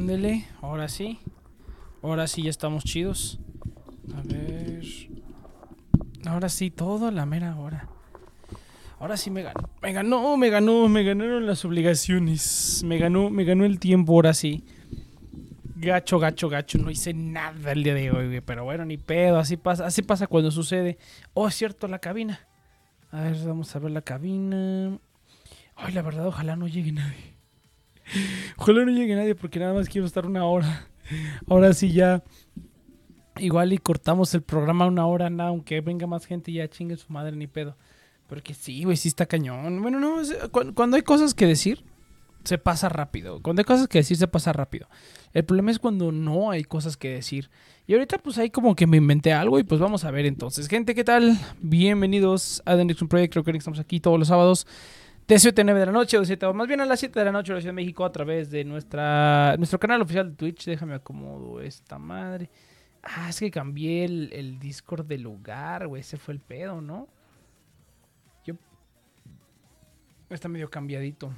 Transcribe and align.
Ándele, 0.00 0.46
ahora 0.62 0.88
sí. 0.88 1.18
Ahora 2.02 2.26
sí 2.26 2.42
ya 2.42 2.48
estamos 2.48 2.84
chidos. 2.84 3.38
A 4.16 4.22
ver. 4.22 4.82
Ahora 6.24 6.48
sí, 6.48 6.70
todo 6.70 7.08
a 7.08 7.10
la 7.10 7.26
mera 7.26 7.54
hora. 7.58 7.86
Ahora 8.98 9.18
sí 9.18 9.30
me 9.30 9.42
ganó. 9.42 9.68
Me 9.82 9.92
ganó, 9.92 10.36
me 10.38 10.48
ganó, 10.48 10.88
me 10.88 11.02
ganaron 11.02 11.46
las 11.46 11.66
obligaciones. 11.66 12.82
Me 12.82 12.96
ganó, 12.96 13.28
me 13.28 13.44
ganó 13.44 13.66
el 13.66 13.78
tiempo, 13.78 14.14
ahora 14.14 14.32
sí. 14.32 14.64
Gacho, 15.76 16.18
gacho, 16.18 16.48
gacho. 16.48 16.78
No 16.78 16.90
hice 16.90 17.12
nada 17.12 17.72
el 17.72 17.82
día 17.82 17.92
de 17.92 18.10
hoy, 18.10 18.26
güey. 18.28 18.40
Pero 18.40 18.64
bueno, 18.64 18.86
ni 18.86 18.96
pedo. 18.96 19.38
Así 19.38 19.58
pasa, 19.58 19.84
así 19.84 20.00
pasa 20.00 20.26
cuando 20.26 20.50
sucede. 20.50 20.96
Oh, 21.34 21.46
es 21.46 21.54
cierto, 21.54 21.86
la 21.88 21.98
cabina. 21.98 22.48
A 23.10 23.20
ver, 23.20 23.36
vamos 23.44 23.76
a 23.76 23.78
ver 23.78 23.90
la 23.90 24.00
cabina. 24.00 24.98
Ay, 25.76 25.92
la 25.92 26.00
verdad, 26.00 26.26
ojalá 26.26 26.56
no 26.56 26.68
llegue 26.68 26.90
nadie. 26.90 27.39
Ojalá 28.56 28.84
no 28.84 28.90
llegue 28.90 29.14
nadie 29.14 29.34
porque 29.34 29.58
nada 29.58 29.74
más 29.74 29.88
quiero 29.88 30.06
estar 30.06 30.26
una 30.26 30.44
hora. 30.44 30.88
Ahora 31.48 31.72
sí 31.72 31.92
ya. 31.92 32.22
Igual 33.38 33.72
y 33.72 33.78
cortamos 33.78 34.34
el 34.34 34.42
programa 34.42 34.86
una 34.86 35.06
hora, 35.06 35.30
nada, 35.30 35.50
aunque 35.50 35.80
venga 35.80 36.06
más 36.06 36.26
gente 36.26 36.52
ya 36.52 36.68
chingue 36.68 36.96
su 36.96 37.12
madre 37.12 37.36
ni 37.36 37.46
pedo. 37.46 37.76
Porque 38.26 38.54
sí, 38.54 38.84
güey, 38.84 38.96
sí 38.96 39.08
está 39.08 39.26
cañón. 39.26 39.82
Bueno, 39.82 39.98
no, 39.98 40.16
cuando 40.74 40.96
hay 40.96 41.02
cosas 41.02 41.32
que 41.32 41.46
decir, 41.46 41.84
se 42.44 42.58
pasa 42.58 42.88
rápido. 42.88 43.40
Cuando 43.42 43.60
hay 43.60 43.64
cosas 43.64 43.88
que 43.88 43.98
decir, 43.98 44.16
se 44.16 44.28
pasa 44.28 44.52
rápido. 44.52 44.88
El 45.32 45.44
problema 45.44 45.70
es 45.70 45.78
cuando 45.78 46.12
no 46.12 46.50
hay 46.50 46.64
cosas 46.64 46.96
que 46.96 47.10
decir. 47.10 47.50
Y 47.86 47.94
ahorita 47.94 48.18
pues 48.18 48.38
ahí 48.38 48.50
como 48.50 48.74
que 48.74 48.86
me 48.86 48.96
inventé 48.96 49.32
algo 49.32 49.58
y 49.58 49.64
pues 49.64 49.80
vamos 49.80 50.04
a 50.04 50.10
ver 50.10 50.26
entonces. 50.26 50.68
Gente, 50.68 50.94
¿qué 50.94 51.04
tal? 51.04 51.38
Bienvenidos 51.60 52.62
a 52.64 52.76
The 52.76 52.84
Nixon 52.84 53.08
Project. 53.08 53.32
Creo 53.32 53.44
que 53.44 53.50
estamos 53.52 53.80
aquí 53.80 54.00
todos 54.00 54.18
los 54.18 54.28
sábados 54.28 54.66
de 55.34 55.38
7 55.38 55.60
a 55.60 55.64
9 55.64 55.80
de 55.80 55.86
la 55.86 55.92
noche, 55.92 56.18
o 56.18 56.24
7, 56.24 56.46
o 56.46 56.54
más 56.54 56.66
bien 56.66 56.80
a 56.80 56.84
las 56.86 56.98
7 57.00 57.18
de 57.18 57.24
la 57.24 57.32
noche, 57.32 57.52
la 57.52 57.60
Ciudad 57.60 57.70
de 57.72 57.76
México, 57.76 58.04
a 58.04 58.12
través 58.12 58.50
de 58.50 58.64
nuestra, 58.64 59.54
nuestro 59.56 59.78
canal 59.78 60.02
oficial 60.02 60.30
de 60.30 60.36
Twitch. 60.36 60.64
Déjame 60.66 60.94
acomodo 60.94 61.60
esta 61.60 61.98
madre. 61.98 62.50
Ah, 63.02 63.28
es 63.30 63.38
que 63.40 63.50
cambié 63.50 64.04
el, 64.04 64.30
el 64.32 64.58
Discord 64.58 65.06
de 65.06 65.18
lugar, 65.18 65.86
güey. 65.86 66.00
Ese 66.00 66.16
fue 66.16 66.34
el 66.34 66.40
pedo, 66.40 66.80
¿no? 66.80 67.08
Yo... 68.44 68.54
Está 70.28 70.48
medio 70.48 70.68
cambiadito. 70.68 71.32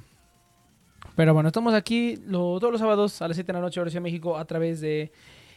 Pero 1.15 1.33
bueno, 1.33 1.47
estamos 1.47 1.73
aquí 1.73 2.17
lo- 2.25 2.59
todos 2.59 2.71
los 2.71 2.79
sábados 2.81 3.21
a 3.21 3.27
las 3.27 3.37
7 3.37 3.47
de 3.47 3.53
la 3.53 3.61
noche, 3.61 3.79
hora 3.79 3.89
de 3.91 3.99
México, 3.99 4.37
a 4.37 4.45
través 4.45 4.81
de 4.81 5.11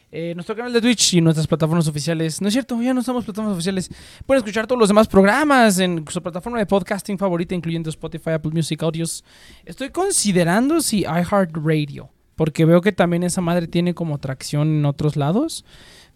eh, 0.09 0.33
nuestro 0.35 0.55
canal 0.55 0.71
de 0.71 0.79
Twitch 0.79 1.15
y 1.15 1.21
nuestras 1.21 1.47
plataformas 1.47 1.87
oficiales. 1.87 2.41
No 2.41 2.47
es 2.47 2.53
cierto, 2.53 2.81
ya 2.81 2.93
no 2.93 3.01
estamos 3.01 3.25
plataformas 3.25 3.55
oficiales. 3.55 3.89
Pueden 4.25 4.39
escuchar 4.39 4.65
todos 4.65 4.79
los 4.79 4.87
demás 4.87 5.07
programas 5.07 5.79
en 5.79 6.05
su 6.07 6.21
plataforma 6.21 6.59
de 6.59 6.65
podcasting 6.65 7.17
favorita, 7.17 7.55
incluyendo 7.55 7.89
Spotify, 7.89 8.31
Apple 8.31 8.51
Music, 8.51 8.81
Audios. 8.83 9.23
Estoy 9.65 9.89
considerando 9.89 10.79
si 10.79 11.01
iHeartRadio, 11.01 12.09
porque 12.35 12.63
veo 12.63 12.79
que 12.81 12.93
también 12.93 13.23
esa 13.23 13.41
madre 13.41 13.67
tiene 13.67 13.93
como 13.93 14.17
tracción 14.17 14.79
en 14.79 14.85
otros 14.85 15.17
lados. 15.17 15.65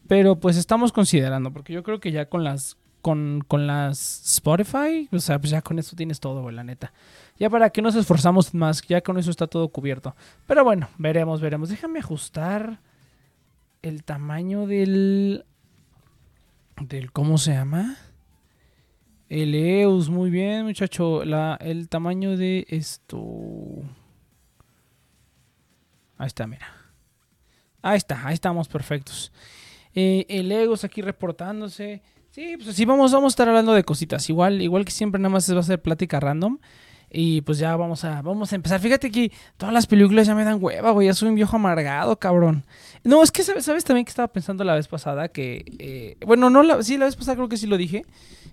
Pero 0.07 0.39
pues 0.39 0.57
estamos 0.57 0.91
considerando, 0.91 1.51
porque 1.51 1.73
yo 1.73 1.83
creo 1.83 1.99
que 1.99 2.11
ya 2.11 2.27
con 2.27 2.43
las 2.43 2.77
con, 3.01 3.43
con 3.47 3.65
las 3.67 4.21
Spotify, 4.35 5.09
o 5.11 5.19
sea, 5.19 5.39
pues 5.39 5.51
ya 5.51 5.61
con 5.61 5.79
eso 5.79 5.95
tienes 5.95 6.19
todo, 6.19 6.49
la 6.51 6.63
neta. 6.63 6.93
Ya 7.39 7.49
para 7.49 7.69
que 7.71 7.81
nos 7.81 7.95
esforzamos 7.95 8.53
más, 8.53 8.81
ya 8.87 9.01
con 9.01 9.17
eso 9.17 9.31
está 9.31 9.47
todo 9.47 9.69
cubierto. 9.69 10.15
Pero 10.47 10.63
bueno, 10.63 10.87
veremos, 10.97 11.41
veremos. 11.41 11.69
Déjame 11.69 11.99
ajustar 11.99 12.79
el 13.81 14.03
tamaño 14.03 14.67
del 14.67 15.45
del 16.79 17.11
¿cómo 17.11 17.37
se 17.37 17.53
llama? 17.53 17.97
El 19.29 19.55
EUS, 19.55 20.09
muy 20.09 20.29
bien, 20.29 20.65
muchacho. 20.65 21.23
La, 21.23 21.57
el 21.61 21.87
tamaño 21.87 22.35
de 22.35 22.65
esto. 22.67 23.17
Ahí 26.17 26.27
está, 26.27 26.47
mira. 26.47 26.67
Ahí 27.81 27.97
está, 27.97 28.27
ahí 28.27 28.33
estamos 28.33 28.67
perfectos. 28.67 29.31
Eh, 29.93 30.25
el 30.27 30.51
EUS 30.51 30.83
aquí 30.83 31.01
reportándose. 31.01 32.01
Sí, 32.31 32.55
pues 32.57 32.69
así 32.69 32.85
vamos, 32.85 33.11
vamos 33.11 33.31
a 33.31 33.33
estar 33.33 33.47
hablando 33.47 33.73
de 33.73 33.83
cositas. 33.83 34.29
Igual, 34.29 34.61
igual 34.61 34.85
que 34.85 34.91
siempre, 34.91 35.19
nada 35.19 35.31
más 35.31 35.53
va 35.53 35.59
a 35.59 35.63
ser 35.63 35.81
plática 35.81 36.19
random. 36.19 36.59
Y 37.13 37.41
pues 37.41 37.57
ya 37.57 37.75
vamos 37.75 38.05
a, 38.05 38.21
vamos 38.21 38.53
a 38.53 38.55
empezar. 38.55 38.79
Fíjate 38.79 39.11
que 39.11 39.33
todas 39.57 39.73
las 39.73 39.85
películas 39.85 40.27
ya 40.27 40.33
me 40.33 40.45
dan 40.45 40.63
hueva, 40.63 40.91
güey. 40.91 41.07
Ya 41.07 41.13
soy 41.13 41.27
un 41.27 41.35
viejo 41.35 41.57
amargado, 41.57 42.17
cabrón. 42.17 42.63
No, 43.03 43.21
es 43.21 43.31
que 43.31 43.43
sabes, 43.43 43.65
sabes 43.65 43.83
también 43.83 44.05
que 44.05 44.11
estaba 44.11 44.29
pensando 44.29 44.63
la 44.63 44.75
vez 44.75 44.87
pasada 44.87 45.27
que. 45.27 45.65
eh, 45.79 46.15
bueno, 46.25 46.49
no, 46.49 46.63
la, 46.63 46.81
sí, 46.83 46.97
la 46.97 47.05
vez 47.05 47.17
pasada 47.17 47.35
creo 47.35 47.49
que 47.49 47.57
sí 47.57 47.67
lo 47.67 47.75
dije. 47.75 48.05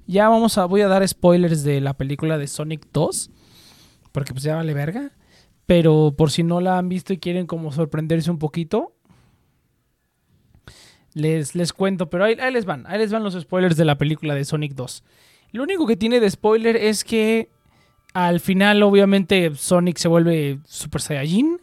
Ya 0.09 0.29
vamos 0.29 0.59
a, 0.59 0.65
voy 0.65 0.81
a 0.81 0.89
dar 0.89 1.07
spoilers 1.07 1.63
de 1.63 1.81
la 1.81 1.95
película 1.95 2.37
de 2.37 2.49
Sonic 2.49 2.89
2. 2.93 3.31
Porque 4.11 4.33
pues 4.33 4.43
ya 4.43 4.57
vale 4.57 4.75
verga. 4.75 5.13
Pero 5.67 6.15
por 6.17 6.33
si 6.33 6.43
no 6.43 6.61
la 6.61 6.79
han 6.79 6.89
visto 6.89 7.13
y 7.13 7.19
quieren 7.19 7.47
como 7.47 7.71
sorprenderse 7.71 8.31
un 8.31 8.39
poquito. 8.41 8.95
Les, 11.15 11.55
les 11.55 11.73
cuento, 11.73 12.11
pero 12.11 12.25
ahí, 12.25 12.37
ahí 12.41 12.53
les 12.53 12.65
van. 12.65 12.87
Ahí 12.89 12.99
les 12.99 13.13
van 13.13 13.23
los 13.23 13.35
spoilers 13.35 13.77
de 13.77 13.85
la 13.85 13.99
película 13.99 14.35
de 14.35 14.45
Sonic 14.45 14.75
2. 14.75 15.05
Lo 15.53 15.63
único 15.63 15.87
que 15.87 15.97
tiene 15.97 16.19
de 16.19 16.31
spoiler 16.31 16.75
es 16.77 17.05
que 17.05 17.51
al 18.15 18.41
final, 18.41 18.83
obviamente, 18.83 19.55
Sonic 19.55 19.99
se 19.99 20.09
vuelve 20.09 20.59
Super 20.65 21.01
Saiyajin. 21.01 21.59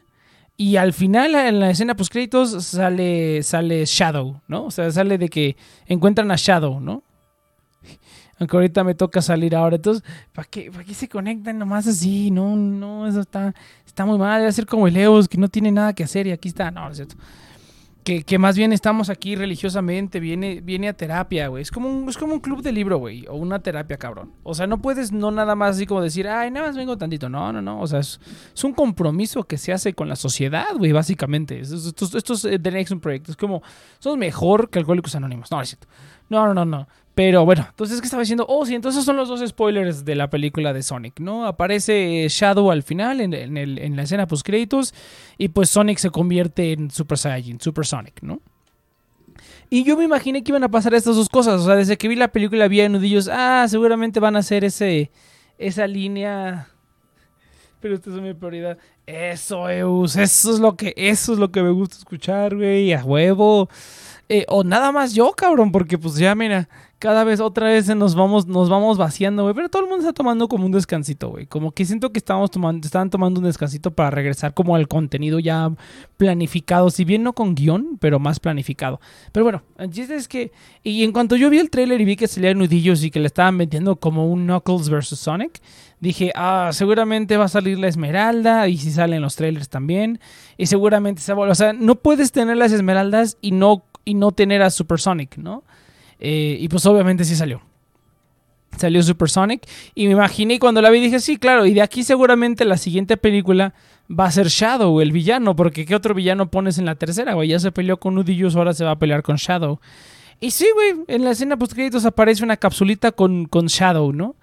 Y 0.57 0.77
al 0.77 0.93
final, 0.93 1.35
en 1.35 1.59
la 1.59 1.69
escena 1.69 1.95
post 1.95 2.11
créditos, 2.11 2.63
sale, 2.63 3.43
sale 3.43 3.83
Shadow, 3.85 4.41
¿no? 4.47 4.65
O 4.65 4.71
sea, 4.71 4.89
sale 4.89 5.17
de 5.17 5.27
que 5.27 5.57
encuentran 5.85 6.31
a 6.31 6.35
Shadow, 6.37 6.79
¿no? 6.79 7.03
Aunque 8.39 8.55
ahorita 8.55 8.83
me 8.83 8.95
toca 8.95 9.21
salir 9.21 9.55
ahora. 9.55 9.75
Entonces, 9.75 10.03
¿para 10.33 10.47
qué, 10.47 10.71
¿para 10.71 10.83
qué 10.83 10.93
se 10.93 11.09
conectan 11.09 11.57
nomás 11.57 11.87
así? 11.87 12.31
No, 12.31 12.55
no, 12.55 13.07
eso 13.07 13.21
está, 13.21 13.53
está 13.85 14.05
muy 14.05 14.17
mal. 14.17 14.39
Debe 14.39 14.51
ser 14.51 14.65
como 14.65 14.87
el 14.87 14.95
Eos, 14.95 15.27
que 15.27 15.37
no 15.37 15.49
tiene 15.49 15.71
nada 15.71 15.93
que 15.93 16.03
hacer 16.03 16.27
y 16.27 16.31
aquí 16.31 16.47
está. 16.47 16.71
No, 16.71 16.85
no 16.85 16.91
es 16.91 16.97
cierto. 16.97 17.15
Que, 18.05 18.23
que 18.23 18.37
más 18.37 18.55
bien 18.55 18.71
estamos 18.71 19.09
aquí 19.09 19.35
religiosamente, 19.35 20.19
viene, 20.19 20.61
viene 20.61 20.87
a 20.87 20.93
terapia, 20.93 21.47
güey. 21.47 21.63
Es 21.63 21.71
como 21.71 21.89
un, 21.89 22.07
es 22.07 22.17
como 22.17 22.35
un 22.35 22.39
club 22.39 22.61
de 22.61 22.71
libro, 22.71 22.99
güey. 22.99 23.25
O 23.27 23.35
una 23.35 23.59
terapia, 23.59 23.97
cabrón. 23.97 24.31
O 24.43 24.53
sea, 24.53 24.67
no 24.67 24.79
puedes 24.79 25.11
no 25.11 25.31
nada 25.31 25.55
más 25.55 25.75
así 25.75 25.87
como 25.87 26.01
decir, 26.01 26.27
ay, 26.27 26.51
nada 26.51 26.67
más 26.67 26.77
vengo 26.77 26.97
tantito. 26.97 27.29
No, 27.29 27.51
no, 27.51 27.63
no. 27.63 27.81
O 27.81 27.87
sea, 27.87 27.99
es, 27.99 28.19
es 28.53 28.63
un 28.63 28.73
compromiso 28.73 29.43
que 29.45 29.57
se 29.57 29.73
hace 29.73 29.93
con 29.93 30.07
la 30.07 30.15
sociedad, 30.15 30.67
güey, 30.77 30.91
básicamente. 30.91 31.59
Estos, 31.59 31.87
estos, 31.87 32.13
estos 32.13 32.45
eh, 32.45 32.59
The 32.59 32.71
Next 32.71 32.93
Project. 33.01 33.29
Es 33.29 33.35
como, 33.35 33.63
somos 33.97 34.19
mejor 34.19 34.69
que 34.69 34.77
Alcohólicos 34.77 35.15
Anónimos. 35.15 35.49
No, 35.49 35.57
no 35.57 35.63
es 35.63 35.69
cierto. 35.69 35.87
No, 36.29 36.45
no, 36.47 36.53
no, 36.53 36.65
no. 36.65 36.87
Pero 37.15 37.45
bueno, 37.45 37.65
entonces, 37.69 38.01
¿qué 38.01 38.07
estaba 38.07 38.21
diciendo? 38.21 38.45
Oh, 38.49 38.65
sí, 38.65 38.75
entonces 38.75 39.05
son 39.05 39.15
los 39.15 39.29
dos 39.29 39.41
spoilers 39.47 40.03
de 40.03 40.15
la 40.15 40.29
película 40.29 40.73
de 40.73 40.83
Sonic, 40.83 41.21
¿no? 41.21 41.45
Aparece 41.45 42.27
Shadow 42.29 42.71
al 42.71 42.83
final, 42.83 43.21
en, 43.21 43.95
la 43.95 44.01
escena 44.01 44.27
post 44.27 44.45
créditos, 44.45 44.93
y 45.37 45.47
pues 45.47 45.69
Sonic 45.69 45.97
se 45.97 46.09
convierte 46.09 46.73
en 46.73 46.91
Super 46.91 47.17
Saiyajin, 47.17 47.61
Super 47.61 47.85
Sonic, 47.85 48.21
¿no? 48.21 48.41
Y 49.69 49.85
yo 49.85 49.95
me 49.95 50.03
imaginé 50.03 50.43
que 50.43 50.51
iban 50.51 50.65
a 50.65 50.69
pasar 50.69 50.93
estas 50.93 51.15
dos 51.15 51.29
cosas. 51.29 51.61
O 51.61 51.65
sea, 51.65 51.75
desde 51.75 51.97
que 51.97 52.07
vi 52.07 52.15
la 52.15 52.31
película 52.31 52.65
había 52.65 52.87
nudillos. 52.87 53.29
Ah, 53.31 53.65
seguramente 53.67 54.19
van 54.19 54.35
a 54.35 54.39
hacer 54.39 54.63
ese, 54.63 55.09
esa 55.57 55.87
línea. 55.87 56.67
Pero 57.79 57.95
esta 57.95 58.09
es 58.09 58.15
mi 58.17 58.33
prioridad. 58.33 58.77
Eso, 59.05 59.69
Eus. 59.69 60.15
Eso 60.15 60.53
es 60.53 60.59
lo 60.59 60.75
que, 60.75 60.93
eso 60.95 61.33
es 61.33 61.39
lo 61.39 61.51
que 61.51 61.63
me 61.63 61.71
gusta 61.71 61.97
escuchar, 61.97 62.55
güey. 62.55 62.93
A 62.93 63.03
huevo. 63.03 63.69
Eh, 64.27 64.45
o 64.49 64.63
nada 64.63 64.91
más 64.91 65.13
yo, 65.13 65.31
cabrón, 65.33 65.71
porque 65.71 65.97
pues 65.97 66.15
ya, 66.15 66.33
mira, 66.33 66.67
cada 66.97 67.23
vez 67.23 67.39
otra 67.39 67.67
vez 67.67 67.93
nos 67.95 68.15
vamos, 68.15 68.47
nos 68.47 68.69
vamos 68.69 68.97
vaciando, 68.97 69.43
güey. 69.43 69.53
Pero 69.53 69.69
todo 69.69 69.83
el 69.83 69.87
mundo 69.87 70.01
está 70.01 70.13
tomando 70.13 70.47
como 70.47 70.65
un 70.65 70.71
descansito, 70.71 71.29
güey. 71.29 71.45
Como 71.45 71.71
que 71.71 71.85
siento 71.85 72.11
que 72.11 72.21
tomando, 72.21 72.85
están 72.85 73.09
tomando 73.11 73.39
un 73.39 73.45
descansito 73.45 73.91
para 73.91 74.09
regresar 74.09 74.55
como 74.55 74.75
al 74.75 74.87
contenido 74.87 75.39
ya 75.39 75.71
planificado. 76.17 76.89
Si 76.89 77.05
bien 77.05 77.21
no 77.21 77.33
con 77.33 77.53
guion, 77.53 77.97
pero 77.99 78.17
más 78.17 78.39
planificado. 78.39 78.99
Pero 79.31 79.43
bueno, 79.43 79.61
es 79.77 80.27
que. 80.27 80.51
Y 80.81 81.03
en 81.03 81.11
cuanto 81.11 81.35
yo 81.35 81.49
vi 81.49 81.59
el 81.59 81.69
tráiler 81.69 82.01
y 82.01 82.05
vi 82.05 82.15
que 82.15 82.27
salían 82.27 82.57
nudillos 82.57 83.03
y 83.03 83.11
que 83.11 83.19
le 83.19 83.27
estaban 83.27 83.57
vendiendo 83.57 83.97
como 83.97 84.31
un 84.31 84.45
Knuckles 84.45 84.89
vs 84.89 85.19
Sonic, 85.19 85.61
dije, 85.99 86.31
ah, 86.33 86.69
seguramente 86.71 87.37
va 87.37 87.45
a 87.45 87.49
salir 87.49 87.77
la 87.77 87.87
Esmeralda. 87.87 88.67
Y 88.67 88.77
si 88.77 88.89
salen 88.89 89.21
los 89.21 89.35
trailers 89.35 89.69
también. 89.69 90.19
Y 90.57 90.65
seguramente 90.65 91.21
se. 91.21 91.33
O 91.33 91.55
sea, 91.55 91.73
no 91.73 91.95
puedes 91.95 92.31
tener 92.31 92.57
las 92.57 92.71
Esmeraldas 92.71 93.37
y 93.41 93.51
no, 93.51 93.83
y 94.05 94.13
no 94.13 94.31
tener 94.31 94.61
a 94.61 94.69
Super 94.69 94.99
Sonic, 94.99 95.37
¿no? 95.37 95.63
Eh, 96.19 96.57
y 96.59 96.69
pues 96.69 96.85
obviamente 96.85 97.25
sí 97.25 97.35
salió. 97.35 97.61
Salió 98.77 99.01
Super 99.03 99.29
Sonic. 99.29 99.67
Y 99.95 100.05
me 100.05 100.13
imaginé 100.13 100.59
cuando 100.59 100.81
la 100.81 100.89
vi 100.89 100.99
dije, 100.99 101.19
sí, 101.19 101.37
claro. 101.37 101.65
Y 101.65 101.73
de 101.73 101.81
aquí 101.81 102.03
seguramente 102.03 102.63
la 102.65 102.77
siguiente 102.77 103.17
película 103.17 103.73
va 104.07 104.25
a 104.25 104.31
ser 104.31 104.47
Shadow, 104.47 105.01
el 105.01 105.11
villano. 105.11 105.55
Porque 105.55 105.85
¿qué 105.85 105.95
otro 105.95 106.13
villano 106.13 106.49
pones 106.49 106.77
en 106.77 106.85
la 106.85 106.95
tercera, 106.95 107.33
güey? 107.33 107.49
Ya 107.49 107.59
se 107.59 107.71
peleó 107.71 107.97
con 107.97 108.15
Nudillos, 108.15 108.55
ahora 108.55 108.73
se 108.73 108.85
va 108.85 108.91
a 108.91 108.99
pelear 108.99 109.23
con 109.23 109.37
Shadow. 109.37 109.79
Y 110.39 110.51
sí, 110.51 110.67
güey, 110.73 111.05
en 111.07 111.23
la 111.23 111.31
escena 111.31 111.57
post 111.57 111.73
créditos 111.73 112.05
aparece 112.05 112.43
una 112.43 112.57
capsulita 112.57 113.11
con, 113.11 113.45
con 113.45 113.67
Shadow, 113.67 114.11
¿no? 114.11 114.35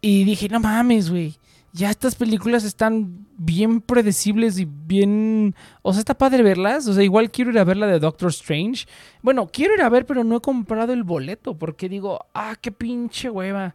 Y 0.00 0.24
dije, 0.24 0.48
no 0.48 0.60
mames, 0.60 1.10
güey. 1.10 1.34
Ya 1.76 1.90
estas 1.90 2.14
películas 2.14 2.64
están 2.64 3.26
bien 3.36 3.82
predecibles 3.82 4.58
y 4.58 4.64
bien... 4.64 5.54
O 5.82 5.92
sea, 5.92 6.00
está 6.00 6.16
padre 6.16 6.42
verlas. 6.42 6.88
O 6.88 6.94
sea, 6.94 7.04
igual 7.04 7.30
quiero 7.30 7.50
ir 7.50 7.58
a 7.58 7.64
ver 7.64 7.76
la 7.76 7.86
de 7.86 7.98
Doctor 7.98 8.30
Strange. 8.30 8.86
Bueno, 9.20 9.46
quiero 9.52 9.74
ir 9.74 9.82
a 9.82 9.90
ver, 9.90 10.06
pero 10.06 10.24
no 10.24 10.36
he 10.36 10.40
comprado 10.40 10.94
el 10.94 11.04
boleto 11.04 11.58
porque 11.58 11.90
digo, 11.90 12.24
ah, 12.32 12.56
qué 12.58 12.72
pinche 12.72 13.28
hueva. 13.28 13.74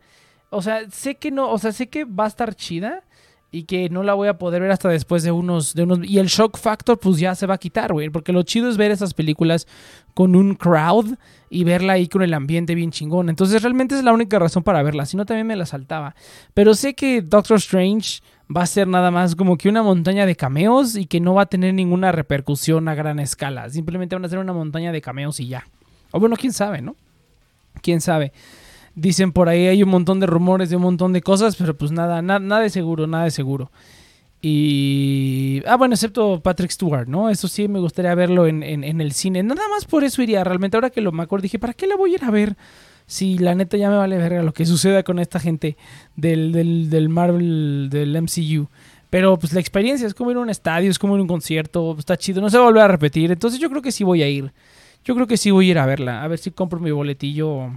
O 0.49 0.63
sea, 0.63 0.89
sé 0.89 1.15
que 1.15 1.29
no, 1.29 1.51
o 1.51 1.59
sea, 1.59 1.71
sé 1.71 1.89
que 1.89 2.03
va 2.03 2.25
a 2.25 2.29
estar 2.29 2.55
chida 2.55 3.03
y 3.53 3.63
que 3.63 3.89
no 3.89 4.01
la 4.01 4.13
voy 4.13 4.29
a 4.29 4.37
poder 4.37 4.61
ver 4.61 4.71
hasta 4.71 4.87
después 4.87 5.23
de 5.23 5.31
unos, 5.31 5.73
de 5.73 5.83
unos... 5.83 5.99
Y 6.03 6.19
el 6.19 6.27
shock 6.27 6.57
factor 6.57 6.97
pues 6.97 7.17
ya 7.17 7.35
se 7.35 7.45
va 7.45 7.55
a 7.55 7.57
quitar, 7.57 7.91
güey. 7.91 8.09
Porque 8.09 8.31
lo 8.31 8.43
chido 8.43 8.69
es 8.69 8.77
ver 8.77 8.91
esas 8.91 9.13
películas 9.13 9.67
con 10.13 10.37
un 10.37 10.55
crowd 10.55 11.17
y 11.49 11.65
verla 11.65 11.93
ahí 11.93 12.07
con 12.07 12.21
el 12.21 12.33
ambiente 12.33 12.75
bien 12.75 12.91
chingón. 12.91 13.27
Entonces 13.27 13.61
realmente 13.61 13.95
es 13.95 14.03
la 14.05 14.13
única 14.13 14.39
razón 14.39 14.63
para 14.63 14.81
verla. 14.83 15.05
Si 15.05 15.17
no 15.17 15.25
también 15.25 15.47
me 15.47 15.57
la 15.57 15.65
saltaba. 15.65 16.15
Pero 16.53 16.73
sé 16.75 16.93
que 16.93 17.21
Doctor 17.21 17.57
Strange 17.57 18.21
va 18.55 18.61
a 18.61 18.67
ser 18.67 18.87
nada 18.87 19.11
más 19.11 19.35
como 19.35 19.57
que 19.57 19.67
una 19.67 19.83
montaña 19.83 20.25
de 20.25 20.37
cameos 20.37 20.95
y 20.95 21.05
que 21.05 21.19
no 21.19 21.33
va 21.33 21.41
a 21.41 21.47
tener 21.47 21.73
ninguna 21.73 22.13
repercusión 22.13 22.87
a 22.87 22.95
gran 22.95 23.19
escala. 23.19 23.69
Simplemente 23.69 24.15
van 24.15 24.23
a 24.23 24.29
ser 24.29 24.39
una 24.39 24.53
montaña 24.53 24.93
de 24.93 25.01
cameos 25.01 25.41
y 25.41 25.47
ya. 25.47 25.67
O 26.11 26.21
bueno, 26.21 26.37
quién 26.37 26.53
sabe, 26.53 26.81
¿no? 26.81 26.95
Quién 27.81 27.99
sabe. 27.99 28.31
Dicen 28.95 29.31
por 29.31 29.47
ahí 29.47 29.67
hay 29.67 29.83
un 29.83 29.89
montón 29.89 30.19
de 30.19 30.25
rumores 30.25 30.69
de 30.69 30.75
un 30.75 30.81
montón 30.81 31.13
de 31.13 31.21
cosas, 31.21 31.55
pero 31.55 31.77
pues 31.77 31.91
nada, 31.91 32.21
nada 32.21 32.59
de 32.59 32.69
seguro, 32.69 33.07
nada 33.07 33.25
de 33.25 33.31
seguro. 33.31 33.71
Y. 34.41 35.61
Ah, 35.67 35.77
bueno, 35.77 35.93
excepto 35.93 36.41
Patrick 36.41 36.71
Stewart, 36.71 37.07
¿no? 37.07 37.29
Eso 37.29 37.47
sí 37.47 37.67
me 37.67 37.79
gustaría 37.79 38.13
verlo 38.15 38.47
en, 38.47 38.63
el 38.63 39.11
cine. 39.11 39.43
Nada 39.43 39.67
más 39.69 39.85
por 39.85 40.03
eso 40.03 40.21
iría. 40.21 40.43
Realmente, 40.43 40.77
ahora 40.77 40.89
que 40.89 41.01
lo 41.01 41.11
me 41.11 41.23
acuerdo, 41.23 41.43
dije, 41.43 41.59
¿para 41.59 41.73
qué 41.73 41.85
la 41.85 41.95
voy 41.95 42.11
a 42.11 42.15
ir 42.15 42.23
a 42.23 42.31
ver? 42.31 42.57
Si 43.05 43.37
la 43.37 43.53
neta 43.55 43.77
ya 43.77 43.89
me 43.89 43.97
vale 43.97 44.17
verga 44.17 44.41
lo 44.41 44.53
que 44.53 44.65
suceda 44.65 45.03
con 45.03 45.19
esta 45.19 45.39
gente 45.39 45.77
del, 46.15 46.51
del, 46.51 46.89
del 46.89 47.09
Marvel, 47.09 47.89
del 47.91 48.19
MCU. 48.19 48.67
Pero 49.09 49.37
pues 49.37 49.53
la 49.53 49.59
experiencia 49.59 50.07
es 50.07 50.13
como 50.13 50.31
ir 50.31 50.37
a 50.37 50.39
un 50.39 50.49
estadio, 50.49 50.89
es 50.89 50.97
como 50.97 51.15
ir 51.15 51.19
a 51.19 51.23
un 51.23 51.27
concierto, 51.27 51.95
está 51.99 52.15
chido, 52.17 52.41
no 52.41 52.49
se 52.49 52.57
va 52.57 52.63
a 52.63 52.67
volver 52.67 52.83
a 52.83 52.87
repetir. 52.87 53.31
Entonces 53.31 53.59
yo 53.59 53.69
creo 53.69 53.81
que 53.81 53.91
sí 53.91 54.03
voy 54.03 54.23
a 54.23 54.29
ir. 54.29 54.53
Yo 55.03 55.13
creo 55.15 55.27
que 55.27 55.37
sí 55.37 55.51
voy 55.51 55.67
a 55.67 55.71
ir 55.71 55.77
a 55.77 55.85
verla. 55.85 56.23
A 56.23 56.27
ver 56.27 56.39
si 56.39 56.51
compro 56.51 56.79
mi 56.79 56.91
boletillo 56.91 57.69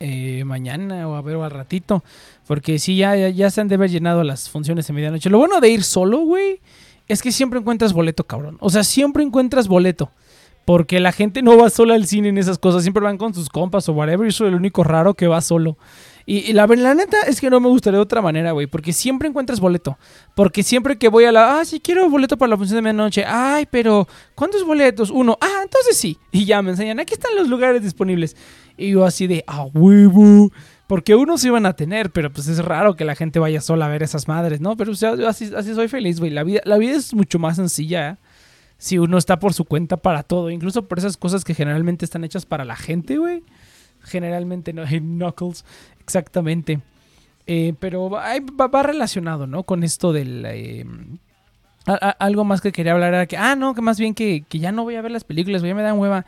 eh, 0.00 0.44
mañana 0.44 1.08
o 1.08 1.14
a 1.14 1.22
ver 1.22 1.36
o 1.36 1.44
al 1.44 1.50
ratito. 1.50 2.04
Porque 2.46 2.78
sí, 2.78 2.96
ya, 2.96 3.28
ya, 3.28 3.50
se 3.50 3.60
han 3.60 3.68
de 3.68 3.74
haber 3.74 3.90
llenado 3.90 4.24
las 4.24 4.48
funciones 4.48 4.86
de 4.86 4.92
medianoche. 4.92 5.30
Lo 5.30 5.38
bueno 5.38 5.60
de 5.60 5.70
ir 5.70 5.82
solo, 5.84 6.20
güey, 6.20 6.60
es 7.06 7.22
que 7.22 7.32
siempre 7.32 7.58
encuentras 7.58 7.92
boleto, 7.92 8.24
cabrón. 8.24 8.56
O 8.60 8.70
sea, 8.70 8.84
siempre 8.84 9.22
encuentras 9.22 9.68
boleto. 9.68 10.10
Porque 10.64 11.00
la 11.00 11.12
gente 11.12 11.40
no 11.40 11.56
va 11.56 11.70
sola 11.70 11.94
al 11.94 12.06
cine 12.06 12.28
en 12.28 12.36
esas 12.36 12.58
cosas. 12.58 12.82
Siempre 12.82 13.02
van 13.02 13.16
con 13.16 13.32
sus 13.32 13.48
compas 13.48 13.88
o 13.88 13.94
whatever. 13.94 14.28
Y 14.28 14.32
soy 14.32 14.48
el 14.48 14.54
único 14.54 14.84
raro 14.84 15.14
que 15.14 15.26
va 15.26 15.40
solo. 15.40 15.78
Y, 16.26 16.52
la, 16.52 16.66
la, 16.66 16.94
neta 16.94 17.22
es 17.26 17.40
que 17.40 17.48
no 17.48 17.58
me 17.58 17.68
gustaría 17.68 17.96
de 17.96 18.02
otra 18.02 18.20
manera, 18.20 18.52
güey. 18.52 18.66
Porque 18.66 18.92
siempre 18.92 19.28
encuentras 19.28 19.60
boleto. 19.60 19.96
Porque 20.36 20.62
siempre 20.62 20.98
que 20.98 21.08
voy 21.08 21.24
a 21.24 21.32
la. 21.32 21.58
Ah, 21.58 21.64
sí, 21.64 21.80
quiero 21.80 22.10
boleto 22.10 22.36
para 22.36 22.50
la 22.50 22.58
función 22.58 22.76
de 22.76 22.82
medianoche. 22.82 23.24
Ay, 23.26 23.66
pero. 23.70 24.06
¿Cuántos 24.34 24.62
boletos? 24.62 25.08
Uno. 25.08 25.38
Ah, 25.40 25.60
entonces 25.62 25.96
sí. 25.96 26.18
Y 26.32 26.44
ya 26.44 26.60
me 26.60 26.72
enseñan. 26.72 27.00
Aquí 27.00 27.14
están 27.14 27.34
los 27.34 27.48
lugares 27.48 27.82
disponibles. 27.82 28.36
Y 28.78 28.92
yo 28.92 29.04
así 29.04 29.26
de. 29.26 29.44
¡A 29.46 29.64
huevo! 29.64 30.50
Porque 30.86 31.14
unos 31.14 31.44
iban 31.44 31.66
a 31.66 31.74
tener, 31.74 32.10
pero 32.10 32.32
pues 32.32 32.48
es 32.48 32.64
raro 32.64 32.96
que 32.96 33.04
la 33.04 33.14
gente 33.14 33.38
vaya 33.38 33.60
sola 33.60 33.86
a 33.86 33.88
ver 33.88 34.02
esas 34.02 34.26
madres, 34.26 34.62
¿no? 34.62 34.74
Pero 34.76 34.92
así, 34.92 35.50
así 35.54 35.74
soy 35.74 35.88
feliz, 35.88 36.18
güey. 36.18 36.30
La 36.30 36.44
vida, 36.44 36.62
la 36.64 36.78
vida 36.78 36.96
es 36.96 37.12
mucho 37.12 37.38
más 37.38 37.56
sencilla. 37.56 38.16
Si 38.78 38.96
uno 38.96 39.18
está 39.18 39.38
por 39.38 39.52
su 39.52 39.66
cuenta 39.66 39.98
para 39.98 40.22
todo. 40.22 40.48
Incluso 40.48 40.88
por 40.88 40.98
esas 40.98 41.18
cosas 41.18 41.44
que 41.44 41.54
generalmente 41.54 42.06
están 42.06 42.24
hechas 42.24 42.46
para 42.46 42.64
la 42.64 42.76
gente, 42.76 43.18
güey. 43.18 43.42
Generalmente 44.00 44.72
no. 44.72 44.84
Knuckles. 44.88 45.66
Exactamente. 46.00 46.80
Eh, 47.50 47.74
pero 47.80 48.10
va, 48.10 48.82
relacionado, 48.82 49.46
¿no? 49.46 49.62
Con 49.62 49.82
esto 49.82 50.12
del... 50.12 50.44
Eh, 50.46 50.86
algo 51.86 52.44
más 52.44 52.60
que 52.60 52.72
quería 52.72 52.92
hablar 52.92 53.14
era 53.14 53.26
que... 53.26 53.38
Ah, 53.38 53.56
no, 53.56 53.74
que 53.74 53.80
más 53.80 53.98
bien 53.98 54.14
que, 54.14 54.44
ya 54.50 54.70
no 54.70 54.84
voy 54.84 54.96
a 54.96 55.02
ver 55.02 55.10
las 55.10 55.24
películas, 55.24 55.62
ya 55.62 55.74
me 55.74 55.82
dan 55.82 55.98
hueva. 55.98 56.26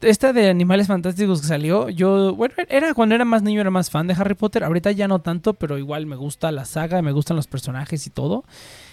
Esta 0.00 0.32
de 0.32 0.50
Animales 0.50 0.86
Fantásticos 0.86 1.40
que 1.40 1.46
salió, 1.46 1.88
yo, 1.88 2.34
bueno, 2.34 2.54
era 2.68 2.92
cuando 2.92 3.14
era 3.14 3.24
más 3.24 3.42
niño, 3.42 3.60
era 3.60 3.70
más 3.70 3.90
fan 3.90 4.06
de 4.06 4.14
Harry 4.14 4.34
Potter. 4.34 4.64
Ahorita 4.64 4.90
ya 4.92 5.08
no 5.08 5.20
tanto, 5.20 5.54
pero 5.54 5.78
igual 5.78 6.04
me 6.06 6.16
gusta 6.16 6.52
la 6.52 6.64
saga, 6.66 7.00
me 7.00 7.12
gustan 7.12 7.36
los 7.36 7.46
personajes 7.46 8.06
y 8.06 8.10
todo. 8.10 8.44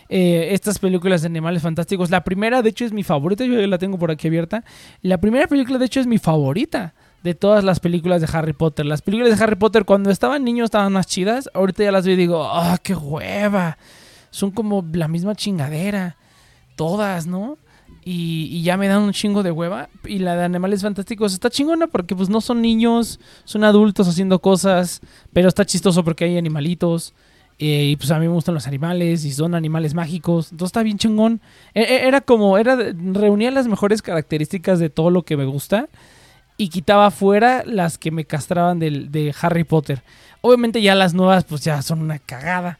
Eh, 0.07 0.49
estas 0.51 0.79
películas 0.79 1.21
de 1.21 1.27
Animales 1.27 1.63
Fantásticos, 1.63 2.09
la 2.09 2.23
primera 2.23 2.61
de 2.61 2.69
hecho 2.69 2.85
es 2.85 2.93
mi 2.93 3.03
favorita, 3.03 3.43
yo 3.43 3.55
la 3.67 3.77
tengo 3.77 3.97
por 3.97 4.11
aquí 4.11 4.27
abierta. 4.27 4.63
La 5.01 5.19
primera 5.19 5.47
película 5.47 5.79
de 5.79 5.85
hecho 5.85 5.99
es 5.99 6.07
mi 6.07 6.17
favorita 6.17 6.93
de 7.23 7.35
todas 7.35 7.63
las 7.63 7.79
películas 7.79 8.21
de 8.21 8.29
Harry 8.31 8.53
Potter. 8.53 8.85
Las 8.85 9.01
películas 9.01 9.37
de 9.37 9.43
Harry 9.43 9.55
Potter 9.55 9.85
cuando 9.85 10.11
estaban 10.11 10.43
niños 10.43 10.65
estaban 10.65 10.93
más 10.93 11.07
chidas. 11.07 11.49
Ahorita 11.53 11.83
ya 11.83 11.91
las 11.91 12.05
veo 12.05 12.13
y 12.13 12.17
digo, 12.17 12.43
¡ah, 12.43 12.77
qué 12.81 12.95
hueva! 12.95 13.77
Son 14.29 14.51
como 14.51 14.85
la 14.93 15.07
misma 15.07 15.35
chingadera. 15.35 16.15
Todas, 16.75 17.27
¿no? 17.27 17.57
Y, 18.03 18.63
ya 18.63 18.77
me 18.77 18.87
dan 18.87 19.01
un 19.01 19.13
chingo 19.13 19.43
de 19.43 19.51
hueva. 19.51 19.89
Y 20.05 20.19
la 20.19 20.35
de 20.35 20.43
Animales 20.43 20.81
Fantásticos 20.81 21.33
está 21.33 21.49
chingona 21.49 21.87
porque 21.87 22.15
pues 22.15 22.29
no 22.29 22.41
son 22.41 22.61
niños, 22.61 23.19
son 23.43 23.63
adultos 23.63 24.07
haciendo 24.07 24.39
cosas. 24.39 25.01
Pero 25.33 25.47
está 25.47 25.65
chistoso 25.65 26.03
porque 26.03 26.25
hay 26.25 26.37
animalitos. 26.37 27.13
Eh, 27.59 27.89
y 27.91 27.95
pues 27.95 28.09
a 28.09 28.17
mí 28.17 28.27
me 28.27 28.33
gustan 28.33 28.55
los 28.55 28.65
animales 28.65 29.23
y 29.23 29.31
son 29.31 29.53
animales 29.53 29.93
mágicos. 29.93 30.51
Entonces 30.51 30.69
está 30.69 30.83
bien 30.83 30.97
chingón. 30.97 31.41
E, 31.75 31.81
e, 31.81 32.07
era 32.07 32.21
como, 32.21 32.57
era, 32.57 32.75
reunía 32.75 33.51
las 33.51 33.67
mejores 33.67 34.01
características 34.01 34.79
de 34.79 34.89
todo 34.89 35.11
lo 35.11 35.23
que 35.23 35.37
me 35.37 35.45
gusta 35.45 35.87
y 36.57 36.69
quitaba 36.69 37.11
fuera 37.11 37.63
las 37.65 37.97
que 37.97 38.11
me 38.11 38.25
castraban 38.25 38.79
de, 38.79 39.35
Harry 39.41 39.63
Potter. 39.63 40.03
Obviamente 40.41 40.81
ya 40.81 40.95
las 40.95 41.13
nuevas 41.13 41.43
pues 41.43 41.63
ya 41.63 41.81
son 41.81 42.01
una 42.01 42.19
cagada. 42.19 42.79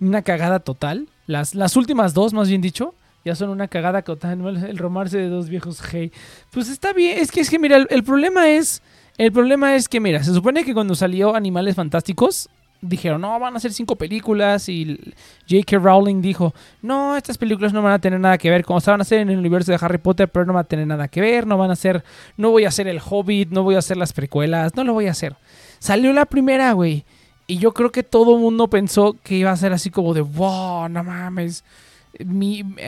Una 0.00 0.22
cagada 0.22 0.60
total. 0.60 1.08
Las, 1.26 1.54
las 1.54 1.76
últimas 1.76 2.14
dos, 2.14 2.32
más 2.32 2.48
bien 2.48 2.60
dicho, 2.60 2.94
ya 3.26 3.34
son 3.34 3.50
una 3.50 3.66
cagada 3.66 4.02
total. 4.02 4.40
El 4.64 4.78
romance 4.78 5.18
de 5.18 5.28
dos 5.28 5.48
viejos 5.48 5.82
hey. 5.90 6.12
Pues 6.52 6.68
está 6.68 6.92
bien. 6.92 7.18
Es 7.18 7.32
que 7.32 7.40
es 7.40 7.50
que 7.50 7.58
mira, 7.58 7.76
el 7.76 8.04
problema 8.04 8.48
es... 8.48 8.82
El 9.18 9.32
problema 9.32 9.74
es 9.74 9.88
que, 9.88 9.98
mira, 9.98 10.22
se 10.22 10.32
supone 10.32 10.62
que 10.62 10.74
cuando 10.74 10.94
salió 10.94 11.34
Animales 11.34 11.74
Fantásticos, 11.74 12.50
dijeron, 12.82 13.22
no, 13.22 13.40
van 13.40 13.56
a 13.56 13.60
ser 13.60 13.72
cinco 13.72 13.96
películas 13.96 14.68
y 14.68 14.98
J.K. 15.48 15.78
Rowling 15.78 16.20
dijo, 16.20 16.54
no, 16.82 17.16
estas 17.16 17.38
películas 17.38 17.72
no 17.72 17.80
van 17.82 17.94
a 17.94 17.98
tener 17.98 18.20
nada 18.20 18.36
que 18.36 18.50
ver, 18.50 18.62
como 18.62 18.78
se 18.80 18.90
van 18.90 19.00
a 19.00 19.02
hacer 19.02 19.20
en 19.20 19.30
el 19.30 19.38
universo 19.38 19.72
de 19.72 19.78
Harry 19.80 19.98
Potter, 19.98 20.28
pero 20.28 20.44
no 20.44 20.52
van 20.52 20.66
a 20.66 20.68
tener 20.68 20.86
nada 20.86 21.08
que 21.08 21.22
ver, 21.22 21.46
no 21.46 21.56
van 21.56 21.70
a 21.70 21.76
ser, 21.76 22.04
no 22.36 22.50
voy 22.50 22.66
a 22.66 22.68
hacer 22.68 22.86
el 22.88 23.00
Hobbit, 23.02 23.50
no 23.50 23.62
voy 23.62 23.76
a 23.76 23.78
hacer 23.78 23.96
las 23.96 24.12
precuelas, 24.12 24.76
no 24.76 24.84
lo 24.84 24.92
voy 24.92 25.06
a 25.06 25.12
hacer. 25.12 25.34
Salió 25.78 26.12
la 26.12 26.26
primera, 26.26 26.72
güey, 26.72 27.04
y 27.46 27.56
yo 27.56 27.72
creo 27.72 27.90
que 27.90 28.02
todo 28.02 28.34
el 28.34 28.42
mundo 28.42 28.68
pensó 28.68 29.16
que 29.22 29.36
iba 29.36 29.50
a 29.50 29.56
ser 29.56 29.72
así 29.72 29.88
como 29.90 30.12
de, 30.12 30.20
wow, 30.20 30.90
no 30.90 31.02
mames, 31.02 31.64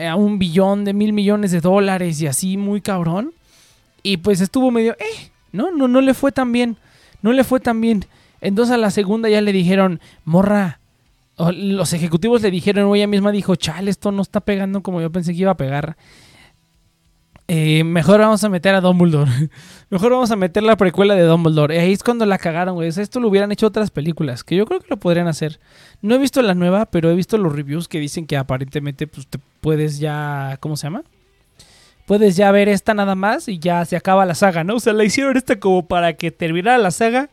a 0.07 0.15
un 0.15 0.39
billón 0.39 0.85
de 0.85 0.93
mil 0.93 1.13
millones 1.13 1.51
de 1.51 1.61
dólares 1.61 2.21
y 2.21 2.27
así, 2.27 2.57
muy 2.57 2.81
cabrón. 2.81 3.33
Y 4.03 4.17
pues 4.17 4.41
estuvo 4.41 4.71
medio, 4.71 4.93
eh, 4.93 5.31
no, 5.51 5.71
no, 5.71 5.87
no 5.87 6.01
le 6.01 6.13
fue 6.13 6.31
tan 6.31 6.51
bien, 6.51 6.77
no 7.21 7.33
le 7.33 7.43
fue 7.43 7.59
tan 7.59 7.81
bien. 7.81 8.05
Entonces 8.41 8.73
a 8.73 8.77
la 8.77 8.91
segunda 8.91 9.29
ya 9.29 9.41
le 9.41 9.51
dijeron, 9.51 9.99
morra, 10.23 10.79
los 11.53 11.93
ejecutivos 11.93 12.41
le 12.41 12.51
dijeron, 12.51 12.85
o 12.85 12.95
ella 12.95 13.07
misma 13.07 13.31
dijo, 13.31 13.55
chale, 13.55 13.91
esto 13.91 14.11
no 14.11 14.21
está 14.21 14.41
pegando 14.41 14.81
como 14.81 15.01
yo 15.01 15.11
pensé 15.11 15.33
que 15.33 15.39
iba 15.39 15.51
a 15.51 15.57
pegar. 15.57 15.97
Eh, 17.51 17.83
mejor 17.83 18.19
vamos 18.19 18.43
a 18.43 18.49
meter 18.49 18.75
a 18.75 18.81
Dumbledore. 18.81 19.31
mejor 19.89 20.11
vamos 20.11 20.29
a 20.29 20.35
meter 20.35 20.61
la 20.63 20.77
precuela 20.77 21.15
de 21.15 21.23
Dumbledore. 21.23 21.75
Y 21.75 21.79
ahí 21.79 21.93
es 21.93 22.03
cuando 22.03 22.25
la 22.25 22.37
cagaron, 22.37 22.75
güey. 22.75 22.89
esto 22.89 23.19
lo 23.19 23.27
hubieran 23.27 23.51
hecho 23.51 23.67
otras 23.67 23.89
películas, 23.89 24.43
que 24.43 24.55
yo 24.55 24.65
creo 24.65 24.79
que 24.79 24.87
lo 24.89 24.97
podrían 24.97 25.27
hacer. 25.27 25.59
No 26.01 26.15
he 26.15 26.17
visto 26.17 26.41
la 26.41 26.53
nueva, 26.53 26.85
pero 26.85 27.09
he 27.09 27.15
visto 27.15 27.37
los 27.37 27.53
reviews 27.53 27.87
que 27.87 27.99
dicen 27.99 28.25
que 28.25 28.37
aparentemente 28.37 29.07
pues, 29.07 29.27
te 29.27 29.39
puedes 29.61 29.99
ya... 29.99 30.57
¿Cómo 30.59 30.77
se 30.77 30.87
llama? 30.87 31.03
Puedes 32.07 32.35
ya 32.35 32.51
ver 32.51 32.69
esta 32.69 32.93
nada 32.93 33.15
más 33.15 33.47
y 33.47 33.59
ya 33.59 33.85
se 33.85 33.95
acaba 33.95 34.25
la 34.25 34.35
saga, 34.35 34.63
¿no? 34.63 34.75
O 34.75 34.79
sea, 34.79 34.93
la 34.93 35.03
hicieron 35.03 35.37
esta 35.37 35.59
como 35.59 35.87
para 35.87 36.13
que 36.13 36.31
terminara 36.31 36.77
la 36.77 36.91
saga 36.91 37.29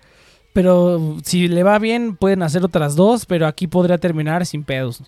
pero 0.56 1.18
si 1.22 1.48
le 1.48 1.62
va 1.62 1.78
bien, 1.78 2.16
pueden 2.16 2.42
hacer 2.42 2.64
otras 2.64 2.96
dos, 2.96 3.26
pero 3.26 3.46
aquí 3.46 3.66
podría 3.66 3.98
terminar 3.98 4.46
sin 4.46 4.64
pedos. 4.64 5.02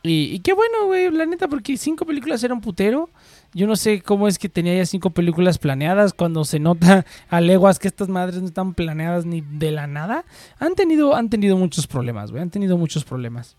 Y, 0.00 0.38
qué 0.38 0.52
bueno, 0.52 0.86
güey, 0.86 1.10
la 1.10 1.26
neta, 1.26 1.48
porque 1.48 1.76
cinco 1.76 2.06
películas 2.06 2.44
era 2.44 2.54
un 2.54 2.60
putero. 2.60 3.10
Yo 3.52 3.66
no 3.66 3.74
sé 3.74 4.00
cómo 4.00 4.28
es 4.28 4.38
que 4.38 4.48
tenía 4.48 4.76
ya 4.76 4.86
cinco 4.86 5.10
películas 5.10 5.58
planeadas 5.58 6.12
cuando 6.12 6.44
se 6.44 6.60
nota 6.60 7.04
a 7.28 7.40
leguas 7.40 7.78
que 7.78 7.88
estas 7.88 8.08
madres 8.08 8.40
no 8.40 8.46
están 8.46 8.74
planeadas 8.74 9.26
ni 9.26 9.40
de 9.40 9.72
la 9.72 9.86
nada. 9.86 10.24
Han 10.58 10.74
tenido, 10.74 11.16
han 11.16 11.30
tenido 11.30 11.56
muchos 11.56 11.86
problemas, 11.86 12.30
güey, 12.30 12.42
han 12.42 12.50
tenido 12.50 12.76
muchos 12.76 13.04
problemas. 13.04 13.56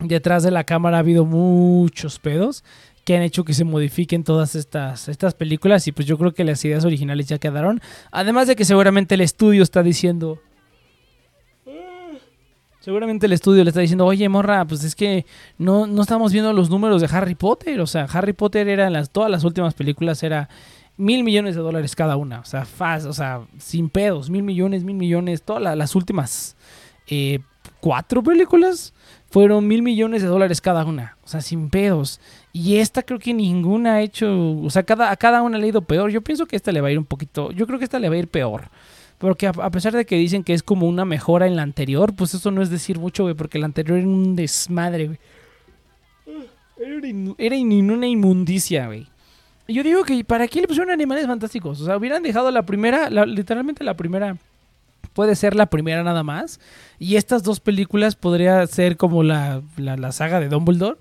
Detrás 0.00 0.42
de 0.42 0.50
la 0.50 0.64
cámara 0.64 0.98
ha 0.98 1.00
habido 1.00 1.24
muchos 1.24 2.18
pedos 2.18 2.64
que 3.04 3.16
han 3.16 3.22
hecho 3.22 3.44
que 3.44 3.54
se 3.54 3.64
modifiquen 3.64 4.24
todas 4.24 4.54
estas, 4.54 5.08
estas 5.08 5.34
películas 5.34 5.86
y 5.86 5.92
pues 5.92 6.06
yo 6.06 6.18
creo 6.18 6.32
que 6.32 6.44
las 6.44 6.64
ideas 6.64 6.84
originales 6.84 7.26
ya 7.26 7.38
quedaron. 7.38 7.80
Además 8.10 8.46
de 8.46 8.56
que 8.56 8.64
seguramente 8.64 9.14
el 9.14 9.20
estudio 9.22 9.62
está 9.62 9.82
diciendo... 9.82 10.40
Seguramente 12.80 13.26
el 13.26 13.32
estudio 13.32 13.62
le 13.62 13.68
está 13.70 13.80
diciendo, 13.80 14.06
oye, 14.06 14.26
morra, 14.30 14.64
pues 14.64 14.84
es 14.84 14.94
que 14.94 15.26
no, 15.58 15.86
no 15.86 16.00
estamos 16.00 16.32
viendo 16.32 16.52
los 16.54 16.70
números 16.70 17.02
de 17.02 17.08
Harry 17.12 17.34
Potter. 17.34 17.78
O 17.80 17.86
sea, 17.86 18.04
Harry 18.04 18.32
Potter 18.32 18.68
era 18.68 18.88
las, 18.88 19.10
todas 19.10 19.30
las 19.30 19.44
últimas 19.44 19.74
películas 19.74 20.22
era 20.22 20.48
mil 20.96 21.22
millones 21.22 21.54
de 21.56 21.60
dólares 21.60 21.94
cada 21.94 22.16
una. 22.16 22.40
O 22.40 22.44
sea, 22.46 22.64
faz, 22.64 23.04
o 23.04 23.12
sea, 23.12 23.42
sin 23.58 23.90
pedos, 23.90 24.30
mil 24.30 24.42
millones, 24.42 24.82
mil 24.82 24.96
millones, 24.96 25.42
todas 25.42 25.76
las 25.76 25.94
últimas. 25.94 26.56
Eh, 27.06 27.40
cuatro 27.80 28.22
películas 28.22 28.94
fueron 29.30 29.66
mil 29.68 29.82
millones 29.82 30.22
de 30.22 30.28
dólares 30.28 30.62
cada 30.62 30.84
una. 30.86 31.18
O 31.22 31.28
sea, 31.28 31.42
sin 31.42 31.68
pedos. 31.68 32.18
Y 32.52 32.76
esta 32.76 33.02
creo 33.02 33.18
que 33.18 33.34
ninguna 33.34 33.94
ha 33.94 34.00
hecho. 34.00 34.58
O 34.62 34.70
sea, 34.70 34.84
cada, 34.84 35.10
a 35.10 35.16
cada 35.16 35.42
una 35.42 35.58
le 35.58 35.66
ha 35.66 35.68
ido 35.68 35.82
peor. 35.82 36.10
Yo 36.10 36.22
pienso 36.22 36.46
que 36.46 36.56
esta 36.56 36.72
le 36.72 36.80
va 36.80 36.88
a 36.88 36.92
ir 36.92 36.98
un 36.98 37.04
poquito. 37.04 37.52
Yo 37.52 37.66
creo 37.66 37.78
que 37.78 37.84
esta 37.84 37.98
le 37.98 38.08
va 38.08 38.14
a 38.14 38.18
ir 38.18 38.28
peor. 38.28 38.70
Porque 39.20 39.46
a, 39.46 39.70
pesar 39.70 39.92
de 39.92 40.06
que 40.06 40.16
dicen 40.16 40.42
que 40.42 40.54
es 40.54 40.62
como 40.62 40.88
una 40.88 41.04
mejora 41.04 41.46
en 41.46 41.54
la 41.54 41.60
anterior, 41.60 42.14
pues 42.14 42.32
eso 42.32 42.50
no 42.50 42.62
es 42.62 42.70
decir 42.70 42.98
mucho, 42.98 43.24
güey. 43.24 43.34
Porque 43.34 43.58
la 43.58 43.66
anterior 43.66 43.98
era 43.98 44.08
un 44.08 44.34
desmadre, 44.34 45.08
güey. 45.08 45.18
Era, 47.36 47.58
una 47.58 48.06
inmundicia, 48.06 48.86
güey. 48.86 49.06
Yo 49.68 49.82
digo 49.82 50.04
que 50.04 50.24
para 50.24 50.48
qué 50.48 50.62
le 50.62 50.66
pusieron 50.66 50.90
animales 50.90 51.26
fantásticos. 51.26 51.82
O 51.82 51.84
sea, 51.84 51.98
hubieran 51.98 52.22
dejado 52.22 52.50
la 52.50 52.62
primera, 52.62 53.10
literalmente 53.10 53.84
la 53.84 53.94
primera 53.94 54.38
puede 55.12 55.36
ser 55.36 55.54
la 55.54 55.66
primera 55.66 56.02
nada 56.02 56.22
más. 56.22 56.58
Y 56.98 57.16
estas 57.16 57.42
dos 57.42 57.60
películas 57.60 58.16
podría 58.16 58.66
ser 58.68 58.96
como 58.96 59.22
la, 59.22 59.60
la, 59.76 60.12
saga 60.12 60.40
de 60.40 60.48
Dumbledore. 60.48 60.98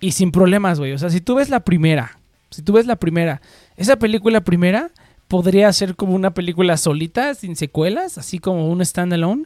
Y 0.00 0.12
sin 0.12 0.32
problemas, 0.32 0.78
güey. 0.78 0.92
O 0.94 0.98
sea, 0.98 1.10
si 1.10 1.20
tú 1.20 1.34
ves 1.34 1.50
la 1.50 1.60
primera, 1.60 2.18
si 2.48 2.62
tú 2.62 2.72
ves 2.72 2.86
la 2.86 2.96
primera, 2.96 3.42
esa 3.76 3.96
película 3.96 4.40
primera 4.40 4.90
podría 5.28 5.72
ser 5.72 5.94
como 5.94 6.14
una 6.14 6.32
película 6.32 6.76
solita, 6.76 7.34
sin 7.34 7.54
secuelas, 7.54 8.18
así 8.18 8.38
como 8.38 8.68
un 8.68 8.84
standalone. 8.84 9.44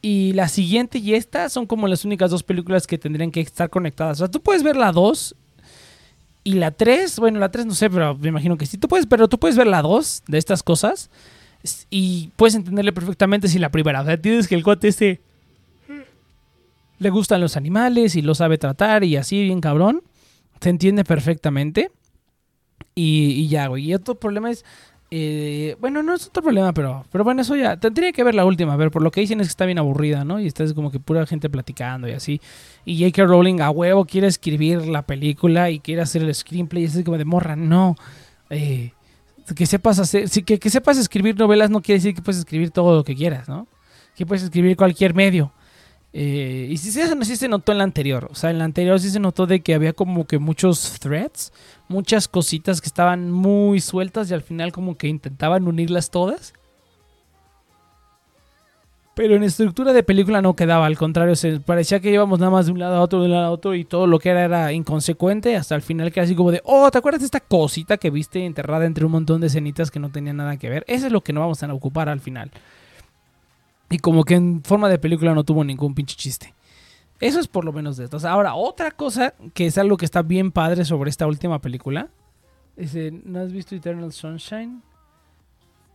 Y 0.00 0.32
la 0.34 0.48
siguiente 0.48 0.98
y 0.98 1.14
esta 1.14 1.48
son 1.48 1.66
como 1.66 1.88
las 1.88 2.04
únicas 2.04 2.30
dos 2.30 2.42
películas 2.42 2.86
que 2.86 2.98
tendrían 2.98 3.30
que 3.30 3.40
estar 3.40 3.70
conectadas. 3.70 4.18
O 4.18 4.24
sea, 4.24 4.30
tú 4.30 4.40
puedes 4.40 4.62
ver 4.62 4.76
la 4.76 4.92
2 4.92 5.34
y 6.44 6.54
la 6.54 6.70
3. 6.70 7.18
Bueno, 7.18 7.38
la 7.38 7.50
3 7.50 7.66
no 7.66 7.74
sé, 7.74 7.88
pero 7.88 8.14
me 8.16 8.28
imagino 8.28 8.56
que 8.56 8.66
sí. 8.66 8.76
Tú 8.76 8.86
puedes, 8.86 9.06
pero 9.06 9.28
tú 9.28 9.38
puedes 9.38 9.56
ver 9.56 9.66
la 9.66 9.82
2 9.82 10.24
de 10.28 10.38
estas 10.38 10.62
cosas 10.62 11.10
y 11.88 12.30
puedes 12.36 12.54
entenderle 12.54 12.92
perfectamente 12.92 13.48
si 13.48 13.58
la 13.58 13.70
primera. 13.70 14.02
O 14.02 14.04
sea, 14.04 14.20
tienes 14.20 14.46
que 14.46 14.54
el 14.54 14.62
cuate 14.62 14.88
este 14.88 15.20
le 16.98 17.10
gustan 17.10 17.40
los 17.40 17.56
animales 17.56 18.14
y 18.14 18.22
lo 18.22 18.34
sabe 18.34 18.58
tratar 18.58 19.04
y 19.04 19.16
así, 19.16 19.42
bien 19.42 19.60
cabrón. 19.60 20.02
Se 20.60 20.70
entiende 20.70 21.04
perfectamente. 21.04 21.90
Y, 22.94 23.32
y 23.32 23.48
ya, 23.48 23.66
güey. 23.66 23.84
Y 23.84 23.94
otro 23.94 24.14
problema 24.14 24.50
es. 24.50 24.64
Eh, 25.16 25.76
bueno, 25.78 26.02
no 26.02 26.12
es 26.12 26.26
otro 26.26 26.42
problema, 26.42 26.72
pero, 26.72 27.04
pero 27.12 27.22
bueno, 27.22 27.42
eso 27.42 27.54
ya. 27.54 27.76
Tendría 27.76 28.10
que 28.10 28.24
ver 28.24 28.34
la 28.34 28.44
última. 28.44 28.74
Ver, 28.74 28.90
por 28.90 29.00
lo 29.00 29.12
que 29.12 29.20
dicen 29.20 29.40
es 29.40 29.46
que 29.46 29.50
está 29.50 29.64
bien 29.64 29.78
aburrida, 29.78 30.24
¿no? 30.24 30.40
Y 30.40 30.48
está 30.48 30.64
como 30.74 30.90
que 30.90 30.98
pura 30.98 31.24
gente 31.24 31.48
platicando 31.48 32.08
y 32.08 32.12
así. 32.12 32.40
Y 32.84 32.98
J.K. 32.98 33.24
Rowling 33.24 33.60
a 33.60 33.70
huevo 33.70 34.06
quiere 34.06 34.26
escribir 34.26 34.88
la 34.88 35.02
película 35.02 35.70
y 35.70 35.78
quiere 35.78 36.02
hacer 36.02 36.22
el 36.22 36.34
screenplay. 36.34 36.82
Y 36.82 36.86
es 36.86 37.04
como 37.04 37.16
de 37.16 37.24
morra, 37.24 37.54
no. 37.54 37.94
Eh, 38.50 38.90
que 39.54 39.66
sepas 39.66 40.00
hacer, 40.00 40.28
que, 40.28 40.58
que, 40.58 40.70
sepas 40.70 40.98
escribir 40.98 41.38
novelas 41.38 41.70
no 41.70 41.80
quiere 41.80 42.00
decir 42.00 42.12
que 42.12 42.20
puedes 42.20 42.40
escribir 42.40 42.72
todo 42.72 42.96
lo 42.96 43.04
que 43.04 43.14
quieras, 43.14 43.48
¿no? 43.48 43.68
Que 44.16 44.26
puedes 44.26 44.42
escribir 44.42 44.76
cualquier 44.76 45.14
medio. 45.14 45.52
Eh, 46.16 46.68
y 46.70 46.76
sí, 46.76 46.92
sí, 46.92 47.36
se 47.36 47.48
notó 47.48 47.72
en 47.72 47.78
la 47.78 47.84
anterior. 47.84 48.28
O 48.30 48.36
sea, 48.36 48.50
en 48.50 48.58
la 48.58 48.64
anterior 48.64 49.00
sí 49.00 49.10
se 49.10 49.18
notó 49.18 49.46
de 49.46 49.60
que 49.60 49.74
había 49.74 49.92
como 49.92 50.28
que 50.28 50.38
muchos 50.38 51.00
threads, 51.00 51.52
muchas 51.88 52.28
cositas 52.28 52.80
que 52.80 52.86
estaban 52.86 53.32
muy 53.32 53.80
sueltas 53.80 54.30
y 54.30 54.34
al 54.34 54.42
final 54.42 54.70
como 54.70 54.96
que 54.96 55.08
intentaban 55.08 55.66
unirlas 55.66 56.12
todas. 56.12 56.54
Pero 59.16 59.34
en 59.34 59.42
estructura 59.42 59.92
de 59.92 60.04
película 60.04 60.40
no 60.40 60.54
quedaba, 60.54 60.86
al 60.86 60.96
contrario, 60.96 61.34
se 61.34 61.58
parecía 61.58 61.98
que 61.98 62.12
íbamos 62.12 62.38
nada 62.38 62.50
más 62.50 62.66
de 62.66 62.72
un 62.72 62.78
lado 62.78 62.96
a 62.96 63.00
otro, 63.00 63.20
de 63.20 63.26
un 63.26 63.32
lado 63.32 63.46
a 63.46 63.50
otro 63.50 63.74
y 63.74 63.84
todo 63.84 64.06
lo 64.06 64.20
que 64.20 64.28
era 64.28 64.44
era 64.44 64.72
inconsecuente 64.72 65.56
hasta 65.56 65.74
el 65.74 65.82
final 65.82 66.12
que 66.12 66.20
así 66.20 66.36
como 66.36 66.52
de, 66.52 66.60
oh, 66.64 66.90
¿te 66.92 66.98
acuerdas 66.98 67.22
de 67.22 67.26
esta 67.26 67.40
cosita 67.40 67.96
que 67.96 68.10
viste 68.10 68.44
enterrada 68.44 68.86
entre 68.86 69.04
un 69.04 69.12
montón 69.12 69.40
de 69.40 69.48
escenitas 69.48 69.90
que 69.90 70.00
no 70.00 70.10
tenían 70.10 70.36
nada 70.36 70.56
que 70.58 70.68
ver? 70.68 70.84
Eso 70.86 71.06
es 71.06 71.12
lo 71.12 71.22
que 71.22 71.32
no 71.32 71.40
vamos 71.40 71.62
a 71.62 71.72
ocupar 71.74 72.08
al 72.08 72.20
final. 72.20 72.50
Y 73.90 73.98
como 73.98 74.24
que 74.24 74.34
en 74.34 74.62
forma 74.64 74.88
de 74.88 74.98
película 74.98 75.34
no 75.34 75.44
tuvo 75.44 75.64
ningún 75.64 75.94
pinche 75.94 76.16
chiste. 76.16 76.54
Eso 77.20 77.40
es 77.40 77.48
por 77.48 77.64
lo 77.64 77.72
menos 77.72 77.96
de 77.96 78.04
esto. 78.04 78.18
Ahora, 78.28 78.54
otra 78.54 78.90
cosa 78.90 79.34
que 79.54 79.66
es 79.66 79.78
algo 79.78 79.96
que 79.96 80.04
está 80.04 80.22
bien 80.22 80.50
padre 80.50 80.84
sobre 80.84 81.10
esta 81.10 81.26
última 81.26 81.60
película. 81.60 82.08
Es, 82.76 82.94
¿No 83.24 83.40
has 83.40 83.52
visto 83.52 83.74
Eternal 83.74 84.12
Sunshine? 84.12 84.82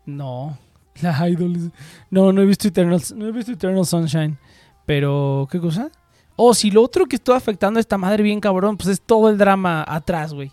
No. 0.05 0.57
La 1.01 1.29
Idol. 1.29 1.71
No, 2.09 2.31
no 2.31 2.41
he 2.41 2.45
visto 2.45 2.67
Eternal, 2.67 3.01
no 3.15 3.27
he 3.27 3.31
visto 3.31 3.51
Eternal 3.51 3.85
Sunshine. 3.85 4.37
Pero, 4.85 5.47
¿qué 5.51 5.59
cosa? 5.59 5.91
Oh, 6.35 6.53
si 6.53 6.71
lo 6.71 6.81
otro 6.81 7.05
que 7.05 7.17
estuvo 7.17 7.35
afectando 7.35 7.79
a 7.79 7.81
esta 7.81 7.97
madre 7.97 8.23
bien 8.23 8.39
cabrón, 8.39 8.77
pues 8.77 8.89
es 8.89 9.01
todo 9.01 9.29
el 9.29 9.37
drama 9.37 9.83
atrás, 9.87 10.33
güey. 10.33 10.51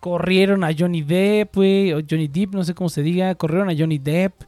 Corrieron 0.00 0.62
a 0.64 0.70
Johnny 0.76 1.02
Depp, 1.02 1.54
güey, 1.54 1.92
o 1.92 2.00
Johnny 2.08 2.28
Depp, 2.28 2.54
no 2.54 2.64
sé 2.64 2.74
cómo 2.74 2.88
se 2.88 3.02
diga. 3.02 3.34
Corrieron 3.34 3.70
a 3.70 3.74
Johnny 3.76 3.98
Depp. 3.98 4.42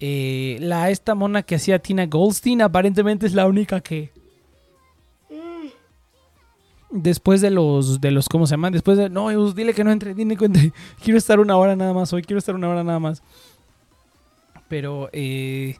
Eh, 0.00 0.58
la 0.60 0.90
esta 0.90 1.14
mona 1.14 1.42
que 1.42 1.54
hacía 1.54 1.78
Tina 1.78 2.06
Goldstein 2.06 2.62
aparentemente 2.62 3.26
es 3.26 3.34
la 3.34 3.46
única 3.46 3.80
que 3.80 4.12
después 6.90 7.40
de 7.40 7.50
los 7.50 8.00
de 8.00 8.10
los 8.10 8.28
cómo 8.28 8.46
se 8.46 8.52
llaman 8.52 8.72
después 8.72 8.98
de 8.98 9.08
no 9.08 9.28
dile 9.52 9.72
que 9.74 9.84
no 9.84 9.92
entre 9.92 10.14
dile 10.14 10.36
que 10.36 10.44
entre. 10.46 10.72
Quiero 11.02 11.18
estar 11.18 11.40
una 11.40 11.56
hora 11.56 11.76
nada 11.76 11.92
más 11.92 12.12
hoy 12.12 12.22
quiero 12.22 12.38
estar 12.38 12.54
una 12.54 12.68
hora 12.68 12.84
nada 12.84 12.98
más. 12.98 13.22
Pero, 14.68 15.10
eh, 15.12 15.76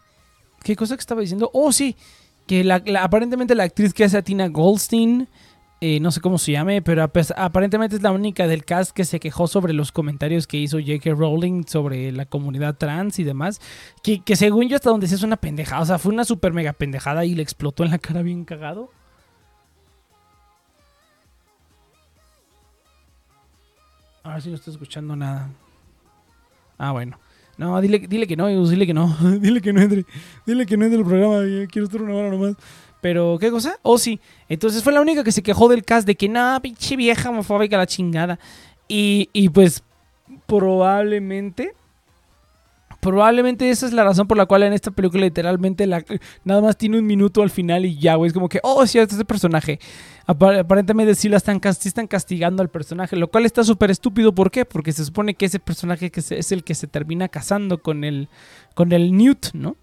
¿qué 0.62 0.76
cosa 0.76 0.94
que 0.96 1.00
estaba 1.00 1.20
diciendo? 1.20 1.50
Oh, 1.52 1.72
sí, 1.72 1.96
que 2.46 2.70
aparentemente 3.00 3.54
la 3.54 3.64
actriz 3.64 3.94
que 3.94 4.04
hace 4.04 4.18
a 4.18 4.22
Tina 4.22 4.48
Goldstein, 4.48 5.28
eh, 5.80 6.00
no 6.00 6.10
sé 6.10 6.20
cómo 6.20 6.38
se 6.38 6.52
llame, 6.52 6.80
pero 6.82 7.02
aparentemente 7.02 7.96
es 7.96 8.02
la 8.02 8.12
única 8.12 8.46
del 8.46 8.64
cast 8.64 8.92
que 8.92 9.04
se 9.04 9.20
quejó 9.20 9.46
sobre 9.46 9.72
los 9.72 9.92
comentarios 9.92 10.46
que 10.46 10.56
hizo 10.56 10.78
J.K. 10.78 11.10
Rowling 11.10 11.64
sobre 11.66 12.10
la 12.12 12.24
comunidad 12.24 12.76
trans 12.76 13.18
y 13.18 13.24
demás. 13.24 13.60
Que, 14.02 14.22
según 14.36 14.68
yo 14.68 14.76
hasta 14.76 14.90
donde 14.90 15.08
sé 15.08 15.16
es 15.16 15.22
una 15.22 15.36
pendejada, 15.36 15.82
o 15.82 15.86
sea, 15.86 15.98
fue 15.98 16.12
una 16.12 16.24
super 16.24 16.52
mega 16.52 16.72
pendejada 16.72 17.24
y 17.24 17.34
le 17.34 17.42
explotó 17.42 17.84
en 17.84 17.90
la 17.90 17.98
cara 17.98 18.22
bien 18.22 18.44
cagado. 18.44 18.90
Ahora 24.22 24.40
sí 24.40 24.48
no 24.48 24.54
estoy 24.54 24.72
escuchando 24.72 25.14
nada. 25.16 25.50
Ah, 26.78 26.92
bueno. 26.92 27.18
No, 27.56 27.80
dile, 27.80 27.98
dile 27.98 28.26
que 28.26 28.36
no, 28.36 28.48
dile 28.48 28.86
que 28.86 28.94
no, 28.94 29.14
dile 29.40 29.60
que 29.60 29.72
no 29.72 29.80
entre, 29.80 30.06
dile 30.46 30.66
que 30.66 30.76
no 30.76 30.86
entre 30.86 31.00
el 31.00 31.04
programa, 31.04 31.40
quiero 31.70 31.86
estar 31.86 32.02
una 32.02 32.14
hora 32.14 32.30
nomás. 32.30 32.56
Pero, 33.04 33.36
¿qué 33.38 33.50
cosa? 33.50 33.78
Oh, 33.82 33.98
sí. 33.98 34.18
Entonces 34.48 34.82
fue 34.82 34.90
la 34.90 35.02
única 35.02 35.22
que 35.22 35.30
se 35.30 35.42
quejó 35.42 35.68
del 35.68 35.84
cast 35.84 36.06
de 36.06 36.14
que, 36.14 36.26
nada, 36.26 36.58
pinche 36.60 36.96
vieja 36.96 37.28
homofóbica 37.28 37.76
la 37.76 37.86
chingada. 37.86 38.38
Y, 38.88 39.28
y 39.34 39.50
pues, 39.50 39.82
probablemente, 40.46 41.74
probablemente 43.00 43.68
esa 43.68 43.84
es 43.84 43.92
la 43.92 44.04
razón 44.04 44.26
por 44.26 44.38
la 44.38 44.46
cual 44.46 44.62
en 44.62 44.72
esta 44.72 44.90
película 44.90 45.22
literalmente 45.22 45.86
la, 45.86 46.02
nada 46.44 46.62
más 46.62 46.78
tiene 46.78 46.98
un 46.98 47.04
minuto 47.04 47.42
al 47.42 47.50
final 47.50 47.84
y 47.84 47.98
ya, 47.98 48.14
güey. 48.14 48.28
Es 48.28 48.32
como 48.32 48.48
que, 48.48 48.60
oh, 48.62 48.86
sí, 48.86 48.98
este 48.98 49.16
es 49.16 49.20
el 49.20 49.26
personaje. 49.26 49.78
Aparentemente 50.26 51.14
sí, 51.14 51.28
la 51.28 51.36
están, 51.36 51.60
están 51.62 52.06
castigando 52.06 52.62
al 52.62 52.70
personaje, 52.70 53.16
lo 53.16 53.28
cual 53.28 53.44
está 53.44 53.64
súper 53.64 53.90
estúpido. 53.90 54.34
¿Por 54.34 54.50
qué? 54.50 54.64
Porque 54.64 54.92
se 54.92 55.04
supone 55.04 55.34
que 55.34 55.44
ese 55.44 55.60
personaje 55.60 56.10
que 56.10 56.20
es 56.20 56.52
el 56.52 56.64
que 56.64 56.74
se 56.74 56.86
termina 56.86 57.28
casando 57.28 57.82
con 57.82 58.02
el, 58.02 58.30
con 58.72 58.92
el 58.92 59.14
Newt, 59.14 59.52
¿no? 59.52 59.76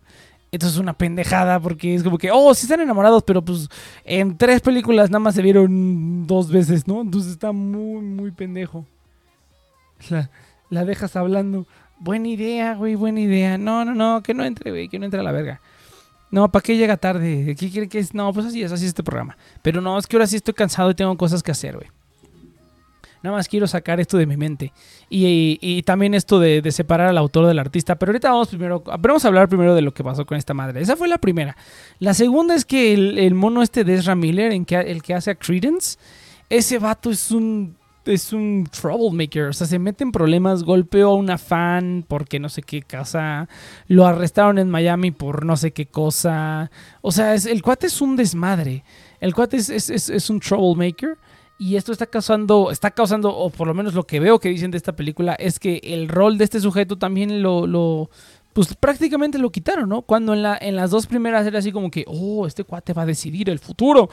Esto 0.51 0.67
es 0.67 0.77
una 0.77 0.91
pendejada 0.91 1.61
porque 1.61 1.95
es 1.95 2.03
como 2.03 2.17
que, 2.17 2.29
oh, 2.29 2.53
sí 2.53 2.65
están 2.65 2.81
enamorados, 2.81 3.23
pero 3.23 3.41
pues 3.41 3.69
en 4.03 4.37
tres 4.37 4.59
películas 4.59 5.09
nada 5.09 5.19
más 5.19 5.33
se 5.35 5.41
vieron 5.41 6.27
dos 6.27 6.51
veces, 6.51 6.87
¿no? 6.87 7.01
Entonces 7.01 7.31
está 7.31 7.53
muy, 7.53 8.01
muy 8.01 8.31
pendejo. 8.31 8.85
La, 10.09 10.29
la 10.69 10.83
dejas 10.83 11.15
hablando. 11.15 11.65
Buena 11.99 12.27
idea, 12.27 12.75
güey, 12.75 12.95
buena 12.95 13.21
idea. 13.21 13.57
No, 13.57 13.85
no, 13.85 13.95
no, 13.95 14.21
que 14.23 14.33
no 14.33 14.43
entre, 14.43 14.71
güey, 14.71 14.89
que 14.89 14.99
no 14.99 15.05
entre 15.05 15.21
a 15.21 15.23
la 15.23 15.31
verga. 15.31 15.61
No, 16.31 16.51
¿para 16.51 16.63
qué 16.63 16.75
llega 16.75 16.97
tarde? 16.97 17.55
¿Qué 17.57 17.69
quiere 17.69 17.87
que 17.87 17.99
es? 17.99 18.13
No, 18.13 18.33
pues 18.33 18.45
así 18.45 18.61
es, 18.61 18.71
así 18.71 18.83
es 18.85 18.89
este 18.89 19.03
programa. 19.03 19.37
Pero 19.61 19.79
no, 19.79 19.97
es 19.97 20.07
que 20.07 20.17
ahora 20.17 20.27
sí 20.27 20.35
estoy 20.35 20.53
cansado 20.53 20.91
y 20.91 20.95
tengo 20.95 21.15
cosas 21.15 21.43
que 21.43 21.51
hacer, 21.51 21.75
güey. 21.75 21.89
Nada 23.23 23.37
más 23.37 23.47
quiero 23.47 23.67
sacar 23.67 23.99
esto 23.99 24.17
de 24.17 24.25
mi 24.25 24.37
mente. 24.37 24.73
Y, 25.09 25.83
también 25.83 26.13
esto 26.13 26.39
de, 26.39 26.71
separar 26.71 27.07
al 27.07 27.17
autor 27.17 27.47
del 27.47 27.59
artista. 27.59 27.95
Pero 27.95 28.11
ahorita 28.11 28.31
vamos 28.31 28.47
primero. 28.47 28.83
Vamos 28.99 29.25
a 29.25 29.27
hablar 29.27 29.47
primero 29.47 29.75
de 29.75 29.81
lo 29.81 29.93
que 29.93 30.03
pasó 30.03 30.25
con 30.25 30.37
esta 30.37 30.53
madre. 30.53 30.81
Esa 30.81 30.95
fue 30.95 31.07
la 31.07 31.17
primera. 31.17 31.55
La 31.99 32.13
segunda 32.13 32.55
es 32.55 32.65
que 32.65 32.93
el, 32.93 33.33
mono 33.35 33.61
este 33.61 33.83
de 33.83 33.95
Ezra 33.95 34.15
Miller, 34.15 34.51
en 34.51 34.65
que, 34.65 34.75
el 34.75 35.03
que 35.03 35.13
hace 35.13 35.31
a 35.31 35.35
Credence, 35.35 35.97
ese 36.49 36.79
vato 36.79 37.11
es 37.11 37.31
un 37.31 37.75
es 38.05 38.33
un 38.33 38.67
troublemaker, 38.69 39.43
o 39.43 39.53
sea, 39.53 39.67
se 39.67 39.77
mete 39.77 40.03
en 40.03 40.11
problemas, 40.11 40.63
golpeó 40.63 41.09
a 41.09 41.15
una 41.15 41.37
fan 41.37 42.03
porque 42.07 42.39
no 42.39 42.49
sé 42.49 42.63
qué 42.63 42.81
casa, 42.81 43.47
lo 43.87 44.05
arrestaron 44.05 44.57
en 44.57 44.69
Miami 44.69 45.11
por 45.11 45.45
no 45.45 45.55
sé 45.55 45.71
qué 45.71 45.85
cosa, 45.85 46.71
o 47.01 47.11
sea, 47.11 47.35
es, 47.35 47.45
el 47.45 47.61
cuate 47.61 47.87
es 47.87 48.01
un 48.01 48.15
desmadre, 48.15 48.83
el 49.19 49.35
cuate 49.35 49.57
es, 49.57 49.69
es, 49.69 50.29
un 50.29 50.39
troublemaker 50.39 51.17
y 51.61 51.75
esto 51.75 51.91
está 51.91 52.07
causando, 52.07 52.71
está 52.71 52.89
causando, 52.89 53.29
o 53.29 53.51
por 53.51 53.67
lo 53.67 53.75
menos 53.75 53.93
lo 53.93 54.07
que 54.07 54.19
veo 54.19 54.39
que 54.39 54.49
dicen 54.49 54.71
de 54.71 54.77
esta 54.77 54.95
película, 54.95 55.35
es 55.35 55.59
que 55.59 55.79
el 55.83 56.09
rol 56.09 56.39
de 56.39 56.45
este 56.45 56.59
sujeto 56.59 56.97
también 56.97 57.43
lo, 57.43 57.67
lo 57.67 58.09
pues 58.51 58.73
prácticamente 58.73 59.37
lo 59.37 59.51
quitaron, 59.51 59.87
¿no? 59.87 60.01
Cuando 60.01 60.33
en, 60.33 60.41
la, 60.41 60.57
en 60.59 60.75
las 60.75 60.89
dos 60.89 61.05
primeras 61.05 61.45
era 61.45 61.59
así 61.59 61.71
como 61.71 61.91
que, 61.91 62.03
oh, 62.07 62.47
este 62.47 62.63
cuate 62.63 62.93
va 62.93 63.03
a 63.03 63.05
decidir 63.05 63.47
el 63.47 63.59
futuro. 63.59 64.09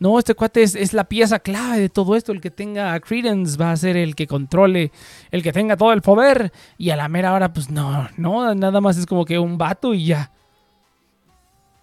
No, 0.00 0.18
este 0.18 0.34
cuate 0.34 0.64
es, 0.64 0.92
la 0.92 1.04
pieza 1.04 1.38
clave 1.38 1.78
de 1.78 1.88
todo 1.88 2.16
esto. 2.16 2.32
El 2.32 2.40
que 2.40 2.50
tenga 2.50 2.98
Credence 2.98 3.56
va 3.56 3.70
a 3.70 3.76
ser 3.76 3.96
el 3.96 4.16
que 4.16 4.26
controle, 4.26 4.90
el 5.30 5.44
que 5.44 5.52
tenga 5.52 5.76
todo 5.76 5.92
el 5.92 6.02
poder. 6.02 6.52
Y 6.78 6.90
a 6.90 6.96
la 6.96 7.06
mera 7.06 7.32
hora, 7.32 7.52
pues 7.52 7.70
no, 7.70 8.08
no, 8.16 8.56
nada 8.56 8.80
más 8.80 8.98
es 8.98 9.06
como 9.06 9.24
que 9.24 9.38
un 9.38 9.56
vato 9.56 9.94
y 9.94 10.06
ya. 10.06 10.32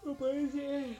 No 0.06 0.14
parece. 0.16 0.98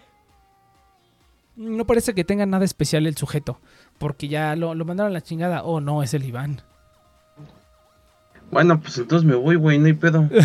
No 1.58 1.86
parece 1.86 2.14
que 2.14 2.24
tenga 2.24 2.46
nada 2.46 2.64
especial 2.64 3.08
el 3.08 3.18
sujeto. 3.18 3.60
Porque 3.98 4.28
ya 4.28 4.56
lo, 4.56 4.76
lo 4.76 4.86
mandaron 4.86 5.12
a 5.12 5.14
la 5.14 5.22
chingada. 5.22 5.64
Oh, 5.64 5.80
no, 5.80 6.04
es 6.04 6.14
el 6.14 6.26
Iván. 6.26 6.62
Bueno, 8.52 8.80
pues 8.80 8.98
entonces 8.98 9.28
me 9.28 9.36
voy, 9.36 9.56
güey, 9.56 9.80
no 9.80 9.88
hay 9.88 9.94
pedo. 9.94 10.30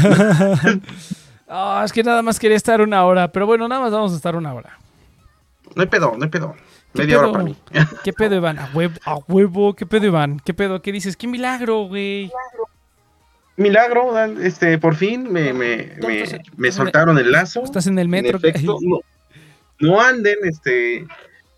Ah, 1.53 1.83
es 1.85 1.93
que 1.93 2.05
nada 2.05 2.23
más 2.23 2.39
quería 2.39 2.57
estar 2.57 2.81
una 2.81 3.05
hora. 3.05 3.33
Pero 3.33 3.45
bueno, 3.45 3.67
nada 3.67 3.81
más 3.81 3.91
vamos 3.91 4.13
a 4.13 4.17
estar 4.17 4.37
una 4.37 4.55
hora. 4.55 4.79
No 5.75 5.83
hay 5.83 5.89
pedo, 5.89 6.15
no 6.17 6.23
hay 6.23 6.31
pedo. 6.31 6.55
¿Qué 6.95 7.03
Media 7.03 7.19
hora 7.19 7.33
para 7.33 7.43
mí. 7.43 7.57
¿Qué 8.05 8.13
pedo, 8.13 8.37
Iván? 8.37 8.61
A 8.61 8.71
huevo, 8.73 8.95
a 9.05 9.17
huevo. 9.17 9.75
¿Qué 9.75 9.85
pedo, 9.85 10.07
Iván? 10.07 10.41
¿Qué 10.45 10.55
pedo? 10.55 10.81
¿Qué 10.81 10.93
dices? 10.93 11.17
¡Qué 11.17 11.27
milagro, 11.27 11.89
güey! 11.89 12.31
Milagro, 13.57 14.17
este, 14.41 14.79
por 14.79 14.95
fin 14.95 15.31
me, 15.31 15.53
me, 15.53 15.97
me, 16.01 16.25
me 16.57 16.71
soltaron 16.71 17.19
el 17.19 17.33
lazo. 17.33 17.65
Estás 17.65 17.89
en 17.89 17.99
el 17.99 18.09
metro. 18.09 18.39
En 18.39 18.47
efecto, 18.47 18.79
no, 18.81 19.01
no 19.81 20.01
anden, 20.01 20.37
este, 20.45 21.05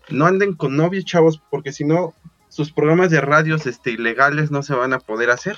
no 0.09 0.25
anden 0.25 0.53
con 0.53 0.75
novios, 0.77 1.05
chavos, 1.05 1.41
porque 1.49 1.71
si 1.71 1.83
no, 1.85 2.13
sus 2.49 2.71
programas 2.71 3.09
de 3.09 3.19
radios, 3.21 3.65
este, 3.65 3.91
ilegales 3.91 4.51
no 4.51 4.61
se 4.63 4.73
van 4.75 4.93
a 4.93 4.99
poder 4.99 5.29
hacer. 5.31 5.57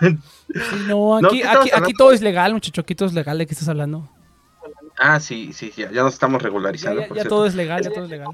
Sí, 0.00 0.58
no, 0.88 1.16
aquí, 1.24 1.40
¿qué 1.42 1.70
aquí, 1.74 1.92
todo 1.92 2.12
es 2.12 2.20
legal, 2.22 2.52
muchacho. 2.54 2.80
Aquí 2.80 2.94
todo 2.94 3.08
es 3.08 3.14
legal. 3.14 3.38
¿De 3.38 3.46
qué 3.46 3.52
estás 3.52 3.68
hablando? 3.68 4.08
ah, 4.98 5.18
sí, 5.20 5.52
sí, 5.52 5.72
ya, 5.76 5.90
ya 5.90 6.02
nos 6.02 6.14
estamos 6.14 6.40
regularizando. 6.42 7.00
ya- 7.02 7.08
por 7.08 7.16
ya 7.16 7.22
cierto. 7.22 7.34
todo 7.36 7.46
es 7.46 7.54
legal, 7.54 7.82
ya 7.82 7.90
todo 7.90 8.04
es 8.04 8.10
legal. 8.10 8.28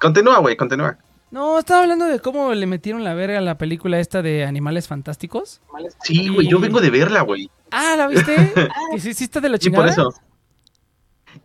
Continúa, 0.00 0.38
güey, 0.38 0.56
continúa. 0.56 0.96
No, 1.30 1.58
estaba 1.58 1.82
hablando 1.82 2.06
de 2.06 2.20
cómo 2.20 2.54
le 2.54 2.64
metieron 2.66 3.04
la 3.04 3.12
verga 3.12 3.38
a 3.38 3.42
la 3.42 3.58
película 3.58 3.98
esta 4.00 4.22
de 4.22 4.44
Animales 4.46 4.88
Fantásticos. 4.88 5.60
Sí, 6.02 6.28
güey, 6.28 6.48
yo 6.48 6.58
vengo 6.60 6.80
de 6.80 6.88
verla, 6.90 7.20
güey. 7.22 7.50
Ah, 7.70 7.94
¿la 7.98 8.06
viste? 8.06 8.34
que 8.92 8.98
sí, 9.00 9.12
sí 9.12 9.24
está 9.24 9.40
de 9.40 9.48
la 9.50 9.58
Sí, 9.58 9.64
chingada. 9.64 9.84
por 9.84 9.92
eso. 9.92 10.14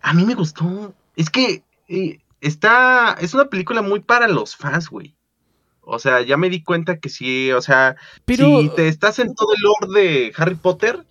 A 0.01 0.13
mí 0.13 0.25
me 0.25 0.35
gustó. 0.35 0.93
Es 1.17 1.29
que 1.29 1.63
eh, 1.89 2.19
está. 2.47 3.15
Es 3.19 3.33
una 3.33 3.45
película 3.45 3.81
muy 3.81 3.99
para 4.01 4.27
los 4.27 4.55
fans, 4.55 4.89
güey. 4.89 5.15
O 5.81 5.99
sea, 5.99 6.21
ya 6.21 6.37
me 6.37 6.49
di 6.49 6.63
cuenta 6.63 6.97
que 6.99 7.09
sí, 7.09 7.51
o 7.51 7.61
sea, 7.61 7.95
Pero 8.25 8.61
si 8.61 8.69
te 8.69 8.87
estás 8.87 9.19
en 9.19 9.35
todo 9.35 9.49
el 9.53 9.61
lore 9.61 10.01
de 10.01 10.33
Harry 10.37 10.55
Potter, 10.55 11.05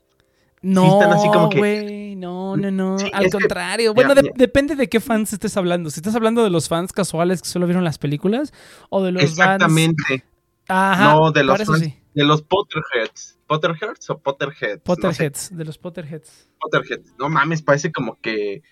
no, 0.62 0.94
están 1.00 1.12
así 1.12 1.28
como 1.28 1.50
que- 1.50 1.58
güey, 1.58 2.16
no, 2.16 2.56
no, 2.56 2.70
no. 2.70 2.98
Sí, 2.98 3.10
Al 3.12 3.26
es 3.26 3.32
que- 3.32 3.38
contrario. 3.38 3.92
Bueno, 3.92 4.14
ya. 4.14 4.22
depende 4.34 4.74
de 4.74 4.88
qué 4.88 5.00
fans 5.00 5.32
estés 5.32 5.56
hablando. 5.58 5.90
Si 5.90 6.00
estás 6.00 6.14
hablando 6.14 6.42
de 6.42 6.48
los 6.50 6.68
fans 6.68 6.92
casuales 6.92 7.42
que 7.42 7.48
solo 7.48 7.66
vieron 7.66 7.84
las 7.84 7.98
películas 7.98 8.52
o 8.88 9.02
de 9.02 9.12
los 9.12 9.22
fans. 9.22 9.32
exactamente. 9.32 10.24
Ajá. 10.68 11.14
no, 11.14 11.32
de 11.32 11.44
los 11.44 11.62
fans, 11.64 11.80
sí. 11.80 11.94
de 12.14 12.24
los 12.24 12.40
Potterheads. 12.42 13.38
¿Potterheads 13.46 14.08
o 14.08 14.18
Potterheads? 14.20 14.80
No 14.88 14.94
sé, 14.94 15.08
Potterheads, 15.10 15.56
de 15.56 15.64
los 15.66 15.76
Potterheads. 15.76 16.48
Potterheads. 16.60 17.12
No 17.18 17.28
mames, 17.28 17.60
parece 17.60 17.92
como 17.92 18.18
que 18.22 18.62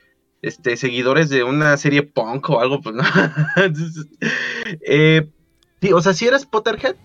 este 0.43 0.77
seguidores 0.77 1.29
de 1.29 1.45
una 1.45 1.77
serie 1.77 2.03
punk 2.03 2.51
o 2.51 2.61
algo, 2.61 2.81
pues 2.81 2.95
no. 2.97 3.05
Eh, 4.83 5.29
sí, 5.81 5.93
o 5.93 6.01
sea, 6.01 6.13
si 6.13 6.27
eres 6.27 6.47
Potterhead, 6.47 6.97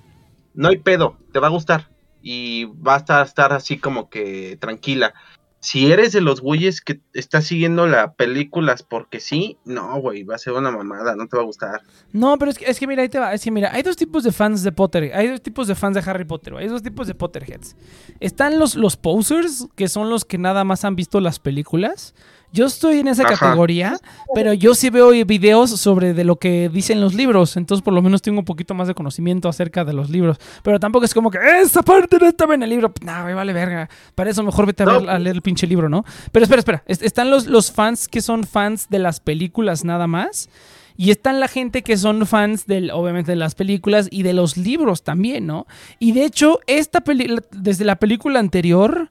no 0.53 0.69
hay 0.69 0.77
pedo, 0.77 1.17
te 1.31 1.39
va 1.39 1.47
a 1.47 1.51
gustar. 1.51 1.91
Y 2.21 2.65
va 2.65 2.95
a 2.95 2.97
estar, 2.97 3.25
estar 3.25 3.53
así 3.53 3.77
como 3.77 4.09
que 4.09 4.57
tranquila. 4.59 5.13
Si 5.59 5.91
eres 5.91 6.11
de 6.11 6.21
los 6.21 6.41
güeyes 6.41 6.79
que 6.79 7.01
está 7.13 7.41
siguiendo 7.41 7.87
las 7.87 8.13
películas 8.13 8.83
porque 8.83 9.19
sí, 9.19 9.57
no, 9.65 9.99
güey, 9.99 10.23
va 10.23 10.35
a 10.35 10.37
ser 10.37 10.53
una 10.53 10.69
mamada, 10.69 11.15
no 11.15 11.27
te 11.27 11.37
va 11.37 11.41
a 11.41 11.45
gustar. 11.45 11.81
No, 12.11 12.37
pero 12.37 12.51
es 12.51 12.59
que, 12.59 12.65
es 12.65 12.79
que 12.79 12.85
mira, 12.85 13.01
ahí 13.01 13.09
te 13.09 13.17
va. 13.17 13.33
Es 13.33 13.43
que 13.43 13.49
mira, 13.49 13.71
hay 13.73 13.81
dos 13.81 13.95
tipos 13.95 14.23
de 14.23 14.31
fans 14.31 14.61
de 14.61 14.71
Potter. 14.71 15.11
Hay 15.15 15.27
dos 15.27 15.41
tipos 15.41 15.67
de 15.67 15.73
fans 15.73 15.95
de 15.95 16.07
Harry 16.07 16.25
Potter. 16.25 16.53
Hay 16.55 16.67
dos 16.67 16.83
tipos 16.83 17.07
de 17.07 17.15
Potterheads. 17.15 17.75
Están 18.19 18.59
los, 18.59 18.75
los 18.75 18.95
posers, 18.95 19.67
que 19.75 19.87
son 19.87 20.11
los 20.11 20.23
que 20.23 20.37
nada 20.37 20.63
más 20.63 20.85
han 20.85 20.95
visto 20.95 21.19
las 21.19 21.39
películas. 21.39 22.13
Yo 22.55 22.65
estoy 22.65 22.99
en 22.99 23.09
esa 23.09 23.23
Ajá. 23.23 23.35
categoría, 23.37 23.97
pero 24.33 24.53
yo 24.53 24.73
sí 24.75 24.89
veo 24.89 25.09
videos 25.25 25.71
sobre 25.71 26.13
de 26.13 26.23
lo 26.23 26.37
que 26.37 26.69
dicen 26.69 27.01
los 27.01 27.13
libros. 27.13 27.57
Entonces, 27.57 27.83
por 27.83 27.93
lo 27.93 28.01
menos 28.01 28.21
tengo 28.21 28.39
un 28.39 28.45
poquito 28.45 28.73
más 28.73 28.87
de 28.87 28.93
conocimiento 28.95 29.49
acerca 29.49 29.83
de 29.83 29.91
los 29.91 30.09
libros. 30.09 30.37
Pero 30.63 30.79
tampoco 30.79 31.03
es 31.05 31.13
como 31.13 31.29
que 31.29 31.37
esa 31.61 31.83
parte 31.83 32.17
no 32.19 32.27
estaba 32.27 32.55
en 32.55 32.63
el 32.63 32.69
libro. 32.69 32.93
No, 33.03 33.21
güey, 33.23 33.33
vale 33.35 33.51
verga. 33.51 33.89
Para 34.15 34.29
eso 34.29 34.41
mejor 34.41 34.65
vete 34.65 34.83
a, 34.83 34.85
No. 34.85 35.01
ver- 35.01 35.09
a 35.09 35.19
leer 35.19 35.35
el 35.35 35.41
pinche 35.41 35.67
libro, 35.67 35.89
¿no? 35.89 36.05
Pero 36.31 36.43
espera, 36.43 36.59
espera. 36.59 36.83
Es- 36.87 37.01
Están 37.01 37.29
los, 37.29 37.47
los 37.47 37.71
fans 37.73 38.07
que 38.07 38.21
son 38.21 38.45
fans 38.45 38.87
de 38.89 38.99
las 38.99 39.19
películas 39.19 39.83
nada 39.83 40.07
más. 40.07 40.49
Y 40.97 41.11
están 41.11 41.41
la 41.41 41.49
gente 41.49 41.81
que 41.81 41.97
son 41.97 42.25
fans 42.25 42.67
del, 42.67 42.89
obviamente, 42.91 43.33
de 43.33 43.35
las 43.35 43.53
películas 43.53 44.07
y 44.11 44.23
de 44.23 44.31
los 44.31 44.55
libros 44.55 45.03
también, 45.03 45.45
¿no? 45.45 45.67
Y 45.99 46.13
de 46.13 46.23
hecho, 46.23 46.61
esta 46.67 47.01
peli 47.01 47.35
desde 47.51 47.83
la 47.83 47.97
película 47.97 48.39
anterior, 48.39 49.09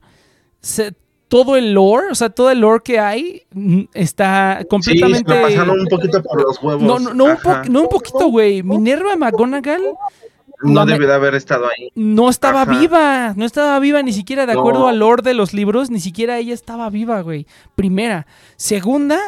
se- 0.61 0.95
todo 1.27 1.55
el 1.55 1.73
lore, 1.73 2.07
o 2.11 2.15
sea, 2.15 2.29
todo 2.29 2.51
el 2.51 2.59
lore 2.59 2.81
que 2.83 2.99
hay 2.99 3.43
mm, 3.53 3.81
está 3.93 4.59
Sí, 4.61 4.67
completamente. 4.67 5.33
lo 5.35 5.41
pasaron 5.41 5.79
un 5.79 5.87
poquito 5.87 6.21
por 6.23 6.41
los 6.41 6.61
huevos. 6.61 6.83
no, 6.83 6.99
no, 6.99 7.13
no, 7.13 7.25
un, 7.25 7.37
po- 7.37 7.49
Ajá. 7.51 7.63
no 7.69 7.81
un 7.81 7.89
poquito, 7.89 8.27
güey. 8.27 8.61
Minerva 8.63 9.15
McGonagall 9.15 9.81
No 10.61 10.85
de 10.85 11.13
haber 11.13 11.35
estado 11.35 11.65
ahí. 11.65 11.89
no 11.95 12.29
estaba 12.29 12.61
Ajá. 12.61 12.71
viva, 12.79 13.33
no 13.35 13.43
estaba 13.45 13.77
viva 13.79 14.01
ni 14.03 14.13
siquiera 14.13 14.45
de 14.45 14.53
acuerdo 14.53 14.87
al 14.87 14.99
lore 14.99 15.21
de 15.23 15.33
los 15.33 15.53
libros, 15.53 15.89
ni 15.89 15.99
siquiera 15.99 16.37
ella 16.37 16.53
estaba 16.53 16.89
viva, 16.89 17.21
güey. 17.21 17.45
Primera. 17.75 18.25
Segunda, 18.55 19.19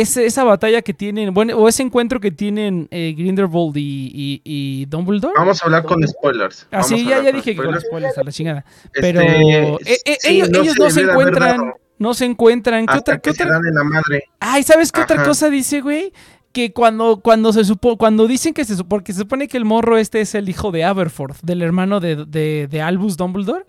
esa 0.00 0.44
batalla 0.44 0.82
que 0.82 0.92
tienen, 0.94 1.32
bueno, 1.34 1.56
o 1.56 1.68
ese 1.68 1.82
encuentro 1.82 2.20
que 2.20 2.30
tienen 2.30 2.88
eh, 2.90 3.14
Grindelwald 3.16 3.76
y, 3.76 4.10
y, 4.14 4.40
y 4.44 4.86
Dumbledore. 4.86 5.34
Vamos 5.36 5.62
a 5.62 5.66
hablar 5.66 5.84
con 5.84 6.06
spoilers. 6.06 6.66
Ah, 6.70 6.82
sí, 6.82 6.94
Vamos 6.94 7.06
a 7.06 7.10
ya, 7.10 7.16
ya 7.22 7.30
con 7.30 7.40
dije 7.40 7.56
que 7.56 7.62
con 7.62 7.80
spoilers. 7.80 8.18
a 8.18 8.24
la 8.24 8.32
chingada. 8.32 8.64
Este, 8.84 9.00
Pero 9.00 9.20
eh, 9.22 9.78
eh, 10.04 10.16
sí, 10.20 10.28
ellos, 10.30 10.48
ellos 10.52 10.78
no 10.78 10.90
se 10.90 11.00
debió 11.00 11.06
de 11.06 11.22
haber 11.22 11.28
encuentran, 11.34 11.72
no 11.98 12.14
se 12.14 12.24
encuentran. 12.24 12.86
¿Qué 12.86 12.98
otra, 12.98 13.18
qué 13.18 13.30
que 13.30 13.36
se 13.36 13.42
otra? 13.44 13.60
la 13.62 13.84
madre. 13.84 14.24
Ay, 14.40 14.62
¿sabes 14.62 14.90
qué 14.92 15.00
otra 15.02 15.22
cosa 15.24 15.48
dice, 15.50 15.80
güey? 15.80 16.12
Que 16.52 16.72
cuando, 16.72 17.20
cuando 17.20 17.52
se 17.52 17.64
supo, 17.64 17.96
cuando 17.96 18.28
dicen 18.28 18.54
que 18.54 18.64
se 18.64 18.76
supo, 18.76 18.88
porque 18.90 19.12
se 19.12 19.20
supone 19.20 19.48
que 19.48 19.56
el 19.56 19.64
morro 19.64 19.98
este 19.98 20.20
es 20.20 20.34
el 20.36 20.48
hijo 20.48 20.70
de 20.70 20.84
Aberforth, 20.84 21.38
del 21.42 21.62
hermano 21.62 21.98
de, 21.98 22.24
de, 22.26 22.68
de 22.70 22.80
Albus 22.82 23.16
Dumbledore. 23.16 23.64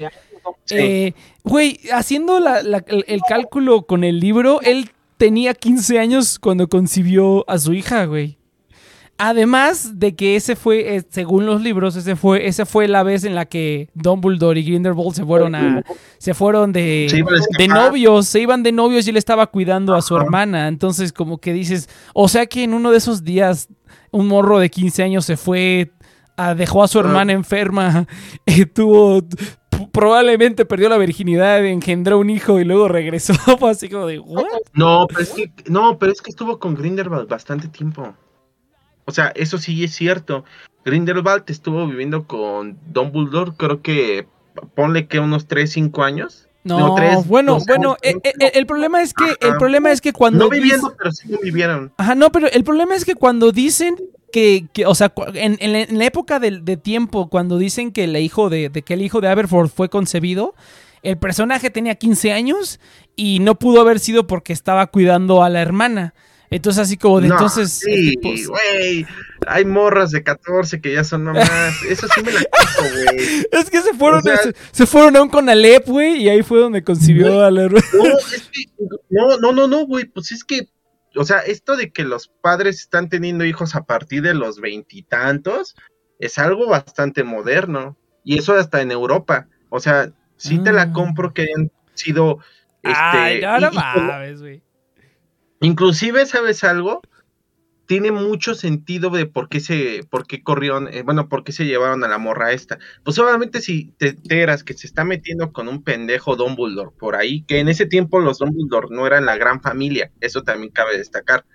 Sí. 0.65 0.75
Eh, 0.77 1.13
Güey, 1.43 1.79
haciendo 1.93 2.39
la- 2.39 2.61
la- 2.61 2.83
el, 2.87 3.03
el 3.07 3.21
cálculo 3.27 3.83
con 3.87 4.03
el 4.03 4.19
libro, 4.19 4.61
él 4.61 4.89
tenía 5.17 5.53
15 5.53 5.99
años 5.99 6.39
cuando 6.39 6.67
concibió 6.67 7.49
a 7.49 7.57
su 7.57 7.73
hija, 7.73 8.05
güey. 8.05 8.37
Además 9.17 9.97
de 9.97 10.13
que 10.13 10.35
ese 10.35 10.57
fue, 10.57 10.97
eh, 10.97 11.03
según 11.09 11.45
los 11.45 11.61
libros, 11.61 11.95
ese 11.95 12.17
fue, 12.17 12.47
esa 12.47 12.65
fue 12.65 12.89
la 12.89 13.01
vez 13.01 13.23
en 13.23 13.33
la 13.33 13.45
que 13.45 13.87
Dumbledore 13.93 14.59
y 14.59 14.63
Grindelwald 14.65 15.13
se 15.15 15.23
fueron 15.23 15.55
a, 15.55 15.83
se 16.17 16.33
fueron 16.33 16.73
de, 16.73 17.07
Se 17.09 17.23
de 17.57 17.67
novios, 17.69 18.27
se 18.27 18.41
iban 18.41 18.61
de 18.61 18.73
novios 18.73 19.07
y 19.07 19.11
él 19.11 19.17
estaba 19.17 19.47
cuidando 19.47 19.95
a 19.95 20.01
su 20.01 20.17
hermana. 20.17 20.67
Entonces, 20.67 21.13
como 21.13 21.37
que 21.37 21.53
dices, 21.53 21.87
o 22.13 22.27
sea 22.27 22.45
que 22.45 22.63
en 22.63 22.73
uno 22.73 22.91
de 22.91 22.97
esos 22.97 23.23
días, 23.23 23.69
un 24.11 24.27
morro 24.27 24.59
de 24.59 24.69
15 24.69 25.03
años 25.03 25.23
se 25.23 25.37
fue, 25.37 25.93
a- 26.35 26.53
dejó 26.53 26.83
a 26.83 26.89
su 26.89 26.99
hermana 26.99 27.31
enferma, 27.31 28.07
eh, 28.45 28.65
tuvo, 28.65 29.21
probablemente 29.95 30.65
perdió 30.65 30.89
la 30.89 30.97
virginidad, 30.97 31.65
engendró 31.65 32.19
un 32.19 32.29
hijo 32.29 32.59
y 32.59 32.65
luego 32.65 32.87
regresó. 32.87 33.33
Fue 33.59 33.71
así 33.71 33.89
como 33.89 34.05
de, 34.05 34.19
¿what? 34.19 34.43
No, 34.73 35.07
pero 35.07 35.21
es 35.21 35.29
que, 35.29 35.51
no, 35.67 35.97
pero 35.97 36.11
es 36.11 36.21
que 36.21 36.29
estuvo 36.29 36.59
con 36.59 36.75
Grindelwald 36.75 37.29
bastante 37.29 37.69
tiempo. 37.69 38.13
O 39.05 39.11
sea, 39.11 39.31
eso 39.35 39.57
sí 39.57 39.83
es 39.83 39.95
cierto. 39.95 40.43
Grindelwald 40.83 41.43
estuvo 41.47 41.87
viviendo 41.87 42.27
con 42.27 42.77
Dumbledore, 42.91 43.53
creo 43.57 43.81
que 43.81 44.27
ponle 44.75 45.07
que 45.07 45.19
unos 45.19 45.47
3, 45.47 45.71
5 45.71 46.03
años. 46.03 46.44
No, 46.65 46.79
No, 46.79 46.95
tres, 46.95 47.27
bueno, 47.27 47.53
dos 47.53 47.65
bueno, 47.67 47.95
eh, 48.01 48.15
eh, 48.23 48.51
el 48.55 48.65
problema 48.65 49.01
es 49.01 49.13
que, 49.13 49.23
el 49.39 49.55
problema 49.57 49.91
es 49.91 50.01
que 50.01 50.11
cuando 50.13 50.45
No 50.45 50.49
viviendo, 50.49 50.93
pero 50.97 51.11
sí 51.11 51.29
vivieron. 51.43 51.93
Ajá, 51.97 52.15
no, 52.15 52.31
pero 52.31 52.47
el 52.51 52.63
problema 52.63 52.95
es 52.95 53.05
que 53.05 53.13
cuando 53.13 53.51
dicen 53.51 53.95
que, 54.31 54.65
que, 54.73 54.87
o 54.87 54.95
sea, 54.95 55.13
en, 55.35 55.57
en 55.61 55.97
la, 55.97 56.05
época 56.05 56.39
del- 56.39 56.65
de, 56.65 56.75
tiempo, 56.75 57.29
cuando 57.29 57.59
dicen 57.59 57.91
que 57.91 58.05
el 58.05 58.17
hijo 58.17 58.49
de, 58.49 58.69
de 58.69 58.81
que 58.81 58.95
el 58.95 59.03
hijo 59.03 59.21
de 59.21 59.27
Aberforth 59.29 59.71
fue 59.73 59.89
concebido, 59.89 60.55
el 61.03 61.17
personaje 61.17 61.69
tenía 61.69 61.93
15 61.93 62.33
años 62.33 62.79
y 63.15 63.37
no 63.39 63.59
pudo 63.59 63.79
haber 63.79 63.99
sido 63.99 64.25
porque 64.25 64.51
estaba 64.51 64.87
cuidando 64.87 65.43
a 65.43 65.49
la 65.49 65.61
hermana. 65.61 66.15
Entonces, 66.49 66.81
así 66.81 66.97
como 66.97 67.21
de 67.21 67.27
No, 67.27 67.35
entonces. 67.35 67.71
Sí, 67.73 68.17
pues, 68.21 68.47
güey. 68.47 69.05
Hay 69.47 69.65
morras 69.65 70.11
de 70.11 70.23
14 70.23 70.81
que 70.81 70.93
ya 70.93 71.03
son 71.03 71.23
mamás. 71.23 71.47
Eso 71.89 72.07
sí 72.13 72.21
me 72.23 72.31
la 72.31 72.39
quito, 72.39 72.81
güey. 72.93 73.45
es 73.51 73.69
que 73.69 73.81
se 73.81 73.93
fueron, 73.93 74.19
O 74.19 74.23
sea- 74.23 74.37
se, 74.37 74.53
se 74.71 74.85
fueron 74.85 75.15
a 75.15 75.21
un 75.21 75.29
Conalep, 75.29 75.85
güey, 75.87 76.23
y 76.23 76.29
ahí 76.29 76.41
fue 76.43 76.59
donde 76.59 76.83
concibió 76.83 77.43
a 77.43 77.51
la. 77.51 77.67
No, 77.67 77.77
es 78.33 78.49
que, 78.51 78.65
no, 79.09 79.37
no, 79.37 79.51
no, 79.51 79.67
no, 79.67 79.85
güey, 79.85 80.05
pues 80.05 80.31
es 80.31 80.43
que, 80.43 80.67
o 81.15 81.23
sea, 81.23 81.39
esto 81.39 81.75
de 81.77 81.91
que 81.91 82.03
los 82.03 82.27
padres 82.41 82.79
están 82.81 83.09
teniendo 83.09 83.45
hijos 83.45 83.75
a 83.75 83.83
partir 83.85 84.21
de 84.21 84.33
los 84.33 84.59
veintitantos 84.59 85.75
es 86.19 86.37
algo 86.37 86.67
bastante 86.67 87.23
moderno. 87.23 87.97
Y 88.23 88.39
eso 88.39 88.53
hasta 88.53 88.81
en 88.81 88.91
Europa. 88.91 89.47
O 89.69 89.79
sea, 89.79 90.11
sí 90.37 90.57
te 90.59 90.71
Ah. 90.71 90.73
la 90.73 90.91
compro 90.93 91.33
que 91.33 91.43
hayan 91.43 91.71
sido. 91.93 92.39
Este, 92.81 92.97
Ay, 92.97 93.41
no, 93.41 93.59
no 93.59 93.71
mames, 93.71 94.41
güey. 94.41 94.61
Inclusive, 95.61 96.25
¿sabes 96.25 96.63
algo? 96.63 97.01
Tiene 97.87 98.11
mucho 98.11 98.55
sentido 98.55 99.09
de 99.09 99.25
por 99.25 99.49
qué 99.49 99.59
se, 99.59 100.05
por 100.09 100.25
qué 100.25 100.41
corrieron, 100.43 100.87
eh, 100.87 101.03
bueno, 101.03 101.29
por 101.29 101.43
qué 101.43 101.51
se 101.51 101.65
llevaron 101.65 102.03
a 102.03 102.07
la 102.07 102.17
morra 102.17 102.51
esta. 102.51 102.79
Pues 103.03 103.19
obviamente 103.19 103.61
si 103.61 103.93
te 103.97 104.09
enteras 104.09 104.63
que 104.63 104.73
se 104.73 104.87
está 104.87 105.03
metiendo 105.03 105.51
con 105.51 105.67
un 105.67 105.83
pendejo 105.83 106.35
Dumbledore 106.35 106.91
por 106.97 107.15
ahí, 107.15 107.43
que 107.43 107.59
en 107.59 107.69
ese 107.69 107.85
tiempo 107.85 108.19
los 108.19 108.39
Dumbledore 108.39 108.87
no 108.89 109.05
eran 109.05 109.25
la 109.25 109.37
gran 109.37 109.61
familia, 109.61 110.11
eso 110.21 110.43
también 110.43 110.71
cabe 110.71 110.97
destacar. 110.97 111.45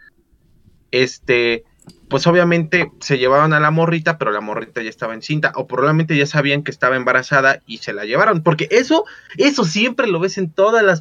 este, 0.93 1.65
pues 2.09 2.27
obviamente 2.27 2.91
se 3.01 3.19
llevaban 3.19 3.53
a 3.53 3.61
la 3.61 3.71
morrita, 3.71 4.19
pero 4.19 4.33
la 4.33 4.41
morrita 4.41 4.83
ya 4.83 4.91
estaba 4.91 5.15
encinta, 5.15 5.53
o 5.55 5.67
probablemente 5.67 6.17
ya 6.17 6.27
sabían 6.27 6.63
que 6.63 6.71
estaba 6.71 6.97
embarazada 6.97 7.63
y 7.67 7.79
se 7.79 7.93
la 7.93 8.05
llevaron, 8.05 8.43
porque 8.43 8.69
eso, 8.71 9.05
eso 9.37 9.65
siempre 9.65 10.09
lo 10.09 10.19
ves 10.21 10.37
en 10.39 10.51
todas 10.53 10.83
las 10.83 11.01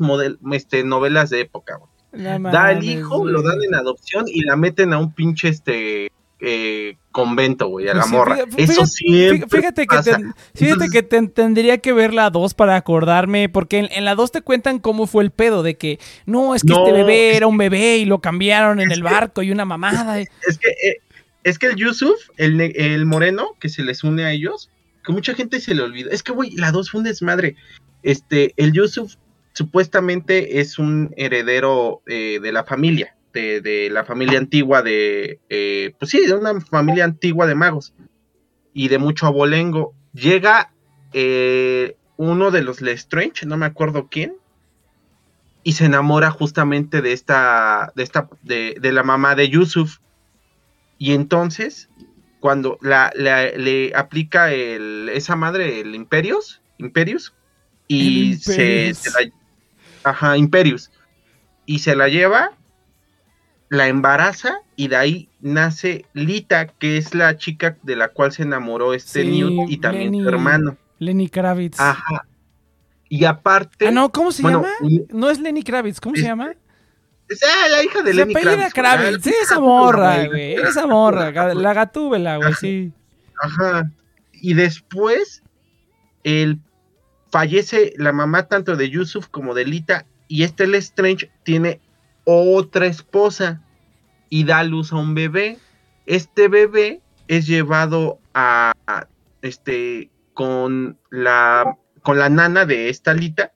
este, 0.52 0.84
novelas 0.84 1.30
de 1.30 1.42
época, 1.42 1.78
güey. 1.78 1.99
Da 2.12 2.72
el 2.72 2.84
hijo, 2.84 3.28
lo 3.28 3.42
dan 3.42 3.62
en 3.64 3.76
adopción 3.76 4.26
y 4.28 4.42
la 4.42 4.56
meten 4.56 4.94
a 4.94 4.98
un 4.98 5.14
pinche 5.14 5.50
este 5.50 6.12
eh, 6.42 6.96
convento, 7.12 7.68
güey, 7.68 7.90
a 7.90 7.94
la 7.94 8.06
morra. 8.06 8.38
Eso 8.56 8.86
siempre 8.86 9.48
fíjate 9.50 9.86
que, 9.86 9.98
te, 10.02 10.16
fíjate 10.56 10.90
que 10.90 11.04
tendría 11.04 11.80
que 11.80 11.92
ver 11.92 12.14
la 12.14 12.30
2 12.30 12.54
para 12.54 12.78
acordarme, 12.78 13.50
porque 13.50 13.90
en, 13.92 14.06
la 14.06 14.16
2 14.16 14.32
te 14.32 14.42
cuentan 14.42 14.80
cómo 14.80 15.06
fue 15.06 15.24
el 15.24 15.32
pedo 15.32 15.64
de 15.64 15.76
que 15.76 16.00
no, 16.26 16.56
es 16.56 16.64
que 16.64 16.74
este 16.74 16.94
bebé 16.94 17.36
era 17.36 17.48
un 17.48 17.58
bebé 17.58 17.98
y 17.98 18.06
lo 18.06 18.20
cambiaron 18.20 18.80
en 18.80 18.92
el 18.92 19.04
barco 19.04 19.42
y 19.44 19.52
una 19.52 19.66
mamada. 19.66 20.20
Es 20.48 20.58
que, 20.58 20.70
eh, 20.70 21.02
es 21.44 21.60
que 21.60 21.68
el 21.68 21.76
Yusuf, 21.76 22.18
el, 22.38 22.60
el 22.62 23.06
moreno 23.06 23.50
que 23.60 23.70
se 23.70 23.84
les 23.84 24.04
une 24.04 24.24
a 24.24 24.32
ellos, 24.32 24.70
que 25.04 25.12
mucha 25.12 25.34
gente 25.34 25.60
se 25.60 25.76
le 25.76 25.82
olvida. 25.82 26.10
Es 26.12 26.24
que, 26.24 26.32
güey, 26.32 26.52
la 26.52 26.72
2 26.72 26.90
fue 26.90 27.00
un 27.00 27.06
desmadre. 27.06 27.56
Este, 28.02 28.54
el 28.56 28.72
Yusuf 28.72 29.16
supuestamente 29.54 30.60
es 30.60 30.80
un 30.80 31.14
heredero 31.18 32.02
eh, 32.08 32.40
de 32.42 32.52
la 32.52 32.64
familia 32.64 33.16
de, 33.34 33.90
la 33.92 34.06
familia 34.06 34.40
antigua 34.40 34.82
de, 34.82 35.40
eh, 35.50 35.94
pues 36.00 36.12
sí, 36.12 36.26
de 36.26 36.34
una 36.34 36.60
familia 36.62 37.06
antigua 37.06 37.48
de 37.48 37.56
magos 37.56 37.94
y 38.74 38.88
de 38.88 38.98
mucho 38.98 39.28
abolengo. 39.28 39.94
Llega 40.14 40.72
eh, 41.14 41.96
uno 42.18 42.52
de 42.52 42.64
los 42.64 42.82
Lestrange, 42.82 43.46
no 43.46 43.58
me 43.58 43.66
acuerdo 43.66 44.08
quién, 44.10 44.36
y 45.64 45.74
se 45.74 45.86
enamora 45.86 46.32
justamente 46.32 47.02
de 47.02 47.14
esta, 47.14 47.92
de 47.96 48.04
esta, 48.04 48.30
de, 48.42 48.80
la 48.82 49.04
mamá 49.04 49.36
de 49.36 49.50
Yusuf. 49.50 49.98
Y 50.98 51.14
entonces, 51.14 51.90
cuando 52.40 52.78
la, 52.82 53.12
le 53.16 53.94
aplica 53.96 54.52
el, 54.52 55.10
esa 55.14 55.36
madre, 55.36 55.82
el 55.82 55.96
Imperius, 55.96 56.62
Imperius, 56.78 57.34
y 57.88 58.36
se, 58.36 58.94
se 58.94 59.10
la, 59.12 59.32
ajá, 60.04 60.38
Imperius, 60.38 60.92
y 61.66 61.80
se 61.80 61.96
la 61.96 62.08
lleva 62.08 62.52
la 63.70 63.88
embaraza 63.88 64.62
y 64.76 64.88
de 64.88 64.96
ahí 64.96 65.30
nace 65.42 66.06
Lita, 66.14 66.68
que 66.68 66.98
es 66.98 67.14
la 67.14 67.38
chica 67.38 67.78
de 67.84 67.96
la 67.96 68.10
cual 68.10 68.32
se 68.32 68.44
enamoró 68.44 68.94
este 68.94 69.24
Newt 69.24 69.70
y 69.70 69.78
también 69.78 70.14
su 70.14 70.28
hermano. 70.28 70.78
Lenny 70.98 71.30
Kravitz. 71.30 71.80
Ajá. 71.80 72.26
Y 73.08 73.26
aparte. 73.26 73.88
Ah, 73.88 73.92
no, 73.92 74.12
¿cómo 74.12 74.32
se 74.32 74.44
llama? 74.44 74.70
No 75.10 75.30
es 75.30 75.40
Lenny 75.40 75.64
Kravitz, 75.64 76.00
¿cómo 76.00 76.16
se 76.16 76.24
llama? 76.24 76.54
Es 77.28 77.42
la 77.70 77.84
hija 77.84 78.02
de 78.02 78.14
Lenny 78.14 78.34
Kravitz. 78.34 78.74
Kravitz. 78.74 79.24
Sí, 79.24 79.34
esa 79.42 79.60
morra, 79.60 80.26
güey. 80.28 80.54
Esa 80.56 80.88
morra. 80.88 81.32
La 81.54 81.74
gatúbela, 81.74 82.38
güey, 82.38 82.54
sí. 82.56 82.92
Ajá. 83.42 83.92
Y 84.34 84.54
después, 84.56 85.44
el 86.24 86.60
fallece 87.32 87.94
la 87.98 88.12
mamá 88.12 88.48
tanto 88.48 88.76
de 88.76 88.90
Yusuf 88.90 89.28
como 89.28 89.54
de 89.54 89.66
Lita. 89.66 90.06
Y 90.28 90.44
este 90.44 90.66
Strange 90.78 91.32
tiene 91.44 91.82
otra 92.24 92.86
esposa 92.86 93.62
y 94.30 94.44
da 94.44 94.64
luz 94.64 94.92
a 94.92 94.98
un 94.98 95.16
bebé. 95.16 95.58
Este 96.06 96.48
bebé 96.48 97.02
es 97.28 97.48
llevado 97.48 98.20
a 98.34 98.74
este 99.42 100.10
con 100.34 100.98
la 101.10 101.78
con 102.02 102.18
la 102.18 102.30
nana 102.30 102.66
de 102.66 102.90
esta 102.90 103.14
Lita 103.14 103.54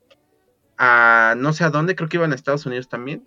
a 0.78 1.36
no 1.38 1.54
sé 1.54 1.64
a 1.64 1.70
dónde, 1.70 1.96
creo 1.96 2.10
que 2.10 2.18
iban 2.18 2.32
a 2.32 2.36
Estados 2.36 2.66
Unidos 2.66 2.90
también. 2.90 3.24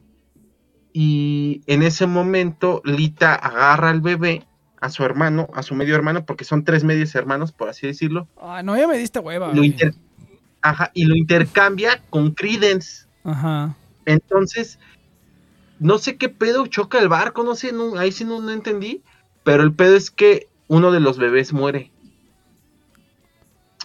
Y 0.92 1.62
en 1.66 1.82
ese 1.82 2.06
momento 2.06 2.80
Lita 2.85 3.35
agarra 3.35 3.90
al 3.90 4.00
bebé, 4.00 4.46
a 4.80 4.88
su 4.88 5.04
hermano, 5.04 5.48
a 5.54 5.62
su 5.62 5.74
medio 5.74 5.94
hermano, 5.94 6.24
porque 6.24 6.44
son 6.44 6.64
tres 6.64 6.85
medios 6.85 7.14
hermanos, 7.14 7.52
por 7.52 7.68
así 7.68 7.87
decirlo. 7.87 8.28
Ah, 8.40 8.62
no, 8.62 8.76
ya 8.76 8.87
me 8.88 8.96
diste 8.98 9.18
hueva. 9.18 9.52
Ajá, 10.66 10.90
y 10.94 11.05
lo 11.05 11.14
intercambia 11.14 12.02
con 12.11 12.33
Credence. 12.33 13.07
Ajá. 13.22 13.76
Entonces, 14.05 14.81
no 15.79 15.98
sé 15.98 16.16
qué 16.16 16.29
pedo 16.29 16.66
choca 16.66 16.98
el 16.98 17.09
barco, 17.09 17.44
no 17.44 17.55
sé, 17.55 17.72
ahí 17.96 18.11
sí 18.11 18.24
no, 18.24 18.50
entendí. 18.50 19.02
Pero 19.44 19.62
el 19.62 19.72
pedo 19.72 19.94
es 19.94 20.11
que 20.11 20.48
uno 20.66 20.90
de 20.90 20.98
los 20.98 21.18
bebés 21.18 21.52
muere. 21.52 21.92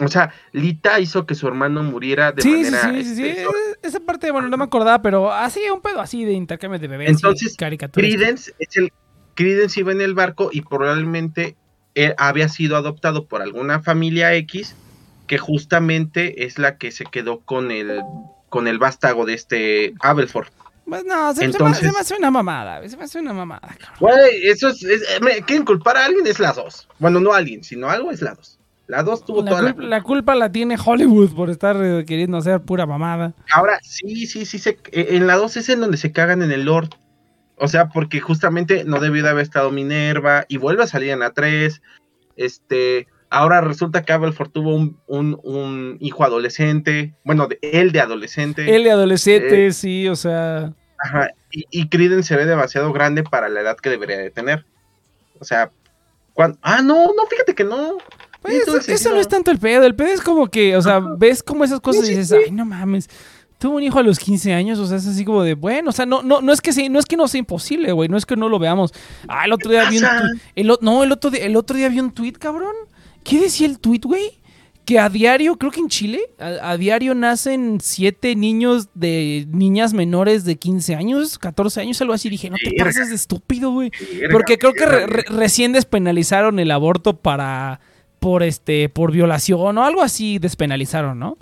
O 0.00 0.08
sea, 0.08 0.34
Lita 0.50 0.98
hizo 0.98 1.24
que 1.24 1.36
su 1.36 1.46
hermano 1.46 1.84
muriera 1.84 2.32
de 2.32 2.44
manera. 2.44 2.92
Sí, 2.92 3.04
sí, 3.04 3.14
sí, 3.14 3.28
este, 3.28 3.46
Esa 3.82 4.00
parte, 4.00 4.32
bueno, 4.32 4.48
no 4.48 4.56
me 4.56 4.64
acordaba, 4.64 5.02
pero 5.02 5.32
así, 5.32 5.60
un 5.72 5.82
pedo 5.82 6.00
así 6.00 6.24
de 6.24 6.32
intercambio 6.32 6.80
de 6.80 6.88
bebés. 6.88 7.10
Entonces, 7.10 7.56
Credence, 7.92 8.52
es 8.58 8.76
el, 8.76 8.92
Credence 9.34 9.78
iba 9.78 9.92
en 9.92 10.00
el 10.00 10.14
barco 10.14 10.50
y 10.52 10.62
probablemente 10.62 11.56
él 11.94 12.14
había 12.18 12.48
sido 12.48 12.76
adoptado 12.76 13.26
por 13.26 13.40
alguna 13.40 13.80
familia 13.82 14.34
X 14.34 14.74
que 15.32 15.38
justamente 15.38 16.44
es 16.44 16.58
la 16.58 16.76
que 16.76 16.90
se 16.90 17.06
quedó 17.06 17.40
con 17.40 17.70
el, 17.70 18.02
con 18.50 18.68
el 18.68 18.78
vástago 18.78 19.24
de 19.24 19.32
este 19.32 19.94
Abelford. 20.00 20.48
Pues 20.84 21.06
no, 21.06 21.34
se, 21.34 21.48
me, 21.48 21.98
hace 21.98 22.16
una 22.18 22.30
mamada, 22.30 22.86
se 22.86 22.98
me 22.98 23.04
hace 23.04 23.18
una 23.18 23.32
mamada. 23.32 23.74
Güey, 23.98 24.46
eso 24.46 24.68
es, 24.68 24.84
quieren 25.46 25.64
culpar 25.64 25.96
a 25.96 26.04
alguien 26.04 26.26
es 26.26 26.38
las 26.38 26.56
dos. 26.56 26.86
Bueno, 26.98 27.18
no 27.18 27.32
a 27.32 27.38
alguien, 27.38 27.64
sino 27.64 27.88
algo 27.88 28.10
es 28.10 28.20
la 28.20 28.34
dos. 28.34 28.60
La 28.88 29.02
dos 29.02 29.24
tuvo 29.24 29.42
toda 29.42 29.62
la, 29.62 29.74
la 29.78 30.02
culpa 30.02 30.34
la 30.34 30.52
tiene 30.52 30.76
Hollywood 30.76 31.34
por 31.34 31.48
estar 31.48 31.82
eh, 31.82 32.04
queriendo 32.04 32.36
hacer 32.36 32.60
pura 32.60 32.84
mamada. 32.84 33.32
Ahora, 33.54 33.78
sí, 33.82 34.26
sí, 34.26 34.44
sí, 34.44 34.58
se, 34.58 34.80
eh, 34.92 35.06
en 35.12 35.26
la 35.26 35.36
dos 35.36 35.56
es 35.56 35.70
en 35.70 35.80
donde 35.80 35.96
se 35.96 36.12
cagan 36.12 36.42
en 36.42 36.52
el 36.52 36.66
Lord. 36.66 36.90
O 37.56 37.68
sea, 37.68 37.88
porque 37.88 38.20
justamente 38.20 38.84
no 38.84 39.00
debió 39.00 39.22
de 39.22 39.30
haber 39.30 39.44
estado 39.44 39.70
Minerva 39.70 40.44
y 40.48 40.58
vuelve 40.58 40.82
a 40.82 40.88
salir 40.88 41.08
en 41.08 41.20
la 41.20 41.30
3. 41.30 41.80
Este, 42.36 43.06
Ahora 43.32 43.62
resulta 43.62 44.02
que 44.02 44.12
Abelford 44.12 44.50
tuvo 44.50 44.74
un, 45.06 45.96
hijo 46.00 46.22
adolescente, 46.22 47.14
bueno, 47.24 47.48
de, 47.48 47.58
él 47.62 47.90
de 47.90 48.00
adolescente. 48.00 48.76
Él 48.76 48.84
de 48.84 48.90
adolescente, 48.90 49.66
eh, 49.66 49.72
sí, 49.72 50.06
o 50.06 50.16
sea. 50.16 50.74
Ajá, 50.98 51.30
y, 51.50 51.64
y 51.70 51.88
Criden 51.88 52.22
se 52.22 52.36
ve 52.36 52.44
demasiado 52.44 52.92
grande 52.92 53.22
para 53.22 53.48
la 53.48 53.62
edad 53.62 53.76
que 53.78 53.88
debería 53.88 54.18
de 54.18 54.30
tener. 54.30 54.66
O 55.40 55.44
sea, 55.44 55.70
cuando, 56.34 56.58
ah, 56.60 56.82
no, 56.82 57.06
no, 57.06 57.26
fíjate 57.28 57.54
que 57.54 57.64
no. 57.64 57.96
Pues, 58.42 58.88
eso, 58.88 59.10
no 59.10 59.20
es 59.20 59.28
tanto 59.28 59.50
el 59.50 59.58
pedo, 59.58 59.86
el 59.86 59.94
pedo 59.94 60.08
es 60.08 60.20
como 60.20 60.48
que, 60.48 60.76
o 60.76 60.82
sea, 60.82 61.00
ves 61.00 61.42
como 61.42 61.64
esas 61.64 61.80
cosas 61.80 62.08
y 62.08 62.16
dices, 62.16 62.32
ay, 62.32 62.50
no 62.50 62.64
mames, 62.64 63.08
tuvo 63.58 63.76
un 63.76 63.82
hijo 63.82 64.00
a 64.00 64.02
los 64.02 64.18
15 64.18 64.52
años, 64.52 64.78
o 64.80 64.86
sea, 64.86 64.96
es 64.96 65.06
así 65.06 65.24
como 65.24 65.44
de, 65.44 65.54
bueno, 65.54 65.90
o 65.90 65.92
sea, 65.92 66.04
no, 66.04 66.22
no, 66.22 66.42
no 66.42 66.52
es 66.52 66.60
que 66.60 66.88
no 66.90 66.98
es 66.98 67.06
que 67.06 67.16
no 67.16 67.28
sea 67.28 67.38
imposible, 67.38 67.92
güey, 67.92 68.08
no 68.08 68.16
es 68.16 68.26
que 68.26 68.36
no 68.36 68.48
lo 68.48 68.58
veamos. 68.58 68.92
Ah, 69.28 69.44
el 69.44 69.52
otro 69.52 69.70
día 69.70 69.88
vi 69.88 69.98
un 69.98 70.04
el, 70.56 70.76
no, 70.80 71.04
el 71.04 71.12
otro 71.12 71.30
día, 71.30 71.44
el 71.44 71.54
otro 71.54 71.76
día 71.76 71.88
vi 71.88 72.00
un 72.00 72.10
tweet, 72.10 72.32
cabrón, 72.32 72.74
¿Qué 73.24 73.40
decía 73.40 73.66
el 73.66 73.78
tweet, 73.78 74.00
güey? 74.04 74.40
Que 74.84 74.98
a 74.98 75.08
diario, 75.08 75.56
creo 75.56 75.70
que 75.70 75.80
en 75.80 75.88
Chile, 75.88 76.20
a, 76.38 76.76
diario 76.76 77.14
nacen 77.14 77.78
siete 77.80 78.34
niños 78.34 78.88
de 78.94 79.46
niñas 79.48 79.94
menores 79.94 80.44
de 80.44 80.56
15 80.56 80.96
años, 80.96 81.38
14 81.38 81.80
años, 81.80 82.00
algo 82.00 82.14
así. 82.14 82.28
Dije, 82.28 82.50
no 82.50 82.56
te 82.56 82.72
pases 82.76 83.10
de 83.10 83.14
estúpido, 83.14 83.70
güey. 83.70 83.92
Porque 84.32 84.58
creo 84.58 84.72
que 84.72 84.84
recién 84.86 85.72
despenalizaron 85.72 86.58
el 86.58 86.72
aborto 86.72 87.16
para, 87.16 87.80
por 88.18 88.42
este, 88.42 88.88
por 88.88 89.12
violación 89.12 89.78
o 89.78 89.84
algo 89.84 90.02
así 90.02 90.40
despenalizaron, 90.40 91.18
¿no? 91.18 91.38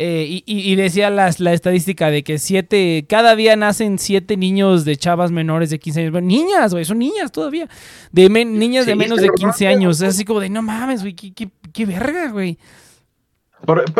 Eh, 0.00 0.44
y, 0.46 0.76
decía 0.76 1.10
la 1.10 1.26
estadística 1.28 2.08
de 2.08 2.22
que 2.22 2.38
siete, 2.38 3.04
cada 3.08 3.34
día 3.34 3.56
nacen 3.56 3.98
siete 3.98 4.36
niños 4.36 4.84
de 4.84 4.96
chavas 4.96 5.32
menores 5.32 5.70
de 5.70 5.80
15 5.80 6.06
años. 6.06 6.22
niñas, 6.22 6.72
güey, 6.72 6.84
son 6.84 7.00
niñas 7.00 7.32
todavía. 7.32 7.68
De 8.12 8.28
niñas 8.28 8.86
de 8.86 8.94
menos 8.94 9.20
de 9.20 9.28
15 9.28 9.66
años. 9.66 10.00
Es 10.00 10.10
así 10.10 10.24
como 10.24 10.38
de, 10.38 10.50
no 10.50 10.62
mames, 10.62 11.02
güey, 11.02 11.14
qué, 11.14 11.84
verga, 11.84 12.30
güey. 12.30 12.58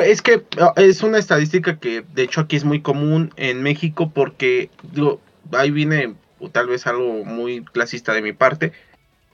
es 0.05 0.23
que 0.23 0.45
ah, 0.61 0.73
es 0.77 1.03
una 1.03 1.19
estadística 1.19 1.81
que 1.81 2.05
de 2.15 2.23
hecho 2.23 2.43
aquí 2.43 2.55
es 2.55 2.65
muy 2.65 2.81
común 2.81 3.33
en 3.35 3.65
México 3.65 4.13
porque, 4.15 4.71
digo, 4.93 5.21
ahí 5.51 5.73
viene 5.73 6.15
tal 6.53 6.69
vez 6.69 6.87
algo 6.87 7.25
muy 7.25 7.65
clasista 7.65 8.13
de 8.13 8.23
mi 8.23 8.33
parte, 8.33 8.73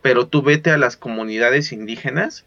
pero 0.00 0.28
tú 0.28 0.40
vete 0.40 0.70
a 0.70 0.78
las 0.78 0.96
comunidades 0.96 1.72
indígenas 1.72 2.46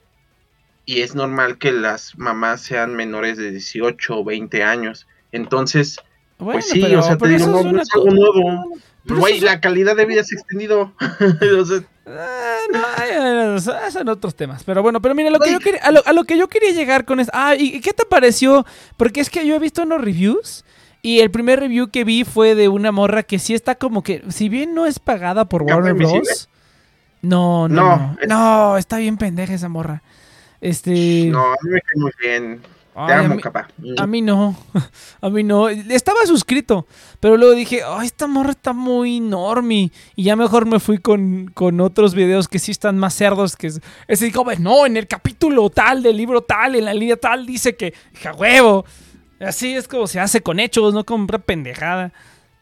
y 0.88 1.02
es 1.02 1.15
normal 1.15 1.58
que 1.58 1.73
las 1.73 2.17
mamás 2.17 2.62
sean 2.62 2.95
menores 2.95 3.38
de 3.38 3.52
18 3.52 4.19
o 4.19 4.23
20 4.23 4.63
años. 4.63 5.06
Entonces, 5.34 6.00
pues 6.38 6.69
sí, 6.69 6.82
o 6.95 7.02
sea, 7.02 7.17
te 7.17 7.28
digo, 7.28 7.45
no, 7.45 7.82
es, 7.82 7.89
algo 7.93 8.10
nuevo. 8.10 8.63
Güey, 9.04 9.41
la 9.41 9.60
calidad 9.60 9.97
de 9.97 10.06
vida 10.06 10.23
se 10.23 10.36
ha 10.36 10.39
extendido. 10.39 10.93
Ah, 12.10 12.60
no, 12.71 13.60
son 13.60 14.08
otros 14.08 14.34
temas. 14.34 14.63
Pero 14.63 14.82
bueno, 14.82 15.02
pero 15.02 15.13
mira, 15.13 15.30
lo 15.30 15.39
que 15.39 15.52
yo 15.52 15.60
quería, 15.60 15.82
a, 15.82 16.13
lo, 16.13 16.23
que 16.23 16.38
yo 16.38 16.47
quería 16.47 16.71
llegar 16.71 17.04
con 17.04 17.19
es. 17.19 17.30
Ah, 17.34 17.54
¿y 17.58 17.82
qué 17.82 17.91
te 17.91 18.06
pareció? 18.06 18.65
Porque 18.95 19.19
es 19.19 19.30
que 19.30 19.45
yo 19.45 19.56
he 19.56 19.60
visto 19.60 19.84
unos 19.84 20.00
reviews. 20.00 20.63
Y 21.02 21.19
el 21.19 21.32
primer 21.32 21.60
review 21.60 21.89
que 21.89 22.06
vi 22.06 22.23
fue 22.23 22.56
de 22.56 22.69
una 22.69 22.93
morra 22.93 23.23
que 23.23 23.39
sí 23.39 23.54
está 23.54 23.76
como 23.76 24.04
que, 24.04 24.23
si 24.30 24.47
bien 24.47 24.73
no 24.73 24.86
es 24.86 25.00
pagada 25.00 25.50
por 25.50 25.63
Warner 25.63 25.95
Bros. 25.95 26.47
No, 27.21 27.67
no, 27.67 27.97
no, 27.97 28.17
no, 28.26 28.78
está 28.78 29.00
bien 29.00 29.17
pendeja 29.17 29.54
esa 29.54 29.67
morra. 29.67 30.02
Este. 30.62 31.28
No, 31.32 31.39
a 31.46 31.56
mí 31.63 31.70
me 31.72 31.82
cae 31.82 31.96
muy 32.02 32.12
bien. 32.20 32.62
Te 32.62 32.67
Ay, 33.13 33.26
a 33.26 33.28
mí- 33.28 33.39
capaz. 33.41 33.67
A 34.00 34.08
mí 34.08 34.24
no, 34.24 34.58
a 35.22 35.30
mí 35.30 35.43
no. 35.43 35.70
Estaba 35.70 36.26
suscrito, 36.26 36.88
pero 37.20 37.38
luego 37.38 37.54
dije, 37.54 37.82
ay, 37.86 38.08
esta 38.08 38.26
morra 38.26 38.50
está 38.52 38.74
muy 38.74 39.20
normie. 39.20 39.91
Y 40.15 40.24
ya 40.24 40.36
mejor 40.36 40.65
me 40.65 40.80
fui 40.80 40.98
con, 40.98 41.52
con 41.54 41.80
otros 41.80 42.15
videos 42.15 42.48
que 42.48 42.58
sí 42.58 42.72
están 42.72 42.98
más 42.98 43.13
cerdos. 43.13 43.56
Que 43.56 43.67
es, 43.67 43.82
es 44.08 44.22
así 44.22 44.32
como, 44.32 44.52
no, 44.56 44.88
en 44.88 44.98
el 44.98 45.08
capítulo 45.08 45.70
tal 45.70 46.02
del 46.02 46.17
libro 46.17 46.41
tal, 46.41 46.74
en 46.76 46.86
la 46.86 46.93
línea 46.96 47.17
tal, 47.17 47.46
dice 47.46 47.76
que, 47.76 47.93
ja 48.22 48.34
huevo. 48.34 48.84
Así 49.39 49.76
es 49.76 49.88
como 49.88 50.08
se 50.08 50.20
hace 50.20 50.41
con 50.41 50.60
hechos, 50.60 50.96
no 50.96 51.06
con 51.06 51.28
pendejada. 51.28 52.12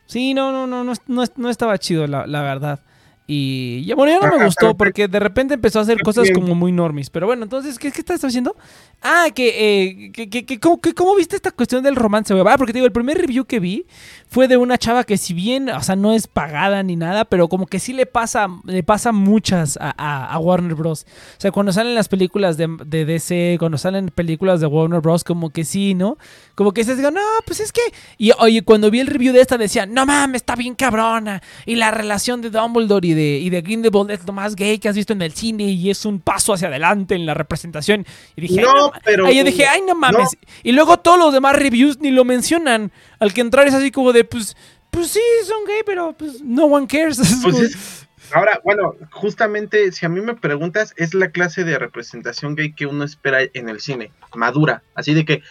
Sí, 0.05 0.33
no, 0.33 0.51
no, 0.51 0.67
no, 0.67 0.83
no, 0.83 0.93
no, 1.07 1.23
no 1.37 1.49
estaba 1.49 1.77
chido, 1.77 2.07
la, 2.07 2.27
la 2.27 2.41
verdad. 2.41 2.81
Y 3.27 3.83
ya, 3.85 3.95
bueno, 3.95 4.11
ya 4.13 4.19
no 4.19 4.27
me 4.27 4.35
Ajá, 4.35 4.45
gustó 4.45 4.77
porque 4.77 5.07
de 5.07 5.19
repente 5.19 5.55
empezó 5.55 5.79
a 5.79 5.81
hacer 5.81 5.99
cosas 6.03 6.29
como 6.29 6.53
muy 6.53 6.71
normis. 6.71 7.09
Pero 7.09 7.25
bueno, 7.25 7.41
entonces, 7.43 7.79
¿qué, 7.79 7.91
qué 7.91 7.99
estás 8.01 8.23
haciendo? 8.23 8.55
Ah, 9.01 9.27
que, 9.33 9.47
eh, 9.47 10.11
que, 10.11 10.29
que- 10.29 10.45
que- 10.45 10.59
¿cómo, 10.59 10.79
que- 10.79 10.93
¿cómo 10.93 11.15
viste 11.15 11.35
esta 11.35 11.49
cuestión 11.49 11.83
del 11.83 11.95
romance? 11.95 12.33
Ah, 12.47 12.55
porque 12.57 12.71
te 12.71 12.77
digo, 12.77 12.85
el 12.85 12.91
primer 12.91 13.17
review 13.17 13.45
que 13.45 13.59
vi 13.59 13.87
fue 14.27 14.47
de 14.47 14.57
una 14.57 14.77
chava 14.77 15.03
que 15.05 15.17
si 15.17 15.33
bien, 15.33 15.69
o 15.69 15.81
sea, 15.81 15.95
no 15.95 16.13
es 16.13 16.27
pagada 16.27 16.83
ni 16.83 16.95
nada, 16.95 17.25
pero 17.25 17.47
como 17.47 17.65
que 17.65 17.79
sí 17.79 17.93
le 17.93 18.05
pasa, 18.05 18.47
le 18.63 18.83
pasa 18.83 19.11
muchas 19.11 19.77
a, 19.81 19.93
a- 19.97 20.31
a 20.31 20.37
Warner 20.39 20.75
Bros. 20.75 21.07
O 21.37 21.41
sea, 21.41 21.51
cuando 21.51 21.73
salen 21.73 21.95
las 21.95 22.07
películas 22.07 22.57
de, 22.57 22.67
de 22.85 23.05
DC, 23.05 23.55
cuando 23.57 23.79
salen 23.79 24.09
películas 24.09 24.59
de 24.59 24.67
Warner 24.67 25.01
Bros, 25.01 25.23
como 25.23 25.49
que 25.49 25.65
sí, 25.65 25.95
¿no? 25.95 26.17
Como 26.53 26.73
que 26.73 26.83
se 26.83 26.95
digo, 26.95 27.09
no, 27.09 27.21
pues 27.47 27.59
es 27.59 27.71
que... 27.71 27.81
Y 28.19 28.31
oye, 28.37 28.61
cuando 28.61 28.91
vi 28.91 28.99
el 28.99 29.07
review 29.07 29.33
de 29.33 29.41
esta 29.41 29.57
decía, 29.57 29.87
no 29.87 30.05
mames, 30.05 30.41
está 30.41 30.55
bien 30.55 30.75
cabrona. 30.75 31.41
Y 31.65 31.75
la 31.75 31.89
relación 31.91 32.41
de 32.41 32.49
Dumbledore 32.51 33.07
y 33.07 33.14
de, 33.15 33.39
y 33.39 33.49
de 33.49 33.61
Grindelwald 33.61 34.11
es 34.11 34.25
lo 34.27 34.33
más 34.33 34.55
gay 34.55 34.77
que 34.77 34.89
has 34.89 34.95
visto 34.95 35.13
en 35.13 35.21
el 35.23 35.33
cine 35.33 35.63
y 35.63 35.89
es 35.89 36.05
un 36.05 36.19
paso 36.19 36.53
hacia 36.53 36.67
adelante 36.67 37.15
en 37.15 37.25
la 37.25 37.33
representación. 37.33 38.05
Y 38.35 38.41
dije, 38.41 38.61
No, 38.61 38.67
ay, 38.69 38.75
no, 38.75 38.91
pero- 39.03 39.31
yo 39.31 39.43
dije, 39.43 39.65
ay, 39.65 39.81
no 39.87 39.95
mames. 39.95 40.37
Y 40.61 40.71
luego 40.73 40.97
todos 40.97 41.17
los 41.17 41.33
demás 41.33 41.55
reviews 41.55 41.99
ni 41.99 42.11
lo 42.11 42.23
mencionan. 42.25 42.91
Al 43.19 43.33
que 43.33 43.41
entrar 43.41 43.67
es 43.67 43.73
así 43.73 43.89
como 43.91 44.13
de, 44.13 44.23
pues, 44.25 44.55
pues 44.91 45.07
sí, 45.07 45.21
son 45.45 45.65
gay, 45.65 45.81
pero 45.85 46.13
pues 46.13 46.41
no 46.43 46.65
one 46.65 46.85
cares. 46.87 47.17
Es 47.19 47.39
Pues 47.41 47.59
es- 47.59 48.07
ahora, 48.33 48.59
bueno, 48.63 48.95
justamente 49.11 49.91
si 49.91 50.05
a 50.05 50.09
mí 50.09 50.19
me 50.21 50.35
preguntas, 50.35 50.93
es 50.97 51.13
la 51.13 51.29
clase 51.31 51.63
de 51.63 51.77
representación 51.77 52.55
gay 52.55 52.73
que 52.73 52.85
uno 52.85 53.03
espera 53.03 53.39
en 53.53 53.69
el 53.69 53.79
cine, 53.81 54.11
madura, 54.33 54.83
así 54.95 55.13
de 55.13 55.25
que 55.25 55.41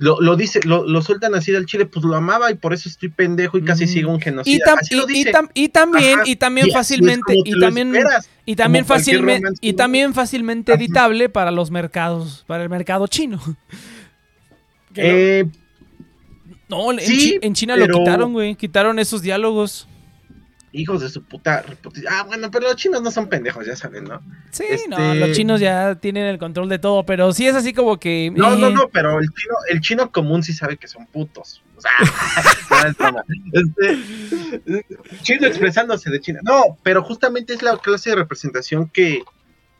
lo, 0.00 0.18
lo 0.20 0.34
dice, 0.34 0.60
lo, 0.64 0.86
lo 0.86 1.02
sueltan 1.02 1.34
así 1.34 1.52
del 1.52 1.66
chile, 1.66 1.84
pues 1.86 2.04
lo 2.04 2.16
amaba 2.16 2.50
y 2.50 2.54
por 2.54 2.72
eso 2.72 2.88
estoy 2.88 3.10
pendejo 3.10 3.58
y 3.58 3.62
casi 3.64 3.84
Mm. 3.84 3.88
sigo 3.88 4.10
un 4.10 4.18
y, 4.18 4.22
genocida. 4.22 4.64
tam- 4.66 4.78
así 4.80 4.94
lo 4.96 5.02
y- 5.10 5.24
tam- 5.26 5.50
y 5.54 5.68
también, 5.68 6.18
Ajá, 6.20 6.22
y 6.26 6.36
también 6.36 6.70
fácilmente, 6.72 7.34
y 7.44 7.60
también, 7.60 7.94
esperas, 7.94 8.28
y 8.46 8.56
también 8.56 8.84
fácilmente, 8.86 9.48
y 9.60 9.70
¿no? 9.72 9.76
también 9.76 10.14
fácilmente 10.14 10.72
Ajá. 10.72 10.80
editable 10.82 11.28
para 11.28 11.50
los 11.50 11.70
mercados, 11.70 12.44
para 12.46 12.62
el 12.62 12.70
mercado 12.70 13.06
chino. 13.08 13.40
Que 14.94 15.40
Eh, 15.40 15.44
no, 16.68 16.92
en, 16.92 17.00
sí, 17.00 17.18
Chi- 17.18 17.38
en 17.42 17.54
China 17.54 17.76
lo 17.76 17.86
quitaron, 17.86 18.32
güey, 18.32 18.54
quitaron 18.56 18.98
esos 18.98 19.22
diálogos. 19.22 19.86
Hijos 20.72 21.00
de 21.00 21.08
su 21.08 21.22
puta 21.24 21.64
Ah, 22.08 22.22
bueno, 22.26 22.50
pero 22.50 22.66
los 22.68 22.76
chinos 22.76 23.02
no 23.02 23.10
son 23.10 23.28
pendejos, 23.28 23.66
ya 23.66 23.74
saben, 23.76 24.04
¿no? 24.04 24.20
Sí, 24.50 24.64
Este- 24.68 24.88
no, 24.88 25.14
los 25.14 25.32
chinos 25.32 25.60
ya 25.60 25.96
tienen 25.96 26.26
el 26.26 26.38
control 26.38 26.68
de 26.68 26.78
todo, 26.78 27.04
pero 27.04 27.32
sí 27.32 27.46
es 27.46 27.54
así 27.54 27.72
como 27.72 27.98
que... 27.98 28.30
No, 28.34 28.54
no, 28.56 28.68
eh, 28.68 28.72
no, 28.74 28.88
pero 28.88 29.18
el 29.18 29.28
chino, 29.30 29.54
el 29.68 29.80
chino 29.80 30.12
común 30.12 30.42
sí 30.42 30.52
sabe 30.52 30.76
que 30.76 30.86
son 30.88 31.06
putos. 31.06 31.62
O 31.76 31.80
sea, 31.80 31.90
no. 33.10 33.22
Este, 33.52 34.84
chino 35.22 35.46
expresándose 35.46 36.10
de 36.10 36.20
China. 36.20 36.40
No, 36.42 36.78
pero 36.82 37.02
justamente 37.02 37.54
es 37.54 37.62
la 37.62 37.76
clase 37.78 38.10
de 38.10 38.16
representación 38.16 38.88
que, 38.88 39.22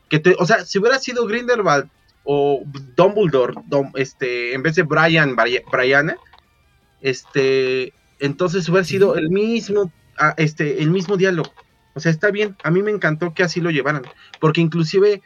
que 0.09 0.19
te, 0.19 0.35
o 0.39 0.47
sea, 0.47 0.65
si 0.65 0.79
hubiera 0.79 0.99
sido 0.99 1.27
Grindelwald 1.27 1.89
o 2.25 2.63
Dumbledore, 2.97 3.55
Dum- 3.69 3.93
este, 3.97 4.55
en 4.55 4.63
vez 4.63 4.75
de 4.77 4.83
Brian, 4.83 5.37
Bri- 5.37 5.63
Brianna, 5.71 6.17
este, 7.01 7.93
entonces 8.19 8.69
hubiera 8.69 8.85
sido 8.85 9.17
el 9.17 9.31
mismo, 9.31 9.91
este, 10.37 10.83
el 10.83 10.91
mismo 10.91 11.17
diálogo. 11.17 11.53
O 11.95 12.01
sea, 12.01 12.11
está 12.11 12.31
bien. 12.31 12.57
A 12.63 12.71
mí 12.71 12.83
me 12.83 12.91
encantó 12.91 13.35
que 13.35 13.43
así 13.43 13.61
lo 13.61 13.71
llevaran, 13.71 14.03
porque 14.41 14.61
inclusive 14.61 15.23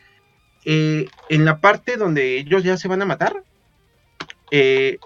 eh, 0.64 1.08
en 1.28 1.44
la 1.44 1.60
parte 1.60 1.96
donde 1.96 2.38
ellos 2.38 2.64
ya 2.64 2.76
se 2.76 2.88
van 2.88 3.02
a 3.02 3.06
matar, 3.06 3.44
eh, 4.50 4.98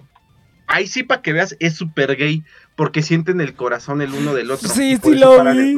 ahí 0.67 0.87
sí 0.87 1.03
para 1.03 1.21
que 1.21 1.33
veas 1.33 1.57
es 1.59 1.75
súper 1.75 2.15
gay, 2.15 2.43
porque 2.79 3.03
sienten 3.03 3.41
el 3.41 3.55
corazón 3.55 4.01
el 4.01 4.13
uno 4.13 4.33
del 4.33 4.51
otro. 4.51 4.69
Sí, 4.69 4.97
sí 5.03 5.15
lo 5.15 5.43
vi. 5.43 5.77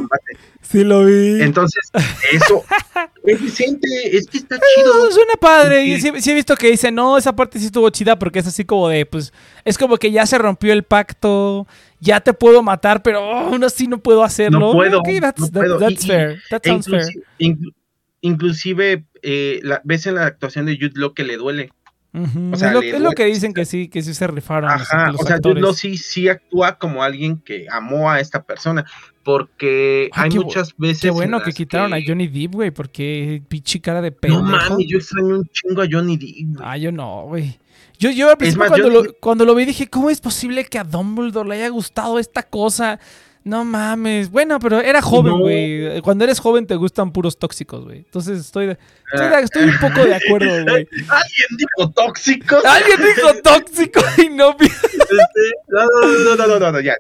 Sí 0.61 0.83
lo 0.83 1.03
vi. 1.03 1.41
Entonces, 1.41 1.89
eso 2.31 2.63
es 3.25 3.41
decente, 3.41 3.87
es 4.15 4.27
que 4.27 4.37
está 4.37 4.57
No, 4.57 4.61
chido. 4.75 5.11
suena 5.11 5.33
padre. 5.41 5.83
Y 5.83 5.99
Sí. 5.99 6.09
he 6.29 6.33
visto 6.35 6.55
que 6.55 6.69
dice, 6.69 6.91
no, 6.91 7.17
esa 7.17 7.35
parte 7.35 7.57
sí 7.57 7.65
estuvo 7.65 7.89
chida 7.89 8.19
porque 8.19 8.37
es 8.37 8.45
así 8.45 8.65
como 8.65 8.87
de, 8.87 9.07
pues, 9.07 9.33
es 9.65 9.79
como 9.79 9.97
que 9.97 10.11
ya 10.11 10.27
se 10.27 10.37
rompió 10.37 10.73
el 10.73 10.83
pacto, 10.83 11.65
ya 11.99 12.19
te 12.21 12.33
puedo 12.33 12.61
matar, 12.61 13.01
pero 13.01 13.27
oh, 13.27 13.37
aún 13.47 13.63
así 13.63 13.87
no 13.87 13.97
puedo 13.97 14.23
hacerlo. 14.23 14.59
No 14.59 14.71
puedo, 14.73 14.99
Ok, 14.99 15.09
that's, 15.19 15.41
no 15.41 15.47
that- 15.59 15.79
that's 15.79 16.05
Y- 16.05 16.07
fair. 16.07 16.39
That 16.51 16.61
sounds 16.63 16.85
fair. 16.87 17.01
inclusi- 17.01 17.23
inclu- 17.39 17.73
inclusive 18.21 19.05
eh, 19.23 19.59
la, 19.63 19.81
ves 19.83 20.05
en 20.05 20.15
la 20.15 20.27
actuación 20.27 20.67
de 20.67 20.75
Jude 20.77 20.91
Law 20.93 21.15
que 21.15 21.23
le 21.23 21.37
duele. 21.37 21.71
Ujú, 22.13 22.51
o 22.53 22.57
sea, 22.57 22.73
es, 22.81 22.99
lo, 22.99 23.09
es 23.09 23.15
que 23.15 23.25
dicen 23.25 23.53
que 23.53 23.63
sí, 23.63 23.87
que 23.87 24.01
sí 24.01 24.13
se 24.13 24.27
rifaron 24.27 24.69
Ajá, 24.69 25.11
los 25.11 25.21
o 25.21 25.23
sea, 25.25 25.35
actores. 25.37 25.77
Sí, 25.77 25.97
sí 25.97 26.27
actúa 26.27 26.77
como 26.77 27.03
alguien 27.03 27.37
que 27.37 27.67
amó 27.71 28.11
a 28.11 28.19
esta 28.19 28.43
persona, 28.43 28.85
porque 29.23 30.09
Ay, 30.11 30.23
hay 30.23 30.29
qué 30.29 30.39
muchas 30.39 30.75
veces. 30.77 31.01
Qué 31.01 31.07
en 31.07 31.13
bueno 31.13 31.41
que 31.41 31.53
quitaron 31.53 31.93
a 31.93 31.97
Johnny 32.05 32.27
Depp, 32.27 32.53
güey, 32.53 32.71
porque 32.71 33.41
pinche 33.47 33.79
cara 33.79 34.01
de 34.01 34.11
pendejo. 34.11 34.43
No 34.43 34.51
mames, 34.51 34.87
yo 34.89 34.97
extraño 34.97 35.35
un 35.37 35.45
chingo 35.47 35.81
a 35.81 35.87
Johnny 35.89 36.17
Depp. 36.17 36.59
Ah, 36.61 36.75
yo 36.77 36.91
no, 36.91 37.27
güey. 37.27 37.57
Yo, 37.97 38.09
yo 38.11 38.29
al 38.29 38.37
principio 38.37 38.59
más, 38.59 38.69
cuando, 38.69 38.91
yo- 38.91 39.03
lo, 39.03 39.13
cuando 39.21 39.45
lo 39.45 39.55
vi 39.55 39.63
dije, 39.65 39.87
¿cómo 39.87 40.09
es 40.09 40.19
posible 40.19 40.65
que 40.65 40.79
a 40.79 40.83
Dumbledore 40.83 41.47
le 41.47 41.55
haya 41.55 41.69
gustado 41.69 42.19
esta 42.19 42.43
cosa? 42.43 42.99
No 43.43 43.65
mames. 43.65 44.29
Bueno, 44.29 44.59
pero 44.59 44.81
era 44.81 45.01
joven, 45.01 45.33
No. 45.33 45.39
güey. 45.39 45.99
Cuando 46.01 46.23
eres 46.25 46.39
joven 46.39 46.67
te 46.67 46.75
gustan 46.75 47.11
puros 47.11 47.39
tóxicos, 47.39 47.83
güey. 47.85 47.99
Entonces 47.99 48.39
estoy, 48.39 48.67
de- 48.67 48.77
estoy, 49.13 49.25
Ah. 49.27 49.37
de- 49.37 49.43
estoy 49.43 49.63
un 49.63 49.79
poco 49.79 50.05
de 50.05 50.13
acuerdo, 50.15 50.47
güey. 50.65 50.87
¿Alguien 51.09 51.57
dijo 51.57 51.89
tóxicos? 51.91 52.63
Alguien 52.65 52.99
dijo 53.15 53.33
tóxico 53.43 54.01
y 54.17 54.29
no 54.29 54.55
Este, 54.59 55.51
no, 55.69 55.85
no, 55.85 56.17
no, 56.23 56.35
no, 56.35 56.47
no, 56.47 56.59
no, 56.59 56.71
no, 56.73 56.79
ya. 56.81 56.95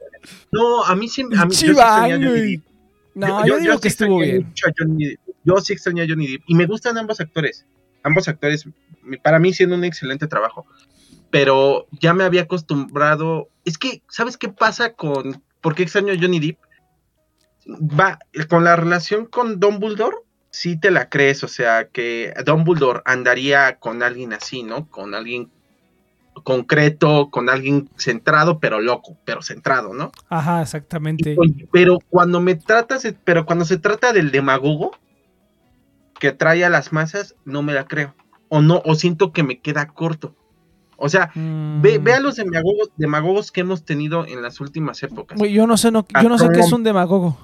No, 0.51 0.83
a 0.83 0.95
mí 0.95 1.07
sí, 1.07 1.21
a 1.21 1.45
mí 1.45 1.53
yo 1.53 1.55
sí. 2.35 2.61
No, 3.13 3.45
yo, 3.45 3.59
digo 3.59 3.73
sí 3.75 3.81
que 3.81 3.87
estuvo 3.89 4.21
extrañé 4.23 4.31
bien. 4.31 4.47
mucho 4.47 4.67
a 4.67 4.71
Johnny. 4.77 5.15
Yo 5.43 5.57
sí 5.61 5.73
extrañé 5.73 6.01
a 6.03 6.05
Johnny 6.07 6.27
Depp. 6.27 6.43
Y 6.47 6.55
me 6.55 6.65
gustan 6.65 6.97
ambos 6.97 7.19
actores. 7.19 7.65
Ambos 8.03 8.27
actores, 8.27 8.65
para 9.21 9.37
mí, 9.37 9.53
siendo 9.53 9.75
un 9.75 9.83
excelente 9.83 10.27
trabajo. 10.27 10.65
Pero 11.29 11.87
ya 11.91 12.13
me 12.13 12.23
había 12.23 12.41
acostumbrado. 12.43 13.49
Es 13.65 13.77
que, 13.77 14.01
¿sabes 14.09 14.37
qué 14.37 14.49
pasa 14.49 14.93
con. 14.93 15.43
¿Por 15.61 15.75
qué 15.75 15.83
extraño 15.83 16.13
a 16.13 16.17
Johnny 16.19 16.39
Depp? 16.39 16.57
Va, 17.69 18.19
con 18.49 18.63
la 18.63 18.75
relación 18.75 19.25
con 19.25 19.59
Dumbledore, 19.59 20.17
sí 20.49 20.79
te 20.79 20.91
la 20.91 21.09
crees. 21.09 21.43
O 21.43 21.47
sea, 21.47 21.87
que 21.87 22.33
Dumbledore 22.45 23.01
andaría 23.05 23.77
con 23.77 24.03
alguien 24.03 24.33
así, 24.33 24.63
¿no? 24.63 24.89
Con 24.89 25.15
alguien 25.15 25.51
concreto, 26.43 27.29
con 27.29 27.49
alguien 27.49 27.89
centrado, 27.97 28.59
pero 28.59 28.81
loco, 28.81 29.17
pero 29.25 29.41
centrado, 29.41 29.93
¿no? 29.93 30.11
Ajá, 30.29 30.61
exactamente. 30.61 31.35
Pero 31.71 31.99
cuando 32.09 32.39
me 32.39 32.55
tratas, 32.55 33.07
pero 33.23 33.45
cuando 33.45 33.65
se 33.65 33.77
trata 33.77 34.13
del 34.13 34.31
demagogo 34.31 34.91
que 36.19 36.31
trae 36.31 36.63
a 36.63 36.69
las 36.69 36.93
masas, 36.93 37.35
no 37.45 37.63
me 37.63 37.73
la 37.73 37.85
creo. 37.85 38.15
O 38.49 38.61
no, 38.61 38.81
o 38.85 38.95
siento 38.95 39.31
que 39.31 39.43
me 39.43 39.59
queda 39.59 39.87
corto. 39.87 40.35
O 41.03 41.09
sea, 41.09 41.31
ve, 41.35 41.97
Mm. 41.99 42.03
ve 42.03 42.13
a 42.13 42.19
los 42.19 42.35
demagogos, 42.35 42.89
demagogos 42.95 43.51
que 43.51 43.61
hemos 43.61 43.83
tenido 43.83 44.25
en 44.27 44.41
las 44.41 44.59
últimas 44.61 45.01
épocas. 45.03 45.39
Yo 45.49 45.65
no 45.65 45.75
sé, 45.77 45.89
no, 45.91 46.05
yo 46.21 46.29
no 46.29 46.37
sé 46.37 46.47
qué 46.53 46.59
es 46.59 46.71
un 46.71 46.83
demagogo. 46.83 47.37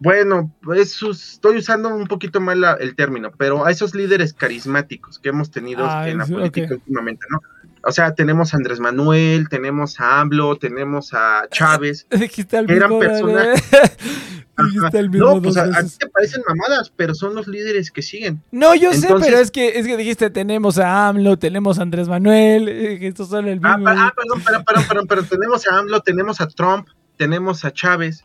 Bueno, 0.00 0.50
eso 0.74 1.10
es- 1.12 1.34
estoy 1.34 1.58
usando 1.58 1.94
un 1.94 2.06
poquito 2.08 2.40
mal 2.40 2.60
la- 2.60 2.72
el 2.74 2.96
término, 2.96 3.30
pero 3.36 3.64
a 3.64 3.70
esos 3.70 3.94
líderes 3.94 4.32
carismáticos 4.34 5.18
que 5.20 5.28
hemos 5.28 5.50
tenido 5.52 5.84
Ah, 5.88 6.08
en 6.08 6.18
la 6.18 6.26
sí, 6.26 6.32
política 6.32 6.74
últimamente, 6.74 7.24
¿no? 7.30 7.40
O 7.84 7.92
sea, 7.92 8.14
tenemos 8.14 8.52
a 8.52 8.56
Andrés 8.56 8.80
Manuel, 8.80 9.48
tenemos 9.48 10.00
a 10.00 10.20
AMLO, 10.20 10.56
tenemos 10.56 11.12
a 11.14 11.42
Chávez. 11.52 12.06
Dijiste 12.10 12.56
al 12.56 12.70
Eran 12.70 12.90
mismo. 12.98 13.28
Dijiste 14.70 15.02
mismo 15.08 15.26
No, 15.26 15.34
dos 15.40 15.42
pues 15.42 15.56
a, 15.56 15.64
a 15.78 15.82
ti 15.82 15.90
te 15.98 16.08
parecen 16.08 16.42
mamadas, 16.46 16.92
pero 16.94 17.14
son 17.14 17.34
los 17.34 17.46
líderes 17.48 17.90
que 17.90 18.02
siguen. 18.02 18.42
No, 18.50 18.74
yo 18.74 18.92
sé, 18.92 19.08
pero 19.20 19.38
es 19.38 19.50
que, 19.50 19.78
es 19.78 19.86
que 19.86 19.96
dijiste 19.96 20.30
tenemos 20.30 20.78
a 20.78 21.08
AMLO, 21.08 21.38
tenemos 21.38 21.78
a 21.78 21.82
Andrés 21.82 22.08
Manuel, 22.08 22.68
eh, 22.68 22.98
que 22.98 23.06
estos 23.08 23.28
son 23.28 23.46
el 23.48 23.60
Ah, 23.62 23.76
mismo. 23.76 23.84
pa- 23.84 24.06
ah, 24.06 24.12
perdón, 24.16 24.42
perdón, 24.42 24.64
perdón, 24.64 24.84
perdón, 24.88 25.06
pero 25.08 25.22
tenemos 25.24 25.66
a 25.68 25.78
AMLO, 25.78 26.00
tenemos 26.00 26.40
a 26.40 26.46
Trump, 26.48 26.88
tenemos 27.16 27.64
a 27.64 27.72
Chávez. 27.72 28.24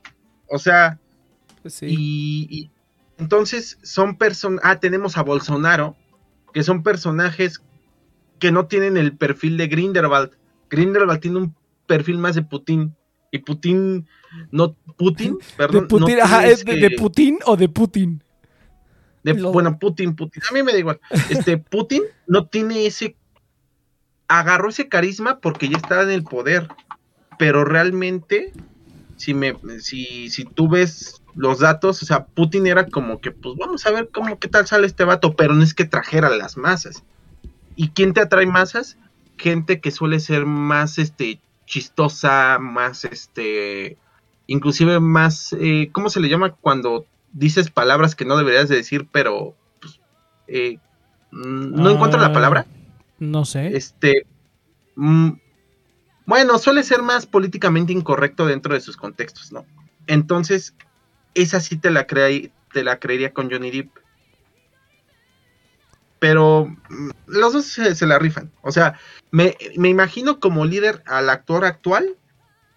O 0.49 0.59
sea, 0.59 0.99
Pues 1.61 1.73
sí. 1.75 1.85
y, 1.89 2.47
y 2.49 2.71
entonces 3.17 3.77
son 3.83 4.17
personas. 4.17 4.61
Ah, 4.63 4.79
tenemos 4.79 5.17
a 5.17 5.23
Bolsonaro, 5.23 5.95
que 6.53 6.63
son 6.63 6.83
personajes 6.83 7.61
que 8.39 8.51
no 8.51 8.67
tienen 8.67 8.97
el 8.97 9.17
perfil 9.17 9.57
de 9.57 9.67
Grindelwald. 9.67 10.31
Grindelwald 10.69 11.19
tiene 11.19 11.37
un 11.39 11.55
perfil 11.87 12.17
más 12.19 12.35
de 12.35 12.43
Putin. 12.43 12.95
Y 13.31 13.39
Putin, 13.39 14.07
no, 14.51 14.75
Putin, 14.97 15.37
de 15.37 15.43
perdón. 15.57 15.87
Putin, 15.87 16.17
no 16.17 16.23
ajá, 16.23 16.37
tiene 16.39 16.53
¿es 16.53 16.65
de, 16.65 16.75
de 16.77 16.91
Putin 16.91 17.39
o 17.45 17.55
de 17.57 17.69
Putin? 17.69 18.23
de- 19.23 19.33
lo- 19.35 19.51
Bueno, 19.51 19.77
Putin, 19.77 20.15
Putin. 20.15 20.41
A 20.49 20.53
mí 20.53 20.63
me 20.63 20.71
da 20.71 20.79
igual. 20.79 20.99
Este, 21.29 21.57
Putin 21.71 22.03
no 22.27 22.45
tiene 22.47 22.85
ese 22.85 23.15
agarró 24.27 24.69
ese 24.69 24.89
carisma 24.89 25.39
porque 25.39 25.69
ya 25.69 25.77
estaba 25.77 26.03
en 26.03 26.11
el 26.11 26.23
poder. 26.23 26.67
Pero 27.39 27.63
realmente, 27.65 28.51
si 29.15 29.33
me, 29.33 29.55
si, 29.79 30.29
si 30.29 30.43
tú 30.43 30.67
ves 30.67 31.21
los 31.35 31.59
datos, 31.59 32.01
o 32.01 32.05
sea, 32.05 32.25
Putin 32.25 32.65
era 32.67 32.87
como 32.87 33.21
que, 33.21 33.31
pues 33.31 33.55
vamos 33.57 33.85
a 33.85 33.91
ver 33.91 34.09
cómo 34.11 34.39
qué 34.39 34.47
tal 34.47 34.65
sale 34.65 34.87
este 34.87 35.03
vato, 35.03 35.35
pero 35.35 35.53
no 35.53 35.63
es 35.63 35.73
que 35.75 35.85
trajera 35.85 36.29
las 36.29 36.57
masas. 36.57 37.03
¿Y 37.75 37.89
quién 37.89 38.13
te 38.13 38.21
atrae 38.21 38.47
masas? 38.47 38.97
Gente 39.37 39.79
que 39.81 39.91
suele 39.91 40.19
ser 40.19 40.45
más 40.47 40.97
este 40.97 41.39
chistosa, 41.67 42.57
más 42.59 43.05
este 43.05 43.97
inclusive 44.47 44.99
más 44.99 45.53
eh, 45.59 45.89
¿cómo 45.91 46.09
se 46.09 46.19
le 46.19 46.29
llama 46.29 46.51
cuando 46.51 47.05
dices 47.33 47.69
palabras 47.69 48.15
que 48.15 48.25
no 48.25 48.37
deberías 48.37 48.69
de 48.69 48.77
decir, 48.77 49.07
pero 49.11 49.55
pues, 49.79 49.99
eh, 50.47 50.79
mm, 51.31 51.81
no 51.81 51.91
encuentro 51.91 52.19
la 52.19 52.33
palabra? 52.33 52.65
Ah, 52.67 52.77
No 53.19 53.45
sé. 53.45 53.75
Este 53.75 54.25
mm, 54.95 55.31
bueno, 56.27 56.59
suele 56.59 56.83
ser 56.83 57.03
más 57.03 57.25
políticamente 57.25 57.93
incorrecto 57.93 58.45
dentro 58.45 58.73
de 58.73 58.81
sus 58.81 58.97
contextos, 58.97 59.53
¿no? 59.53 59.65
Entonces, 60.07 60.75
esa 61.35 61.61
sí 61.61 61.77
te 61.77 61.89
la 61.89 62.05
creí, 62.05 62.51
te 62.73 62.83
la 62.83 62.99
creería 62.99 63.33
con 63.33 63.49
Johnny 63.49 63.71
Depp. 63.71 63.89
Pero 66.19 66.67
mm, 66.89 67.09
los 67.27 67.53
dos 67.53 67.65
se, 67.65 67.95
se 67.95 68.05
la 68.05 68.19
rifan. 68.19 68.51
O 68.61 68.73
sea, 68.73 68.99
me, 69.31 69.55
me 69.77 69.87
imagino 69.87 70.41
como 70.41 70.65
líder 70.65 71.01
al 71.05 71.29
actor 71.29 71.63
actual, 71.63 72.17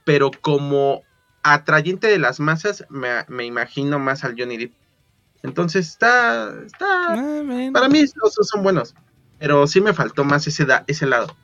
pero 0.05 0.31
como 0.41 1.03
atrayente 1.43 2.07
de 2.09 2.19
las 2.19 2.41
masas, 2.41 2.85
me, 2.91 3.09
me 3.29 3.45
imagino 3.47 3.99
más 3.99 4.25
al 4.25 4.35
Johnny 4.39 4.57
Depp. 4.57 4.73
Entonces 5.43 5.89
está, 5.89 6.53
está 6.67 6.87
Ah, 7.15 7.71
para 7.73 7.89
mí 7.89 8.01
los 8.01 8.35
dos 8.35 8.47
son 8.49 8.63
buenos, 8.63 8.95
pero 9.39 9.67
sí 9.67 9.81
me 9.81 9.95
faltó 9.95 10.25
más 10.25 10.47
ese, 10.47 10.65
da- 10.67 10.85
ese 10.87 11.07
lado. 11.07 11.35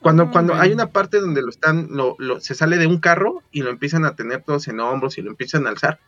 Cuando, 0.00 0.24
Ah, 0.24 0.30
cuando 0.32 0.54
hay 0.54 0.72
una 0.72 0.88
parte 0.88 1.20
donde 1.20 1.42
lo 1.42 1.48
están, 1.50 1.88
lo, 1.90 2.16
lo- 2.18 2.40
se 2.40 2.54
sale 2.54 2.76
de 2.76 2.86
un 2.86 2.98
carro 2.98 3.42
y 3.52 3.62
lo 3.62 3.70
empiezan 3.70 4.04
a 4.04 4.14
tener 4.16 4.42
todos 4.42 4.66
en 4.68 4.80
hombros 4.80 5.16
y 5.18 5.22
lo 5.22 5.30
empiezan 5.30 5.66
a 5.66 5.70
alzar. 5.70 6.00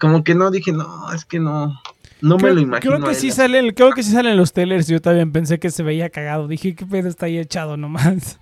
Como 0.00 0.24
que 0.24 0.34
no 0.34 0.50
dije, 0.50 0.72
no, 0.72 1.12
es 1.12 1.26
que 1.26 1.38
no, 1.38 1.78
no 2.22 2.38
me 2.38 2.50
lo 2.54 2.60
imagino. 2.60 2.96
creo 2.96 3.08
que 3.08 3.14
sí 3.14 3.30
salen, 3.30 3.74
creo 3.74 3.92
que 3.92 4.02
sí 4.02 4.10
salen 4.12 4.38
los 4.38 4.54
trailers. 4.54 4.88
Yo 4.88 5.00
también 5.02 5.32
pensé 5.32 5.58
que 5.58 5.70
se 5.70 5.82
veía 5.82 6.08
cagado. 6.08 6.48
Dije, 6.48 6.74
¿qué 6.74 6.86
pedo 6.86 7.08
está 7.08 7.26
ahí 7.26 7.38
echado 7.38 7.76
nomás? 7.76 8.40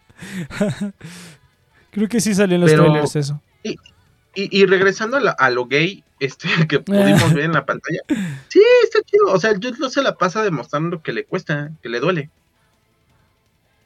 creo 1.90 2.08
que 2.08 2.20
sí 2.20 2.34
salen 2.34 2.60
los 2.60 2.70
Pero- 2.70 2.84
trailers 2.84 3.16
eso. 3.16 3.42
Y, 3.62 3.78
y 4.34 4.64
regresando 4.66 5.16
a, 5.16 5.20
la- 5.20 5.30
a 5.32 5.50
lo 5.50 5.66
gay, 5.66 6.04
este, 6.20 6.48
que 6.68 6.80
pudimos 6.80 7.32
ver 7.34 7.44
en 7.44 7.52
la 7.52 7.66
pantalla, 7.66 8.00
sí, 8.48 8.62
está 8.84 9.00
chido. 9.02 9.26
O 9.32 9.38
sea, 9.40 9.50
el 9.50 9.56
Jude 9.56 9.78
Law 9.78 9.90
se 9.90 10.02
la 10.02 10.16
pasa 10.16 10.42
demostrando 10.42 11.02
que 11.02 11.12
le 11.12 11.24
cuesta, 11.24 11.70
que 11.82 11.88
le 11.88 12.00
duele. 12.00 12.30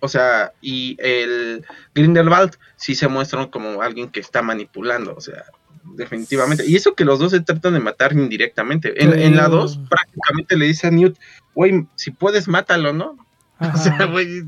O 0.00 0.08
sea, 0.08 0.52
y 0.60 0.96
el 1.00 1.64
Grindelwald 1.94 2.56
sí 2.76 2.94
se 2.94 3.08
muestra 3.08 3.46
como 3.50 3.80
alguien 3.80 4.10
que 4.10 4.20
está 4.20 4.42
manipulando, 4.42 5.14
o 5.16 5.20
sea, 5.22 5.44
definitivamente. 5.82 6.66
Y 6.66 6.76
eso 6.76 6.94
que 6.94 7.06
los 7.06 7.18
dos 7.18 7.30
se 7.30 7.40
tratan 7.40 7.72
de 7.72 7.80
matar 7.80 8.12
indirectamente. 8.12 9.02
En, 9.02 9.18
en 9.18 9.34
la 9.36 9.48
2 9.48 9.80
prácticamente 9.88 10.58
le 10.58 10.66
dice 10.66 10.88
a 10.88 10.90
Newt, 10.90 11.16
güey, 11.54 11.86
si 11.94 12.10
puedes, 12.10 12.48
mátalo, 12.48 12.92
¿no? 12.92 13.16
O 13.60 13.76
sea, 13.78 14.04
güey, 14.04 14.42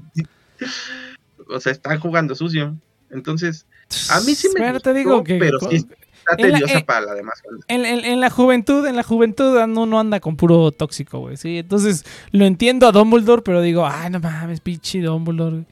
o 1.48 1.58
sea, 1.60 1.72
están 1.72 2.00
jugando 2.00 2.34
sucio. 2.34 2.76
Entonces, 3.10 3.64
a 4.10 4.20
mí 4.20 4.34
sí 4.34 4.48
me 4.54 4.60
Bueno, 4.60 4.74
gustó, 4.74 4.90
te 4.92 4.98
digo 4.98 5.24
que 5.24 5.38
pero 5.38 5.58
con- 5.58 5.70
sí 5.70 5.76
está 5.76 5.90
la- 6.30 6.36
tediosa 6.36 6.78
eh, 6.78 6.84
para 6.84 7.00
la 7.06 7.14
demás. 7.14 7.40
En, 7.68 7.84
en- 7.86 8.04
en 8.04 8.20
la 8.20 8.30
juventud, 8.30 8.86
en 8.86 8.96
la 8.96 9.02
juventud 9.02 9.56
uno 9.62 9.86
no 9.86 10.00
anda 10.00 10.20
con 10.20 10.36
puro 10.36 10.72
tóxico, 10.72 11.20
güey. 11.20 11.36
Sí, 11.36 11.58
entonces 11.58 12.04
lo 12.32 12.44
entiendo 12.44 12.86
a 12.88 12.92
Dumbledore, 12.92 13.42
pero 13.42 13.62
digo, 13.62 13.86
ay, 13.86 14.10
no 14.10 14.20
mames, 14.20 14.60
pinche 14.60 15.00
Dumbledore. 15.00 15.64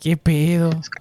¿Qué 0.00 0.16
pedo? 0.16 0.70
Es 0.70 0.88
que, 0.88 0.98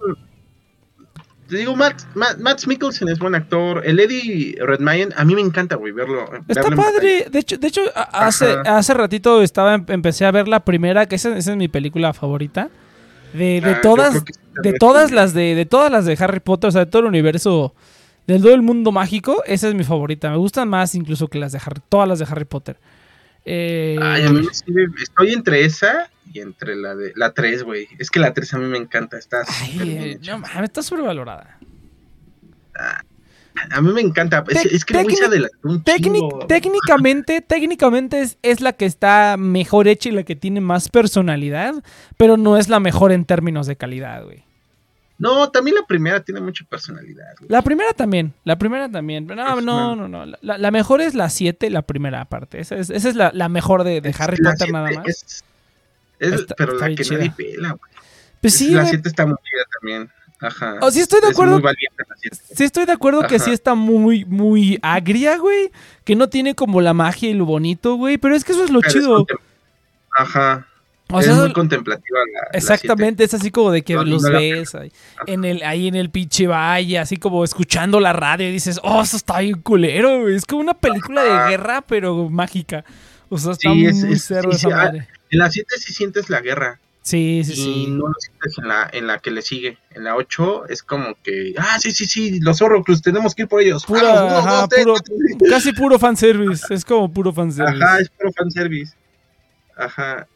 te 1.47 1.55
digo, 1.57 1.77
Matt, 1.77 2.01
Matt, 2.13 2.39
Matt 2.39 2.65
Mikkelsen 2.67 3.07
es 3.07 3.19
buen 3.19 3.33
actor. 3.33 3.81
El 3.85 4.01
Eddie 4.01 4.57
Redmayne, 4.59 5.13
a 5.15 5.23
mí 5.23 5.33
me 5.33 5.39
encanta, 5.39 5.77
güey, 5.77 5.93
verlo. 5.93 6.25
Está 6.49 6.63
verlo 6.63 6.75
padre. 6.75 7.27
De 7.31 7.39
hecho, 7.39 7.57
de 7.57 7.67
hecho 7.67 7.81
hace, 7.95 8.57
hace 8.65 8.93
ratito 8.93 9.41
estaba 9.41 9.75
em- 9.75 9.85
empecé 9.87 10.25
a 10.25 10.31
ver 10.31 10.49
la 10.49 10.59
primera, 10.65 11.05
que 11.05 11.15
esa, 11.15 11.37
esa 11.37 11.51
es 11.51 11.57
mi 11.57 11.69
película 11.69 12.11
favorita. 12.11 12.69
De, 13.33 13.61
de 13.61 13.71
Ah, 13.71 13.81
todas, 13.81 14.13
sí, 14.13 14.19
de 14.63 14.73
todas 14.73 15.11
las 15.11 15.33
de, 15.33 15.53
de 15.55 15.65
todas 15.65 15.91
las 15.91 16.05
de 16.05 16.15
Harry 16.19 16.39
Potter, 16.39 16.69
o 16.69 16.71
sea, 16.71 16.85
de 16.85 16.91
todo 16.91 17.01
el 17.03 17.07
universo, 17.07 17.73
de 18.25 18.39
todo 18.39 18.53
el 18.53 18.61
mundo 18.61 18.91
mágico, 18.91 19.43
esa 19.45 19.67
es 19.67 19.73
mi 19.75 19.83
favorita. 19.83 20.29
Me 20.29 20.37
gustan 20.37 20.67
más 20.69 20.95
incluso 20.95 21.27
que 21.27 21.37
las 21.39 21.51
de 21.51 21.59
Harry, 21.63 21.81
todas 21.89 22.07
las 22.07 22.19
de 22.19 22.25
Harry 22.29 22.45
Potter. 22.45 22.77
Eh, 23.45 23.97
Ay, 24.01 24.23
a 24.25 24.29
mí 24.29 24.41
me 24.41 24.51
sirve- 24.53 24.91
Estoy 25.01 25.31
entre 25.33 25.63
esa 25.63 26.09
y 26.33 26.39
entre 26.41 26.75
la 26.75 26.95
de 26.95 27.13
la 27.15 27.33
3, 27.33 27.63
güey. 27.63 27.87
Es 27.99 28.09
que 28.09 28.19
la 28.19 28.33
3 28.33 28.53
a 28.53 28.57
mí 28.57 28.65
me 28.65 28.77
encanta. 28.77 29.17
Está 29.17 29.43
ay, 29.61 29.79
eh, 29.81 30.19
no 30.27 30.39
mames, 30.39 30.63
está 30.63 30.81
sobrevalorada. 30.83 31.57
A 33.71 33.81
mí 33.81 33.91
me 33.93 34.01
encanta. 34.01 34.43
Es, 34.49 34.65
es 34.65 34.85
que 34.85 34.93
técnic- 34.95 35.95
chingo. 35.97 36.45
técnicamente, 36.47 37.41
técnicamente 37.41 38.21
es, 38.21 38.37
es 38.41 38.61
la 38.61 38.73
que 38.73 38.85
está 38.85 39.35
mejor 39.37 39.87
hecha 39.87 40.09
y 40.09 40.11
la 40.11 40.23
que 40.23 40.35
tiene 40.35 40.61
más 40.61 40.89
personalidad, 40.89 41.73
pero 42.17 42.37
no 42.37 42.57
es 42.57 42.69
la 42.69 42.79
mejor 42.79 43.11
en 43.11 43.25
términos 43.25 43.67
de 43.67 43.75
calidad, 43.75 44.23
güey. 44.23 44.43
No, 45.19 45.49
también 45.49 45.75
la 45.75 45.83
primera 45.87 46.19
tiene 46.21 46.41
mucha 46.41 46.63
personalidad. 46.65 47.33
güey. 47.39 47.49
La 47.49 47.63
primera 47.63 47.91
también, 47.93 48.33
la 48.43 48.57
primera 48.59 48.87
también. 48.89 49.25
No, 49.25 49.59
no, 49.61 49.95
no, 49.95 50.07
no. 50.07 50.25
La, 50.41 50.57
la 50.59 50.71
mejor 50.71 51.01
es 51.01 51.15
la 51.15 51.29
7, 51.29 51.71
la 51.71 51.81
primera 51.81 52.25
parte. 52.25 52.59
Esa 52.61 52.75
es, 52.75 52.91
esa 52.91 53.09
es 53.09 53.15
la, 53.15 53.31
la 53.33 53.49
mejor 53.49 53.83
de, 53.83 53.97
Harry 54.19 54.37
la 54.39 54.51
Potter 54.51 54.71
nada 54.71 54.91
más. 54.91 55.07
Es, 55.07 55.43
Está- 56.19 56.55
pero 56.55 56.73
está 56.73 56.89
la 56.89 56.95
que 56.95 57.03
chida. 57.03 57.17
nadie 57.17 57.31
pela, 57.35 57.69
güey. 57.69 57.91
Pues 58.41 58.53
Es- 58.53 58.59
sí, 58.59 58.69
la 58.71 58.81
güey. 58.81 58.89
7 58.91 59.09
está 59.09 59.25
muy 59.25 59.35
chida 59.43 59.63
también. 59.79 60.09
Ajá. 60.39 60.75
Oh, 60.81 60.91
sí 60.91 60.99
estoy 60.99 61.19
de 61.21 61.27
Es 61.27 61.33
acuerdo. 61.33 61.59
muy 61.59 61.71
siete. 62.19 62.37
Sí 62.55 62.63
estoy 62.63 62.85
de 62.85 62.91
acuerdo 62.91 63.25
que 63.27 63.39
sí 63.39 63.51
está 63.51 63.73
muy, 63.73 64.23
muy 64.25 64.77
agria, 64.81 65.37
güey. 65.37 65.71
Que 66.03 66.15
no 66.15 66.29
tiene 66.29 66.53
como 66.55 66.79
la 66.81 66.93
magia 66.93 67.29
y 67.29 67.33
lo 67.33 67.45
bonito, 67.45 67.95
güey. 67.95 68.17
Pero 68.17 68.35
es 68.35 68.43
que 68.43 68.51
eso 68.51 68.63
es 68.63 68.69
lo 68.69 68.79
Pero 68.81 68.89
es 68.89 68.93
chido. 68.95 69.25
Ajá. 70.17 70.67
O 71.09 71.19
es 71.19 71.25
sea, 71.25 71.35
muy 71.35 71.53
contemplativa 71.53 72.19
la. 72.33 72.49
la 72.51 72.57
Exactamente, 72.57 73.23
es 73.23 73.33
así 73.33 73.49
como 73.49 73.71
de 73.71 73.81
que 73.81 73.93
No, 73.95 74.03
los 74.03 74.23
no 74.23 74.31
ves 74.31 74.75
ahí 74.75 74.91
en 75.25 75.45
el, 75.45 75.63
ahí 75.63 75.87
en 75.87 75.95
el 75.95 76.09
pinche 76.09 76.47
valle, 76.47 76.99
así 76.99 77.15
como 77.15 77.45
escuchando 77.45 78.01
la 78.01 78.11
radio 78.11 78.49
y 78.49 78.51
dices, 78.51 78.79
oh, 78.83 79.01
eso 79.01 79.15
está 79.15 79.39
bien 79.39 79.61
culero, 79.61 80.21
güey. 80.21 80.35
Es 80.35 80.45
como 80.45 80.59
una 80.61 80.73
película 80.73 81.23
de 81.23 81.49
guerra, 81.51 81.81
pero 81.81 82.29
mágica. 82.29 82.83
O 83.29 83.37
sea, 83.37 83.53
está 83.53 83.71
Sí, 83.71 83.85
es- 83.85 83.95
muy 84.03 84.13
es- 84.13 84.25
cerdo 84.25 84.51
sí, 84.51 84.57
esa 84.57 84.67
sí, 84.67 84.73
ah, 84.73 84.77
madre. 84.77 85.07
En 85.31 85.39
la 85.39 85.49
7 85.49 85.75
sí 85.77 85.93
sientes 85.93 86.29
la 86.29 86.41
guerra. 86.41 86.79
Sí, 87.07 87.41
sí, 87.45 87.53
y 87.53 87.55
sí. 87.55 87.87
no 87.91 88.07
lo 88.09 88.13
sientes 88.19 88.57
en 88.57 88.67
la, 88.67 88.89
en 88.91 89.07
la 89.07 89.19
que 89.19 89.31
le 89.31 89.41
sigue. 89.41 89.77
En 89.91 90.03
la 90.03 90.17
8 90.17 90.67
es 90.67 90.83
como 90.83 91.15
que. 91.23 91.53
Ah, 91.57 91.77
sí, 91.79 91.91
sí, 91.91 92.05
sí. 92.05 92.41
Los 92.41 92.61
Horrocrux, 92.61 93.01
tenemos 93.01 93.33
que 93.33 93.43
ir 93.43 93.47
por 93.47 93.61
ellos. 93.61 93.85
Pura, 93.85 94.01
Vamos, 94.03 94.21
uno, 94.31 94.37
ajá, 94.39 94.59
dos, 94.59 94.69
tres, 94.69 94.85
puro- 95.37 95.49
casi 95.49 95.71
puro 95.71 95.97
fanservice. 95.97 96.65
Es 96.73 96.83
como 96.83 97.09
puro 97.13 97.31
fanservice. 97.31 97.81
Ajá, 97.81 97.99
es 97.99 98.09
puro 98.09 98.33
fanservice. 98.33 98.93
Ajá. 99.77 100.27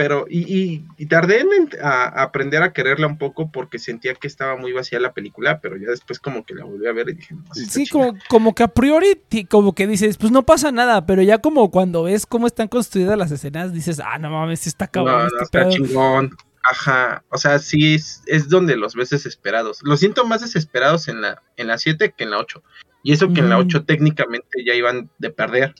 Pero, 0.00 0.24
y, 0.30 0.38
y, 0.58 0.86
y 0.96 1.06
tardé 1.08 1.40
en 1.40 1.48
ent- 1.48 1.78
a, 1.78 2.04
a 2.04 2.22
aprender 2.22 2.62
a 2.62 2.72
quererla 2.72 3.06
un 3.06 3.18
poco 3.18 3.52
porque 3.52 3.78
sentía 3.78 4.14
que 4.14 4.26
estaba 4.28 4.56
muy 4.56 4.72
vacía 4.72 4.98
la 4.98 5.12
película, 5.12 5.60
pero 5.60 5.76
ya 5.76 5.88
después 5.90 6.18
como 6.18 6.42
que 6.42 6.54
la 6.54 6.64
volví 6.64 6.86
a 6.86 6.92
ver 6.92 7.10
y 7.10 7.14
dije, 7.16 7.34
no, 7.34 7.44
sí, 7.52 7.86
como, 7.86 8.14
como 8.30 8.54
que 8.54 8.62
a 8.62 8.68
priori, 8.68 9.20
como 9.50 9.74
que 9.74 9.86
dices, 9.86 10.16
pues 10.16 10.32
no 10.32 10.46
pasa 10.46 10.72
nada, 10.72 11.04
pero 11.04 11.20
ya 11.20 11.36
como 11.36 11.70
cuando 11.70 12.04
ves 12.04 12.24
cómo 12.24 12.46
están 12.46 12.68
construidas 12.68 13.18
las 13.18 13.30
escenas, 13.30 13.74
dices, 13.74 14.00
ah, 14.02 14.16
no 14.16 14.30
mames, 14.30 14.66
está 14.66 14.86
cabrón 14.86 15.18
no, 15.18 15.26
este 15.26 15.44
está 15.44 15.58
pedo. 15.60 15.70
chingón. 15.70 16.30
Ajá, 16.62 17.22
o 17.28 17.36
sea, 17.36 17.58
sí 17.58 17.96
es, 17.96 18.22
es 18.24 18.48
donde 18.48 18.76
los 18.76 18.94
ves 18.94 19.10
desesperados. 19.10 19.80
Los 19.82 20.00
siento 20.00 20.24
más 20.24 20.40
desesperados 20.40 21.08
en 21.08 21.20
la 21.20 21.42
en 21.58 21.66
la 21.66 21.76
7 21.76 22.14
que 22.16 22.24
en 22.24 22.30
la 22.30 22.38
8. 22.38 22.62
Y 23.02 23.12
eso 23.12 23.30
que 23.34 23.40
en 23.40 23.50
la 23.50 23.56
Ujú. 23.58 23.66
8 23.66 23.84
técnicamente 23.84 24.64
ya 24.64 24.72
iban 24.74 25.10
de 25.18 25.28
perder. 25.30 25.74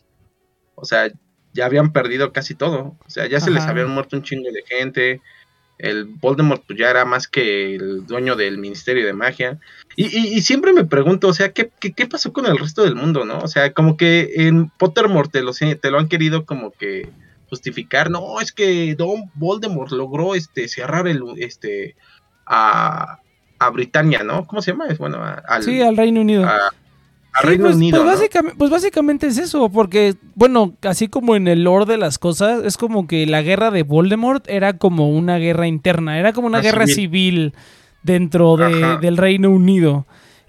O 0.75 0.85
sea, 0.85 1.11
ya 1.53 1.67
habían 1.67 1.93
perdido 1.93 2.33
casi 2.33 2.55
todo. 2.55 2.97
O 3.07 3.11
sea, 3.11 3.27
ya 3.27 3.41
se 3.41 3.51
les 3.51 3.65
habían 3.65 3.91
muerto 3.91 4.17
un 4.17 4.23
chingo 4.23 4.51
de 4.53 4.63
gente. 4.67 5.21
El 5.79 6.05
Voldemort 6.05 6.63
pues, 6.67 6.79
ya 6.79 6.91
era 6.91 7.05
más 7.07 7.27
que 7.27 7.75
el 7.75 8.07
dueño 8.07 8.37
del 8.37 8.59
Ministerio 8.59 9.07
de 9.07 9.15
Magia. 9.15 9.59
Y, 9.97 10.05
y- 10.07 10.35
y 10.35 10.43
siempre 10.43 10.73
me 10.75 10.85
pregunto, 10.85 11.29
o 11.29 11.33
sea, 11.33 11.53
¿qué, 11.53 11.71
qué, 11.81 11.93
qué 11.93 12.07
pasó 12.07 12.33
con 12.33 12.45
el 12.47 12.59
resto 12.59 12.83
del 12.83 12.95
mundo, 12.97 13.25
no? 13.25 13.39
O 13.39 13.49
sea, 13.49 13.73
como 13.73 13.97
que 13.97 14.31
en 14.37 14.69
Pottermore 14.69 15.29
te 15.31 15.43
lo, 15.43 15.53
te 15.55 15.91
lo 15.91 15.99
han 15.99 16.09
querido 16.09 16.45
como 16.45 16.71
que 16.73 17.09
justificar. 17.49 18.11
No, 18.11 18.41
es 18.41 18.53
que 18.53 18.95
Don 18.95 19.31
Voldemort 19.35 19.91
logró 19.93 20.35
este 20.35 20.69
cerrar 20.69 21.09
el 21.09 21.23
este 21.39 21.97
a, 22.47 23.19
a 23.59 23.71
Britania, 23.71 24.23
¿no? 24.23 24.47
¿Cómo 24.47 24.63
se 24.63 24.73
llama? 24.73 24.87
Es 24.89 24.99
bueno, 24.99 25.19
a- 25.19 25.43
al, 25.49 25.63
Sí, 25.63 25.81
al 25.81 25.97
Reino 25.97 26.21
Unido. 26.21 26.45
a- 26.45 26.71
a 27.33 27.43
Reino 27.43 27.65
pues, 27.65 27.77
Unido. 27.77 27.99
pues, 27.99 28.05
¿no? 28.07 28.19
básicamente, 28.19 28.57
pues 28.59 28.71
básicamente 28.71 29.27
es 29.29 29.39
eso, 29.39 29.69
porque, 29.71 30.15
bueno, 30.35 30.75
así 30.83 31.09
como 31.09 31.37
en 31.37 31.47
el 31.49 31.65
lore 31.65 31.85
de 31.87 31.97
las 31.99 32.19
cosas, 32.19 32.65
es 32.65 32.77
como 32.77 33.07
que 33.07 33.27
la 33.27 33.43
guerra 33.43 33.71
de 33.71 33.83
Voldemort 33.83 34.49
era 34.49 34.77
como 34.79 35.11
una 35.11 35.37
guerra 35.39 35.67
interna, 35.67 36.19
era 36.19 36.33
como 36.33 36.47
una 36.49 36.59
Una 36.59 36.63
guerra 36.63 36.87
civil, 36.87 37.55
dentro 38.03 38.57
de- 38.57 38.99
del 39.01 39.17
Reino 39.17 39.51
Unido. 39.51 40.07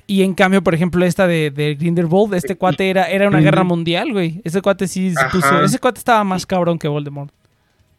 Y 0.07 0.23
en 0.23 0.33
cambio, 0.33 0.61
por 0.61 0.73
ejemplo, 0.73 1.05
esta 1.05 1.25
de, 1.27 1.51
de 1.51 1.75
Grindelwald, 1.75 2.33
este 2.33 2.55
cuate 2.57 2.89
era, 2.89 3.09
era 3.09 3.27
una 3.29 3.39
guerra 3.39 3.63
mundial, 3.63 4.11
güey. 4.11 4.41
Ese 4.43 4.61
cuate 4.61 4.87
sí 4.87 5.13
se 5.13 5.25
puso, 5.31 5.63
ese 5.63 5.79
cuate 5.79 5.99
estaba 5.99 6.23
más 6.25 6.45
cabrón 6.45 6.77
que 6.79 6.87
Voldemort. 6.89 7.31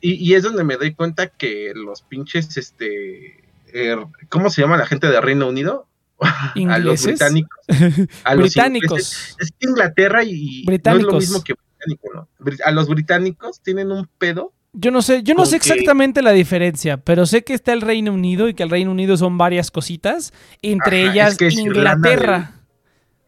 y, 0.00 0.14
y 0.14 0.34
es 0.34 0.42
donde 0.42 0.64
me 0.64 0.76
doy 0.76 0.92
cuenta 0.94 1.28
que 1.28 1.72
los 1.74 2.02
pinches, 2.02 2.56
este, 2.58 3.36
eh, 3.72 3.96
¿cómo 4.28 4.50
se 4.50 4.60
llama 4.60 4.76
la 4.76 4.84
gente 4.86 5.06
de 5.06 5.20
Reino 5.22 5.48
Unido? 5.48 5.86
a 6.68 6.78
los 6.78 7.04
¿Ingleses? 7.04 7.06
británicos. 7.06 7.58
A 8.24 8.34
los 8.34 8.42
Británicos. 8.44 8.90
ingleses. 8.90 9.36
Es 9.38 9.50
que 9.58 9.68
Inglaterra 9.68 10.24
y 10.24 10.64
no 10.66 10.72
es 10.74 11.02
lo 11.02 11.12
mismo 11.14 11.42
que 11.42 11.54
británico, 11.54 12.08
¿no? 12.14 12.28
A 12.64 12.70
los 12.70 12.88
británicos 12.88 13.60
tienen 13.60 13.90
un 13.90 14.08
pedo. 14.18 14.52
Yo 14.74 14.90
no 14.90 15.02
sé, 15.02 15.22
yo 15.22 15.34
no 15.34 15.44
sé 15.44 15.60
que- 15.60 15.68
exactamente 15.68 16.22
la 16.22 16.30
diferencia, 16.32 16.96
pero 16.96 17.26
sé 17.26 17.44
que 17.44 17.52
está 17.52 17.72
el 17.74 17.82
Reino 17.82 18.12
Unido 18.12 18.48
y 18.48 18.54
que 18.54 18.62
el 18.62 18.70
Reino 18.70 18.90
Unido 18.90 19.16
son 19.18 19.36
varias 19.36 19.70
cositas, 19.70 20.32
entre 20.62 21.02
Ajá, 21.04 21.12
ellas 21.12 21.32
es 21.32 21.38
que 21.38 21.46
es 21.48 21.58
Irlanda 21.58 21.92
Inglaterra. 22.10 22.50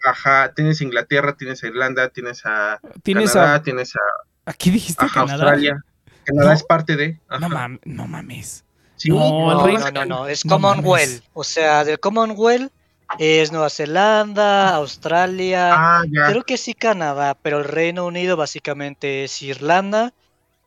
Ajá, 0.06 0.52
tienes 0.54 0.80
Inglaterra, 0.80 1.34
tienes 1.36 1.62
a 1.62 1.66
Irlanda, 1.66 2.08
tienes 2.10 2.42
a 2.44 2.80
Tienes 3.02 3.32
Canadá, 3.32 3.54
a. 3.56 3.62
tienes 3.62 3.94
a 3.96 4.00
Aquí 4.46 4.70
dijiste 4.70 5.04
ajá, 5.04 5.20
Canadá. 5.26 5.44
Australia. 5.44 5.84
Canadá 6.24 6.48
No. 6.48 6.52
es 6.54 6.62
parte 6.62 6.96
de. 6.96 7.20
No, 7.40 7.48
mam- 7.48 7.80
no 7.84 8.06
mames. 8.06 8.64
Sí, 8.96 9.08
no, 9.10 9.16
No, 9.16 9.66
no, 9.66 9.90
no, 9.90 10.04
no, 10.06 10.26
es 10.28 10.44
Commonwealth. 10.44 11.22
o 11.32 11.42
sea, 11.44 11.84
del 11.84 11.98
Commonwealth 12.00 12.70
es 13.18 13.52
Nueva 13.52 13.70
Zelanda, 13.70 14.74
Australia, 14.74 15.70
Ah, 15.74 16.02
creo 16.28 16.42
que 16.44 16.56
sí 16.56 16.74
Canadá, 16.74 17.36
pero 17.40 17.58
el 17.58 17.64
Reino 17.64 18.06
Unido 18.06 18.36
básicamente 18.36 19.24
es 19.24 19.42
Irlanda, 19.42 20.12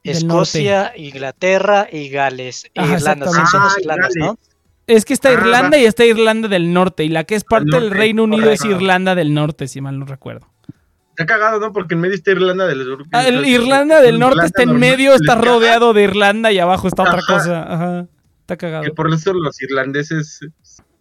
Del 0.04 0.18
Escocia, 0.18 0.94
Inglaterra 0.96 1.88
y 1.92 2.10
Gales. 2.10 2.66
E 2.74 2.80
Ajá, 2.80 2.94
Irlanda, 2.96 3.28
sí, 3.28 3.34
son 3.52 3.64
dos 3.64 3.74
Ah, 3.76 3.80
Irlandas, 3.82 4.14
¿no? 4.16 4.38
Es 4.86 5.04
que 5.04 5.14
está 5.14 5.30
Ah, 5.30 5.34
Irlanda 5.34 5.78
y 5.78 5.86
está 5.86 6.06
Irlanda 6.06 6.48
del 6.48 6.72
Norte, 6.72 7.04
y 7.04 7.10
la 7.10 7.26
que 7.26 7.36
es 7.36 7.44
parte 7.44 7.72
del 7.72 7.86
norte, 7.86 7.98
Reino 7.98 8.24
Unido 8.24 8.50
es. 8.50 8.64
Irlanda 8.64 9.16
del 9.16 9.34
Norte, 9.34 9.68
si 9.68 9.82
mal 9.82 10.00
no 10.00 10.06
recuerdo. 10.06 10.48
Está 11.10 11.26
cagado, 11.26 11.60
¿no? 11.60 11.74
Porque 11.74 11.96
en 11.96 12.02
medio 12.02 12.16
está 12.16 12.32
Irlanda 12.32 12.68
del 12.68 12.84
Sur. 12.84 13.04
Ah, 13.12 13.28
el 13.28 13.44
Irlanda 13.46 14.02
del 14.02 14.20
Norte 14.20 14.46
está 14.46 14.64
en 14.64 14.78
medio, 14.78 15.14
está 15.16 15.36
rodeado 15.36 15.92
de 15.94 16.04
Irlanda 16.04 16.52
y 16.52 16.60
abajo 16.60 16.88
está 16.88 17.02
otra 17.04 17.22
cosa. 17.28 17.64
Ajá. 17.64 18.08
Está 18.42 18.56
cagado. 18.56 18.84
Que 18.84 18.92
por 18.92 19.12
eso 19.12 19.34
los 19.34 19.62
irlandeses 19.62 20.40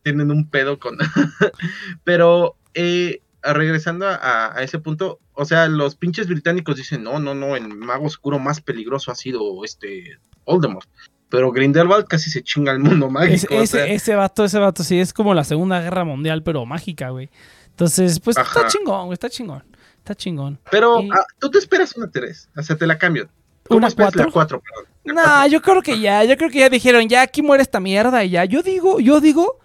tienen 0.07 0.31
un 0.31 0.49
pedo 0.49 0.79
con. 0.79 0.97
Pero, 2.05 2.57
eh, 2.75 3.23
regresando 3.43 4.07
a, 4.09 4.57
a 4.57 4.63
ese 4.63 4.79
punto, 4.79 5.19
o 5.33 5.45
sea, 5.45 5.67
los 5.69 5.97
pinches 5.97 6.29
británicos 6.29 6.77
dicen: 6.77 7.03
no, 7.03 7.19
no, 7.19 7.35
no, 7.35 7.57
el 7.57 7.67
mago 7.69 8.07
oscuro 8.07 8.39
más 8.39 8.61
peligroso 8.61 9.11
ha 9.11 9.17
sido 9.17 9.65
este 9.65 10.19
Voldemort. 10.45 10.89
Pero 11.29 11.51
Grindelwald 11.51 12.07
casi 12.07 12.31
se 12.31 12.43
chinga 12.45 12.71
al 12.71 12.79
mundo 12.79 13.11
mágico. 13.11 13.53
Es- 13.55 13.59
o 13.61 13.63
ese, 13.63 13.77
sea, 13.79 13.87
ese 13.87 14.15
vato, 14.15 14.45
ese 14.45 14.61
vato 14.61 14.85
sí 14.85 15.01
es 15.01 15.13
como 15.13 15.35
la 15.35 15.43
Segunda 15.43 15.81
Guerra 15.81 16.05
Mundial, 16.05 16.45
pero 16.45 16.65
mágica, 16.67 17.11
güey. 17.11 17.29
Entonces, 17.71 18.21
pues 18.21 18.37
está 18.39 18.61
Ajá. 18.61 18.69
chingón, 18.69 19.07
güey, 19.07 19.15
está 19.15 19.29
chingón. 19.29 19.65
Está 19.99 20.15
chingón. 20.15 20.61
pero 20.71 21.01
y- 21.01 21.11
ah, 21.13 21.25
tú 21.41 21.51
te 21.51 21.59
esperas 21.59 21.97
una 21.97 22.09
3, 22.09 22.51
o 22.57 22.63
sea, 22.63 22.77
te 22.77 22.87
la 22.87 22.97
cambio. 22.97 23.29
¿Cómo 23.65 23.79
¿Una 23.79 23.89
esperas 23.89 24.15
la 24.15 24.27
cuatro? 24.31 24.63
4? 24.63 24.63
Perdón. 24.63 25.17
No, 25.17 25.47
yo 25.49 25.61
creo 25.61 25.83
que 25.83 25.99
ya, 25.99 26.23
yo 26.23 26.37
creo 26.37 26.49
que 26.51 26.61
ya 26.61 26.69
dijeron, 26.69 27.09
ya 27.09 27.23
aquí 27.23 27.43
muere 27.43 27.63
esta 27.65 27.81
mierda 27.81 28.23
y 28.25 28.31
ya. 28.31 28.45
Yo 28.45 28.63
digo, 28.63 29.01
yo 29.01 29.21
digo, 29.21 29.59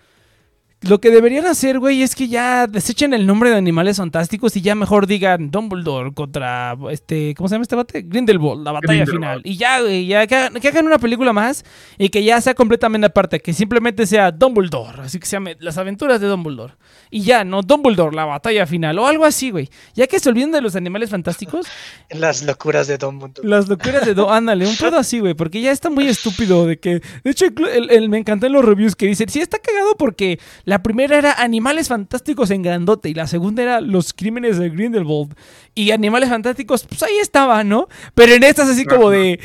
lo 0.82 0.99
que 0.99 1.11
deberían 1.11 1.45
hacer, 1.45 1.77
güey, 1.77 2.01
es 2.01 2.15
que 2.15 2.27
ya 2.27 2.65
desechen 2.65 3.13
el 3.13 3.27
nombre 3.27 3.51
de 3.51 3.55
animales 3.55 3.97
fantásticos 3.97 4.55
y 4.57 4.61
ya 4.61 4.73
mejor 4.73 5.05
digan 5.05 5.51
Dumbledore 5.51 6.11
contra, 6.11 6.75
este, 6.89 7.36
¿cómo 7.36 7.47
se 7.47 7.55
llama 7.55 7.63
este 7.63 7.75
bate? 7.75 8.01
Grindelwald, 8.01 8.63
la 8.63 8.71
batalla 8.71 9.05
Grindelwald. 9.05 9.41
final. 9.43 9.53
Y 9.53 9.57
ya, 9.57 9.79
güey, 9.82 10.07
ya 10.07 10.25
que 10.25 10.36
hagan, 10.36 10.53
que 10.59 10.67
hagan 10.67 10.88
una 10.88 10.97
película 10.97 11.34
más 11.34 11.63
y 11.99 12.09
que 12.09 12.23
ya 12.23 12.41
sea 12.41 12.55
completamente 12.55 13.05
aparte, 13.05 13.39
que 13.39 13.53
simplemente 13.53 14.07
sea 14.07 14.32
Dumbledore, 14.32 15.03
así 15.03 15.19
que 15.19 15.27
se 15.27 15.36
llame 15.36 15.55
Las 15.59 15.77
aventuras 15.77 16.19
de 16.19 16.27
Dumbledore. 16.27 16.73
Y 17.14 17.24
ya, 17.24 17.43
no 17.43 17.62
Dumbledore, 17.62 18.16
la 18.16 18.24
batalla 18.24 18.66
final 18.66 18.97
o 18.97 19.05
algo 19.05 19.26
así, 19.26 19.51
güey. 19.51 19.70
Ya 19.93 20.07
que 20.07 20.18
se 20.18 20.30
olviden 20.30 20.51
de 20.53 20.62
los 20.62 20.78
animales 20.78 21.09
fantásticos, 21.09 21.68
Las 22.09 22.41
locuras 22.43 22.88
de 22.88 22.97
Dumbledore. 22.97 23.47
las 23.47 23.68
locuras 23.68 24.05
de 24.05 24.14
Do, 24.14 24.32
ándale, 24.32 24.66
un 24.66 24.78
pedo 24.78 24.97
así, 24.97 25.20
güey, 25.20 25.34
porque 25.34 25.59
ya 25.62 25.72
está 25.72 25.89
muy 25.89 26.07
estúpido 26.07 26.66
de 26.66 26.80
que, 26.80 27.01
de 27.24 27.30
hecho, 27.32 27.45
el, 27.45 27.89
el- 27.91 28.09
me 28.09 28.18
encantan 28.18 28.53
los 28.53 28.64
reviews 28.64 28.95
que 28.95 29.05
dicen, 29.07 29.28
sí, 29.30 29.41
está 29.41 29.59
cagado 29.59 29.95
porque 29.97 30.39
la 30.64 30.82
primera 30.82 31.18
era 31.18 31.34
Animales 31.34 31.89
Fantásticos 31.89 32.49
en 32.49 32.62
grandote 32.64 33.09
y 33.09 33.14
la 33.14 33.28
segunda 33.28 33.62
era 33.62 33.82
Los 33.82 34.14
Crímenes 34.14 34.57
de 34.57 34.70
Grindelwald 34.70 35.36
y 35.76 35.91
Animales 35.91 36.30
Fantásticos, 36.30 36.86
pues 36.88 37.03
ahí 37.03 37.18
estaba, 37.22 37.64
¿no? 37.66 37.88
Pero 38.16 38.34
en 38.34 38.43
estas 38.43 38.70
así 38.70 38.86
como 38.86 39.09
de... 39.09 39.38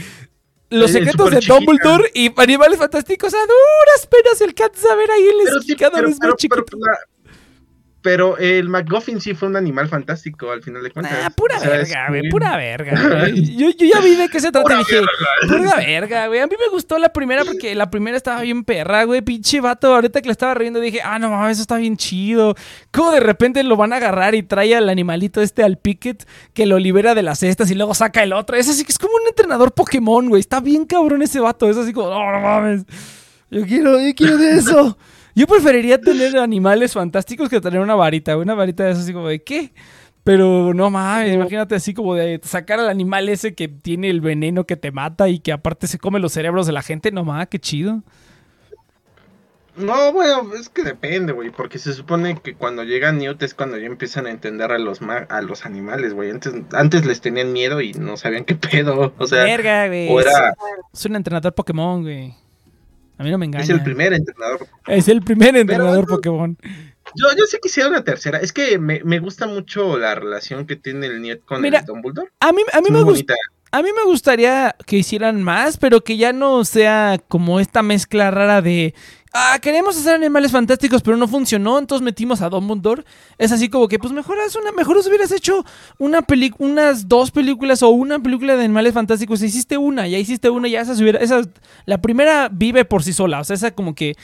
Los 0.69 0.91
Eh, 0.91 0.95
secretos 0.95 1.31
de 1.31 1.39
chiquita. 1.39 1.55
Dumbledore 1.61 2.11
y 2.15 2.31
Animales 2.41 2.79
Fantásticos 2.79 3.33
a 3.35 3.39
duras 3.39 4.09
penas 4.11 4.41
alcanza 4.43 4.93
a 4.93 4.97
ver 4.97 5.11
ahí 5.13 5.23
el 5.23 5.37
vez 5.39 6.19
pero- 6.21 6.33
más 6.33 6.37
chiquito. 6.37 6.65
pero 6.65 6.65
pero 8.07 8.39
el 8.39 8.69
McGuffin 8.69 9.21
sí 9.21 9.35
fue 9.35 9.49
un 9.49 9.57
animal 9.57 9.89
fantástico 9.89 10.53
al 10.53 10.63
final 10.63 10.81
de 10.81 10.93
cuentas. 10.93 11.13
Ah, 11.25 11.31
pura 11.31 11.57
O 11.57 11.61
sea, 11.61 11.75
es 11.75 11.89
verga, 11.89 12.09
güey, 12.09 12.29
pura 12.31 12.57
verga. 12.57 12.93
güey. 13.19 13.57
Yo, 13.57 13.71
yo 13.71 13.87
ya 13.93 14.01
vi 14.01 14.15
de 14.15 14.29
qué 14.29 14.39
se 14.39 14.53
trata 14.53 14.75
y 14.75 14.79
dije, 14.79 15.01
pura 15.49 15.75
verga, 15.75 16.29
güey. 16.29 16.39
A 16.39 16.47
mí 16.47 16.55
me 16.57 16.69
gustó 16.71 16.99
la 17.01 17.09
primera 17.09 17.45
porque 17.45 17.75
la 17.75 17.91
primera 17.91 18.17
estaba 18.17 18.43
bien 18.43 18.63
perra, 18.63 19.03
güey. 19.03 19.23
Pinche 19.23 19.61
vato, 19.61 19.93
ahorita 19.93 20.23
que 20.23 20.29
la 20.29 20.33
estaba 20.33 20.55
riendo 20.55 20.79
dije, 20.79 21.01
ah, 21.03 21.19
no 21.19 21.31
mames, 21.31 21.57
eso 21.57 21.63
está 21.63 21.79
bien 21.79 21.97
chido. 21.97 22.55
Como 22.93 23.11
de 23.11 23.19
repente 23.19 23.65
lo 23.65 23.77
van 23.77 23.93
a 23.93 23.97
agarrar 23.97 24.37
y 24.37 24.45
trae 24.45 24.77
al 24.77 24.89
animalito 24.89 25.43
este 25.43 25.65
al 25.65 25.77
Picket 25.77 26.29
que 26.55 26.65
lo 26.65 26.79
libera 26.79 27.17
de 27.17 27.25
las 27.25 27.41
cestas 27.41 27.73
y 27.73 27.75
luego 27.75 27.93
saca 27.93 28.23
el 28.23 28.33
otro. 28.33 28.57
Es 28.57 28.69
así 28.69 28.85
que 28.85 28.93
es 28.93 28.99
como 29.01 29.15
un 29.15 29.27
entrenador 29.27 29.73
Pokémon, 29.75 30.29
güey. 30.29 30.39
Está 30.39 30.61
bien 30.61 30.85
cabrón 30.85 31.23
ese 31.23 31.41
vato. 31.41 31.69
Es 31.69 31.77
así 31.77 31.93
como, 31.93 32.11
no, 32.11 32.31
no 32.31 32.39
mames. 32.39 32.85
Yo 33.51 33.67
quiero, 33.67 33.99
yo 33.99 34.15
quiero 34.15 34.39
de 34.39 34.59
eso. 34.59 34.97
Yo 35.37 35.47
preferiría 35.47 36.01
tener 36.01 36.37
animales 36.39 36.95
fantásticos 36.95 37.49
que 37.49 37.61
tener 37.61 37.79
una 37.79 37.95
varita, 37.95 38.35
güey. 38.35 38.45
Una 38.45 38.55
varita 38.55 38.85
de 38.85 38.91
eso 38.93 39.01
así 39.03 39.13
como 39.13 39.29
de 39.29 39.43
¿qué? 39.45 39.73
Pero 40.25 40.75
no 40.75 40.91
mames, 40.91 41.33
imagínate 41.35 41.77
así 41.77 41.95
como 41.95 42.15
de 42.17 42.41
sacar 42.43 42.81
al 42.81 42.89
animal 42.89 43.29
ese 43.29 43.55
que 43.55 43.69
tiene 43.69 44.11
el 44.11 44.21
veneno 44.21 44.65
que 44.67 44.77
te 44.77 44.91
mata 44.91 45.29
y 45.29 45.39
que 45.39 45.53
aparte 45.53 45.87
se 45.87 45.99
come 45.99 46.19
los 46.19 46.33
cerebros 46.33 46.67
de 46.67 46.73
la 46.73 46.83
gente. 46.83 47.13
No 47.13 47.23
mames, 47.23 47.47
qué 47.49 47.61
chido. 47.61 48.03
No, 49.77 50.11
bueno, 50.15 50.55
es 50.59 50.71
que 50.71 50.83
depende, 50.83 51.33
güey, 51.35 51.51
porque 51.51 51.79
se 51.79 51.93
supone 51.93 52.41
que 52.43 52.55
cuando 52.55 52.83
llega 52.83 53.13
Newt 53.13 53.43
es 53.43 53.53
cuando 53.53 53.77
ya 53.77 53.85
empiezan 53.87 54.25
a 54.27 54.31
entender 54.31 54.73
a 54.73 54.79
los 54.79 55.03
ma- 55.03 55.27
a 55.29 55.43
los 55.43 55.67
animales, 55.67 56.15
güey. 56.15 56.31
Antes, 56.31 56.55
antes 56.73 57.05
les 57.05 57.21
tenían 57.21 57.53
miedo 57.53 57.83
y 57.83 57.93
no 57.93 58.17
sabían 58.17 58.47
qué 58.47 58.55
pedo. 58.57 59.13
O 59.19 59.27
sea, 59.27 59.45
Verga, 59.45 59.87
güey. 59.89 60.09
o 60.09 60.19
era, 60.19 60.55
Es 60.95 61.05
un 61.05 61.15
entrenador 61.17 61.55
Pokémon, 61.55 62.01
güey. 62.03 62.35
A 63.19 63.23
mí 63.23 63.31
no 63.31 63.39
me 63.39 63.47
engaña. 63.47 63.65
es 63.65 63.71
el 63.71 63.83
primer 63.83 64.13
entrenador. 64.13 64.67
Es 64.87 65.09
el 65.09 65.23
primer 65.23 65.57
entrenador 65.57 66.07
Pokémon. 66.07 66.57
Yo, 67.15 67.29
yo 67.39 67.47
sí 67.47 67.59
quisiera 67.63 67.89
una 67.89 68.05
tercera. 68.05 68.39
Es 68.39 68.53
que 68.53 68.79
me, 68.79 69.03
me 69.05 69.19
gusta 69.21 69.47
mucho 69.47 69.97
la 69.97 70.15
relación 70.15 70.67
que 70.67 70.77
tiene 70.77 71.07
el 71.07 71.23
Newt 71.23 71.45
con 71.45 71.63
Mira, 71.63 71.81
el 71.81 71.87
Dumbledore. 71.87 72.31
A 72.41 72.53
mí, 72.53 72.63
a 72.73 72.81
mí 72.81 72.91
me 72.91 73.03
gusta. 73.03 73.35
A 73.73 73.83
mí 73.83 73.91
me 73.95 74.05
gustaría 74.05 74.77
que 74.87 74.97
hicieran 74.97 75.43
más, 75.43 75.77
pero 75.77 76.03
que 76.03 76.17
ya 76.17 76.33
no 76.33 76.65
sea 76.65 77.21
como 77.29 77.61
esta 77.61 77.83
mezcla 77.83 78.31
rara 78.31 78.63
de. 78.63 78.95
Ah, 79.39 79.59
queremos 79.61 79.95
hacer 79.99 80.15
animales 80.15 80.51
fantásticos, 80.51 81.03
pero 81.03 81.19
no 81.19 81.29
funcionó, 81.29 81.79
entonces 81.79 82.03
metimos 82.03 82.41
a 82.41 82.49
Dumbledore. 82.49 83.05
Es 83.37 83.53
así 83.53 83.69
como 83.69 83.87
que, 83.87 83.99
pues 83.99 84.11
mejor 84.15 84.39
una, 84.59 84.73
mejor 84.73 84.97
os 84.97 85.07
hubieras 85.07 85.31
hecho 85.31 85.63
una 85.99 86.23
peli 86.23 86.55
unas 86.57 87.07
dos 87.07 87.31
películas 87.31 87.83
o 87.83 87.91
una 87.91 88.19
película 88.19 88.57
de 88.57 88.65
animales 88.65 88.95
fantásticos. 88.95 89.43
Hiciste 89.43 89.77
una, 89.77 90.09
ya 90.09 90.17
hiciste 90.17 90.49
una, 90.49 90.69
ya 90.69 90.81
esa 90.81 90.95
hubiera. 90.95 91.19
Esa, 91.19 91.43
la 91.85 92.01
primera 92.01 92.49
vive 92.51 92.87
por 92.87 93.03
sí 93.03 93.13
sola. 93.13 93.41
O 93.41 93.45
sea, 93.45 93.57
esa 93.57 93.73
como 93.73 93.95
que 93.95 94.17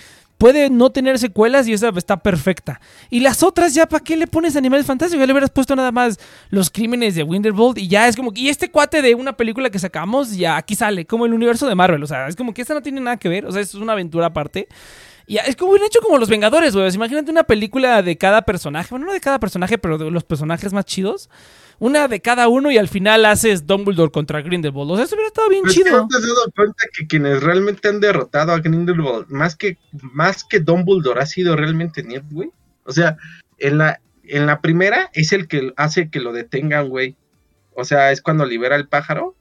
puede 0.42 0.70
no 0.70 0.90
tener 0.90 1.20
secuelas 1.20 1.68
y 1.68 1.72
esa 1.72 1.90
está 1.90 2.16
perfecta. 2.16 2.80
Y 3.10 3.20
las 3.20 3.44
otras, 3.44 3.74
ya, 3.74 3.86
¿para 3.86 4.02
qué 4.02 4.16
le 4.16 4.26
pones 4.26 4.56
animales 4.56 4.84
fantásticos? 4.84 5.20
Ya 5.20 5.26
le 5.28 5.32
hubieras 5.32 5.50
puesto 5.50 5.76
nada 5.76 5.92
más 5.92 6.18
los 6.50 6.68
crímenes 6.68 7.14
de 7.14 7.22
Winterbolt 7.22 7.78
y 7.78 7.86
ya 7.86 8.08
es 8.08 8.16
como 8.16 8.32
y 8.34 8.48
este 8.48 8.68
cuate 8.68 9.02
de 9.02 9.14
una 9.14 9.36
película 9.36 9.70
que 9.70 9.78
sacamos, 9.78 10.36
ya 10.36 10.56
aquí 10.56 10.74
sale, 10.74 11.06
como 11.06 11.26
el 11.26 11.32
universo 11.32 11.68
de 11.68 11.76
Marvel. 11.76 12.02
O 12.02 12.08
sea, 12.08 12.26
es 12.26 12.34
como 12.34 12.52
que 12.52 12.62
esta 12.62 12.74
no 12.74 12.82
tiene 12.82 13.00
nada 13.00 13.18
que 13.18 13.28
ver. 13.28 13.46
O 13.46 13.52
sea, 13.52 13.62
es 13.62 13.72
una 13.76 13.92
aventura 13.92 14.26
aparte. 14.26 14.66
Y 15.28 15.36
es 15.36 15.54
como 15.54 15.74
bien 15.74 15.84
hecho 15.84 16.00
como 16.00 16.18
los 16.18 16.28
Vengadores, 16.28 16.74
güey. 16.74 16.92
Imagínate 16.92 17.30
una 17.30 17.44
película 17.44 18.02
de 18.02 18.18
cada 18.18 18.42
personaje. 18.42 18.88
Bueno, 18.90 19.06
no 19.06 19.12
de 19.12 19.20
cada 19.20 19.38
personaje, 19.38 19.78
pero 19.78 19.96
de 19.96 20.10
los 20.10 20.24
personajes 20.24 20.72
más 20.72 20.86
chidos. 20.86 21.30
Una 21.82 22.06
de 22.06 22.20
cada 22.20 22.46
uno 22.46 22.70
y 22.70 22.78
al 22.78 22.86
final 22.86 23.24
haces 23.24 23.66
Dumbledore 23.66 24.12
contra 24.12 24.40
Grindelwald. 24.40 24.92
O 24.92 24.94
sea, 24.94 25.04
eso 25.04 25.16
hubiera 25.16 25.26
estado 25.26 25.48
bien 25.48 25.62
Pero 25.64 25.72
es 25.72 25.78
que 25.78 25.82
chido. 25.82 26.02
¿No 26.02 26.06
te 26.06 26.16
has 26.16 26.22
dado 26.22 26.52
cuenta 26.54 26.84
que 26.96 27.08
quienes 27.08 27.42
realmente 27.42 27.88
han 27.88 27.98
derrotado 27.98 28.52
a 28.52 28.60
Grindelwald, 28.60 29.26
más 29.30 29.56
que, 29.56 29.78
más 30.12 30.44
que 30.44 30.60
Dumbledore, 30.60 31.20
ha 31.20 31.26
sido 31.26 31.56
realmente 31.56 32.04
Newt, 32.04 32.22
güey? 32.30 32.52
O 32.84 32.92
sea, 32.92 33.16
en 33.58 33.78
la, 33.78 34.00
en 34.22 34.46
la 34.46 34.60
primera 34.60 35.10
es 35.12 35.32
el 35.32 35.48
que 35.48 35.72
hace 35.76 36.08
que 36.08 36.20
lo 36.20 36.32
detengan, 36.32 36.88
güey. 36.88 37.16
O 37.74 37.82
sea, 37.82 38.12
es 38.12 38.22
cuando 38.22 38.46
libera 38.46 38.76
el 38.76 38.86
pájaro 38.86 39.34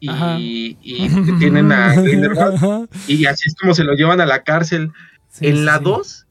y, 0.00 0.76
y 0.82 1.08
detienen 1.08 1.72
a 1.72 1.94
Grindelwald 1.98 2.90
y 3.08 3.24
así 3.24 3.48
es 3.48 3.54
como 3.58 3.72
se 3.72 3.84
lo 3.84 3.94
llevan 3.94 4.20
a 4.20 4.26
la 4.26 4.42
cárcel. 4.42 4.92
Sí, 5.30 5.46
en 5.46 5.64
la 5.64 5.78
sí. 5.78 5.84
2, 5.84 6.23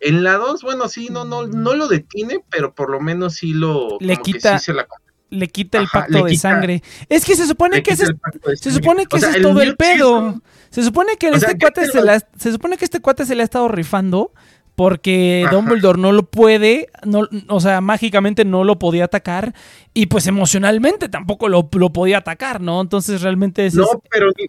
en 0.00 0.22
la 0.24 0.34
2, 0.34 0.62
bueno, 0.62 0.88
sí, 0.88 1.08
no, 1.10 1.24
no, 1.24 1.46
no 1.46 1.74
lo 1.74 1.88
detiene, 1.88 2.40
pero 2.50 2.74
por 2.74 2.90
lo 2.90 3.00
menos 3.00 3.34
sí 3.34 3.52
lo... 3.52 3.98
Le 4.00 4.14
como 4.14 4.24
que 4.24 4.32
quita- 4.32 4.58
sí 4.58 4.66
se 4.66 4.72
la- 4.74 4.86
le 5.30 5.48
quita 5.48 5.78
el 5.78 5.84
Ajá, 5.84 6.00
pacto 6.00 6.24
de 6.24 6.30
quita- 6.30 6.40
sangre. 6.40 6.82
Es 7.08 7.24
que 7.24 7.34
se 7.36 7.46
supone 7.46 7.82
que 7.82 7.90
ese 7.92 8.04
es, 8.04 8.60
se 8.60 8.70
supone 8.70 9.04
que 9.06 9.16
O 9.16 9.18
ese 9.18 9.30
es 9.30 9.42
todo 9.42 9.60
el 9.60 9.70
es 9.70 9.76
pedo. 9.76 10.40
Se 10.70 10.82
supone 10.82 11.16
que 11.18 11.28
O 11.30 11.34
este 11.34 11.48
sea, 11.50 11.58
cuate 11.58 11.84
se 11.86 11.92
te 11.92 11.98
lo- 11.98 12.04
la, 12.04 12.18
se 12.36 12.50
supone 12.52 12.76
que 12.78 12.84
este 12.86 13.00
cuate 13.00 13.26
se 13.26 13.34
le 13.34 13.42
ha 13.42 13.44
estado 13.44 13.68
rifando 13.68 14.32
porque 14.74 15.42
Ajá. 15.44 15.54
Dumbledore 15.56 16.00
no 16.00 16.12
lo 16.12 16.22
puede, 16.30 16.86
no, 17.04 17.28
o 17.48 17.60
sea, 17.60 17.80
mágicamente 17.80 18.44
no 18.44 18.62
lo 18.64 18.78
podía 18.78 19.04
atacar 19.04 19.52
y 19.92 20.06
pues 20.06 20.26
emocionalmente 20.28 21.08
tampoco 21.08 21.48
lo, 21.48 21.68
lo 21.72 21.92
podía 21.92 22.18
atacar, 22.18 22.60
¿no? 22.60 22.80
Entonces 22.80 23.20
realmente 23.22 23.66
ese 23.66 23.78
No, 23.78 23.84
es- 23.84 23.98
pero, 24.08 24.28
ni- 24.38 24.46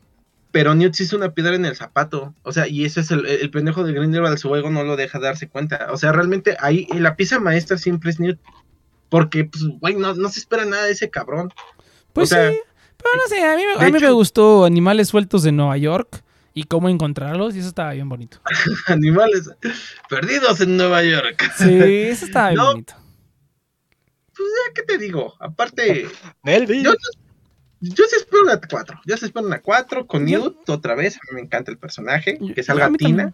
pero 0.52 0.74
Newt 0.76 1.00
es 1.00 1.14
una 1.14 1.34
piedra 1.34 1.56
en 1.56 1.66
el 1.66 1.76
zapato. 1.76 2.34
O 2.44 2.52
sea, 2.52 2.68
y 2.68 2.86
ese 2.86 3.02
es 3.02 3.12
el, 3.12 3.26
el 3.26 3.52
pendejo 3.52 3.84
de 3.84 3.94
Grindelwald, 3.94 4.38
su 4.38 4.50
juego 4.50 4.70
no 4.70 4.84
lo 4.84 4.96
deja 4.96 5.20
darse 5.20 5.48
cuenta. 5.48 5.88
O 5.92 5.98
sea, 5.98 6.12
realmente 6.12 6.58
ahí 6.60 6.88
la 6.94 7.16
pieza 7.16 7.40
maestra 7.40 7.78
siempre 7.78 8.10
es 8.10 8.20
Newt. 8.20 8.40
Porque, 9.10 9.46
pues, 9.46 9.64
güey, 9.80 9.96
no, 9.96 10.14
no 10.14 10.30
se 10.30 10.40
espera 10.40 10.66
nada 10.66 10.84
de 10.84 10.92
ese 10.92 11.10
cabrón. 11.10 11.52
Pues 12.14 12.32
O 12.32 12.36
sea, 12.36 12.52
sí, 12.52 12.58
pero 12.98 13.10
no 13.16 13.28
sé, 13.28 13.42
a 13.44 13.56
mí, 13.56 13.64
a 13.78 13.90
mí 13.92 14.00
me 14.00 14.12
gustó 14.12 14.66
Animales 14.66 15.08
Sueltos 15.08 15.44
de 15.44 15.52
Nueva 15.52 15.78
York 15.78 16.24
y 16.54 16.64
cómo 16.64 16.90
encontrarlos 16.90 17.56
y 17.56 17.60
eso 17.60 17.70
estaba 17.70 17.94
bien 17.94 18.10
bonito. 18.10 18.40
Animales 18.88 19.50
perdidos 20.10 20.62
en 20.62 20.78
Nueva 20.78 21.04
York. 21.04 21.42
Sí, 21.58 21.74
eso 21.74 22.26
estaba 22.26 22.50
bien 22.50 22.58
No. 22.58 22.66
bonito. 22.72 22.94
Pues 24.36 24.50
ya, 24.68 24.74
¿qué 24.74 24.84
te 24.84 24.98
digo? 24.98 25.34
Aparte, 25.40 26.08
Melvin. 26.44 26.84
yo, 26.84 26.92
yo 26.92 26.98
sí 27.82 28.16
espero 28.18 28.44
una 28.44 28.60
4. 28.60 29.00
Yo 29.06 29.18
sí 29.18 29.26
espero 29.26 29.46
una 29.46 29.60
4 29.62 30.06
con 30.08 30.28
Yo- 30.28 30.40
Newt 30.40 30.70
otra 30.70 30.96
vez. 30.96 31.16
A 31.18 31.20
mí 31.30 31.36
me 31.36 31.42
encanta 31.42 31.72
el 31.72 31.78
personaje. 31.78 32.38
Yo- 32.42 32.54
Que 32.54 32.64
salga 32.64 32.88
Tina. 32.98 32.98
también. 33.32 33.34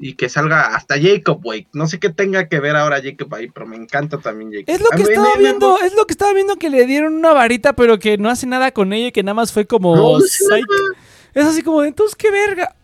Y 0.00 0.14
que 0.14 0.28
salga 0.28 0.76
hasta 0.76 0.94
Jacob, 1.00 1.42
güey. 1.42 1.66
No 1.72 1.88
sé 1.88 1.98
qué 1.98 2.08
tenga 2.08 2.48
que 2.48 2.60
ver 2.60 2.76
ahora 2.76 3.00
Jacob 3.02 3.34
ahí, 3.34 3.48
pero 3.50 3.66
me 3.66 3.74
encanta 3.76 4.18
también 4.18 4.52
Jacob. 4.52 4.64
Es 4.68 4.80
lo 4.80 4.86
A 4.92 4.96
que 4.96 5.02
mí 5.02 5.08
estaba 5.08 5.34
me- 5.34 5.40
viendo, 5.40 5.78
es 5.80 5.92
lo 5.94 6.06
que 6.06 6.12
estaba 6.12 6.32
viendo 6.32 6.54
que 6.56 6.70
le 6.70 6.86
dieron 6.86 7.14
una 7.14 7.32
varita, 7.32 7.72
pero 7.74 7.98
que 7.98 8.16
no 8.16 8.30
hace 8.30 8.46
nada 8.46 8.70
con 8.70 8.92
ella 8.92 9.08
y 9.08 9.12
que 9.12 9.24
nada 9.24 9.34
más 9.34 9.52
fue 9.52 9.66
como 9.66 9.96
No, 9.96 10.12
no 10.14 10.20
sé 10.20 10.44
psych. 10.44 10.50
nada. 10.68 11.02
Es 11.34 11.44
así 11.46 11.62
como 11.62 11.82
de, 11.82 11.88
entonces, 11.88 12.14
qué 12.14 12.30
verga. 12.30 12.76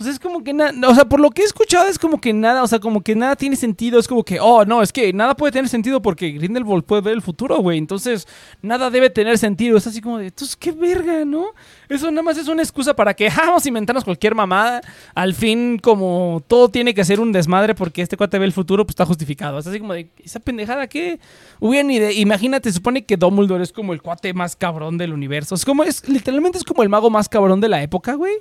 Sea, 0.00 0.12
es 0.12 0.20
como 0.20 0.44
que 0.44 0.52
nada, 0.52 0.72
o 0.88 0.94
sea, 0.94 1.04
por 1.06 1.18
lo 1.18 1.30
que 1.30 1.42
he 1.42 1.44
escuchado 1.44 1.88
es 1.88 1.98
como 1.98 2.20
que 2.20 2.32
nada, 2.32 2.62
o 2.62 2.68
sea, 2.68 2.78
como 2.78 3.00
que 3.02 3.16
nada 3.16 3.34
tiene 3.34 3.56
sentido, 3.56 3.98
es 3.98 4.06
como 4.06 4.22
que, 4.22 4.38
oh, 4.38 4.64
no, 4.64 4.80
es 4.80 4.92
que 4.92 5.12
nada 5.12 5.34
puede 5.36 5.50
tener 5.50 5.68
sentido 5.68 6.00
porque 6.00 6.30
Grindelwald 6.30 6.84
puede 6.84 7.02
ver 7.02 7.14
el 7.14 7.22
futuro, 7.22 7.58
güey, 7.58 7.78
entonces 7.78 8.28
nada 8.62 8.90
debe 8.90 9.10
tener 9.10 9.38
sentido, 9.38 9.76
es 9.76 9.88
así 9.88 10.00
como 10.00 10.18
de, 10.18 10.26
entonces, 10.26 10.54
qué 10.54 10.70
verga, 10.70 11.24
¿no? 11.24 11.46
Eso 11.88 12.10
nada 12.12 12.22
más 12.22 12.38
es 12.38 12.46
una 12.46 12.62
excusa 12.62 12.94
para 12.94 13.12
que, 13.12 13.26
ah, 13.36 13.46
vamos 13.46 13.64
a 13.64 13.68
inventarnos 13.68 14.04
cualquier 14.04 14.36
mamada, 14.36 14.80
al 15.16 15.34
fin, 15.34 15.78
como 15.78 16.44
todo 16.46 16.68
tiene 16.68 16.94
que 16.94 17.04
ser 17.04 17.18
un 17.18 17.32
desmadre 17.32 17.74
porque 17.74 18.00
este 18.02 18.16
cuate 18.16 18.38
ve 18.38 18.44
el 18.44 18.52
futuro, 18.52 18.84
pues 18.86 18.92
está 18.92 19.04
justificado, 19.04 19.58
es 19.58 19.66
así 19.66 19.80
como 19.80 19.94
de, 19.94 20.08
esa 20.22 20.38
pendejada, 20.38 20.86
¿qué? 20.86 21.18
Hubieran 21.58 21.90
ide- 21.90 22.12
imagínate, 22.14 22.70
supone 22.72 23.04
que 23.04 23.16
Dumbledore 23.16 23.64
es 23.64 23.72
como 23.72 23.92
el 23.92 24.00
cuate 24.00 24.32
más 24.32 24.54
cabrón 24.54 24.96
del 24.96 25.12
universo, 25.12 25.56
es 25.56 25.64
como, 25.64 25.82
es, 25.82 26.08
literalmente 26.08 26.58
es 26.58 26.64
como 26.64 26.84
el 26.84 26.88
mago 26.88 27.10
más 27.10 27.28
cabrón 27.28 27.60
de 27.60 27.68
la 27.68 27.82
época, 27.82 28.14
güey 28.14 28.34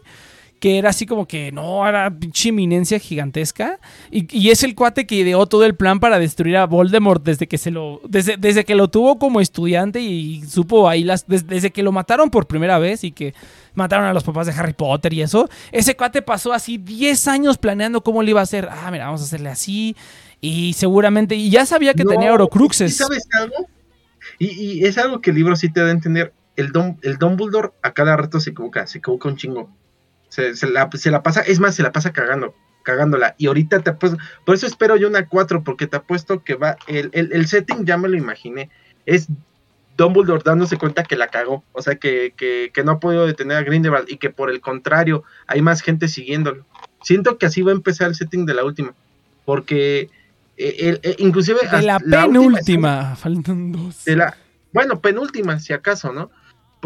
que 0.59 0.77
era 0.79 0.89
así 0.89 1.05
como 1.05 1.27
que 1.27 1.51
no, 1.51 1.87
era 1.87 2.09
pinche 2.09 2.49
eminencia 2.49 2.97
gigantesca. 2.99 3.79
Y, 4.11 4.27
y 4.35 4.49
es 4.49 4.63
el 4.63 4.73
cuate 4.75 5.05
que 5.05 5.15
ideó 5.15 5.45
todo 5.45 5.65
el 5.65 5.75
plan 5.75 5.99
para 5.99 6.17
destruir 6.19 6.57
a 6.57 6.65
Voldemort 6.65 7.23
desde 7.23 7.47
que 7.47 7.57
se 7.57 7.71
lo. 7.71 8.01
Desde, 8.07 8.37
desde 8.37 8.65
que 8.65 8.75
lo 8.75 8.87
tuvo 8.89 9.19
como 9.19 9.39
estudiante 9.41 9.99
y, 10.01 10.43
supo 10.45 10.89
ahí 10.89 11.03
las. 11.03 11.27
des- 11.27 11.45
desde 11.47 11.71
que 11.71 11.83
lo 11.83 11.91
mataron 11.91 12.29
por 12.29 12.47
primera 12.47 12.79
vez 12.79 13.03
y 13.03 13.11
que 13.11 13.33
mataron 13.75 14.05
a 14.07 14.13
los 14.13 14.23
papás 14.23 14.47
de 14.47 14.53
Harry 14.53 14.73
Potter 14.73 15.13
y 15.13 15.21
eso. 15.21 15.47
Ese 15.71 15.95
cuate 15.95 16.21
pasó 16.21 16.53
así 16.53 16.77
10 16.77 17.27
años 17.27 17.57
planeando 17.57 18.01
cómo 18.01 18.23
le 18.23 18.31
iba 18.31 18.39
a 18.39 18.43
hacer. 18.43 18.67
Ah, 18.71 18.89
mira, 18.91 19.05
vamos 19.05 19.21
a 19.21 19.25
hacerle 19.25 19.49
así. 19.49 19.95
Y 20.41 20.73
seguramente. 20.73 21.35
Y 21.35 21.49
ya 21.49 21.65
sabía 21.65 21.93
que 21.93 22.03
No, 22.03 22.11
tenía 22.11 22.29
¿y 22.29 22.31
Horocruxes. 22.31 22.95
¿Sabes 22.97 23.27
algo? 23.39 23.55
Y, 24.39 24.47
y 24.79 24.85
es 24.85 24.97
algo 24.97 25.21
que 25.21 25.29
el 25.29 25.35
libro 25.35 25.55
sí 25.55 25.71
te 25.71 25.81
da 25.81 25.87
a 25.87 25.91
entender. 25.91 26.33
El, 26.55 26.71
Dum- 26.71 26.97
el 27.03 27.17
Dumbledore 27.17 27.69
a 27.83 27.93
cada 27.93 28.17
rato 28.17 28.39
se 28.39 28.49
equivoca, 28.49 28.87
se 28.87 28.97
equivoca 28.97 29.29
un 29.29 29.37
chingo. 29.37 29.69
Se, 30.29 30.55
se 30.55 30.67
la, 30.69 30.89
se 30.93 31.11
la 31.11 31.23
pasa, 31.23 31.41
es 31.41 31.59
más, 31.59 31.75
se 31.75 31.83
la 31.83 31.91
pasa 31.91 32.11
cagando, 32.13 32.53
cagándola. 32.83 33.35
Y 33.37 33.47
ahorita 33.47 33.79
te 33.79 33.91
apuesto, 33.91 34.17
por 34.45 34.55
eso 34.55 34.67
espero 34.67 34.95
yo 34.97 35.07
una 35.07 35.27
4, 35.27 35.63
porque 35.63 35.87
te 35.87 35.97
apuesto 35.97 36.43
que 36.43 36.55
va, 36.55 36.77
el, 36.87 37.09
el, 37.13 37.31
el 37.33 37.47
setting 37.47 37.85
ya 37.85 37.97
me 37.97 38.09
lo 38.09 38.17
imaginé, 38.17 38.69
es 39.05 39.27
Dumbledore 39.95 40.43
dándose 40.45 40.77
cuenta 40.77 41.03
que 41.03 41.15
la 41.15 41.27
cagó, 41.29 41.63
o 41.71 41.81
sea, 41.81 41.95
que, 41.95 42.33
que, 42.37 42.69
que 42.73 42.83
no 42.83 42.91
ha 42.93 42.99
podido 42.99 43.25
detener 43.25 43.57
a 43.57 43.63
Grindelwald 43.63 44.07
y 44.09 44.17
que 44.17 44.29
por 44.29 44.51
el 44.51 44.61
contrario 44.61 45.23
hay 45.47 45.61
más 45.61 45.81
gente 45.81 46.07
siguiéndolo. 46.07 46.65
Siento 47.01 47.37
que 47.37 47.47
así 47.47 47.61
va 47.63 47.71
a 47.71 47.75
empezar 47.75 48.07
el 48.09 48.15
setting 48.15 48.45
de 48.45 48.53
la 48.53 48.63
última, 48.63 48.93
porque 49.45 50.09
eh, 50.57 50.75
el- 50.79 50.99
eh, 51.03 51.15
inclusive 51.19 51.59
De 51.71 51.81
la 51.81 51.99
penúltima. 51.99 53.15
Faltan 53.15 53.71
dos. 53.71 54.05
de 54.05 54.15
la, 54.17 54.37
bueno, 54.73 54.99
penúltima, 54.99 55.59
si 55.59 55.73
acaso, 55.73 56.11
¿no? 56.13 56.29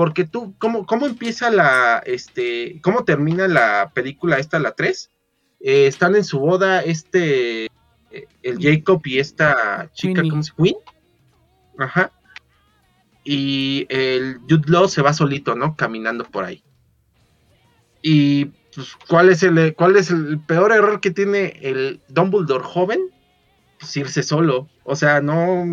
Porque 0.01 0.23
tú, 0.23 0.55
¿cómo, 0.57 0.87
cómo 0.87 1.05
empieza 1.05 1.51
la, 1.51 2.01
este, 2.07 2.81
cómo 2.81 3.03
termina 3.03 3.47
la 3.47 3.91
película 3.93 4.39
esta, 4.39 4.57
la 4.57 4.71
3? 4.71 5.11
Eh, 5.59 5.85
están 5.85 6.15
en 6.15 6.23
su 6.23 6.39
boda, 6.39 6.81
este, 6.81 7.65
eh, 7.65 8.27
el 8.41 8.57
Jacob 8.59 8.99
y 9.05 9.19
esta 9.19 9.91
chica. 9.93 10.23
¿cómo 10.27 10.41
se? 10.41 10.53
Queen. 10.57 10.75
Ajá. 11.77 12.11
Y 13.23 13.85
el 13.89 14.39
Jude 14.49 14.71
Law 14.71 14.89
se 14.89 15.03
va 15.03 15.13
solito, 15.13 15.53
¿no? 15.53 15.75
Caminando 15.75 16.23
por 16.23 16.45
ahí. 16.45 16.63
Y, 18.01 18.45
pues, 18.73 18.97
¿cuál 19.07 19.29
es 19.29 19.43
el, 19.43 19.75
cuál 19.75 19.97
es 19.97 20.09
el 20.09 20.39
peor 20.39 20.71
error 20.71 20.99
que 20.99 21.11
tiene 21.11 21.59
el 21.61 22.01
Dumbledore 22.07 22.63
joven? 22.63 23.01
Pues 23.79 23.95
irse 23.97 24.23
solo. 24.23 24.67
O 24.83 24.95
sea, 24.95 25.21
no, 25.21 25.63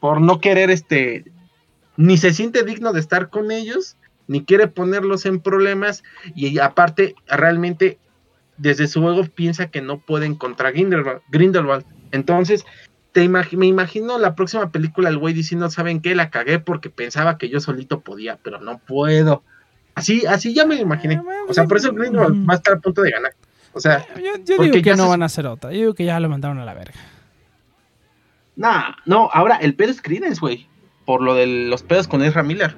por 0.00 0.20
no 0.20 0.40
querer 0.40 0.68
este 0.70 1.30
ni 1.96 2.16
se 2.18 2.32
siente 2.32 2.62
digno 2.64 2.92
de 2.92 3.00
estar 3.00 3.30
con 3.30 3.50
ellos 3.50 3.96
ni 4.28 4.44
quiere 4.44 4.66
ponerlos 4.66 5.24
en 5.26 5.40
problemas 5.40 6.02
y 6.34 6.58
aparte 6.58 7.14
realmente 7.28 7.98
desde 8.58 8.88
su 8.88 9.00
juego 9.02 9.24
piensa 9.24 9.70
que 9.70 9.82
no 9.82 9.98
pueden 10.00 10.34
contra 10.34 10.70
Grindelwald, 10.72 11.20
Grindelwald. 11.30 11.84
entonces 12.10 12.64
te 13.12 13.24
imag- 13.24 13.56
me 13.56 13.66
imagino 13.66 14.18
la 14.18 14.34
próxima 14.34 14.70
película 14.72 15.08
el 15.08 15.18
güey 15.18 15.32
diciendo 15.32 15.70
saben 15.70 16.00
qué 16.00 16.14
la 16.14 16.30
cagué 16.30 16.58
porque 16.58 16.90
pensaba 16.90 17.38
que 17.38 17.48
yo 17.48 17.60
solito 17.60 18.00
podía 18.00 18.38
pero 18.42 18.60
no 18.60 18.78
puedo 18.78 19.42
así 19.94 20.26
así 20.26 20.52
ya 20.54 20.66
me 20.66 20.74
lo 20.76 20.82
imaginé 20.82 21.20
o 21.48 21.54
sea 21.54 21.64
por 21.66 21.76
eso 21.78 21.92
Grindelwald 21.92 22.48
va 22.48 22.54
a 22.54 22.56
estar 22.56 22.74
a 22.74 22.80
punto 22.80 23.02
de 23.02 23.10
ganar 23.12 23.32
o 23.72 23.80
sea 23.80 24.04
Yo, 24.16 24.32
digo 24.58 24.72
que 24.74 24.82
ya 24.82 24.96
no 24.96 25.04
se- 25.04 25.08
van 25.10 25.22
a 25.22 25.26
hacer 25.26 25.46
otra. 25.46 25.70
Yo 25.70 25.78
digo 25.78 25.94
que 25.94 26.04
ya 26.04 26.18
lo 26.18 26.28
mandaron 26.28 26.58
a 26.58 26.64
la 26.64 26.74
verga. 26.74 26.94
nah, 28.56 28.94
no 29.04 29.28
ahora 29.32 29.56
el 29.56 29.74
pedo 29.74 29.90
es 29.90 30.00
Credence 30.02 30.40
güey 30.40 30.66
por 31.06 31.22
lo 31.22 31.34
de 31.34 31.46
los 31.46 31.82
pedos 31.82 32.06
con 32.08 32.22
Ezra 32.22 32.42
Miller 32.42 32.76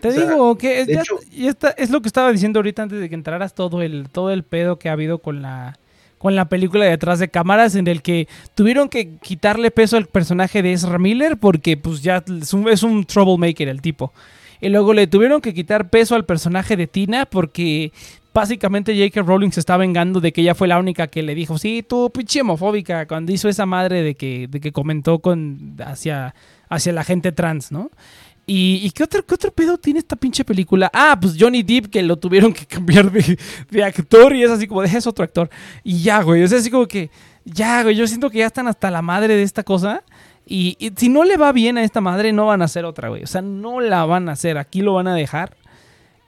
Te 0.00 0.08
O 0.08 0.12
sea, 0.12 0.30
digo 0.30 0.56
que 0.56 0.86
ya- 0.86 1.00
hecho- 1.00 1.18
y 1.32 1.48
esta- 1.48 1.70
es 1.70 1.90
lo 1.90 2.00
que 2.00 2.06
estaba 2.08 2.30
diciendo 2.32 2.60
ahorita 2.60 2.82
antes 2.84 3.00
de 3.00 3.08
que 3.08 3.14
entraras 3.14 3.54
todo 3.54 3.82
el, 3.82 4.08
todo 4.10 4.30
el 4.30 4.42
pedo 4.44 4.78
que 4.78 4.88
ha 4.88 4.92
habido 4.92 5.18
con 5.18 5.42
la, 5.42 5.76
con 6.18 6.34
la 6.36 6.44
película 6.48 6.84
de 6.84 6.92
detrás 6.92 7.18
de 7.18 7.28
cámaras 7.28 7.74
en 7.74 7.88
el 7.88 8.00
que 8.00 8.28
tuvieron 8.54 8.88
que 8.88 9.16
quitarle 9.20 9.70
peso 9.70 9.96
al 9.96 10.06
personaje 10.06 10.62
de 10.62 10.72
Ezra 10.72 10.98
Miller 10.98 11.36
porque 11.36 11.76
pues 11.76 12.00
ya 12.02 12.22
es 12.40 12.54
un, 12.54 12.68
es 12.68 12.82
un 12.84 13.04
troublemaker 13.04 13.68
el 13.68 13.82
tipo. 13.82 14.12
Y 14.60 14.68
luego 14.68 14.94
le 14.94 15.08
tuvieron 15.08 15.40
que 15.40 15.52
quitar 15.52 15.90
peso 15.90 16.14
al 16.14 16.24
personaje 16.24 16.76
de 16.76 16.86
Tina 16.86 17.26
porque 17.26 17.92
básicamente 18.32 18.94
J.K. 18.96 19.22
Rowling 19.26 19.50
se 19.50 19.60
está 19.60 19.76
vengando 19.76 20.20
de 20.20 20.32
que 20.32 20.40
ella 20.40 20.54
fue 20.54 20.68
la 20.68 20.78
única 20.78 21.08
que 21.08 21.22
le 21.22 21.34
dijo, 21.34 21.58
sí, 21.58 21.84
tú 21.86 22.10
pinche 22.14 22.40
homofóbica, 22.40 23.06
cuando 23.06 23.32
hizo 23.32 23.48
esa 23.48 23.66
madre 23.66 24.02
de 24.02 24.14
que, 24.14 24.46
de 24.48 24.60
que 24.60 24.72
comentó 24.72 25.18
con 25.18 25.74
hacia, 25.84 26.34
hacia 26.74 26.92
la 26.92 27.04
gente 27.04 27.32
trans, 27.32 27.70
¿no? 27.70 27.90
¿Y, 28.44 28.90
qué, 28.90 29.04
otro, 29.04 29.24
qué 29.24 29.34
otro 29.34 29.52
pedo 29.52 29.78
tiene 29.78 30.00
esta 30.00 30.16
pinche 30.16 30.44
película? 30.44 30.90
Ah, 30.92 31.16
pues 31.20 31.36
Johnny 31.38 31.62
Depp, 31.62 31.86
que 31.86 32.02
lo 32.02 32.18
tuvieron 32.18 32.52
que 32.52 32.66
cambiar 32.66 33.10
de, 33.10 33.84
actor 33.84 34.34
y 34.34 34.42
es 34.42 34.50
así 34.50 34.66
como, 34.66 34.82
es 34.82 35.06
otro 35.06 35.24
actor. 35.24 35.48
Y 35.84 36.02
ya, 36.02 36.22
güey, 36.22 36.46
sea, 36.48 36.58
así 36.58 36.70
como 36.70 36.86
que, 36.86 37.10
ya, 37.44 37.82
güey, 37.82 37.94
yo 37.94 38.06
siento 38.06 38.30
que 38.30 38.38
ya 38.38 38.46
están 38.46 38.66
hasta 38.66 38.90
la 38.90 39.00
madre 39.00 39.36
de 39.36 39.42
esta 39.42 39.62
cosa. 39.62 40.02
Y, 40.44 40.76
si 40.96 41.08
no 41.08 41.22
le 41.22 41.36
va 41.36 41.52
bien 41.52 41.78
a 41.78 41.84
esta 41.84 42.00
madre, 42.00 42.32
no 42.32 42.46
van 42.46 42.62
a 42.62 42.64
hacer 42.64 42.84
otra, 42.84 43.10
güey. 43.10 43.22
O 43.22 43.28
sea, 43.28 43.42
no 43.42 43.80
la 43.80 44.04
van 44.04 44.28
a 44.28 44.32
hacer, 44.32 44.58
aquí 44.58 44.82
lo 44.82 44.94
van 44.94 45.06
a 45.06 45.14
dejar. 45.14 45.56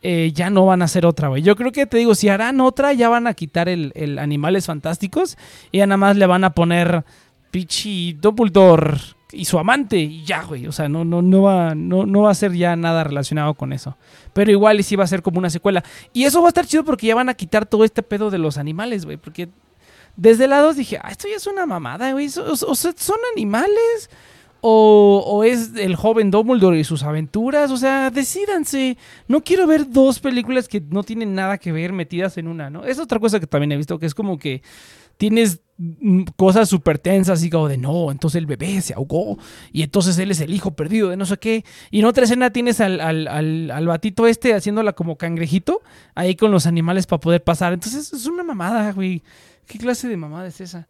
eh, 0.02 0.32
ya 0.34 0.50
no 0.50 0.66
van 0.66 0.82
a 0.82 0.84
hacer 0.84 1.06
otra, 1.06 1.28
güey. 1.28 1.42
Yo 1.42 1.56
creo 1.56 1.72
que 1.72 1.86
te 1.86 1.96
digo, 1.96 2.14
si 2.14 2.28
harán 2.28 2.60
otra, 2.60 2.92
ya 2.92 3.08
van 3.08 3.26
a 3.26 3.34
quitar 3.34 3.68
el, 3.68 4.18
Animales 4.18 4.66
Fantásticos 4.66 5.36
y 5.72 5.78
ya 5.78 5.86
nada 5.86 5.96
más 5.96 6.16
le 6.16 6.26
van 6.26 6.44
a 6.44 6.50
poner 6.50 7.04
Pichi 7.50 8.12
Dumbledore 8.12 8.98
y 9.34 9.44
su 9.44 9.58
amante 9.58 9.96
y 9.98 10.24
ya, 10.24 10.42
güey. 10.42 10.66
O 10.66 10.72
sea, 10.72 10.88
no, 10.88 11.04
no, 11.04 11.22
no, 11.22 11.42
va, 11.42 11.74
no, 11.74 12.06
no 12.06 12.22
va 12.22 12.30
a 12.30 12.34
ser 12.34 12.52
ya 12.52 12.76
nada 12.76 13.04
relacionado 13.04 13.54
con 13.54 13.72
eso. 13.72 13.96
Pero 14.32 14.50
igual 14.50 14.80
y 14.80 14.82
sí 14.82 14.96
va 14.96 15.04
a 15.04 15.08
ser 15.08 15.22
como 15.22 15.38
una 15.38 15.50
secuela. 15.50 15.84
Y 16.12 16.24
eso 16.24 16.40
va 16.40 16.48
a 16.48 16.50
estar 16.50 16.66
chido 16.66 16.84
porque 16.84 17.06
ya 17.06 17.14
van 17.14 17.28
a 17.28 17.34
quitar 17.34 17.66
todo 17.66 17.84
este 17.84 18.02
pedo 18.02 18.30
de 18.30 18.38
los 18.38 18.58
animales, 18.58 19.04
güey. 19.04 19.16
Porque 19.16 19.48
desde 20.16 20.46
lados 20.48 20.76
dije, 20.76 20.98
ah, 21.02 21.10
esto 21.10 21.28
ya 21.28 21.36
es 21.36 21.46
una 21.46 21.66
mamada, 21.66 22.12
güey. 22.12 22.26
O, 22.26 22.56
sea, 22.56 22.92
¿son 22.96 23.18
animales? 23.34 24.10
O, 24.60 25.22
o 25.26 25.44
es 25.44 25.72
el 25.76 25.94
joven 25.96 26.30
Dumbledore 26.30 26.78
y 26.78 26.84
sus 26.84 27.02
aventuras? 27.02 27.70
O 27.70 27.76
sea, 27.76 28.10
decídanse. 28.10 28.96
No 29.28 29.42
quiero 29.42 29.66
ver 29.66 29.90
dos 29.90 30.20
películas 30.20 30.68
que 30.68 30.80
no 30.80 31.02
tienen 31.02 31.34
nada 31.34 31.58
que 31.58 31.72
ver 31.72 31.92
metidas 31.92 32.38
en 32.38 32.48
una, 32.48 32.70
¿no? 32.70 32.84
Es 32.84 32.98
otra 32.98 33.18
cosa 33.18 33.40
que 33.40 33.46
también 33.46 33.72
he 33.72 33.76
visto, 33.76 33.98
que 33.98 34.06
es 34.06 34.14
como 34.14 34.38
que 34.38 34.62
tienes 35.16 35.60
mm, 35.78 36.24
cosas 36.36 36.68
súper 36.68 36.98
tensas, 36.98 37.38
así 37.38 37.50
como 37.50 37.68
de 37.68 37.78
no, 37.78 38.10
entonces 38.10 38.38
el 38.38 38.46
bebé 38.46 38.80
se 38.80 38.94
ahogó 38.94 39.38
y 39.72 39.82
entonces 39.82 40.18
él 40.18 40.30
es 40.30 40.40
el 40.40 40.52
hijo 40.52 40.72
perdido 40.72 41.10
de 41.10 41.16
no 41.16 41.26
sé 41.26 41.36
qué. 41.38 41.64
Y 41.90 42.00
en 42.00 42.06
otra 42.06 42.24
escena 42.24 42.50
tienes 42.50 42.80
al, 42.80 43.00
al, 43.00 43.28
al, 43.28 43.70
al 43.70 43.86
batito 43.86 44.26
este 44.26 44.54
haciéndola 44.54 44.92
como 44.92 45.16
cangrejito 45.16 45.82
ahí 46.14 46.34
con 46.36 46.50
los 46.50 46.66
animales 46.66 47.06
para 47.06 47.20
poder 47.20 47.42
pasar. 47.42 47.72
Entonces 47.72 48.12
es 48.12 48.26
una 48.26 48.42
mamada, 48.42 48.92
güey. 48.92 49.22
¿Qué 49.66 49.78
clase 49.78 50.08
de 50.08 50.16
mamada 50.16 50.46
es 50.46 50.60
esa? 50.60 50.88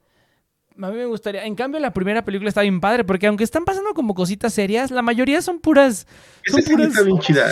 A 0.83 0.91
mí 0.91 0.97
me 0.97 1.07
gustaría. 1.07 1.45
En 1.45 1.55
cambio, 1.55 1.79
la 1.79 1.93
primera 1.93 2.25
película 2.25 2.49
está 2.49 2.63
bien 2.63 2.81
padre, 2.81 3.05
porque 3.05 3.29
aunque 3.29 3.45
están 3.45 3.65
pasando 3.65 3.95
como 3.95 4.13
cositas 4.13 4.53
serias, 4.53 4.91
la 4.91 5.03
mayoría 5.03 5.41
son 5.41 5.61
puras. 5.61 6.07
Son, 6.47 6.63
puras, 6.65 6.93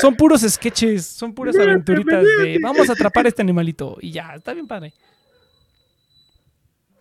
son 0.01 0.17
puros 0.17 0.41
sketches, 0.41 1.07
son 1.07 1.33
puras 1.33 1.57
aventuritas 1.57 2.25
de 2.25 2.59
vamos 2.61 2.91
a 2.91 2.95
atrapar 2.95 3.27
a 3.27 3.29
este 3.29 3.43
animalito. 3.43 3.97
Y 4.01 4.11
ya, 4.11 4.35
está 4.35 4.53
bien 4.53 4.67
padre. 4.67 4.93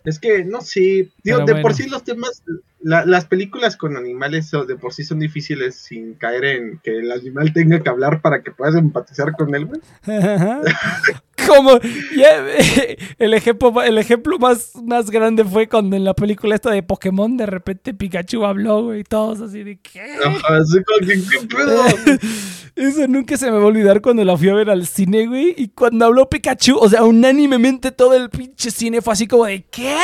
Es 0.04 0.18
que, 0.18 0.44
no 0.44 0.60
sé, 0.60 0.80
digo, 1.22 1.44
Pero 1.44 1.44
de 1.44 1.62
por 1.62 1.74
sí 1.74 1.88
los 1.88 2.02
temas, 2.04 2.42
la- 2.82 3.04
las 3.06 3.26
películas 3.26 3.76
con 3.76 3.96
animales 3.96 4.50
de 4.50 4.76
por 4.76 4.92
sí 4.92 5.04
son 5.04 5.18
difíciles 5.20 5.74
sin 5.76 6.14
caer 6.14 6.44
en 6.44 6.80
que 6.82 6.98
el 6.98 7.10
animal 7.12 7.52
tenga 7.52 7.80
que 7.82 7.88
hablar 7.88 8.20
para 8.20 8.42
que 8.42 8.50
puedas 8.50 8.74
empatizar 8.74 9.32
con 9.32 9.54
él, 9.54 9.66
güey. 9.66 9.80
Como 11.46 11.78
ya, 12.16 12.46
el 13.18 13.34
ejemplo, 13.34 13.82
el 13.82 13.98
ejemplo 13.98 14.38
más, 14.38 14.72
más 14.84 15.10
grande 15.10 15.44
fue 15.44 15.68
cuando 15.68 15.96
en 15.96 16.04
la 16.04 16.14
película 16.14 16.54
esta 16.54 16.70
de 16.70 16.82
Pokémon 16.82 17.36
de 17.36 17.46
repente 17.46 17.94
Pikachu 17.94 18.44
habló, 18.44 18.84
güey, 18.84 19.00
y 19.00 19.04
todos 19.04 19.40
así 19.40 19.64
de 19.64 19.78
¿qué? 19.80 20.02
Ajá, 20.24 20.56
así 20.56 20.78
como 20.84 21.06
que, 21.06 21.14
¿qué 21.14 21.46
pedo? 21.46 21.84
Eso 22.76 23.06
nunca 23.06 23.36
se 23.36 23.50
me 23.50 23.58
va 23.58 23.64
a 23.64 23.66
olvidar 23.66 24.00
cuando 24.00 24.24
la 24.24 24.36
fui 24.36 24.48
a 24.48 24.54
ver 24.54 24.70
al 24.70 24.86
cine, 24.86 25.26
güey. 25.26 25.54
Y 25.58 25.68
cuando 25.68 26.06
habló 26.06 26.28
Pikachu, 26.30 26.78
o 26.78 26.88
sea, 26.88 27.04
unánimemente 27.04 27.90
todo 27.92 28.14
el 28.14 28.30
pinche 28.30 28.70
cine 28.70 29.02
fue 29.02 29.12
así 29.12 29.26
como 29.26 29.44
de 29.44 29.62
¿qué? 29.70 29.98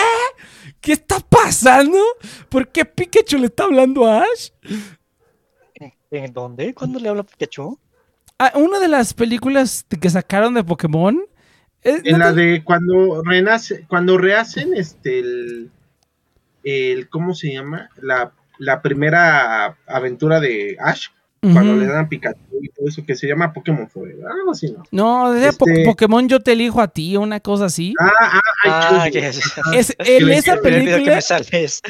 ¿Qué 0.81 0.93
está 0.93 1.19
pasando? 1.21 1.99
¿Por 2.49 2.69
qué 2.69 2.85
Pikachu 2.85 3.39
le 3.39 3.47
está 3.47 3.65
hablando 3.65 4.07
a 4.07 4.21
Ash? 4.23 4.51
¿En 6.11 6.33
dónde? 6.33 6.75
¿Cuándo 6.75 6.99
le 6.99 7.09
habla 7.09 7.23
Pikachu? 7.23 7.79
Ah, 8.39 8.53
una 8.55 8.79
de 8.79 8.89
las 8.89 9.15
películas 9.15 9.85
que 10.01 10.11
sacaron 10.11 10.55
de 10.55 10.65
Pokémon. 10.65 11.21
eh, 11.83 12.01
En 12.05 12.13
¿no 12.13 12.19
la 12.19 12.35
te- 12.35 12.41
de 12.41 12.65
cuando 12.65 13.23
renace, 13.23 13.85
cuando 13.89 14.17
rehacen 14.17 14.75
este 14.75 15.19
el, 15.21 15.71
el 16.63 17.09
¿cómo 17.09 17.35
se 17.35 17.53
llama? 17.53 17.91
La, 18.01 18.33
la 18.59 18.81
primera 18.83 19.77
aventura 19.87 20.41
de 20.41 20.77
Ash, 20.81 21.09
cuando 21.41 21.77
le 21.77 21.87
dan 21.87 22.05
a 22.05 22.09
Pikachu 22.09 22.39
y 22.63 22.69
todo 22.71 22.89
eso 22.89 23.05
que 23.07 23.15
se 23.15 23.27
llama 23.29 23.53
Pokémon 23.53 23.89
Forever, 23.89 24.27
algo 24.27 24.51
así, 24.53 24.73
¿no? 24.73 24.83
No, 24.91 25.33
de 25.33 25.53
Po- 25.53 25.69
Este- 25.69 25.85
Pokémon 25.85 26.29
yo 26.29 26.41
te 26.41 26.53
elijo 26.53 26.81
a 26.81 26.89
ti, 26.89 27.17
una 27.17 27.41
cosa 27.41 27.67
así. 27.67 27.95
Ah, 28.01 28.11
ah, 28.21 28.41
ay, 28.65 29.13
Ah, 29.17 29.19
es. 29.29 29.39
Es, 29.73 29.97
que 29.97 30.17
en 30.19 30.31
esa 30.31 30.55
hicieron- 30.57 30.63
Me 30.65 30.71
que 30.71 30.85
película. 30.93 31.15
me 31.17 31.23
sales. 31.23 31.83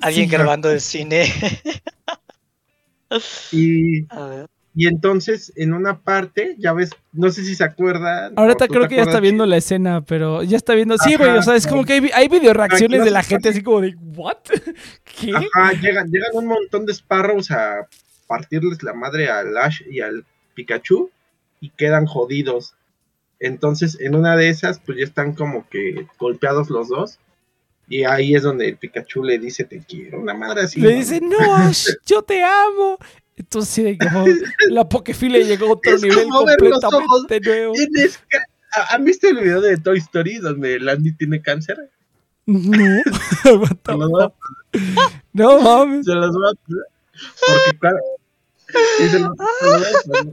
Alguien 0.00 0.26
Sí. 0.26 0.32
grabando 0.32 0.70
el 0.70 0.80
cine. 0.80 1.32
Y, 3.52 4.06
A 4.10 4.26
ver. 4.26 4.46
y 4.74 4.86
entonces 4.88 5.52
en 5.56 5.72
una 5.72 6.00
parte, 6.00 6.54
ya 6.58 6.72
ves, 6.72 6.90
no 7.12 7.30
sé 7.30 7.44
si 7.44 7.54
se 7.54 7.64
acuerdan. 7.64 8.34
Ahorita 8.36 8.68
creo 8.68 8.88
que 8.88 8.96
ya 8.96 9.02
está 9.02 9.20
viendo 9.20 9.46
la 9.46 9.56
escena, 9.56 10.02
pero 10.04 10.42
ya 10.42 10.56
está 10.56 10.74
viendo. 10.74 10.96
Sí, 10.98 11.14
güey, 11.16 11.30
o 11.30 11.42
sea, 11.42 11.54
es 11.56 11.66
como 11.66 11.84
que 11.84 11.94
hay, 11.94 12.10
hay 12.14 12.28
video 12.28 12.52
reacciones 12.52 13.04
de 13.04 13.10
la 13.10 13.22
gente 13.22 13.48
así 13.48 13.62
como 13.62 13.80
de, 13.80 13.94
¿what? 14.16 14.36
¿Qué? 15.20 15.32
Ajá, 15.34 15.72
llegan, 15.80 16.08
llegan 16.10 16.30
un 16.34 16.46
montón 16.46 16.84
de 16.86 16.92
Sparrows 16.94 17.50
a 17.50 17.86
partirles 18.26 18.82
la 18.82 18.92
madre 18.92 19.28
al 19.28 19.56
Ash 19.56 19.82
y 19.90 20.00
al 20.00 20.24
Pikachu 20.54 21.10
y 21.60 21.70
quedan 21.70 22.06
jodidos. 22.06 22.74
Entonces, 23.38 23.98
en 24.00 24.14
una 24.14 24.36
de 24.36 24.48
esas, 24.48 24.80
pues 24.80 24.98
ya 24.98 25.04
están 25.04 25.34
como 25.34 25.68
que 25.68 26.06
golpeados 26.18 26.70
los 26.70 26.88
dos. 26.88 27.18
Y 27.88 28.02
ahí 28.04 28.34
es 28.34 28.42
donde 28.42 28.68
el 28.68 28.76
Pikachu 28.78 29.22
le 29.22 29.38
dice 29.38 29.64
te 29.64 29.80
quiero, 29.80 30.20
una 30.20 30.34
madre 30.34 30.62
así. 30.62 30.80
Le 30.80 30.90
¿no? 30.92 30.96
dice, 30.98 31.20
no, 31.20 31.54
Ash, 31.54 31.86
yo 32.06 32.22
te 32.22 32.42
amo. 32.42 32.98
Entonces, 33.36 33.98
como, 33.98 34.24
la 34.70 34.88
Pokefilia 34.88 35.44
llegó 35.44 35.66
a 35.66 35.72
otro 35.72 35.94
Es 35.94 36.02
nivel 36.02 36.24
como 36.24 36.46
completamente 36.46 37.40
nuevo. 37.40 37.74
Tienes 37.74 38.18
ca- 38.28 38.46
¿Ha- 38.72 38.94
¿Han 38.94 39.04
visto 39.04 39.28
el 39.28 39.36
video 39.38 39.60
de 39.60 39.76
Toy 39.76 39.98
Story 39.98 40.38
donde 40.38 40.80
Landy 40.80 41.12
tiene 41.12 41.40
cáncer? 41.42 41.90
No, 42.46 43.02
fuck? 43.42 44.34
no 45.32 45.60
mames. 45.60 46.06
se 46.06 46.14
los 46.14 46.32
voy 46.34 46.52
a. 46.52 46.95
Porque 47.46 47.78
claro. 47.78 47.98
y 48.98 49.08
se 49.08 49.18
voy 49.18 49.26
a 49.28 50.02
poner. 50.06 50.32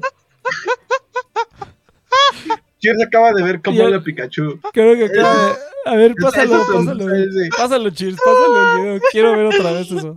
Cheers 2.80 3.02
acaba 3.04 3.32
de 3.34 3.44
ver 3.44 3.62
cómo 3.62 3.82
habla 3.84 4.02
Pikachu. 4.04 4.60
Creo 4.74 4.96
que 4.96 5.06
acaba 5.06 5.48
de- 5.48 5.56
A 5.86 5.96
ver, 5.96 6.14
pásalo, 6.22 6.62
Eso, 6.62 6.74
pásalo. 6.74 7.06
sí. 7.10 7.50
Pásalo, 7.58 7.90
Cheers, 7.90 8.18
pásalo 8.18 8.62
el 8.76 8.82
video. 8.82 9.02
Quiero 9.12 9.32
ver 9.38 9.46
otra 9.48 9.72
vez 9.72 9.92
eso. 9.92 10.14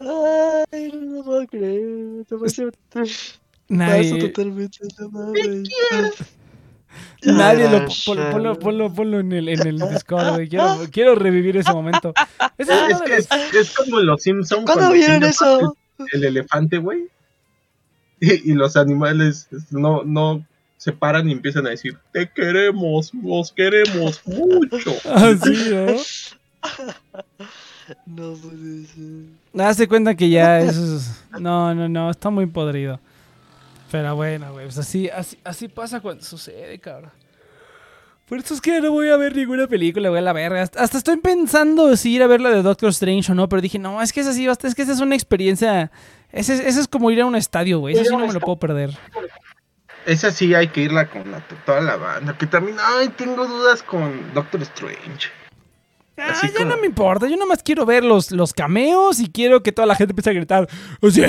Ay, 0.00 0.92
no 0.92 1.16
lo 1.18 1.24
puedo 1.24 1.46
creer. 1.46 2.26
Demasiado. 2.28 2.72
Paso 2.90 3.12
Nadie, 3.68 4.18
totalmente 4.20 4.78
la 4.98 5.08
madre. 5.08 5.62
Nadie 7.24 7.68
lo 7.70 7.86
ponlo, 8.06 8.30
ponlo, 8.30 8.58
ponlo, 8.58 8.92
ponlo 8.94 9.20
en 9.20 9.32
el, 9.32 9.48
en 9.48 9.66
el 9.66 9.78
Discord, 9.78 10.34
güey. 10.34 10.48
Quiero, 10.48 10.78
quiero 10.90 11.14
revivir 11.14 11.56
ese 11.56 11.72
momento. 11.72 12.12
Es 12.58 12.68
Es, 12.68 12.90
los- 12.90 13.02
es- 13.10 13.28
es 13.54 13.70
como 13.74 14.00
en 14.00 14.06
los 14.06 14.22
Simpsons. 14.22 14.64
¿Cuándo 14.64 14.72
cuando 14.88 14.92
vieron 14.94 15.22
eso? 15.24 15.76
El, 15.98 16.06
el 16.12 16.24
elefante, 16.24 16.78
güey. 16.78 17.06
Y, 18.20 18.50
y 18.50 18.54
los 18.54 18.76
animales 18.76 19.48
no, 19.70 20.02
no 20.04 20.44
se 20.76 20.92
paran 20.92 21.28
y 21.28 21.32
empiezan 21.32 21.66
a 21.66 21.70
decir: 21.70 21.96
Te 22.12 22.28
queremos, 22.30 23.12
nos 23.14 23.52
queremos 23.52 24.20
mucho. 24.26 24.92
Ah, 25.04 25.32
sí, 25.42 25.70
¿no? 25.70 25.96
No 28.06 28.32
puede 28.34 28.86
ser. 28.86 29.60
Hazte 29.66 29.88
cuenta 29.88 30.14
que 30.14 30.30
ya 30.30 30.60
eso 30.60 30.96
es... 30.96 31.24
No, 31.40 31.74
no, 31.74 31.88
no, 31.88 32.10
está 32.10 32.30
muy 32.30 32.46
podrido. 32.46 33.00
Pero 33.92 34.16
bueno, 34.16 34.52
güey, 34.52 34.64
pues 34.66 34.78
así, 34.78 35.08
así, 35.10 35.38
así 35.44 35.68
pasa 35.68 36.00
cuando 36.00 36.24
sucede, 36.24 36.78
cabrón. 36.80 37.12
Por 38.26 38.38
eso 38.38 38.54
es 38.54 38.60
que 38.62 38.80
no 38.80 38.90
voy 38.90 39.10
a 39.10 39.16
ver 39.18 39.36
ninguna 39.36 39.66
película, 39.66 40.08
güey, 40.08 40.18
a 40.20 40.24
la 40.24 40.32
verga. 40.32 40.62
Hasta, 40.62 40.82
hasta 40.82 40.96
estoy 40.96 41.18
pensando 41.18 41.94
si 41.96 42.14
ir 42.14 42.22
a 42.22 42.26
ver 42.26 42.40
la 42.40 42.48
de 42.50 42.62
Doctor 42.62 42.88
Strange 42.88 43.30
o 43.30 43.34
no, 43.34 43.48
pero 43.48 43.60
dije, 43.60 43.78
no, 43.78 44.00
es 44.00 44.12
que 44.14 44.20
es 44.20 44.26
así, 44.26 44.46
basta, 44.46 44.66
es 44.66 44.74
que 44.74 44.82
esa 44.82 44.92
es 44.92 45.00
una 45.00 45.14
experiencia... 45.14 45.92
Ese, 46.30 46.54
es- 46.54 46.60
ese 46.60 46.80
es 46.80 46.88
como 46.88 47.10
ir 47.10 47.20
a 47.20 47.26
un 47.26 47.36
estadio, 47.36 47.78
güey, 47.80 47.94
eso 47.94 48.04
sí 48.04 48.10
no 48.16 48.26
me 48.26 48.32
lo 48.32 48.40
puedo 48.40 48.58
perder. 48.58 48.96
Esa 50.06 50.30
sí 50.30 50.54
hay 50.54 50.68
que 50.68 50.80
irla 50.80 51.08
con 51.10 51.30
la, 51.30 51.40
toda 51.66 51.82
la 51.82 51.96
banda. 51.96 52.38
Que 52.38 52.46
también, 52.46 52.78
ay, 52.80 53.08
tengo 53.10 53.46
dudas 53.46 53.82
con 53.82 54.32
Doctor 54.32 54.62
Strange. 54.62 55.28
Ah, 56.18 56.34
ya 56.42 56.52
como- 56.58 56.66
no 56.66 56.76
me 56.76 56.86
importa, 56.86 57.26
yo 57.26 57.36
nomás 57.36 57.62
quiero 57.62 57.86
ver 57.86 58.04
los, 58.04 58.30
los 58.32 58.52
cameos 58.52 59.18
y 59.18 59.30
quiero 59.30 59.62
que 59.62 59.72
toda 59.72 59.86
la 59.86 59.94
gente 59.94 60.12
empiece 60.12 60.30
a 60.30 60.32
gritar 60.34 60.68
¡Sí! 61.10 61.22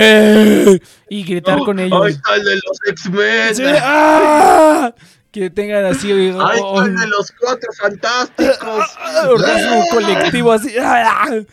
y 1.10 1.24
gritar 1.24 1.60
Oh, 1.62 1.66
con 1.66 1.80
ellos. 1.80 2.08
está 2.10 2.36
el 2.36 2.44
de 2.44 2.56
los 2.56 2.80
X-Men. 2.88 3.56
Sí, 3.56 3.64
¡ah! 3.82 4.94
Que 5.32 5.50
tengan 5.50 5.86
así 5.86 6.12
oh, 6.12 6.52
está 6.82 6.86
el 6.86 6.96
de 6.96 7.08
los 7.08 7.32
cuatro 7.40 7.70
fantásticos. 7.82 8.58
ah, 9.00 9.28
orgasmo 9.30 9.84
colectivo 9.92 10.52
así. 10.52 10.74
¡ah! 10.80 11.28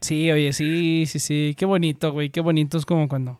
Sí, 0.00 0.30
oye, 0.32 0.52
sí, 0.54 1.04
sí, 1.06 1.18
sí. 1.18 1.54
Qué 1.58 1.66
bonito, 1.66 2.10
güey. 2.12 2.30
Qué 2.30 2.40
bonito 2.40 2.78
es 2.78 2.86
como 2.86 3.06
cuando. 3.06 3.38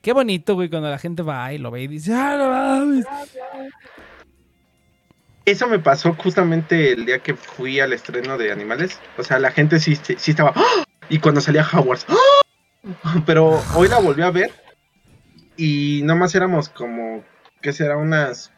Qué 0.00 0.12
bonito, 0.12 0.54
güey, 0.54 0.68
cuando 0.68 0.90
la 0.90 0.98
gente 0.98 1.22
va 1.22 1.52
y 1.52 1.58
lo 1.58 1.70
ve 1.70 1.82
y 1.82 1.86
dice, 1.86 2.12
¡ah, 2.12 2.34
no 2.36 2.48
mames! 2.50 3.06
Eso 5.44 5.66
me 5.66 5.78
pasó 5.78 6.14
justamente 6.14 6.92
el 6.92 7.04
día 7.06 7.18
que 7.18 7.34
fui 7.34 7.80
al 7.80 7.92
estreno 7.92 8.38
de 8.38 8.52
Animales. 8.52 8.98
O 9.18 9.24
sea, 9.24 9.38
la 9.38 9.50
gente 9.50 9.80
sí, 9.80 9.98
estaba. 10.26 10.52
¡ah! 10.54 10.84
Y 11.08 11.18
cuando 11.18 11.40
salía 11.40 11.66
Howard. 11.72 12.00
¡ah! 12.08 13.22
Pero 13.26 13.60
hoy 13.74 13.88
la 13.88 13.98
volví 13.98 14.22
a 14.22 14.30
ver. 14.30 14.52
Y 15.56 16.00
nomás 16.04 16.34
éramos 16.34 16.68
como. 16.68 17.24
¿Qué 17.60 17.72
será? 17.72 17.96
Unas 17.96 18.52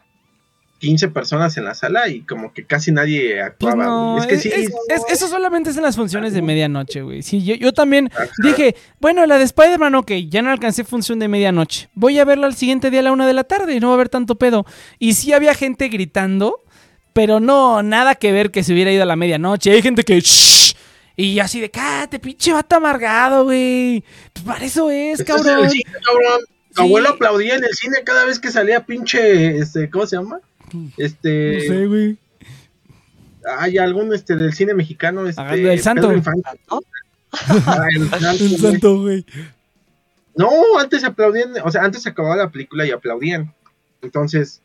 15 0.79 1.07
personas 1.09 1.57
en 1.57 1.65
la 1.65 1.73
sala. 1.73 2.07
Y 2.07 2.21
como 2.21 2.53
que 2.53 2.65
casi 2.65 2.91
nadie 2.91 3.33
Pues 3.35 3.45
actuaba. 3.45 3.85
no, 3.85 4.13
güey. 4.13 4.21
es 4.21 4.27
que 4.27 4.33
es- 4.35 4.41
sí. 4.43 4.49
es- 4.53 4.69
es- 4.89 5.03
eso 5.09 5.27
solamente 5.27 5.69
es 5.71 5.77
en 5.77 5.83
las 5.83 5.95
funciones 5.95 6.33
de 6.33 6.41
medianoche, 6.41 7.01
güey. 7.01 7.21
Sí, 7.23 7.43
yo, 7.43 7.55
yo 7.55 7.71
también 7.73 8.09
ajá. 8.13 8.27
dije, 8.43 8.75
bueno, 8.99 9.25
la 9.25 9.37
de 9.37 9.43
Spider-Man, 9.43 9.95
ok, 9.95 10.11
ya 10.29 10.41
no 10.41 10.51
alcancé 10.51 10.83
función 10.83 11.17
de 11.19 11.27
medianoche. 11.27 11.89
Voy 11.93 12.19
a 12.19 12.25
verla 12.25 12.47
al 12.47 12.55
siguiente 12.55 12.89
día 12.91 12.99
a 13.01 13.03
la 13.03 13.11
una 13.11 13.25
de 13.27 13.33
la 13.33 13.43
tarde 13.43 13.73
y 13.75 13.79
no 13.79 13.87
va 13.87 13.93
a 13.93 13.95
haber 13.95 14.09
tanto 14.09 14.35
pedo. 14.35 14.65
Y 14.99 15.13
sí 15.13 15.33
había 15.33 15.53
gente 15.53 15.87
gritando, 15.89 16.63
pero 17.15 17.39
no, 17.39 17.81
nada 17.81 18.15
que 18.15 18.33
ver 18.33 18.51
que 18.51 18.61
se 18.61 18.73
hubiera 18.73 18.91
ido 18.91 19.03
a 19.03 19.05
la 19.05 19.15
medianoche. 19.15 19.71
Hay 19.71 19.81
gente 19.81 20.03
que, 20.03 20.19
"Shh", 20.19 20.75
y 21.15 21.39
así 21.39 21.61
de, 21.61 21.71
cállate, 21.71 22.19
pinche 22.19 22.51
vato 22.51 22.75
amargado, 22.75 23.45
güey. 23.45 24.03
Pues 24.33 24.43
para 24.45 24.65
eso 24.65 24.91
es, 24.91 25.21
Esto 25.21 25.37
es 25.37 25.41
cabrón. 25.43 25.63
el 25.63 25.71
cine, 25.71 25.91
cabrón. 26.05 26.41
Sí. 26.75 26.81
Mi 26.81 26.87
abuelo 26.87 27.09
aplaudía 27.11 27.55
en 27.55 27.63
el 27.63 27.73
cine 27.73 27.99
cada 28.03 28.25
vez 28.25 28.37
que 28.37 28.51
salía 28.51 28.85
pinche. 28.85 29.57
Este, 29.59 29.89
¿Cómo 29.89 30.05
se 30.05 30.17
llama? 30.17 30.41
Este. 30.97 31.53
No 31.53 31.73
sé, 31.73 31.85
güey. 31.87 32.17
Hay 33.59 33.77
algún 33.77 34.13
este 34.13 34.35
del 34.35 34.53
cine 34.53 34.73
mexicano, 34.73 35.25
este, 35.25 35.41
Ah, 35.41 35.55
del 35.55 35.79
santo. 35.79 36.01
Pedro 36.01 36.17
Infante. 36.17 36.49
¿No? 36.69 36.81
Ah, 37.31 37.85
el 37.95 38.09
santo, 38.09 38.27
El 38.43 38.49
güey. 38.49 38.57
santo, 38.59 39.01
güey. 39.01 39.25
No, 40.35 40.49
antes 40.79 41.03
aplaudían, 41.05 41.53
o 41.63 41.71
sea, 41.71 41.83
antes 41.85 42.05
acababa 42.07 42.35
la 42.35 42.49
película 42.49 42.85
y 42.85 42.91
aplaudían. 42.91 43.53
Entonces, 44.01 44.59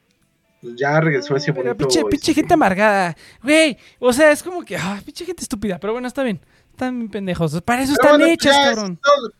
ya 0.63 1.01
regresó 1.01 1.37
ese 1.37 1.53
bonito. 1.53 1.77
pinche, 1.77 2.03
pinche 2.05 2.35
gente 2.35 2.55
amargada. 2.55 3.17
Güey, 3.43 3.77
o 3.99 4.13
sea, 4.13 4.31
es 4.33 4.43
como 4.43 4.65
que, 4.65 4.77
ah, 4.77 5.01
pinche 5.05 5.25
gente 5.25 5.43
estúpida. 5.43 5.79
Pero 5.79 5.93
bueno, 5.93 6.09
está 6.09 6.23
bien. 6.23 6.41
Están 6.71 6.99
bien 6.99 7.11
pendejos. 7.11 7.61
Para 7.63 7.83
eso 7.83 7.95
pero 7.97 8.05
están 8.15 8.21
bueno, 8.21 8.35
hechas, 8.35 8.55
ya 8.55 8.71
es 8.71 8.77
cabrón. 8.77 8.99
todo- 9.03 9.33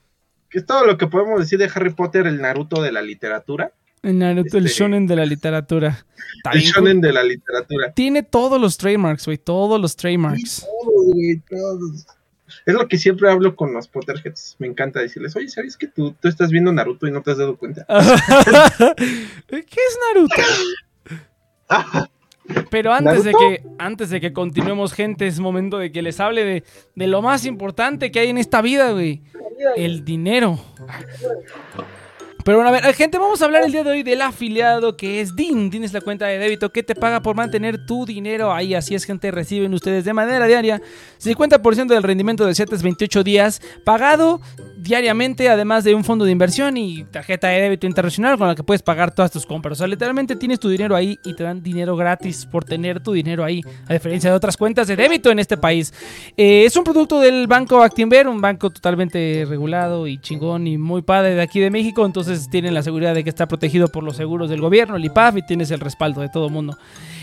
que 0.49 0.59
es 0.59 0.67
todo 0.67 0.85
lo 0.85 0.99
que 0.99 1.07
podemos 1.07 1.39
decir 1.39 1.59
de 1.61 1.71
Harry 1.73 1.91
Potter, 1.95 2.27
el 2.27 2.41
Naruto 2.41 2.83
de 2.83 2.91
la 2.91 3.03
literatura. 3.03 3.73
El 4.03 4.19
Naruto, 4.19 4.59
el 4.59 4.67
Este- 4.67 4.79
shonen 4.79 5.07
de 5.07 5.15
la 5.15 5.25
literatura. 5.27 6.05
El 6.53 6.61
shonen 6.61 7.01
de 7.01 7.13
la 7.13 7.23
literatura. 7.23 7.93
Tiene 7.93 8.23
todos 8.23 8.61
los 8.61 8.77
trademarks, 8.79 9.27
güey. 9.27 9.39
Todos 9.39 9.81
los 9.81 9.95
trademarks. 9.95 10.61
Todos, 10.67 11.05
güey, 11.15 11.39
todos. 11.49 12.07
Es 12.67 12.75
lo 12.75 12.89
que 12.89 12.99
siempre 12.99 13.31
hablo 13.31 13.55
con 13.55 13.73
los 13.73 13.87
Potterheads. 13.87 14.57
Me 14.59 14.67
encanta 14.67 14.99
decirles, 15.01 15.37
oye, 15.37 15.49
¿sabes 15.49 15.77
que 15.77 15.87
tú, 15.87 16.13
tú 16.21 16.27
estás 16.29 16.51
viendo 16.51 16.73
Naruto 16.73 17.07
y 17.07 17.13
no 17.13 17.23
te 17.23 17.31
has 17.31 17.39
dado 17.39 17.57
cuenta? 17.57 17.87
¿Qué 19.49 19.59
es 19.61 19.99
Naruto? 20.15 20.35
Pero 22.71 22.93
antes 22.93 23.25
de 23.25 23.33
que 23.33 23.63
antes 23.79 24.11
de 24.11 24.21
que 24.21 24.33
continuemos, 24.33 24.93
gente, 24.93 25.27
es 25.27 25.39
momento 25.39 25.79
de 25.79 25.93
que 25.93 26.03
les 26.03 26.19
hable 26.21 26.45
de, 26.45 26.65
de 26.95 27.07
lo 27.07 27.23
más 27.23 27.45
importante 27.45 28.11
que 28.11 28.21
hay 28.21 28.29
en 28.29 28.39
esta 28.39 28.61
vida, 28.61 28.91
güey. 28.93 29.23
El 29.77 30.05
dinero. 30.05 30.59
Pero 32.51 32.59
bueno, 32.59 32.77
a 32.77 32.81
ver, 32.81 32.95
gente, 32.97 33.17
vamos 33.17 33.41
a 33.41 33.45
hablar 33.45 33.63
el 33.63 33.71
día 33.71 33.85
de 33.85 33.91
hoy 33.93 34.03
del 34.03 34.21
afiliado 34.23 34.97
que 34.97 35.21
es 35.21 35.37
DIN. 35.37 35.71
DIN 35.71 35.85
es 35.85 35.93
la 35.93 36.01
cuenta 36.01 36.27
de 36.27 36.37
débito 36.37 36.73
que 36.73 36.83
te 36.83 36.97
paga 36.97 37.23
por 37.23 37.37
mantener 37.37 37.87
tu 37.87 38.05
dinero 38.05 38.53
ahí. 38.53 38.75
Así 38.75 38.97
es, 38.97 39.05
gente, 39.05 39.31
reciben 39.31 39.73
ustedes 39.73 40.05
de 40.05 40.13
manera 40.13 40.45
diaria 40.49 40.83
50% 41.23 41.87
del 41.87 42.03
rendimiento 42.03 42.45
de 42.45 42.57
728 42.57 43.23
días 43.23 43.63
pagado 43.85 44.41
diariamente, 44.77 45.49
además 45.49 45.85
de 45.85 45.95
un 45.95 46.03
fondo 46.03 46.25
de 46.25 46.33
inversión 46.33 46.77
y 46.77 47.05
tarjeta 47.05 47.49
de 47.49 47.61
débito 47.61 47.87
internacional 47.87 48.37
con 48.37 48.49
la 48.49 48.55
que 48.57 48.65
puedes 48.65 48.83
pagar 48.83 49.15
todas 49.15 49.31
tus 49.31 49.47
compras. 49.47 49.79
O 49.79 49.79
sea, 49.79 49.87
literalmente 49.87 50.35
tienes 50.35 50.59
tu 50.59 50.69
dinero 50.69 50.97
ahí 50.97 51.21
y 51.25 51.37
te 51.37 51.45
dan 51.45 51.63
dinero 51.63 51.95
gratis 51.95 52.47
por 52.47 52.65
tener 52.65 53.01
tu 53.01 53.13
dinero 53.13 53.45
ahí, 53.45 53.63
a 53.87 53.93
diferencia 53.93 54.29
de 54.29 54.37
otras 54.37 54.57
cuentas 54.57 54.89
de 54.89 54.97
débito 54.97 55.31
en 55.31 55.39
este 55.39 55.57
país. 55.57 55.93
Eh, 56.37 56.65
es 56.65 56.75
un 56.77 56.83
producto 56.83 57.21
del 57.21 57.47
banco 57.47 57.81
Actinver, 57.81 58.27
un 58.27 58.41
banco 58.41 58.71
totalmente 58.71 59.45
regulado 59.49 60.09
y 60.09 60.19
chingón 60.19 60.67
y 60.67 60.79
muy 60.79 61.03
padre 61.03 61.37
de 61.37 61.43
aquí 61.43 61.61
de 61.61 61.71
México. 61.71 62.05
Tienen 62.49 62.75
la 62.75 62.83
seguridad 62.83 63.15
de 63.15 63.25
que 63.25 63.31
está 63.31 63.47
protegido 63.47 63.89
por 63.89 64.05
los 64.05 64.17
seguros 64.17 64.49
del 64.49 64.61
gobierno, 64.61 64.97
el 64.97 65.05
IPAF, 65.05 65.37
y 65.39 65.43
tienes 65.43 65.71
el 65.71 65.81
respaldo 65.81 66.21
de 66.21 66.29
todo 66.29 66.47
el 66.47 66.53
mundo. 66.53 66.79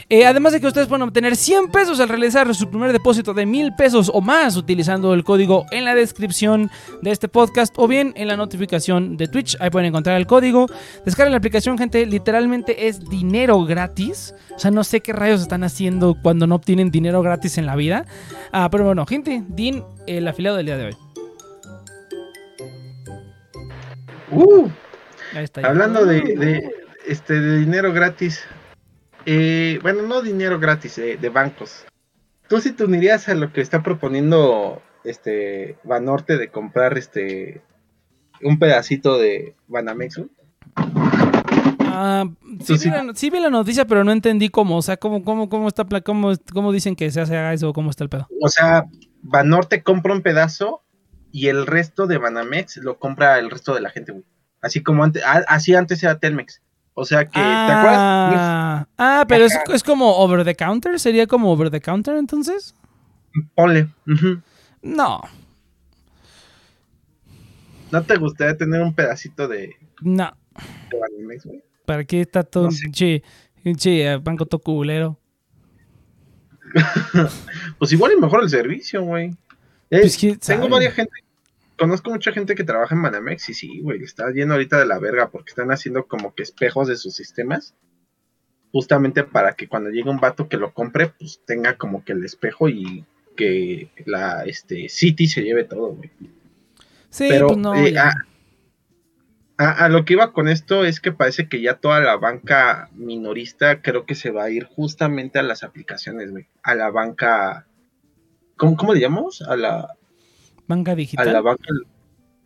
Eh, 0.10 0.26
además 0.26 0.54
de 0.54 0.62
que 0.62 0.68
ustedes 0.68 0.88
pueden 0.88 1.02
obtener 1.02 1.36
100 1.36 1.70
pesos 1.70 2.00
al 2.00 2.08
realizar 2.08 2.54
su 2.56 2.70
primer 2.70 2.94
depósito 2.94 3.34
de 3.34 3.46
1000 3.46 3.74
pesos 3.76 4.10
o 4.14 4.22
más 4.22 4.56
utilizando 4.56 5.14
el 5.14 5.26
código 5.26 5.66
en 5.72 5.84
la 5.84 5.96
descripción 5.96 6.72
de 7.02 7.12
este 7.12 7.28
podcast 7.28 7.74
o 7.78 7.88
bien 7.88 8.14
en 8.16 8.30
la 8.30 8.38
notificación 8.38 9.18
de 9.18 9.28
Twitch. 9.28 9.58
Ahí 9.60 9.70
pueden 9.70 9.88
encontrar 9.88 10.16
el 10.18 10.26
código. 10.26 10.68
Descarguen 11.06 11.32
la 11.32 11.40
aplicación, 11.40 11.78
gente. 11.78 12.06
Literalmente 12.06 12.88
es 12.88 13.02
dinero 13.10 13.64
gratis. 13.66 14.34
O 14.56 14.60
sea, 14.60 14.72
no 14.72 14.84
sé 14.84 15.02
qué 15.02 15.12
rayos 15.12 15.42
están 15.42 15.64
haciendo 15.64 16.16
cuando 16.22 16.48
no 16.48 16.56
obtienen 16.56 16.90
dinero 16.90 17.22
gratis 17.22 17.58
en 17.58 17.66
la 17.66 17.76
vida. 17.76 18.06
Ah, 18.54 18.70
pero 18.72 18.86
bueno, 18.86 19.06
gente, 19.06 19.44
Din, 19.50 19.84
el 20.06 20.28
afiliado 20.28 20.58
del 20.58 20.66
día 20.68 20.78
de 20.78 20.86
hoy. 20.86 20.96
Uh. 24.32 24.70
Hablando 25.64 26.06
de, 26.06 26.22
de, 26.22 26.72
este, 27.08 27.40
de 27.40 27.58
dinero 27.60 27.94
gratis. 27.94 28.44
eh, 29.26 29.80
bueno, 29.82 30.04
no 30.04 30.22
dinero 30.22 30.60
gratis, 30.60 30.98
eh, 30.98 31.18
de 31.20 31.30
bancos. 31.30 31.86
¿Tú 32.48 32.60
sí 32.62 32.72
te 32.72 32.84
unirías 32.86 33.28
a 33.30 33.36
lo 33.36 33.52
que 33.52 33.62
está 33.62 33.84
proponiendo 33.84 34.82
este 35.04 35.78
Banorte 35.84 36.38
de 36.38 36.50
comprar 36.50 36.98
este 36.98 37.62
un 38.42 38.58
pedacito 38.60 39.18
de 39.18 39.56
Banamex? 39.68 40.22
Ah, 41.80 42.26
sí, 42.64 42.74
vi 42.74 42.80
sí- 42.80 42.90
la, 42.90 43.12
sí 43.16 43.30
vi 43.30 43.40
la 43.40 43.50
noticia, 43.50 43.86
pero 43.86 44.04
no 44.04 44.12
entendí 44.12 44.50
cómo. 44.50 44.78
O 44.78 44.82
sea, 44.82 44.98
cómo, 44.98 45.24
cómo, 45.24 45.50
cómo 45.50 45.68
está, 45.68 45.86
cómo, 46.04 46.32
cómo 46.54 46.72
dicen 46.72 46.96
que 46.96 47.10
se 47.12 47.22
hace 47.22 47.54
eso, 47.54 47.74
cómo 47.74 47.90
está 47.90 48.04
el 48.04 48.10
pedo. 48.10 48.28
O 48.42 48.50
sea, 48.50 48.86
Banorte 49.24 49.84
compra 49.84 50.14
un 50.14 50.22
pedazo 50.22 50.84
y 51.32 51.48
el 51.48 51.66
resto 51.66 52.08
de 52.08 52.18
Banamex 52.18 52.78
lo 52.78 53.00
compra 53.00 53.40
el 53.40 53.50
resto 53.50 53.74
de 53.74 53.82
la 53.82 53.90
gente, 53.90 54.12
güey. 54.12 54.24
Así 54.62 54.82
como 54.84 55.04
antes, 55.04 55.24
a- 55.24 55.46
así 55.48 55.76
antes 55.76 56.02
era 56.04 56.20
Telmex. 56.20 56.62
O 56.94 57.06
sea 57.06 57.26
que, 57.26 57.32
¿te 57.34 57.40
acuerdas? 57.40 57.98
Ah, 58.00 58.88
ah, 58.98 59.26
pero 59.28 59.46
es, 59.46 59.54
es 59.72 59.84
como 59.84 60.18
over 60.18 60.44
the 60.44 60.56
counter. 60.56 61.00
¿Sería 61.00 61.28
como 61.28 61.52
over 61.52 61.70
the 61.70 61.80
counter 61.80 62.16
entonces? 62.18 62.74
Ponle. 63.54 63.88
No, 64.82 65.22
¿No 67.92 68.04
te 68.04 68.18
gustaría 68.18 68.58
tener 68.58 68.82
un 68.82 68.94
pedacito 68.94 69.48
de, 69.48 69.76
no. 70.02 70.32
de 70.92 71.00
Banamex, 71.00 71.46
güey? 71.46 71.64
¿Para 71.86 72.04
qué 72.04 72.22
está 72.22 72.44
todo 72.44 72.66
No 72.66 72.72
sé. 72.72 72.90
eh, 74.02 74.18
banco 74.22 74.46
todo 74.46 74.60
culero? 74.62 75.18
Pues 77.80 77.92
igual 77.92 78.12
y 78.18 78.20
mejor 78.20 78.44
el 78.44 78.50
servicio, 78.50 79.04
güey. 79.04 79.28
Eh, 79.90 80.02
Pues, 80.02 80.18
¿quién 80.18 80.38
tengo 80.40 80.64
sabe? 80.64 80.74
varias 80.74 80.94
gente. 80.96 81.12
Conozco 81.78 82.10
mucha 82.10 82.32
gente 82.32 82.56
que 82.56 82.64
trabaja 82.64 82.96
en 82.96 83.02
Banamex 83.04 83.50
y 83.50 83.54
sí, 83.54 83.82
güey, 83.82 84.02
está 84.04 84.32
yendo 84.32 84.56
ahorita 84.56 84.80
de 84.80 84.86
la 84.88 84.98
verga 85.00 85.30
porque 85.30 85.50
están 85.52 85.72
haciendo 85.72 86.08
como 86.08 86.34
que 86.34 86.44
espejos 86.44 86.88
de 86.88 86.96
sus 86.98 87.16
sistemas. 87.16 87.76
Justamente 88.72 89.24
para 89.24 89.54
que 89.54 89.68
cuando 89.68 89.90
llegue 89.90 90.10
un 90.10 90.20
vato 90.20 90.50
que 90.50 90.58
lo 90.58 90.74
compre, 90.74 91.08
pues 91.18 91.42
tenga 91.46 91.78
como 91.78 92.04
que 92.04 92.14
el 92.14 92.24
espejo 92.26 92.68
y 92.68 93.06
que 93.36 93.90
la 94.06 94.44
este 94.46 94.90
City 94.90 95.28
se 95.28 95.44
lleve 95.44 95.64
todo, 95.64 95.94
güey. 95.94 96.10
Sí, 97.10 97.28
Pero 97.30 97.48
pues 97.48 97.60
no. 97.60 97.76
eh, 97.76 97.96
a- 99.60 99.86
a 99.86 99.90
lo 99.90 100.06
que 100.06 100.14
iba 100.14 100.34
con 100.34 100.48
esto 100.48 100.86
es 100.86 101.00
que 101.00 101.12
parece 101.12 101.48
que 101.50 101.62
ya 101.62 101.76
toda 101.76 102.00
la 102.00 102.18
banca 102.18 102.90
minorista 102.94 103.82
creo 103.82 104.06
que 104.06 104.14
se 104.16 104.30
va 104.32 104.44
a 104.44 104.50
ir 104.52 104.66
justamente 104.66 105.40
a 105.40 105.44
las 105.44 105.64
aplicaciones, 105.64 106.30
güey. 106.32 106.48
A 106.64 106.76
la 106.76 106.92
banca. 106.92 107.66
¿Cómo, 108.56 108.76
cómo 108.76 108.94
le 108.94 109.00
llamamos? 109.00 109.42
A 109.42 109.56
la, 109.56 109.96
Banca 110.68 110.92
a 110.92 110.96
digital. 110.96 111.32
la 111.34 111.42
banca. 111.42 111.64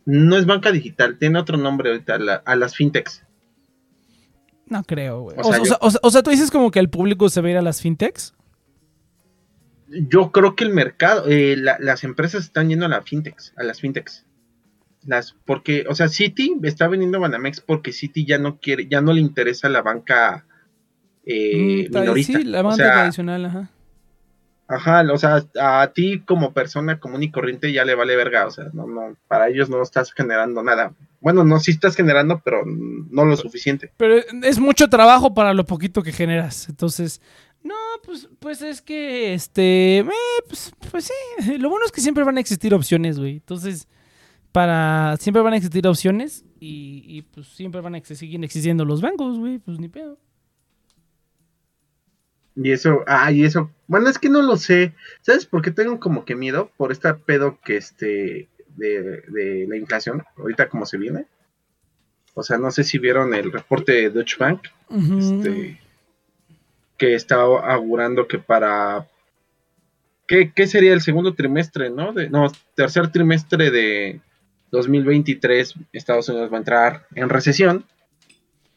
No 0.04 0.36
es 0.36 0.46
banca 0.46 0.72
digital, 0.72 1.18
tiene 1.18 1.38
otro 1.38 1.56
nombre 1.56 1.90
ahorita, 1.90 2.14
a, 2.14 2.18
la- 2.18 2.42
a 2.44 2.56
las 2.56 2.74
fintechs. 2.74 3.24
No 4.66 4.82
creo, 4.84 5.22
güey. 5.22 5.36
O 5.38 5.40
O, 5.40 5.44
sea, 5.44 5.52
sea, 5.54 5.60
o 5.60 5.64
yo- 5.64 5.68
sea- 5.68 5.78
o 5.80 5.90
sea- 5.90 6.00
o 6.02 6.10
sea, 6.10 6.22
tú 6.22 6.30
dices 6.30 6.50
como 6.50 6.70
que 6.70 6.78
el 6.78 6.88
público 6.90 7.28
se 7.28 7.40
va 7.40 7.48
a 7.48 7.50
ir 7.50 7.56
a 7.58 7.62
las 7.62 7.80
fintechs. 7.80 8.34
Yo 9.88 10.32
creo 10.32 10.56
que 10.56 10.64
el 10.64 10.72
mercado, 10.72 11.26
eh, 11.28 11.56
la- 11.56 11.76
las 11.78 12.02
empresas 12.04 12.44
están 12.44 12.68
yendo 12.70 12.86
a 12.86 12.88
las 12.88 13.04
fintechs, 13.04 13.52
a 13.56 13.62
las 13.62 13.80
fintechs. 13.80 14.24
Las, 15.04 15.34
porque, 15.44 15.84
o 15.88 15.94
sea, 15.94 16.08
City 16.08 16.56
está 16.62 16.88
vendiendo 16.88 17.20
Banamex 17.20 17.60
porque 17.60 17.92
City 17.92 18.24
ya 18.24 18.38
no 18.38 18.58
quiere, 18.60 18.86
ya 18.88 19.00
no 19.00 19.12
le 19.12 19.20
interesa 19.20 19.68
la 19.68 19.82
banca 19.82 20.46
eh, 21.26 21.86
Mm, 21.90 21.94
minorista. 21.98 22.38
sí, 22.38 22.44
la 22.44 22.60
O 22.60 22.64
banca 22.64 22.76
sea, 22.76 22.92
tradicional, 22.94 23.44
ajá. 23.44 23.70
Ajá, 24.72 25.04
o 25.12 25.18
sea, 25.18 25.44
a 25.60 25.92
ti 25.92 26.22
como 26.24 26.54
persona 26.54 26.98
común 26.98 27.22
y 27.22 27.30
corriente 27.30 27.72
ya 27.72 27.84
le 27.84 27.94
vale 27.94 28.16
verga, 28.16 28.46
o 28.46 28.50
sea, 28.50 28.70
no, 28.72 28.86
no, 28.86 29.16
para 29.28 29.50
ellos 29.50 29.68
no 29.68 29.82
estás 29.82 30.12
generando 30.12 30.62
nada. 30.62 30.94
Bueno, 31.20 31.44
no, 31.44 31.60
sí 31.60 31.72
estás 31.72 31.94
generando, 31.94 32.40
pero 32.42 32.62
no 32.64 33.26
lo 33.26 33.36
suficiente. 33.36 33.92
Pero 33.98 34.16
es 34.42 34.58
mucho 34.58 34.88
trabajo 34.88 35.34
para 35.34 35.52
lo 35.52 35.66
poquito 35.66 36.02
que 36.02 36.10
generas. 36.10 36.70
Entonces, 36.70 37.20
no, 37.62 37.74
pues, 38.02 38.30
pues 38.40 38.62
es 38.62 38.80
que, 38.80 39.34
este, 39.34 39.98
eh, 39.98 40.06
pues, 40.48 40.72
pues 40.90 41.04
sí. 41.04 41.58
Lo 41.58 41.68
bueno 41.68 41.84
es 41.84 41.92
que 41.92 42.00
siempre 42.00 42.24
van 42.24 42.38
a 42.38 42.40
existir 42.40 42.72
opciones, 42.72 43.18
güey. 43.18 43.34
Entonces, 43.34 43.88
para, 44.52 45.16
siempre 45.18 45.42
van 45.42 45.52
a 45.52 45.56
existir 45.56 45.86
opciones 45.86 46.44
y, 46.58 47.04
y, 47.06 47.22
pues 47.22 47.46
siempre 47.48 47.82
van 47.82 47.94
a 47.94 48.00
seguir 48.02 48.42
existiendo 48.42 48.86
los 48.86 49.02
bancos, 49.02 49.38
güey. 49.38 49.58
Pues 49.58 49.78
ni 49.78 49.88
pedo. 49.88 50.18
Y 52.54 52.70
eso, 52.70 53.02
ah, 53.06 53.32
y 53.32 53.44
eso, 53.44 53.70
bueno, 53.86 54.08
es 54.08 54.18
que 54.18 54.28
no 54.28 54.42
lo 54.42 54.56
sé. 54.56 54.92
¿Sabes 55.22 55.46
por 55.46 55.62
qué 55.62 55.70
tengo 55.70 55.98
como 55.98 56.24
que 56.24 56.34
miedo? 56.34 56.70
Por 56.76 56.92
este 56.92 57.12
pedo 57.14 57.58
que 57.64 57.76
este, 57.78 58.48
de, 58.76 59.22
de 59.28 59.66
la 59.68 59.76
inflación, 59.76 60.22
ahorita 60.36 60.68
como 60.68 60.84
se 60.86 60.98
viene. 60.98 61.26
O 62.34 62.42
sea, 62.42 62.58
no 62.58 62.70
sé 62.70 62.84
si 62.84 62.98
vieron 62.98 63.34
el 63.34 63.52
reporte 63.52 63.92
de 63.92 64.10
Deutsche 64.10 64.36
Bank, 64.38 64.62
este, 64.90 65.80
que 66.98 67.14
estaba 67.14 67.72
augurando 67.72 68.26
que 68.26 68.38
para 68.38 69.06
¿qué, 70.26 70.50
qué 70.54 70.66
sería 70.66 70.92
el 70.94 71.00
segundo 71.02 71.34
trimestre, 71.34 71.90
no? 71.90 72.12
De, 72.12 72.30
no, 72.30 72.50
tercer 72.74 73.08
trimestre 73.12 73.70
de 73.70 74.20
2023 74.70 75.74
Estados 75.92 76.28
Unidos 76.28 76.50
va 76.50 76.56
a 76.56 76.60
entrar 76.60 77.06
en 77.14 77.28
recesión. 77.28 77.84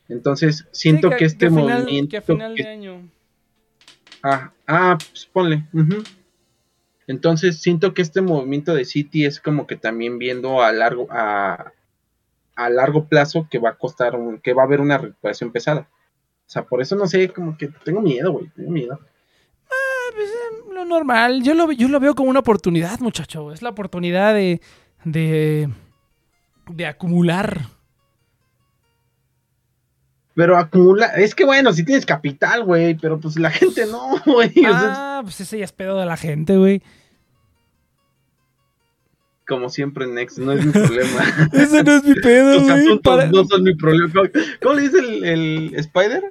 Entonces, 0.10 0.68
siento 0.72 1.10
Sí, 1.12 1.16
que, 1.18 1.26
este 1.26 1.46
a 1.48 1.50
final- 1.50 1.84
movimiento 1.84 2.12
que 2.12 2.18
a 2.18 2.22
final 2.22 2.56
que- 2.56 2.64
de 2.64 2.70
año. 2.70 3.10
Ah, 4.26 4.52
ah, 4.68 4.98
pues 4.98 5.26
ponle. 5.32 5.64
Entonces, 7.08 7.62
siento 7.62 7.94
que 7.94 8.02
este 8.02 8.22
movimiento 8.22 8.74
de 8.74 8.86
City 8.86 9.26
es 9.26 9.40
como 9.40 9.68
que 9.68 9.76
también 9.76 10.18
viendo 10.18 10.62
a 10.64 10.72
largo 10.72 11.08
a, 11.12 11.72
a 12.56 12.70
largo 12.70 13.06
plazo 13.06 13.48
que 13.50 13.60
va 13.60 13.70
a 13.72 13.78
costar 13.78 14.16
un- 14.16 14.40
que 14.40 14.54
va 14.54 14.64
a 14.64 14.66
haber 14.66 14.82
una 14.82 14.98
recuperación 14.98 15.52
pesada. 15.52 15.88
O 16.48 16.50
sea, 16.50 16.64
por 16.64 16.82
eso 16.82 16.96
no 16.96 17.06
sé, 17.08 17.30
como 17.30 17.58
que 17.58 17.68
tengo 17.84 18.02
miedo, 18.02 18.32
güey, 18.32 18.50
tengo 18.56 18.72
miedo. 18.72 19.00
Pues, 20.16 20.30
eh, 20.30 20.74
lo 20.74 20.86
normal. 20.86 21.44
Yo 21.44 21.54
lo, 21.54 21.72
yo 21.72 21.88
lo 21.90 22.00
veo 22.00 22.16
como 22.16 22.30
una 22.30 22.40
oportunidad, 22.40 23.00
muchacho. 23.00 23.52
Es 23.52 23.62
la 23.62 23.70
oportunidad 23.70 24.34
de, 24.34 24.62
de, 25.04 25.70
de 26.70 26.86
acumular. 26.86 27.62
Pero 30.36 30.58
acumula, 30.58 31.06
es 31.16 31.34
que 31.34 31.46
bueno, 31.46 31.72
si 31.74 31.86
tienes 31.86 32.06
capital, 32.06 32.64
güey, 32.66 32.96
pero 32.96 33.20
pues 33.20 33.40
la 33.40 33.50
gente 33.52 33.86
no, 33.86 34.22
güey. 34.26 34.50
o 34.50 34.54
sea, 34.80 35.18
Ah, 35.18 35.22
pues 35.24 35.40
ese 35.42 35.58
ya 35.60 35.64
es 35.66 35.72
pedo 35.72 35.98
de 36.00 36.06
la 36.06 36.18
gente, 36.18 36.58
güey. 36.58 36.82
como 39.48 39.70
siempre, 39.70 40.08
Next, 40.08 40.40
no 40.40 40.52
es 40.54 40.66
mi 40.66 40.72
problema. 40.72 41.24
Ese 41.54 41.84
no 41.84 41.96
es 41.98 42.04
mi 42.04 42.16
pedo, 42.16 42.56
Tus 42.58 42.64
güey. 42.64 42.80
asuntos 42.84 43.02
Para- 43.16 43.28
no 43.28 43.46
son 43.46 43.62
mi 43.64 43.76
problema. 43.76 44.12
¿Cómo, 44.62 44.74
le 44.76 44.82
dice 44.82 44.98
el, 45.00 45.24
el 45.24 45.76
Spider? 45.76 46.24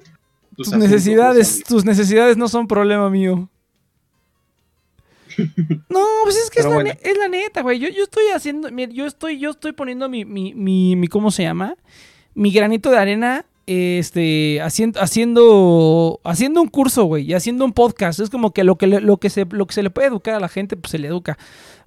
Tus 0.57 0.67
asuntos 0.67 0.89
necesidades, 0.89 1.47
no 1.47 1.53
son 1.55 1.63
tus 1.77 1.85
necesidades 1.85 2.37
no 2.37 2.47
son 2.49 2.67
problema 2.67 3.09
mío. 3.09 3.49
No, 5.89 5.99
pues 6.23 6.37
es 6.37 6.49
que 6.49 6.59
es 6.59 6.65
la, 6.65 6.73
bueno. 6.73 6.91
es 7.01 7.17
la 7.17 7.27
neta, 7.27 7.61
güey. 7.61 7.79
Yo, 7.79 7.89
yo 7.89 8.03
estoy 8.03 8.25
haciendo, 8.33 8.69
yo 8.69 9.05
estoy, 9.05 9.39
yo 9.39 9.49
estoy 9.51 9.71
poniendo 9.73 10.07
mi, 10.09 10.23
mi, 10.25 10.53
mi, 10.53 10.95
mi- 10.95 11.07
¿cómo 11.07 11.31
se 11.31 11.43
llama? 11.43 11.75
Mi 12.33 12.51
granito 12.51 12.89
de 12.91 12.97
arena, 12.97 13.45
este, 13.67 14.61
haciendo, 14.61 14.99
haciendo, 14.99 16.21
haciendo 16.23 16.61
un 16.61 16.67
curso, 16.67 17.05
güey, 17.05 17.23
y 17.25 17.33
haciendo 17.33 17.65
un 17.65 17.73
podcast. 17.73 18.19
Es 18.19 18.29
como 18.29 18.51
que 18.51 18.63
lo 18.63 18.77
que, 18.77 18.87
lo 18.87 19.17
que 19.17 19.29
se, 19.29 19.45
lo 19.45 19.65
que 19.65 19.73
se 19.73 19.83
le 19.83 19.89
puede 19.89 20.07
educar 20.07 20.35
a 20.35 20.39
la 20.39 20.49
gente, 20.49 20.77
pues 20.77 20.91
se 20.91 20.99
le 20.99 21.07
educa. 21.07 21.37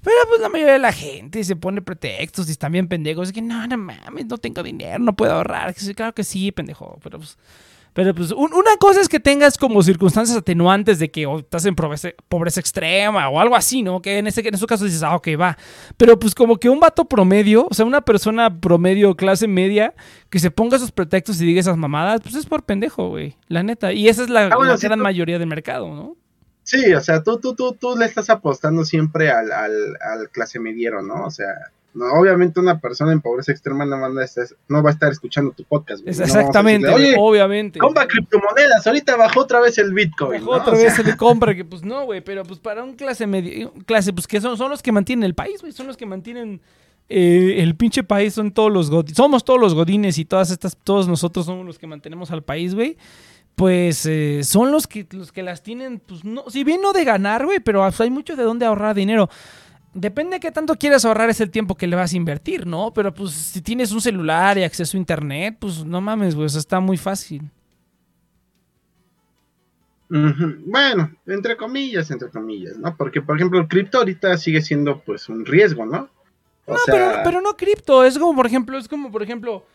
Pero 0.03 0.17
pues 0.29 0.41
la 0.41 0.49
mayoría 0.49 0.75
de 0.75 0.79
la 0.79 0.93
gente 0.93 1.43
se 1.43 1.57
pone 1.57 1.83
pretextos 1.83 2.49
y 2.49 2.53
están 2.53 2.73
bien 2.73 2.89
pendejos. 2.89 3.29
Es 3.29 3.33
que 3.33 3.43
no, 3.43 3.67
no 3.67 3.77
mames, 3.77 4.27
no 4.27 4.39
tengo 4.39 4.63
dinero, 4.63 4.99
no 4.99 5.15
puedo 5.15 5.33
ahorrar. 5.33 5.75
Claro 5.75 6.15
que 6.15 6.25
sí, 6.25 6.53
pendejo. 6.53 6.99
Pero 7.03 7.19
pues, 7.19 7.37
pero 7.99 8.15
pues 8.15 8.31
un- 8.31 8.55
una 8.55 8.77
cosa 8.79 9.01
es 9.01 9.09
que 9.09 9.19
tengas 9.19 9.59
como 9.59 9.83
circunstancias 9.83 10.39
atenuantes 10.39 11.01
de 11.01 11.11
que 11.11 11.25
estás 11.37 11.67
en 11.67 11.75
pobreza, 11.75 12.11
pobreza 12.29 12.61
extrema 12.61 13.29
o 13.29 13.41
algo 13.41 13.57
así, 13.57 13.83
¿no? 13.83 14.01
Que 14.01 14.19
en 14.19 14.29
ese, 14.29 14.47
en 14.47 14.55
ese 14.55 14.67
caso 14.67 14.85
dices, 14.85 15.03
ah, 15.03 15.17
ok, 15.17 15.31
va. 15.41 15.59
Pero 15.97 16.17
pues 16.17 16.33
como 16.33 16.59
que 16.59 16.69
un 16.71 16.79
vato 16.79 17.07
promedio, 17.07 17.67
o 17.69 17.75
sea, 17.75 17.85
una 17.85 18.03
persona 18.03 18.61
promedio, 18.61 19.17
clase 19.17 19.49
media, 19.49 19.95
que 20.31 20.39
se 20.39 20.53
ponga 20.53 20.77
esos 20.77 20.93
pretextos 20.93 21.41
y 21.41 21.47
diga 21.47 21.59
esas 21.59 21.77
mamadas, 21.77 22.21
pues 22.23 22.37
es 22.37 22.47
por 22.47 22.63
pendejo, 22.63 23.09
güey. 23.09 23.35
La 23.49 23.65
neta. 23.65 23.93
Y 23.93 24.09
esa 24.09 24.23
es 24.23 24.31
la, 24.31 24.45
Ah, 24.47 24.55
bueno, 24.57 24.71
la 24.75 24.77
gran 24.79 25.01
tú- 25.01 25.03
mayoría 25.03 25.41
del 25.41 25.49
mercado, 25.49 25.89
¿no? 25.93 26.17
Sí, 26.63 26.95
o 26.95 27.01
sea, 27.01 27.25
tú, 27.25 27.41
tú, 27.41 27.57
tú, 27.57 27.73
tú 27.73 27.97
le 27.99 28.05
estás 28.05 28.31
apostando 28.31 28.85
siempre 28.85 29.29
al, 29.33 29.51
al, 29.51 29.73
al 30.01 30.31
clase 30.31 30.61
mediero, 30.61 31.03
¿no? 31.03 31.25
O 31.25 31.31
sea, 31.33 31.49
no, 31.95 32.05
obviamente 32.13 32.61
una 32.61 32.79
persona 32.81 33.13
en 33.13 33.21
pobreza 33.21 33.51
extrema 33.51 33.85
no, 33.85 33.99
va 33.99 34.21
a 34.21 34.25
estar, 34.25 34.47
no 34.69 34.83
va 34.83 34.91
a 34.91 34.93
estar 34.93 35.11
escuchando 35.11 35.53
tu 35.53 35.65
podcast. 35.65 36.03
güey. 36.03 36.15
No 36.15 36.25
exactamente, 36.25 36.87
decirle, 36.87 37.09
Oye, 37.11 37.17
obviamente. 37.19 37.79
compra 37.79 38.07
criptomonedas, 38.07 38.87
ahorita 38.87 39.17
bajó 39.17 39.41
otra 39.41 39.61
vez 39.61 39.79
el 39.79 39.93
Bitcoin. 39.93 40.41
Bajó 40.41 40.57
¿no? 40.57 40.63
otra 40.63 40.73
O 40.75 40.77
vez 40.77 40.95
sea, 40.95 40.97
se 40.97 41.05
le 41.05 41.17
compra, 41.17 41.55
que 41.55 41.65
pues 41.65 41.83
no, 41.83 42.05
güey, 42.05 42.21
pero 42.21 42.45
pues 42.45 42.61
para 42.61 42.85
un 42.85 42.95
clase 42.95 43.27
medio, 43.27 43.73
clase, 43.87 44.13
pues 44.13 44.27
que 44.27 44.41
son, 44.41 44.57
son 44.57 44.71
los 44.71 44.83
que 44.83 44.93
mantienen 44.93 45.25
el 45.25 45.35
país, 45.35 45.61
güey, 45.61 45.73
son 45.73 45.87
los 45.87 45.97
que 45.97 46.07
mantienen 46.07 46.61
eh, 47.09 47.57
el 47.59 47.75
pinche 47.75 48.05
país, 48.05 48.35
son 48.35 48.53
todos 48.53 48.71
los 48.71 48.91
godines, 48.91 49.17
somos 49.17 49.43
todos 49.45 49.59
los 49.59 49.75
godines 49.75 50.19
y 50.19 50.25
todas 50.27 50.51
estas, 50.51 50.77
todos 50.77 51.09
nosotros 51.09 51.47
somos 51.47 51.65
los 51.65 51.79
que 51.79 51.87
mantenemos 51.87 52.31
al 52.31 52.43
país, 52.43 52.75
güey. 52.75 52.97
Pues 53.55 54.07
eh, 54.07 54.43
son 54.45 54.71
los 54.71 54.87
que, 54.87 55.05
los 55.11 55.33
que 55.33 55.43
las 55.43 55.65
tienen, 55.65 55.99
pues 55.99 56.23
no, 56.23 56.45
si 56.49 56.63
bien 56.63 56.81
no 56.81 56.93
de 56.93 57.05
ganar, 57.05 57.45
güey, 57.45 57.59
pero 57.59 57.83
hay 57.85 58.11
mucho 58.11 58.37
de 58.37 58.45
dónde 58.45 58.67
ahorrar 58.67 58.95
dinero. 58.95 59.29
Depende 59.95 60.37
de 60.37 60.41
qué 60.41 60.53
tanto 60.53 60.77
quieras 60.77 61.05
ahorrar 61.05 61.31
es 61.31 61.41
el 61.41 61.51
tiempo 61.51 61.75
que 61.75 61.87
le 61.87 61.97
vas 61.97 62.13
a 62.13 62.17
invertir, 62.17 62.67
¿no? 62.67 62.93
Pero 62.93 63.13
pues 63.13 63.33
si 63.33 63.61
tienes 63.63 63.91
un 63.93 64.01
celular 64.01 64.59
y 64.59 64.63
acceso 64.63 64.97
a 64.97 65.01
internet, 65.01 65.57
pues 65.59 65.85
no 65.85 66.01
mames, 66.01 66.35
güey, 66.35 66.47
eso 66.47 66.59
está 66.59 66.79
muy 66.81 66.97
fácil. 66.97 67.51
Bueno, 70.11 71.11
entre 71.27 71.57
comillas, 71.57 72.11
entre 72.11 72.31
comillas, 72.31 72.79
¿no? 72.79 72.97
Porque, 72.97 73.21
por 73.21 73.37
ejemplo, 73.37 73.61
el 73.61 73.69
cripto 73.69 73.99
ahorita 73.99 74.39
sigue 74.39 74.63
siendo, 74.63 75.01
pues, 75.01 75.29
un 75.29 75.45
riesgo, 75.45 75.85
¿no? 75.85 76.09
O 76.65 76.73
No, 76.73 76.79
sea, 76.79 76.95
pero, 76.95 77.21
pero 77.25 77.41
no 77.43 77.57
cripto. 77.57 78.05
Es 78.05 78.19
como, 78.19 78.35
por 78.35 78.47
ejemplo, 78.47 78.79
es 78.79 78.89
como, 78.89 79.11
por 79.11 79.23
ejemplo, 79.23 79.67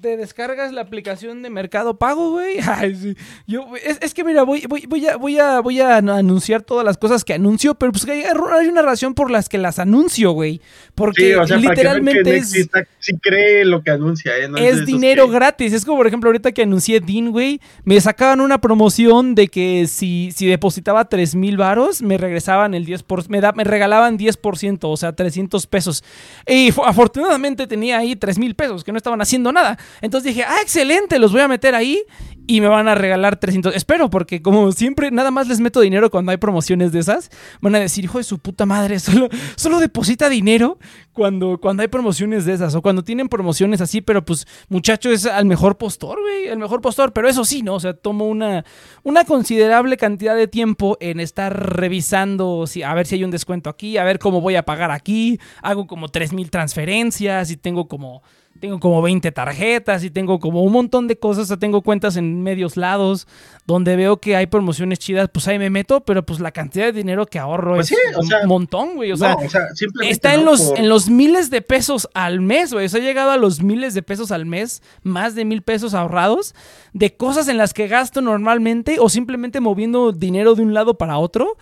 te 0.00 0.16
descargas 0.16 0.72
la 0.72 0.80
aplicación 0.80 1.42
de 1.42 1.50
Mercado 1.50 1.96
Pago, 1.96 2.32
güey. 2.32 2.58
Ay, 2.66 2.94
sí. 2.94 3.16
Yo, 3.46 3.66
es, 3.84 3.98
es 4.00 4.14
que 4.14 4.24
mira, 4.24 4.42
voy, 4.42 4.64
voy, 4.68 4.84
voy, 4.86 5.06
a, 5.06 5.16
voy, 5.16 5.38
a, 5.38 5.60
voy 5.60 5.80
a 5.80 5.96
anunciar 5.96 6.62
todas 6.62 6.84
las 6.84 6.98
cosas 6.98 7.24
que 7.24 7.34
anuncio, 7.34 7.74
pero 7.76 7.92
pues 7.92 8.06
hay, 8.08 8.22
hay 8.22 8.66
una 8.68 8.82
razón 8.82 9.14
por 9.14 9.30
las 9.30 9.48
que 9.48 9.58
las 9.58 9.78
anuncio, 9.78 10.32
güey. 10.32 10.60
Porque 10.94 11.28
sí, 11.28 11.34
o 11.34 11.46
sea, 11.46 11.56
literalmente 11.56 12.22
que 12.24 12.36
es... 12.36 12.50
Sí 12.50 12.68
sí 12.98 13.12
cree 13.22 13.64
lo 13.64 13.82
que 13.82 13.92
anuncia, 13.92 14.36
¿eh? 14.36 14.48
No 14.48 14.56
Es 14.56 14.84
dinero 14.84 15.26
que- 15.26 15.32
gratis. 15.34 15.72
Es 15.72 15.84
como, 15.84 15.98
por 15.98 16.06
ejemplo, 16.08 16.28
ahorita 16.28 16.50
que 16.52 16.62
anuncié 16.62 16.98
Dean, 17.00 17.30
güey. 17.30 17.60
Me 17.84 18.00
sacaban 18.00 18.40
una 18.40 18.60
promoción 18.60 19.34
de 19.36 19.46
que 19.48 19.86
si, 19.86 20.32
si 20.34 20.46
depositaba 20.46 21.08
3 21.08 21.36
mil 21.36 21.56
varos, 21.56 22.02
me 22.02 22.18
regresaban 22.18 22.74
el 22.74 22.84
10%. 22.86 23.28
Me, 23.28 23.40
da, 23.40 23.52
me 23.52 23.62
regalaban 23.62 24.18
10%, 24.18 24.78
o 24.82 24.96
sea, 24.96 25.12
300 25.14 25.66
pesos. 25.68 26.02
Y 26.46 26.70
afortunadamente 26.84 27.66
tenía 27.68 27.98
ahí 27.98 28.16
3 28.16 28.38
mil 28.38 28.56
pesos 28.56 28.82
que 28.82 28.90
no 28.90 28.98
estaban 28.98 29.20
haciendo 29.20 29.52
nada. 29.52 29.75
Entonces 30.00 30.34
dije, 30.34 30.44
ah, 30.46 30.58
excelente, 30.62 31.18
los 31.18 31.32
voy 31.32 31.40
a 31.40 31.48
meter 31.48 31.74
ahí 31.74 32.02
y 32.46 32.60
me 32.60 32.68
van 32.68 32.88
a 32.88 32.94
regalar 32.94 33.36
300. 33.36 33.74
Espero, 33.74 34.08
porque 34.08 34.40
como 34.40 34.70
siempre, 34.72 35.10
nada 35.10 35.30
más 35.30 35.48
les 35.48 35.60
meto 35.60 35.80
dinero 35.80 36.10
cuando 36.10 36.30
hay 36.30 36.36
promociones 36.36 36.92
de 36.92 37.00
esas. 37.00 37.30
Van 37.60 37.74
a 37.74 37.80
decir, 37.80 38.04
hijo 38.04 38.18
de 38.18 38.24
su 38.24 38.38
puta 38.38 38.66
madre, 38.66 38.98
solo, 39.00 39.28
solo 39.56 39.80
deposita 39.80 40.28
dinero 40.28 40.78
cuando, 41.12 41.58
cuando 41.58 41.82
hay 41.82 41.88
promociones 41.88 42.44
de 42.44 42.52
esas 42.52 42.74
o 42.74 42.82
cuando 42.82 43.02
tienen 43.02 43.28
promociones 43.28 43.80
así, 43.80 44.00
pero 44.00 44.24
pues 44.24 44.46
muchacho 44.68 45.10
es 45.10 45.26
al 45.26 45.46
mejor 45.46 45.76
postor, 45.76 46.20
güey, 46.20 46.46
el 46.46 46.58
mejor 46.58 46.80
postor, 46.80 47.12
pero 47.12 47.28
eso 47.28 47.44
sí, 47.44 47.62
¿no? 47.62 47.74
O 47.74 47.80
sea, 47.80 47.94
tomo 47.94 48.26
una, 48.26 48.64
una 49.02 49.24
considerable 49.24 49.96
cantidad 49.96 50.36
de 50.36 50.46
tiempo 50.46 50.96
en 51.00 51.20
estar 51.20 51.76
revisando 51.76 52.66
si, 52.66 52.82
a 52.82 52.94
ver 52.94 53.06
si 53.06 53.16
hay 53.16 53.24
un 53.24 53.30
descuento 53.30 53.70
aquí, 53.70 53.96
a 53.96 54.04
ver 54.04 54.18
cómo 54.18 54.40
voy 54.40 54.56
a 54.56 54.64
pagar 54.64 54.90
aquí, 54.90 55.40
hago 55.62 55.86
como 55.86 56.08
3.000 56.08 56.50
transferencias 56.50 57.50
y 57.50 57.56
tengo 57.56 57.88
como... 57.88 58.22
Tengo 58.60 58.80
como 58.80 59.02
20 59.02 59.30
tarjetas 59.32 60.02
y 60.04 60.10
tengo 60.10 60.38
como 60.40 60.62
un 60.62 60.72
montón 60.72 61.06
de 61.08 61.18
cosas. 61.18 61.44
O 61.44 61.46
sea, 61.46 61.56
tengo 61.56 61.82
cuentas 61.82 62.16
en 62.16 62.42
medios 62.42 62.76
lados 62.76 63.26
donde 63.66 63.96
veo 63.96 64.18
que 64.20 64.36
hay 64.36 64.46
promociones 64.46 64.98
chidas. 64.98 65.28
Pues 65.32 65.46
ahí 65.48 65.58
me 65.58 65.70
meto, 65.70 66.00
pero 66.02 66.24
pues 66.24 66.40
la 66.40 66.50
cantidad 66.52 66.86
de 66.86 66.92
dinero 66.92 67.26
que 67.26 67.38
ahorro 67.38 67.74
Pues 67.76 67.90
es 67.92 67.98
sí, 67.98 68.14
o 68.16 68.20
un 68.20 68.26
sea, 68.26 68.46
montón, 68.46 68.94
güey. 68.96 69.12
O 69.12 69.16
No, 69.16 69.18
sea, 69.18 69.34
o 69.36 69.48
sea, 69.48 69.68
simplemente 69.74 70.12
Está 70.12 70.34
en 70.34 70.44
¿no? 70.44 70.52
los, 70.52 70.62
Por- 70.62 70.78
en 70.78 70.88
los 70.88 71.08
miles 71.08 71.50
de 71.50 71.62
pesos 71.62 72.08
al 72.14 72.40
mes, 72.40 72.72
güey. 72.72 72.86
O 72.86 72.88
sea, 72.88 73.00
he 73.00 73.04
llegado 73.04 73.30
a 73.30 73.36
los 73.36 73.62
miles 73.62 73.94
de 73.94 74.02
pesos 74.02 74.30
al 74.32 74.46
mes, 74.46 74.82
más 75.02 75.34
de 75.34 75.44
mil 75.44 75.62
pesos 75.62 75.94
ahorrados, 75.94 76.54
de 76.92 77.16
cosas 77.16 77.48
en 77.48 77.56
las 77.58 77.74
que 77.74 77.88
gasto 77.88 78.20
normalmente 78.20 78.96
o 79.00 79.08
simplemente 79.08 79.60
moviendo 79.60 80.12
dinero 80.12 80.54
de 80.54 80.62
un 80.62 80.74
lado 80.74 80.98
para 80.98 81.18
otro. 81.18 81.56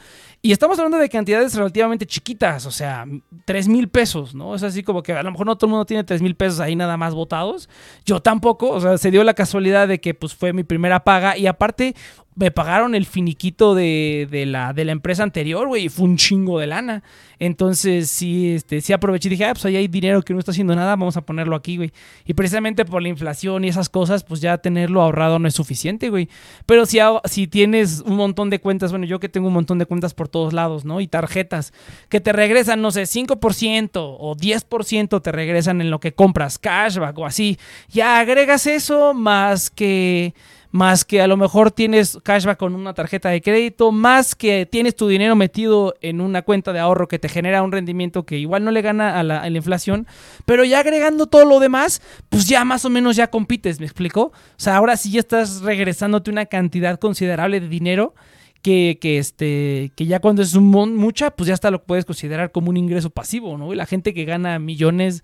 Y 0.46 0.52
estamos 0.52 0.78
hablando 0.78 0.98
de 0.98 1.08
cantidades 1.08 1.54
relativamente 1.54 2.04
chiquitas, 2.04 2.66
o 2.66 2.70
sea, 2.70 3.06
tres 3.46 3.66
mil 3.66 3.88
pesos, 3.88 4.34
¿no? 4.34 4.54
Es 4.54 4.62
así 4.62 4.82
como 4.82 5.02
que 5.02 5.14
a 5.14 5.22
lo 5.22 5.30
mejor 5.30 5.46
no 5.46 5.56
todo 5.56 5.68
el 5.68 5.70
mundo 5.70 5.86
tiene 5.86 6.04
tres 6.04 6.20
mil 6.20 6.34
pesos 6.34 6.60
ahí 6.60 6.76
nada 6.76 6.98
más 6.98 7.14
votados. 7.14 7.70
Yo 8.04 8.20
tampoco, 8.20 8.68
o 8.68 8.78
sea, 8.78 8.98
se 8.98 9.10
dio 9.10 9.24
la 9.24 9.32
casualidad 9.32 9.88
de 9.88 10.02
que 10.02 10.12
pues 10.12 10.34
fue 10.34 10.52
mi 10.52 10.62
primera 10.62 11.02
paga 11.02 11.38
y 11.38 11.46
aparte 11.46 11.96
me 12.36 12.50
pagaron 12.50 12.94
el 12.94 13.06
finiquito 13.06 13.74
de, 13.74 14.26
de 14.30 14.46
la, 14.46 14.72
de 14.72 14.84
la 14.84 14.92
empresa 14.92 15.22
anterior, 15.22 15.68
güey, 15.68 15.86
y 15.86 15.88
fue 15.88 16.06
un 16.06 16.16
chingo 16.16 16.58
de 16.58 16.66
lana. 16.66 17.02
Entonces, 17.38 18.10
sí, 18.10 18.54
este, 18.54 18.80
sí 18.80 18.92
aproveché 18.92 19.28
y 19.28 19.30
dije, 19.30 19.44
ah, 19.44 19.52
pues 19.52 19.64
ahí 19.66 19.76
hay 19.76 19.88
dinero 19.88 20.22
que 20.22 20.32
no 20.32 20.38
está 20.38 20.50
haciendo 20.50 20.74
nada, 20.74 20.96
vamos 20.96 21.16
a 21.16 21.20
ponerlo 21.20 21.54
aquí, 21.54 21.76
güey. 21.76 21.92
Y 22.24 22.34
precisamente 22.34 22.84
por 22.84 23.02
la 23.02 23.08
inflación 23.08 23.64
y 23.64 23.68
esas 23.68 23.88
cosas, 23.88 24.24
pues 24.24 24.40
ya 24.40 24.58
tenerlo 24.58 25.02
ahorrado 25.02 25.38
no 25.38 25.46
es 25.46 25.54
suficiente, 25.54 26.10
güey. 26.10 26.28
Pero 26.66 26.86
si, 26.86 26.98
si 27.26 27.46
tienes 27.46 28.02
un 28.06 28.16
montón 28.16 28.50
de 28.50 28.60
cuentas, 28.60 28.90
bueno, 28.90 29.06
yo 29.06 29.20
que 29.20 29.28
tengo 29.28 29.48
un 29.48 29.54
montón 29.54 29.78
de 29.78 29.86
cuentas 29.86 30.14
por 30.14 30.28
todos 30.28 30.52
lados, 30.52 30.84
¿no? 30.84 31.00
Y 31.00 31.06
tarjetas 31.06 31.72
que 32.08 32.20
te 32.20 32.32
regresan, 32.32 32.80
no 32.82 32.90
sé, 32.90 33.02
5% 33.02 33.90
o 33.94 34.36
10% 34.36 35.22
te 35.22 35.32
regresan 35.32 35.80
en 35.80 35.90
lo 35.90 36.00
que 36.00 36.14
compras, 36.14 36.58
cashback 36.58 37.18
o 37.18 37.26
así. 37.26 37.58
Ya 37.90 38.18
agregas 38.18 38.66
eso 38.66 39.14
más 39.14 39.70
que 39.70 40.34
más 40.74 41.04
que 41.04 41.22
a 41.22 41.28
lo 41.28 41.36
mejor 41.36 41.70
tienes 41.70 42.18
cashback 42.24 42.58
con 42.58 42.74
una 42.74 42.94
tarjeta 42.94 43.28
de 43.28 43.40
crédito, 43.40 43.92
más 43.92 44.34
que 44.34 44.66
tienes 44.66 44.96
tu 44.96 45.06
dinero 45.06 45.36
metido 45.36 45.94
en 46.00 46.20
una 46.20 46.42
cuenta 46.42 46.72
de 46.72 46.80
ahorro 46.80 47.06
que 47.06 47.20
te 47.20 47.28
genera 47.28 47.62
un 47.62 47.70
rendimiento 47.70 48.26
que 48.26 48.38
igual 48.38 48.64
no 48.64 48.72
le 48.72 48.82
gana 48.82 49.20
a 49.20 49.22
la, 49.22 49.48
inflación, 49.48 50.08
pero 50.46 50.64
ya 50.64 50.80
agregando 50.80 51.26
todo 51.26 51.44
lo 51.44 51.60
demás, 51.60 52.02
pues 52.28 52.48
ya 52.48 52.64
más 52.64 52.84
o 52.84 52.90
menos 52.90 53.14
ya 53.14 53.28
compites, 53.28 53.78
¿me 53.78 53.86
explico? 53.86 54.32
O 54.32 54.32
sea, 54.56 54.76
ahora 54.76 54.96
sí 54.96 55.12
ya 55.12 55.20
estás 55.20 55.60
regresándote 55.60 56.32
una 56.32 56.46
cantidad 56.46 56.98
considerable 56.98 57.60
de 57.60 57.68
dinero 57.68 58.16
que, 58.60 58.98
que, 59.00 59.18
este, 59.18 59.92
que 59.94 60.06
ya 60.06 60.18
cuando 60.18 60.42
es 60.42 60.56
un 60.56 60.64
mon- 60.72 60.96
mucha, 60.96 61.30
pues 61.30 61.46
ya 61.46 61.54
hasta 61.54 61.70
lo 61.70 61.84
puedes 61.84 62.04
considerar 62.04 62.50
como 62.50 62.70
un 62.70 62.76
ingreso 62.76 63.10
pasivo, 63.10 63.56
¿no? 63.56 63.72
Y 63.72 63.76
la 63.76 63.86
gente 63.86 64.12
que 64.12 64.24
gana 64.24 64.58
millones, 64.58 65.22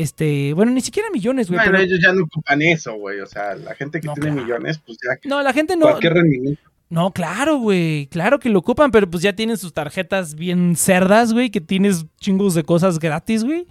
este, 0.00 0.52
bueno, 0.54 0.72
ni 0.72 0.80
siquiera 0.80 1.08
millones, 1.12 1.48
güey. 1.48 1.58
Bueno, 1.58 1.72
pero- 1.72 1.84
ellos 1.84 1.98
ya 2.02 2.12
no 2.12 2.24
ocupan 2.24 2.62
eso, 2.62 2.94
güey. 2.94 3.20
O 3.20 3.26
sea, 3.26 3.54
la 3.54 3.74
gente 3.74 4.00
que 4.00 4.06
No, 4.08 4.14
tiene 4.14 4.30
claro. 4.32 4.44
millones, 4.46 4.78
pues 4.84 4.98
ya 5.02 5.28
no, 5.28 5.42
la 5.42 5.52
gente 5.52 5.76
no, 5.76 5.82
cualquier 5.86 6.14
rendimiento. 6.14 6.60
No, 6.88 7.12
claro, 7.12 7.58
güey. 7.58 8.06
Claro 8.08 8.40
que 8.40 8.48
lo 8.48 8.58
ocupan, 8.58 8.90
pero 8.90 9.08
pues 9.08 9.22
ya 9.22 9.32
tienen 9.34 9.56
sus 9.56 9.72
tarjetas 9.72 10.34
bien 10.34 10.74
cerdas, 10.76 11.32
güey, 11.32 11.50
que 11.50 11.60
tienes 11.60 12.04
chingos 12.18 12.54
de 12.54 12.64
cosas 12.64 12.98
gratis, 12.98 13.44
güey. 13.44 13.66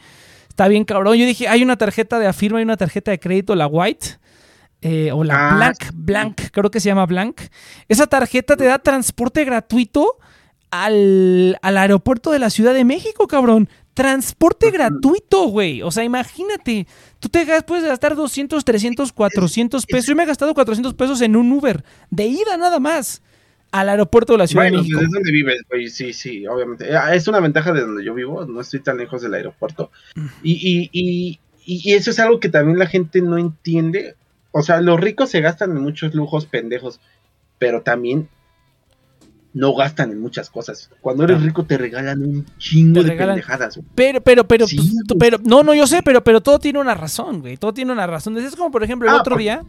Está 0.47 0.67
bien 0.69 0.85
cabrón. 0.85 1.15
Yo 1.17 1.25
dije, 1.25 1.47
hay 1.47 1.61
una 1.63 1.75
tarjeta 1.77 2.17
de 2.19 2.27
afirma 2.27 2.59
y 2.61 2.63
una 2.63 2.77
tarjeta 2.77 3.11
de 3.11 3.19
crédito, 3.19 3.55
la 3.55 3.67
White. 3.67 4.07
eh, 4.81 5.11
o 5.11 5.25
la 5.25 5.49
Ah, 5.51 5.55
Blank, 5.57 5.83
sí. 5.83 5.89
Blank, 5.93 6.41
creo 6.53 6.71
que 6.71 6.79
se 6.79 6.87
llama 6.87 7.05
Blank. 7.05 7.41
Esa 7.89 8.07
tarjeta 8.07 8.55
te 8.55 8.63
da 8.63 8.79
transporte 8.79 9.43
gratuito 9.43 10.17
al, 10.71 11.57
al 11.61 11.77
aeropuerto 11.77 12.31
de 12.31 12.39
la 12.39 12.49
Ciudad 12.49 12.73
de 12.73 12.85
México, 12.85 13.27
cabrón. 13.27 13.67
Transporte 13.99 14.71
gratuito, 14.71 15.47
güey. 15.47 15.81
O 15.81 15.91
sea, 15.91 16.05
imagínate. 16.05 16.87
Tú 17.19 17.27
te 17.27 17.45
puedes 17.67 17.83
gastar 17.83 18.15
200, 18.15 18.63
300, 18.63 19.11
400 19.11 19.85
pesos. 19.85 20.05
Yo 20.05 20.15
me 20.15 20.23
he 20.23 20.25
gastado 20.25 20.53
400 20.53 20.93
pesos 20.93 21.19
en 21.21 21.35
un 21.35 21.51
Uber. 21.51 21.83
De 22.09 22.25
ida 22.25 22.55
nada 22.57 22.79
más. 22.79 23.21
al 23.71 23.89
aeropuerto 23.89 24.33
de 24.33 24.39
la 24.39 24.47
Ciudad 24.47 24.63
Bueno, 24.63 24.77
de 24.77 24.81
México. 24.83 24.99
¿desde 25.01 25.13
dónde 25.13 25.31
vives, 25.33 25.61
güey? 25.69 25.89
Sí, 25.89 26.13
sí, 26.13 26.47
obviamente. 26.47 26.95
Ah, 26.95 27.13
Es 27.13 27.27
una 27.27 27.39
ventaja 27.41 27.71
de 27.73 27.81
donde 27.81 28.03
yo 28.05 28.13
vivo, 28.15 28.45
no 28.45 28.61
estoy 28.61 28.79
tan 28.79 28.97
lejos 28.97 29.21
del 29.21 29.33
aeropuerto. 29.33 29.91
Y, 30.41 30.89
y- 30.93 31.39
y 31.65 31.93
eso 31.93 32.09
es 32.09 32.19
algo 32.19 32.39
que 32.39 32.49
también 32.49 32.79
la 32.79 32.87
gente 32.87 33.21
no 33.21 33.37
entiende. 33.37 34.15
O 34.51 34.63
sea, 34.63 34.79
los 34.81 34.99
ricos 34.99 35.29
se 35.29 35.41
gastan 35.41 35.71
en 35.71 35.83
muchos 35.83 36.15
lujos 36.15 36.45
pendejos, 36.47 36.99
pero 37.59 37.81
también 37.83 38.27
no 39.53 39.73
gastan 39.73 40.11
en 40.11 40.21
muchas 40.21 40.49
cosas. 40.49 40.89
Cuando 41.01 41.23
eres 41.23 41.41
rico 41.41 41.65
te 41.65 41.77
regalan 41.77 42.21
un 42.21 42.45
chingo 42.59 43.01
de 43.03 43.13
pendejadas. 43.13 43.77
güey. 43.77 43.87
Pero, 43.95 44.21
pero, 44.21 44.47
pero, 44.47 44.67
Sí, 44.67 44.77
pues, 45.07 45.17
pero, 45.19 45.37
no, 45.43 45.63
no, 45.63 45.73
yo 45.73 45.87
sé, 45.87 46.01
pero, 46.03 46.23
pero 46.23 46.41
todo 46.41 46.59
tiene 46.59 46.79
una 46.79 46.93
razón, 46.93 47.41
güey. 47.41 47.57
Todo 47.57 47.73
tiene 47.73 47.91
una 47.91 48.05
razón. 48.05 48.37
Es 48.37 48.55
como, 48.55 48.69
por 48.71 48.83
ejemplo, 48.83 49.09
el 49.09 49.15
Ah, 49.15 49.19
otro 49.21 49.31
por- 49.35 49.39
día, 49.41 49.63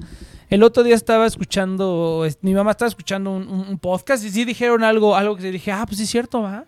el 0.51 0.63
otro 0.63 0.83
día 0.83 0.95
estaba 0.95 1.27
escuchando, 1.27 2.25
es- 2.27 2.39
mi 2.43 2.53
mamá 2.55 2.73
estaba 2.73 2.89
escuchando 2.89 3.31
un, 3.31 3.49
un- 3.49 3.69
un 3.69 3.79
podcast 3.79 4.23
y 4.25 4.31
sí 4.31 4.45
dijeron 4.45 4.85
algo, 4.85 5.17
algo 5.17 5.37
que 5.37 5.51
dije, 5.51 5.73
ah, 5.73 5.85
pues 5.87 5.97
sí 5.99 6.05
es 6.05 6.11
cierto, 6.11 6.43
va. 6.43 6.65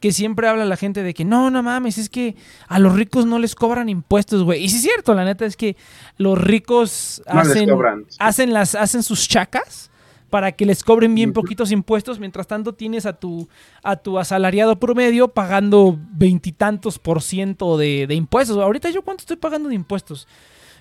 Que 0.00 0.12
siempre 0.12 0.46
habla 0.46 0.64
la 0.66 0.76
gente 0.76 1.02
de 1.02 1.14
que 1.14 1.24
no, 1.24 1.50
no 1.50 1.62
mames, 1.62 1.96
es 1.98 2.08
que 2.10 2.36
a 2.68 2.78
los 2.78 2.94
ricos 2.94 3.24
no 3.26 3.38
les 3.38 3.54
cobran 3.54 3.88
impuestos, 3.88 4.42
güey. 4.44 4.62
Y 4.62 4.68
sí 4.68 4.76
es 4.76 4.82
cierto, 4.82 5.14
la 5.14 5.24
neta 5.24 5.46
es 5.46 5.56
que 5.56 5.76
los 6.18 6.38
ricos 6.38 7.22
No 7.32 7.40
hacen, 7.40 7.68
cobran. 7.70 8.04
hacen 8.18 8.52
las, 8.52 8.74
hacen 8.74 9.02
sus 9.02 9.26
chacas 9.28 9.90
para 10.34 10.50
que 10.50 10.66
les 10.66 10.82
cobren 10.82 11.14
bien 11.14 11.32
poquitos 11.32 11.70
impuestos, 11.70 12.18
mientras 12.18 12.48
tanto 12.48 12.72
tienes 12.72 13.06
a 13.06 13.12
tu, 13.12 13.48
a 13.84 13.94
tu 13.94 14.18
asalariado 14.18 14.80
promedio 14.80 15.28
pagando 15.28 15.96
veintitantos 16.10 16.98
por 16.98 17.22
ciento 17.22 17.78
de, 17.78 18.08
de 18.08 18.16
impuestos. 18.16 18.58
Ahorita 18.58 18.90
yo 18.90 19.02
cuánto 19.02 19.22
estoy 19.22 19.36
pagando 19.36 19.68
de 19.68 19.76
impuestos. 19.76 20.26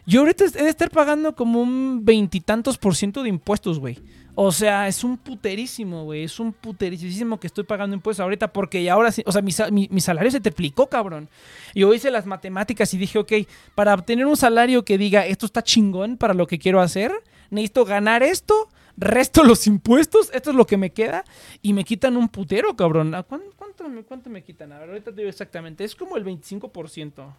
Yo 0.08 0.22
ahorita 0.22 0.46
he 0.46 0.64
de 0.64 0.70
estar 0.70 0.90
pagando 0.90 1.36
como 1.36 1.62
un 1.62 2.04
veintitantos 2.04 2.80
por 2.80 2.96
ciento 2.96 3.22
de 3.22 3.30
impuestos, 3.30 3.78
güey. 3.78 4.00
O 4.34 4.52
sea, 4.52 4.88
es 4.88 5.04
un 5.04 5.18
puterísimo, 5.18 6.06
güey. 6.06 6.24
Es 6.24 6.40
un 6.40 6.52
puterísimo 6.52 7.40
que 7.40 7.46
estoy 7.46 7.64
pagando 7.64 7.96
impuestos 7.96 8.24
ahorita 8.24 8.52
porque 8.52 8.90
ahora 8.90 9.12
sí, 9.12 9.22
o 9.28 9.32
sea, 9.32 9.44
mi- 9.44 9.88
mi 9.92 10.02
salario 10.02 10.32
se 10.32 10.42
triplicó, 10.42 10.88
cabrón. 10.88 11.30
Yo 11.76 11.94
hice 11.94 12.10
las 12.10 12.26
matemáticas 12.26 12.92
y 12.96 12.98
dije, 12.98 13.20
ok, 13.20 13.34
para 13.76 13.94
obtener 13.94 14.26
un 14.26 14.36
salario 14.36 14.84
que 14.84 14.98
diga 14.98 15.28
esto 15.28 15.46
está 15.46 15.62
chingón 15.62 16.18
para 16.18 16.34
lo 16.34 16.48
que 16.48 16.58
quiero 16.58 16.82
hacer, 16.82 17.12
necesito 17.52 17.86
ganar 17.86 18.24
esto, 18.24 18.68
resto 18.98 19.44
los 19.44 19.66
impuestos, 19.68 20.30
esto 20.34 20.52
es 20.52 20.56
lo 20.56 20.66
que 20.66 20.78
me 20.78 20.92
queda 20.92 21.24
y 21.62 21.74
me 21.74 21.84
quitan 21.84 22.16
un 22.18 22.30
putero, 22.30 22.76
cabrón. 22.76 23.14
¿A 23.16 23.24
cuán- 23.24 23.42
¿Cuánto, 23.56 23.90
me, 23.90 24.04
cuánto 24.04 24.30
me 24.30 24.44
quitan? 24.44 24.72
A 24.72 24.80
ver, 24.80 24.90
ahorita 24.90 25.12
te 25.12 25.18
digo 25.18 25.30
exactamente. 25.30 25.84
Es 25.84 25.96
como 25.96 26.16
el 26.18 26.24
25%. 26.24 27.34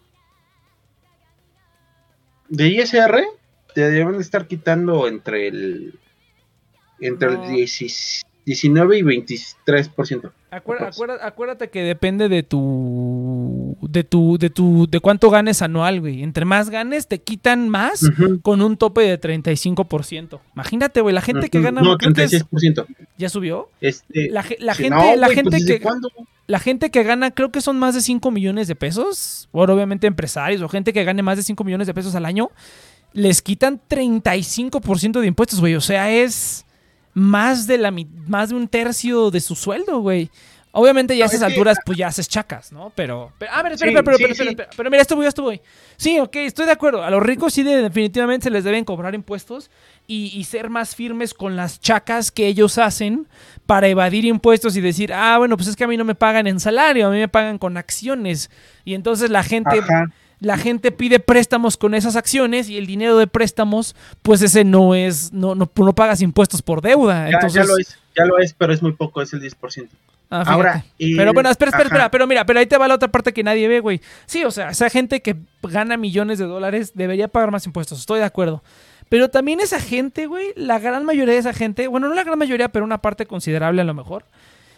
De 2.49 2.69
ISR 2.69 3.25
te 3.75 3.91
deben 3.91 4.17
estar 4.17 4.47
quitando 4.47 5.07
entre 5.09 5.49
el 5.49 5.99
entre 7.01 7.31
No. 7.33 7.45
el 7.45 7.51
10 7.51 8.23
19 8.47 8.99
y 8.99 9.03
23%. 9.03 10.33
Acuer- 10.51 10.63
Pues. 10.79 10.95
acuerda- 10.97 11.27
acuérdate 11.27 11.71
que 11.71 11.81
depende 11.83 12.29
de 12.29 12.43
tu, 12.43 12.59
de 13.83 14.05
tu, 14.05 14.39
de 14.39 14.51
tu, 14.51 14.87
de 14.89 15.01
cuánto 15.01 15.31
ganes 15.31 15.63
anual, 15.63 16.01
güey. 16.01 16.23
Entre 16.23 16.45
más 16.45 16.71
ganes, 16.71 17.07
te 17.09 17.21
quitan 17.21 17.69
más 17.69 18.09
con 18.43 18.63
un 18.63 18.77
tope 18.77 19.03
de 19.03 19.21
35%. 19.21 20.41
Imagínate, 20.55 21.01
güey, 21.01 21.15
la 21.15 21.21
gente 21.21 21.49
que 21.51 21.59
Ujú. 21.59 21.65
gana, 21.65 21.81
No, 21.83 21.97
creo 21.97 22.13
que 22.13 22.25
es- 22.25 22.31
36%. 22.33 22.87
ya 23.19 23.29
subió. 23.29 23.69
Este, 23.81 24.29
La, 24.31 24.45
la 24.59 24.75
gente, 24.75 24.91
no, 24.91 25.17
la 25.17 25.29
gente 25.29 25.51
pues, 25.51 25.63
¿desde 25.65 25.79
que, 25.79 25.83
cuándo? 25.83 26.11
la 26.47 26.59
gente 26.59 26.91
que 26.91 27.03
gana, 27.03 27.31
creo 27.31 27.51
que 27.51 27.61
son 27.61 27.79
más 27.79 27.95
de 27.95 28.01
5 28.01 28.31
millones 28.31 28.69
de 28.69 28.75
pesos. 28.77 29.49
Bueno, 29.53 29.75
obviamente 29.75 30.07
empresarios 30.07 30.61
o 30.63 30.69
gente 30.69 30.93
que 30.93 31.05
gane 31.05 31.23
más 31.23 31.37
de 31.37 31.43
5 31.43 31.65
millones 31.65 31.87
de 31.87 31.95
pesos 31.95 32.15
al 32.15 32.27
año, 32.27 32.51
les 33.13 33.43
quitan 33.43 33.81
35% 33.89 35.21
de 35.21 35.27
impuestos, 35.27 35.61
güey. 35.61 35.75
O 35.75 35.81
sea, 35.81 36.11
es 36.11 36.65
más 37.13 37.67
de 37.67 37.79
la 37.79 37.93
más 38.27 38.49
de 38.49 38.57
un 38.57 38.67
tercio 38.69 39.31
de 39.31 39.41
su 39.41 39.55
sueldo, 39.55 40.01
güey. 40.01 40.31
Obviamente 40.77 41.17
ya 41.17 41.25
a 41.25 41.29
esas 41.29 41.43
alturas 41.43 41.79
pues 41.87 41.97
ya 41.97 42.09
haces 42.09 42.29
chacas, 42.29 42.73
¿no? 42.73 42.93
Pero, 42.97 43.33
pero 43.39 43.53
a 43.53 43.63
ver, 43.63 43.73
espera, 43.73 43.93
Sí, 43.93 43.97
espera, 43.97 44.17
espera, 44.17 44.35
sí, 44.35 44.57
sí. 44.57 44.77
pero 44.77 44.91
mira, 44.91 45.03
esto 45.03 45.15
voy, 45.15 45.27
esto 45.27 45.43
voy. 45.43 45.61
Sí, 45.97 46.19
ok, 46.19 46.35
estoy 46.37 46.67
de 46.67 46.73
acuerdo. 46.73 47.05
A 47.05 47.11
los 47.11 47.23
ricos 47.23 47.55
sí 47.55 47.63
de- 47.63 47.81
definitivamente 47.83 48.45
se 48.45 48.51
les 48.51 48.65
deben 48.65 48.85
cobrar 48.85 49.15
impuestos 49.15 49.71
y, 50.09 50.37
y 50.37 50.43
ser 50.45 50.71
más 50.71 50.97
firmes 50.97 51.33
con 51.33 51.55
las 51.55 51.81
chacas 51.81 52.33
que 52.33 52.49
ellos 52.49 52.79
hacen 52.79 53.29
para 53.67 53.87
evadir 53.87 54.25
impuestos 54.25 54.77
y 54.77 54.81
decir, 54.81 55.13
ah, 55.13 55.39
bueno, 55.39 55.57
pues 55.57 55.69
es 55.69 55.77
que 55.77 55.85
a 55.85 55.87
mí 55.87 55.97
no 55.97 56.05
me 56.05 56.17
pagan 56.17 56.49
en 56.49 56.59
salario, 56.59 57.07
a 57.07 57.11
mí 57.11 57.19
me 57.19 57.29
pagan 57.29 57.59
con 57.59 57.77
acciones. 57.77 58.51
Y 58.85 58.95
entonces 58.95 59.31
la 59.31 59.45
gente, 59.45 59.79
Ajá. 59.79 60.07
la 60.41 60.59
gente 60.59 60.91
pide 60.91 61.21
préstamos 61.21 61.77
con 61.77 61.95
esas 61.95 62.17
acciones 62.17 62.69
y 62.69 62.79
el 62.79 62.87
dinero 62.87 63.17
de 63.17 63.29
préstamos, 63.29 63.95
pues 64.23 64.43
ese 64.43 64.65
no 64.65 64.97
es, 64.97 65.33
no, 65.33 65.55
no, 65.55 65.71
no 65.73 65.95
pagas 65.95 66.21
impuestos 66.21 66.63
por 66.63 66.83
deuda. 66.83 67.29
Ya, 67.31 67.37
entonces, 67.37 67.63
ya 67.63 67.65
lo 67.73 67.79
es, 67.79 67.97
ya 68.19 68.25
lo 68.25 68.39
es, 68.41 68.53
pero 68.55 68.73
es 68.73 68.83
muy 68.83 68.93
poco, 68.93 69.23
es 69.23 69.33
el 69.33 69.41
10%. 69.41 69.89
Ah. 70.31 70.43
Ahora, 70.47 70.85
el- 70.99 71.17
pero 71.17 71.33
bueno, 71.33 71.51
espera, 71.51 71.69
espera, 71.71 71.85
ajá. 71.87 71.95
espera. 71.95 72.11
Pero 72.11 72.27
mira, 72.27 72.45
pero 72.47 72.59
ahí 72.59 72.67
te 72.67 72.77
va 72.79 72.89
la 72.89 72.95
otra 72.95 73.09
parte 73.09 73.33
que 73.33 73.45
nadie 73.45 73.69
ve, 73.69 73.81
güey. 73.81 74.01
Sí, 74.27 74.45
o 74.45 74.51
sea, 74.51 74.71
esa 74.71 74.91
gente 74.91 75.23
que 75.23 75.37
gana 75.63 75.97
millones 75.97 76.39
de 76.39 76.47
dólares 76.47 76.93
debería 76.95 77.29
pagar 77.29 77.51
más 77.51 77.67
impuestos. 77.67 78.01
Estoy 78.01 78.19
de 78.21 78.25
acuerdo. 78.25 78.63
Pero 79.09 79.29
también 79.29 79.61
esa 79.61 79.79
gente, 79.81 80.27
güey, 80.27 80.49
la 80.57 80.79
gran 80.79 81.05
mayoría 81.05 81.35
de 81.35 81.41
esa 81.41 81.53
gente, 81.53 81.87
bueno, 81.89 82.09
no 82.09 82.15
la 82.15 82.25
gran 82.25 82.39
mayoría, 82.39 82.69
pero 82.71 82.85
una 82.85 83.03
parte 83.03 83.27
considerable 83.27 83.83
a 83.83 83.85
lo 83.85 83.95
mejor, 83.95 84.25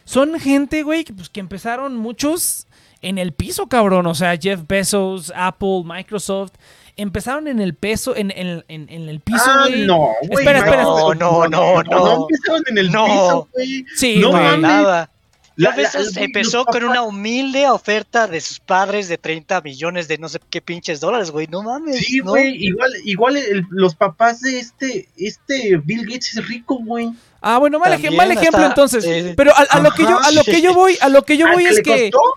son 0.04 0.38
gente, 0.38 0.82
güey, 0.82 1.04
que, 1.04 1.12
pues, 1.14 1.28
que 1.30 1.40
empezaron 1.40 1.96
muchos 1.96 2.66
en 3.02 3.18
el 3.18 3.32
piso, 3.32 3.68
cabrón. 3.68 4.06
O 4.06 4.14
sea, 4.14 4.36
Jeff 4.36 4.60
Bezos, 4.66 5.32
Apple, 5.34 5.82
Microsoft, 5.84 6.52
empezaron 6.96 7.46
en 7.46 7.60
el 7.60 7.74
peso, 7.74 8.16
en, 8.16 8.30
en- 8.32 8.64
en- 8.68 8.88
en 8.88 9.08
el 9.08 9.20
piso, 9.20 9.44
Ah, 9.46 9.66
güey. 9.68 9.86
no, 9.86 9.96
güey. 10.22 10.44
Espera, 10.44 10.58
espera. 10.58 10.82
No, 10.82 11.14
no, 11.14 11.46
no, 11.48 11.82
no. 11.82 12.26
empezaron 12.28 12.62
en 12.68 12.78
el 12.78 12.90
No. 12.92 13.04
piso, 13.06 13.48
güey. 13.52 13.84
Sí, 13.96 14.18
No 14.18 14.30
güey. 14.30 14.42
mames. 14.42 14.60
nada. 14.60 15.10
La- 15.56 15.70
la- 15.74 15.90
güey, 15.90 16.24
empezó 16.24 16.64
con 16.66 16.74
papás- 16.74 16.90
una 16.90 17.02
humilde 17.02 17.66
oferta 17.68 18.26
de 18.26 18.40
sus 18.42 18.60
padres 18.60 19.08
de 19.08 19.16
30 19.16 19.60
millones 19.62 20.06
de 20.06 20.18
no 20.18 20.28
sé 20.28 20.38
qué 20.50 20.60
pinches 20.60 21.00
dólares, 21.00 21.30
güey. 21.30 21.46
No 21.46 21.62
mames. 21.62 21.96
Sí, 21.98 22.18
¿no? 22.18 22.32
güey, 22.32 22.54
igual, 22.62 22.90
igual 23.04 23.36
el- 23.38 23.64
los 23.70 23.94
papás 23.94 24.42
de 24.42 24.58
este, 24.58 25.08
este 25.16 25.78
Bill 25.82 26.04
Gates 26.04 26.36
es 26.36 26.46
rico, 26.46 26.78
güey. 26.84 27.10
Ah, 27.40 27.56
bueno, 27.58 27.78
mal, 27.78 27.92
También 27.92 28.16
mal 28.16 28.30
ejemplo 28.30 28.58
hasta, 28.58 28.66
entonces. 28.68 29.04
eh, 29.06 29.34
Pero 29.36 29.52
a, 29.56 29.60
a 29.62 29.80
lo 29.80 29.90
que 29.92 30.02
yo, 30.02 30.18
a 30.18 30.30
lo 30.32 30.44
que 30.44 30.60
yo 30.60 30.74
voy, 30.74 30.98
a 31.00 31.08
lo 31.08 31.22
que 31.24 31.36
yo 31.38 31.46
al 31.46 31.52
voy 31.54 31.64
que 31.64 31.70
es 31.70 31.76
le 31.76 31.82
que. 31.82 32.10
costó, 32.10 32.34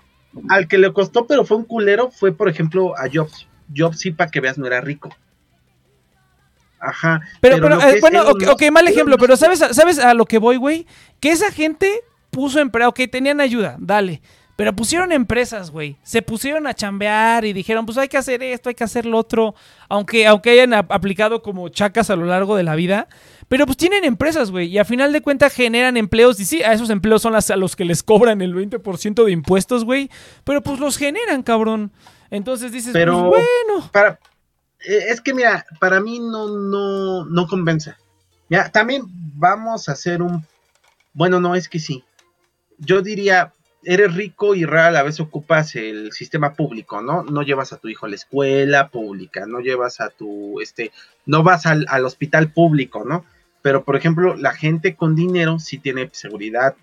al 0.48 0.68
que 0.68 0.78
le 0.78 0.92
costó, 0.92 1.26
pero 1.26 1.44
fue 1.44 1.56
un 1.58 1.64
culero, 1.64 2.10
fue 2.10 2.32
por 2.32 2.48
ejemplo 2.48 2.94
a 2.96 3.02
Jobs. 3.12 3.46
Jobs 3.76 3.98
sí, 4.00 4.12
para 4.12 4.30
que 4.30 4.40
veas, 4.40 4.56
no 4.56 4.66
era 4.66 4.80
rico. 4.80 5.14
Ajá. 6.78 7.20
Pero, 7.42 7.56
pero, 7.60 7.78
eh, 7.82 7.98
bueno, 8.00 8.22
ok, 8.30 8.62
mal 8.72 8.88
ejemplo, 8.88 9.18
pero 9.18 9.36
¿sabes, 9.36 9.58
¿sabes 9.58 9.98
a 9.98 10.14
lo 10.14 10.24
que 10.24 10.38
voy, 10.38 10.56
güey? 10.56 10.86
Que 11.20 11.30
esa 11.30 11.50
gente 11.52 12.00
puso 12.30 12.60
empresa, 12.60 12.88
ok, 12.88 13.00
tenían 13.10 13.40
ayuda, 13.40 13.76
dale. 13.78 14.22
Pero 14.56 14.76
pusieron 14.76 15.10
empresas, 15.10 15.70
güey. 15.70 15.96
Se 16.02 16.20
pusieron 16.20 16.66
a 16.66 16.74
chambear 16.74 17.46
y 17.46 17.54
dijeron, 17.54 17.86
pues 17.86 17.96
hay 17.96 18.08
que 18.08 18.18
hacer 18.18 18.42
esto, 18.42 18.68
hay 18.68 18.74
que 18.74 18.84
hacer 18.84 19.06
lo 19.06 19.16
otro. 19.16 19.54
Aunque, 19.88 20.26
aunque 20.26 20.50
hayan 20.50 20.74
ap- 20.74 20.92
aplicado 20.92 21.40
como 21.40 21.70
chacas 21.70 22.10
a 22.10 22.16
lo 22.16 22.26
largo 22.26 22.56
de 22.56 22.62
la 22.62 22.74
vida. 22.74 23.08
Pero 23.48 23.64
pues 23.64 23.78
tienen 23.78 24.04
empresas, 24.04 24.50
güey. 24.50 24.68
Y 24.68 24.76
a 24.76 24.84
final 24.84 25.14
de 25.14 25.22
cuentas 25.22 25.54
generan 25.54 25.96
empleos. 25.96 26.38
Y 26.40 26.44
sí, 26.44 26.62
a 26.62 26.74
esos 26.74 26.90
empleos 26.90 27.22
son 27.22 27.32
las, 27.32 27.50
a 27.50 27.56
los 27.56 27.74
que 27.74 27.86
les 27.86 28.02
cobran 28.02 28.42
el 28.42 28.54
20% 28.54 29.24
de 29.24 29.32
impuestos, 29.32 29.84
güey. 29.86 30.10
Pero 30.44 30.62
pues 30.62 30.78
los 30.78 30.98
generan, 30.98 31.42
cabrón. 31.42 31.90
Entonces 32.30 32.70
dices, 32.70 32.92
Pero- 32.92 33.30
pues 33.30 33.46
bueno. 33.66 33.88
para 33.92 34.18
eh, 34.86 35.04
es 35.08 35.22
que 35.22 35.32
mira, 35.32 35.64
para 35.78 36.00
mí 36.00 36.18
no, 36.20 36.48
no, 36.48 37.24
no 37.24 37.46
convence. 37.46 37.94
Mira, 38.50 38.70
también 38.70 39.04
vamos 39.06 39.88
a 39.88 39.92
hacer 39.92 40.20
un 40.20 40.44
bueno, 41.14 41.40
no 41.40 41.54
es 41.54 41.68
que 41.68 41.78
sí. 41.80 42.04
Yo 42.80 43.02
diría, 43.02 43.52
eres 43.84 44.14
rico 44.14 44.54
y 44.54 44.64
rara 44.64 44.88
a 44.88 44.90
la 44.90 45.02
vez 45.02 45.20
ocupas 45.20 45.76
el 45.76 46.12
sistema 46.12 46.54
público, 46.54 47.00
¿no? 47.00 47.22
No 47.22 47.42
llevas 47.42 47.72
a 47.72 47.78
tu 47.78 47.88
hijo 47.88 48.06
a 48.06 48.08
la 48.08 48.16
escuela 48.16 48.88
pública, 48.88 49.46
no 49.46 49.60
llevas 49.60 50.00
a 50.00 50.10
tu, 50.10 50.60
este, 50.60 50.92
no 51.26 51.42
vas 51.42 51.66
al, 51.66 51.86
al 51.88 52.04
hospital 52.04 52.52
público, 52.52 53.04
¿no? 53.04 53.24
Pero, 53.62 53.84
por 53.84 53.96
ejemplo, 53.96 54.36
la 54.36 54.52
gente 54.52 54.96
con 54.96 55.14
dinero 55.14 55.58
sí 55.58 55.78
tiene 55.78 56.08
seguridad 56.12 56.74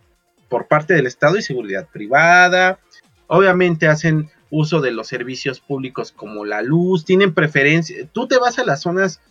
por 0.49 0.67
parte 0.67 0.93
del 0.93 1.07
Estado 1.07 1.37
y 1.37 1.41
seguridad 1.41 1.87
privada. 1.91 2.79
Obviamente 3.27 3.87
hacen 3.87 4.29
uso 4.49 4.79
de 4.79 4.91
los 4.91 5.07
servicios 5.07 5.59
públicos 5.59 6.11
como 6.11 6.45
la 6.45 6.61
luz, 6.61 7.03
tienen 7.03 7.33
preferencia. 7.33 8.07
Tú 8.11 8.27
te 8.27 8.37
vas 8.37 8.59
a 8.59 8.65
las 8.65 8.81
zonas 8.81 9.21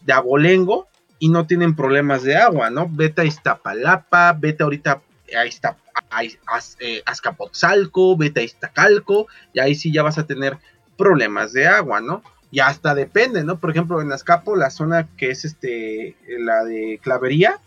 de 0.00 0.12
abolengo 0.12 0.88
y 1.18 1.28
no 1.28 1.46
tienen 1.46 1.76
problemas 1.76 2.22
de 2.22 2.36
agua, 2.36 2.70
¿no? 2.70 2.88
Vete 2.90 3.22
a 3.22 3.24
Iztapalapa, 3.24 4.32
vete 4.32 4.64
ahorita 4.64 5.00
a, 5.36 5.46
Izta- 5.46 5.76
a- 6.10 6.20
a- 6.20 6.60
eh, 6.80 7.02
Azcapotzalco, 7.06 8.16
vete 8.16 8.40
a 8.40 8.44
Iztacalco, 8.44 9.26
y 9.52 9.60
ahí 9.60 9.74
sí 9.74 9.92
ya 9.92 10.02
vas 10.02 10.18
a 10.18 10.26
tener 10.26 10.58
problemas 10.96 11.52
de 11.52 11.66
agua, 11.66 12.00
¿no? 12.00 12.22
Y 12.50 12.60
hasta 12.60 12.94
depende, 12.94 13.44
¿no? 13.44 13.58
Por 13.58 13.70
ejemplo, 13.70 14.00
en 14.02 14.12
Azcapo, 14.12 14.56
la 14.56 14.70
zona 14.70 15.08
que 15.16 15.30
es 15.30 15.44
este, 15.44 16.16
la 16.38 16.64
de 16.64 17.00
Clavería, 17.02 17.58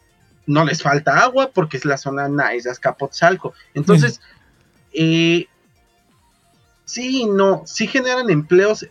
no 0.45 0.63
les 0.63 0.83
falta 0.83 1.21
agua 1.23 1.49
porque 1.53 1.77
es 1.77 1.85
la 1.85 1.97
zona 1.97 2.27
nice 2.27 2.65
de 2.65 2.71
Azcapotzalco. 2.71 3.55
Entonces, 3.73 4.21
eh, 4.93 5.47
sí, 6.85 7.25
no, 7.25 7.63
sí 7.65 7.87
generan 7.87 8.29
empleos, 8.29 8.87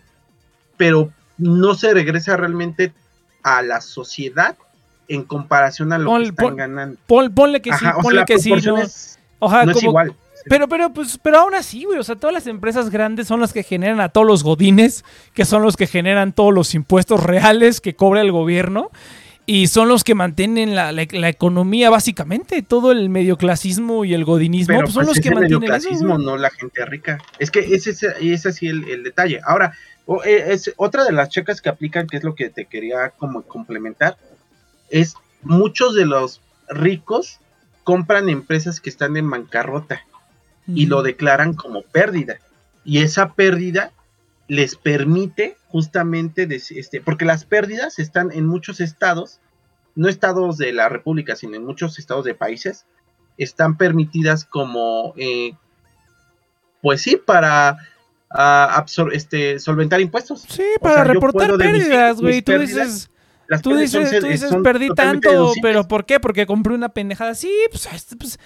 pero 0.76 1.12
no 1.38 1.74
se 1.74 1.94
regresa 1.94 2.36
realmente 2.36 2.92
a 3.44 3.62
la 3.62 3.80
sociedad 3.80 4.56
en 5.08 5.22
comparación 5.24 5.92
a 5.92 5.98
lo 5.98 6.06
Pon- 6.10 6.22
que 6.22 6.28
están 6.28 6.46
pon- 6.46 6.56
ganando. 6.56 6.96
Pon- 7.06 7.34
ponle 7.34 7.60
que 7.62 7.70
sí, 7.72 7.84
Ajá, 7.84 7.98
ponle 8.00 8.24
que 8.26 8.38
sí. 8.38 8.50
No, 8.64 8.78
es- 8.78 9.18
Ojalá 9.38 9.64
no 9.66 9.70
es 9.72 9.76
como- 9.78 9.88
igual. 9.90 10.14
Pero, 10.46 10.68
pero, 10.68 10.92
pues, 10.92 11.18
pero 11.22 11.38
aún 11.38 11.54
así, 11.54 11.84
güey. 11.84 11.98
O 11.98 12.02
sea, 12.04 12.16
todas 12.16 12.34
las 12.34 12.46
empresas 12.46 12.90
grandes 12.90 13.26
son 13.26 13.40
las 13.40 13.52
que 13.54 13.62
generan 13.62 14.00
a 14.00 14.10
todos 14.10 14.26
los 14.26 14.42
godines, 14.44 15.02
que 15.32 15.46
son 15.46 15.62
los 15.62 15.74
que 15.76 15.86
generan 15.86 16.34
todos 16.34 16.52
los 16.52 16.74
impuestos 16.74 17.22
reales 17.22 17.80
que 17.80 17.94
cobra 17.94 18.20
el 18.20 18.30
gobierno. 18.30 18.90
Y 19.46 19.66
son 19.66 19.88
los 19.88 20.04
que 20.04 20.14
mantienen 20.14 20.74
la, 20.74 20.90
la- 20.92 21.06
la 21.10 21.28
economía, 21.28 21.88
básicamente. 21.90 22.62
Todo 22.62 22.92
el 22.92 23.08
medioclasismo 23.10 24.04
y 24.04 24.12
el 24.14 24.24
godinismo 24.24 24.68
Pero 24.74 24.82
pues, 24.84 24.94
son 24.94 25.04
pues, 25.06 25.16
los 25.18 25.22
que 25.24 25.30
mantienen 25.34 25.62
eso. 25.64 25.70
medioclasismo, 25.88 26.18
no 26.18 26.36
la 26.36 26.50
gente 26.50 26.84
rica. 26.86 27.18
Es 27.38 27.50
que 27.50 27.60
ese 27.60 27.90
es, 27.90 28.02
ese 28.02 28.52
sí 28.52 28.68
el, 28.68 28.88
el 28.88 29.02
detalle. 29.02 29.40
Ahora, 29.46 29.72
eh, 30.26 30.44
es 30.48 30.72
otra 30.76 31.04
de 31.04 31.12
las 31.12 31.28
checas 31.30 31.60
que 31.62 31.68
aplican, 31.70 32.06
que 32.06 32.18
es 32.18 32.24
lo 32.24 32.34
que 32.34 32.50
te 32.50 32.66
quería 32.66 33.10
como 33.16 33.42
complementar, 33.42 34.16
es 34.90 35.14
muchos 35.42 35.94
de 35.94 36.06
los 36.06 36.40
ricos 36.68 37.40
compran 37.84 38.28
empresas 38.28 38.80
que 38.80 38.90
están 38.90 39.16
en 39.16 39.28
bancarrota 39.28 40.06
y 40.66 40.86
lo 40.86 41.02
declaran 41.02 41.52
como 41.54 41.82
pérdida. 41.82 42.38
Y 42.84 42.98
esa 43.02 43.34
pérdida 43.34 43.92
les 44.48 44.76
permite 44.76 45.56
justamente, 45.68 46.48
dec- 46.48 46.76
este, 46.76 47.00
porque 47.00 47.24
las 47.26 47.44
pérdidas 47.44 47.98
están 47.98 48.30
en 48.32 48.46
muchos 48.46 48.80
estados, 48.80 49.40
no 49.94 50.08
estados 50.08 50.56
de 50.56 50.72
la 50.72 50.88
República, 50.88 51.36
sino 51.36 51.56
en 51.56 51.64
muchos 51.64 51.98
estados 51.98 52.24
de 52.24 52.34
países, 52.34 52.86
están 53.36 53.76
permitidas 53.76 54.44
como, 54.44 55.12
eh, 55.16 55.52
pues 56.80 57.02
sí, 57.02 57.16
para 57.16 57.76
ah, 58.30 58.84
este, 59.12 59.58
solventar 59.58 60.00
impuestos. 60.00 60.44
Sí, 60.48 60.64
O 60.78 60.82
para 60.82 60.94
sea, 60.96 61.04
reportar 61.04 61.56
pérdidas, 61.56 62.20
güey. 62.20 62.42
Tú 62.42 62.58
dices, 62.58 63.10
Las 63.48 63.62
tú 63.62 63.70
son 63.70 63.80
dices, 63.80 64.20
tú 64.20 64.26
dices 64.26 64.48
son 64.50 64.62
perdí 64.62 64.88
tanto, 64.94 65.30
deducibles. 65.30 65.62
pero 65.62 65.88
¿por 65.88 66.04
qué? 66.06 66.20
Porque 66.20 66.46
compré 66.46 66.74
una 66.74 66.88
pendejada. 66.88 67.34
Sí, 67.34 67.50
pues, 67.70 67.86
este, 67.92 68.16
pues 68.16 68.38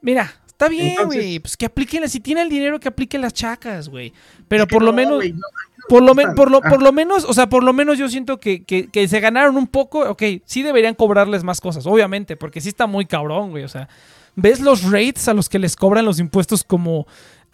mira, 0.00 0.32
está 0.46 0.68
bien, 0.68 0.96
güey. 1.04 1.38
Pues 1.40 1.56
que 1.56 1.66
apliquen, 1.66 2.08
si 2.08 2.20
tiene 2.20 2.42
el 2.42 2.48
dinero, 2.48 2.80
que 2.80 2.88
aplique 2.88 3.18
las 3.18 3.32
chacas, 3.34 3.88
güey. 3.88 4.12
Pero 4.48 4.66
por 4.66 4.82
lo 4.82 4.92
no, 4.92 4.96
menos, 4.96 5.24
no, 5.24 5.40
por 5.88 6.02
lo, 6.02 6.14
men- 6.14 6.34
por, 6.34 6.50
lo, 6.50 6.60
Ah. 6.64 6.68
por 6.70 6.82
lo 6.82 6.92
menos, 6.92 7.24
o 7.24 7.32
sea, 7.34 7.48
por 7.48 7.62
lo 7.62 7.72
menos 7.72 7.98
yo 7.98 8.08
siento 8.08 8.40
que, 8.40 8.64
que- 8.64 8.88
que 8.88 9.06
se 9.08 9.20
ganaron 9.20 9.56
un 9.56 9.66
poco. 9.66 10.00
Ok, 10.08 10.22
sí 10.44 10.62
deberían 10.62 10.94
cobrarles 10.94 11.44
más 11.44 11.60
cosas, 11.60 11.86
obviamente, 11.86 12.36
porque 12.36 12.60
sí 12.60 12.68
está 12.70 12.86
muy 12.86 13.06
cabrón, 13.06 13.50
güey. 13.50 13.64
O 13.64 13.68
sea, 13.68 13.88
ves 14.34 14.60
los 14.60 14.82
rates 14.90 15.28
a 15.28 15.34
los 15.34 15.48
que 15.48 15.58
les 15.58 15.76
cobran 15.76 16.04
los 16.04 16.18
impuestos 16.18 16.64
como 16.64 17.06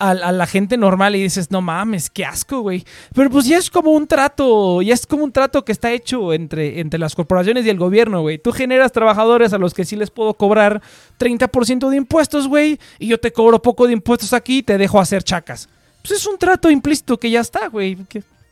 a, 0.02 0.32
la 0.32 0.46
gente 0.46 0.76
normal 0.76 1.14
y 1.14 1.22
dices, 1.22 1.50
no 1.52 1.62
mames, 1.62 2.10
qué 2.10 2.24
asco, 2.24 2.60
güey. 2.60 2.84
Pero 3.14 3.30
pues 3.30 3.46
ya 3.46 3.56
es 3.56 3.70
como 3.70 3.92
un 3.92 4.08
trato, 4.08 4.82
ya 4.82 4.94
es 4.94 5.06
como 5.06 5.22
un 5.22 5.32
trato 5.32 5.64
que 5.64 5.70
está 5.70 5.92
hecho 5.92 6.32
entre, 6.32 6.80
entre 6.80 6.98
las 6.98 7.14
corporaciones 7.14 7.64
y 7.64 7.70
el 7.70 7.78
gobierno, 7.78 8.20
güey. 8.20 8.38
Tú 8.38 8.50
generas 8.50 8.90
trabajadores 8.90 9.52
a 9.52 9.58
los 9.58 9.74
que 9.74 9.84
sí 9.84 9.94
les 9.94 10.10
puedo 10.10 10.34
cobrar 10.34 10.82
30% 11.20 11.88
de 11.88 11.96
impuestos, 11.96 12.48
güey, 12.48 12.80
y 12.98 13.06
yo 13.06 13.20
te 13.20 13.32
cobro 13.32 13.62
poco 13.62 13.86
de 13.86 13.92
impuestos 13.92 14.32
aquí 14.32 14.58
y 14.58 14.62
te 14.64 14.76
dejo 14.76 15.00
hacer 15.00 15.22
chacas. 15.22 15.68
Pues 16.02 16.18
es 16.18 16.26
un 16.26 16.36
trato 16.36 16.68
implícito 16.68 17.16
que 17.16 17.30
ya 17.30 17.40
está, 17.40 17.68
güey. 17.68 17.96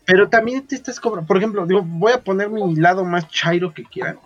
Pero 0.05 0.29
también 0.29 0.65
te 0.67 0.77
estás 0.77 1.01
cobrando, 1.01 1.27
por 1.27 1.37
ejemplo, 1.37 1.67
digo, 1.67 1.83
voy 1.85 2.13
a 2.13 2.21
poner 2.21 2.49
mi 2.49 2.77
lado 2.77 3.05
más 3.05 3.29
chairo 3.29 3.75
que 3.75 3.83
quieran, 3.83 4.19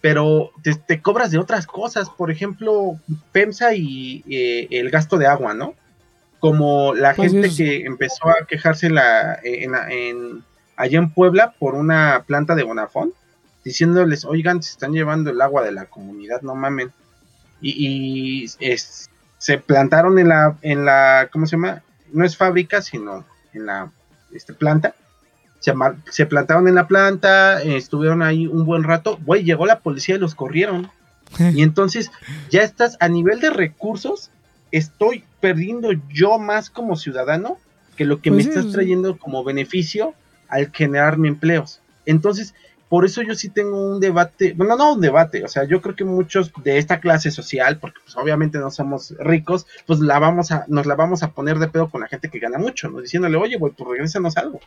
pero 0.00 0.50
te, 0.86 1.02
cobras 1.02 1.30
de 1.30 1.38
otras 1.38 1.66
cosas, 1.66 2.08
por 2.08 2.30
ejemplo, 2.30 2.98
FEMSA 3.32 3.74
y 3.74 4.24
eh, 4.30 4.66
el 4.70 4.88
gasto 4.88 5.18
de 5.18 5.26
agua, 5.26 5.52
¿no? 5.52 5.74
Como 6.40 6.94
la 6.94 7.14
Pues 7.14 7.32
gente 7.32 7.48
es- 7.48 7.56
que 7.56 7.84
empezó 7.84 8.28
a 8.28 8.46
quejarse 8.46 8.86
en 8.86 8.94
la, 8.94 9.38
en, 9.42 9.72
en- 9.90 10.44
allá 10.76 10.98
en 10.98 11.10
Puebla 11.10 11.54
por 11.58 11.74
una 11.74 12.22
planta 12.26 12.54
de 12.54 12.62
Bonafón, 12.62 13.12
diciéndoles, 13.64 14.24
oigan, 14.24 14.62
se 14.62 14.70
están 14.72 14.92
llevando 14.92 15.30
el 15.30 15.40
agua 15.40 15.62
de 15.64 15.72
la 15.72 15.86
comunidad, 15.86 16.42
no 16.42 16.54
mamen. 16.54 16.92
Y, 17.60 18.44
y 18.44 18.44
es- 18.60 19.10
se 19.38 19.58
plantaron 19.58 20.18
en 20.18 20.28
la, 20.28 20.56
en 20.62 20.84
la, 20.84 21.28
¿cómo 21.32 21.46
se 21.46 21.52
llama? 21.56 21.82
No 22.12 22.24
es 22.24 22.36
fábrica, 22.36 22.82
sino 22.82 23.24
en 23.52 23.66
la 23.66 23.90
este, 24.32 24.52
planta. 24.52 24.94
Se, 26.10 26.26
plantaron 26.26 26.68
en 26.68 26.76
la 26.76 26.86
planta, 26.86 27.60
eh, 27.62 27.76
estuvieron 27.76 28.22
ahí 28.22 28.46
un 28.46 28.64
buen 28.64 28.84
rato. 28.84 29.18
Güey, 29.24 29.42
llegó 29.42 29.66
la 29.66 29.80
policía 29.80 30.14
y 30.14 30.18
los 30.18 30.34
corrieron. 30.36 30.90
y 31.54 31.62
entonces 31.62 32.10
ya 32.48 32.62
estás 32.62 32.96
a 33.00 33.08
nivel 33.08 33.40
de 33.40 33.50
recursos, 33.50 34.30
estoy 34.70 35.24
perdiendo 35.40 35.90
yo 36.08 36.38
más 36.38 36.70
como 36.70 36.96
ciudadano 36.96 37.58
que 37.96 38.04
lo 38.04 38.20
que 38.20 38.30
Pues 38.30 38.36
me 38.38 38.42
sí, 38.44 38.48
estás 38.50 38.66
sí. 38.66 38.72
trayendo 38.72 39.18
como 39.18 39.44
beneficio 39.44 40.14
al 40.48 40.70
generarme 40.72 41.28
empleos. 41.28 41.80
Entonces, 42.06 42.54
por 42.88 43.04
eso 43.04 43.20
yo 43.22 43.34
sí 43.34 43.50
tengo 43.50 43.92
un 43.92 44.00
debate, 44.00 44.54
bueno, 44.56 44.76
no 44.76 44.94
un 44.94 45.00
debate, 45.00 45.44
o 45.44 45.48
sea, 45.48 45.64
yo 45.64 45.82
creo 45.82 45.94
que 45.94 46.04
muchos 46.04 46.50
de 46.64 46.78
esta 46.78 47.00
clase 47.00 47.30
social, 47.30 47.78
porque 47.78 47.98
pues 48.02 48.16
obviamente 48.16 48.58
no 48.58 48.70
somos 48.70 49.14
ricos, 49.18 49.66
pues 49.86 50.00
la 50.00 50.18
vamos 50.18 50.50
a, 50.52 50.64
nos 50.68 50.86
la 50.86 50.94
vamos 50.94 51.22
a 51.22 51.32
poner 51.32 51.58
de 51.58 51.68
pedo 51.68 51.90
con 51.90 52.00
la 52.00 52.08
gente 52.08 52.30
que 52.30 52.38
gana 52.38 52.56
mucho, 52.58 52.88
¿no? 52.88 53.00
Diciéndole, 53.00 53.36
oye, 53.36 53.58
güey, 53.58 53.74
pues 53.76 53.90
regrésanos 53.90 54.36
algo. 54.38 54.60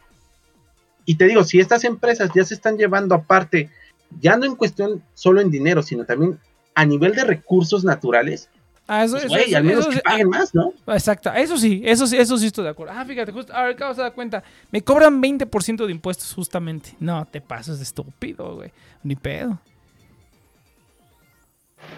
Y 1.05 1.15
te 1.15 1.25
digo, 1.25 1.43
si 1.43 1.59
estas 1.59 1.83
empresas 1.83 2.29
ya 2.35 2.45
se 2.45 2.53
están 2.53 2.77
llevando 2.77 3.15
aparte, 3.15 3.71
ya 4.19 4.37
no 4.37 4.45
en 4.45 4.55
cuestión 4.55 5.01
solo 5.15 5.41
en 5.41 5.49
dinero, 5.49 5.81
sino 5.81 6.05
también 6.05 6.37
a 6.75 6.85
nivel 6.85 7.15
de 7.15 7.23
recursos 7.23 7.83
naturales, 7.83 8.49
Ah, 8.93 9.05
eso, 9.05 9.17
pues, 9.25 9.47
eso- 9.47 9.57
al 9.57 9.63
menos 9.63 9.79
eso 9.81 9.89
que 9.89 9.95
sí- 9.97 10.01
paguen 10.03 10.27
más, 10.29 10.53
¿no? 10.53 10.73
Exacto, 10.87 11.31
eso 11.33 11.55
sí, 11.57 11.81
eso 11.85 12.05
sí, 12.07 12.17
eso 12.17 12.37
sí 12.37 12.47
estoy 12.47 12.65
de 12.65 12.71
acuerdo. 12.71 12.93
Ah, 12.93 13.05
fíjate, 13.05 13.31
justo, 13.31 13.53
ahora 13.55 13.69
acabo 13.71 13.93
de 13.93 14.01
dar 14.01 14.13
cuenta, 14.13 14.43
me 14.69 14.83
cobran 14.83 15.21
20% 15.21 15.85
de 15.85 15.91
impuestos 15.93 16.33
justamente. 16.33 16.95
No, 16.99 17.25
te 17.25 17.39
pasas 17.39 17.77
de 17.77 17.83
estúpido, 17.83 18.55
güey. 18.55 18.71
Ni 19.03 19.15
pedo. 19.15 19.57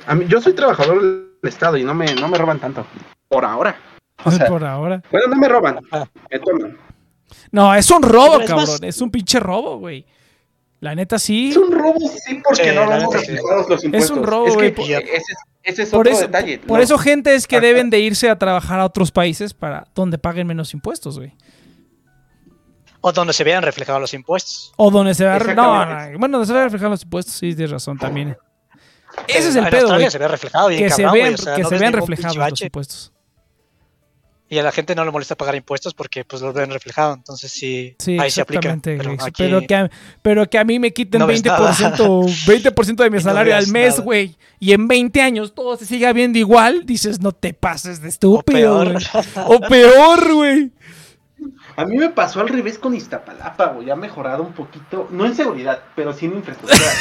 A 0.07 0.15
mí, 0.15 0.25
yo 0.27 0.39
soy 0.41 0.53
trabajador 0.53 1.01
del 1.01 1.29
Estado 1.43 1.77
y 1.77 1.83
no 1.83 1.93
me, 1.93 2.13
no 2.15 2.27
me 2.27 2.37
roban 2.37 2.59
tanto. 2.59 2.85
Por 3.27 3.43
ahora. 3.45 3.75
O 4.23 4.31
sea, 4.31 4.45
Por 4.47 4.63
ahora. 4.63 5.01
bueno, 5.11 5.27
no 5.27 5.35
me 5.35 5.47
roban. 5.49 5.79
Ah. 5.91 6.05
Me 6.31 6.39
toman. 6.39 6.77
No, 7.51 7.73
es 7.73 7.89
un 7.89 8.01
robo, 8.03 8.33
Pero 8.33 8.43
es 8.43 8.49
cabrón. 8.49 8.67
más- 8.69 8.83
Es 8.83 9.01
un 9.01 9.09
pinche 9.11 9.39
robo, 9.39 9.79
güey. 9.79 10.05
La 10.83 10.93
neta 10.95 11.17
sí. 11.17 11.51
Es 11.51 11.55
un 11.57 11.71
robo, 11.71 11.97
sí, 12.25 12.41
porque 12.43 12.63
Sí, 12.63 12.69
no 12.75 12.81
la 12.81 12.97
vamos 12.97 13.13
neta, 13.13 13.19
sí. 13.25 13.31
reflejados 13.31 13.69
los 13.69 13.83
impuestos. 13.85 14.17
un 14.17 14.23
robo, 14.25 14.47
Es 14.47 14.57
que 14.57 14.69
güey. 14.71 14.93
ese, 14.93 15.13
es- 15.15 15.25
ese 15.63 15.83
es 15.83 15.89
Por 15.91 16.01
otro 16.01 16.11
eso, 16.11 16.21
detalle. 16.27 16.59
por 16.59 16.77
¿no? 16.79 16.83
eso 16.83 16.97
gente 16.97 17.33
es 17.35 17.47
que 17.47 17.61
deben 17.61 17.89
de 17.89 17.99
irse 18.01 18.29
a 18.29 18.37
trabajar 18.37 18.81
a 18.81 18.85
otros 18.85 19.09
países 19.09 19.53
para 19.53 19.87
donde 19.95 20.17
paguen 20.17 20.45
menos 20.45 20.73
impuestos, 20.73 21.17
güey. 21.17 21.33
O 22.99 23.13
donde 23.13 23.31
se 23.31 23.45
vean 23.45 23.63
reflejados 23.63 24.01
los 24.01 24.13
impuestos. 24.13 24.73
O 24.75 24.91
donde 24.91 25.13
se 25.13 25.23
vea... 25.23 25.39
No, 25.39 25.85
no, 25.85 26.19
bueno, 26.19 26.37
donde 26.39 26.47
se 26.47 26.53
vean 26.53 26.65
reflejados 26.65 26.91
los 26.91 27.03
impuestos, 27.03 27.33
sí, 27.35 27.55
tienes 27.55 27.71
razón 27.71 27.97
también. 27.97 28.35
Ese 29.29 29.47
es 29.49 29.55
Eh, 29.55 29.59
el 29.59 29.65
en 29.65 29.71
pedo, 29.71 29.79
Australia 29.83 30.05
güey. 30.07 30.11
se 30.11 30.17
ve 30.17 30.27
reflejado 30.27 30.67
bien 30.67 30.83
Que 30.83 30.89
se 30.89 31.01
vean, 31.03 31.09
güey, 31.11 31.33
o 31.33 31.37
sea, 31.37 31.55
que 31.55 31.61
no 31.63 31.69
se 31.69 31.77
vean 31.77 31.93
reflejados 31.93 32.35
los 32.37 32.61
impuestos. 32.61 33.12
Y 34.49 34.59
a 34.59 34.63
la 34.63 34.71
gente 34.71 34.93
no 34.93 35.03
le 35.03 35.11
molesta 35.11 35.35
pagar 35.35 35.55
impuestos 35.55 35.93
porque 35.93 36.25
pues 36.25 36.41
los 36.41 36.53
ven 36.53 36.69
reflejados. 36.69 37.17
Entonces 37.17 37.51
sí, 37.51 37.95
Sí, 37.97 38.17
ahí 38.19 38.29
se 38.29 38.41
aplica. 38.41 38.77
Pero, 38.81 39.11
aquí, 39.19 39.67
que 39.67 39.75
a, 39.75 39.89
pero 40.21 40.47
que 40.47 40.59
a 40.59 40.63
mí 40.63 40.77
me 40.79 40.91
quiten 40.91 41.19
no 41.19 41.27
ves 41.27 41.43
20%, 41.43 42.45
20 42.45 42.71
de 43.03 43.09
mi 43.09 43.17
no 43.17 43.23
salario 43.23 43.55
al 43.55 43.67
mes, 43.67 43.99
güey. 43.99 44.37
Y 44.59 44.73
en 44.73 44.87
20 44.87 45.21
años 45.21 45.55
todo 45.55 45.75
se 45.77 45.85
siga 45.85 46.13
viendo 46.13 46.37
igual, 46.37 46.85
dices, 46.85 47.19
no 47.19 47.31
te 47.31 47.53
pases 47.53 48.01
de 48.01 48.09
estúpido. 48.09 48.83
O 49.47 49.59
peor, 49.61 50.33
güey. 50.33 50.71
A 51.75 51.85
mí 51.85 51.97
me 51.97 52.09
pasó 52.09 52.39
al 52.39 52.49
revés 52.49 52.77
con 52.77 52.93
Iztapalapa, 52.93 53.67
güey. 53.67 53.89
Ha 53.89 53.95
mejorado 53.95 54.43
un 54.43 54.53
poquito. 54.53 55.07
No 55.11 55.25
en 55.25 55.35
seguridad, 55.35 55.79
pero 55.95 56.13
sí 56.13 56.27
en 56.27 56.35
infraestructura. 56.35 56.85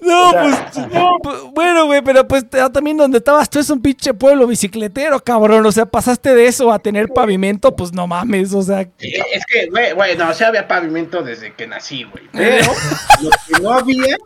No, 0.00 0.28
O 0.28 0.32
sea, 0.32 0.42
pues, 0.42 0.86
pues, 1.22 1.42
bueno, 1.52 1.86
güey, 1.86 2.02
pero 2.02 2.26
pues 2.26 2.48
te- 2.48 2.58
también 2.70 2.96
donde 2.96 3.18
estabas 3.18 3.48
tú 3.48 3.58
es 3.58 3.70
un 3.70 3.80
pinche 3.80 4.14
pueblo 4.14 4.46
bicicletero, 4.46 5.20
cabrón. 5.20 5.64
O 5.66 5.72
sea, 5.72 5.86
pasaste 5.86 6.34
de 6.34 6.46
eso 6.46 6.72
a 6.72 6.78
tener 6.78 7.08
pavimento, 7.08 7.74
pues 7.74 7.92
no 7.92 8.06
mames, 8.06 8.52
o 8.54 8.62
sea. 8.62 8.82
Es 8.82 9.44
que, 9.46 9.66
güey, 9.70 9.92
güey, 9.92 10.16
no, 10.16 10.30
o 10.30 10.34
sea, 10.34 10.48
había 10.48 10.66
pavimento 10.68 11.22
desde 11.22 11.54
que 11.54 11.66
nací, 11.66 12.04
güey. 12.04 12.24
Pero 12.32 12.66
lo 13.22 13.30
que 13.30 13.62
no 13.62 13.72
había 13.72 14.16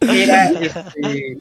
era 0.00 0.48
este. 0.50 1.38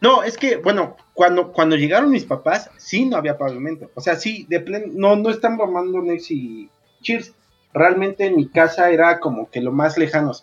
No, 0.00 0.22
es 0.22 0.38
que, 0.38 0.56
bueno, 0.56 0.96
cuando, 1.12 1.52
cuando 1.52 1.76
llegaron 1.76 2.10
mis 2.10 2.24
papás, 2.24 2.70
sí 2.78 3.04
no 3.04 3.18
había 3.18 3.36
pavimento. 3.36 3.90
O 3.94 4.00
sea, 4.00 4.16
sí, 4.16 4.46
de 4.48 4.60
pleno, 4.60 4.86
no, 4.94 5.16
no 5.16 5.28
están 5.28 5.56
mamando 5.56 6.00
Nex 6.00 6.30
y 6.30 6.70
Cheers. 7.02 7.32
Realmente 7.74 8.30
mi 8.30 8.48
casa 8.48 8.90
era 8.90 9.20
como 9.20 9.50
que 9.50 9.60
lo 9.60 9.72
más 9.72 9.98
lejanos. 9.98 10.42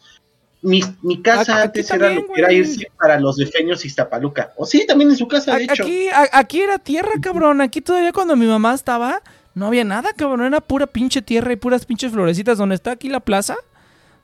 Mi, 0.68 0.82
mi 1.02 1.22
casa 1.22 1.62
antes 1.64 1.90
era 1.90 2.10
lo 2.10 2.26
que 2.28 2.42
era 2.42 2.52
irse 2.52 2.88
para 3.00 3.20
los 3.20 3.38
defeños 3.38 3.84
y 3.86 3.88
Iztapaluca. 3.88 4.52
O 4.58 4.66
sí, 4.66 4.86
también 4.86 5.10
en 5.12 5.16
su 5.18 5.28
casa, 5.28 5.56
de 5.56 5.64
hecho. 5.64 5.84
Aquí, 5.84 6.10
a- 6.10 6.30
aquí 6.34 6.60
era 6.62 6.78
tierra, 6.78 7.12
cabrón. 7.22 7.62
Aquí 7.62 7.80
todavía 7.82 8.12
cuando 8.12 8.36
mi 8.36 8.46
mamá 8.48 8.74
estaba, 8.74 9.22
no 9.54 9.68
había 9.68 9.84
nada, 9.86 10.10
cabrón. 10.16 10.42
Era 10.46 10.60
pura 10.60 10.86
pinche 10.88 11.22
tierra 11.22 11.54
y 11.54 11.56
puras 11.56 11.86
pinches 11.86 12.12
florecitas. 12.12 12.58
Donde 12.58 12.76
está 12.76 12.92
aquí 12.92 13.08
la 13.08 13.22
plaza, 13.22 13.56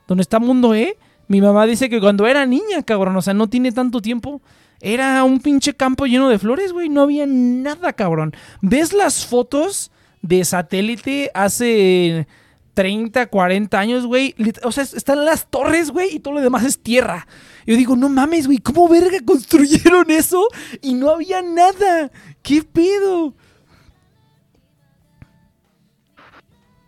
donde 0.07 0.21
está 0.21 0.39
Mundo 0.39 0.75
E, 0.75 0.97
mi 1.29 1.39
mamá 1.39 1.65
dice 1.65 1.89
que 1.89 2.01
cuando 2.01 2.27
era 2.27 2.45
niña, 2.45 2.83
cabrón, 2.83 3.15
o 3.15 3.21
sea, 3.21 3.33
no 3.33 3.47
tiene 3.47 3.71
tanto 3.71 4.01
tiempo. 4.01 4.41
Era 4.81 5.23
un 5.23 5.39
pinche 5.39 5.73
campo 5.73 6.05
lleno 6.07 6.27
de 6.27 6.39
flores, 6.39 6.73
güey. 6.73 6.89
No 6.89 7.03
había 7.03 7.25
nada, 7.25 7.93
cabrón. 7.93 8.33
¿Ves 8.61 8.91
las 8.91 9.25
fotos 9.25 9.91
de 10.21 10.43
satélite 10.43 11.31
hace 11.33 12.27
30, 12.73 13.27
40 13.27 13.79
años, 13.79 14.05
güey. 14.05 14.35
O 14.63 14.71
sea, 14.71 14.83
están 14.83 15.25
las 15.25 15.47
torres, 15.49 15.91
güey, 15.91 16.15
y 16.15 16.19
todo 16.19 16.35
lo 16.35 16.41
demás 16.41 16.63
es 16.63 16.79
tierra. 16.79 17.27
Yo 17.65 17.75
digo, 17.75 17.95
no 17.95 18.09
mames, 18.09 18.47
güey, 18.47 18.59
¿cómo 18.59 18.87
verga 18.87 19.19
construyeron 19.25 20.09
eso? 20.11 20.47
Y 20.81 20.93
no 20.93 21.11
había 21.11 21.41
nada. 21.41 22.11
¿Qué 22.41 22.63
pedo? 22.63 23.33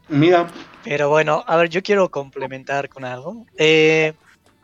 Mira, 0.07 0.48
Pero 0.84 1.10
bueno, 1.10 1.44
a 1.48 1.57
ver, 1.57 1.70
yo 1.70 1.82
quiero 1.82 2.12
complementar 2.12 2.90
con 2.90 3.06
algo. 3.06 3.45
Eh, 3.57 4.14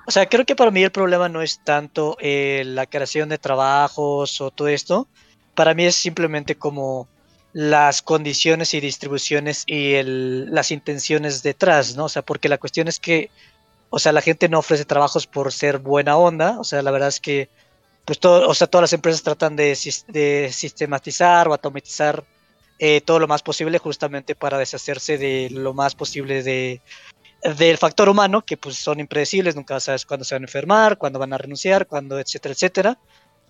o 0.06 0.12
sea, 0.12 0.28
creo 0.28 0.46
que 0.46 0.56
para 0.56 0.72
mí 0.72 0.84
el 0.84 0.92
problema 0.92 1.30
no 1.30 1.42
es 1.42 1.64
tanto 1.64 2.18
eh, 2.20 2.64
la 2.66 2.86
creación 2.86 3.30
de 3.30 3.38
trabajos 3.38 4.40
o 4.42 4.52
todo 4.52 4.68
esto. 4.68 5.08
Para 5.56 5.74
mí 5.74 5.86
es 5.86 5.96
simplemente 5.96 6.56
como 6.56 7.08
las 7.54 8.02
condiciones 8.02 8.74
y 8.74 8.80
distribuciones 8.80 9.64
y 9.68 9.94
el- 9.96 10.52
las 10.54 10.72
intenciones 10.72 11.44
detrás, 11.44 11.96
¿no? 11.96 12.06
O 12.06 12.10
sea, 12.10 12.22
porque 12.22 12.50
la 12.50 12.58
cuestión 12.58 12.88
es 12.88 13.00
que, 13.00 13.30
o 13.90 14.00
sea, 14.00 14.12
la 14.14 14.22
gente 14.22 14.50
no 14.50 14.60
ofrece 14.60 14.86
trabajos 14.86 15.28
por 15.28 15.52
ser 15.52 15.80
buena 15.80 16.18
onda. 16.18 16.60
O 16.60 16.64
sea, 16.64 16.82
la 16.82 16.92
verdad 16.92 17.10
es 17.10 17.20
que, 17.20 17.50
pues 18.06 18.20
todo, 18.20 18.48
o 18.50 18.54
sea, 18.54 18.68
todas 18.68 18.84
las 18.84 18.94
empresas 18.94 19.24
tratan 19.24 19.56
de, 19.56 19.74
sis- 19.76 20.06
de 20.08 20.50
sistematizar 20.54 21.48
o 21.48 21.54
automatizar 21.54 22.24
eh, 22.80 23.02
todo 23.02 23.20
lo 23.20 23.28
más 23.28 23.44
posible 23.44 23.78
justamente 23.78 24.34
para 24.36 24.58
deshacerse 24.58 25.18
de 25.18 25.50
lo 25.52 25.74
más 25.74 25.94
posible 25.96 26.42
de 26.44 26.82
del 27.58 27.78
factor 27.78 28.08
humano 28.10 28.44
que 28.44 28.58
pues 28.58 28.78
son 28.78 29.00
impredecibles 29.00 29.56
nunca 29.56 29.80
sabes 29.80 30.06
cuándo 30.06 30.24
se 30.26 30.36
van 30.36 30.44
a 30.44 30.46
enfermar 30.46 30.98
cuándo 30.98 31.18
van 31.20 31.34
a 31.34 31.38
renunciar 31.40 31.88
cuándo 31.88 32.20
etcétera 32.20 32.54
etcétera 32.54 33.00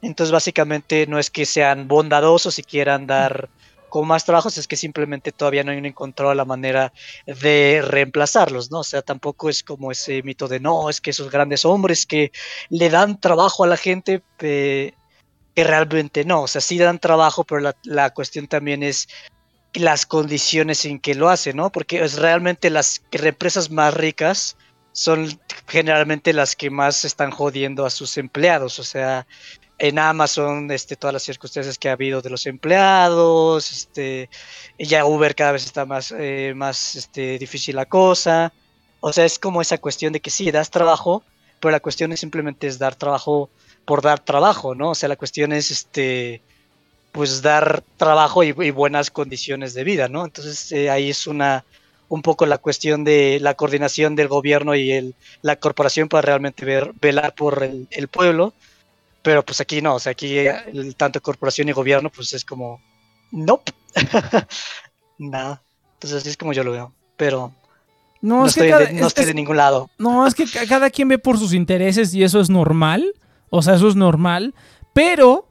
entonces 0.02 0.32
básicamente 0.32 1.06
no 1.08 1.20
es 1.20 1.30
que 1.30 1.46
sean 1.46 1.88
bondadosos 1.88 2.58
y 2.60 2.64
quieran 2.64 3.06
dar 3.08 3.50
con 3.92 4.08
más 4.08 4.26
trabajos 4.26 4.58
es 4.58 4.68
que 4.68 4.76
simplemente 4.76 5.32
todavía 5.32 5.64
no 5.64 5.72
han 5.72 5.86
encontrado 5.86 6.34
la 6.34 6.46
manera 6.46 6.92
de 7.28 7.84
reemplazarlos 7.88 8.72
no 8.72 8.80
o 8.80 8.84
sea 8.84 9.04
tampoco 9.04 9.50
es 9.50 9.62
como 9.62 9.92
ese 9.92 10.24
mito 10.24 10.48
de 10.48 10.60
no 10.60 10.90
es 10.90 11.00
que 11.00 11.12
esos 11.12 11.30
grandes 11.30 11.64
hombres 11.66 12.08
que 12.08 12.32
le 12.70 12.90
dan 12.90 13.20
trabajo 13.20 13.64
a 13.64 13.68
la 13.68 13.78
gente 13.78 14.24
eh, 14.40 14.94
que 15.56 15.64
realmente 15.64 16.24
no, 16.26 16.44
o 16.44 16.48
sea, 16.48 16.62
sí 16.62 16.78
dan 16.78 17.00
trabajo, 17.00 17.44
pero 17.44 17.62
la, 17.62 17.76
la 17.84 18.12
cuestión 18.12 18.48
también 18.48 18.84
es 18.84 19.10
las 19.74 20.06
condiciones 20.06 20.86
en 20.86 21.00
que 21.00 21.16
lo 21.16 21.30
hacen, 21.30 21.58
¿no? 21.58 21.72
Porque 21.72 22.04
es 22.04 22.18
realmente 22.18 22.70
las 22.70 23.02
empresas 23.12 23.70
más 23.70 23.94
ricas 23.94 24.58
son 24.94 25.40
generalmente 25.68 26.34
las 26.34 26.56
que 26.56 26.70
más 26.70 27.06
están 27.06 27.32
jodiendo 27.32 27.86
a 27.86 27.90
sus 27.90 28.18
empleados, 28.18 28.80
o 28.80 28.84
sea, 28.84 29.26
en 29.82 29.98
Amazon, 29.98 30.70
este, 30.70 30.96
todas 30.96 31.12
las 31.12 31.24
circunstancias 31.24 31.80
que 31.80 31.90
ha 31.90 31.94
habido 31.94 32.22
de 32.22 32.30
los 32.30 32.46
empleados, 32.46 33.72
este, 33.72 34.30
ya 34.78 35.06
Uber 35.06 35.34
cada 35.34 35.54
vez 35.54 35.66
está 35.66 35.88
más, 35.88 36.14
eh, 36.16 36.54
más 36.56 36.96
este, 36.96 37.40
difícil 37.40 37.78
la 37.78 37.88
cosa, 37.88 38.54
o 39.00 39.12
sea, 39.12 39.26
es 39.26 39.40
como 39.40 39.60
esa 39.60 39.80
cuestión 39.80 40.14
de 40.14 40.20
que 40.20 40.30
sí, 40.30 40.52
das 40.52 40.70
trabajo, 40.70 41.24
pero 41.60 41.72
la 41.72 41.80
cuestión 41.80 42.12
es 42.12 42.20
simplemente 42.20 42.68
es 42.68 42.78
dar 42.78 42.94
trabajo 42.94 43.50
por 43.84 44.04
dar 44.04 44.20
trabajo, 44.20 44.76
¿no? 44.76 44.92
O 44.92 44.96
sea, 44.96 45.10
la 45.10 45.16
cuestión 45.16 45.52
es 45.52 45.72
este 45.72 46.44
pues 47.12 47.42
dar 47.42 47.84
trabajo 47.98 48.44
y, 48.44 48.52
buenas 48.52 49.10
condiciones 49.10 49.74
de 49.74 49.84
vida, 49.84 50.08
¿no? 50.08 50.26
Entonces 50.26 50.72
eh, 50.72 50.92
ahí 50.92 51.10
es 51.10 51.26
una 51.26 51.66
un 52.08 52.22
poco 52.22 52.46
la 52.46 52.60
cuestión 52.60 53.04
de 53.04 53.40
la 53.42 53.56
coordinación 53.56 54.16
del 54.16 54.28
gobierno 54.28 54.76
y 54.76 54.92
el, 54.92 55.16
la 55.42 55.56
corporación 55.56 56.08
para 56.08 56.22
realmente 56.22 56.66
ver, 56.66 56.92
velar 57.02 57.34
por 57.34 57.64
el 57.64 58.08
pueblo, 58.10 58.54
pero 59.22 59.44
pues 59.46 59.62
aquí 59.62 59.82
no, 59.82 59.96
o 59.96 60.00
sea, 60.00 60.12
aquí 60.14 60.38
eh, 60.38 60.54
el, 60.74 60.96
tanto 60.96 61.22
corporación 61.22 61.70
y 61.70 61.74
gobierno 61.74 62.10
pues 62.10 62.34
es 62.34 62.44
como, 62.46 62.82
nope, 63.32 63.72
nada, 65.18 65.62
entonces 65.94 66.20
así 66.22 66.30
es 66.30 66.38
como 66.38 66.54
yo 66.54 66.64
lo 66.64 66.72
veo, 66.72 66.94
pero 67.18 67.54
No, 68.22 68.40
no, 68.40 68.46
es 68.46 68.54
que 68.56 68.62
estoy, 68.62 68.70
cada- 68.72 68.86
de, 68.86 68.94
no 68.94 69.02
es- 69.02 69.08
estoy 69.08 69.26
de 69.26 69.34
ningún 69.34 69.58
lado. 69.58 69.90
No, 69.98 70.26
es 70.28 70.34
que 70.36 70.46
ca- 70.46 70.66
cada 70.68 70.90
quien 70.90 71.08
ve 71.08 71.18
por 71.20 71.38
sus 71.38 71.54
intereses 71.54 72.14
y 72.14 72.24
eso 72.24 72.40
es 72.40 72.50
normal. 72.50 73.14
O 73.50 73.62
sea, 73.62 73.76
eso 73.76 73.88
es 73.88 73.96
normal. 73.96 74.54
Pero. 74.94 75.48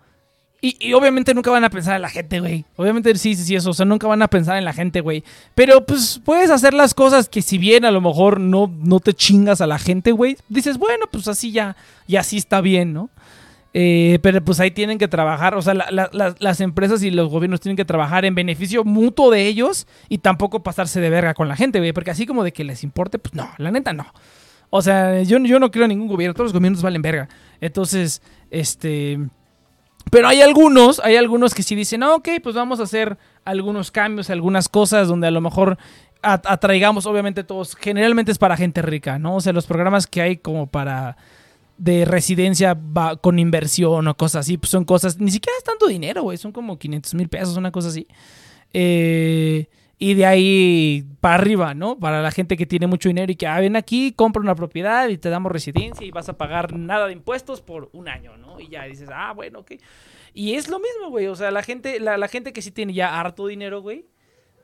Y, 0.62 0.76
y 0.78 0.92
obviamente 0.92 1.32
nunca 1.34 1.50
van 1.50 1.64
a 1.64 1.70
pensar 1.70 1.96
en 1.96 2.02
la 2.02 2.10
gente, 2.10 2.38
güey. 2.38 2.64
Obviamente 2.76 3.14
sí, 3.16 3.34
sí, 3.34 3.44
sí, 3.44 3.54
eso. 3.56 3.70
O 3.70 3.72
sea, 3.74 3.86
nunca 3.86 4.06
van 4.06 4.20
a 4.22 4.28
pensar 4.28 4.56
en 4.58 4.64
la 4.66 4.72
gente, 4.74 5.00
güey. 5.00 5.24
Pero 5.54 5.84
pues 5.86 6.20
puedes 6.24 6.50
hacer 6.50 6.74
las 6.74 6.92
cosas 6.94 7.28
que 7.30 7.40
si 7.42 7.56
bien 7.58 7.84
a 7.86 7.90
lo 7.90 8.00
mejor 8.02 8.38
no, 8.40 8.70
no 8.78 9.00
te 9.00 9.14
chingas 9.14 9.60
a 9.62 9.66
la 9.66 9.78
gente, 9.78 10.12
güey. 10.12 10.36
Dices, 10.50 10.76
bueno, 10.78 11.06
pues 11.10 11.28
así 11.28 11.50
ya. 11.50 11.76
Y 12.06 12.16
así 12.16 12.36
está 12.36 12.60
bien, 12.60 12.92
¿no? 12.92 13.08
Eh, 13.72 14.18
pero 14.22 14.44
pues 14.44 14.58
ahí 14.58 14.72
tienen 14.72 14.98
que 14.98 15.06
trabajar, 15.06 15.54
o 15.54 15.62
sea, 15.62 15.74
la- 15.74 15.86
la- 15.92 16.10
la- 16.12 16.34
las 16.40 16.60
empresas 16.60 17.04
y 17.04 17.10
los 17.12 17.28
gobiernos 17.30 17.60
tienen 17.60 17.76
que 17.76 17.84
trabajar 17.84 18.24
en 18.24 18.34
beneficio 18.34 18.82
mutuo 18.82 19.30
de 19.30 19.46
ellos 19.46 19.86
y 20.08 20.18
tampoco 20.18 20.62
pasarse 20.64 21.00
de 21.00 21.08
verga 21.08 21.34
con 21.34 21.46
la 21.46 21.54
gente, 21.54 21.78
güey, 21.78 21.92
porque 21.92 22.10
así 22.10 22.26
como 22.26 22.42
de 22.42 22.52
que 22.52 22.64
les 22.64 22.82
importe, 22.82 23.20
pues 23.20 23.32
no, 23.34 23.48
la 23.58 23.70
neta 23.70 23.92
no. 23.92 24.06
O 24.70 24.82
sea, 24.82 25.22
yo, 25.22 25.38
yo 25.38 25.60
no 25.60 25.70
creo 25.70 25.84
en 25.84 25.90
ningún 25.90 26.08
gobierno, 26.08 26.34
todos 26.34 26.46
los 26.46 26.52
gobiernos 26.52 26.82
valen 26.82 27.02
verga. 27.02 27.28
Entonces, 27.60 28.22
este... 28.50 29.18
Pero 30.10 30.26
hay 30.26 30.40
algunos, 30.40 30.98
hay 31.04 31.14
algunos 31.16 31.54
que 31.54 31.62
sí 31.62 31.76
dicen, 31.76 32.02
ah, 32.02 32.14
ok, 32.16 32.28
pues 32.42 32.56
vamos 32.56 32.80
a 32.80 32.84
hacer 32.84 33.18
algunos 33.44 33.92
cambios, 33.92 34.30
algunas 34.30 34.68
cosas 34.68 35.06
donde 35.06 35.28
a 35.28 35.30
lo 35.30 35.40
mejor 35.40 35.76
at- 36.22 36.46
atraigamos, 36.46 37.06
obviamente 37.06 37.44
todos, 37.44 37.76
generalmente 37.76 38.32
es 38.32 38.38
para 38.38 38.56
gente 38.56 38.82
rica, 38.82 39.18
¿no? 39.20 39.36
O 39.36 39.40
sea, 39.40 39.52
los 39.52 39.66
programas 39.66 40.08
que 40.08 40.20
hay 40.22 40.36
como 40.38 40.66
para 40.66 41.16
de 41.80 42.04
residencia 42.04 42.74
va- 42.74 43.16
con 43.16 43.38
inversión 43.38 44.06
o 44.06 44.16
cosas 44.16 44.40
así, 44.46 44.58
pues 44.58 44.68
son 44.70 44.84
cosas, 44.84 45.18
ni 45.18 45.30
siquiera 45.30 45.56
es 45.56 45.64
tanto 45.64 45.86
dinero, 45.86 46.22
güey, 46.22 46.36
son 46.36 46.52
como 46.52 46.78
500 46.78 47.14
mil 47.14 47.28
pesos, 47.30 47.56
una 47.56 47.72
cosa 47.72 47.88
así. 47.88 48.06
Eh, 48.72 49.66
y 49.98 50.14
de 50.14 50.26
ahí 50.26 51.04
para 51.20 51.34
arriba, 51.36 51.74
¿no? 51.74 51.98
Para 51.98 52.22
la 52.22 52.30
gente 52.30 52.56
que 52.56 52.64
tiene 52.66 52.86
mucho 52.86 53.08
dinero 53.08 53.30
y 53.32 53.36
que, 53.36 53.46
ah, 53.46 53.60
ven 53.60 53.76
aquí, 53.76 54.12
compra 54.12 54.40
una 54.42 54.54
propiedad 54.54 55.08
y 55.08 55.18
te 55.18 55.28
damos 55.28 55.52
residencia 55.52 56.06
y 56.06 56.10
vas 56.10 56.28
a 56.28 56.38
pagar 56.38 56.74
nada 56.76 57.06
de 57.06 57.12
impuestos 57.12 57.60
por 57.60 57.90
un 57.92 58.08
año, 58.08 58.36
¿no? 58.36 58.60
Y 58.60 58.68
ya 58.68 58.84
dices, 58.84 59.08
ah, 59.12 59.32
bueno, 59.34 59.60
ok. 59.60 59.72
Y 60.32 60.54
es 60.54 60.68
lo 60.68 60.78
mismo, 60.78 61.10
güey, 61.10 61.26
o 61.26 61.34
sea, 61.36 61.50
la 61.50 61.62
gente, 61.62 61.98
la, 62.00 62.16
la 62.16 62.28
gente 62.28 62.52
que 62.52 62.62
sí 62.62 62.70
tiene 62.70 62.94
ya 62.94 63.18
harto 63.20 63.46
dinero, 63.46 63.82
güey, 63.82 64.06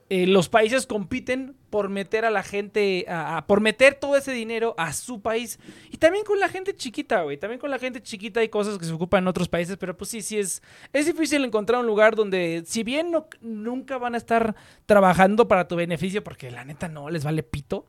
eh, 0.09 0.27
los 0.27 0.49
países 0.49 0.87
compiten 0.87 1.57
por 1.71 1.89
meter 1.89 2.25
a 2.25 2.31
la 2.31 2.43
gente, 2.45 3.05
a- 3.09 3.45
por 3.49 3.61
meter 3.61 3.95
todo 3.95 4.17
ese 4.17 4.33
dinero 4.33 4.75
a 4.79 4.93
su 4.93 5.21
país. 5.21 5.59
Y 5.91 5.97
también 5.97 6.25
con 6.25 6.39
la 6.39 6.49
gente 6.49 6.75
chiquita, 6.77 7.23
güey. 7.23 7.39
También 7.39 7.59
con 7.59 7.71
la 7.71 7.79
gente 7.79 8.01
chiquita 8.01 8.41
hay 8.41 8.49
cosas 8.49 8.79
que 8.79 8.85
se 8.85 8.93
ocupan 8.93 9.25
en 9.25 9.29
otros 9.29 9.49
países, 9.49 9.77
pero 9.77 9.97
pues 9.97 10.11
sí, 10.11 10.23
sí 10.23 10.39
es, 10.39 10.63
es 10.93 11.07
difícil 11.07 11.45
encontrar 11.45 11.81
un 11.81 11.87
lugar 11.87 12.15
donde, 12.15 12.63
si 12.67 12.85
bien 12.85 13.11
no- 13.11 13.27
nunca 13.41 13.99
van 13.99 14.15
a 14.15 14.19
estar 14.19 14.55
trabajando 14.87 15.49
para 15.49 15.67
tu 15.67 15.75
beneficio, 15.77 16.23
porque 16.23 16.51
la 16.53 16.65
neta 16.65 16.89
no 16.89 17.11
les 17.11 17.25
vale 17.25 17.43
pito. 17.43 17.87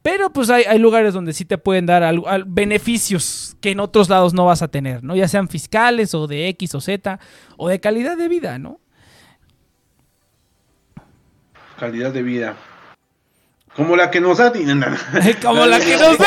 Pero 0.00 0.32
pues 0.32 0.48
hay, 0.48 0.62
hay 0.62 0.78
lugares 0.78 1.12
donde 1.12 1.32
sí 1.34 1.44
te 1.44 1.58
pueden 1.58 1.84
dar 1.84 2.02
al- 2.02 2.22
beneficios 2.46 3.56
que 3.60 3.72
en 3.72 3.80
otros 3.80 4.08
lados 4.08 4.32
no 4.32 4.46
vas 4.46 4.62
a 4.62 4.68
tener, 4.68 5.02
¿no? 5.02 5.16
Ya 5.16 5.28
sean 5.28 5.48
fiscales 5.48 6.14
o 6.14 6.26
de 6.26 6.48
X 6.48 6.74
o 6.76 6.80
Z 6.80 7.18
o 7.56 7.68
de 7.68 7.80
calidad 7.80 8.16
de 8.16 8.28
vida, 8.28 8.58
¿no? 8.58 8.80
Calidad 11.78 12.12
de 12.12 12.22
vida. 12.22 12.56
Como 13.74 13.96
la 13.96 14.10
que 14.10 14.20
nos 14.20 14.38
da. 14.38 14.52
Como 15.42 15.66
la 15.66 15.80
que 15.80 15.96
nos 15.96 16.18
da 16.18 16.26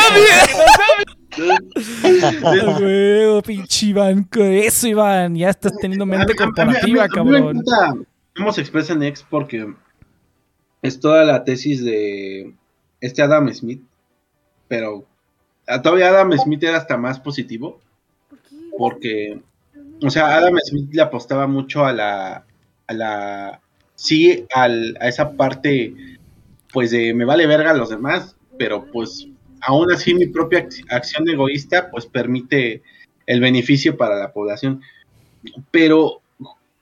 huevo, 2.79 3.41
pinche 3.45 3.87
Iván. 3.87 4.27
Eso, 4.33 4.87
Iván. 4.87 5.35
Ya 5.35 5.49
estás 5.49 5.73
teniendo 5.79 6.05
mente 6.05 6.35
corporativa, 6.35 7.03
me 7.03 7.09
cabrón. 7.09 7.63
se 8.51 8.61
expresa 8.61 8.93
en 8.93 9.03
X 9.03 9.25
porque 9.29 9.73
es 10.81 10.99
toda 10.99 11.23
la 11.23 11.43
tesis 11.43 11.83
de 11.83 12.53
este 12.99 13.21
Adam 13.21 13.51
Smith, 13.53 13.81
pero 14.67 15.05
todavía 15.83 16.09
Adam 16.09 16.31
Smith 16.37 16.63
era 16.63 16.77
hasta 16.77 16.97
más 16.97 17.19
positivo 17.19 17.79
porque, 18.77 19.41
o 20.03 20.09
sea, 20.09 20.35
Adam 20.35 20.55
Smith 20.63 20.89
le 20.91 21.01
apostaba 21.01 21.47
mucho 21.47 21.85
a 21.85 21.93
la, 21.93 22.45
a 22.87 22.93
la, 22.93 23.61
sí, 24.01 24.45
al, 24.53 24.97
a 24.99 25.07
esa 25.07 25.33
parte, 25.33 25.93
pues 26.73 26.91
de 26.91 27.13
me 27.13 27.25
vale 27.25 27.47
verga 27.47 27.71
a 27.71 27.75
los 27.75 27.89
demás, 27.89 28.35
pero 28.57 28.85
pues 28.91 29.27
aún 29.61 29.91
así 29.91 30.13
mi 30.13 30.27
propia 30.27 30.67
ac- 30.67 30.85
acción 30.89 31.29
egoísta 31.29 31.89
pues 31.91 32.05
permite 32.05 32.83
el 33.27 33.41
beneficio 33.41 33.97
para 33.97 34.17
la 34.17 34.33
población. 34.33 34.81
Pero 35.71 36.21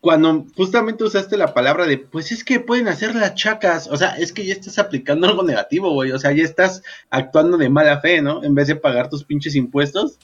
cuando 0.02 0.46
justamente 0.56 1.04
usaste 1.04 1.38
la 1.38 1.54
palabra 1.54 1.86
de, 1.86 1.98
pues 1.98 2.32
es 2.32 2.44
que 2.44 2.60
pueden 2.62 2.88
hacer 2.88 3.16
las 3.16 3.36
chacas, 3.36 3.88
o 3.88 3.98
sea, 3.98 4.16
es 4.18 4.32
que 4.32 4.46
ya 4.46 4.54
estás 4.54 4.80
aplicando 4.80 5.28
algo 5.28 5.44
negativo, 5.44 5.92
güey, 5.92 6.12
o 6.12 6.20
sea, 6.20 6.32
ya 6.32 6.44
estás 6.44 6.82
actuando 7.10 7.58
de 7.58 7.70
mala 7.70 8.00
fe, 8.00 8.22
¿no? 8.22 8.44
En 8.44 8.56
vez 8.56 8.68
de 8.68 8.78
pagar 8.78 9.10
tus 9.10 9.26
pinches 9.26 9.56
impuestos, 9.56 10.18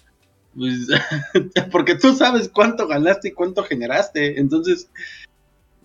pues, 0.56 0.88
porque 1.72 1.96
tú 1.96 2.16
sabes 2.16 2.50
cuánto 2.50 2.88
ganaste 2.88 3.30
y 3.30 3.34
cuánto 3.34 3.64
generaste, 3.64 4.40
entonces, 4.40 4.90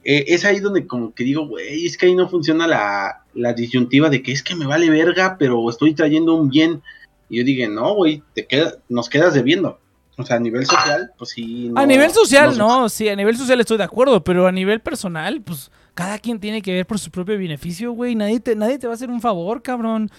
eh, 0.04 0.24
es 0.28 0.44
ahí 0.44 0.60
donde 0.60 0.86
como 0.86 1.14
que 1.14 1.24
digo, 1.24 1.46
güey, 1.46 1.86
es 1.86 1.96
que 1.98 2.06
ahí 2.06 2.14
no 2.14 2.28
funciona 2.28 2.66
la, 2.66 3.22
la 3.34 3.52
disyuntiva 3.52 4.08
de 4.10 4.22
que 4.22 4.32
es 4.32 4.42
que 4.42 4.54
me 4.54 4.66
vale 4.66 4.88
verga, 4.90 5.36
pero 5.38 5.68
estoy 5.70 5.94
trayendo 5.94 6.34
un 6.34 6.48
bien, 6.48 6.82
y 7.28 7.38
yo 7.38 7.44
dije, 7.44 7.68
no, 7.68 7.94
güey, 7.94 8.22
te 8.34 8.46
queda, 8.46 8.74
nos 8.88 9.08
quedas 9.08 9.34
debiendo. 9.34 9.78
O 10.16 10.24
sea, 10.26 10.36
a 10.36 10.40
nivel 10.40 10.66
social, 10.66 11.12
pues 11.16 11.30
sí. 11.30 11.68
A 11.76 11.80
no- 11.82 11.86
nivel 11.86 12.10
social, 12.10 12.52
se- 12.52 12.58
no, 12.58 12.88
sí, 12.90 13.08
a 13.08 13.16
nivel 13.16 13.36
social 13.38 13.58
estoy 13.60 13.78
de 13.78 13.84
acuerdo, 13.84 14.22
pero 14.22 14.46
a 14.46 14.52
nivel 14.52 14.80
personal, 14.80 15.40
pues 15.40 15.70
cada 15.94 16.18
quien 16.18 16.38
tiene 16.40 16.60
que 16.60 16.74
ver 16.74 16.86
por 16.86 16.98
su 16.98 17.10
propio 17.10 17.38
beneficio, 17.38 17.92
güey. 17.92 18.14
Nadie 18.14 18.38
te, 18.40 18.54
nadie 18.54 18.78
te 18.78 18.86
va 18.86 18.92
a 18.92 18.96
hacer 18.96 19.08
un 19.08 19.20
favor, 19.22 19.62
cabrón. 19.62 20.10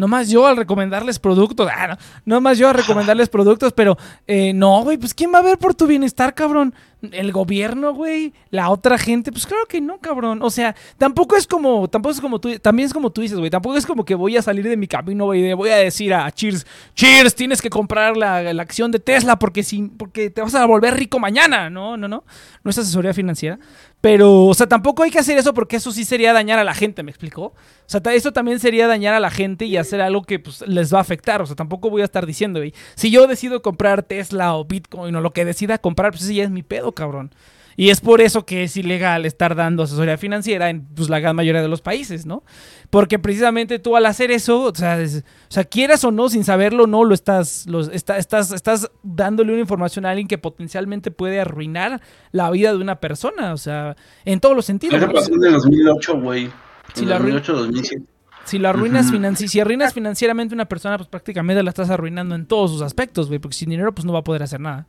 No 0.00 0.08
más 0.08 0.30
yo 0.30 0.46
al 0.46 0.56
recomendarles 0.56 1.18
productos. 1.18 1.68
Ah, 1.70 1.88
no, 1.88 1.96
no 2.24 2.40
más 2.40 2.56
yo 2.56 2.70
a 2.70 2.72
recomendarles 2.72 3.28
productos, 3.28 3.74
pero 3.74 3.98
eh, 4.26 4.54
no, 4.54 4.82
güey, 4.82 4.96
pues 4.96 5.12
¿quién 5.12 5.30
va 5.32 5.40
a 5.40 5.42
ver 5.42 5.58
por 5.58 5.74
tu 5.74 5.86
bienestar, 5.86 6.34
cabrón? 6.34 6.74
¿El 7.12 7.32
gobierno, 7.32 7.92
güey? 7.92 8.32
¿La 8.50 8.70
otra 8.70 8.96
gente? 8.96 9.30
Pues 9.30 9.46
claro 9.46 9.66
que 9.66 9.82
no, 9.82 9.98
cabrón. 9.98 10.40
O 10.42 10.48
sea, 10.48 10.74
tampoco 10.96 11.36
es 11.36 11.46
como, 11.46 11.86
tampoco 11.88 12.14
es 12.14 12.20
como 12.20 12.40
tú, 12.40 12.58
también 12.58 12.86
es 12.86 12.94
como 12.94 13.10
tú 13.10 13.20
dices, 13.20 13.38
güey. 13.38 13.50
Tampoco 13.50 13.76
es 13.76 13.84
como 13.84 14.06
que 14.06 14.14
voy 14.14 14.38
a 14.38 14.42
salir 14.42 14.66
de 14.66 14.76
mi 14.78 14.86
camino, 14.86 15.26
güey, 15.26 15.52
voy 15.52 15.68
a 15.68 15.76
decir 15.76 16.14
a 16.14 16.30
Cheers, 16.30 16.66
Cheers, 16.94 17.34
tienes 17.34 17.60
que 17.60 17.68
comprar 17.68 18.16
la, 18.16 18.54
la 18.54 18.62
acción 18.62 18.90
de 18.90 19.00
Tesla 19.00 19.38
porque, 19.38 19.62
si, 19.62 19.82
porque 19.82 20.30
te 20.30 20.40
vas 20.40 20.54
a 20.54 20.64
volver 20.64 20.94
rico 20.94 21.18
mañana. 21.18 21.68
No, 21.68 21.98
no, 21.98 22.08
no. 22.08 22.24
No 22.62 22.70
es 22.70 22.78
asesoría 22.78 23.12
financiera. 23.12 23.58
Pero, 24.00 24.46
o 24.46 24.54
sea, 24.54 24.66
tampoco 24.66 25.02
hay 25.02 25.10
que 25.10 25.18
hacer 25.18 25.36
eso 25.36 25.52
porque 25.52 25.76
eso 25.76 25.92
sí 25.92 26.04
sería 26.04 26.32
dañar 26.32 26.58
a 26.58 26.64
la 26.64 26.74
gente, 26.74 27.02
¿me 27.02 27.10
explicó? 27.10 27.46
O 27.46 27.54
sea, 27.86 28.00
eso 28.14 28.32
también 28.32 28.58
sería 28.58 28.86
dañar 28.86 29.14
a 29.14 29.20
la 29.20 29.30
gente 29.30 29.66
y 29.66 29.76
hacer 29.76 30.00
algo 30.00 30.22
que 30.22 30.38
pues, 30.38 30.62
les 30.66 30.92
va 30.92 30.98
a 30.98 31.02
afectar. 31.02 31.42
O 31.42 31.46
sea, 31.46 31.54
tampoco 31.54 31.90
voy 31.90 32.00
a 32.00 32.06
estar 32.06 32.24
diciendo, 32.24 32.60
si 32.94 33.10
yo 33.10 33.26
decido 33.26 33.60
comprar 33.60 34.02
Tesla 34.02 34.54
o 34.54 34.64
Bitcoin 34.64 35.14
o 35.14 35.20
lo 35.20 35.32
que 35.32 35.44
decida 35.44 35.76
comprar, 35.76 36.12
pues 36.12 36.22
ese 36.22 36.34
ya 36.34 36.44
es 36.44 36.50
mi 36.50 36.62
pedo, 36.62 36.92
cabrón. 36.92 37.30
Y 37.76 37.90
es 37.90 38.00
por 38.00 38.20
eso 38.20 38.44
que 38.44 38.64
es 38.64 38.76
ilegal 38.76 39.24
estar 39.26 39.54
dando 39.54 39.82
asesoría 39.82 40.18
financiera 40.18 40.70
en 40.70 40.84
pues, 40.86 41.08
la 41.08 41.20
gran 41.20 41.36
mayoría 41.36 41.62
de 41.62 41.68
los 41.68 41.80
países, 41.80 42.26
¿no? 42.26 42.42
Porque 42.90 43.18
precisamente 43.18 43.78
tú 43.78 43.96
al 43.96 44.06
hacer 44.06 44.30
eso, 44.30 44.64
o 44.64 44.74
sea, 44.74 44.98
o 44.98 45.52
sea 45.52 45.64
quieras 45.64 46.04
o 46.04 46.10
no, 46.10 46.28
sin 46.28 46.44
saberlo, 46.44 46.86
no 46.86 47.04
lo 47.04 47.14
estás, 47.14 47.66
estás, 47.92 48.52
estás 48.52 48.90
dándole 49.02 49.52
una 49.52 49.60
información 49.60 50.06
a 50.06 50.10
alguien 50.10 50.28
que 50.28 50.38
potencialmente 50.38 51.10
puede 51.10 51.40
arruinar 51.40 52.00
la 52.32 52.50
vida 52.50 52.72
de 52.72 52.78
una 52.78 52.96
persona, 52.96 53.52
o 53.52 53.56
sea, 53.56 53.96
en 54.24 54.40
todos 54.40 54.56
los 54.56 54.64
sentidos. 54.64 55.00
Eso 55.00 55.12
pasó 55.12 55.32
en 55.32 55.44
el 55.44 55.52
2008, 55.52 56.20
güey. 56.20 56.50
Si 56.94 57.04
la 57.04 57.18
2008, 57.18 57.52
2007. 57.52 58.04
Si 58.44 58.58
lo 58.58 58.68
arruinas 58.68 59.12
si 59.36 59.60
arruinas 59.60 59.94
financieramente 59.94 60.54
a 60.54 60.56
una 60.56 60.64
persona, 60.64 60.96
pues 60.96 61.08
prácticamente 61.08 61.62
la 61.62 61.70
estás 61.70 61.90
arruinando 61.90 62.34
en 62.34 62.46
todos 62.46 62.72
sus 62.72 62.82
aspectos, 62.82 63.28
güey, 63.28 63.38
porque 63.38 63.56
sin 63.56 63.70
dinero 63.70 63.94
pues 63.94 64.04
no 64.04 64.12
va 64.12 64.20
a 64.20 64.24
poder 64.24 64.42
hacer 64.42 64.60
nada. 64.60 64.86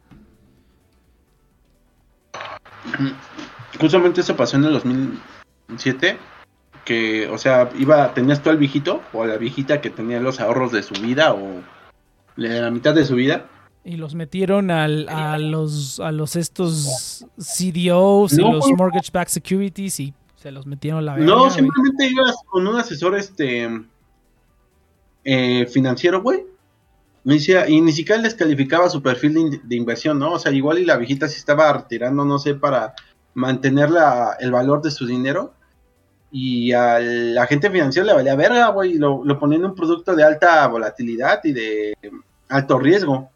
Justamente 3.80 4.22
eso 4.22 4.36
pasó 4.36 4.58
en 4.58 4.66
el 4.66 4.74
2007, 4.74 6.18
que, 6.86 7.28
o 7.30 7.38
sea, 7.38 7.70
iba, 7.78 8.14
tenías 8.14 8.42
tú 8.42 8.50
al 8.50 8.58
viejito 8.58 9.02
o 9.14 9.24
a 9.24 9.28
la 9.28 9.38
viejita 9.38 9.82
que 9.82 9.90
tenía 9.90 10.20
los 10.20 10.40
ahorros 10.40 10.72
de 10.72 10.84
su 10.84 10.94
vida 10.96 11.34
o 11.34 11.62
de 12.36 12.62
la 12.62 12.72
mitad 12.72 12.94
de 12.94 13.06
su 13.06 13.16
vida. 13.16 13.46
Y 13.84 13.98
los 13.98 14.14
metieron 14.14 14.70
al, 14.70 15.10
a 15.10 15.40
los 15.40 16.00
a 16.00 16.12
los 16.12 16.36
estos 16.36 17.26
CDOs 17.38 18.34
y 18.34 18.42
los 18.42 18.68
mortgage 18.78 19.10
backed 19.12 19.32
securities 19.32 20.00
y 20.00 20.14
se 20.36 20.52
los 20.52 20.68
metieron 20.68 21.00
a 21.00 21.02
la 21.02 21.14
verga, 21.16 21.28
No, 21.28 21.50
simplemente 21.50 22.08
ibas 22.08 22.36
con 22.48 22.68
un 22.68 22.76
asesor 22.76 23.16
este 23.16 23.68
eh, 25.24 25.66
financiero, 25.68 26.22
güey. 26.22 26.46
Y 27.24 27.82
ni 27.82 27.92
siquiera 27.92 28.22
les 28.22 28.34
calificaba 28.34 28.90
su 28.90 29.02
perfil 29.02 29.62
de, 29.64 29.76
inversión, 29.76 30.18
¿no? 30.18 30.34
O 30.34 30.40
sea, 30.40 30.52
igual 30.52 30.80
y 30.80 30.86
la 30.86 30.98
viejita 30.98 31.28
se 31.28 31.38
estaba 31.38 31.72
retirando, 31.72 32.26
no 32.26 32.40
sé, 32.40 32.56
para 32.56 32.96
mantener 33.34 33.90
el 34.40 34.52
valor 34.52 34.82
de 34.82 34.92
su 34.92 35.06
dinero. 35.06 35.54
Y 36.32 36.72
al 36.72 37.38
agente 37.38 37.70
financiero 37.70 38.08
le 38.08 38.14
valía 38.14 38.36
verga, 38.36 38.70
güey, 38.70 38.94
lo, 38.94 39.24
lo 39.24 39.38
ponía 39.38 39.58
en 39.58 39.66
un 39.66 39.76
producto 39.76 40.16
de 40.16 40.24
alta 40.24 40.66
volatilidad 40.68 41.42
y 41.44 41.52
de 41.52 41.98
alto 42.50 42.80
riesgo. 42.80 43.30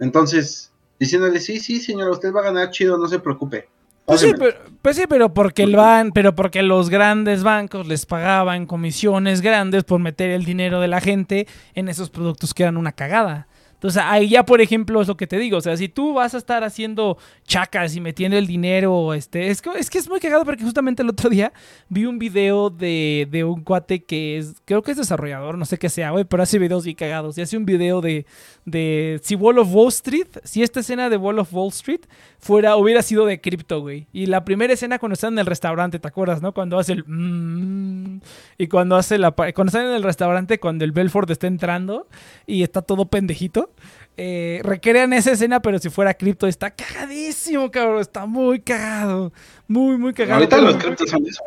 Entonces, 0.00 0.72
diciéndole, 0.98 1.38
sí, 1.38 1.60
sí, 1.60 1.80
señor, 1.80 2.10
usted 2.10 2.32
va 2.32 2.40
a 2.40 2.44
ganar 2.44 2.70
chido, 2.70 2.98
no 2.98 3.06
se 3.06 3.20
preocupe. 3.20 3.68
Pues 4.06 4.20
sí, 4.20 4.32
pero, 4.38 4.56
pues 4.82 4.96
sí, 4.96 5.04
pero 5.08 5.32
porque 5.32 5.62
el 5.62 5.74
ban, 5.76 6.12
pero 6.12 6.34
porque 6.34 6.62
los 6.62 6.90
grandes 6.90 7.42
bancos 7.42 7.86
les 7.86 8.04
pagaban 8.04 8.66
comisiones 8.66 9.40
grandes 9.40 9.84
por 9.84 9.98
meter 9.98 10.30
el 10.30 10.44
dinero 10.44 10.80
de 10.80 10.88
la 10.88 11.00
gente 11.00 11.46
en 11.74 11.88
esos 11.88 12.10
productos 12.10 12.52
que 12.52 12.64
eran 12.64 12.76
una 12.76 12.92
cagada. 12.92 13.48
Entonces, 13.84 14.02
ahí 14.02 14.30
ya, 14.30 14.46
por 14.46 14.62
ejemplo, 14.62 15.02
es 15.02 15.08
lo 15.08 15.18
que 15.18 15.26
te 15.26 15.36
digo. 15.36 15.58
O 15.58 15.60
sea, 15.60 15.76
si 15.76 15.90
tú 15.90 16.14
vas 16.14 16.32
a 16.32 16.38
estar 16.38 16.64
haciendo 16.64 17.18
chacas 17.46 17.94
y 17.94 18.00
metiendo 18.00 18.38
el 18.38 18.46
dinero, 18.46 19.12
este, 19.12 19.48
es 19.48 19.60
que, 19.60 19.68
es 19.78 19.90
que 19.90 19.98
es 19.98 20.08
muy 20.08 20.20
cagado 20.20 20.46
porque 20.46 20.64
justamente 20.64 21.02
el 21.02 21.10
otro 21.10 21.28
día 21.28 21.52
vi 21.90 22.06
un 22.06 22.18
video 22.18 22.70
de, 22.70 23.28
de 23.30 23.44
un 23.44 23.62
cuate 23.62 24.02
que 24.02 24.38
es, 24.38 24.54
creo 24.64 24.82
que 24.82 24.92
es 24.92 24.96
desarrollador, 24.96 25.58
no 25.58 25.66
sé 25.66 25.76
qué 25.76 25.90
sea, 25.90 26.12
güey, 26.12 26.24
pero 26.24 26.42
hace 26.42 26.58
videos 26.58 26.86
bien 26.86 26.96
cagados. 26.96 27.36
Y 27.36 27.42
hace 27.42 27.58
un 27.58 27.66
video 27.66 28.00
de, 28.00 28.24
de 28.64 29.20
si 29.22 29.34
Wall 29.34 29.58
of 29.58 29.68
Wall 29.70 29.88
Street, 29.88 30.28
si 30.44 30.62
esta 30.62 30.80
escena 30.80 31.10
de 31.10 31.18
Wall 31.18 31.38
of 31.38 31.52
Wall 31.52 31.68
Street 31.68 32.06
fuera, 32.38 32.76
hubiera 32.76 33.02
sido 33.02 33.26
de 33.26 33.42
cripto, 33.42 33.82
güey. 33.82 34.06
Y 34.14 34.24
la 34.24 34.46
primera 34.46 34.72
escena 34.72 34.98
cuando 34.98 35.12
están 35.12 35.34
en 35.34 35.40
el 35.40 35.46
restaurante, 35.46 35.98
¿te 35.98 36.08
acuerdas, 36.08 36.40
no? 36.40 36.54
Cuando 36.54 36.78
hace 36.78 36.94
el... 36.94 37.04
Mmm, 37.06 38.20
y 38.56 38.66
cuando 38.68 38.96
hace 38.96 39.18
la... 39.18 39.32
Cuando 39.32 39.66
están 39.66 39.88
en 39.88 39.92
el 39.92 40.02
restaurante, 40.02 40.58
cuando 40.58 40.86
el 40.86 40.92
Belfort 40.92 41.28
está 41.28 41.48
entrando 41.48 42.08
y 42.46 42.62
está 42.62 42.80
todo 42.80 43.04
pendejito. 43.04 43.73
Eh, 44.16 44.60
recrean 44.62 45.12
esa 45.12 45.32
escena, 45.32 45.60
pero 45.60 45.78
si 45.78 45.90
fuera 45.90 46.14
cripto, 46.14 46.46
está 46.46 46.70
cagadísimo, 46.70 47.70
cabrón. 47.70 48.00
Está 48.00 48.26
muy 48.26 48.60
cagado. 48.60 49.32
Muy, 49.66 49.96
muy 49.96 50.12
cagado. 50.12 50.34
Ahorita 50.34 50.58
los 50.58 50.76
criptos 50.76 51.10
son 51.10 51.26
eso. 51.26 51.42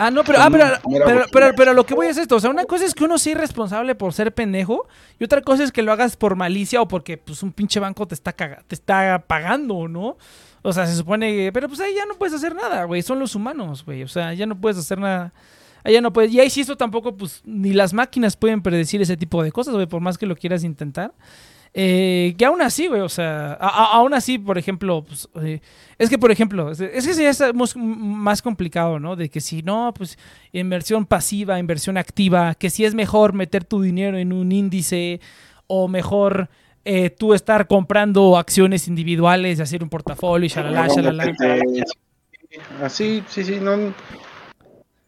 Ah, 0.00 0.12
no, 0.12 0.22
pero, 0.22 0.38
ah, 0.40 0.48
pero, 0.48 1.26
pero, 1.32 1.52
pero, 1.56 1.74
lo 1.74 1.84
que 1.84 1.94
voy 1.94 2.06
es 2.06 2.16
esto. 2.16 2.36
O 2.36 2.40
sea, 2.40 2.50
una 2.50 2.64
cosa 2.66 2.84
es 2.84 2.94
que 2.94 3.02
uno 3.02 3.18
sea 3.18 3.32
irresponsable 3.32 3.96
por 3.96 4.12
ser 4.12 4.32
pendejo. 4.32 4.86
Y 5.18 5.24
otra 5.24 5.42
cosa 5.42 5.64
es 5.64 5.72
que 5.72 5.82
lo 5.82 5.90
hagas 5.90 6.16
por 6.16 6.36
malicia 6.36 6.80
o 6.80 6.86
porque 6.86 7.18
pues 7.18 7.42
un 7.42 7.52
pinche 7.52 7.80
banco 7.80 8.06
te 8.06 8.14
está, 8.14 8.32
te 8.32 8.74
está 8.74 9.24
pagando, 9.26 9.88
¿no? 9.88 10.16
O 10.62 10.72
sea, 10.72 10.86
se 10.86 10.94
supone 10.94 11.34
que. 11.34 11.52
Pero 11.52 11.66
pues 11.66 11.80
ahí 11.80 11.94
ya 11.96 12.06
no 12.06 12.14
puedes 12.14 12.32
hacer 12.32 12.54
nada, 12.54 12.84
güey. 12.84 13.02
Son 13.02 13.18
los 13.18 13.34
humanos, 13.34 13.84
güey. 13.84 14.04
O 14.04 14.08
sea, 14.08 14.32
ya 14.34 14.46
no 14.46 14.58
puedes 14.60 14.78
hacer 14.78 14.98
nada. 14.98 15.32
Allá 15.88 16.02
no 16.02 16.12
puedes. 16.12 16.30
Y 16.32 16.38
ahí 16.38 16.50
sí, 16.50 16.60
esto 16.60 16.76
tampoco, 16.76 17.16
pues, 17.16 17.40
ni 17.46 17.72
las 17.72 17.94
máquinas 17.94 18.36
pueden 18.36 18.60
predecir 18.60 19.00
ese 19.00 19.16
tipo 19.16 19.42
de 19.42 19.50
cosas, 19.50 19.72
güey, 19.72 19.86
por 19.86 20.02
más 20.02 20.18
que 20.18 20.26
lo 20.26 20.36
quieras 20.36 20.62
intentar. 20.62 21.14
Eh, 21.72 22.34
que 22.36 22.44
aún 22.44 22.60
así, 22.60 22.88
güey, 22.88 23.00
o 23.00 23.08
sea, 23.08 23.54
aún 23.54 24.12
así, 24.12 24.38
por 24.38 24.58
ejemplo, 24.58 25.02
pues, 25.02 25.30
eh, 25.42 25.60
es 25.96 26.10
que, 26.10 26.18
por 26.18 26.30
ejemplo, 26.30 26.70
es, 26.70 26.78
que 26.78 27.14
ya 27.14 27.52
más 27.74 28.42
complicado, 28.42 29.00
¿no? 29.00 29.16
De 29.16 29.30
que 29.30 29.40
si 29.40 29.62
no, 29.62 29.94
pues, 29.96 30.18
inversión 30.52 31.06
pasiva, 31.06 31.58
inversión 31.58 31.96
activa, 31.96 32.54
que 32.54 32.68
si 32.68 32.84
es 32.84 32.94
mejor 32.94 33.32
meter 33.32 33.64
tu 33.64 33.80
dinero 33.80 34.18
en 34.18 34.34
un 34.34 34.52
índice 34.52 35.22
o 35.68 35.88
mejor 35.88 36.50
eh, 36.84 37.08
tú 37.08 37.32
estar 37.32 37.66
comprando 37.66 38.36
acciones 38.36 38.88
individuales 38.88 39.58
y 39.58 39.62
hacer 39.62 39.82
un 39.82 39.88
portafolio 39.88 40.44
y 40.44 40.48
shalala, 40.50 40.88
shalala. 40.88 41.34
Así, 42.82 43.22
sí, 43.28 43.42
sí, 43.42 43.58
no, 43.58 43.94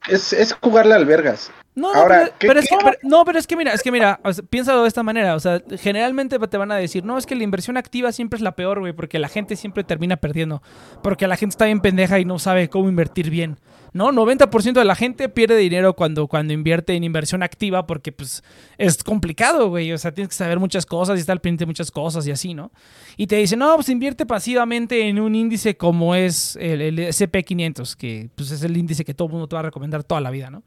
es, 0.08 0.32
es 0.32 0.52
jugarle 0.54 0.94
al 0.94 1.06
vergas. 1.06 1.50
No, 1.74 1.94
Ahora, 1.94 2.30
pero, 2.38 2.58
es 2.58 2.68
que, 2.68 2.76
no, 3.02 3.24
pero 3.24 3.38
es 3.38 3.46
que 3.46 3.56
mira, 3.56 3.72
es 3.72 3.82
que 3.82 3.92
mira, 3.92 4.20
piénsalo 4.50 4.82
de 4.82 4.88
esta 4.88 5.04
manera, 5.04 5.36
o 5.36 5.40
sea, 5.40 5.62
generalmente 5.78 6.38
te 6.38 6.58
van 6.58 6.72
a 6.72 6.76
decir, 6.76 7.04
no, 7.04 7.16
es 7.16 7.26
que 7.26 7.36
la 7.36 7.44
inversión 7.44 7.76
activa 7.76 8.10
siempre 8.10 8.36
es 8.36 8.42
la 8.42 8.56
peor, 8.56 8.80
güey, 8.80 8.92
porque 8.92 9.20
la 9.20 9.28
gente 9.28 9.54
siempre 9.54 9.84
termina 9.84 10.16
perdiendo, 10.16 10.62
porque 11.02 11.28
la 11.28 11.36
gente 11.36 11.54
está 11.54 11.66
bien 11.66 11.80
pendeja 11.80 12.18
y 12.18 12.24
no 12.24 12.38
sabe 12.40 12.68
cómo 12.68 12.88
invertir 12.88 13.30
bien. 13.30 13.58
¿No? 13.92 14.10
90% 14.12 14.72
de 14.72 14.84
la 14.84 14.94
gente 14.94 15.28
pierde 15.28 15.56
dinero 15.56 15.94
cuando, 15.94 16.26
cuando 16.26 16.52
invierte 16.52 16.94
en 16.94 17.04
inversión 17.04 17.42
activa 17.42 17.86
porque 17.86 18.12
pues 18.12 18.42
es 18.78 19.02
complicado, 19.02 19.68
güey. 19.68 19.92
O 19.92 19.98
sea, 19.98 20.12
tienes 20.12 20.28
que 20.28 20.34
saber 20.34 20.58
muchas 20.58 20.86
cosas 20.86 21.18
y 21.18 21.20
estar 21.20 21.40
pendiente 21.40 21.62
de 21.62 21.66
muchas 21.66 21.90
cosas 21.90 22.26
y 22.26 22.30
así, 22.30 22.54
¿no? 22.54 22.70
Y 23.16 23.26
te 23.26 23.36
dicen, 23.36 23.58
no, 23.58 23.74
pues 23.76 23.88
invierte 23.88 24.26
pasivamente 24.26 25.08
en 25.08 25.20
un 25.20 25.34
índice 25.34 25.76
como 25.76 26.14
es 26.14 26.56
el, 26.56 26.80
el 26.80 26.98
SP500, 26.98 27.96
que 27.96 28.30
pues 28.34 28.50
es 28.50 28.62
el 28.62 28.76
índice 28.76 29.04
que 29.04 29.14
todo 29.14 29.26
el 29.26 29.32
mundo 29.32 29.48
te 29.48 29.56
va 29.56 29.60
a 29.60 29.64
recomendar 29.64 30.04
toda 30.04 30.20
la 30.20 30.30
vida, 30.30 30.50
¿no? 30.50 30.62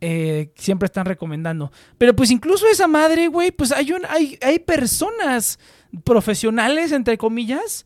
Eh, 0.00 0.52
siempre 0.54 0.86
están 0.86 1.06
recomendando. 1.06 1.72
Pero 1.98 2.14
pues 2.14 2.30
incluso 2.30 2.68
esa 2.68 2.86
madre, 2.86 3.26
güey, 3.26 3.50
pues 3.50 3.72
hay, 3.72 3.92
un, 3.92 4.02
hay, 4.08 4.38
hay 4.42 4.60
personas 4.60 5.58
profesionales, 6.04 6.92
entre 6.92 7.18
comillas, 7.18 7.84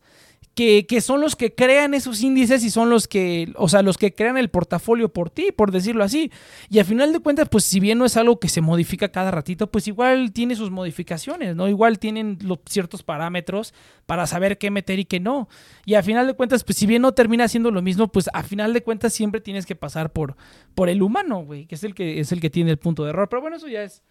que, 0.55 1.01
son 1.01 1.19
los 1.19 1.35
que 1.35 1.55
crean 1.55 1.93
esos 1.93 2.21
índices 2.21 2.63
y 2.63 2.69
son 2.69 2.89
los 2.89 3.07
que, 3.07 3.51
o 3.55 3.67
sea, 3.69 3.81
los 3.81 3.97
que 3.97 4.13
crean 4.13 4.37
el 4.37 4.49
portafolio 4.49 5.09
por 5.09 5.31
ti, 5.31 5.51
por 5.51 5.71
decirlo 5.71 6.03
así. 6.03 6.31
Y 6.69 6.79
al 6.79 6.85
final 6.85 7.11
de 7.11 7.19
cuentas, 7.19 7.49
pues 7.49 7.63
si 7.63 7.79
bien 7.79 7.97
no 7.97 8.05
es 8.05 8.17
algo 8.17 8.39
que 8.39 8.49
se 8.49 8.61
modifica 8.61 9.09
cada 9.11 9.31
ratito, 9.31 9.71
pues 9.71 9.87
igual 9.87 10.31
tiene 10.31 10.55
sus 10.55 10.69
modificaciones, 10.69 11.55
¿no? 11.55 11.67
Igual 11.67 11.97
tienen 11.97 12.37
los 12.41 12.59
ciertos 12.67 13.01
parámetros 13.01 13.73
para 14.05 14.27
saber 14.27 14.59
qué 14.59 14.69
meter 14.69 14.99
y 14.99 15.05
qué 15.05 15.19
no. 15.19 15.49
Y 15.85 15.95
al 15.95 16.03
final 16.03 16.27
de 16.27 16.33
cuentas, 16.33 16.63
pues 16.63 16.77
si 16.77 16.85
bien 16.85 17.01
no 17.01 17.13
termina 17.13 17.47
siendo 17.47 17.71
lo 17.71 17.81
mismo, 17.81 18.11
pues 18.11 18.29
al 18.31 18.43
final 18.43 18.73
de 18.73 18.83
cuentas 18.83 19.13
siempre 19.13 19.41
tienes 19.41 19.65
que 19.65 19.75
pasar 19.75 20.13
por, 20.13 20.35
por 20.75 20.87
el 20.87 21.01
humano, 21.01 21.43
güey, 21.43 21.65
que 21.65 21.75
es 21.75 21.83
el 21.83 21.95
que 21.95 22.19
es 22.19 22.31
el 22.31 22.39
que 22.39 22.51
tiene 22.51 22.69
el 22.69 22.77
punto 22.77 23.03
de 23.03 23.09
error. 23.09 23.27
Pero 23.27 23.41
bueno, 23.41 23.55
eso 23.55 23.67
ya 23.67 23.81
es, 23.81 24.03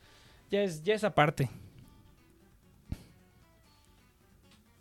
ya 0.50 0.62
es, 0.62 0.82
ya 0.82 0.94
es 0.94 1.04
aparte. 1.04 1.50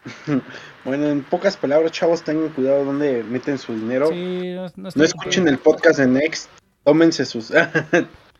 Bueno, 0.83 1.09
en 1.09 1.21
pocas 1.21 1.57
palabras, 1.57 1.91
chavos, 1.91 2.23
tengan 2.23 2.49
cuidado 2.49 2.83
donde 2.83 3.23
meten 3.23 3.59
su 3.59 3.73
dinero. 3.73 4.09
no, 4.11 5.03
escuchen 5.03 5.47
el 5.47 5.59
podcast 5.59 5.99
de 5.99 6.07
Next, 6.07 6.49
tómense 6.83 7.23
sus 7.23 7.53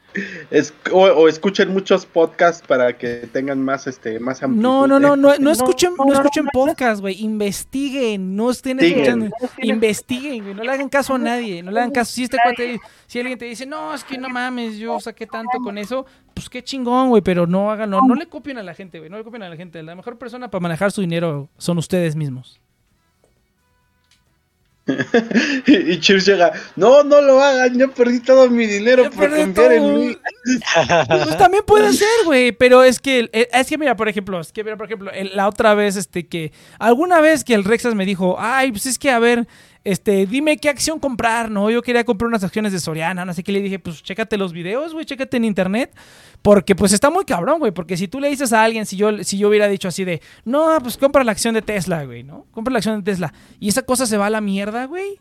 Es, 0.49 0.73
o, 0.91 1.03
o 1.03 1.27
escuchen 1.27 1.71
muchos 1.71 2.05
podcasts 2.05 2.65
para 2.65 2.97
que 2.97 3.29
tengan 3.31 3.63
más, 3.63 3.87
este, 3.87 4.19
más 4.19 4.43
amplitud. 4.43 4.61
No, 4.61 4.87
no, 4.87 4.99
no, 4.99 5.15
no, 5.15 5.31
no 5.33 5.39
No, 5.39 5.51
escuchen, 5.51 5.93
no 5.97 6.05
no, 6.05 6.13
escuchen 6.13 6.45
podcast, 6.51 7.01
güey. 7.01 7.21
Investiguen, 7.21 8.35
no 8.35 8.51
estén 8.51 8.79
Investiguen. 8.79 9.23
escuchando. 9.23 9.35
Investiguen, 9.61 10.43
güey. 10.43 10.55
No 10.55 10.63
le 10.63 10.71
hagan 10.71 10.89
caso 10.89 11.15
a 11.15 11.17
nadie. 11.17 11.63
No 11.63 11.71
le 11.71 11.79
hagan 11.79 11.91
caso. 11.91 12.11
Si 12.13 12.23
este 12.23 12.37
cuate, 12.43 12.79
si 13.07 13.19
alguien 13.19 13.37
te 13.37 13.45
dice, 13.45 13.65
no, 13.65 13.93
es 13.93 14.03
que 14.03 14.17
no 14.17 14.29
mames, 14.29 14.77
yo 14.77 14.99
saqué 14.99 15.27
tanto 15.27 15.59
con 15.63 15.77
eso, 15.77 16.05
pues 16.33 16.49
qué 16.49 16.63
chingón, 16.63 17.09
güey. 17.09 17.21
Pero 17.21 17.47
no 17.47 17.71
hagan, 17.71 17.89
no, 17.89 18.01
no 18.01 18.15
le 18.15 18.27
copien 18.27 18.57
a 18.57 18.63
la 18.63 18.73
gente, 18.73 18.99
güey. 18.99 19.09
No 19.09 19.17
le 19.17 19.23
copien 19.23 19.43
a 19.43 19.49
la 19.49 19.55
gente. 19.55 19.81
La 19.83 19.95
mejor 19.95 20.17
persona 20.17 20.49
para 20.49 20.61
manejar 20.61 20.91
su 20.91 21.01
dinero 21.01 21.49
son 21.57 21.77
ustedes 21.77 22.15
mismos. 22.15 22.60
y 25.67 25.99
Cheers 25.99 26.25
llega, 26.25 26.51
no, 26.75 27.03
no 27.03 27.21
lo 27.21 27.41
hagan, 27.41 27.77
yo 27.77 27.91
perdí 27.91 28.19
todo 28.19 28.49
mi 28.49 28.65
dinero 28.65 29.03
Ya 29.03 29.09
por 29.11 29.29
confiar 29.29 29.73
en 29.73 29.95
mí. 29.95 30.17
Pues 31.07 31.37
también 31.37 31.63
puede 31.65 31.93
ser, 31.93 32.07
güey, 32.25 32.51
pero 32.51 32.83
es 32.83 32.99
que 32.99 33.29
eh, 33.33 33.49
es 33.51 33.67
que 33.67 33.77
mira, 33.77 33.95
por 33.95 34.09
ejemplo, 34.09 34.39
es 34.39 34.51
que 34.51 34.63
mira, 34.63 34.77
por 34.77 34.85
ejemplo, 34.87 35.11
la 35.33 35.47
otra 35.47 35.73
vez 35.73 35.95
este 35.95 36.27
que 36.27 36.51
alguna 36.79 37.21
vez 37.21 37.43
que 37.43 37.53
el 37.53 37.63
Rexas 37.63 37.95
me 37.95 38.05
dijo, 38.05 38.37
"Ay, 38.39 38.71
pues 38.71 38.85
es 38.85 38.97
que 38.97 39.11
a 39.11 39.19
ver, 39.19 39.47
este, 39.83 40.25
dime 40.25 40.57
qué 40.57 40.69
acción 40.69 40.99
comprar, 40.99 41.49
¿no? 41.49 41.69
Yo 41.69 41.81
quería 41.81 42.03
comprar 42.03 42.27
unas 42.27 42.43
acciones 42.43 42.71
de 42.71 42.79
Soriana, 42.79 43.25
no 43.25 43.33
sé 43.33 43.43
qué 43.43 43.51
le 43.51 43.61
dije, 43.61 43.79
pues 43.79 44.03
chécate 44.03 44.37
los 44.37 44.53
videos, 44.53 44.93
güey, 44.93 45.05
chécate 45.05 45.37
en 45.37 45.45
internet, 45.45 45.95
porque 46.41 46.75
pues 46.75 46.93
está 46.93 47.09
muy 47.09 47.25
cabrón, 47.25 47.59
güey, 47.59 47.71
porque 47.71 47.97
si 47.97 48.07
tú 48.07 48.19
le 48.19 48.29
dices 48.29 48.53
a 48.53 48.63
alguien 48.63 48.85
si 48.85 48.95
yo 48.97 49.23
si 49.23 49.37
yo 49.37 49.49
hubiera 49.49 49.67
dicho 49.67 49.87
así 49.87 50.03
de, 50.03 50.21
"No, 50.45 50.77
pues 50.81 50.97
compra 50.97 51.23
la 51.23 51.31
acción 51.31 51.53
de 51.53 51.61
Tesla, 51.61 52.05
güey, 52.05 52.23
¿no? 52.23 52.45
Compra 52.51 52.71
la 52.71 52.77
acción 52.79 53.03
de 53.03 53.11
Tesla." 53.11 53.33
Y 53.59 53.69
esa 53.69 53.81
cosa 53.81 54.05
se 54.05 54.17
va 54.17 54.27
a 54.27 54.29
la 54.29 54.41
mierda, 54.41 54.85
güey 54.85 55.19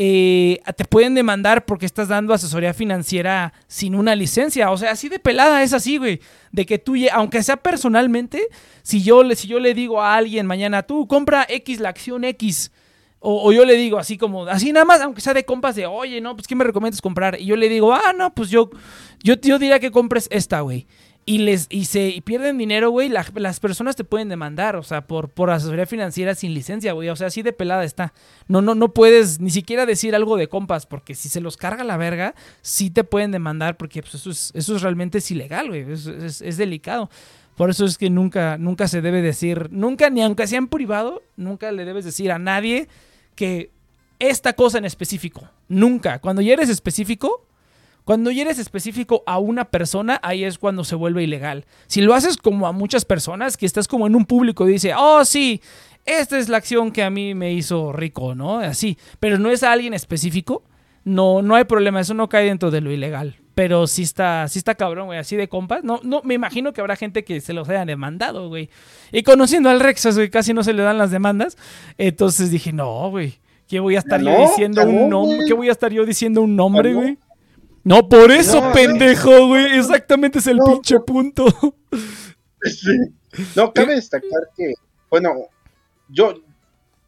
eh, 0.00 0.60
te 0.76 0.84
pueden 0.84 1.16
demandar 1.16 1.64
porque 1.64 1.84
estás 1.84 2.06
dando 2.06 2.32
asesoría 2.32 2.72
financiera 2.72 3.52
sin 3.66 3.96
una 3.96 4.14
licencia. 4.14 4.70
O 4.70 4.78
sea, 4.78 4.92
así 4.92 5.08
de 5.08 5.18
pelada 5.18 5.64
es 5.64 5.72
así, 5.72 5.96
güey. 5.98 6.20
De 6.52 6.64
que 6.64 6.78
tú, 6.78 6.94
aunque 7.12 7.42
sea 7.42 7.56
personalmente, 7.56 8.46
si 8.82 9.02
yo, 9.02 9.28
si 9.34 9.48
yo 9.48 9.58
le 9.58 9.74
digo 9.74 10.00
a 10.00 10.14
alguien 10.14 10.46
mañana, 10.46 10.84
tú 10.84 11.08
compra 11.08 11.44
X, 11.48 11.80
la 11.80 11.88
acción 11.88 12.22
X. 12.22 12.70
O, 13.20 13.52
yo 13.52 13.64
le 13.64 13.74
digo 13.76 13.98
así 13.98 14.16
como, 14.16 14.46
así 14.46 14.72
nada 14.72 14.84
más, 14.86 15.00
aunque 15.00 15.20
sea 15.20 15.34
de 15.34 15.44
compas 15.44 15.74
de, 15.74 15.86
oye, 15.86 16.20
no, 16.20 16.36
pues 16.36 16.46
¿qué 16.46 16.54
me 16.54 16.62
recomiendas 16.64 17.00
comprar? 17.02 17.36
Y 17.40 17.46
yo 17.46 17.56
le 17.56 17.68
digo, 17.68 17.92
ah, 17.92 18.12
no, 18.16 18.32
pues 18.34 18.48
yo, 18.48 18.70
yo, 19.22 19.34
yo 19.40 19.58
diría 19.58 19.80
que 19.80 19.90
compres 19.90 20.28
esta, 20.30 20.60
güey. 20.60 20.86
Y 21.26 21.38
les 21.38 21.66
y 21.68 21.84
se 21.84 22.08
y 22.08 22.22
pierden 22.22 22.56
dinero, 22.56 22.88
güey. 22.90 23.10
la- 23.10 23.26
las 23.34 23.60
personas 23.60 23.96
te 23.96 24.04
pueden 24.04 24.30
demandar, 24.30 24.76
o 24.76 24.82
sea, 24.82 25.06
por, 25.06 25.28
por 25.28 25.50
asesoría 25.50 25.84
financiera 25.84 26.34
sin 26.34 26.54
licencia, 26.54 26.92
güey. 26.94 27.10
O 27.10 27.16
sea, 27.16 27.26
así 27.26 27.42
de 27.42 27.52
pelada 27.52 27.84
está. 27.84 28.14
No, 28.46 28.62
no, 28.62 28.74
no 28.74 28.94
puedes 28.94 29.38
ni 29.38 29.50
siquiera 29.50 29.84
decir 29.84 30.14
algo 30.14 30.38
de 30.38 30.48
compas, 30.48 30.86
porque 30.86 31.14
si 31.14 31.28
se 31.28 31.42
los 31.42 31.58
carga 31.58 31.84
la 31.84 31.98
verga, 31.98 32.34
sí 32.62 32.88
te 32.88 33.04
pueden 33.04 33.30
demandar, 33.30 33.76
porque 33.76 34.00
pues, 34.00 34.14
eso, 34.14 34.30
es, 34.30 34.52
eso 34.54 34.76
es 34.76 34.80
realmente 34.80 35.18
es 35.18 35.30
ilegal, 35.30 35.68
güey. 35.68 35.84
Es 35.92 36.56
delicado. 36.56 37.10
Por 37.58 37.70
eso 37.70 37.84
es 37.84 37.98
que 37.98 38.08
nunca, 38.08 38.56
nunca 38.56 38.86
se 38.86 39.02
debe 39.02 39.20
decir, 39.20 39.66
nunca, 39.72 40.10
ni 40.10 40.22
aunque 40.22 40.46
sea 40.46 40.58
en 40.58 40.68
privado, 40.68 41.22
nunca 41.36 41.72
le 41.72 41.84
debes 41.84 42.04
decir 42.04 42.30
a 42.30 42.38
nadie 42.38 42.86
que 43.34 43.72
esta 44.20 44.52
cosa 44.52 44.78
en 44.78 44.84
específico. 44.84 45.48
Nunca. 45.66 46.20
Cuando 46.20 46.40
ya 46.40 46.52
eres 46.52 46.68
específico, 46.68 47.48
cuando 48.04 48.30
ya 48.30 48.42
eres 48.42 48.60
específico 48.60 49.24
a 49.26 49.38
una 49.38 49.64
persona, 49.64 50.20
ahí 50.22 50.44
es 50.44 50.56
cuando 50.56 50.84
se 50.84 50.94
vuelve 50.94 51.24
ilegal. 51.24 51.66
Si 51.88 52.00
lo 52.00 52.14
haces 52.14 52.36
como 52.36 52.68
a 52.68 52.72
muchas 52.72 53.04
personas, 53.04 53.56
que 53.56 53.66
estás 53.66 53.88
como 53.88 54.06
en 54.06 54.14
un 54.14 54.24
público 54.24 54.68
y 54.68 54.74
dice, 54.74 54.94
oh 54.96 55.24
sí, 55.24 55.60
esta 56.04 56.38
es 56.38 56.48
la 56.48 56.58
acción 56.58 56.92
que 56.92 57.02
a 57.02 57.10
mí 57.10 57.34
me 57.34 57.52
hizo 57.54 57.92
rico, 57.92 58.36
¿no? 58.36 58.60
Así. 58.60 58.98
Pero 59.18 59.36
no 59.36 59.50
es 59.50 59.64
a 59.64 59.72
alguien 59.72 59.94
específico, 59.94 60.62
no, 61.02 61.42
no 61.42 61.56
hay 61.56 61.64
problema, 61.64 61.98
eso 61.98 62.14
no 62.14 62.28
cae 62.28 62.44
dentro 62.44 62.70
de 62.70 62.82
lo 62.82 62.92
ilegal. 62.92 63.34
Pero 63.58 63.88
sí 63.88 64.04
está, 64.04 64.46
sí 64.46 64.60
está 64.60 64.76
cabrón, 64.76 65.06
güey, 65.06 65.18
así 65.18 65.34
de 65.34 65.48
compas. 65.48 65.82
No, 65.82 65.98
no, 66.04 66.22
me 66.22 66.34
imagino 66.34 66.72
que 66.72 66.80
habrá 66.80 66.94
gente 66.94 67.24
que 67.24 67.40
se 67.40 67.52
los 67.52 67.68
haya 67.68 67.84
demandado, 67.84 68.48
güey. 68.48 68.70
Y 69.10 69.24
conociendo 69.24 69.68
al 69.68 69.80
Rexas, 69.80 70.14
güey, 70.14 70.30
casi 70.30 70.54
no 70.54 70.62
se 70.62 70.72
le 70.72 70.84
dan 70.84 70.96
las 70.96 71.10
demandas. 71.10 71.58
Entonces 71.96 72.52
dije, 72.52 72.72
no, 72.72 73.10
güey. 73.10 73.40
¿Qué 73.66 73.80
voy 73.80 73.96
a 73.96 73.98
estar 73.98 74.22
yo 74.22 74.30
diciendo 74.42 74.84
un 74.84 74.94
no, 74.94 75.08
nombre? 75.08 75.44
¿Qué 75.44 75.54
voy 75.54 75.68
a 75.70 75.72
estar 75.72 75.92
yo 75.92 76.06
diciendo 76.06 76.40
un 76.40 76.54
nombre, 76.54 76.92
no. 76.92 77.00
güey? 77.00 77.18
No, 77.82 78.08
por 78.08 78.30
eso, 78.30 78.62
pendejo, 78.72 79.48
güey. 79.48 79.76
Exactamente 79.76 80.38
es 80.38 80.46
el 80.46 80.60
pinche 80.64 81.00
punto. 81.00 81.44
Sí. 82.62 82.92
No, 83.56 83.72
cabe 83.72 83.96
destacar 83.96 84.50
que, 84.56 84.74
bueno, 85.10 85.32
yo 86.08 86.42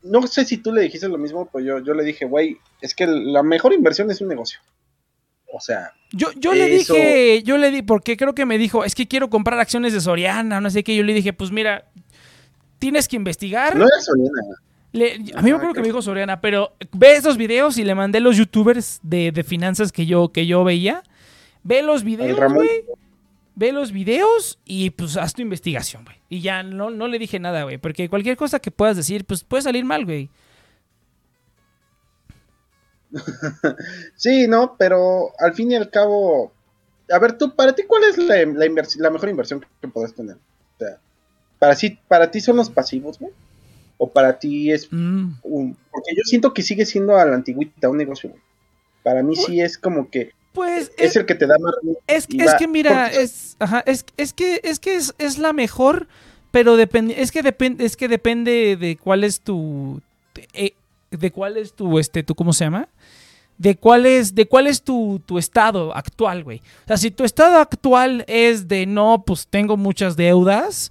no 0.02 0.26
sé 0.26 0.44
si 0.44 0.56
tú 0.56 0.72
le 0.72 0.82
dijiste 0.82 1.08
lo 1.08 1.16
mismo, 1.16 1.48
pero 1.52 1.64
yo, 1.64 1.78
yo 1.84 1.94
le 1.94 2.02
dije, 2.02 2.24
güey, 2.24 2.58
es 2.80 2.92
que 2.94 3.06
la 3.06 3.44
mejor 3.44 3.72
inversión 3.72 4.10
es 4.10 4.20
un 4.20 4.28
negocio. 4.28 4.58
O 5.52 5.60
sea, 5.60 5.92
Yo, 6.12 6.28
yo 6.36 6.52
le 6.54 6.74
Eso. 6.76 6.94
dije, 6.94 7.42
yo 7.42 7.58
le 7.58 7.70
di, 7.70 7.82
porque 7.82 8.16
creo 8.16 8.34
que 8.34 8.46
me 8.46 8.58
dijo, 8.58 8.84
es 8.84 8.94
que 8.94 9.06
quiero 9.08 9.30
comprar 9.30 9.58
acciones 9.58 9.92
de 9.92 10.00
Soriana, 10.00 10.60
no 10.60 10.70
sé 10.70 10.82
qué. 10.84 10.94
Yo 10.96 11.02
le 11.02 11.12
dije, 11.12 11.32
pues 11.32 11.50
mira, 11.50 11.86
tienes 12.78 13.08
que 13.08 13.16
investigar. 13.16 13.76
no 13.76 13.84
era 13.84 14.00
Soriana. 14.00 14.56
Le- 14.92 15.14
a 15.34 15.42
mí 15.42 15.50
me 15.50 15.56
acuerdo 15.56 15.74
que 15.74 15.80
me 15.80 15.86
dijo 15.86 16.02
Soriana, 16.02 16.40
pero 16.40 16.74
ve 16.92 17.12
esos 17.16 17.36
videos 17.36 17.78
y 17.78 17.84
le 17.84 17.94
mandé 17.94 18.18
los 18.20 18.36
youtubers 18.36 18.98
de, 19.02 19.30
de 19.32 19.44
finanzas 19.44 19.92
que 19.92 20.04
yo, 20.06 20.30
que 20.30 20.46
yo 20.46 20.64
veía. 20.64 21.02
Ve 21.62 21.82
los 21.82 22.02
videos, 22.04 22.38
güey. 22.52 22.68
Ve 23.54 23.72
los 23.72 23.92
videos 23.92 24.58
y 24.64 24.90
pues 24.90 25.16
haz 25.16 25.34
tu 25.34 25.42
investigación, 25.42 26.04
güey. 26.04 26.16
Y 26.28 26.40
ya 26.40 26.62
no, 26.62 26.90
no 26.90 27.06
le 27.08 27.18
dije 27.18 27.38
nada, 27.38 27.62
güey. 27.64 27.76
Porque 27.78 28.08
cualquier 28.08 28.36
cosa 28.36 28.58
que 28.58 28.70
puedas 28.70 28.96
decir, 28.96 29.24
pues 29.26 29.44
puede 29.44 29.62
salir 29.62 29.84
mal, 29.84 30.04
güey. 30.06 30.30
Sí, 34.16 34.46
no, 34.48 34.76
pero 34.78 35.30
al 35.38 35.54
fin 35.54 35.70
y 35.72 35.76
al 35.76 35.90
cabo, 35.90 36.52
a 37.10 37.18
ver, 37.18 37.36
tú, 37.38 37.54
para 37.54 37.74
ti, 37.74 37.82
¿cuál 37.86 38.04
es 38.04 38.18
la, 38.18 38.36
la, 38.36 38.66
invers- 38.66 38.96
la 38.96 39.10
mejor 39.10 39.28
inversión 39.28 39.64
que 39.80 39.88
podés 39.88 40.14
tener? 40.14 40.36
O 40.36 40.78
sea, 40.78 40.98
para, 41.58 41.74
sí, 41.74 41.98
para 42.08 42.30
ti 42.30 42.40
son 42.40 42.56
los 42.56 42.70
pasivos, 42.70 43.18
güey. 43.18 43.32
O 43.98 44.08
para 44.10 44.38
ti 44.38 44.72
es 44.72 44.88
Mm. 44.90 45.32
un... 45.42 45.76
Porque 45.90 46.12
yo 46.16 46.22
siento 46.24 46.54
que 46.54 46.62
sigue 46.62 46.86
siendo 46.86 47.16
a 47.18 47.24
la 47.26 47.34
antigüita 47.34 47.88
un 47.90 47.98
negocio, 47.98 48.30
güey. 48.30 48.42
Para 49.02 49.22
mí 49.22 49.36
sí 49.36 49.60
es 49.60 49.76
como 49.78 50.08
que 50.10 50.32
Pues 50.52 50.90
es 50.96 51.16
el 51.16 51.26
que 51.26 51.34
te 51.34 51.46
da 51.46 51.56
más... 51.58 51.74
Es, 52.06 52.26
es 52.30 52.54
que 52.54 52.66
mira, 52.68 53.04
porque- 53.08 53.22
es, 53.22 53.56
ajá, 53.58 53.82
es, 53.86 54.04
es 54.16 54.32
que 54.32 54.60
es 54.64 54.78
que 54.78 54.94
es, 54.96 55.14
es 55.18 55.38
la 55.38 55.52
mejor, 55.52 56.06
pero 56.50 56.76
depende, 56.76 57.20
es 57.20 57.30
que 57.30 57.42
depende, 57.42 57.84
es 57.84 57.96
que 57.96 58.08
depende 58.08 58.76
de 58.78 58.96
cuál 58.96 59.22
es 59.24 59.40
tu, 59.40 60.00
eh, 60.54 60.72
de 61.10 61.30
cuál 61.30 61.56
es 61.58 61.72
tu, 61.74 61.98
este, 61.98 62.22
tu, 62.22 62.34
¿cómo 62.34 62.52
se 62.52 62.64
llama? 62.64 62.88
De 63.60 63.76
cuál 63.76 64.06
es, 64.06 64.34
de 64.34 64.46
cuál 64.46 64.66
es 64.66 64.82
tu, 64.82 65.20
tu 65.26 65.36
estado 65.36 65.94
actual, 65.94 66.44
güey. 66.44 66.62
O 66.84 66.86
sea, 66.86 66.96
si 66.96 67.10
tu 67.10 67.24
estado 67.24 67.58
actual 67.58 68.24
es 68.26 68.68
de 68.68 68.86
no, 68.86 69.22
pues 69.26 69.46
tengo 69.46 69.76
muchas 69.76 70.16
deudas, 70.16 70.90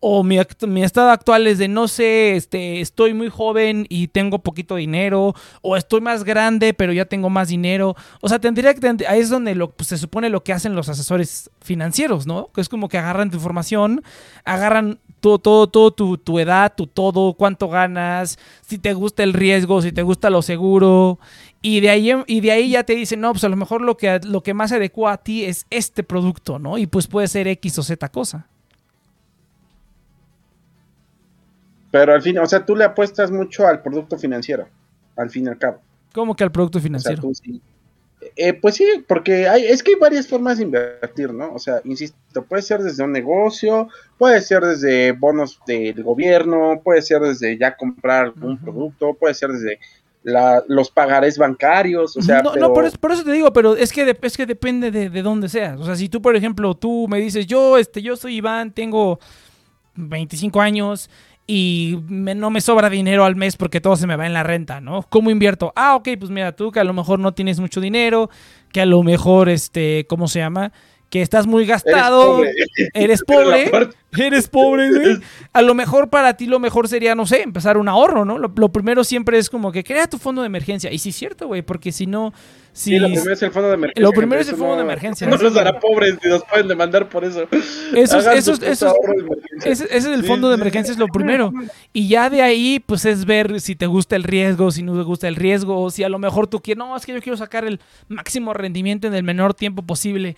o 0.00 0.22
mi, 0.22 0.38
mi 0.68 0.82
estado 0.82 1.10
actual 1.10 1.46
es 1.46 1.58
de 1.58 1.68
no 1.68 1.88
sé, 1.88 2.36
este, 2.36 2.80
estoy 2.80 3.14
muy 3.14 3.28
joven 3.28 3.86
y 3.88 4.08
tengo 4.08 4.38
poquito 4.38 4.76
dinero, 4.76 5.34
o 5.62 5.76
estoy 5.76 6.00
más 6.00 6.24
grande 6.24 6.74
pero 6.74 6.92
ya 6.92 7.06
tengo 7.06 7.30
más 7.30 7.48
dinero. 7.48 7.96
O 8.20 8.28
sea, 8.28 8.38
tendría 8.38 8.74
que 8.74 9.04
ahí 9.08 9.20
es 9.20 9.30
donde 9.30 9.54
lo, 9.54 9.70
pues, 9.70 9.88
se 9.88 9.98
supone 9.98 10.30
lo 10.30 10.44
que 10.44 10.52
hacen 10.52 10.74
los 10.76 10.88
asesores 10.88 11.50
financieros, 11.60 12.26
¿no? 12.26 12.50
Que 12.54 12.60
es 12.60 12.68
como 12.68 12.88
que 12.88 12.98
agarran 12.98 13.30
tu 13.30 13.36
información, 13.36 14.02
agarran 14.44 15.00
todo, 15.20 15.38
todo, 15.38 15.66
todo 15.66 15.90
tu, 15.90 16.18
tu 16.18 16.38
edad, 16.38 16.72
tu 16.76 16.86
todo, 16.86 17.32
cuánto 17.32 17.68
ganas, 17.68 18.38
si 18.66 18.78
te 18.78 18.92
gusta 18.94 19.22
el 19.22 19.32
riesgo, 19.32 19.82
si 19.82 19.92
te 19.92 20.02
gusta 20.02 20.30
lo 20.30 20.42
seguro. 20.42 21.18
Y 21.68 21.80
de 21.80 21.90
ahí, 21.90 22.12
y 22.28 22.40
de 22.42 22.52
ahí 22.52 22.70
ya 22.70 22.84
te 22.84 22.94
dicen, 22.94 23.20
no, 23.20 23.32
pues 23.32 23.42
a 23.42 23.48
lo 23.48 23.56
mejor 23.56 23.82
lo 23.82 23.96
que, 23.96 24.20
lo 24.22 24.40
que 24.40 24.54
más 24.54 24.70
se 24.70 24.76
adecua 24.76 25.14
a 25.14 25.16
ti 25.16 25.44
es 25.44 25.66
este 25.68 26.04
producto, 26.04 26.60
¿no? 26.60 26.78
Y 26.78 26.86
pues 26.86 27.08
puede 27.08 27.26
ser 27.26 27.48
X 27.48 27.80
o 27.80 27.82
Z 27.82 28.08
cosa. 28.10 28.46
Pero 31.90 32.14
al 32.14 32.22
fin, 32.22 32.38
o 32.38 32.46
sea, 32.46 32.64
tú 32.64 32.76
le 32.76 32.84
apuestas 32.84 33.32
mucho 33.32 33.66
al 33.66 33.82
producto 33.82 34.16
financiero, 34.16 34.68
al 35.16 35.28
fin 35.28 35.46
y 35.46 35.48
al 35.48 35.58
cabo. 35.58 35.80
Como 36.14 36.36
que 36.36 36.44
al 36.44 36.52
producto 36.52 36.78
O 36.78 36.80
sea, 36.80 36.86
financiero. 36.86 37.22
sí. 37.34 37.60
Eh, 38.36 38.54
pues 38.54 38.76
sí, 38.76 38.86
porque 39.08 39.48
hay, 39.48 39.64
es 39.64 39.82
que 39.82 39.94
hay 39.94 39.98
varias 39.98 40.28
formas 40.28 40.58
de 40.58 40.64
invertir, 40.64 41.34
¿no? 41.34 41.52
O 41.52 41.58
sea, 41.58 41.80
insisto, 41.82 42.44
puede 42.44 42.62
ser 42.62 42.80
desde 42.80 43.02
un 43.02 43.10
negocio, 43.10 43.88
puede 44.18 44.40
ser 44.40 44.62
desde 44.62 45.10
bonos 45.10 45.60
del 45.66 46.00
gobierno, 46.04 46.80
puede 46.84 47.02
ser 47.02 47.22
desde 47.22 47.58
ya 47.58 47.76
comprar 47.76 48.34
un 48.40 48.56
producto, 48.56 49.14
puede 49.14 49.34
ser 49.34 49.50
desde 49.50 49.80
la- 50.28 50.64
los 50.66 50.90
pagarés 50.90 51.38
bancarios, 51.38 52.16
o 52.16 52.20
sea, 52.20 52.42
no, 52.42 52.50
pero- 52.52 52.66
no, 52.68 52.74
por 52.74 52.84
eso, 52.84 52.98
por 52.98 53.12
eso 53.12 53.22
te 53.22 53.30
digo, 53.30 53.52
pero 53.52 53.76
es 53.76 53.92
que, 53.92 54.04
de- 54.04 54.18
es 54.20 54.36
que 54.36 54.44
depende 54.44 54.90
de, 54.90 55.08
de 55.08 55.22
dónde 55.22 55.48
seas. 55.48 55.78
O 55.78 55.84
sea, 55.84 55.94
si 55.94 56.08
tú, 56.08 56.20
por 56.20 56.34
ejemplo, 56.34 56.74
tú 56.74 57.06
me 57.08 57.18
dices, 57.20 57.46
yo, 57.46 57.78
este, 57.78 58.02
yo 58.02 58.16
soy 58.16 58.34
Iván, 58.38 58.72
tengo 58.72 59.20
25 59.94 60.60
años 60.60 61.08
y 61.46 61.98
me- 62.08 62.34
no 62.34 62.50
me 62.50 62.60
sobra 62.60 62.90
dinero 62.90 63.24
al 63.24 63.36
mes 63.36 63.56
porque 63.56 63.80
todo 63.80 63.94
se 63.94 64.08
me 64.08 64.16
va 64.16 64.26
en 64.26 64.32
la 64.34 64.42
renta, 64.42 64.80
¿no? 64.80 65.04
¿Cómo 65.08 65.30
invierto? 65.30 65.72
Ah, 65.76 65.94
ok, 65.94 66.08
pues 66.18 66.30
mira, 66.30 66.50
tú 66.56 66.72
que 66.72 66.80
a 66.80 66.84
lo 66.84 66.92
mejor 66.92 67.20
no 67.20 67.32
tienes 67.34 67.60
mucho 67.60 67.80
dinero, 67.80 68.28
que 68.72 68.80
a 68.80 68.86
lo 68.86 69.02
mejor, 69.04 69.48
este, 69.48 70.06
¿cómo 70.08 70.26
se 70.26 70.40
llama? 70.40 70.72
Que 71.10 71.22
estás 71.22 71.46
muy 71.46 71.66
gastado, 71.66 72.42
eres 72.94 73.22
pobre, 73.26 73.70
eres 74.18 74.48
pobre, 74.48 74.90
güey. 74.90 75.18
A 75.52 75.62
lo 75.62 75.74
mejor 75.74 76.10
para 76.10 76.36
ti 76.36 76.46
lo 76.46 76.58
mejor 76.58 76.88
sería, 76.88 77.14
no 77.14 77.26
sé, 77.26 77.42
empezar 77.42 77.78
un 77.78 77.88
ahorro, 77.88 78.24
¿no? 78.24 78.38
Lo, 78.38 78.52
lo 78.56 78.68
primero 78.70 79.04
siempre 79.04 79.38
es 79.38 79.48
como 79.48 79.70
que 79.70 79.84
crea 79.84 80.08
tu 80.08 80.18
fondo 80.18 80.42
de 80.42 80.46
emergencia. 80.46 80.90
Y 80.92 80.98
sí 80.98 81.10
es 81.10 81.16
cierto, 81.16 81.46
güey, 81.46 81.62
porque 81.62 81.92
si 81.92 82.06
no... 82.06 82.32
Si, 82.72 82.90
Sí, 82.90 82.98
lo 82.98 83.08
primero 83.08 83.32
es 83.32 83.42
el 83.42 83.50
fondo 83.52 83.68
de 83.68 83.74
emergencia. 83.74 84.02
Lo 84.02 84.12
primero 84.12 84.42
es 84.42 84.48
el 84.50 84.56
fondo 84.56 84.72
de 84.72 84.76
no- 84.76 84.82
emergencia. 84.84 85.26
No 85.26 85.38
nos 85.38 85.56
hará 85.56 85.80
pobres 85.80 86.18
y 86.22 86.28
nos 86.28 86.44
pueden 86.44 86.68
demandar 86.68 87.08
por 87.08 87.24
eso. 87.24 87.48
Eso 87.94 88.18
eso 88.18 88.52
eso 88.52 88.56
de. 88.58 89.70
Ese, 89.70 89.84
ese 89.84 89.96
es 89.96 90.04
el 90.04 90.24
fondo 90.24 90.50
de 90.50 90.56
emergencia, 90.56 90.92
es 90.92 90.98
lo 90.98 91.06
primero. 91.06 91.54
Y 91.94 92.08
ya 92.08 92.28
de 92.28 92.42
ahí, 92.42 92.78
pues 92.84 93.06
es 93.06 93.24
ver 93.24 93.62
si 93.62 93.76
te 93.76 93.86
gusta 93.86 94.14
el 94.14 94.24
riesgo, 94.24 94.70
si 94.70 94.82
no 94.82 94.94
te 94.94 95.04
gusta 95.04 95.26
el 95.26 95.36
riesgo, 95.36 95.80
o 95.80 95.90
si 95.90 96.04
a 96.04 96.10
lo 96.10 96.18
mejor 96.18 96.48
tú 96.48 96.60
quieres, 96.60 96.76
no, 96.78 96.94
es 96.94 97.06
que 97.06 97.14
yo 97.14 97.22
quiero 97.22 97.38
sacar 97.38 97.64
el 97.64 97.80
máximo 98.08 98.52
rendimiento 98.52 99.06
en 99.06 99.14
el 99.14 99.22
menor 99.22 99.54
tiempo 99.54 99.80
posible, 99.80 100.36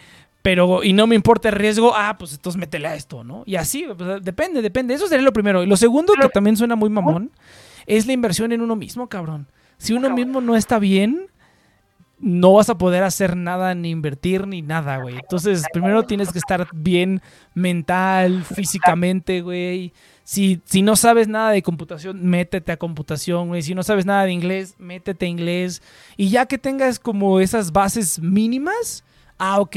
pero 0.48 0.82
y 0.82 0.94
no 0.94 1.06
me 1.06 1.14
importa 1.14 1.50
el 1.50 1.56
riesgo, 1.56 1.92
ah, 1.94 2.16
pues 2.18 2.32
entonces 2.32 2.58
métele 2.58 2.88
a 2.88 2.94
esto, 2.94 3.22
¿no? 3.22 3.42
Y 3.44 3.56
así, 3.56 3.84
pues, 3.94 4.24
depende, 4.24 4.62
depende. 4.62 4.94
Eso 4.94 5.06
sería 5.06 5.22
lo 5.22 5.34
primero. 5.34 5.62
Y 5.62 5.66
lo 5.66 5.76
segundo, 5.76 6.14
que 6.14 6.26
también 6.30 6.56
suena 6.56 6.74
muy 6.74 6.88
mamón, 6.88 7.32
es 7.84 8.06
la 8.06 8.14
inversión 8.14 8.50
en 8.52 8.62
uno 8.62 8.74
mismo, 8.74 9.10
cabrón. 9.10 9.46
Si 9.76 9.92
uno 9.92 10.08
mismo 10.08 10.40
no 10.40 10.56
está 10.56 10.78
bien, 10.78 11.26
no 12.18 12.54
vas 12.54 12.70
a 12.70 12.78
poder 12.78 13.02
hacer 13.02 13.36
nada, 13.36 13.74
ni 13.74 13.90
invertir, 13.90 14.46
ni 14.46 14.62
nada, 14.62 14.96
güey. 14.96 15.16
Entonces, 15.16 15.66
primero 15.70 16.04
tienes 16.04 16.32
que 16.32 16.38
estar 16.38 16.66
bien 16.72 17.20
mental, 17.52 18.42
físicamente, 18.42 19.42
güey. 19.42 19.92
Si, 20.24 20.62
si 20.64 20.80
no 20.80 20.96
sabes 20.96 21.28
nada 21.28 21.50
de 21.50 21.60
computación, 21.60 22.24
métete 22.24 22.72
a 22.72 22.78
computación, 22.78 23.48
güey. 23.48 23.60
Si 23.60 23.74
no 23.74 23.82
sabes 23.82 24.06
nada 24.06 24.24
de 24.24 24.32
inglés, 24.32 24.76
métete 24.78 25.26
a 25.26 25.28
inglés. 25.28 25.82
Y 26.16 26.30
ya 26.30 26.46
que 26.46 26.56
tengas 26.56 26.98
como 26.98 27.38
esas 27.38 27.70
bases 27.70 28.18
mínimas, 28.18 29.04
ah, 29.36 29.60
ok. 29.60 29.76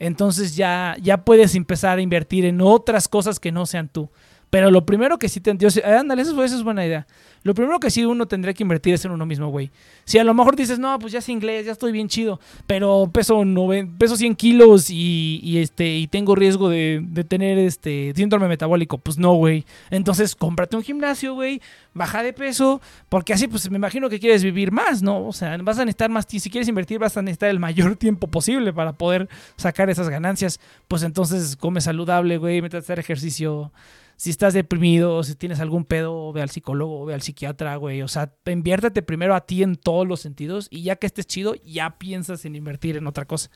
Entonces 0.00 0.56
ya, 0.56 0.96
ya 1.00 1.24
puedes 1.24 1.54
empezar 1.54 1.98
a 1.98 2.02
invertir 2.02 2.46
en 2.46 2.60
otras 2.62 3.06
cosas 3.06 3.38
que 3.38 3.52
no 3.52 3.66
sean 3.66 3.88
tú. 3.88 4.10
Pero 4.50 4.70
lo 4.72 4.84
primero 4.84 5.16
que 5.18 5.28
sí 5.28 5.40
te 5.40 5.56
yo 5.56 5.70
sé- 5.70 5.84
ándale, 5.84 6.22
eso, 6.22 6.42
eso 6.42 6.56
es 6.56 6.62
buena 6.64 6.84
idea. 6.84 7.06
Lo 7.42 7.54
primero 7.54 7.78
que 7.80 7.88
sí 7.90 8.04
uno 8.04 8.26
tendría 8.26 8.52
que 8.52 8.62
invertir 8.64 8.92
es 8.94 9.04
en 9.04 9.12
uno 9.12 9.24
mismo, 9.24 9.48
güey. 9.48 9.70
Si 10.04 10.18
a 10.18 10.24
lo 10.24 10.34
mejor 10.34 10.56
dices, 10.56 10.78
no, 10.78 10.98
pues 10.98 11.12
ya 11.12 11.20
sé 11.20 11.32
inglés, 11.32 11.64
ya 11.66 11.72
estoy 11.72 11.90
bien 11.92 12.08
chido, 12.08 12.38
pero 12.66 13.08
peso, 13.12 13.44
noven- 13.44 13.96
peso 13.96 14.16
100 14.16 14.34
kilos 14.34 14.90
y, 14.90 15.40
y, 15.42 15.58
este, 15.58 15.96
y 15.96 16.06
tengo 16.08 16.34
riesgo 16.34 16.68
de, 16.68 17.00
de 17.02 17.24
tener 17.24 17.58
este 17.58 18.12
síndrome 18.14 18.48
metabólico, 18.48 18.98
pues 18.98 19.16
no, 19.18 19.34
güey. 19.34 19.64
Entonces 19.90 20.34
cómprate 20.34 20.76
un 20.76 20.82
gimnasio, 20.82 21.32
güey, 21.34 21.62
baja 21.94 22.22
de 22.22 22.32
peso, 22.32 22.80
porque 23.08 23.32
así 23.32 23.46
pues 23.46 23.70
me 23.70 23.76
imagino 23.76 24.10
que 24.10 24.18
quieres 24.20 24.42
vivir 24.44 24.72
más, 24.72 25.00
¿no? 25.02 25.26
O 25.26 25.32
sea, 25.32 25.56
vas 25.58 25.78
a 25.78 25.84
necesitar 25.84 26.10
más, 26.10 26.26
si 26.28 26.50
quieres 26.50 26.68
invertir 26.68 26.98
vas 26.98 27.16
a 27.16 27.22
necesitar 27.22 27.48
el 27.50 27.60
mayor 27.60 27.94
tiempo 27.96 28.26
posible 28.26 28.72
para 28.72 28.92
poder 28.94 29.28
sacar 29.56 29.88
esas 29.88 30.08
ganancias. 30.10 30.58
Pues 30.88 31.04
entonces 31.04 31.56
come 31.56 31.80
saludable, 31.80 32.36
güey, 32.36 32.60
métete 32.60 32.76
a 32.76 32.80
hacer 32.80 32.98
ejercicio. 32.98 33.72
Si 34.20 34.28
estás 34.28 34.52
deprimido, 34.52 35.22
si 35.22 35.34
tienes 35.34 35.60
algún 35.60 35.86
pedo, 35.86 36.30
ve 36.34 36.42
al 36.42 36.50
psicólogo, 36.50 37.06
ve 37.06 37.14
al 37.14 37.22
psiquiatra, 37.22 37.76
güey. 37.76 38.02
O 38.02 38.08
sea, 38.08 38.34
inviértete 38.44 39.00
primero 39.00 39.34
a 39.34 39.46
ti 39.46 39.62
en 39.62 39.76
todos 39.76 40.06
los 40.06 40.20
sentidos 40.20 40.68
y 40.70 40.82
ya 40.82 40.96
que 40.96 41.06
estés 41.06 41.26
chido, 41.26 41.54
ya 41.64 41.96
piensas 41.96 42.44
en 42.44 42.54
invertir 42.54 42.98
en 42.98 43.06
otra 43.06 43.24
cosa. 43.24 43.50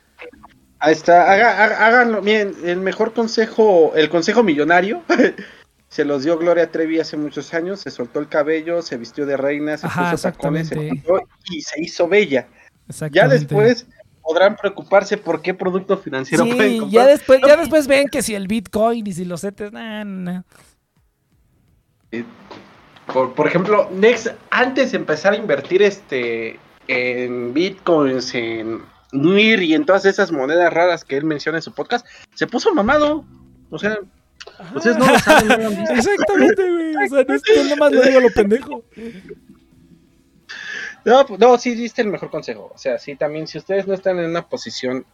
Ahí 0.78 0.93
está, 0.95 1.31
haga- 1.31 1.62
haga- 1.62 1.86
háganlo. 1.86 2.23
Miren, 2.23 2.55
el 2.65 2.78
mejor 2.81 3.12
consejo, 3.12 3.93
el 3.95 4.09
consejo 4.09 4.43
millonario, 4.43 5.03
se 5.91 6.07
los 6.07 6.24
dio 6.24 6.39
Gloria 6.39 6.70
Trevi 6.70 6.99
hace 6.99 7.19
muchos 7.19 7.53
años. 7.53 7.81
Se 7.81 7.91
soltó 7.91 8.19
el 8.20 8.28
cabello, 8.28 8.81
se 8.81 8.97
vistió 8.97 9.27
de 9.27 9.36
reina, 9.36 9.77
se 9.77 9.85
Ajá, 9.86 10.12
puso 10.12 10.23
tacones, 10.31 10.69
se 10.69 10.91
y 11.51 11.61
se 11.61 11.82
hizo 11.82 12.09
bella. 12.09 12.49
Ya 13.11 13.28
después 13.28 13.86
podrán 14.25 14.57
preocuparse 14.57 15.19
por 15.19 15.43
qué 15.43 15.53
producto 15.55 15.99
financiero 15.99 16.45
pueden 16.47 16.73
Sí, 16.73 16.79
comprar. 16.81 17.05
ya 17.05 17.11
después, 17.11 17.41
ya 17.47 17.57
después 17.57 17.87
ven 17.87 18.09
que 18.09 18.23
si 18.23 18.35
el 18.35 18.49
Bitcoin 18.49 19.07
y 19.07 19.13
si 19.13 19.25
los 19.25 19.45
nah, 19.73 20.05
nah. 20.05 20.43
Por, 23.13 23.35
por 23.35 23.47
ejemplo, 23.47 23.91
Next, 23.93 24.29
antes 24.51 24.93
de 24.93 24.97
empezar 24.99 25.35
a 25.35 25.37
invertir 25.37 25.83
este 25.83 26.59
en 26.89 27.53
bitcoins, 27.53 28.35
en 28.35 28.81
NIR 29.13 29.63
y 29.63 29.75
en 29.75 29.85
todas 29.85 30.05
esas 30.07 30.33
monedas 30.33 30.73
raras 30.73 31.05
que 31.05 31.17
él 31.17 31.25
menciona 31.25 31.59
en 31.59 31.63
su 31.63 31.73
podcast, 31.73 32.07
se 32.35 32.47
puso 32.47 32.75
mamado. 32.75 33.25
O 33.71 33.79
sea, 33.79 33.99
ustedes 34.75 34.97
no 34.99 35.07
lo 35.07 35.19
saben, 35.19 35.49
no 35.49 35.57
lo 35.59 35.67
han 35.67 35.77
visto. 35.77 35.95
Exactamente, 35.95 36.71
güey. 36.71 36.97
O 36.97 37.09
sea, 37.09 37.25
no 37.29 37.35
es 37.35 37.43
que 37.43 37.63
nada 37.63 37.77
más 37.77 37.93
lo 37.93 38.03
digo 38.03 38.19
a 38.19 38.23
lo 38.23 38.31
pendejo. 38.31 38.85
No, 41.05 41.27
pues, 41.27 41.39
no, 41.41 41.59
sí 41.59 41.75
diste 41.75 42.03
el 42.03 42.09
mejor 42.09 42.31
consejo. 42.31 42.73
O 42.75 42.79
sea, 42.79 42.99
sí, 42.99 43.17
también, 43.17 43.47
si 43.47 43.59
ustedes 43.59 43.87
no 43.87 43.95
están 43.95 44.19
en 44.19 44.31
una 44.31 44.49
posición, 44.49 45.05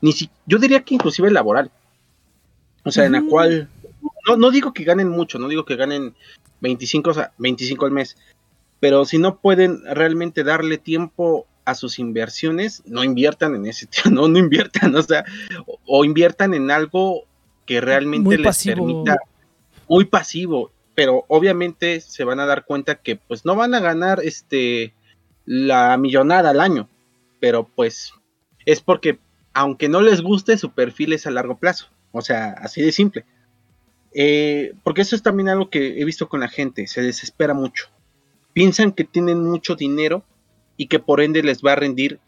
ni 0.00 0.12
si, 0.12 0.30
yo 0.46 0.58
diría 0.58 0.82
que 0.82 0.94
inclusive 0.94 1.30
laboral. 1.30 1.70
O 2.84 2.90
sea, 2.90 3.04
en 3.04 3.12
la 3.12 3.22
cual, 3.22 3.68
no, 4.26 4.36
no 4.36 4.50
digo 4.50 4.72
que 4.72 4.84
ganen 4.84 5.08
mucho, 5.08 5.38
no 5.38 5.48
digo 5.48 5.64
que 5.64 5.76
ganen 5.76 6.14
25, 6.60 7.10
o 7.10 7.14
sea, 7.14 7.32
25 7.38 7.86
al 7.86 7.92
mes, 7.92 8.16
pero 8.80 9.04
si 9.04 9.18
no 9.18 9.38
pueden 9.38 9.82
realmente 9.84 10.44
darle 10.44 10.78
tiempo 10.78 11.46
a 11.64 11.74
sus 11.74 11.98
inversiones, 11.98 12.82
no 12.86 13.04
inviertan 13.04 13.54
en 13.54 13.66
ese, 13.66 13.88
no, 14.10 14.28
no 14.28 14.38
inviertan, 14.38 14.94
o 14.94 15.02
sea, 15.02 15.24
o, 15.66 15.78
o 15.86 16.04
inviertan 16.04 16.54
en 16.54 16.70
algo 16.70 17.24
que 17.66 17.80
realmente 17.80 18.24
Muy 18.24 18.36
les 18.38 18.46
pasivo. 18.46 18.76
permita, 18.76 19.18
muy 19.88 20.06
pasivo, 20.06 20.72
pero 20.94 21.24
obviamente 21.28 22.00
se 22.00 22.24
van 22.24 22.40
a 22.40 22.46
dar 22.46 22.64
cuenta 22.64 22.96
que 22.96 23.16
pues 23.16 23.44
no 23.44 23.54
van 23.54 23.74
a 23.74 23.80
ganar 23.80 24.20
este 24.24 24.94
la 25.50 25.96
millonada 25.96 26.50
al 26.50 26.60
año, 26.60 26.90
pero 27.40 27.66
pues 27.74 28.12
es 28.66 28.82
porque 28.82 29.18
aunque 29.54 29.88
no 29.88 30.02
les 30.02 30.20
guste 30.20 30.58
su 30.58 30.72
perfil 30.72 31.14
es 31.14 31.26
a 31.26 31.30
largo 31.30 31.58
plazo, 31.58 31.86
o 32.12 32.20
sea, 32.20 32.50
así 32.58 32.82
de 32.82 32.92
simple. 32.92 33.24
Eh, 34.14 34.74
porque 34.84 35.02
eso 35.02 35.16
es 35.16 35.22
también 35.22 35.48
algo 35.48 35.70
que 35.70 36.00
he 36.00 36.04
visto 36.04 36.28
con 36.28 36.40
la 36.40 36.48
gente, 36.48 36.86
se 36.86 37.00
desespera 37.02 37.54
mucho. 37.54 37.86
Piensan 38.52 38.92
que 38.92 39.04
tienen 39.04 39.42
mucho 39.42 39.74
dinero 39.74 40.22
y 40.76 40.86
que 40.88 40.98
por 40.98 41.20
ende 41.22 41.42
les 41.42 41.62
va 41.62 41.72
a 41.72 41.76
rendir 41.76 42.20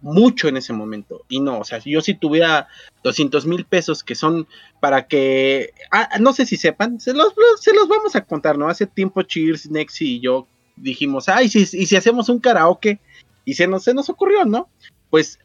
mucho 0.00 0.48
en 0.48 0.56
ese 0.56 0.72
momento. 0.72 1.24
Y 1.28 1.40
no, 1.40 1.60
o 1.60 1.64
sea, 1.64 1.80
yo 1.84 2.00
si 2.00 2.14
tuviera 2.14 2.66
200 3.04 3.46
mil 3.46 3.64
pesos 3.66 4.02
que 4.02 4.14
son 4.16 4.48
para 4.80 5.06
que, 5.06 5.72
ah, 5.92 6.08
no 6.20 6.32
sé 6.32 6.44
si 6.44 6.56
sepan, 6.56 6.98
se 7.00 7.12
los, 7.14 7.34
los- 7.36 7.60
se 7.60 7.72
los 7.72 7.88
vamos 7.88 8.16
a 8.16 8.24
contar, 8.24 8.58
¿no? 8.58 8.68
Hace 8.68 8.86
tiempo 8.86 9.22
Cheers, 9.22 9.70
Nexi 9.70 10.16
y 10.16 10.20
yo 10.20 10.46
dijimos, 10.80 11.28
ay, 11.28 11.48
si, 11.48 11.60
y 11.60 11.86
si 11.86 11.96
hacemos 11.96 12.28
un 12.28 12.38
karaoke, 12.38 13.00
y 13.44 13.54
se 13.54 13.66
nos, 13.66 13.84
se 13.84 13.94
nos 13.94 14.08
ocurrió, 14.10 14.44
¿no? 14.44 14.68
Pues 15.10 15.38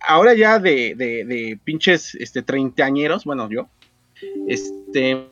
ahora 0.00 0.34
ya 0.34 0.58
de, 0.58 0.94
de, 0.94 1.24
de 1.24 1.58
pinches 1.64 2.14
este, 2.16 2.42
treintañeros, 2.42 3.24
bueno, 3.24 3.48
yo, 3.50 3.68
este, 4.46 5.26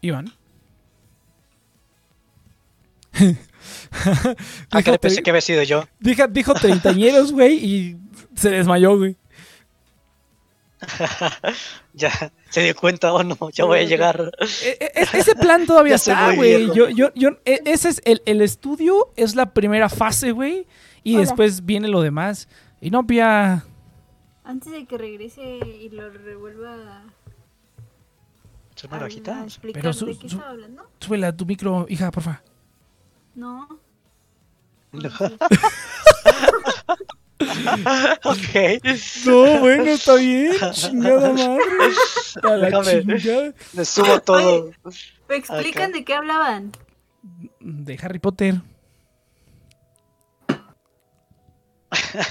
Iván. 0.00 0.32
Ah, 4.70 4.82
que 4.82 4.98
pensé 4.98 5.22
que 5.22 5.30
había 5.30 5.40
sido 5.40 5.62
yo. 5.62 5.84
dijo, 6.00 6.26
dijo 6.26 6.54
treintañeros, 6.54 7.30
güey, 7.30 7.64
y 7.64 7.96
se 8.34 8.50
desmayó, 8.50 8.96
güey. 8.96 9.16
Ya 11.94 12.32
se 12.52 12.62
dio 12.62 12.76
cuenta 12.76 13.12
o 13.12 13.22
no, 13.24 13.36
ya 13.50 13.64
voy 13.64 13.80
a 13.80 13.84
llegar. 13.84 14.32
E- 14.40 14.76
e- 14.80 14.92
e- 15.02 15.18
ese 15.18 15.34
plan 15.34 15.66
todavía 15.66 15.94
está, 15.96 16.34
güey. 16.34 16.66
Yo, 16.74 16.88
yo, 16.88 17.12
yo, 17.14 17.30
ese 17.44 17.88
es 17.88 18.02
el, 18.04 18.22
el 18.26 18.40
estudio, 18.42 19.12
es 19.16 19.34
la 19.34 19.52
primera 19.54 19.88
fase, 19.88 20.32
güey. 20.32 20.66
Y 21.02 21.14
Hola. 21.16 21.24
después 21.24 21.64
viene 21.64 21.88
lo 21.88 22.02
demás. 22.02 22.48
Y 22.80 22.90
no, 22.90 23.06
pía. 23.06 23.64
Antes 24.44 24.72
de 24.72 24.86
que 24.86 24.98
regrese 24.98 25.42
y 25.42 25.88
lo 25.90 26.10
revuelva 26.10 27.04
¿Son 28.74 28.90
explicar 29.02 29.82
Pero 29.82 29.92
su- 29.92 30.06
de 30.06 30.18
qué 30.18 30.28
su- 30.28 30.36
estaba 30.36 30.50
hablando. 30.50 30.90
Súbela 31.00 31.28
a 31.28 31.36
tu 31.36 31.46
micro, 31.46 31.86
hija, 31.88 32.10
porfa. 32.10 32.42
No. 33.34 33.68
ok. 38.24 38.82
No, 39.26 39.60
bueno, 39.60 39.84
está 39.84 40.14
bien. 40.14 40.52
Chingada 40.72 41.32
madre. 41.32 41.62
A 42.42 42.48
la 42.56 42.66
Déjame. 42.66 43.00
chingada. 43.20 43.54
Me 43.72 43.84
subo 43.84 44.20
todo. 44.20 44.70
¿Me 45.28 45.36
explican 45.36 45.84
Acá. 45.90 45.92
de 45.98 46.04
qué 46.04 46.14
hablaban? 46.14 46.72
De 47.60 47.98
Harry 48.02 48.18
Potter. 48.18 48.56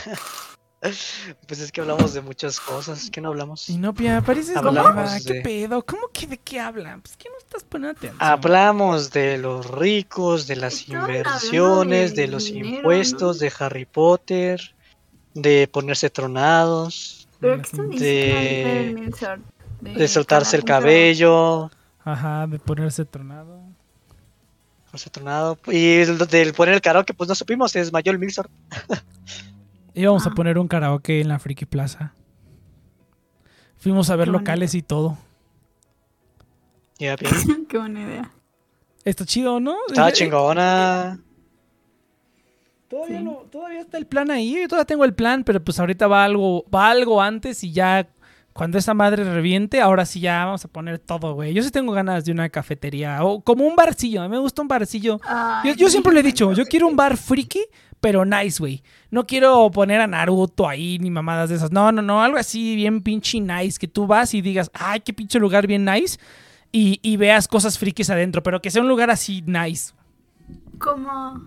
Pues 1.48 1.60
es 1.60 1.72
que 1.72 1.80
hablamos 1.82 2.16
de 2.16 2.22
muchas 2.22 2.60
cosas. 2.60 3.12
¿Qué 3.12 3.22
no 3.22 3.30
hablamos? 3.30 3.70
Y 3.70 3.78
no, 3.78 3.94
pía, 3.94 4.20
pareces 4.22 4.58
Hablamos 4.58 4.96
nueva. 4.96 5.18
¿Qué 5.24 5.34
de- 5.34 5.42
pedo? 5.42 5.86
¿Cómo 5.86 6.08
que 6.12 6.26
de 6.26 6.40
qué 6.40 6.60
hablan? 6.60 7.02
Pues 7.02 7.16
que 7.18 7.30
no 7.30 7.38
estás 7.38 7.64
poniendo 7.64 7.96
atención. 8.00 8.18
Hablamos 8.20 9.12
de 9.12 9.38
los 9.38 9.70
ricos, 9.70 10.48
de 10.48 10.56
las 10.56 10.88
inversiones, 10.90 12.16
de 12.16 12.24
de 12.24 12.28
los 12.30 12.46
dinero, 12.46 12.78
impuestos, 12.78 13.38
de 13.38 13.54
Harry 13.60 13.86
Potter, 13.86 14.74
de 15.34 15.68
ponerse 15.68 16.10
tronados, 16.10 17.28
¿Pero 17.40 17.62
qué 17.62 17.78
De- 17.82 19.12
sor- 19.18 19.40
de 19.82 20.08
soltarse 20.08 20.56
el 20.58 20.64
cabello, 20.64 21.72
Ajá, 22.04 22.46
de 22.48 22.60
ponerse 22.60 23.04
tronado. 23.06 23.60
ponerse 24.86 25.10
tronado. 25.10 25.58
Y 25.68 25.96
el 26.02 26.18
del 26.18 26.54
poner 26.54 26.76
el 26.76 26.82
karaoke, 26.82 27.14
pues 27.14 27.28
no 27.30 27.34
supimos, 27.36 27.72
se 27.72 27.80
desmayó 27.80 28.12
el 28.12 28.20
Milsor. 28.20 28.50
Íbamos 29.94 30.26
a 30.28 30.30
Ah. 30.30 30.34
poner 30.36 30.58
un 30.60 30.68
karaoke 30.68 31.20
en 31.22 31.28
la 31.30 31.40
Friki 31.40 31.66
Plaza. 31.66 32.14
Fuimos 33.78 34.10
a 34.12 34.16
ver 34.16 34.26
Qué 34.28 34.32
bonito. 34.32 34.42
locales 34.52 34.76
y 34.76 34.82
todo. 34.84 35.18
Qué 36.98 37.78
buena 37.78 38.02
idea. 38.02 38.32
Está 39.04 39.26
chido, 39.26 39.60
¿no? 39.60 39.76
Está 39.88 40.10
Eh, 40.10 40.14
chingona. 40.14 41.20
Todavía, 42.92 43.20
Sí. 43.20 43.24
no, 43.24 43.32
todavía 43.50 43.80
está 43.80 43.98
el 43.98 44.06
plan 44.06 44.30
ahí, 44.30 44.54
yo 44.62 44.68
todavía 44.68 44.86
tengo 44.86 45.06
el 45.06 45.14
plan, 45.14 45.44
pero 45.46 45.64
pues 45.64 45.80
ahorita 45.80 46.08
va 46.08 46.26
algo, 46.26 46.66
va 46.70 46.90
algo 46.90 47.22
antes 47.22 47.64
y 47.64 47.72
ya 47.72 48.08
cuando 48.54 48.78
esa 48.78 48.94
madre 48.94 49.24
reviente, 49.24 49.80
ahora 49.80 50.06
sí 50.06 50.20
ya 50.20 50.44
vamos 50.44 50.66
a 50.66 50.68
poner 50.68 51.00
todo, 51.00 51.34
güey. 51.36 51.54
Yo 51.54 51.64
sí 51.64 51.72
tengo 51.72 51.94
ganas 51.94 52.26
de 52.26 52.34
una 52.34 52.50
cafetería 52.50 53.24
o 53.24 53.40
como 53.42 53.66
un 53.66 53.78
barcillo, 53.78 54.22
a 54.22 54.26
mí 54.28 54.32
me 54.32 54.40
gusta 54.40 54.62
un 54.62 54.68
barcillo. 54.68 55.22
Ay, 55.26 55.70
Yo, 55.70 55.76
yo 55.86 55.90
siempre 55.90 56.14
le 56.14 56.20
he 56.20 56.24
dicho, 56.24 56.52
yo 56.52 56.66
quiero 56.66 56.86
un 56.90 56.98
bar 56.98 57.16
friki, 57.16 57.62
pero 58.02 58.26
nice, 58.26 58.60
güey. 58.60 58.84
No 59.10 59.26
quiero 59.26 59.72
poner 59.72 60.02
a 60.02 60.08
Naruto 60.08 60.68
ahí 60.68 61.00
ni 61.00 61.10
mamadas 61.10 61.50
de 61.50 61.56
esas. 61.56 61.72
No, 61.72 61.94
no, 61.94 62.02
no, 62.02 62.22
algo 62.22 62.38
así 62.38 62.76
bien 62.76 63.02
pinche 63.02 63.40
nice, 63.40 63.80
que 63.80 63.88
tú 63.88 64.06
vas 64.06 64.34
y 64.34 64.42
digas, 64.42 64.70
ay, 64.74 65.00
qué 65.00 65.14
pinche 65.14 65.40
lugar 65.40 65.66
bien 65.66 65.86
nice. 65.86 66.20
Y, 66.74 67.00
y 67.04 67.16
veas 67.16 67.48
cosas 67.48 67.80
frikis 67.80 68.10
adentro, 68.10 68.44
pero 68.44 68.62
que 68.62 68.70
sea 68.70 68.82
un 68.82 68.90
lugar 68.90 69.10
así 69.12 69.42
nice. 69.46 69.94
Como. 70.78 71.42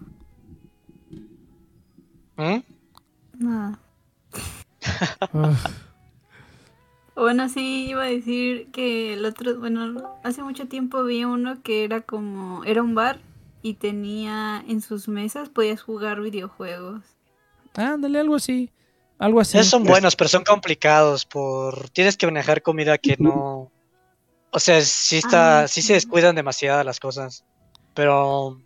¿Mm? 2.37 2.63
Nada. 3.39 3.79
Bueno, 7.17 7.49
sí, 7.49 7.87
iba 7.91 8.03
a 8.03 8.09
decir 8.09 8.73
que 8.73 9.13
el 9.13 9.25
otro, 9.25 9.59
bueno, 9.61 10.19
hace 10.25 10.43
mucho 10.43 10.67
tiempo 10.67 11.05
vi 11.05 11.25
uno 11.25 11.63
que 11.63 11.85
era 11.85 12.01
como, 12.01 12.65
era 12.65 12.83
un 12.83 12.97
bar 12.97 13.21
y 13.63 13.75
tenía 13.75 14.65
en 14.67 14.81
sus 14.81 15.07
mesas, 15.07 15.49
podías 15.49 15.81
jugar 15.81 16.21
videojuegos. 16.21 17.03
Ándale, 17.75 18.19
algo 18.19 18.35
así. 18.35 18.71
Algo 19.19 19.41
así. 19.41 19.59
Esos 19.59 19.71
son 19.71 19.85
buenos, 19.85 20.17
pero 20.17 20.29
son 20.29 20.43
complicados 20.43 21.25
por... 21.25 21.89
Tienes 21.91 22.17
que 22.17 22.27
manejar 22.27 22.63
comida 22.63 22.99
que 22.99 23.17
no... 23.19 23.71
O 24.51 24.59
sea, 24.59 24.81
sí 24.81 25.19
está... 25.19 25.63
Ah, 25.63 25.69
sí 25.69 25.83
sí. 25.83 25.89
se 25.89 25.95
descuidan 25.95 26.35
demasiado 26.35 26.83
las 26.83 26.99
cosas. 26.99 27.45
Pero... 27.95 28.61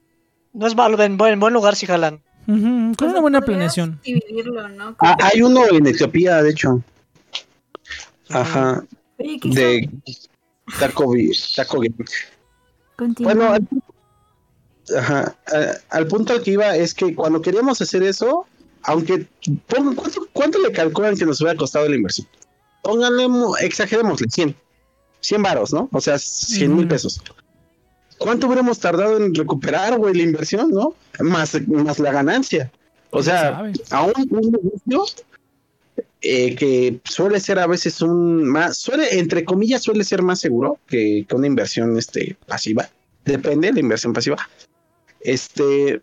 No 0.54 0.66
es 0.66 0.74
malo, 0.74 1.00
en 1.02 1.18
buen, 1.18 1.38
buen 1.38 1.52
lugar 1.52 1.76
sí 1.76 1.86
jalan. 1.86 2.22
Ujú, 2.48 2.60
con 2.60 2.92
O 2.92 2.96
sea, 2.98 3.08
una 3.10 3.20
buena 3.20 3.40
planeación. 3.42 4.00
Dividirlo, 4.02 4.68
¿no? 4.70 4.96
Ah, 5.00 5.16
hay 5.20 5.42
uno 5.42 5.64
en 5.70 5.86
Etiopía, 5.86 6.42
de 6.42 6.50
hecho. 6.50 6.82
Ajá, 8.30 8.84
Oye, 9.18 9.38
¿qué 9.40 9.48
de 9.50 9.90
Taco, 10.78 11.12
Taco. 11.54 11.82
Bueno, 13.20 13.52
al, 13.52 13.68
ajá, 14.96 15.36
al 15.90 16.06
punto 16.06 16.32
al 16.32 16.42
que 16.42 16.52
iba 16.52 16.74
es 16.74 16.94
que 16.94 17.14
cuando 17.14 17.42
queríamos 17.42 17.80
hacer 17.82 18.02
eso, 18.02 18.46
aunque 18.82 19.26
pon- 19.66 19.94
¿cuánto, 19.94 20.26
cuánto 20.32 20.58
le 20.58 20.72
calculan 20.72 21.16
que 21.16 21.26
nos 21.26 21.40
hubiera 21.40 21.56
costado 21.58 21.88
la 21.88 21.96
inversión? 21.96 22.26
Pónganle, 22.82 23.28
mo- 23.28 23.56
exagerémosle, 23.58 24.28
100. 24.30 24.56
100 25.20 25.42
varos, 25.42 25.72
¿no? 25.72 25.88
O 25.92 26.00
sea, 26.00 26.18
100 26.18 26.70
mil 26.72 26.80
Ujú. 26.84 26.88
pesos. 26.88 27.20
¿Cuánto 28.18 28.46
hubiéramos 28.46 28.78
tardado 28.78 29.16
en 29.16 29.34
recuperar, 29.34 29.96
güey, 29.96 30.14
la 30.14 30.22
inversión, 30.22 30.70
no? 30.70 30.94
Más, 31.20 31.60
más 31.68 31.98
la 31.98 32.12
ganancia. 32.12 32.70
O 33.10 33.20
¿Quién 33.20 33.24
sea, 33.24 33.72
aún 33.90 34.12
un 34.30 34.52
negocio 34.52 35.04
eh, 36.20 36.56
que 36.56 37.00
suele 37.04 37.38
ser 37.40 37.58
a 37.58 37.66
veces 37.66 38.02
un 38.02 38.44
más, 38.44 38.76
suele, 38.76 39.18
entre 39.18 39.44
comillas, 39.44 39.82
suele 39.82 40.04
ser 40.04 40.22
más 40.22 40.40
seguro 40.40 40.78
que, 40.86 41.24
que 41.28 41.34
una 41.34 41.46
inversión 41.46 41.96
este, 41.96 42.36
pasiva. 42.46 42.88
Depende 43.24 43.68
de 43.68 43.74
la 43.74 43.80
inversión 43.80 44.12
pasiva. 44.12 44.36
Este, 45.20 46.00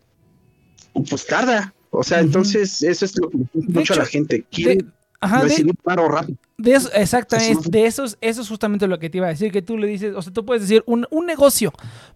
pues 1.10 1.26
tarda. 1.26 1.74
O 1.90 2.04
sea, 2.04 2.20
entonces 2.20 2.82
eso 2.82 3.06
es 3.06 3.18
lo 3.18 3.30
que 3.30 3.38
mucho 3.54 3.94
a 3.94 3.98
la 3.98 4.06
gente. 4.06 4.46
Quiere 4.50 4.78
De- 4.78 4.86
ajá, 5.26 5.38
de- 5.44 5.50
recibir 5.50 5.76
paro 5.84 6.08
rápido. 6.08 6.38
De 6.58 6.74
eso, 6.74 6.90
exactamente, 6.94 7.70
de 7.70 7.86
esos, 7.86 8.18
eso 8.22 8.42
es 8.42 8.48
justamente 8.48 8.88
lo 8.88 8.98
que 8.98 9.10
te 9.10 9.18
iba 9.18 9.28
a 9.28 9.32
decir, 9.32 9.52
que 9.52 9.62
tú 9.62 9.78
le 9.78 9.88
dices, 9.88 10.16
o 10.16 10.22
sea, 10.22 10.32
tú 10.32 10.46
puedes 10.46 10.62
decir, 10.64 10.84
un, 10.86 11.06
un 11.12 11.26
negocio, 11.26 11.74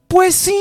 pues 0.08 0.34
sí, 0.34 0.58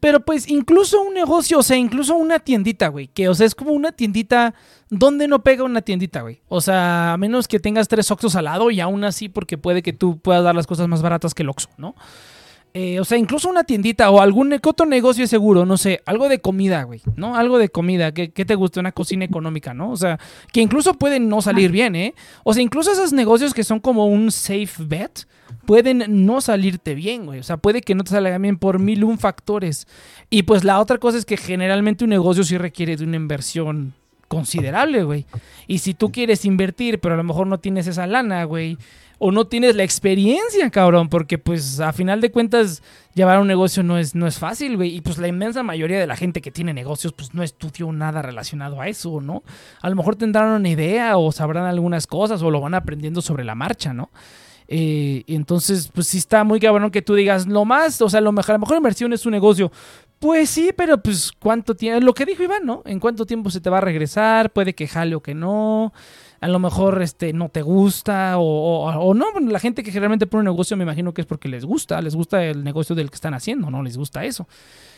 pero 0.00 0.20
pues 0.24 0.48
incluso 0.48 1.02
un 1.02 1.12
negocio, 1.12 1.58
o 1.58 1.62
sea, 1.62 1.76
incluso 1.76 2.14
una 2.16 2.38
tiendita, 2.38 2.88
güey, 2.88 3.08
que, 3.08 3.28
o 3.28 3.34
sea, 3.34 3.44
es 3.46 3.54
como 3.54 3.72
una 3.72 3.92
tiendita, 3.92 4.54
¿dónde 4.88 5.28
no 5.28 5.42
pega 5.42 5.64
una 5.64 5.82
tiendita, 5.82 6.22
güey? 6.22 6.40
O 6.48 6.62
sea, 6.62 7.12
a 7.12 7.16
menos 7.18 7.46
que 7.46 7.60
tengas 7.60 7.86
tres 7.88 8.10
Oxxos 8.10 8.34
al 8.36 8.46
lado 8.46 8.70
y 8.70 8.80
aún 8.80 9.04
así, 9.04 9.28
porque 9.28 9.58
puede 9.58 9.82
que 9.82 9.92
tú 9.92 10.18
puedas 10.18 10.42
dar 10.42 10.54
las 10.54 10.66
cosas 10.66 10.88
más 10.88 11.02
baratas 11.02 11.34
que 11.34 11.42
el 11.42 11.50
Oxxo, 11.50 11.68
¿no? 11.76 11.94
Eh, 12.72 13.00
o 13.00 13.04
sea, 13.04 13.18
incluso 13.18 13.48
una 13.48 13.64
tiendita 13.64 14.10
o 14.10 14.20
algún 14.20 14.52
otro 14.52 14.86
negocio 14.86 15.26
seguro, 15.26 15.66
no 15.66 15.76
sé, 15.76 16.02
algo 16.06 16.28
de 16.28 16.40
comida, 16.40 16.84
güey, 16.84 17.00
¿no? 17.16 17.34
Algo 17.34 17.58
de 17.58 17.68
comida, 17.68 18.12
que, 18.12 18.30
que 18.30 18.44
te 18.44 18.54
guste, 18.54 18.78
una 18.78 18.92
cocina 18.92 19.24
económica, 19.24 19.74
¿no? 19.74 19.90
O 19.90 19.96
sea, 19.96 20.20
que 20.52 20.60
incluso 20.60 20.94
pueden 20.94 21.28
no 21.28 21.42
salir 21.42 21.72
bien, 21.72 21.96
¿eh? 21.96 22.14
O 22.44 22.54
sea, 22.54 22.62
incluso 22.62 22.92
esos 22.92 23.12
negocios 23.12 23.54
que 23.54 23.64
son 23.64 23.80
como 23.80 24.06
un 24.06 24.30
safe 24.30 24.84
bet 24.84 25.26
pueden 25.66 26.24
no 26.24 26.40
salirte 26.40 26.94
bien, 26.94 27.26
güey. 27.26 27.40
O 27.40 27.42
sea, 27.42 27.56
puede 27.56 27.80
que 27.80 27.96
no 27.96 28.04
te 28.04 28.10
salga 28.10 28.38
bien 28.38 28.56
por 28.56 28.78
mil 28.78 29.02
un 29.02 29.18
factores. 29.18 29.88
Y 30.28 30.44
pues 30.44 30.62
la 30.62 30.78
otra 30.78 30.98
cosa 30.98 31.18
es 31.18 31.24
que 31.24 31.36
generalmente 31.36 32.04
un 32.04 32.10
negocio 32.10 32.44
sí 32.44 32.56
requiere 32.56 32.96
de 32.96 33.04
una 33.04 33.16
inversión 33.16 33.94
considerable, 34.28 35.02
güey. 35.02 35.26
Y 35.66 35.78
si 35.78 35.92
tú 35.92 36.12
quieres 36.12 36.44
invertir, 36.44 37.00
pero 37.00 37.14
a 37.14 37.16
lo 37.16 37.24
mejor 37.24 37.48
no 37.48 37.58
tienes 37.58 37.88
esa 37.88 38.06
lana, 38.06 38.44
güey, 38.44 38.78
o 39.22 39.30
no 39.32 39.46
tienes 39.46 39.76
la 39.76 39.84
experiencia, 39.84 40.70
cabrón, 40.70 41.10
porque 41.10 41.36
pues 41.36 41.78
a 41.78 41.92
final 41.92 42.22
de 42.22 42.30
cuentas 42.30 42.82
llevar 43.14 43.38
un 43.38 43.48
negocio 43.48 43.82
no 43.82 43.98
es, 43.98 44.14
no 44.14 44.26
es 44.26 44.38
fácil, 44.38 44.76
güey. 44.76 44.96
Y 44.96 45.02
pues 45.02 45.18
la 45.18 45.28
inmensa 45.28 45.62
mayoría 45.62 46.00
de 46.00 46.06
la 46.06 46.16
gente 46.16 46.40
que 46.40 46.50
tiene 46.50 46.72
negocios 46.72 47.12
pues 47.12 47.34
no 47.34 47.42
estudió 47.42 47.92
nada 47.92 48.22
relacionado 48.22 48.80
a 48.80 48.88
eso, 48.88 49.20
¿no? 49.20 49.42
A 49.82 49.90
lo 49.90 49.96
mejor 49.96 50.16
tendrán 50.16 50.48
una 50.48 50.70
idea 50.70 51.18
o 51.18 51.32
sabrán 51.32 51.66
algunas 51.66 52.06
cosas 52.06 52.40
o 52.40 52.50
lo 52.50 52.62
van 52.62 52.72
aprendiendo 52.72 53.20
sobre 53.20 53.44
la 53.44 53.54
marcha, 53.54 53.92
¿no? 53.92 54.10
Eh, 54.68 55.24
entonces, 55.26 55.90
pues 55.92 56.06
sí 56.06 56.16
está 56.16 56.42
muy 56.42 56.58
cabrón 56.58 56.90
que 56.90 57.02
tú 57.02 57.14
digas, 57.14 57.46
lo 57.46 57.66
más, 57.66 58.00
o 58.00 58.08
sea, 58.08 58.22
lo 58.22 58.32
mejor, 58.32 58.54
la 58.54 58.58
mejor 58.58 58.78
inversión 58.78 59.12
es 59.12 59.26
un 59.26 59.32
negocio. 59.32 59.70
Pues 60.18 60.48
sí, 60.48 60.70
pero 60.74 61.02
pues 61.02 61.32
cuánto 61.38 61.74
tiempo, 61.74 62.04
lo 62.04 62.14
que 62.14 62.24
dijo 62.24 62.42
Iván, 62.42 62.64
¿no? 62.64 62.82
En 62.86 63.00
cuánto 63.00 63.26
tiempo 63.26 63.50
se 63.50 63.60
te 63.60 63.68
va 63.68 63.78
a 63.78 63.82
regresar, 63.82 64.50
puede 64.50 64.74
que 64.74 64.88
jale 64.88 65.14
o 65.14 65.20
que 65.20 65.34
no, 65.34 65.92
a 66.40 66.48
lo 66.48 66.58
mejor 66.58 67.02
este 67.02 67.32
no 67.32 67.48
te 67.50 67.62
gusta 67.62 68.38
o, 68.38 68.42
o- 68.42 68.90
o 68.98 69.14
no, 69.14 69.30
bueno, 69.32 69.50
la 69.50 69.58
gente 69.60 69.82
que 69.82 69.90
generalmente 69.92 70.26
pone 70.26 70.40
un 70.40 70.46
negocio 70.54 70.76
me 70.76 70.84
imagino 70.84 71.12
que 71.12 71.20
es 71.20 71.26
porque 71.26 71.48
les 71.48 71.64
gusta, 71.64 72.00
les 72.00 72.14
gusta 72.16 72.42
el 72.44 72.64
negocio 72.64 72.96
del 72.96 73.10
que 73.10 73.16
están 73.16 73.34
haciendo, 73.34 73.70
no 73.70 73.82
les 73.82 73.96
gusta 73.96 74.24
eso, 74.24 74.48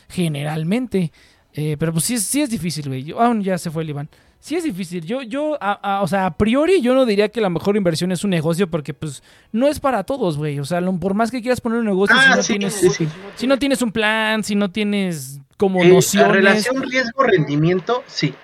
generalmente. 0.08 1.12
Eh, 1.54 1.76
pero 1.78 1.92
pues 1.92 2.04
sí, 2.04 2.14
es- 2.14 2.22
sí 2.22 2.40
es 2.40 2.48
difícil, 2.48 2.88
güey. 2.88 3.04
Yo- 3.04 3.20
Ah, 3.20 3.34
ya 3.40 3.58
se 3.58 3.70
fue 3.70 3.82
el 3.82 3.90
Iván. 3.90 4.08
Sí 4.40 4.56
es 4.56 4.64
difícil. 4.64 5.04
Yo, 5.04 5.22
yo, 5.22 5.56
a- 5.60 5.72
a- 5.98 6.02
o 6.02 6.08
sea, 6.08 6.26
a 6.26 6.36
priori 6.36 6.80
yo 6.80 6.94
no 6.94 7.04
diría 7.06 7.28
que 7.28 7.40
la 7.40 7.50
mejor 7.50 7.76
inversión 7.76 8.10
es 8.10 8.24
un 8.24 8.30
negocio 8.30 8.68
porque 8.70 8.94
pues 8.94 9.22
no 9.52 9.68
es 9.68 9.78
para 9.78 10.02
todos, 10.04 10.36
güey. 10.38 10.58
O 10.60 10.64
sea, 10.64 10.80
lo- 10.80 10.96
por 10.98 11.14
más 11.14 11.30
que 11.30 11.40
quieras 11.42 11.60
poner 11.60 11.78
un 11.80 11.84
negocio, 11.86 12.16
si, 12.16 12.22
Ah, 12.26 12.36
no 12.36 12.42
sí, 12.42 12.52
tienes, 12.54 12.74
sí, 12.74 12.88
sí. 12.90 13.08
si 13.36 13.46
no 13.46 13.58
tienes 13.58 13.82
un 13.82 13.92
plan, 13.92 14.42
si 14.42 14.54
no 14.54 14.70
tienes 14.70 15.40
como 15.58 15.80
Eh, 15.82 15.88
la 15.88 15.94
nociones. 15.94 16.32
relación 16.32 16.82
riesgo-rendimiento, 16.82 18.02
sí. 18.06 18.34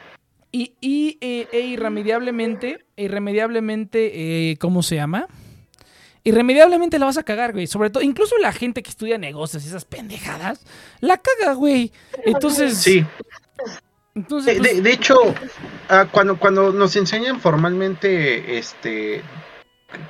Y, 0.50 0.72
y 0.80 1.18
eh, 1.20 1.46
e 1.52 1.60
irremediablemente, 1.60 2.84
irremediablemente, 2.96 4.50
eh, 4.50 4.56
¿cómo 4.58 4.82
se 4.82 4.94
llama? 4.96 5.26
Irremediablemente 6.24 6.98
la 6.98 7.06
vas 7.06 7.18
a 7.18 7.22
cagar, 7.22 7.52
güey. 7.52 7.66
Sobre 7.66 7.90
todo, 7.90 8.02
incluso 8.02 8.36
la 8.38 8.52
gente 8.52 8.82
que 8.82 8.90
estudia 8.90 9.18
negocios 9.18 9.64
y 9.64 9.68
esas 9.68 9.84
pendejadas, 9.84 10.64
la 11.00 11.18
caga, 11.18 11.52
güey. 11.54 11.92
Entonces, 12.24 12.78
Sí. 12.78 13.04
entonces 14.14 14.54
De, 14.54 14.60
pues, 14.60 14.74
de- 14.76 14.82
de 14.82 14.92
hecho, 14.92 15.16
ah, 15.88 16.06
cuando, 16.10 16.38
cuando 16.38 16.72
nos 16.72 16.96
enseñan 16.96 17.40
formalmente, 17.40 18.58
este, 18.58 19.22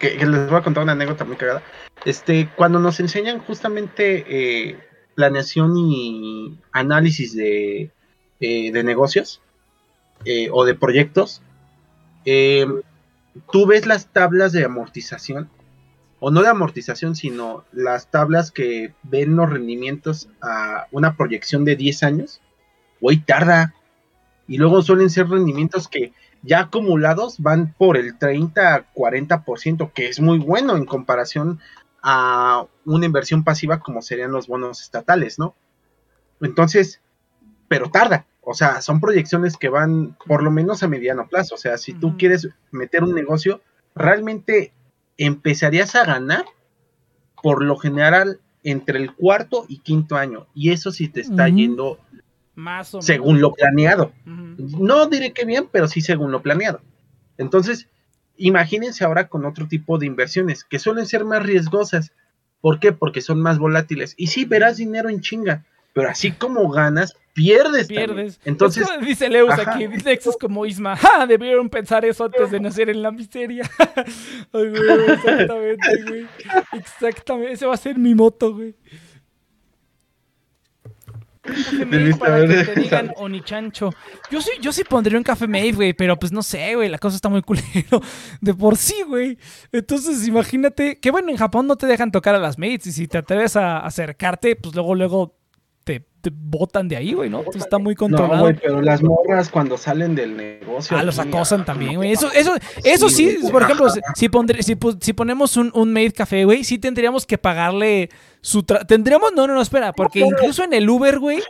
que, 0.01 0.17
que 0.17 0.27
les 0.27 0.49
voy 0.49 0.59
a 0.59 0.63
contar 0.63 0.83
una 0.83 0.93
anécdota 0.93 1.25
muy 1.25 1.37
cagada, 1.37 1.63
este, 2.05 2.49
cuando 2.57 2.79
nos 2.79 3.01
enseñan 3.01 3.39
justamente 3.41 4.25
eh, 4.29 4.79
planeación 5.15 5.77
y 5.77 6.57
análisis 6.73 7.35
de, 7.35 7.91
eh, 8.41 8.73
de 8.73 8.83
negocios 8.85 9.41
eh, 10.25 10.49
o 10.53 10.65
de 10.65 10.75
proyectos, 10.75 11.43
eh, 12.25 12.67
tú 13.53 13.67
ves 13.67 13.87
las 13.87 14.07
tablas 14.07 14.53
de 14.53 14.65
amortización, 14.65 15.49
o 16.21 16.31
no 16.31 16.43
de 16.43 16.49
amortización, 16.49 17.15
sino 17.15 17.65
las 17.73 18.11
tablas 18.11 18.51
que 18.51 18.93
ven 19.05 19.37
los 19.37 19.49
rendimientos 19.49 20.29
a 20.41 20.87
una 20.91 21.17
proyección 21.17 21.65
de 21.65 21.77
10 21.77 22.03
años, 22.03 22.41
güey, 23.01 23.19
tarda. 23.19 23.75
Y 24.49 24.57
luego 24.59 24.83
suelen 24.83 25.11
ser 25.11 25.29
rendimientos 25.29 25.87
que 25.89 26.13
ya 26.43 26.61
acumulados 26.61 27.39
van 27.39 27.75
por 27.77 27.97
el 27.97 28.19
30-40%, 28.19 29.93
que 29.93 30.09
es 30.09 30.21
muy 30.21 30.39
bueno 30.39 30.77
en 30.77 30.87
comparación 30.87 31.61
a 32.03 32.67
una 32.85 33.07
inversión 33.07 33.45
pasiva 33.45 33.81
como 33.81 34.03
serían 34.03 34.33
los 34.33 34.47
bonos 34.47 34.83
estatales, 34.83 35.39
¿no? 35.39 35.55
Entonces, 36.41 37.01
pero 37.69 37.91
tarda. 37.91 38.27
O 38.51 38.55
sea, 38.55 38.81
son 38.81 38.99
proyecciones 38.99 39.59
que 39.59 39.69
van 39.69 40.17
por 40.27 40.43
lo 40.43 40.51
menos 40.51 40.83
a 40.83 40.89
mediano 40.89 41.29
plazo. 41.29 41.57
O 41.57 41.59
sea, 41.59 41.77
si 41.77 41.93
tú 41.93 42.17
quieres 42.17 42.49
meter 42.71 43.03
un 43.05 43.15
negocio, 43.15 43.61
realmente 43.95 44.73
empezarías 45.19 45.95
a 45.95 46.07
ganar 46.07 46.47
por 47.43 47.63
lo 47.63 47.77
general 47.77 48.41
entre 48.63 49.01
el 49.01 49.15
cuarto 49.15 49.67
y 49.69 49.81
quinto 49.81 50.17
año. 50.17 50.47
Y 50.55 50.71
eso 50.71 50.93
sí 50.93 51.09
te 51.09 51.21
está 51.21 51.51
yendo 51.51 51.99
Más 52.55 52.95
o 52.95 52.97
menos. 52.97 53.05
según 53.05 53.39
lo 53.43 53.53
planeado. 53.53 54.13
No 54.25 55.07
diré 55.09 55.35
que 55.35 55.45
bien, 55.45 55.69
pero 55.71 55.87
sí 55.87 56.01
según 56.01 56.33
lo 56.33 56.41
planeado. 56.41 56.81
Entonces, 57.37 57.87
imagínense 58.39 59.05
ahora 59.05 59.29
con 59.29 59.45
otro 59.45 59.69
tipo 59.69 59.99
de 59.99 60.07
inversiones 60.07 60.65
que 60.65 60.79
suelen 60.79 61.05
ser 61.05 61.27
más 61.27 61.43
riesgosas. 61.43 62.13
¿Por 62.63 62.81
qué? 62.81 62.93
Porque 62.93 63.21
son 63.21 63.43
más 63.43 63.59
volátiles. 63.59 64.15
Y 64.17 64.29
sí, 64.29 64.47
verás 64.47 64.79
dinero 64.79 65.11
en 65.11 65.21
chinga, 65.21 65.67
pero 65.99 66.11
así 66.11 66.31
como 66.31 66.71
ganas, 66.71 67.17
pierdes. 67.33 67.89
también. 67.89 68.07
Pierdes. 68.07 68.41
Entonces, 68.45 68.87
dice 69.05 69.29
Leus 69.29 69.51
ajá. 69.51 69.75
aquí, 69.75 69.89
dice 69.89 70.11
Nexus 70.11 70.37
como 70.37 70.65
Isma. 70.65 70.95
¡Ja! 70.97 71.27
Debieron 71.27 71.69
pensar 71.69 72.05
eso 72.05 72.27
antes 72.27 72.53
de 72.53 72.61
nacer 72.61 72.89
en 72.89 73.03
la 73.03 73.11
miseria. 73.11 73.69
Ay, 74.53 74.69
güey, 74.69 75.11
exactamente, 75.13 76.03
güey. 76.07 76.27
Exactamente. 76.73 77.53
Ese 77.53 77.67
va 77.67 77.75
a 77.75 77.79
ser 77.79 77.99
mi 77.99 78.15
moto, 78.15 78.55
güey. 78.55 78.77
Un 81.49 81.55
Café 81.55 81.85
Mave 81.85 82.15
para 82.15 82.47
que 82.47 82.65
te 82.65 82.81
digan 82.81 83.13
Onichancho. 83.17 83.91
Yo 84.31 84.41
sí, 84.41 84.53
yo 84.61 84.73
sí 84.73 84.85
pondría 84.85 85.19
un 85.19 85.25
café 85.25 85.49
Mave, 85.49 85.73
güey, 85.73 85.93
pero 85.95 86.17
pues 86.17 86.31
no 86.31 86.45
sé, 86.45 86.77
güey, 86.77 86.89
la 86.89 86.99
cosa 86.99 87.17
está 87.17 87.29
muy 87.29 87.43
culero. 87.43 88.01
De 88.41 88.55
por 88.55 88.77
sí, 88.77 89.03
güey. 89.05 89.37
Entonces, 89.73 90.29
imagínate 90.29 91.01
que 91.01 91.11
bueno, 91.11 91.31
en 91.31 91.39
Japón 91.39 91.67
no 91.67 91.75
te 91.75 91.87
dejan 91.87 92.13
tocar 92.13 92.37
a 92.37 92.39
las 92.39 92.57
mates 92.57 92.87
y 92.87 92.93
si 92.93 93.09
te 93.09 93.19
atreves 93.19 93.57
a 93.57 93.79
acercarte, 93.79 94.55
pues 94.55 94.77
luego, 94.77 94.95
luego 94.95 95.38
te, 96.21 96.31
botan 96.33 96.89
de 96.89 96.97
ahí, 96.97 97.13
güey, 97.13 97.31
¿no? 97.31 97.39
Entonces 97.39 97.63
está 97.63 97.79
muy 97.79 97.95
no, 97.95 97.99
controlado. 97.99 98.43
güey, 98.43 98.55
pero 98.55 98.81
las 98.83 99.03
morras 99.03 99.49
cuando 99.49 99.77
salen 99.79 100.15
del 100.15 100.37
negocio. 100.37 100.97
Ah, 100.97 101.03
los 101.03 101.19
acosan 101.19 101.65
también, 101.65 101.95
no, 101.95 101.99
güey. 102.01 102.13
Eso, 102.13 102.31
eso, 102.33 102.55
eso 102.85 103.09
sí, 103.09 103.39
por 103.51 103.63
ejemplo, 103.63 103.89
si, 104.15 104.29
pondré- 104.29 104.63
si, 104.63 105.13
ponemos 105.13 105.57
un, 105.57 105.71
un 105.75 105.93
maid 105.93 106.13
café, 106.15 106.45
güey, 106.45 106.65
sí 106.65 106.79
tendríamos 106.79 107.27
que 107.27 107.39
pagarle 107.39 108.11
su... 108.41 108.63
tra- 108.63 108.87
tendríamos... 108.87 109.33
No, 109.35 109.47
no, 109.47 109.55
no, 109.55 109.63
espera, 109.63 109.93
porque 109.93 110.21
incluso 110.21 110.63
en 110.65 110.73
el 110.73 110.89
Uber, 110.89 111.19
güey, 111.19 111.43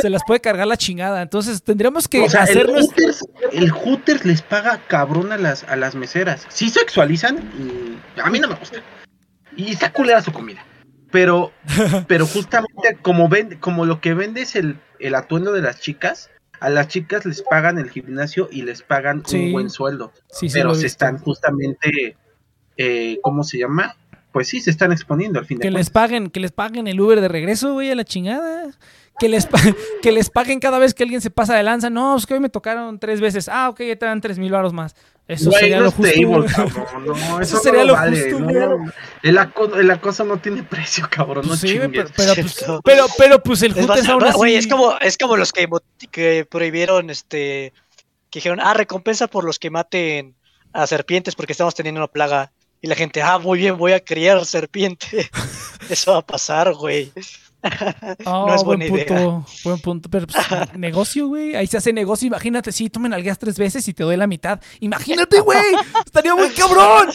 se 0.00 0.10
las 0.10 0.22
puede 0.26 0.40
cargar 0.40 0.66
la 0.66 0.76
chingada. 0.76 1.22
Entonces 1.22 1.62
tendríamos 1.62 2.08
que 2.08 2.22
O 2.22 2.28
sea, 2.30 2.44
el 2.44 2.50
hacernos... 2.50 2.86
Hooters, 2.86 3.20
el 3.52 3.70
Hooters 3.70 4.24
les 4.24 4.42
paga 4.42 4.80
cabrón 4.88 5.32
a 5.32 5.36
las, 5.36 5.64
a 5.64 5.76
las 5.76 5.94
meseras. 5.94 6.46
Sí 6.48 6.70
sexualizan, 6.70 7.38
y 8.16 8.20
a 8.20 8.30
mí 8.30 8.38
no 8.38 8.48
me 8.48 8.54
gusta. 8.54 8.78
Y 9.56 9.72
está 9.72 9.92
culera 9.92 10.20
su 10.22 10.32
comida. 10.32 10.64
Pero, 11.16 11.50
pero 12.08 12.26
justamente 12.26 12.98
como 13.00 13.26
ven, 13.30 13.56
como 13.58 13.86
lo 13.86 14.02
que 14.02 14.12
vende 14.12 14.42
es 14.42 14.54
el, 14.54 14.78
el 14.98 15.14
atuendo 15.14 15.52
de 15.52 15.62
las 15.62 15.80
chicas, 15.80 16.28
a 16.60 16.68
las 16.68 16.88
chicas 16.88 17.24
les 17.24 17.40
pagan 17.40 17.78
el 17.78 17.88
gimnasio 17.88 18.50
y 18.52 18.60
les 18.62 18.82
pagan 18.82 19.22
Sí. 19.24 19.46
un 19.46 19.52
buen 19.52 19.70
sueldo. 19.70 20.12
Sí, 20.28 20.48
pero 20.52 20.74
se 20.74 20.86
están 20.86 21.16
justamente, 21.18 22.16
eh, 22.76 23.18
¿cómo 23.22 23.44
se 23.44 23.58
llama? 23.58 23.96
Pues 24.30 24.48
sí, 24.48 24.60
se 24.60 24.68
están 24.70 24.92
exponiendo 24.92 25.38
al 25.38 25.46
fin 25.46 25.56
de 25.56 25.62
Que 25.62 25.70
les 25.70 25.86
cuentas. 25.88 25.92
paguen, 25.92 26.28
que 26.28 26.40
les 26.40 26.52
paguen 26.52 26.86
el 26.86 27.00
Uber 27.00 27.22
de 27.22 27.28
regreso, 27.28 27.72
güey, 27.72 27.90
a 27.90 27.94
la 27.94 28.04
chingada. 28.04 28.70
Que 29.18 29.30
les, 29.30 29.48
que 30.02 30.12
les 30.12 30.28
paguen 30.28 30.60
cada 30.60 30.78
vez 30.78 30.92
que 30.92 31.02
alguien 31.02 31.22
se 31.22 31.30
pasa 31.30 31.56
de 31.56 31.62
lanza. 31.62 31.88
No, 31.88 32.14
es 32.18 32.26
que 32.26 32.34
hoy 32.34 32.40
me 32.40 32.50
tocaron 32.50 32.98
tres 32.98 33.22
veces. 33.22 33.48
Ah, 33.48 33.70
ok, 33.70 33.80
ya 33.84 33.96
te 33.96 34.04
dan 34.04 34.20
tres 34.20 34.38
mil 34.38 34.52
baros 34.52 34.74
más. 34.74 34.94
Eso 35.28 35.50
Güey, 35.50 35.60
sería 35.60 35.76
no 35.78 35.82
lo 35.82 35.88
es 35.88 35.94
justo. 35.96 36.12
table, 36.12 36.24
güey. 36.26 36.48
cabrón, 36.48 37.18
no, 37.18 37.40
eso, 37.40 37.58
sería 37.58 37.80
no 37.80 37.86
lo 37.88 37.92
vale, 37.94 38.30
justo, 38.30 38.38
no. 38.40 38.92
El, 39.24 39.38
aco- 39.38 39.76
el 39.76 39.90
acoso 39.90 40.24
no 40.24 40.38
tiene 40.38 40.62
precio, 40.62 41.08
cabrón, 41.10 41.44
Pues 41.46 41.48
no 41.48 41.56
sí, 41.56 41.76
güey, 41.76 41.90
chingues. 41.90 42.12
pero, 42.16 42.34
pero, 42.34 42.42
pues, 42.42 42.64
pero, 42.84 43.06
pero, 43.18 43.42
pues 43.42 43.62
el 43.62 43.76
Es, 43.76 43.86
más- 43.88 44.08
aún 44.08 44.22
así... 44.24 44.36
güey, 44.36 44.54
es 44.54 44.68
como, 44.68 44.96
es 44.98 45.18
como 45.18 45.36
los 45.36 45.52
que, 45.52 45.68
que 46.12 46.46
prohibieron, 46.48 47.10
este, 47.10 47.72
que 48.30 48.38
dijeron, 48.38 48.60
ah, 48.62 48.74
recompensa 48.74 49.26
por 49.26 49.42
los 49.44 49.58
que 49.58 49.70
maten 49.70 50.36
a 50.72 50.86
serpientes 50.86 51.34
porque 51.34 51.52
estamos 51.52 51.74
teniendo 51.74 52.00
una 52.00 52.08
plaga. 52.08 52.52
Y 52.80 52.86
la 52.86 52.94
gente, 52.94 53.20
ah, 53.22 53.38
muy 53.38 53.58
bien, 53.58 53.78
voy 53.78 53.92
a 53.94 54.00
criar 54.04 54.44
serpiente. 54.44 55.28
Eso 55.90 56.12
va 56.12 56.18
a 56.18 56.26
pasar, 56.26 56.72
güey. 56.74 57.10
Oh, 58.24 58.46
no 58.46 58.54
es 58.54 58.64
buen 58.64 58.78
buena 58.80 58.84
idea. 58.86 59.06
punto, 59.06 59.46
buen 59.64 59.78
punto. 59.80 60.08
Pero 60.10 60.26
pues, 60.26 60.44
negocio, 60.76 61.28
güey. 61.28 61.54
Ahí 61.54 61.66
se 61.66 61.76
hace 61.76 61.92
negocio. 61.92 62.26
Imagínate, 62.26 62.72
sí, 62.72 62.90
tú 62.90 63.00
me 63.00 63.08
nalgueas 63.08 63.38
tres 63.38 63.58
veces 63.58 63.86
y 63.88 63.94
te 63.94 64.02
doy 64.02 64.16
la 64.16 64.26
mitad. 64.26 64.60
Imagínate, 64.80 65.40
güey. 65.42 65.74
Estaría 66.04 66.34
muy 66.34 66.50
cabrón. 66.50 67.08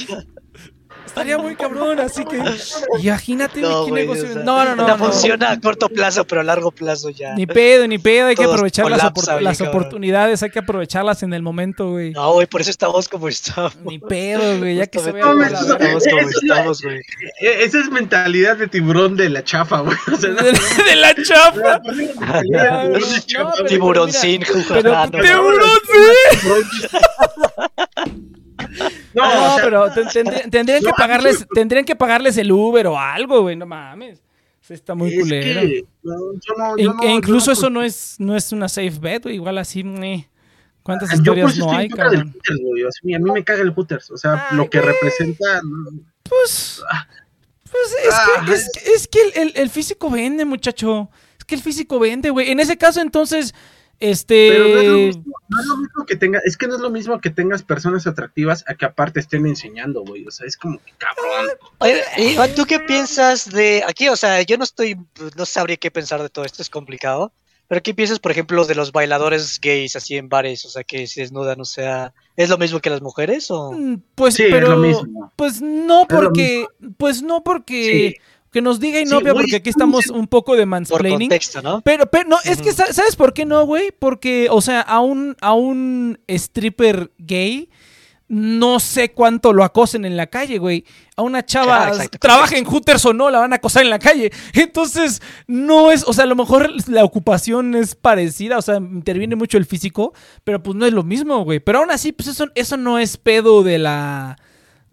Estaría 1.05 1.37
muy 1.37 1.55
cabrón, 1.55 1.99
así 1.99 2.23
que 2.23 2.37
imagínate, 3.01 3.61
No, 3.61 3.85
qué 3.85 3.91
negocio. 3.91 4.23
o 4.23 4.27
sea, 4.33 4.43
no, 4.43 4.63
no, 4.63 4.75
no. 4.75 4.87
no 4.87 4.97
no. 4.97 4.97
funciona 4.97 5.51
a 5.51 5.59
corto 5.59 5.89
plazo, 5.89 6.25
pero 6.25 6.41
a 6.41 6.43
largo 6.43 6.71
plazo 6.71 7.09
ya. 7.09 7.33
Ni 7.35 7.45
pedo, 7.45 7.87
ni 7.87 7.97
pedo. 7.97 8.27
Hay 8.27 8.35
que 8.35 8.43
aprovechar 8.45 8.89
las, 8.89 9.03
opor- 9.03 9.67
oportunidades. 9.67 10.41
Hay 10.43 10.49
que 10.51 10.59
aprovecharlas 10.59 11.23
en 11.23 11.33
el 11.33 11.41
momento, 11.41 11.89
güey. 11.91 12.11
No, 12.11 12.33
güey, 12.33 12.47
por 12.47 12.61
eso 12.61 12.69
estamos 12.69 13.09
como 13.09 13.27
estamos. 13.27 13.75
Ni 13.83 13.99
pedo, 13.99 14.59
güey. 14.59 14.77
Ya 14.77 14.87
que 14.87 14.99
se 14.99 15.11
vea 15.11 15.25
eso 15.25 15.35
verga. 15.35 15.59
estamos 15.59 16.03
como 16.07 16.29
estamos, 16.29 16.81
güey. 16.81 16.99
E- 17.41 17.63
Esa 17.63 17.79
es 17.79 17.89
mentalidad 17.91 18.55
de 18.57 18.67
tiburón 18.67 19.17
de 19.17 19.29
la 19.29 19.43
chafa, 19.43 19.79
güey. 19.81 19.97
O 20.11 20.15
sea, 20.15 20.29
no- 20.29 20.43
de 20.43 20.95
la 20.95 21.13
tiburón 21.13 21.25
chafa, 21.25 21.81
No, 21.81 22.19
ah, 22.21 22.87
no, 23.51 23.67
tiburón, 23.67 24.11
sí. 24.11 24.39
No, 29.13 29.23
No, 29.25 29.53
o 29.53 29.55
sea, 29.55 29.63
pero 29.63 29.91
ten- 29.91 30.07
tendrían, 30.51 30.81
que 30.81 30.87
no, 30.89 30.93
pagarles, 30.97 31.45
tendrían 31.53 31.83
que 31.85 31.95
pagarles 31.95 32.37
el 32.37 32.51
Uber 32.51 32.87
o 32.87 32.97
algo, 32.99 33.41
güey, 33.41 33.55
no 33.55 33.65
mames. 33.65 34.21
Está 34.69 34.95
muy 34.95 35.09
es 35.13 35.27
que, 35.27 35.83
no, 36.01 36.13
yo 36.15 36.39
no- 36.55 36.77
E- 36.77 36.83
yo 36.83 36.93
no- 36.93 37.03
e 37.03 37.07
yo 37.07 37.09
incluso 37.09 37.51
eso 37.51 37.63
pues, 37.63 37.71
no 37.73 37.81
es, 37.83 38.15
no 38.19 38.37
es 38.37 38.53
una 38.53 38.69
safe 38.69 38.93
bet, 39.01 39.23
güey. 39.23 39.35
Igual 39.35 39.57
así, 39.57 39.83
meh. 39.83 40.29
¿cuántas 40.81 41.09
yo 41.09 41.15
por 41.15 41.19
historias 41.39 41.51
eso 41.51 41.59
no 41.65 41.71
estoy 41.71 41.81
hay, 41.83 41.89
cabrón? 41.89 42.31
Hooters, 42.33 42.59
güey. 42.63 42.83
O 42.83 42.89
sea, 42.91 43.15
a 43.17 43.19
mí 43.19 43.31
me 43.31 43.43
caga 43.43 43.61
el 43.63 43.71
Hooters. 43.73 44.11
O 44.11 44.17
sea, 44.17 44.47
Ay, 44.49 44.55
lo 44.57 44.69
que 44.69 44.79
güey. 44.79 44.93
representa. 44.93 45.61
no, 45.61 45.91
Pues, 46.23 46.81
pues 47.69 47.95
es 48.07 48.13
Ah, 48.13 48.43
que, 48.45 48.53
es, 48.53 48.69
que- 48.73 48.89
es 48.93 49.07
que 49.09 49.21
el, 49.21 49.31
el- 49.49 49.53
el 49.57 49.69
físico 49.69 50.09
vende, 50.09 50.45
muchacho. 50.45 51.09
Es 51.37 51.43
que 51.43 51.55
el 51.55 51.61
físico 51.61 51.99
vende, 51.99 52.29
güey. 52.29 52.49
En 52.51 52.61
ese 52.61 52.77
caso, 52.77 53.01
entonces, 53.01 53.53
este... 54.01 54.49
Pero 54.49 54.67
no 54.67 54.79
es, 54.79 54.85
lo 54.85 54.97
mismo, 54.97 55.23
no 55.47 55.59
es 55.59 55.65
lo 55.67 55.77
mismo 55.77 56.05
que 56.05 56.15
tenga, 56.17 56.39
es 56.43 56.57
que 56.57 56.67
no 56.67 56.75
es 56.75 56.81
lo 56.81 56.89
mismo 56.89 57.21
que 57.21 57.29
tengas 57.29 57.63
personas 57.63 58.05
atractivas 58.07 58.65
a 58.67 58.75
que 58.75 58.85
aparte 58.85 59.21
estén 59.21 59.45
enseñando, 59.45 60.03
güey. 60.03 60.27
O 60.27 60.31
sea, 60.31 60.45
es 60.45 60.57
como 60.57 60.79
que 60.83 60.91
cabrón. 60.97 61.51
Oye, 61.77 62.03
Iván, 62.17 62.53
¿tú 62.55 62.65
qué 62.65 62.79
piensas 62.79 63.49
de 63.49 63.83
aquí? 63.87 64.09
O 64.09 64.15
sea, 64.17 64.41
yo 64.41 64.57
no 64.57 64.65
estoy, 64.65 64.97
no 65.37 65.45
sabría 65.45 65.77
qué 65.77 65.91
pensar 65.91 66.21
de 66.21 66.29
todo 66.29 66.43
esto, 66.43 66.61
es 66.61 66.69
complicado. 66.69 67.31
Pero 67.67 67.83
¿qué 67.83 67.93
piensas, 67.93 68.19
por 68.19 68.33
ejemplo, 68.33 68.65
de 68.65 68.75
los 68.75 68.91
bailadores 68.91 69.57
gays 69.61 69.95
así 69.95 70.17
en 70.17 70.27
bares? 70.27 70.65
O 70.65 70.69
sea, 70.69 70.83
que 70.83 71.07
se 71.07 71.21
desnudan, 71.21 71.61
o 71.61 71.63
sea, 71.63 72.13
¿es 72.35 72.49
lo 72.49 72.57
mismo 72.57 72.81
que 72.81 72.89
las 72.89 73.01
mujeres 73.01 73.49
o...? 73.49 73.71
Pues, 74.13 74.33
Sí, 74.33 74.43
es 74.43 74.51
pero... 74.51 74.71
lo 74.71 74.77
mismo. 74.77 75.31
Pues 75.37 75.61
no 75.61 76.05
porque... 76.09 76.65
Pues 76.97 77.21
no 77.21 77.43
porque... 77.45 78.17
Que 78.51 78.61
nos 78.61 78.79
diga 78.79 78.99
Inopia, 78.99 79.31
güey, 79.31 79.43
porque 79.43 79.55
aquí 79.57 79.69
es 79.69 79.75
estamos 79.75 80.07
un 80.07 80.27
poco 80.27 80.53
de 80.53 80.63
Por 80.63 80.67
mansplaining. 80.67 81.29
contexto, 81.29 81.61
¿no? 81.61 81.81
Pero, 81.81 82.05
pero 82.07 82.27
no, 82.29 82.37
es 82.43 82.61
que 82.61 82.73
¿sabes 82.73 83.15
por 83.15 83.33
qué 83.33 83.45
no, 83.45 83.65
güey? 83.65 83.91
Porque, 83.97 84.47
o 84.51 84.61
sea, 84.61 84.81
a 84.81 84.99
un, 84.99 85.35
a 85.41 85.53
un 85.53 86.19
stripper 86.27 87.11
gay 87.17 87.69
no 88.33 88.79
sé 88.79 89.11
cuánto 89.11 89.51
lo 89.51 89.61
acosen 89.65 90.05
en 90.05 90.15
la 90.15 90.27
calle, 90.27 90.57
güey. 90.57 90.85
A 91.17 91.21
una 91.21 91.45
chava, 91.45 91.87
Ah, 91.87 92.07
trabaja 92.17 92.57
en 92.57 92.63
Hooters 92.63 93.05
o 93.05 93.11
no, 93.11 93.29
la 93.29 93.39
van 93.39 93.51
a 93.51 93.57
acosar 93.57 93.83
en 93.83 93.89
la 93.89 93.99
calle. 93.99 94.31
Entonces, 94.53 95.21
no 95.47 95.91
es, 95.91 96.05
o 96.07 96.13
sea, 96.13 96.23
a 96.23 96.27
lo 96.27 96.37
mejor 96.37 96.71
la 96.87 97.03
ocupación 97.03 97.75
es 97.75 97.93
parecida, 97.93 98.57
o 98.57 98.61
sea, 98.61 98.77
interviene 98.77 99.35
mucho 99.35 99.57
el 99.57 99.65
físico, 99.65 100.13
pero 100.45 100.63
pues 100.63 100.77
no 100.77 100.85
es 100.85 100.93
lo 100.93 101.03
mismo, 101.03 101.43
güey. 101.43 101.59
Pero 101.59 101.79
aún 101.79 101.91
así, 101.91 102.13
pues 102.13 102.29
eso, 102.29 102.47
eso 102.55 102.77
no 102.77 102.99
es 102.99 103.17
pedo 103.17 103.63
de 103.63 103.79
la... 103.79 104.37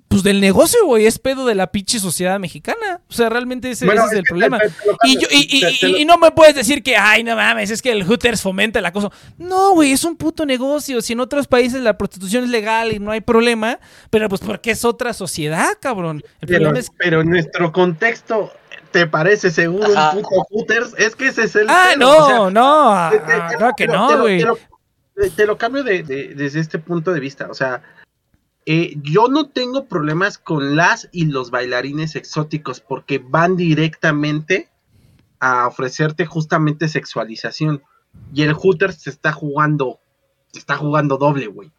Pues 0.09 0.22
del 0.22 0.40
negocio, 0.40 0.78
güey, 0.86 1.05
es 1.05 1.18
pedo 1.18 1.44
de 1.44 1.55
la 1.55 1.70
pinche 1.70 1.98
sociedad 2.01 2.40
mexicana. 2.40 3.02
O 3.10 3.12
sea, 3.12 3.28
realmente 3.28 3.70
ese, 3.70 3.85
Bueno, 3.85 4.01
ese 4.06 4.12
es 4.14 4.18
el 4.18 4.24
que 4.24 4.28
problema. 4.30 4.59
te- 4.59 4.70
te 4.70 4.86
lo 4.86 4.97
Y, 5.05 5.18
yo, 5.18 5.28
y, 5.30 5.66
y- 5.82 5.97
y- 6.01 6.05
no 6.06 6.16
me 6.16 6.30
puedes 6.30 6.55
decir 6.55 6.82
que, 6.82 6.97
ay, 6.97 7.22
no 7.24 7.36
mames, 7.36 7.70
es 7.70 7.82
que 7.82 7.93
el 7.93 8.05
Hooters 8.05 8.40
fomenta 8.40 8.78
el 8.78 8.86
acoso. 8.86 9.12
No, 9.36 9.72
güey, 9.74 9.93
es 9.93 10.05
un 10.05 10.16
puto 10.16 10.47
negocio. 10.47 11.02
Si 11.02 11.12
en 11.12 11.20
otros 11.20 11.47
países 11.47 11.82
la 11.82 11.98
prostitución 11.98 12.44
es 12.44 12.51
legal 12.51 12.90
y 12.93 12.98
no 13.01 13.10
hay 13.10 13.20
problema, 13.20 13.78
pero 14.09 14.30
pues 14.30 14.40
porque 14.40 14.70
es 14.70 14.85
otra 14.86 15.12
sociedad, 15.12 15.68
cabrón. 15.78 16.22
El 16.40 16.48
Pero, 16.48 16.59
problema 16.60 16.78
es... 16.78 16.90
pero 16.97 17.20
en 17.20 17.28
nuestro 17.28 17.70
contexto, 17.72 18.51
¿te 18.93 19.06
parece 19.06 19.51
seguro 19.51 19.86
Ajá. 19.94 20.16
un 20.16 20.22
puto 20.22 20.47
Hooters? 20.51 20.94
Es 20.97 21.14
que 21.16 21.26
ese 21.28 21.44
es 21.44 21.55
el. 21.55 21.66
Ah, 21.68 21.90
pedo, 21.94 21.98
no, 21.98 22.16
o 22.16 22.26
sea, 22.28 22.51
no, 22.51 22.90
ah, 22.94 23.09
te- 23.12 23.18
te- 23.18 23.32
ah, 23.35 23.48
te- 23.51 23.56
claro 23.59 23.74
que 23.76 23.86
te 23.86 23.93
no, 23.93 24.09
te 24.09 24.14
lo- 24.14 24.20
güey. 24.22 24.39
Te 24.39 24.44
lo, 24.47 24.59
te 25.36 25.47
lo 25.47 25.59
cambio 25.59 25.85
de- 25.85 26.02
de- 26.02 26.28
desde 26.35 26.60
este 26.60 26.78
punto 26.78 27.12
de 27.12 27.20
vista. 27.20 27.48
O 27.51 27.55
sea, 27.55 27.82
eh, 28.70 28.95
yo 29.03 29.28
no 29.28 29.49
tengo 29.49 29.86
problemas 29.86 30.36
con 30.36 30.77
las 30.77 31.09
y 31.11 31.24
los 31.24 31.51
bailarines 31.51 32.15
exóticos 32.16 32.81
porque 32.81 33.19
van 33.19 33.57
directamente 33.57 34.69
a 35.40 35.66
ofrecerte 35.66 36.27
justamente 36.27 36.89
sexualización. 36.89 37.82
Y 38.35 38.43
el 38.43 38.53
Hooters 38.53 39.01
se 39.03 39.11
está 39.11 39.32
jugando, 39.32 40.01
se 40.53 40.59
está 40.59 40.77
jugando 40.77 41.16
doble, 41.16 41.47
güey. 41.47 41.70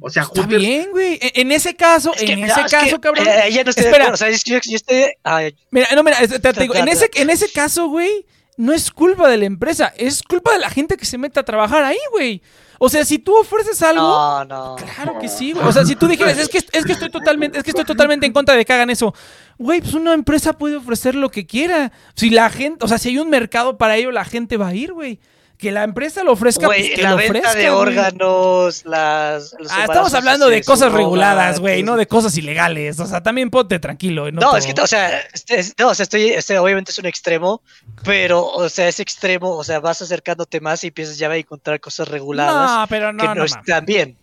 O 0.00 0.10
sea, 0.10 0.22
Está 0.24 0.42
Hooters, 0.42 0.60
bien, 0.62 0.90
güey. 0.90 1.18
En, 1.20 1.30
en 1.46 1.52
ese 1.52 1.76
caso, 1.76 2.12
Es 2.14 2.22
que, 2.22 2.32
en 2.32 2.40
mira, 2.42 2.54
ese 2.54 2.60
es 2.66 2.72
que, 2.72 2.76
caso, 2.78 3.00
cabrón. 3.00 3.26
eh, 3.28 3.50
ya 3.52 3.62
no 3.64 3.70
estoy 3.70 3.84
Espera. 3.86 4.12
o 4.12 4.16
sea, 4.16 4.28
es 4.28 4.42
que 4.44 4.50
yo, 4.52 4.58
yo 4.64 4.76
estoy... 4.76 5.04
ay, 5.22 5.54
Mira, 5.70 5.88
no, 5.94 6.02
mira, 6.02 6.16
te- 6.26 6.38
te 6.38 6.52
digo, 6.60 6.74
en, 6.74 6.88
ese, 6.88 7.08
en 7.14 7.30
ese 7.30 7.50
caso, 7.52 7.88
güey, 7.88 8.26
no 8.56 8.72
es 8.72 8.90
culpa 8.90 9.28
de 9.28 9.36
la 9.38 9.44
empresa, 9.46 9.92
es 9.96 10.22
culpa 10.22 10.52
de 10.52 10.58
la 10.58 10.70
gente 10.70 10.96
que 10.96 11.04
se 11.06 11.18
mete 11.18 11.40
a 11.40 11.44
trabajar 11.44 11.84
ahí, 11.84 11.98
güey. 12.12 12.42
O 12.84 12.88
sea, 12.88 13.04
si 13.04 13.20
tú 13.20 13.38
ofreces 13.38 13.80
algo, 13.80 14.02
no, 14.02 14.44
no. 14.44 14.74
Claro 14.74 15.16
que 15.20 15.28
sí, 15.28 15.52
güey. 15.52 15.64
O 15.64 15.70
sea, 15.70 15.84
si 15.86 15.94
tú 15.94 16.08
dijeras, 16.08 16.36
es 16.36 16.48
que, 16.48 16.58
es 16.58 16.84
que 16.84 16.90
estoy 16.90 17.10
totalmente, 17.10 17.56
es 17.56 17.62
que 17.62 17.70
estoy 17.70 17.84
totalmente 17.84 18.26
en 18.26 18.32
contra 18.32 18.56
de 18.56 18.64
que 18.64 18.72
hagan 18.72 18.90
eso. 18.90 19.14
Güey, 19.56 19.80
pues 19.80 19.94
una 19.94 20.14
empresa 20.14 20.54
puede 20.54 20.74
ofrecer 20.74 21.14
lo 21.14 21.30
que 21.30 21.46
quiera. 21.46 21.92
Si 22.16 22.28
la 22.28 22.50
gente, 22.50 22.84
o 22.84 22.88
sea, 22.88 22.98
si 22.98 23.10
hay 23.10 23.18
un 23.18 23.30
mercado 23.30 23.78
para 23.78 23.94
ello, 23.94 24.10
la 24.10 24.24
gente 24.24 24.56
va 24.56 24.66
a 24.66 24.74
ir, 24.74 24.92
güey. 24.92 25.20
Que 25.62 25.70
la 25.70 25.84
empresa 25.84 26.24
lo 26.24 26.32
ofrezca, 26.32 26.66
pues 26.66 26.90
que 26.90 27.02
la 27.02 27.10
lo 27.12 27.16
venta 27.16 27.38
ofrezca. 27.38 27.54
de 27.58 27.70
órganos, 27.70 28.84
las. 28.84 29.54
Ah, 29.70 29.84
estamos 29.84 30.12
hablando 30.12 30.48
de 30.48 30.62
cosas 30.64 30.92
reguladas, 30.92 31.60
güey, 31.60 31.84
no 31.84 31.96
de 31.96 32.06
cosas 32.08 32.36
ilegales. 32.36 32.98
O 32.98 33.06
sea, 33.06 33.22
también 33.22 33.48
ponte 33.48 33.78
tranquilo. 33.78 34.30
No, 34.32 34.40
No, 34.40 34.56
es 34.56 34.66
que, 34.66 34.78
o 34.80 34.86
sea, 34.88 35.20
este- 35.32 35.60
es- 35.60 35.74
no, 35.78 35.88
o 35.90 35.94
sea, 35.94 36.02
estoy, 36.02 36.30
este, 36.30 36.58
obviamente 36.58 36.90
es 36.90 36.98
un 36.98 37.06
extremo, 37.06 37.62
pero, 38.04 38.44
o 38.44 38.68
sea, 38.68 38.88
ese 38.88 39.02
extremo, 39.02 39.50
o 39.56 39.62
sea, 39.62 39.78
vas 39.78 40.02
acercándote 40.02 40.60
más 40.60 40.82
y 40.82 40.88
empiezas 40.88 41.16
ya 41.16 41.30
a 41.30 41.36
encontrar 41.36 41.78
cosas 41.80 42.08
reguladas 42.08 42.70
No, 42.80 42.86
pero 42.88 43.12
no, 43.12 43.20
que 43.20 43.26
no, 43.28 43.34
no, 43.36 43.40
no. 43.40 43.44
están 43.44 43.86
bien. 43.86 44.16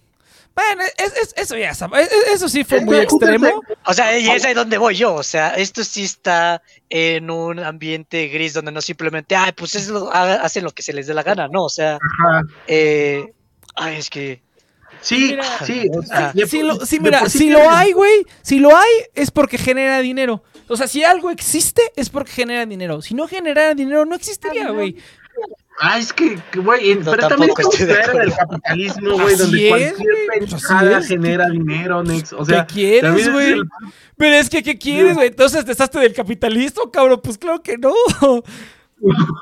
Bueno, 0.60 0.84
es- 0.98 1.14
es- 1.22 1.34
eso 1.38 1.58
ya 1.58 1.70
es- 1.72 1.82
es- 1.82 2.34
Eso 2.34 2.50
sí 2.50 2.64
fue 2.64 2.80
Es 2.80 2.86
muy 2.86 2.98
extremo. 2.98 3.62
O 3.86 3.94
sea, 3.94 4.18
y 4.18 4.30
es 4.30 4.44
ahí 4.46 4.54
donde 4.54 4.78
voy 4.78 4.96
yo, 4.96 5.14
o 5.16 5.24
sea, 5.24 5.50
esto 5.56 5.84
sí 5.84 6.04
está 6.04 6.62
en 6.90 7.30
un 7.32 7.60
ambiente 7.60 8.28
gris 8.28 8.54
donde 8.54 8.72
no 8.72 8.82
simplemente, 8.82 9.36
ay, 9.36 9.52
pues 9.54 9.76
es 9.76 9.88
lo, 9.88 10.12
hacen 10.14 10.64
lo 10.64 10.72
que 10.72 10.82
se 10.84 10.94
les 10.94 11.08
dé 11.08 11.14
la 11.14 11.24
gana, 11.24 11.48
no, 11.48 11.64
o 11.66 11.70
sea, 11.70 11.98
eh, 12.68 13.26
ay, 13.76 13.98
es 13.98 14.10
que, 14.10 14.42
Sí, 15.02 15.28
Mira, 15.30 15.44
sí. 15.66 15.88
o 15.98 16.02
sea, 16.02 16.34
de 16.34 16.46
Sí, 16.46 16.58
por- 16.58 16.66
lo- 16.66 16.86
sí, 16.86 16.98
de 16.98 17.04
mira, 17.04 17.30
si 17.30 17.50
lo 17.50 17.70
hay, 17.70 17.94
güey, 17.94 18.26
si 18.42 18.60
lo 18.60 18.76
hay, 18.76 18.90
es 19.16 19.32
porque 19.32 19.58
genera 19.58 20.02
dinero. 20.02 20.44
O 20.68 20.76
sea, 20.76 20.88
si 20.88 21.04
algo 21.06 21.30
existe, 21.32 21.82
es 21.96 22.10
porque 22.10 22.32
genera 22.34 22.66
dinero. 22.66 23.02
Si 23.02 23.14
no 23.14 23.26
generara 23.28 23.74
dinero, 23.76 24.04
no 24.06 24.16
existiría, 24.16 24.72
güey. 24.72 24.98
Ah, 25.82 25.98
es 25.98 26.12
que, 26.12 26.38
güey, 26.62 26.92
en- 26.92 27.04
No, 27.06 27.12
pero 27.12 27.28
también 27.30 27.52
estamos 27.52 27.74
estoy 27.74 27.88
de 27.88 28.20
del 28.20 28.36
capitalismo, 28.36 29.12
güey, 29.18 29.36
donde 29.38 29.64
es, 29.64 29.70
cualquier 29.70 29.96
güey, 29.96 30.40
pues 30.40 30.50
pendejada 30.52 31.00
es. 31.00 31.08
genera 31.08 31.50
dinero, 31.50 32.04
Nex. 32.04 32.34
O 32.34 32.44
sea, 32.46 32.68
¿Qué 32.68 32.74
quieres, 32.74 33.32
güey? 33.32 33.52
el- 33.54 33.70
Pero 34.18 34.36
es 34.36 34.50
que, 34.50 34.62
¿qué 34.62 34.78
quieres, 34.78 35.16
güey? 35.16 35.28
Entonces, 35.30 35.64
¿te 35.64 35.72
estás 35.72 35.90
del 35.92 36.14
capitalismo, 36.14 36.92
cabrón? 36.92 37.22
Pues 37.24 37.38
claro 37.38 37.62
que 37.64 37.78
no. 37.78 37.94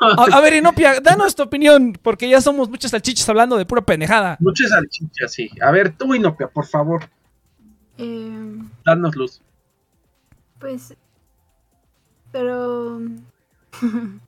A, 0.01 0.38
a 0.38 0.41
ver, 0.41 0.53
Inopia, 0.53 0.99
danos 0.99 1.34
tu 1.35 1.41
opinión, 1.41 1.97
porque 2.03 2.30
ya 2.30 2.39
somos 2.41 2.69
muchos 2.69 2.91
salchichas 2.91 3.27
hablando 3.27 3.57
de 3.57 3.65
pura 3.65 3.81
pendejada. 3.81 4.38
Muchas 4.39 4.69
salchichas, 4.69 5.34
sí. 5.34 5.49
A 5.59 5.72
ver, 5.72 5.97
tú, 5.97 6.14
Inopia, 6.14 6.47
por 6.47 6.68
favor, 6.68 7.09
Eh, 7.97 8.59
danos 8.85 9.15
luz. 9.15 9.41
pues. 10.59 10.93
Pero. 12.31 13.01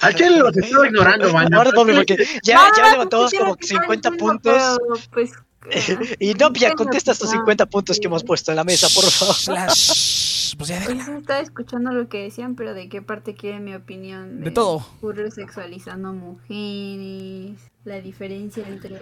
¿A 0.00 0.12
quién 0.12 0.38
los 0.38 0.56
estaba 0.56 0.86
ignorando, 0.86 1.32
Baño? 1.32 1.56
ahora 1.58 1.70
doble, 1.72 1.94
porque 1.94 2.16
ya, 2.42 2.68
No, 2.70 2.76
ya 2.76 2.90
levantamos 2.92 3.32
como 3.32 3.54
sí, 3.60 3.68
50 3.68 4.10
sí, 4.10 4.16
puntos. 4.16 4.52
pero, 4.52 4.78
pues, 5.12 5.32
Y 6.18 6.34
no, 6.34 6.52
ya 6.54 6.74
contesta 6.74 7.12
estos 7.12 7.30
que- 7.30 7.36
50 7.36 7.66
puntos 7.66 7.98
que 8.00 8.06
hemos 8.06 8.24
puesto 8.24 8.50
en 8.52 8.56
la 8.56 8.64
mesa, 8.64 8.88
por 8.94 9.04
favor. 9.10 9.34
Slash. 9.36 10.54
Pues 10.56 10.68
ya 10.68 10.82
Pues 10.84 10.98
déjala. 10.98 11.18
estaba 11.18 11.40
escuchando 11.40 11.92
lo 11.92 12.08
que 12.08 12.22
decían, 12.22 12.54
pero 12.56 12.74
¿de 12.74 12.88
qué 12.88 13.02
parte 13.02 13.34
quieren 13.34 13.64
mi 13.64 13.74
opinión? 13.74 14.40
De 14.40 14.50
todo. 14.50 14.84
Puro 15.00 15.30
sexualizando 15.30 16.12
mujeres, 16.12 17.58
la 17.84 18.00
diferencia 18.00 18.66
entre... 18.66 19.00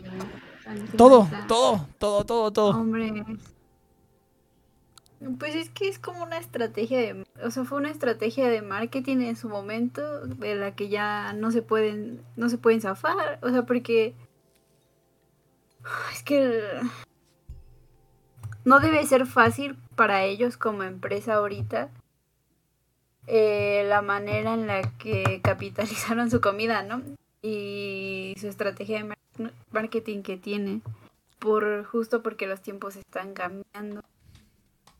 Todo, 0.96 1.22
entre- 1.24 1.46
todo, 1.48 1.86
todo, 1.98 2.24
todo, 2.24 2.50
todo. 2.52 2.70
Hombres. 2.70 3.12
Pues 5.38 5.56
es 5.56 5.68
que 5.70 5.88
es 5.88 5.98
como 5.98 6.22
una 6.22 6.38
estrategia 6.38 6.98
de... 6.98 7.24
O 7.42 7.50
sea, 7.50 7.64
fue 7.64 7.78
una 7.78 7.90
estrategia 7.90 8.48
de 8.48 8.62
marketing 8.62 9.18
en 9.22 9.36
su 9.36 9.48
momento, 9.48 10.26
de 10.26 10.54
la 10.54 10.76
que 10.76 10.88
ya 10.88 11.32
no 11.32 11.50
se 11.50 11.60
pueden, 11.62 12.22
no 12.36 12.48
se 12.48 12.58
pueden 12.58 12.80
zafar. 12.80 13.40
O 13.42 13.50
sea, 13.50 13.66
porque... 13.66 14.14
Es 16.12 16.22
que... 16.22 16.62
No 18.64 18.80
debe 18.80 19.04
ser 19.06 19.26
fácil 19.26 19.76
para 19.96 20.24
ellos 20.24 20.56
como 20.56 20.82
empresa 20.82 21.34
ahorita 21.34 21.90
eh, 23.26 23.84
la 23.88 24.02
manera 24.02 24.54
en 24.54 24.66
la 24.66 24.82
que 24.98 25.40
capitalizaron 25.42 26.30
su 26.30 26.40
comida, 26.40 26.82
¿no? 26.82 27.02
Y 27.42 28.34
su 28.38 28.46
estrategia 28.46 28.98
de 28.98 29.04
mar- 29.04 29.52
marketing 29.70 30.22
que 30.22 30.36
tiene 30.36 30.80
por 31.38 31.84
justo 31.84 32.22
porque 32.22 32.46
los 32.46 32.60
tiempos 32.60 32.96
están 32.96 33.32
cambiando. 33.32 34.02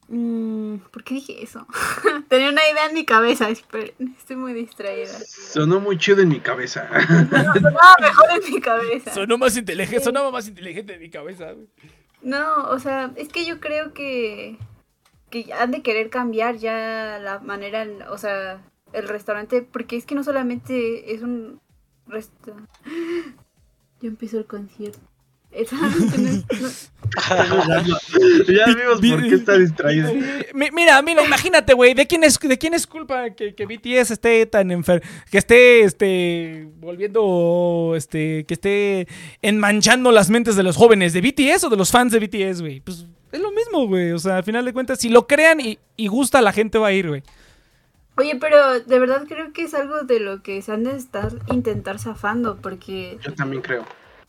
Mm, 0.09 0.77
¿Por 0.91 1.05
qué 1.05 1.15
dije 1.15 1.43
eso? 1.43 1.67
Tenía 2.29 2.49
una 2.49 2.63
idea 2.69 2.87
en 2.87 2.95
mi 2.95 3.05
cabeza, 3.05 3.51
estoy 3.51 4.37
muy 4.37 4.55
distraída. 4.55 5.13
Sonó 5.27 5.81
muy 5.81 5.99
chido 5.99 6.23
en 6.23 6.29
mi 6.29 6.41
cabeza. 6.41 6.89
No, 7.31 7.55
sonaba 7.55 7.97
mejor 8.01 8.27
en 8.43 8.55
mi 8.55 8.61
cabeza. 8.61 9.13
Sonó 9.13 9.37
más 9.37 9.57
inteligente, 9.57 10.03
sonaba 10.03 10.31
más 10.31 10.49
inteligente 10.49 10.95
en 10.95 11.01
mi 11.01 11.11
cabeza. 11.11 11.55
No, 12.23 12.65
o 12.71 12.79
sea, 12.79 13.13
es 13.17 13.29
que 13.29 13.45
yo 13.45 13.61
creo 13.61 13.93
que, 13.93 14.57
que 15.31 15.53
han 15.53 15.71
de 15.71 15.83
querer 15.83 16.09
cambiar 16.09 16.57
ya 16.57 17.19
la 17.23 17.39
manera, 17.41 17.87
o 18.11 18.17
sea, 18.17 18.63
el 18.95 19.09
restaurante, 19.09 19.61
porque 19.63 19.97
es 19.97 20.07
que 20.07 20.15
no 20.15 20.25
solamente 20.25 21.15
es 21.15 21.23
un 21.23 21.61
restaurante. 22.07 22.71
Ya 24.01 24.07
empezó 24.07 24.39
el 24.39 24.47
concierto. 24.47 25.01
No 25.51 25.59
es- 25.59 25.73
no- 25.73 26.45
ya 28.49 28.67
vimos 28.67 29.01
por 29.01 29.23
qué 29.29 29.35
está 29.35 29.57
distraído. 29.57 30.13
Mi- 30.55 30.71
Mira, 30.73 31.01
mira, 31.03 31.25
imagínate, 31.25 31.73
güey, 31.75 31.95
¿de 31.95 32.07
quién 32.07 32.23
es, 32.25 32.39
de 32.39 32.59
quién 32.59 32.75
es 32.75 32.87
culpa 32.87 33.31
que, 33.31 33.55
que 33.55 33.67
BTS 33.67 34.11
esté 34.13 34.45
tan 34.47 34.71
enfermo, 34.71 35.07
que 35.31 35.39
esté, 35.39 35.83
este, 35.83 36.69
volviendo, 36.79 37.95
este, 37.97 38.45
que 38.45 38.55
esté 38.55 39.09
enmanchando 39.43 40.13
las 40.13 40.29
mentes 40.31 40.55
de 40.57 40.63
los 40.63 40.77
jóvenes, 40.77 41.13
de 41.13 41.21
BTS 41.23 41.65
o 41.65 41.71
de 41.71 41.77
los 41.77 41.91
fans 41.91 42.13
de 42.13 42.21
BTS, 42.21 42.61
güey? 42.61 42.81
Pues 42.81 43.07
es 43.33 43.41
lo 43.41 43.51
mismo, 43.53 43.87
güey, 43.87 44.13
o 44.13 44.19
sea, 44.19 44.37
al 44.37 44.45
final 44.45 44.65
de 44.65 44.73
cuentas, 44.73 44.99
si 45.01 45.09
lo 45.09 45.27
crean 45.27 45.61
y, 45.61 45.79
y 45.97 46.09
gusta, 46.09 46.43
la 46.43 46.53
gente 46.53 46.79
va 46.79 46.89
a 46.89 46.93
ir, 46.93 47.09
güey. 47.09 47.23
Oye, 48.17 48.37
pero 48.41 48.81
de 48.81 48.99
verdad 48.99 49.25
creo 49.29 49.53
que 49.53 49.63
es 49.63 49.75
algo 49.75 50.03
de 50.03 50.19
lo 50.21 50.43
que 50.43 50.61
se 50.61 50.73
han 50.73 50.83
de 50.85 50.97
estar 50.97 51.33
intentar 51.53 51.99
zafando, 52.01 52.57
porque 52.61 53.17
Yo 53.23 53.33
también 53.35 53.63
creo. 53.63 53.85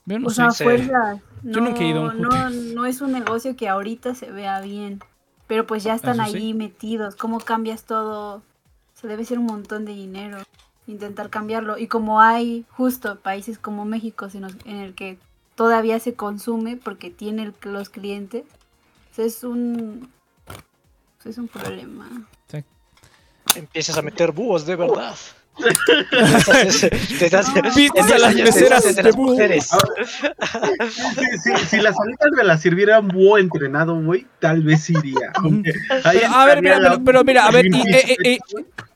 Yo 0.10 0.18
no 0.19 0.27
o 0.27 0.30
sé. 0.31 0.36
sea, 0.38 0.52
sí. 0.52 0.64
fuerzas. 0.64 1.22
Yo 1.44 1.61
nunca 1.61 1.80
he 1.81 1.88
ido 1.88 2.02
a 2.06 2.10
un 2.10 2.22
no, 2.22 2.49
no 2.49 2.86
es 2.86 2.99
un 2.99 3.11
negocio 3.11 3.56
que 3.56 3.69
ahorita 3.69 4.15
se 4.15 4.31
vea 4.31 4.60
bien. 4.60 4.99
Pero 5.48 5.65
pues 5.65 5.84
ya 5.84 5.94
están 5.94 6.15
sí. 6.15 6.22
ahí 6.22 6.53
metidos. 6.53 7.15
¿Cómo 7.15 7.40
cambias 7.40 7.84
todo? 7.84 8.41
Se 8.95 9.07
debe 9.07 9.23
ser 9.23 9.40
un 9.40 9.45
montón 9.45 9.86
de 9.86 9.94
dinero. 9.94 10.40
Intentar 10.88 11.30
cambiarlo. 11.30 11.77
Y 11.77 11.88
como 11.88 12.22
hay 12.22 12.65
justo 12.72 13.19
países 13.19 13.60
como 13.60 13.86
México 13.86 14.27
en, 14.34 14.76
el 14.77 14.95
que 14.95 15.18
todavía 15.56 15.99
se 15.99 16.15
consume 16.15 16.76
porque 16.76 17.11
tiene 17.11 17.44
el- 17.44 17.53
los 17.64 17.90
clientes, 17.90 18.44
pues 19.15 19.38
es 19.38 19.44
un 19.44 20.10
pues 21.18 21.34
es 21.34 21.38
un 21.38 21.48
problema. 21.48 22.07
Empiezas 23.56 23.98
a 23.98 24.02
meter 24.02 24.31
búhos 24.31 24.65
de 24.65 24.76
verdad. 24.76 25.15
Te 27.19 27.30
te 27.30 27.36
a 27.36 28.18
las 28.18 28.36
meseras 28.36 28.95
de 28.95 29.03
las 29.03 29.15
mujeres. 29.15 29.69
Si 31.69 31.77
las 31.77 31.95
alitas 31.99 32.30
me 32.36 32.44
las 32.44 32.61
sirviera 32.61 32.99
un 32.99 33.10
búho 33.10 33.38
entrenado, 33.38 34.02
güey, 34.02 34.26
tal 34.40 34.61
vez 34.64 34.90
iría. 34.90 35.31
Pero, 36.03 36.27
a 36.34 36.45
ver, 36.45 36.61
mira, 36.61 36.99
pero, 37.03 37.23
mira, 37.23 37.45
a 37.45 37.52
ver, 37.52 37.65
y, 37.68 37.72
Sí, 37.72 37.84
eh, 37.90 38.03
eh, 38.07 38.18
eh, 38.23 38.40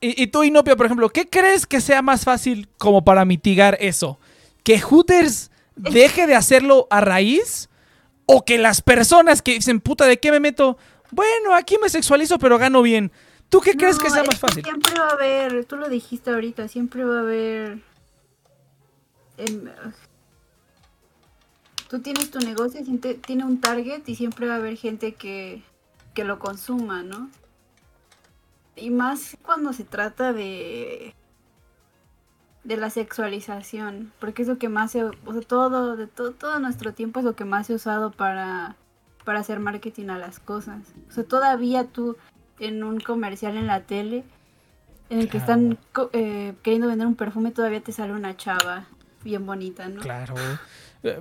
y- 0.02 0.24
y 0.24 0.28
tú, 0.28 0.44
Inopia, 0.44 0.76
por 0.76 0.86
ejemplo, 0.86 1.10
¿qué 1.10 1.30
crees 1.30 1.66
que 1.66 1.82
sea 1.82 2.02
más 2.02 2.24
fácil 2.24 2.68
como 2.78 3.04
para 3.04 3.26
mitigar 3.26 3.78
eso? 3.80 4.20
¿Que 4.64 4.80
Hooters 4.80 5.52
deje 5.76 6.28
de 6.28 6.36
hacerlo 6.36 6.88
a 6.90 7.02
raíz? 7.02 7.70
¿O 8.26 8.46
que 8.46 8.58
las 8.58 8.82
personas 8.82 9.42
que 9.42 9.54
dicen, 9.56 9.82
puta, 9.82 10.06
¿de 10.06 10.18
qué 10.18 10.32
me 10.32 10.40
meto? 10.40 10.78
Bueno, 11.12 11.54
aquí 11.56 11.78
me 11.82 11.90
sexualizo, 11.90 12.40
pero 12.40 12.58
gano 12.58 12.82
bien. 12.82 13.12
¿Tú 13.54 13.62
qué 13.62 13.78
crees 13.78 14.00
que 14.00 14.10
sea 14.10 14.24
más 14.24 14.40
fácil? 14.40 14.64
Siempre 14.64 14.96
va 14.98 15.10
a 15.10 15.12
haber, 15.12 15.66
tú 15.66 15.76
lo 15.76 15.88
dijiste 15.88 16.32
ahorita, 16.32 16.68
siempre 16.68 17.06
va 17.06 17.18
a 17.18 17.20
haber. 17.20 17.84
tú 21.88 22.00
tienes 22.00 22.32
tu 22.32 22.40
negocio, 22.40 22.82
tiene 23.24 23.46
un 23.46 23.62
target 23.62 24.02
y 24.08 24.16
siempre 24.16 24.48
va 24.48 24.56
a 24.56 24.58
haber 24.58 24.76
gente 24.76 25.14
que, 25.14 25.62
que 26.16 26.24
lo 26.24 26.40
consuma, 26.40 27.04
¿no? 27.04 27.30
Y 28.76 28.90
más 28.90 29.38
cuando 29.44 29.72
se 29.72 29.84
trata 29.84 30.34
de 30.34 31.14
de 32.64 32.78
la 32.78 32.90
sexualización, 32.90 34.12
porque 34.20 34.42
es 34.42 34.48
lo 34.48 34.58
que 34.58 34.70
más 34.70 34.94
se, 34.94 35.04
o 35.04 35.14
sea, 35.32 35.42
todo, 35.42 35.96
de 35.96 36.08
todo, 36.08 36.32
todo 36.32 36.58
nuestro 36.60 36.96
tiempo 36.96 37.20
es 37.20 37.26
lo 37.26 37.36
que 37.36 37.46
más 37.46 37.68
se 37.68 37.74
ha 37.74 37.76
usado 37.76 38.10
para, 38.10 38.78
para 39.26 39.42
hacer 39.42 39.60
marketing 39.60 40.08
a 40.08 40.18
las 40.18 40.40
cosas. 40.40 40.80
O 41.08 41.12
sea, 41.12 41.24
todavía 41.24 41.86
tú 41.86 42.18
en 42.68 42.84
un 42.84 43.00
comercial 43.00 43.58
en 43.58 43.68
la 43.68 43.82
tele 43.82 44.24
en 45.10 45.20
el 45.20 45.30
que 45.30 45.38
están 45.38 45.78
eh, 46.14 46.54
queriendo 46.64 46.88
vender 46.88 47.06
un 47.08 47.16
perfume, 47.16 47.52
todavía 47.52 47.82
te 47.82 47.92
sale 47.92 48.14
una 48.14 48.36
chava 48.36 48.86
bien 49.24 49.46
bonita, 49.46 49.88
¿no? 49.90 50.02
Claro. 50.02 50.34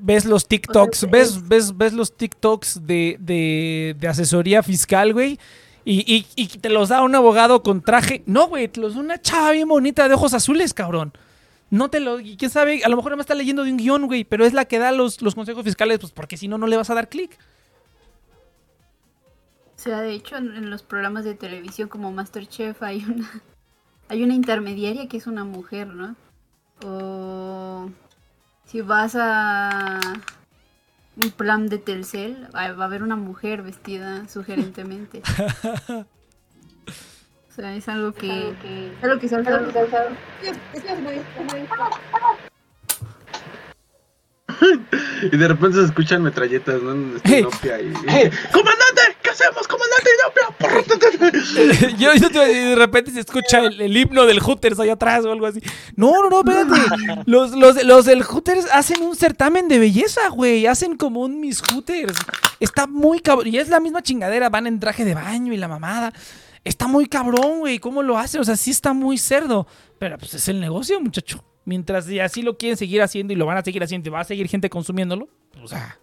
Ves 0.01 0.24
los 0.24 0.47
TikToks, 0.47 0.98
O 0.98 1.06
sea, 1.06 1.10
ves, 1.10 1.28
es- 1.31 1.48
ves, 1.48 1.77
ves 1.77 1.93
los 1.93 2.16
TikToks 2.16 2.86
de, 2.86 3.16
de, 3.20 3.97
de 3.98 4.09
asesoría 4.09 4.62
fiscal, 4.62 5.12
güey. 5.12 5.39
Y, 5.85 6.01
y- 6.14 6.27
y 6.36 6.47
te 6.47 6.69
los 6.69 6.89
da 6.90 7.02
un 7.02 7.14
abogado 7.16 7.62
con 7.64 7.82
traje. 7.82 8.23
No, 8.27 8.47
güey, 8.47 8.69
te 8.69 8.81
los 8.81 8.94
da 8.94 9.01
una 9.01 9.20
chava 9.20 9.51
bien 9.51 9.66
bonita 9.69 10.06
de 10.09 10.14
ojos 10.14 10.32
azules, 10.35 10.73
cabrón. 10.73 11.12
No 11.70 11.89
te 11.89 11.98
lo. 12.01 12.20
y 12.20 12.36
¿Quién 12.36 12.51
sabe? 12.51 12.82
A 12.85 12.89
lo 12.89 12.97
mejor 12.97 13.16
me 13.16 13.23
está 13.23 13.35
leyendo 13.35 13.64
de 13.64 13.73
un 13.73 13.78
guion, 13.78 14.06
güey. 14.06 14.23
Pero 14.24 14.44
es 14.44 14.52
la 14.52 14.66
que 14.66 14.78
da 14.78 14.93
los, 14.93 15.20
los 15.23 15.35
consejos 15.35 15.64
fiscales, 15.64 15.98
pues 15.98 16.12
porque 16.12 16.36
si 16.36 16.47
no, 16.47 16.59
no 16.59 16.66
le 16.69 16.77
vas 16.77 16.90
a 16.90 16.94
dar 16.94 17.09
clic. 17.09 17.36
O 19.82 19.84
sea, 19.84 20.00
de 20.00 20.12
hecho, 20.12 20.36
en, 20.36 20.54
en 20.54 20.70
los 20.70 20.84
programas 20.84 21.24
de 21.24 21.34
televisión 21.34 21.88
como 21.88 22.12
Masterchef 22.12 22.80
hay 22.84 23.04
una 23.04 23.28
hay 24.09 24.22
una 24.22 24.32
intermediaria 24.32 25.09
que 25.09 25.16
es 25.16 25.26
una 25.26 25.42
mujer, 25.42 25.88
¿no? 25.88 26.14
O 26.84 27.90
si 28.64 28.80
vas 28.80 29.16
a 29.18 29.98
un 31.16 31.30
plan 31.32 31.68
de 31.68 31.78
Telcel, 31.78 32.46
va 32.54 32.60
a 32.62 32.84
haber 32.84 33.02
una 33.02 33.16
mujer 33.16 33.62
vestida 33.62 34.28
sugerentemente. 34.28 35.22
O 37.50 37.54
sea, 37.54 37.76
es 37.76 37.86
algo 37.86 38.14
que... 38.14 38.48
Es 38.96 39.04
algo 39.04 39.20
que 39.20 39.28
se 39.28 39.36
ha 39.36 39.40
usado. 39.40 39.66
Y 45.30 45.36
de 45.36 45.48
repente 45.48 45.76
se 45.78 45.84
escuchan 45.84 46.22
metralletas, 46.22 46.80
¿no? 46.82 46.92
En 46.92 47.16
este 47.16 47.46
Hey. 47.68 47.92
Y- 47.92 48.52
¡Comandante! 48.52 48.81
¿Qué 49.36 49.44
hacemos, 49.44 49.66
comandante? 49.68 50.10
yo, 51.98 52.14
yo 52.14 52.30
te- 52.30 52.52
y 52.52 52.54
de 52.70 52.74
repente 52.76 53.10
se 53.10 53.20
escucha 53.20 53.60
el, 53.60 53.80
el 53.80 53.96
himno 53.96 54.26
del 54.26 54.40
Hooters 54.40 54.78
allá 54.80 54.92
atrás 54.94 55.24
o 55.24 55.32
algo 55.32 55.46
así. 55.46 55.60
No, 55.96 56.12
no, 56.22 56.30
no, 56.30 56.38
espérate. 56.40 57.22
Los, 57.26 57.52
los, 57.52 57.82
los 57.84 58.04
del 58.04 58.22
Hooters 58.22 58.66
hacen 58.72 59.02
un 59.02 59.16
certamen 59.16 59.68
de 59.68 59.78
belleza, 59.78 60.28
güey. 60.28 60.66
Hacen 60.66 60.96
como 60.96 61.20
un 61.20 61.40
Miss 61.40 61.62
Hooters. 61.62 62.16
Está 62.60 62.86
muy 62.86 63.20
cabrón. 63.20 63.48
Y 63.48 63.59
es 63.59 63.68
la 63.68 63.80
misma 63.80 64.02
chingadera. 64.02 64.50
Van 64.50 64.66
en 64.66 64.80
traje 64.80 65.04
de 65.04 65.14
baño 65.14 65.52
y 65.52 65.56
la 65.56 65.68
mamada. 65.68 66.12
Está 66.64 66.86
muy 66.86 67.06
cabrón, 67.06 67.60
güey. 67.60 67.78
¿Cómo 67.78 68.02
lo 68.02 68.18
hacen? 68.18 68.40
O 68.40 68.44
sea, 68.44 68.56
sí 68.56 68.70
está 68.70 68.92
muy 68.92 69.18
cerdo. 69.18 69.66
Pero 69.98 70.18
pues 70.18 70.34
es 70.34 70.48
el 70.48 70.60
negocio, 70.60 71.00
muchacho. 71.00 71.42
Mientras 71.64 72.09
y 72.09 72.18
así 72.20 72.42
lo 72.42 72.59
quieren 72.59 72.76
seguir 72.76 73.02
haciendo 73.02 73.32
y 73.32 73.36
lo 73.36 73.46
van 73.46 73.56
a 73.59 73.62
seguir 73.62 73.82
haciendo 73.82 74.09
y 74.09 74.12
va 74.12 74.20
a 74.20 74.24
seguir 74.24 74.48
gente 74.48 74.68
consumiéndolo, 74.68 75.28
pues 75.52 75.72
ah, 75.72 75.96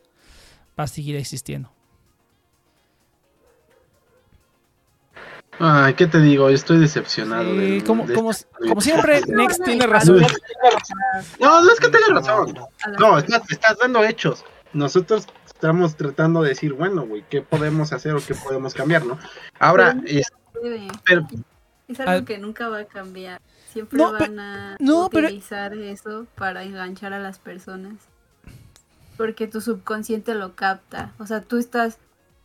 va 0.80 0.86
a 0.86 0.88
seguir 0.88 1.18
existiendo. 1.18 1.74
Ay, 5.60 5.94
¿qué 5.96 6.08
te 6.08 6.20
digo? 6.22 6.50
Estoy 6.50 6.78
decepcionado. 6.80 7.52
Sí, 7.52 7.82
como, 7.86 8.06
de 8.08 8.14
como, 8.14 8.32
este- 8.32 8.48
como 8.70 8.80
siempre, 8.82 9.22
Next 9.28 9.64
tiene 9.64 9.86
razón. 9.88 10.22
No, 11.40 11.62
no 11.64 11.72
es 11.72 11.80
que 11.80 11.90
tengas 11.90 12.10
razón. 12.10 12.58
No, 13.00 13.18
estás, 13.18 13.42
estás 13.50 13.78
dando 13.78 14.04
hechos. 14.04 14.46
Nosotros 14.74 15.28
estamos 15.46 15.96
tratando 15.96 16.42
de 16.44 16.50
decir, 16.50 16.74
bueno, 16.74 17.06
güey, 17.06 17.26
¿qué 17.30 17.42
podemos 17.42 17.92
hacer 17.92 18.14
o 18.16 18.20
qué 18.26 18.36
podemos 18.36 18.74
cambiar, 18.74 19.06
no? 19.06 19.18
Ahora, 19.60 19.98
es, 20.06 20.28
pero, 21.06 21.28
Es 21.88 22.00
algo 22.00 22.12
Al- 22.12 22.26
que 22.26 22.38
nunca 22.38 22.70
va 22.70 22.80
a 22.80 22.86
cambiar. 22.86 23.42
Siempre 23.74 23.98
No, 23.98 24.14
van 24.14 24.40
a 24.40 24.78
no, 24.80 25.10
pero- 25.12 25.28
utilizar 25.28 25.74
eso 25.74 26.26
para 26.36 26.64
enganchar 26.64 27.14
a 27.14 27.20
las 27.20 27.40
personas. 27.40 27.96
Porque 29.18 29.48
tu 29.48 29.60
subconsciente 29.60 30.34
lo 30.36 30.56
capta. 30.56 31.12
O 31.20 31.26
sea, 31.28 31.42
tú 31.42 31.58
estás 31.58 31.98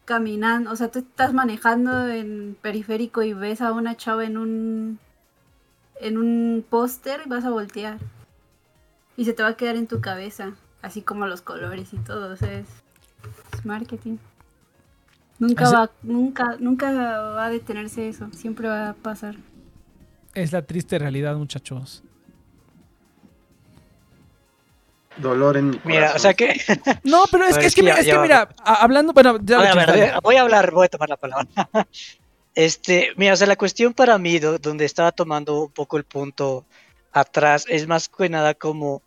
caminando, 0.05 0.71
o 0.71 0.77
sea, 0.77 0.91
tú 0.91 1.01
estás 1.01 1.33
manejando 1.33 2.09
en 2.09 2.57
periférico 2.61 3.23
y 3.23 3.33
ves 3.33 3.61
a 3.61 3.73
una 3.73 3.97
chava 3.97 4.25
en 4.25 4.37
un 4.37 4.99
en 6.01 6.19
un 6.19 6.65
póster 6.69 7.23
y 7.25 7.29
vas 7.29 7.45
a 7.45 7.51
voltear. 7.51 7.99
Y 9.17 9.25
se 9.25 9.33
te 9.33 9.43
va 9.43 9.51
a 9.51 9.57
quedar 9.57 9.77
en 9.77 9.87
tu 9.87 10.01
cabeza, 10.01 10.53
así 10.83 11.03
como 11.03 11.27
los 11.27 11.41
colores 11.41 11.93
y 11.93 11.99
todo, 11.99 12.33
o 12.33 12.37
sea, 12.37 12.53
es, 12.53 12.67
es 13.53 13.65
marketing. 13.65 14.17
Nunca 15.39 15.71
va, 15.71 15.91
nunca, 16.03 16.57
nunca 16.59 16.93
va 16.93 17.47
a 17.47 17.51
detenerse 17.51 18.09
eso, 18.09 18.29
siempre 18.33 18.69
va 18.69 18.91
a 18.91 18.95
pasar. 18.95 19.37
Es 20.35 20.53
la 20.53 20.63
triste 20.63 20.99
realidad, 20.99 21.37
muchachos. 21.37 22.03
Dolor 25.17 25.57
en 25.57 25.71
mi 25.71 25.79
corazón. 25.79 25.93
Mira, 26.01 26.13
o 26.15 26.19
sea 26.19 26.35
que. 26.35 26.61
No, 27.05 27.25
pero 27.31 27.45
es 27.45 27.55
que, 27.55 27.57
ver, 27.59 27.67
es 27.67 27.75
que, 27.75 27.83
mira, 27.83 27.95
es 28.01 28.07
que 28.07 28.13
hablando, 28.65 29.13
bueno, 29.13 29.39
ya 29.43 29.59
a 29.59 29.75
ver, 29.75 30.21
voy 30.23 30.37
a 30.37 30.41
hablar, 30.43 30.71
voy 30.73 30.87
a 30.87 30.89
tomar 30.89 31.09
la 31.09 31.17
palabra. 31.17 31.47
Este, 32.57 33.11
mira, 33.17 33.33
o 33.33 33.37
sea, 33.37 33.49
la 33.49 33.57
cuestión 33.57 33.95
para 33.95 34.17
mí, 34.17 34.39
do- 34.39 34.59
donde 34.59 34.85
estaba 34.85 35.11
tomando 35.11 35.63
un 35.65 35.73
poco 35.73 35.97
el 35.97 36.05
punto 36.05 36.65
atrás, 37.13 37.65
es 37.69 37.89
más 37.89 38.09
que 38.09 38.29
nada 38.29 38.55
como 38.55 39.03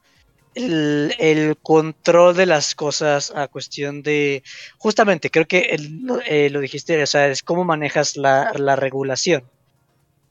el, 0.54 1.16
el 1.18 1.56
control 1.62 2.36
de 2.36 2.46
las 2.46 2.76
cosas 2.76 3.32
a 3.34 3.48
cuestión 3.48 4.02
de, 4.04 4.44
justamente, 4.78 5.30
creo 5.32 5.46
que 5.48 5.60
el- 5.60 6.02
lo- 6.04 6.20
eh, 6.26 6.50
lo 6.50 6.60
dijiste, 6.60 7.02
o 7.02 7.08
sea, 7.08 7.28
es 7.28 7.42
cómo 7.42 7.64
manejas 7.64 8.18
la, 8.18 8.52
la 8.58 8.76
regulación. 8.76 9.44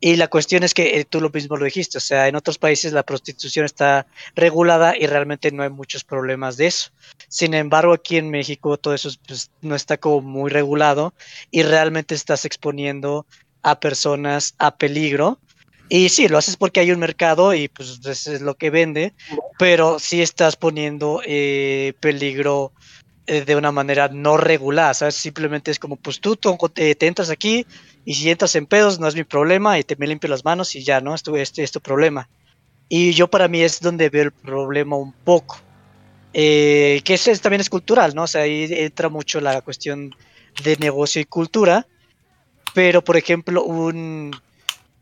Y 0.06 0.14
la 0.14 0.28
cuestión 0.28 0.62
es 0.62 0.72
que 0.72 1.00
eh, 1.00 1.04
tú 1.04 1.20
lo 1.20 1.30
mismo 1.30 1.56
lo 1.56 1.64
dijiste, 1.64 1.98
o 1.98 2.00
sea, 2.00 2.28
en 2.28 2.36
otros 2.36 2.58
países 2.58 2.92
la 2.92 3.02
prostitución 3.02 3.64
está 3.64 4.06
regulada 4.36 4.96
y 4.96 5.08
realmente 5.08 5.50
no 5.50 5.64
hay 5.64 5.70
muchos 5.70 6.04
problemas 6.04 6.56
de 6.56 6.68
eso. 6.68 6.90
Sin 7.26 7.54
embargo, 7.54 7.92
aquí 7.92 8.16
en 8.16 8.30
México 8.30 8.76
todo 8.76 8.94
eso 8.94 9.10
pues, 9.26 9.50
no 9.62 9.74
está 9.74 9.96
como 9.96 10.20
muy 10.20 10.48
regulado 10.48 11.12
y 11.50 11.64
realmente 11.64 12.14
estás 12.14 12.44
exponiendo 12.44 13.26
a 13.62 13.80
personas 13.80 14.54
a 14.58 14.76
peligro. 14.76 15.40
Y 15.88 16.08
sí, 16.10 16.28
lo 16.28 16.38
haces 16.38 16.56
porque 16.56 16.78
hay 16.78 16.92
un 16.92 17.00
mercado 17.00 17.52
y 17.52 17.66
pues 17.66 17.98
es 18.06 18.40
lo 18.40 18.54
que 18.54 18.70
vende, 18.70 19.12
pero 19.58 19.98
sí 19.98 20.22
estás 20.22 20.54
poniendo 20.54 21.20
eh, 21.26 21.94
peligro 21.98 22.70
de 23.26 23.56
una 23.56 23.72
manera 23.72 24.08
no 24.08 24.36
regular, 24.36 24.94
¿sabes? 24.94 25.16
Simplemente 25.16 25.70
es 25.70 25.78
como, 25.78 25.96
pues 25.96 26.20
tú 26.20 26.36
te, 26.36 26.94
te 26.94 27.06
entras 27.06 27.30
aquí 27.30 27.66
y 28.04 28.14
si 28.14 28.30
entras 28.30 28.54
en 28.56 28.66
pedos 28.66 29.00
no 29.00 29.08
es 29.08 29.14
mi 29.16 29.24
problema 29.24 29.78
y 29.78 29.84
te 29.84 29.96
me 29.96 30.06
limpio 30.06 30.28
las 30.30 30.44
manos 30.44 30.74
y 30.76 30.84
ya, 30.84 31.00
¿no? 31.00 31.14
Esto, 31.14 31.36
este 31.36 31.62
es 31.62 31.72
tu 31.72 31.80
problema. 31.80 32.30
Y 32.88 33.12
yo 33.14 33.28
para 33.30 33.48
mí 33.48 33.62
es 33.62 33.80
donde 33.80 34.10
veo 34.10 34.24
el 34.24 34.32
problema 34.32 34.96
un 34.96 35.14
poco. 35.24 35.58
Eh, 36.32 37.02
que 37.04 37.14
ese 37.14 37.32
es- 37.32 37.40
también 37.40 37.60
es 37.62 37.70
cultural, 37.70 38.14
¿no? 38.14 38.24
O 38.24 38.26
sea, 38.26 38.42
ahí 38.42 38.66
entra 38.70 39.08
mucho 39.08 39.40
la 39.40 39.62
cuestión 39.62 40.14
de 40.56 40.76
negocio 40.78 41.20
y 41.22 41.24
cultura. 41.26 41.88
Pero, 42.74 43.02
por 43.04 43.16
ejemplo, 43.16 43.64
un... 43.64 44.42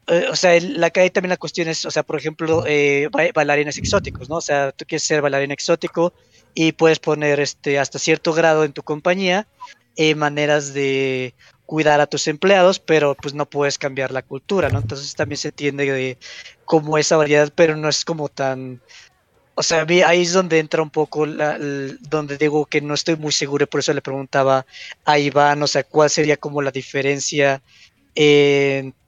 eh, 0.08 0.26
o 0.30 0.36
sea, 0.36 0.58
la 0.60 0.90
que 0.90 1.00
hay 1.00 1.10
también 1.10 1.30
la 1.30 1.36
cuestión 1.38 1.68
es, 1.68 1.84
o 1.86 1.90
sea, 1.90 2.02
por 2.04 2.18
ejemplo, 2.18 2.64
eh, 2.66 3.08
ba- 3.12 3.30
bailarines 3.34 3.78
exóticos, 3.78 4.28
¿no? 4.30 4.36
O 4.36 4.40
sea, 4.40 4.72
tú 4.72 4.84
quieres 4.86 5.04
ser 5.06 5.22
bailarín 5.22 5.50
exótico 5.52 6.14
y 6.54 6.72
puedes 6.72 6.98
poner 7.00 7.40
este 7.40 7.78
hasta 7.78 7.98
cierto 7.98 8.32
grado 8.32 8.64
en 8.64 8.72
tu 8.72 8.82
compañía 8.82 9.46
eh, 9.96 10.14
maneras 10.14 10.72
de 10.74 11.34
cuidar 11.66 12.00
a 12.00 12.06
tus 12.06 12.26
empleados, 12.28 12.78
pero 12.80 13.14
pues 13.14 13.34
no 13.34 13.46
puedes 13.46 13.78
cambiar 13.78 14.10
la 14.12 14.22
cultura, 14.22 14.68
¿no? 14.70 14.78
Entonces 14.78 15.14
también 15.14 15.38
se 15.38 15.48
entiende 15.48 15.90
de 15.90 16.18
como 16.64 16.98
esa 16.98 17.16
variedad, 17.16 17.52
pero 17.54 17.76
no 17.76 17.88
es 17.88 18.04
como 18.04 18.28
tan... 18.28 18.82
O 19.56 19.62
sea, 19.62 19.82
a 19.82 19.84
mí 19.84 20.02
ahí 20.02 20.22
es 20.22 20.32
donde 20.32 20.58
entra 20.58 20.82
un 20.82 20.90
poco, 20.90 21.26
la- 21.26 21.56
el- 21.56 21.98
donde 22.00 22.36
digo 22.38 22.66
que 22.66 22.80
no 22.80 22.94
estoy 22.94 23.16
muy 23.16 23.32
seguro, 23.32 23.66
por 23.68 23.80
eso 23.80 23.92
le 23.94 24.02
preguntaba 24.02 24.66
a 25.04 25.18
Iván, 25.18 25.62
o 25.62 25.66
sea, 25.68 25.84
cuál 25.84 26.10
sería 26.10 26.36
como 26.36 26.60
la 26.62 26.70
diferencia 26.72 27.62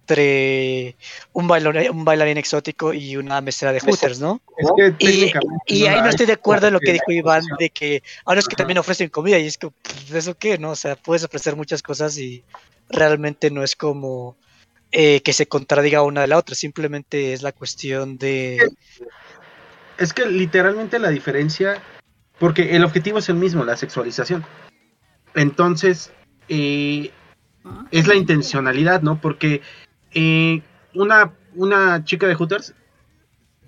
entre 0.06 0.96
un 1.32 1.48
bailarín, 1.48 1.90
un 1.90 2.04
bailarín 2.04 2.38
exótico 2.38 2.94
y 2.94 3.16
una 3.16 3.40
mesera 3.40 3.72
de 3.72 3.80
Hooters, 3.80 4.20
¿no? 4.20 4.40
Es 4.56 4.70
que 4.76 4.94
Y, 5.66 5.78
y 5.78 5.86
ahí 5.86 6.00
no 6.00 6.08
estoy 6.08 6.26
de 6.26 6.34
acuerdo 6.34 6.68
en 6.68 6.74
lo 6.74 6.80
que 6.80 6.92
dijo 6.92 7.10
Iván 7.10 7.42
de 7.58 7.70
que 7.70 8.02
ahora 8.24 8.38
es 8.38 8.46
que 8.46 8.54
Ajá. 8.54 8.58
también 8.58 8.78
ofrecen 8.78 9.08
comida 9.08 9.38
y 9.38 9.46
es 9.46 9.58
que 9.58 9.68
pues, 9.70 10.12
eso 10.12 10.36
qué, 10.38 10.58
¿no? 10.58 10.70
O 10.70 10.76
sea, 10.76 10.94
puedes 10.94 11.24
ofrecer 11.24 11.56
muchas 11.56 11.82
cosas 11.82 12.16
y 12.18 12.44
realmente 12.88 13.50
no 13.50 13.64
es 13.64 13.74
como 13.74 14.36
eh, 14.92 15.22
que 15.22 15.32
se 15.32 15.48
contradiga 15.48 16.02
una 16.02 16.20
de 16.20 16.28
la 16.28 16.38
otra, 16.38 16.54
simplemente 16.54 17.32
es 17.32 17.42
la 17.42 17.50
cuestión 17.50 18.16
de... 18.16 18.58
Es 19.98 20.12
que 20.12 20.26
literalmente 20.26 21.00
la 21.00 21.10
diferencia, 21.10 21.82
porque 22.38 22.76
el 22.76 22.84
objetivo 22.84 23.18
es 23.18 23.28
el 23.28 23.36
mismo, 23.36 23.64
la 23.64 23.76
sexualización. 23.76 24.44
Entonces, 25.34 26.12
eh, 26.48 27.10
¿no? 27.64 27.88
es 27.90 28.06
la 28.06 28.14
intencionalidad, 28.14 29.02
¿no? 29.02 29.20
Porque 29.20 29.62
eh, 30.18 30.62
una, 30.94 31.30
una 31.54 32.02
chica 32.04 32.26
de 32.26 32.34
Hooters 32.34 32.72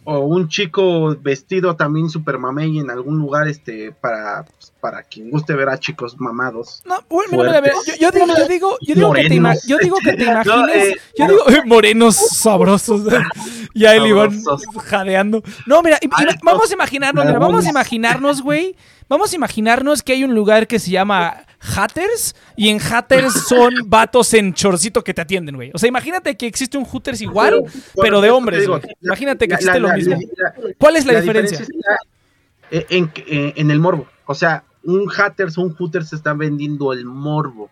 o 0.05 0.21
un 0.21 0.49
chico 0.49 1.15
vestido 1.21 1.77
también 1.77 2.09
super 2.09 2.39
mamey 2.39 2.79
en 2.79 2.91
algún 2.91 3.19
lugar, 3.19 3.47
este, 3.47 3.93
para, 3.93 4.45
pues, 4.45 4.73
para 4.81 5.03
quien 5.03 5.31
guste 5.31 5.53
ver 5.55 5.69
a 5.69 5.79
chicos 5.79 6.19
mamados. 6.19 6.83
No, 6.87 6.95
bueno, 7.11 7.43
mira, 7.45 7.61
mira, 7.61 7.75
yo, 7.87 7.95
yo 8.01 8.11
digo, 8.11 8.27
yo 8.39 8.49
digo, 8.49 8.79
yo 8.81 8.95
digo 8.95 9.13
que 9.13 9.29
te, 9.29 9.35
ima- 9.35 9.49
Morenos. 9.51 9.67
yo 9.67 9.77
digo 9.77 9.97
que 10.03 10.13
te 10.15 10.25
No, 10.25 10.31
imagines, 10.33 10.77
eh, 10.77 10.97
yo 11.19 11.25
no. 11.27 11.31
digo, 11.33 11.43
"Ay, 11.49 11.57
morenos 11.67 12.17
sabrosos, 12.17 13.03
ya 13.75 13.95
el 13.97 14.07
Iván 14.07 14.41
jadeando. 14.87 15.43
No, 15.67 15.83
mira, 15.83 15.99
vamos 16.43 16.71
a 16.71 16.75
imaginarnos, 16.75 17.27
mira, 17.27 17.39
vamos 17.39 17.67
a 17.67 17.69
imaginarnos, 17.69 18.41
güey, 18.41 18.77
vamos 19.09 19.33
a 19.33 19.37
imaginarnos 19.37 20.03
que 20.03 20.13
hay 20.13 20.25
un 20.25 20.35
lugar 20.35 20.67
que 20.67 20.79
se 20.79 20.91
llama 20.91 21.45
Hatters 21.77 22.35
y 22.57 22.69
en 22.69 22.79
Hatters 22.81 23.33
son 23.49 23.73
vatos 23.87 24.33
en 24.35 24.55
chorcito 24.55 25.03
que 25.03 25.13
te 25.15 25.21
atienden, 25.23 25.57
güey. 25.57 25.71
O 25.75 25.79
sea, 25.79 25.89
imagínate 25.89 26.37
que 26.37 26.47
existe 26.47 26.79
un 26.79 26.85
Hooters 26.85 27.21
igual, 27.21 27.65
pero 28.01 28.21
de 28.21 28.31
hombres, 28.31 28.61
digo, 28.61 28.79
güey. 28.79 28.83
la- 29.01 29.09
Imagínate 29.09 29.49
que 29.49 29.55
existe 29.55 29.81
la- 29.81 29.89
lo 29.89 29.95
mismo. 29.95 30.17
la- 30.37 30.55
¿Cuál 30.79 30.97
es 30.97 31.07
la, 31.07 31.21
diferencia? 31.21 31.59
está 31.61 31.73
eh, 32.71 32.87
en, 32.91 33.11
en- 33.27 33.53
en 33.57 33.71
el 33.71 33.81
morbo. 33.81 34.07
O 34.27 34.35
sea, 34.35 34.65
un 34.85 35.11
Hatters 35.11 35.59
o 35.59 35.63
un 35.63 35.75
Hooters 35.75 36.13
está 36.13 36.35
vendiendo 36.35 36.93
el 36.93 37.05
morbo. 37.05 37.71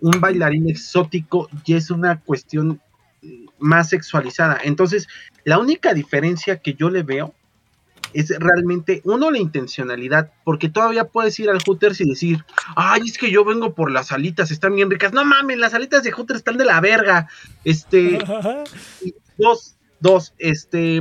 Un 0.00 0.20
bailarín 0.20 0.68
exótico 0.68 1.48
ya 1.64 1.76
es 1.78 1.90
una 1.90 2.20
cuestión 2.20 2.80
eh, 3.22 3.46
más 3.58 3.88
sexualizada. 3.88 4.58
Entonces, 4.62 5.08
la 5.44 5.58
única 5.58 5.94
diferencia 5.94 6.58
que 6.58 6.74
yo 6.74 6.90
le 6.90 7.02
veo 7.02 7.34
es 8.14 8.30
realmente, 8.38 9.00
uno, 9.04 9.30
la 9.30 9.38
intencionalidad, 9.38 10.32
porque 10.44 10.68
todavía 10.68 11.04
puedes 11.04 11.38
ir 11.38 11.50
al 11.50 11.60
Hooters 11.62 12.00
y 12.00 12.08
decir, 12.08 12.44
ay, 12.76 13.02
es 13.06 13.18
que 13.18 13.30
yo 13.30 13.44
vengo 13.44 13.74
por 13.74 13.90
las 13.90 14.12
alitas, 14.12 14.50
están 14.50 14.74
bien 14.74 14.90
ricas. 14.90 15.12
No 15.12 15.24
mames, 15.24 15.58
las 15.58 15.74
alitas 15.74 16.02
de 16.02 16.12
Hooters 16.12 16.38
están 16.38 16.56
de 16.56 16.64
la 16.64 16.80
verga. 16.80 17.28
Este, 17.64 18.18
Dos, 19.36 19.74
dos, 19.98 20.32
este, 20.38 21.00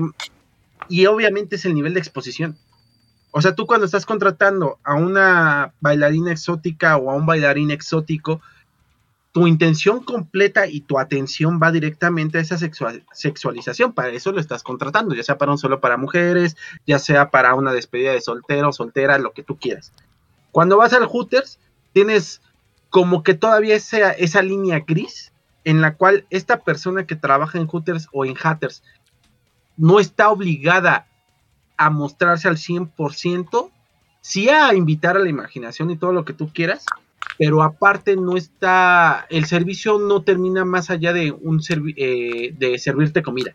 Y 0.89 1.05
obviamente 1.05 1.55
es 1.55 1.65
el 1.65 1.75
nivel 1.75 1.93
de 1.93 1.99
exposición. 1.99 2.57
O 3.31 3.41
sea, 3.41 3.55
tú 3.55 3.65
cuando 3.65 3.85
estás 3.85 4.05
contratando 4.05 4.79
a 4.83 4.95
una 4.95 5.73
bailarina 5.79 6.31
exótica 6.31 6.97
o 6.97 7.09
a 7.09 7.15
un 7.15 7.25
bailarín 7.25 7.71
exótico, 7.71 8.41
tu 9.33 9.47
intención 9.47 10.03
completa 10.03 10.67
y 10.67 10.81
tu 10.81 10.99
atención 10.99 11.59
va 11.61 11.71
directamente 11.71 12.37
a 12.37 12.41
esa 12.41 12.57
sexualización. 12.57 13.91
Para 13.91 14.09
eso 14.09 14.31
lo 14.31 14.39
estás 14.39 14.61
contratando, 14.61 15.15
ya 15.15 15.23
sea 15.23 15.39
para 15.39 15.51
un 15.51 15.57
solo 15.57 15.81
para 15.81 15.97
mujeres, 15.97 16.55
ya 16.85 16.99
sea 16.99 17.31
para 17.31 17.55
una 17.55 17.73
despedida 17.73 18.13
de 18.13 18.21
soltero, 18.21 18.71
soltera, 18.71 19.17
lo 19.17 19.33
que 19.33 19.41
tú 19.41 19.57
quieras. 19.57 19.91
Cuando 20.51 20.77
vas 20.77 20.93
al 20.93 21.07
Hooters, 21.07 21.59
tienes 21.93 22.41
como 22.91 23.23
que 23.23 23.33
todavía 23.33 23.75
esa, 23.75 24.11
esa 24.11 24.43
línea 24.43 24.83
gris 24.87 25.33
en 25.63 25.81
la 25.81 25.95
cual 25.95 26.27
esta 26.29 26.59
persona 26.59 27.07
que 27.07 27.15
trabaja 27.15 27.57
en 27.57 27.65
Hooters 27.65 28.09
o 28.11 28.25
en 28.25 28.35
Hatters 28.41 28.83
no 29.77 29.99
está 29.99 30.29
obligada 30.29 31.07
a 31.75 31.89
mostrarse 31.89 32.47
al 32.47 32.57
100%, 32.57 33.71
sí 34.21 34.49
a 34.49 34.75
invitar 34.75 35.17
a 35.17 35.21
la 35.21 35.29
imaginación 35.29 35.89
y 35.89 35.97
todo 35.97 36.13
lo 36.13 36.23
que 36.23 36.33
tú 36.33 36.51
quieras, 36.53 36.85
pero 37.37 37.63
aparte 37.63 38.15
no 38.15 38.37
está, 38.37 39.25
el 39.29 39.45
servicio 39.45 39.99
no 39.99 40.21
termina 40.21 40.65
más 40.65 40.89
allá 40.89 41.13
de, 41.13 41.31
un 41.31 41.61
eh, 41.69 42.53
de 42.57 42.77
servirte 42.77 43.23
comida. 43.23 43.53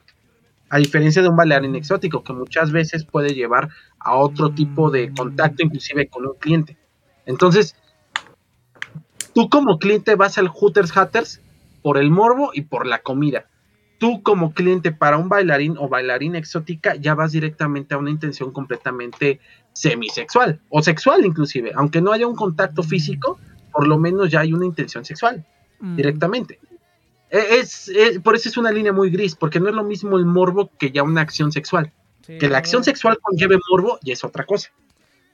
A 0.71 0.79
diferencia 0.79 1.23
de 1.23 1.29
un 1.29 1.37
bailarín 1.37 1.77
exótico 1.77 2.23
que 2.23 2.33
muchas 2.33 2.73
veces 2.73 3.05
puede 3.05 3.35
llevar 3.35 3.71
a 3.99 4.17
otro 4.17 4.51
tipo 4.51 4.91
de 4.91 5.13
contacto, 5.15 5.63
inclusive 5.63 6.09
con 6.09 6.27
un 6.27 6.35
cliente. 6.35 6.77
Entonces, 7.25 7.75
tú 9.35 9.49
como 9.49 9.79
cliente 9.79 10.15
vas 10.15 10.37
al 10.37 10.49
Hooters 10.49 10.95
Hatters 10.97 11.41
por 11.83 11.97
el 11.97 12.11
morbo 12.11 12.51
y 12.53 12.63
por 12.63 12.87
la 12.87 12.99
comida 12.99 13.47
tú 13.99 14.23
como 14.23 14.53
cliente 14.53 14.93
para 14.93 15.19
un 15.19 15.29
bailarín 15.29 15.77
o 15.77 15.89
bailarina 15.89 16.39
exótica 16.39 16.95
ya 16.95 17.15
vas 17.15 17.33
directamente 17.33 17.95
a 17.95 17.99
una 17.99 18.11
intención 18.11 18.53
completamente 18.53 19.41
semisexual 19.73 20.61
o 20.71 20.83
sexual 20.83 21.25
inclusive, 21.25 21.73
aunque 21.75 22.01
no 22.01 22.13
haya 22.13 22.27
un 22.27 22.37
contacto 22.37 22.83
físico, 22.83 23.39
por 23.79 23.87
lo 23.87 23.97
menos 23.97 24.29
ya 24.29 24.41
hay 24.41 24.53
una 24.53 24.67
intención 24.67 25.05
sexual 25.05 25.47
mm. 25.79 25.95
directamente. 25.95 26.59
E, 27.31 27.61
es, 27.61 27.89
por 28.25 28.35
eso 28.35 28.49
es 28.49 28.57
una 28.57 28.73
línea 28.73 28.93
muy 28.93 29.09
gris, 29.09 29.37
porque 29.37 29.61
no 29.61 29.69
es 29.69 29.75
lo 29.77 29.85
mismo 29.85 30.19
el 30.19 30.25
morbo 30.25 30.73
que 30.77 30.91
ya 30.91 31.05
una 31.05 31.21
acción 31.21 31.53
sexual. 31.53 31.93
que 32.27 32.49
la 32.49 32.59
acción 32.59 32.83
sexual 32.83 33.19
conlleve 33.23 33.57
morbo 33.71 34.01
y 34.03 34.11
es 34.11 34.25
otra 34.25 34.45
cosa. 34.45 34.71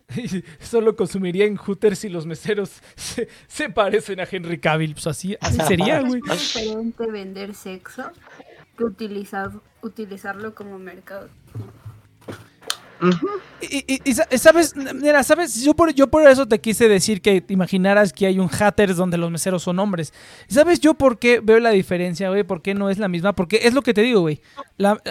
Solo 0.60 0.94
consumiría 0.94 1.46
en 1.46 1.56
Hooters 1.56 2.00
si 2.00 2.10
los 2.10 2.26
meseros 2.26 2.82
se, 2.96 3.70
parecen 3.70 4.20
a 4.20 4.28
Henry 4.30 4.58
Cavill. 4.58 4.92
Pues 4.92 5.06
así, 5.06 5.38
así 5.40 5.58
sería, 5.66 6.02
güey. 6.02 6.20
Es 6.30 6.54
diferente 6.54 7.06
vender 7.06 7.54
sexo 7.54 8.10
que 8.76 8.84
utilizar, 8.84 9.52
utilizarlo 9.80 10.54
como 10.54 10.78
mercado. 10.78 11.30
Y, 13.60 14.14
sabes, 14.39 14.74
mira, 14.76 15.22
sabes, 15.22 15.62
yo 15.62 15.74
por, 15.74 15.93
yo 15.94 16.09
por 16.09 16.26
eso 16.28 16.47
te 16.47 16.60
quise 16.60 16.89
decir 16.89 17.22
que 17.22 17.44
imaginaras 17.48 18.12
que 18.12 18.26
hay 18.26 18.39
un 18.39 18.48
Hatters 18.48 18.97
donde 18.97 19.18
los 19.18 19.31
meseros 19.31 19.62
son 19.62 19.78
hombres. 19.78 20.12
¿Sabes 20.48 20.81
yo 20.81 20.94
por 20.94 21.18
qué 21.18 21.40
veo 21.40 21.60
la 21.60 21.70
diferencia, 21.70 22.28
güey? 22.28 22.44
¿Por 22.44 22.62
qué 22.62 22.74
no 22.74 22.90
es 22.90 22.98
la 22.98 23.09
misma? 23.09 23.35
Porque 23.35 23.60
es 23.64 23.74
lo 23.74 23.82
que 23.82 23.94
te 23.94 24.02
digo, 24.02 24.20
güey. 24.20 24.40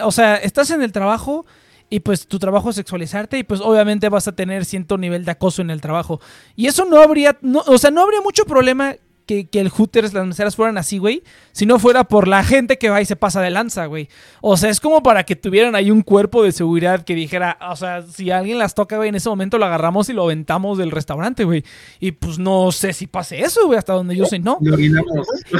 o 0.03 0.11
sea, 0.11 0.35
estás 0.35 0.69
en 0.71 0.81
el 0.81 0.91
trabajo 0.91 1.45
y 1.89 1.99
pues 1.99 2.27
tu 2.27 2.39
trabajo 2.39 2.71
es 2.71 2.75
sexualizarte 2.75 3.37
y 3.37 3.43
pues 3.43 3.61
obviamente 3.61 4.09
vas 4.09 4.27
a 4.27 4.31
tener 4.31 4.65
cierto 4.65 4.97
nivel 4.97 5.25
de 5.25 5.31
acoso 5.31 5.61
en 5.61 5.69
el 5.69 5.81
trabajo. 5.81 6.19
Y 6.55 6.67
eso 6.67 6.85
no 6.85 7.01
habría, 7.01 7.37
no, 7.41 7.59
o 7.67 7.77
sea, 7.77 7.91
no 7.91 8.01
habría 8.01 8.21
mucho 8.21 8.45
problema 8.45 8.95
que, 9.25 9.47
el 9.53 9.69
Hooters, 9.69 10.13
las 10.13 10.25
meseras 10.25 10.55
fueran 10.55 10.77
así, 10.77 10.97
güey, 10.97 11.23
si 11.51 11.65
no 11.65 11.79
fuera 11.79 12.03
por 12.03 12.27
la 12.27 12.43
gente 12.43 12.77
que 12.77 12.89
va 12.89 13.01
y 13.01 13.05
se 13.05 13.15
pasa 13.15 13.41
de 13.41 13.49
lanza, 13.49 13.85
güey. 13.85 14.09
O 14.41 14.57
sea, 14.57 14.69
es 14.69 14.79
como 14.79 15.03
para 15.03 15.23
que 15.23 15.35
tuvieran 15.35 15.75
ahí 15.75 15.91
un 15.91 16.01
cuerpo 16.01 16.43
de 16.43 16.51
seguridad 16.51 17.03
que 17.03 17.15
dijera, 17.15 17.57
o 17.69 17.75
sea, 17.75 18.01
si 18.03 18.31
alguien 18.31 18.59
las 18.59 18.75
toca, 18.75 18.97
güey, 18.97 19.09
en 19.09 19.15
ese 19.15 19.29
momento 19.29 19.57
lo 19.57 19.65
agarramos 19.65 20.09
y 20.09 20.13
lo 20.13 20.23
aventamos 20.23 20.77
del 20.77 20.91
restaurante, 20.91 21.43
güey. 21.43 21.63
Y 21.99 22.11
pues 22.11 22.39
no 22.39 22.71
sé 22.71 22.93
si 22.93 23.07
pase 23.07 23.41
eso, 23.41 23.65
güey, 23.65 23.77
hasta 23.77 23.93
donde 23.93 24.15
yo 24.15 24.25
sé, 24.25 24.39
no. 24.39 24.59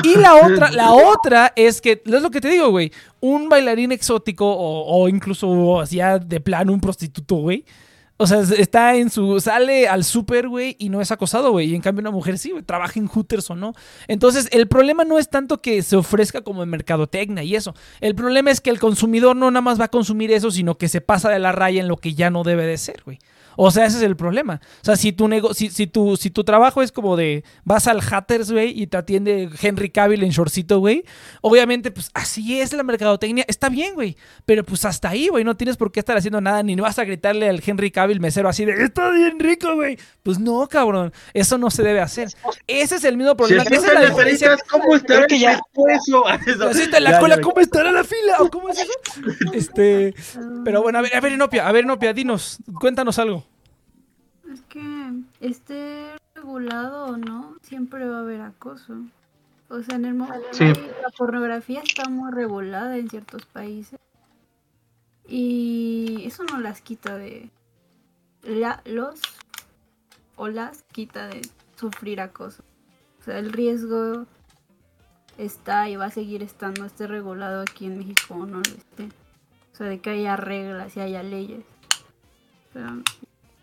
Y 0.03 0.17
la 0.17 0.35
otra, 0.45 0.71
la 0.71 0.91
otra 0.91 1.53
es 1.55 1.81
que, 1.81 2.01
es 2.05 2.21
lo 2.21 2.31
que 2.31 2.41
te 2.41 2.49
digo, 2.49 2.69
güey, 2.69 2.91
un 3.19 3.49
bailarín 3.49 3.91
exótico 3.91 4.45
o, 4.45 5.03
o 5.03 5.09
incluso 5.09 5.83
ya 5.85 6.19
de 6.19 6.39
plano 6.39 6.73
un 6.73 6.81
prostituto, 6.81 7.35
güey 7.35 7.65
o 8.23 8.27
sea, 8.27 8.39
está 8.57 8.95
en 8.95 9.09
su. 9.09 9.41
Sale 9.41 9.89
al 9.89 10.05
súper, 10.05 10.47
güey, 10.47 10.77
y 10.79 10.87
no 10.87 11.01
es 11.01 11.11
acosado, 11.11 11.51
güey. 11.51 11.71
Y 11.71 11.75
en 11.75 11.81
cambio, 11.81 11.99
una 11.99 12.11
mujer 12.11 12.37
sí, 12.37 12.51
güey, 12.51 12.63
trabaja 12.63 12.97
en 12.97 13.07
Hooters 13.07 13.49
o 13.49 13.55
no. 13.55 13.73
Entonces, 14.07 14.47
el 14.51 14.69
problema 14.69 15.03
no 15.03 15.19
es 15.19 15.29
tanto 15.29 15.61
que 15.61 15.81
se 15.83 15.97
ofrezca 15.97 16.41
como 16.41 16.63
en 16.63 16.69
mercadotecnia 16.69 17.43
y 17.43 17.55
eso. 17.55 17.75
El 17.99 18.15
problema 18.15 18.49
es 18.49 18.61
que 18.61 18.69
el 18.69 18.79
consumidor 18.79 19.35
no 19.35 19.51
nada 19.51 19.61
más 19.61 19.77
va 19.77 19.85
a 19.85 19.91
consumir 19.91 20.31
eso, 20.31 20.51
sino 20.51 20.77
que 20.77 20.87
se 20.87 21.01
pasa 21.01 21.29
de 21.29 21.39
la 21.39 21.51
raya 21.51 21.81
en 21.81 21.89
lo 21.89 21.97
que 21.97 22.13
ya 22.13 22.29
no 22.29 22.43
debe 22.43 22.65
de 22.65 22.77
ser, 22.77 23.01
güey. 23.03 23.19
O 23.55 23.71
sea, 23.71 23.85
ese 23.85 23.97
es 23.97 24.03
el 24.03 24.15
problema. 24.15 24.61
O 24.81 24.85
sea, 24.85 24.95
si 24.95 25.11
tu, 25.11 25.27
nego 25.27 25.53
si, 25.53 25.69
si, 25.69 25.87
tu, 25.87 26.17
si 26.17 26.29
tu 26.29 26.43
trabajo 26.43 26.81
es 26.81 26.91
como 26.91 27.17
de 27.17 27.43
vas 27.63 27.87
al 27.87 28.01
Hatters, 28.01 28.51
güey, 28.51 28.79
y 28.79 28.87
te 28.87 28.97
atiende 28.97 29.49
Henry 29.61 29.89
Cavill 29.89 30.23
en 30.23 30.29
shortcito, 30.29 30.79
güey, 30.79 31.03
obviamente, 31.41 31.91
pues 31.91 32.09
así 32.13 32.59
es 32.59 32.73
la 32.73 32.83
mercadotecnia. 32.83 33.45
Está 33.47 33.69
bien, 33.69 33.95
güey. 33.95 34.17
Pero 34.45 34.63
pues 34.63 34.85
hasta 34.85 35.09
ahí, 35.09 35.27
güey, 35.27 35.43
no 35.43 35.55
tienes 35.55 35.77
por 35.77 35.91
qué 35.91 35.99
estar 35.99 36.17
haciendo 36.17 36.41
nada, 36.41 36.63
ni 36.63 36.75
vas 36.75 36.99
a 36.99 37.05
gritarle 37.05 37.49
al 37.49 37.61
Henry 37.65 37.91
Cavill 37.91 38.19
mesero 38.19 38.49
así 38.49 38.65
de 38.65 38.73
está 38.83 39.09
bien 39.11 39.39
rico, 39.39 39.75
güey. 39.75 39.97
Pues 40.21 40.39
no, 40.39 40.67
cabrón. 40.67 41.13
Eso 41.33 41.57
no 41.57 41.69
se 41.69 41.83
debe 41.83 42.01
hacer. 42.01 42.29
Ese 42.67 42.95
es 42.95 43.03
el 43.03 43.17
mismo 43.17 43.35
problema. 43.35 43.63
Esa 43.63 43.87
es 43.87 43.93
la 43.93 44.05
diferencia. 44.05 44.57
¿Cómo 44.69 44.95
estará 44.95 45.27
que 45.27 45.39
ya 45.39 45.59
la 46.99 47.19
cola, 47.19 47.41
¿cómo 47.41 47.59
estará 47.59 47.91
la 47.91 48.03
fila? 48.03 48.37
¿O 48.39 48.49
cómo 48.49 48.69
es 48.69 48.79
eso? 48.79 48.91
Este. 49.53 50.13
Pero 50.63 50.81
bueno, 50.81 50.99
a 50.99 51.01
ver, 51.01 51.15
a 51.15 51.19
ver, 51.19 51.31
Inopia, 51.33 51.67
a 51.67 51.71
ver, 51.71 51.83
Inopia, 51.83 52.13
dinos, 52.13 52.59
cuéntanos 52.79 53.19
algo. 53.19 53.42
Es 54.53 54.61
que 54.61 55.13
esté 55.39 56.15
regulado 56.35 57.05
o 57.05 57.17
no, 57.17 57.57
siempre 57.63 58.07
va 58.07 58.17
a 58.17 58.21
haber 58.21 58.41
acoso. 58.41 58.93
O 59.67 59.81
sea, 59.81 59.95
en 59.95 60.05
el 60.05 60.13
momento 60.13 60.47
la 60.61 61.09
pornografía 61.17 61.81
está 61.81 62.07
muy 62.07 62.31
regulada 62.31 62.95
en 62.97 63.09
ciertos 63.09 63.47
países. 63.47 63.99
Y 65.27 66.21
eso 66.25 66.43
no 66.43 66.59
las 66.59 66.81
quita 66.81 67.17
de 67.17 67.49
la, 68.43 68.83
los 68.85 69.19
o 70.35 70.47
las 70.49 70.83
quita 70.91 71.27
de 71.27 71.41
sufrir 71.75 72.21
acoso. 72.21 72.63
O 73.21 73.23
sea, 73.23 73.39
el 73.39 73.51
riesgo 73.51 74.27
está 75.39 75.89
y 75.89 75.95
va 75.95 76.05
a 76.05 76.11
seguir 76.11 76.43
estando, 76.43 76.85
esté 76.85 77.07
regulado 77.07 77.63
aquí 77.63 77.87
en 77.87 77.97
México 77.97 78.35
o 78.35 78.45
no 78.45 78.57
lo 78.57 78.61
esté. 78.61 79.05
O 79.73 79.75
sea, 79.75 79.87
de 79.87 79.99
que 79.99 80.11
haya 80.11 80.35
reglas 80.35 80.95
y 80.95 80.99
haya 80.99 81.23
leyes. 81.23 81.65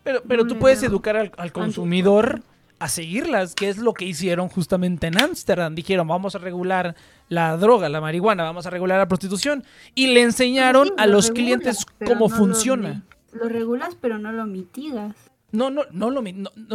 Pero, 0.02 0.22
pero 0.27 0.47
tú 0.47 0.59
puedes 0.59 0.82
educar 0.82 1.16
al, 1.16 1.52
consumidor 1.52 2.43
a 2.78 2.89
seguirlas, 2.89 3.55
que 3.55 3.68
es 3.68 3.77
lo 3.77 3.93
que 3.93 4.06
hicieron 4.06 4.48
justamente 4.48 5.06
en 5.06 5.20
Ámsterdam. 5.20 5.74
Dijeron, 5.74 6.09
vamos 6.09 6.35
a 6.35 6.39
regular 6.39 6.97
la 7.28 7.56
droga, 7.59 7.89
la 7.90 8.01
marihuana, 8.01 8.43
vamos 8.43 8.66
a 8.66 8.70
regular 8.70 8.98
la 8.98 9.09
prostitución. 9.09 9.64
Y 9.94 10.09
le 10.09 10.22
enseñaron 10.22 10.89
a 10.97 11.06
los 11.06 11.31
clientes 11.31 11.85
cómo 12.06 12.28
funciona. 12.28 13.02
Lo, 13.32 13.48
regulas, 13.48 13.97
pero 14.01 14.18
no 14.18 14.32
lo 14.32 14.47
mitigas. 14.47 15.14
No, 15.52 15.68
no, 15.70 15.82
no 15.90 16.10
lo 16.10 16.22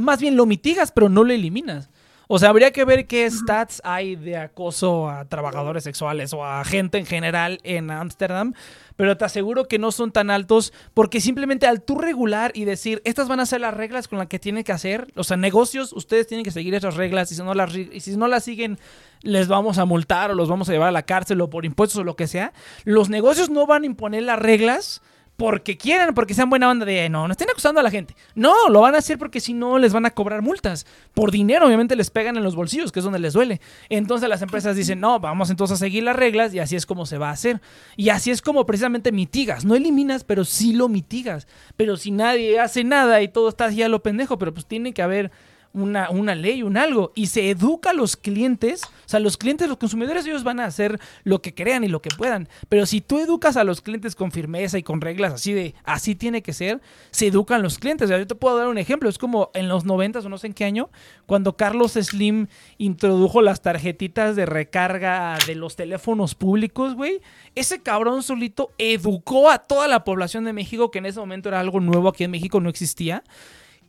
más 0.02 0.20
bien 0.20 0.36
lo 0.36 0.46
mitigas, 0.46 0.92
pero 0.92 1.10
no 1.10 1.24
lo 1.24 1.34
eliminas. 1.34 1.90
O 2.28 2.40
sea, 2.40 2.50
habría 2.50 2.72
que 2.72 2.86
ver 2.86 3.06
qué 3.06 3.30
stats 3.30 3.82
hay 3.84 4.16
de 4.16 4.38
acoso 4.38 5.10
a 5.10 5.26
trabajadores 5.26 5.84
sexuales 5.84 6.34
o 6.34 6.44
a 6.44 6.64
gente 6.66 6.98
en 6.98 7.06
general 7.06 7.60
en 7.64 7.92
Ámsterdam, 7.92 8.54
pero 8.96 9.16
te 9.18 9.26
aseguro 9.26 9.68
que 9.68 9.78
no 9.78 9.92
son 9.92 10.12
tan 10.12 10.30
altos 10.30 10.74
porque 10.94 11.22
simplemente 11.22 11.68
al 11.68 11.84
tú 11.84 11.98
regular 11.98 12.52
y 12.56 12.66
decir, 12.66 13.02
estas 13.06 13.28
van 13.28 13.40
a 13.40 13.46
ser 13.46 13.62
las 13.62 13.74
reglas 13.74 14.08
con 14.08 14.18
las 14.18 14.28
que 14.28 14.40
tienen 14.40 14.64
que 14.64 14.72
hacer, 14.72 15.08
o 15.16 15.24
sea, 15.24 15.38
negocios, 15.38 15.94
ustedes 15.94 16.28
tienen 16.28 16.44
que 16.44 16.52
seguir 16.52 16.74
esas 16.74 16.96
reglas 16.96 17.32
y 17.32 17.36
si 17.36 17.44
no 17.44 17.54
las, 17.54 17.76
y 17.76 18.00
si 18.00 18.18
no 18.18 18.28
las 18.28 18.44
siguen, 18.44 18.80
les 19.22 19.48
vamos 19.48 19.78
a 19.78 19.86
multar 19.86 20.32
o 20.32 20.36
los 20.36 20.50
vamos 20.50 20.70
a 20.70 20.72
llevar 20.72 20.90
a 20.90 20.94
la 20.94 21.04
cárcel 21.04 21.42
o 21.42 21.50
por 21.50 21.66
impuestos 21.66 22.00
o 22.00 22.04
lo 22.04 22.16
que 22.16 22.28
sea. 22.28 22.54
Los 22.84 23.10
negocios 23.10 23.50
no 23.50 23.68
van 23.68 23.84
a 23.84 23.88
imponer 23.88 24.24
las 24.24 24.40
reglas 24.40 25.02
porque 25.38 25.78
quieran, 25.78 26.14
porque 26.14 26.34
sean 26.34 26.50
buena 26.50 26.68
banda 26.68 26.86
de 26.86 27.10
no, 27.10 27.28
no 27.28 27.32
estén 27.32 27.50
acusando 27.50 27.80
a 27.80 27.84
la 27.84 27.92
gente. 27.92 28.16
No, 28.36 28.70
lo 28.70 28.82
van 28.82 28.96
a 28.96 29.00
hacer 29.00 29.18
porque 29.18 29.40
si 29.40 29.54
no 29.54 29.78
les 29.78 29.92
van 29.92 30.06
a 30.06 30.12
cobrar 30.12 30.42
multas. 30.42 30.86
Por 31.14 31.32
dinero, 31.32 31.66
obviamente 31.66 31.96
les 31.96 32.10
pegan 32.10 32.38
en 32.38 32.44
los 32.44 32.56
bolsillos, 32.56 32.92
que 32.92 33.00
es 33.00 33.04
donde 33.04 33.20
les 33.20 33.34
duele. 33.34 33.60
Entonces 33.90 34.30
las 34.30 34.42
empresas 34.42 34.76
dicen, 34.76 35.00
no, 35.00 35.20
vamos 35.20 35.50
entonces 35.50 35.76
a 35.76 35.80
seguir 35.80 36.04
las 36.04 36.16
reglas 36.16 36.54
y 36.54 36.60
así 36.60 36.76
es 36.76 36.86
como 36.86 37.06
se 37.06 37.18
va 37.18 37.30
a 37.30 37.34
hacer. 37.34 37.62
Y 37.98 38.10
así 38.10 38.32
es 38.32 38.42
como 38.42 38.66
precisamente 38.66 39.12
mitigas. 39.12 39.66
No 39.66 39.76
eliminas, 39.76 40.24
pero 40.24 40.46
sí 40.46 40.74
lo 40.74 40.88
mitigas. 40.88 41.48
Pero 41.76 41.98
si 41.98 42.12
nadie 42.12 42.60
hace 42.60 42.84
nada 42.84 43.22
y 43.22 43.28
todo 43.28 43.50
está 43.50 43.66
así 43.66 43.84
a 43.84 43.90
lo 43.90 44.02
pendejo, 44.02 44.38
pero 44.38 44.54
pues 44.54 44.66
tiene 44.66 44.94
que 44.94 45.02
haber 45.02 45.32
una, 45.76 46.10
una 46.10 46.36
ley, 46.36 46.64
un 46.64 46.78
algo, 46.78 47.12
y 47.16 47.28
se 47.28 47.50
educa 47.50 47.92
a 47.92 47.94
los 47.94 48.16
clientes, 48.16 48.84
o 48.84 49.10
sea, 49.10 49.20
los 49.20 49.38
clientes, 49.38 49.68
los 49.68 49.78
consumidores, 49.78 50.26
ellos 50.26 50.44
van 50.44 50.60
a 50.60 50.66
hacer 50.66 51.00
lo 51.24 51.42
que 51.42 51.54
crean 51.54 51.84
y 51.84 51.88
lo 51.88 52.02
que 52.02 52.10
puedan, 52.10 52.48
pero 52.70 52.86
si 52.86 53.02
tú 53.02 53.20
educas 53.20 53.58
a 53.58 53.64
los 53.64 53.82
clientes 53.82 54.16
con 54.16 54.32
firmeza 54.32 54.78
y 54.78 54.84
con 54.84 55.02
reglas 55.02 55.34
así 55.34 55.54
de, 55.54 55.76
así 55.84 56.16
tiene 56.16 56.42
que 56.42 56.54
ser, 56.54 56.82
se 57.12 57.28
educan 57.28 57.62
los 57.62 57.78
clientes. 57.78 58.10
Yo 58.10 58.26
te 58.26 58.36
puedo 58.36 58.58
dar 58.58 58.68
un 58.68 58.78
ejemplo, 58.78 59.10
es 59.10 59.18
como 59.18 59.52
en 59.54 59.68
los 59.68 59.86
90 59.86 60.20
o 60.20 60.30
no 60.30 60.38
sé 60.38 60.48
en 60.48 60.54
qué 60.54 60.66
año, 60.66 60.90
cuando 61.26 61.58
Carlos 61.58 61.94
Slim 61.94 62.48
introdujo 62.78 63.42
las 63.42 63.62
tarjetitas 63.62 64.36
de 64.36 64.46
recarga 64.46 65.38
de 65.46 65.56
los 65.56 65.76
teléfonos 65.76 66.36
públicos, 66.36 66.96
güey, 66.96 67.22
ese 67.56 67.82
cabrón 67.82 68.24
solito 68.24 68.72
educó 68.78 69.50
a 69.50 69.60
toda 69.60 69.88
la 69.88 70.04
población 70.04 70.46
de 70.46 70.54
México, 70.54 70.92
que 70.92 71.00
en 71.00 71.06
ese 71.06 71.20
momento 71.20 71.50
era 71.50 71.60
algo 71.60 71.80
nuevo 71.80 72.10
aquí 72.10 72.24
en 72.24 72.32
México, 72.32 72.60
no 72.62 72.70
existía 72.70 73.24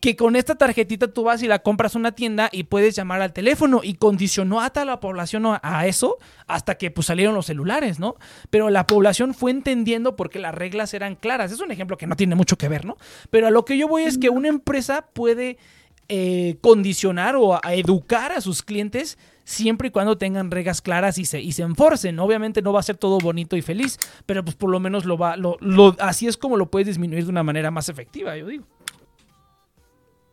que 0.00 0.16
con 0.16 0.36
esta 0.36 0.54
tarjetita 0.54 1.08
tú 1.08 1.24
vas 1.24 1.42
y 1.42 1.48
la 1.48 1.60
compras 1.60 1.94
a 1.94 1.98
una 1.98 2.12
tienda 2.12 2.48
y 2.52 2.64
puedes 2.64 2.94
llamar 2.94 3.22
al 3.22 3.32
teléfono 3.32 3.80
y 3.82 3.94
condicionó 3.94 4.60
a 4.60 4.70
toda 4.70 4.86
la 4.86 5.00
población 5.00 5.44
a 5.46 5.86
eso 5.86 6.18
hasta 6.46 6.76
que 6.76 6.90
pues 6.90 7.06
salieron 7.06 7.34
los 7.34 7.46
celulares, 7.46 7.98
¿no? 7.98 8.16
Pero 8.50 8.70
la 8.70 8.86
población 8.86 9.34
fue 9.34 9.50
entendiendo 9.50 10.16
porque 10.16 10.38
las 10.38 10.54
reglas 10.54 10.94
eran 10.94 11.16
claras. 11.16 11.52
Es 11.52 11.60
un 11.60 11.70
ejemplo 11.70 11.96
que 11.96 12.06
no 12.06 12.16
tiene 12.16 12.34
mucho 12.34 12.56
que 12.56 12.68
ver, 12.68 12.84
¿no? 12.84 12.96
Pero 13.30 13.46
a 13.46 13.50
lo 13.50 13.64
que 13.64 13.78
yo 13.78 13.88
voy 13.88 14.02
es 14.02 14.18
que 14.18 14.28
una 14.28 14.48
empresa 14.48 15.06
puede 15.12 15.58
eh, 16.08 16.58
condicionar 16.60 17.34
o 17.36 17.60
educar 17.64 18.30
a 18.30 18.40
sus 18.40 18.62
clientes 18.62 19.18
siempre 19.42 19.88
y 19.88 19.90
cuando 19.90 20.18
tengan 20.18 20.50
reglas 20.50 20.82
claras 20.82 21.18
y 21.18 21.24
se, 21.24 21.40
y 21.40 21.52
se 21.52 21.62
enforcen. 21.62 22.18
Obviamente 22.18 22.62
no 22.62 22.72
va 22.72 22.80
a 22.80 22.82
ser 22.82 22.96
todo 22.96 23.18
bonito 23.18 23.56
y 23.56 23.62
feliz, 23.62 23.98
pero 24.26 24.44
pues 24.44 24.56
por 24.56 24.70
lo 24.70 24.78
menos 24.78 25.04
lo 25.04 25.16
va, 25.18 25.36
lo, 25.36 25.56
así 25.98 26.26
es 26.26 26.36
como 26.36 26.56
lo 26.56 26.70
puedes 26.70 26.86
disminuir 26.86 27.24
de 27.24 27.30
una 27.30 27.42
manera 27.42 27.70
más 27.70 27.88
efectiva, 27.88 28.36
yo 28.36 28.46
digo. 28.46 28.66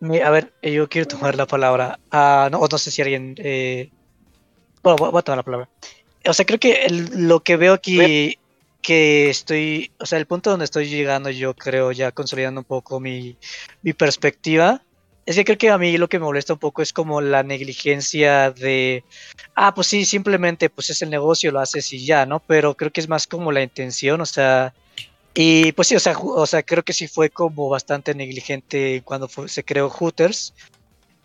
A 0.03 0.29
ver, 0.31 0.53
eh, 0.61 0.73
yo 0.73 0.89
quiero 0.89 1.07
tomar 1.07 1.35
la 1.35 1.45
palabra. 1.45 1.99
Ah, 2.11 2.49
no, 2.51 2.59
no 2.69 2.77
sé 2.77 2.91
si 2.91 3.01
alguien. 3.01 3.35
Eh... 3.37 3.89
Bueno, 4.81 4.97
voy 4.97 5.17
a 5.17 5.21
tomar 5.21 5.37
la 5.37 5.43
palabra. 5.43 5.69
O 6.25 6.33
sea, 6.33 6.45
creo 6.45 6.59
que 6.59 6.87
lo 6.89 7.41
que 7.41 7.55
veo 7.55 7.73
aquí, 7.73 8.37
que 8.81 9.29
estoy. 9.29 9.91
O 9.99 10.05
sea, 10.05 10.19
el 10.19 10.25
punto 10.25 10.49
donde 10.49 10.65
estoy 10.65 10.89
llegando, 10.89 11.29
yo 11.29 11.53
creo, 11.53 11.93
ya 11.93 12.11
consolidando 12.11 12.61
un 12.61 12.65
poco 12.65 12.99
mi, 12.99 13.37
mi 13.81 13.93
perspectiva, 13.93 14.81
es 15.25 15.37
que 15.37 15.45
creo 15.45 15.57
que 15.57 15.69
a 15.69 15.77
mí 15.77 15.97
lo 15.97 16.09
que 16.09 16.19
me 16.19 16.25
molesta 16.25 16.53
un 16.53 16.59
poco 16.59 16.81
es 16.81 16.91
como 16.91 17.21
la 17.21 17.43
negligencia 17.43 18.51
de. 18.51 19.05
Ah, 19.55 19.73
pues 19.73 19.87
sí, 19.87 20.03
simplemente 20.03 20.69
pues 20.69 20.89
es 20.89 21.01
el 21.01 21.11
negocio, 21.11 21.51
lo 21.51 21.61
haces 21.61 21.93
y 21.93 22.05
ya, 22.05 22.25
¿no? 22.25 22.41
Pero 22.41 22.75
creo 22.75 22.91
que 22.91 22.99
es 22.99 23.07
más 23.07 23.25
como 23.25 23.53
la 23.53 23.63
intención, 23.63 24.19
o 24.19 24.25
sea 24.25 24.73
y 25.33 25.71
pues 25.71 25.87
sí, 25.87 25.95
o 25.95 25.99
sea, 25.99 26.17
o 26.17 26.45
sea, 26.45 26.61
creo 26.63 26.83
que 26.83 26.93
sí 26.93 27.07
fue 27.07 27.29
como 27.29 27.69
bastante 27.69 28.13
negligente 28.13 29.01
cuando 29.03 29.27
se 29.27 29.63
creó 29.63 29.89
Hooters. 29.89 30.53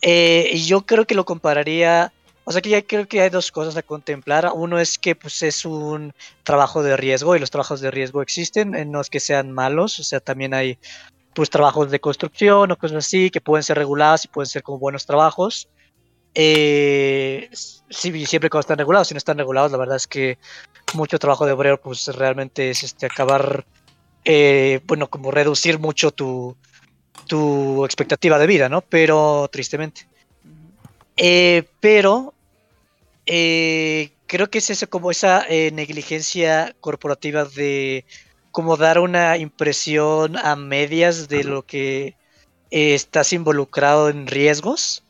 Eh, 0.01 0.51
y 0.53 0.65
yo 0.65 0.83
creo 0.87 1.07
que 1.07 1.15
lo 1.15 1.25
compararía, 1.25 2.13
o 2.45 2.53
sea 2.53 2.63
que 2.63 2.71
ya 2.71 2.83
creo 2.83 3.07
que 3.09 3.21
hay 3.21 3.31
dos 3.31 3.53
cosas 3.53 3.77
a 3.77 3.83
contemplar. 3.83 4.51
Uno 4.55 4.79
es 4.79 4.99
que 4.99 5.15
pues 5.15 5.43
es 5.43 5.65
un 5.65 6.15
trabajo 6.43 6.83
de 6.83 6.97
riesgo 6.97 7.37
y 7.37 7.39
los 7.39 7.51
trabajos 7.51 7.81
de 7.81 7.91
riesgo 7.91 8.23
existen, 8.23 8.75
eh, 8.75 8.85
no 8.87 9.01
es 9.01 9.11
que 9.11 9.21
sean 9.21 9.53
malos, 9.53 9.99
o 10.01 10.05
sea, 10.05 10.21
también 10.21 10.55
hay 10.55 10.79
pues 11.35 11.51
trabajos 11.51 11.91
de 11.91 12.01
construcción 12.01 12.71
o 12.73 12.77
cosas 12.77 12.99
así 12.99 13.31
que 13.31 13.41
pueden 13.41 13.63
ser 13.63 13.79
regulados 13.79 14.25
y 14.25 14.29
pueden 14.29 14.49
ser 14.49 14.63
como 14.63 14.79
buenos 14.79 15.05
trabajos. 15.07 15.69
Eh, 16.35 17.51
sí, 17.53 18.27
siempre 18.27 18.49
cuando 18.51 18.61
están 18.61 18.79
regulados, 18.79 19.09
si 19.09 19.15
no 19.15 19.19
están 19.19 19.39
regulados, 19.39 19.73
la 19.73 19.79
verdad 19.79 19.97
es 19.97 20.07
que 20.07 20.39
mucho 20.95 21.19
trabajo 21.19 21.47
de 21.47 21.53
obrero 21.53 21.81
pues 21.81 22.07
realmente 22.09 22.71
es 22.71 22.83
este 22.83 23.07
acabar 23.07 23.67
eh, 24.31 24.81
bueno, 24.85 25.09
como 25.09 25.31
reducir 25.31 25.79
mucho 25.79 26.11
tu, 26.11 26.55
tu 27.27 27.83
expectativa 27.87 28.39
de 28.39 28.47
vida, 28.47 28.69
¿no? 28.69 28.83
Pero 28.83 29.49
tristemente. 29.51 30.07
Eh, 31.17 31.65
pero 31.81 32.35
eh, 33.25 34.11
creo 34.27 34.51
que 34.51 34.59
es 34.59 34.69
eso 34.69 34.87
como 34.91 35.11
esa 35.11 35.47
negligencia 35.49 36.77
corporativa 36.81 37.47
de 37.47 38.05
como 38.51 38.77
dar 38.77 38.99
una 38.99 39.39
impresión 39.39 40.37
a 40.37 40.57
medias 40.57 41.29
de 41.29 41.45
lo 41.45 41.65
que 41.65 42.15
estás 42.71 43.33
involucrado 43.33 44.11
en 44.11 44.27
riesgos 44.27 45.03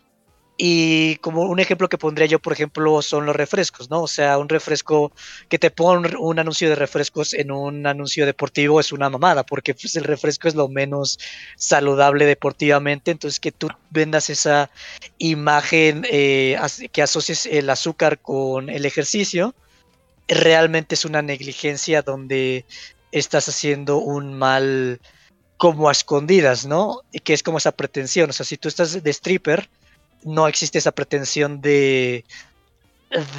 y 0.60 1.16
como 1.18 1.42
un 1.42 1.60
ejemplo 1.60 1.88
que 1.88 1.98
pondría 1.98 2.26
yo, 2.26 2.40
por 2.40 2.52
ejemplo, 2.52 3.00
son 3.00 3.24
los 3.26 3.36
refrescos, 3.36 3.88
¿no? 3.90 4.02
O 4.02 4.08
sea, 4.08 4.38
un 4.38 4.48
refresco 4.48 5.12
que 5.48 5.56
te 5.56 5.70
ponga 5.70 6.18
un, 6.18 6.38
anuncio 6.40 6.68
de 6.68 6.74
refrescos 6.74 7.32
en 7.32 7.52
un 7.52 7.86
anuncio 7.86 8.26
deportivo 8.26 8.80
es 8.80 8.90
una 8.90 9.08
mamada, 9.08 9.46
porque 9.46 9.72
pues, 9.72 9.94
el 9.94 10.02
refresco 10.02 10.48
es 10.48 10.56
lo 10.56 10.68
menos 10.68 11.20
saludable 11.56 12.26
deportivamente. 12.26 13.12
Entonces, 13.12 13.38
que 13.38 13.52
tú 13.52 13.68
vendas 13.90 14.30
esa 14.30 14.68
imagen 15.18 16.04
eh, 16.10 16.58
que 16.90 17.02
asocies 17.02 17.46
el 17.46 17.70
azúcar 17.70 18.18
con 18.18 18.68
el 18.68 18.84
ejercicio, 18.84 19.54
realmente 20.26 20.96
es 20.96 21.04
una 21.04 21.22
negligencia 21.22 22.02
donde 22.02 22.64
estás 23.12 23.48
haciendo 23.48 23.98
un 23.98 24.34
mal 24.34 25.00
como 25.56 25.88
a 25.88 25.92
escondidas, 25.92 26.66
¿no? 26.66 27.02
Que 27.22 27.32
es 27.32 27.44
como 27.44 27.58
esa 27.58 27.70
pretensión. 27.70 28.30
O 28.30 28.32
sea, 28.32 28.44
si 28.44 28.56
tú 28.56 28.66
estás 28.66 29.00
de 29.00 29.10
stripper 29.10 29.70
no 30.24 30.48
existe 30.48 30.78
esa 30.78 30.92
pretensión 30.92 31.60
de, 31.60 32.24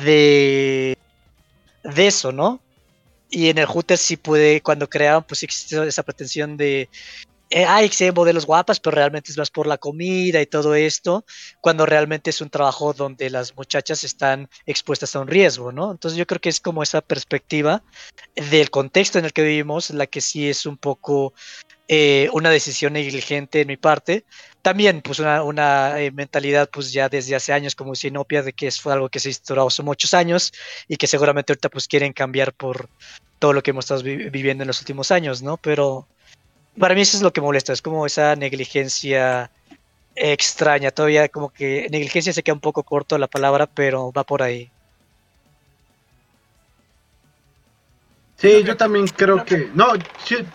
de, 0.03 0.97
de 1.84 2.07
eso, 2.07 2.31
¿no? 2.31 2.61
Y 3.30 3.49
en 3.49 3.60
el 3.60 3.65
Hooters 3.65 4.01
sí 4.01 4.18
puede, 4.18 4.61
cuando 4.61 4.89
creaban, 4.89 5.23
pues 5.23 5.43
existe 5.43 5.88
esa 5.88 6.03
pretensión 6.03 6.57
de, 6.57 6.89
eh, 7.51 7.65
ay, 7.65 7.89
sí, 7.89 8.11
modelos 8.11 8.45
guapas, 8.45 8.80
pero 8.80 8.95
realmente 8.95 9.31
es 9.31 9.38
más 9.38 9.49
por 9.49 9.65
la 9.65 9.80
comida 9.80 10.39
y 10.39 10.45
todo 10.45 10.76
esto, 10.76 11.26
cuando 11.61 11.88
realmente 11.88 12.30
es 12.30 12.41
un 12.41 12.49
trabajo 12.51 12.93
donde 12.93 13.30
las 13.31 13.56
muchachas 13.57 14.03
están 14.03 14.49
expuestas 14.68 15.15
a 15.15 15.19
un 15.19 15.27
riesgo, 15.27 15.72
¿no? 15.72 15.91
Entonces 15.91 16.18
yo 16.18 16.27
creo 16.27 16.39
que 16.39 16.49
es 16.49 16.60
como 16.60 16.84
esa 16.84 17.01
perspectiva 17.01 17.81
del 18.35 18.69
contexto 18.69 19.18
en 19.18 19.26
el 19.26 19.34
que 19.34 19.41
vivimos, 19.41 19.89
la 19.89 20.06
que 20.06 20.22
sí 20.22 20.47
es 20.47 20.68
un 20.68 20.77
poco 20.77 21.34
eh, 21.91 22.29
una 22.33 22.51
decisión 22.51 22.93
negligente 22.93 23.61
en 23.61 23.67
mi 23.67 23.75
parte. 23.75 24.23
También, 24.61 25.01
pues, 25.01 25.17
una, 25.19 25.99
eh, 25.99 26.11
mentalidad, 26.11 26.69
pues, 26.71 26.93
ya 26.93 27.09
desde 27.09 27.35
hace 27.35 27.51
años 27.51 27.73
como 27.73 27.95
sinopia 27.95 28.43
de 28.43 28.53
que 28.53 28.67
es 28.67 28.79
fue 28.79 28.93
algo 28.93 29.09
que 29.09 29.19
se 29.19 29.29
instauró 29.29 29.67
hace 29.67 29.81
muchos 29.81 30.13
años 30.13 30.53
y 30.87 30.97
que 30.97 31.07
seguramente 31.07 31.51
ahorita, 31.51 31.69
pues, 31.69 31.87
quieren 31.87 32.13
cambiar 32.13 32.53
por 32.53 32.89
todo 33.39 33.53
lo 33.53 33.63
que 33.63 33.71
hemos 33.71 33.85
estado 33.85 34.03
viviendo 34.03 34.63
en 34.63 34.67
los 34.67 34.79
últimos 34.81 35.09
años, 35.09 35.41
¿no? 35.41 35.57
Pero 35.57 36.07
para 36.77 36.93
mí 36.93 37.01
eso 37.01 37.17
es 37.17 37.23
lo 37.23 37.33
que 37.33 37.41
molesta, 37.41 37.73
es 37.73 37.81
como 37.81 38.05
esa 38.05 38.35
negligencia 38.35 39.49
extraña, 40.15 40.91
todavía 40.91 41.27
como 41.29 41.49
que 41.49 41.87
negligencia 41.89 42.33
se 42.33 42.43
queda 42.43 42.53
un 42.53 42.59
poco 42.61 42.83
corto 42.83 43.17
la 43.17 43.27
palabra, 43.27 43.65
pero 43.65 44.11
va 44.11 44.23
por 44.23 44.43
ahí. 44.43 44.69
Sí, 48.35 48.63
yo 48.63 48.77
también 48.77 49.07
creo 49.07 49.43
que. 49.43 49.69
No, 49.73 49.93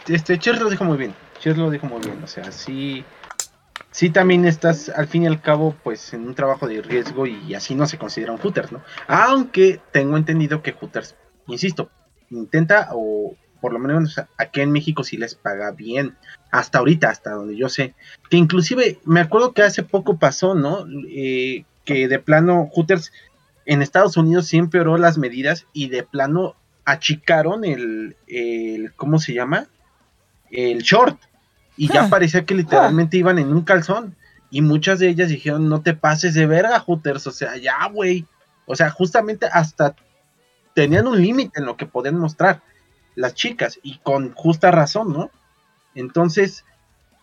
este, 0.06 0.38
Cher 0.38 0.60
lo 0.60 0.70
dijo 0.70 0.84
muy 0.84 0.96
bien. 0.96 1.23
Cher 1.44 1.58
lo 1.58 1.70
dijo 1.70 1.86
muy 1.86 2.00
bien. 2.00 2.22
O 2.24 2.26
sea, 2.26 2.50
sí. 2.50 3.04
Sí, 3.90 4.08
también 4.08 4.46
estás 4.46 4.88
al 4.88 5.08
fin 5.08 5.24
y 5.24 5.26
al 5.26 5.42
cabo, 5.42 5.76
pues 5.84 6.14
en 6.14 6.26
un 6.26 6.34
trabajo 6.34 6.66
de 6.66 6.80
riesgo 6.80 7.26
y 7.26 7.54
así 7.54 7.74
no 7.74 7.86
se 7.86 7.98
considera 7.98 8.32
un 8.32 8.38
Hooters, 8.38 8.72
¿no? 8.72 8.82
Aunque 9.06 9.78
tengo 9.92 10.16
entendido 10.16 10.62
que 10.62 10.72
Hooters, 10.72 11.16
insisto, 11.46 11.90
intenta 12.30 12.88
o 12.92 13.36
por 13.60 13.74
lo 13.74 13.78
menos 13.78 14.18
aquí 14.38 14.62
en 14.62 14.72
México 14.72 15.04
sí 15.04 15.18
les 15.18 15.34
paga 15.34 15.70
bien. 15.72 16.16
Hasta 16.50 16.78
ahorita, 16.78 17.10
hasta 17.10 17.32
donde 17.32 17.56
yo 17.56 17.68
sé. 17.68 17.94
Que 18.30 18.38
inclusive 18.38 18.98
me 19.04 19.20
acuerdo 19.20 19.52
que 19.52 19.62
hace 19.62 19.82
poco 19.82 20.18
pasó, 20.18 20.54
¿no? 20.54 20.86
Eh, 21.10 21.66
que 21.84 22.08
de 22.08 22.18
plano 22.20 22.70
Hooters 22.72 23.12
en 23.66 23.82
Estados 23.82 24.16
Unidos 24.16 24.46
siempre 24.46 24.80
oró 24.80 24.96
las 24.96 25.18
medidas 25.18 25.66
y 25.74 25.88
de 25.88 26.04
plano 26.04 26.56
achicaron 26.86 27.66
el, 27.66 28.16
el 28.28 28.94
¿cómo 28.94 29.18
se 29.18 29.34
llama? 29.34 29.66
El 30.50 30.78
short. 30.78 31.18
Y 31.76 31.92
ya 31.92 32.04
ah. 32.04 32.08
parecía 32.10 32.44
que 32.44 32.54
literalmente 32.54 33.16
iban 33.16 33.38
en 33.38 33.48
un 33.48 33.62
calzón. 33.62 34.14
Y 34.50 34.62
muchas 34.62 34.98
de 34.98 35.08
ellas 35.08 35.28
dijeron, 35.28 35.68
no 35.68 35.82
te 35.82 35.94
pases 35.94 36.34
de 36.34 36.46
verga, 36.46 36.78
Hooters. 36.78 37.26
O 37.26 37.32
sea, 37.32 37.56
ya, 37.56 37.88
güey. 37.92 38.26
O 38.66 38.76
sea, 38.76 38.90
justamente 38.90 39.46
hasta 39.52 39.96
tenían 40.74 41.06
un 41.06 41.20
límite 41.20 41.60
en 41.60 41.66
lo 41.66 41.76
que 41.76 41.86
podían 41.86 42.18
mostrar 42.18 42.62
las 43.14 43.34
chicas. 43.34 43.80
Y 43.82 43.98
con 43.98 44.32
justa 44.34 44.70
razón, 44.70 45.12
¿no? 45.12 45.30
Entonces, 45.94 46.64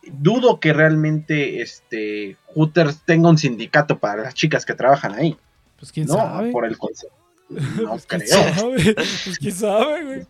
dudo 0.04 0.60
que 0.60 0.74
realmente 0.74 1.62
este 1.62 2.38
Hooters 2.48 3.02
tenga 3.06 3.30
un 3.30 3.38
sindicato 3.38 4.00
para 4.00 4.24
las 4.24 4.34
chicas 4.34 4.66
que 4.66 4.74
trabajan 4.74 5.14
ahí. 5.14 5.38
Pues 5.80 5.92
quién 5.92 6.08
sabe. 6.08 6.52
Por 6.52 6.66
el 6.66 6.78
concepto. 6.78 7.16
No 7.52 7.90
pues 7.90 8.06
creo. 8.08 8.28
Sabe? 8.28 8.96
Pues 9.42 9.56
sabe, 9.56 10.06
güey. 10.06 10.28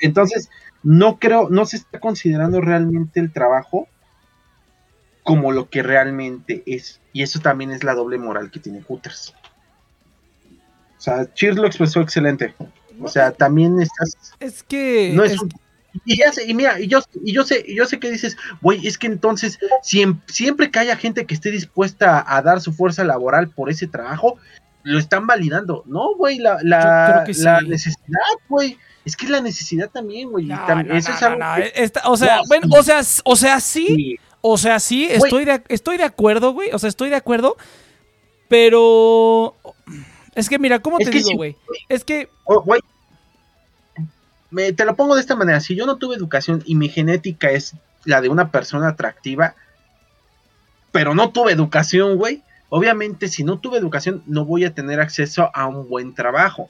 Entonces, 0.00 0.50
no 0.82 1.18
creo, 1.18 1.48
no 1.50 1.64
se 1.66 1.76
está 1.76 2.00
considerando 2.00 2.60
realmente 2.60 3.20
el 3.20 3.32
trabajo 3.32 3.88
como 5.22 5.52
lo 5.52 5.68
que 5.68 5.82
realmente 5.82 6.62
es. 6.66 7.00
Y 7.12 7.22
eso 7.22 7.40
también 7.40 7.70
es 7.70 7.84
la 7.84 7.94
doble 7.94 8.18
moral 8.18 8.50
que 8.50 8.60
tiene 8.60 8.82
Hooters. 8.82 9.34
O 10.98 11.00
sea, 11.00 11.32
Cheers 11.32 11.56
lo 11.56 11.66
expresó 11.66 12.00
excelente. 12.00 12.54
O 13.00 13.08
sea, 13.08 13.32
también 13.32 13.80
estás. 13.80 14.16
Es 14.40 14.62
que. 14.62 15.12
No 15.14 15.24
es, 15.24 15.36
y 16.04 16.16
ya 16.16 16.32
sé, 16.32 16.46
y 16.46 16.54
mira, 16.54 16.80
y 16.80 16.86
yo, 16.86 17.00
y 17.22 17.32
yo 17.32 17.44
sé, 17.44 17.64
y 17.66 17.76
yo 17.76 17.84
sé 17.84 17.98
que 17.98 18.10
dices, 18.10 18.36
güey, 18.62 18.86
es 18.86 18.96
que 18.96 19.06
entonces, 19.06 19.58
siempre, 19.82 20.24
siempre 20.32 20.70
que 20.70 20.78
haya 20.78 20.96
gente 20.96 21.26
que 21.26 21.34
esté 21.34 21.50
dispuesta 21.50 22.24
a 22.26 22.40
dar 22.40 22.60
su 22.60 22.72
fuerza 22.72 23.04
laboral 23.04 23.50
por 23.50 23.68
ese 23.68 23.86
trabajo, 23.86 24.38
lo 24.84 24.98
están 24.98 25.26
validando. 25.26 25.84
No, 25.86 26.14
güey, 26.16 26.38
la, 26.38 26.58
la, 26.62 27.24
la 27.26 27.60
sí. 27.60 27.68
necesidad, 27.68 28.20
güey. 28.48 28.78
Es 29.04 29.16
que 29.16 29.26
la 29.28 29.40
necesidad 29.40 29.90
también, 29.90 30.30
güey. 30.30 30.44
y 30.44 30.48
No, 30.48 30.56
tam- 30.66 30.86
no, 30.86 30.96
eso 30.96 31.10
no, 31.10 31.16
es 31.16 31.22
algo 31.22 31.40
que- 31.56 31.72
esta- 31.76 32.08
o 32.08 32.16
sea, 32.16 32.36
No, 32.36 32.42
bueno, 32.48 32.66
sí. 32.68 32.78
o 32.78 32.82
sea, 32.82 33.00
o 33.24 33.36
sea, 33.36 33.60
sí, 33.60 33.86
Sí. 33.86 34.16
o 34.40 34.56
sea, 34.58 34.78
sí, 34.80 35.06
estoy 35.10 35.44
de, 35.44 35.62
estoy 35.68 35.96
de 35.96 36.04
acuerdo, 36.04 36.52
güey, 36.52 36.70
o 36.72 36.78
sea, 36.78 36.88
estoy 36.88 37.10
de 37.10 37.16
acuerdo, 37.16 37.56
pero 38.48 39.56
es 40.34 40.48
que 40.48 40.58
mira, 40.58 40.78
¿cómo 40.80 40.98
Es 40.98 41.06
te 41.06 41.10
digo, 41.16 41.28
sí, 41.30 41.34
güey? 41.36 41.56
Es 41.88 42.04
que 42.04 42.28
Oh, 42.44 42.60
güey. 42.62 42.80
Me- 44.50 44.72
te 44.72 44.84
lo 44.84 44.94
pongo 44.96 45.14
de 45.14 45.22
esta 45.22 45.34
manera. 45.36 45.60
Si 45.60 45.74
yo 45.74 45.86
no 45.86 45.96
tuve 45.96 46.14
educación 46.16 46.62
y 46.66 46.74
mi 46.74 46.88
genética 46.90 47.50
es 47.50 47.74
la 48.04 48.20
de 48.20 48.28
una 48.28 48.50
persona 48.50 48.88
atractiva, 48.88 49.54
pero 50.90 51.14
no 51.14 51.30
tuve 51.30 51.52
educación, 51.52 52.16
güey. 52.16 52.42
Obviamente, 52.68 53.28
si 53.28 53.44
no 53.44 53.58
tuve 53.58 53.78
educación, 53.78 54.22
no 54.26 54.44
voy 54.44 54.64
a 54.64 54.74
tener 54.74 55.00
acceso 55.00 55.50
a 55.54 55.66
un 55.66 55.88
buen 55.88 56.14
trabajo. 56.14 56.68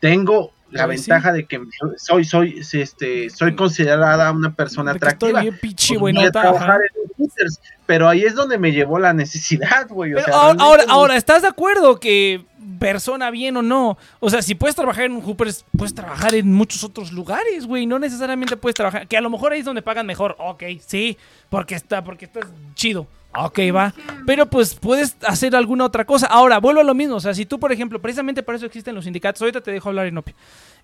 Tengo 0.00 0.52
la 0.70 0.84
sí. 0.84 0.88
ventaja 0.90 1.32
de 1.32 1.44
que 1.46 1.60
soy, 1.96 2.24
soy, 2.24 2.60
este, 2.72 3.30
soy 3.30 3.54
considerada 3.56 4.30
una 4.32 4.54
persona 4.54 4.92
porque 4.92 5.08
estoy 5.08 5.30
atractiva. 5.30 5.40
bien 5.42 5.76
voy 5.88 5.96
a 5.96 6.00
buenota, 6.00 6.42
trabajar 6.42 6.80
en 6.82 7.10
Hooters, 7.18 7.60
pero 7.86 8.08
ahí 8.08 8.22
es 8.22 8.34
donde 8.34 8.58
me 8.58 8.72
llevó 8.72 8.98
la 8.98 9.12
necesidad, 9.12 9.88
güey. 9.88 10.12
o 10.12 10.16
Pero 10.16 10.26
sea, 10.26 10.34
ahora, 10.34 10.62
ahora, 10.62 10.84
no- 10.86 10.92
ahora, 10.92 11.16
¿estás 11.16 11.42
de 11.42 11.48
acuerdo 11.48 11.98
que 12.00 12.44
persona 12.78 13.30
bien 13.30 13.56
o 13.56 13.62
no? 13.62 13.98
O 14.20 14.30
sea, 14.30 14.42
si 14.42 14.54
puedes 14.54 14.74
trabajar 14.76 15.04
en 15.04 15.12
un 15.12 15.22
Hoopers, 15.24 15.64
puedes 15.76 15.94
trabajar 15.94 16.34
en 16.34 16.52
muchos 16.52 16.84
otros 16.84 17.12
lugares, 17.12 17.66
güey. 17.66 17.86
No 17.86 17.98
necesariamente 17.98 18.56
puedes 18.56 18.74
trabajar. 18.74 19.06
Que 19.06 19.16
a 19.16 19.20
lo 19.20 19.28
mejor 19.30 19.52
ahí 19.52 19.60
es 19.60 19.64
donde 19.64 19.82
pagan 19.82 20.06
mejor. 20.06 20.36
Ok, 20.38 20.62
sí. 20.86 21.18
Porque 21.48 21.74
está, 21.74 22.02
porque 22.04 22.24
estás 22.26 22.44
chido. 22.74 23.06
Ok, 23.36 23.60
va. 23.74 23.94
Pero 24.26 24.46
pues 24.46 24.74
puedes 24.74 25.16
hacer 25.22 25.54
alguna 25.54 25.84
otra 25.84 26.04
cosa. 26.04 26.26
Ahora, 26.26 26.58
vuelvo 26.58 26.80
a 26.80 26.84
lo 26.84 26.94
mismo. 26.94 27.16
O 27.16 27.20
sea, 27.20 27.32
si 27.32 27.46
tú, 27.46 27.60
por 27.60 27.70
ejemplo, 27.70 28.00
precisamente 28.00 28.42
para 28.42 28.56
eso 28.56 28.66
existen 28.66 28.94
los 28.94 29.04
sindicatos. 29.04 29.40
Ahorita 29.40 29.60
te 29.60 29.70
dejo 29.70 29.88
hablar 29.88 30.08
Inopia. 30.08 30.34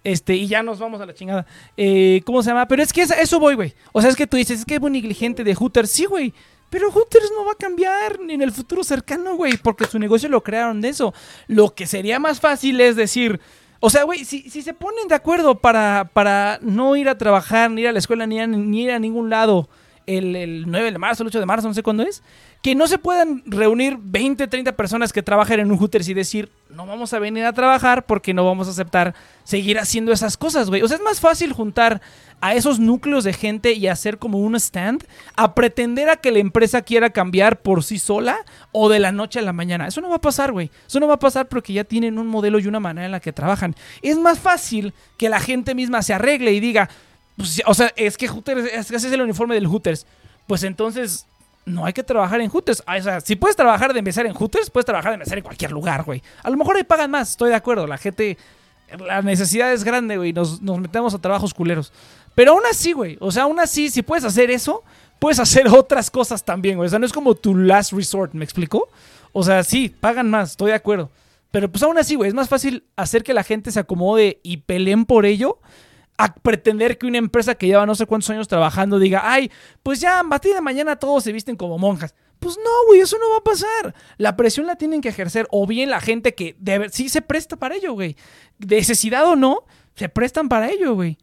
Este, 0.05 0.37
y 0.37 0.47
ya 0.47 0.63
nos 0.63 0.79
vamos 0.79 1.01
a 1.01 1.07
la 1.07 1.15
chingada. 1.15 1.45
Eh, 1.77 2.23
¿Cómo 2.25 2.43
se 2.43 2.51
llama? 2.51 2.69
Pero 2.69 2.83
es 2.83 2.93
que 2.93 3.03
eso 3.03 3.41
voy, 3.41 3.57
güey. 3.57 3.75
O 3.93 4.01
sea, 4.01 4.11
es 4.11 4.17
que 4.17 4.29
tú 4.29 4.37
dices, 4.37 4.61
es 4.61 4.65
que 4.65 4.77
es 4.77 4.81
muy 4.81 4.93
negligente 4.93 5.43
de 5.43 5.55
Hooters. 5.55 5.91
Sí, 5.91 6.05
güey. 6.05 6.33
Pero 6.71 6.91
Hooters 6.93 7.33
no 7.37 7.45
va 7.45 7.53
a 7.53 7.57
cambiar 7.57 8.21
ni 8.21 8.35
en 8.35 8.43
el 8.43 8.53
futuro 8.53 8.85
cercano, 8.85 9.35
güey. 9.35 9.57
Porque 9.57 9.87
su 9.87 9.99
negocio 9.99 10.29
lo 10.29 10.45
crearon 10.45 10.81
de 10.81 10.91
eso. 10.91 11.13
Lo 11.49 11.75
que 11.75 11.87
sería 11.89 12.21
más 12.21 12.39
fácil 12.39 12.81
es 12.81 12.95
decir. 12.95 13.41
O 13.81 13.91
sea, 13.91 14.05
güey, 14.05 14.25
si, 14.25 14.49
si 14.49 14.63
se 14.63 14.73
ponen 14.73 15.09
de 15.09 15.17
acuerdo 15.17 15.57
para, 15.57 16.59
no 16.63 16.95
ir 16.95 17.09
a 17.09 17.19
trabajar, 17.19 17.73
ni 17.73 17.83
ir 17.83 17.89
a 17.89 17.93
la 17.93 17.99
escuela, 17.99 18.27
ni, 18.27 18.45
ni 18.47 18.85
ir 18.85 18.93
a 18.93 18.99
ningún 19.01 19.31
lado 19.31 19.69
el, 20.07 20.37
el 20.37 20.65
9 20.71 20.93
de 20.93 20.99
marzo, 20.99 21.23
el 21.23 21.29
8 21.29 21.41
de 21.41 21.47
marzo, 21.47 21.69
no 21.69 21.75
sé 21.75 21.83
cuándo 21.83 22.03
es, 22.03 22.23
que 22.63 22.75
no 22.75 22.87
se 22.87 22.99
puedan 22.99 23.43
reunir 23.47 23.99
20, 24.01 24.47
30 24.47 24.77
personas 24.77 25.13
que 25.13 25.23
trabajen 25.23 25.61
en 25.61 25.71
un 25.71 25.79
Hooters 25.79 26.09
y 26.09 26.15
decir, 26.15 26.51
no 26.71 26.87
vamos 26.87 27.13
a 27.13 27.19
venir 27.19 27.45
a 27.45 27.53
trabajar 27.53 28.07
porque 28.07 28.35
no 28.35 28.45
vamos 28.45 28.69
a 28.69 28.71
aceptar 28.71 29.15
seguir 29.45 29.79
haciendo 29.79 30.13
esas 30.13 30.37
cosas, 30.37 30.69
güey. 30.69 30.83
O 30.83 30.89
sea, 30.89 30.97
es 30.97 31.03
más 31.03 31.21
fácil 31.21 31.53
juntar 31.53 32.01
a 32.41 32.55
esos 32.55 32.79
núcleos 32.79 33.25
de 33.25 33.33
gente 33.33 33.73
y 33.73 33.87
hacer 33.87 34.19
como 34.19 34.39
un 34.39 34.57
stand 34.57 35.05
a 35.37 35.55
pretender 35.55 36.09
a 36.09 36.17
que 36.17 36.33
la 36.33 36.39
empresa 36.39 36.83
quiera 36.83 37.11
cambiar 37.11 37.63
por 37.63 37.83
sí 37.83 37.99
sola 37.99 38.37
o 38.73 38.89
de 38.89 38.99
la 38.99 39.13
noche 39.13 39.39
a 39.39 39.43
la 39.43 39.53
mañana. 39.53 39.87
Eso 39.87 40.01
no 40.01 40.09
va 40.09 40.17
a 40.17 40.21
pasar, 40.21 40.53
güey. 40.53 40.71
Eso 40.87 41.01
no 41.01 41.07
va 41.07 41.15
a 41.15 41.19
pasar 41.19 41.49
porque 41.49 41.73
ya 41.73 41.85
tienen 41.85 42.19
un 42.19 42.27
modelo 42.27 42.59
y 42.59 42.67
una 42.67 42.81
manera 42.81 43.07
en 43.07 43.13
la 43.13 43.21
que 43.21 43.33
trabajan. 43.33 43.75
Es 44.03 44.19
más 44.19 44.39
fácil 44.39 44.93
que 45.17 45.29
la 45.29 45.41
gente 45.41 45.75
misma 45.75 46.03
se 46.03 46.15
arregle 46.15 46.53
y 46.53 46.61
diga, 46.61 46.91
pues, 47.37 47.63
o 47.67 47.75
sea, 47.75 47.93
es 47.97 48.17
que 48.17 48.29
Hooters, 48.29 48.65
es 48.73 48.89
que 48.89 48.97
ese 48.97 49.09
es 49.09 49.13
el 49.13 49.23
uniforme 49.23 49.55
del 49.55 49.67
Hooters. 49.67 50.07
Pues 50.47 50.63
entonces 50.63 51.27
no 51.65 51.85
hay 51.85 51.93
que 51.93 52.03
trabajar 52.03 52.41
en 52.41 52.49
Hooters. 52.49 52.83
Ah, 52.87 52.97
O 52.99 53.03
sea, 53.03 53.21
si 53.21 53.37
puedes 53.37 53.57
trabajar 53.57 53.93
de 53.93 53.99
empezar 53.99 54.27
en 54.27 54.33
Hooters, 54.33 54.71
puedes 54.71 54.87
trabajar 54.87 55.11
de 55.11 55.15
empezar 55.15 55.37
en 55.37 55.45
cualquier 55.45 55.73
lugar, 55.73 56.05
güey. 56.05 56.23
A 56.43 56.51
lo 56.51 56.57
mejor 56.57 56.77
ahí 56.77 56.85
pagan 56.85 57.11
más, 57.11 57.31
estoy 57.31 57.51
de 57.51 57.57
acuerdo. 57.57 57.87
La 57.87 57.99
gente, 57.99 58.39
la 58.99 59.23
necesidad 59.23 59.73
es 59.73 59.85
grande, 59.85 60.17
güey. 60.17 60.33
Nos, 60.33 60.63
nos 60.63 60.79
metemos 60.79 61.15
a 61.15 61.19
trabajos 61.19 61.53
culeros. 61.53 61.93
Pero 62.35 62.53
aún 62.53 62.63
así, 62.71 62.93
güey. 62.93 63.17
O 63.21 63.33
sea, 63.33 63.45
aún 63.45 63.59
así, 63.59 63.91
si 63.91 64.03
puedes 64.03 64.25
hacer 64.25 64.51
eso, 64.51 64.85
puedes 65.19 65.39
hacer 65.41 65.67
otras 65.69 66.11
cosas 66.11 66.45
también, 66.45 66.77
güey. 66.77 66.87
O 66.87 66.91
sea, 66.91 66.99
no 66.99 67.07
es 67.07 67.13
como 67.13 67.35
tu 67.35 67.57
last 67.57 67.93
resort, 67.93 68.33
¿me 68.33 68.45
explico? 68.45 68.89
O 69.33 69.43
sea, 69.43 69.65
sí, 69.65 69.89
pagan 69.89 70.31
más, 70.31 70.53
estoy 70.53 70.71
de 70.71 70.77
acuerdo. 70.77 71.11
Pero 71.51 71.71
pues 71.71 71.83
aún 71.83 71.99
así, 71.99 72.15
güey, 72.15 72.29
es 72.29 72.35
más 72.35 72.49
fácil 72.49 72.85
hacer 72.97 73.23
que 73.23 73.35
la 73.35 73.43
gente 73.43 73.71
se 73.71 73.81
acomode 73.81 74.41
y 74.43 74.59
peleen 74.59 75.05
por 75.05 75.27
ello 75.27 75.59
a 76.19 76.35
pretender 76.35 76.99
que 76.99 77.07
una 77.07 77.19
empresa 77.19 77.55
que 77.55 77.67
lleva 77.67 77.87
no 77.87 77.95
sé 77.95 78.07
cuántos 78.07 78.31
años 78.31 78.49
trabajando 78.49 78.99
diga, 78.99 79.23
ay, 79.25 79.51
pues 79.83 80.01
ya 80.01 80.21
a 80.21 80.25
partir 80.25 80.61
mañana 80.63 80.97
todos 80.97 81.25
se 81.25 81.33
visten 81.33 81.57
como 81.57 81.79
monjas. 81.79 82.15
Pues 82.39 82.57
no, 82.57 82.87
güey, 82.87 83.01
eso 83.01 83.17
no 83.19 83.31
va 83.31 83.39
a 83.39 83.45
pasar. 83.45 83.95
La 84.19 84.37
presión 84.37 84.67
la 84.67 84.77
tienen 84.77 85.01
que 85.01 85.09
ejercer 85.09 85.47
o 85.51 85.67
bien 85.67 85.91
la 85.91 86.01
gente 86.01 86.35
que 86.35 86.57
debe, 86.59 86.89
sí 86.91 87.09
se 87.09 87.23
presta 87.23 87.57
para 87.57 87.77
ello, 87.77 87.93
güey. 87.93 88.17
Necesidad 88.59 89.27
o 89.27 89.37
no, 89.37 89.65
se 89.95 90.09
prestan 90.09 90.49
para 90.49 90.71
ello, 90.71 90.95
güey. 90.95 91.19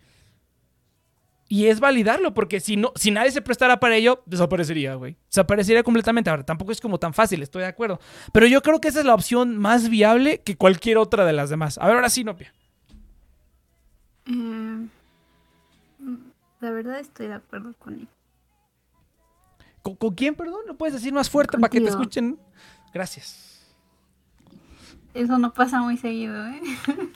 Y 1.48 1.68
es 1.68 1.80
validarlo, 1.80 2.34
porque 2.34 2.60
si 2.60 2.78
no, 2.78 2.94
si 2.96 3.12
nadie 3.12 3.30
se 3.30 3.44
prestara 3.44 3.80
para 3.80 3.96
ello, 3.96 4.24
desaparecería, 4.26 4.96
güey. 4.96 5.18
Desaparecería 5.28 5.84
completamente. 5.84 6.32
Ahora, 6.32 6.44
tampoco 6.44 6.72
es 6.72 6.82
como 6.82 6.98
tan 6.98 7.14
fácil, 7.14 7.44
estoy 7.44 7.62
de 7.62 7.68
acuerdo. 7.68 8.00
Pero 8.32 8.48
yo 8.48 8.64
creo 8.64 8.82
que 8.82 8.88
esa 8.88 9.02
es 9.02 9.06
la 9.06 9.14
opción 9.14 9.58
más 9.60 9.88
viable 9.88 10.42
que 10.42 10.58
cualquier 10.58 10.98
otra 10.98 11.26
de 11.26 11.34
las 11.34 11.52
demás. 11.52 11.78
A 11.78 11.86
ver, 11.86 11.96
ahora 11.96 12.10
sí, 12.10 12.24
Nopia. 12.24 12.54
Eh, 14.26 14.88
la 16.62 16.72
verdad 16.72 17.00
estoy 17.00 17.28
de 17.28 17.36
acuerdo 17.36 17.74
con 17.80 17.96
él. 17.96 18.08
¿Con, 19.82 19.96
con 19.96 20.16
quién, 20.16 20.36
perdón? 20.36 20.62
¿Lo 20.66 20.78
puedes 20.78 20.94
decir 20.94 21.14
más 21.14 21.30
fuerte 21.30 21.58
para 21.58 21.70
que 21.70 21.82
te 21.82 21.90
escuchen? 21.90 22.40
Gracias. 22.94 23.54
Eso 25.14 25.38
no 25.38 25.54
pasa 25.54 25.82
muy 25.82 25.98
seguido, 25.98 26.46
¿eh? 26.48 26.62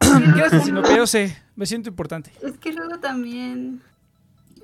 Gracias, 0.00 0.64
sino 0.64 0.82
que 0.82 0.96
yo 0.96 1.06
sé, 1.06 1.36
me 1.54 1.66
siento 1.66 1.88
importante. 1.88 2.32
Es 2.42 2.56
que 2.58 2.72
luego 2.72 2.98
también. 2.98 3.82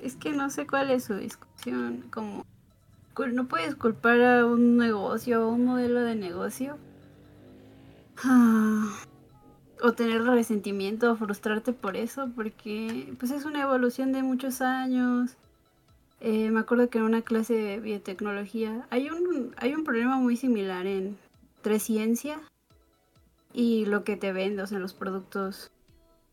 Es 0.01 0.15
que 0.15 0.31
no 0.31 0.49
sé 0.49 0.67
cuál 0.67 0.89
es 0.91 1.05
su 1.05 1.15
discusión. 1.15 2.05
Como. 2.11 2.45
No 3.31 3.47
puedes 3.47 3.75
culpar 3.75 4.21
a 4.21 4.45
un 4.45 4.77
negocio 4.77 5.47
o 5.47 5.51
un 5.51 5.65
modelo 5.65 6.01
de 6.01 6.15
negocio. 6.15 6.77
O 9.83 9.93
tener 9.93 10.23
resentimiento 10.23 11.11
o 11.11 11.15
frustrarte 11.15 11.73
por 11.73 11.95
eso. 11.95 12.31
Porque 12.35 13.13
pues 13.19 13.31
es 13.31 13.45
una 13.45 13.61
evolución 13.61 14.11
de 14.11 14.23
muchos 14.23 14.61
años. 14.61 15.35
Eh, 16.21 16.49
me 16.49 16.61
acuerdo 16.61 16.89
que 16.89 16.97
en 16.97 17.03
una 17.03 17.21
clase 17.21 17.53
de 17.53 17.79
biotecnología 17.79 18.87
hay 18.89 19.09
un, 19.09 19.53
hay 19.57 19.75
un 19.75 19.83
problema 19.83 20.15
muy 20.15 20.37
similar 20.37 20.87
en 20.87 21.17
entre 21.63 21.79
ciencia 21.79 22.41
y 23.53 23.85
lo 23.85 24.03
que 24.03 24.17
te 24.17 24.33
venden, 24.33 24.59
o 24.59 24.67
sea, 24.67 24.79
los 24.79 24.93
productos 24.93 25.71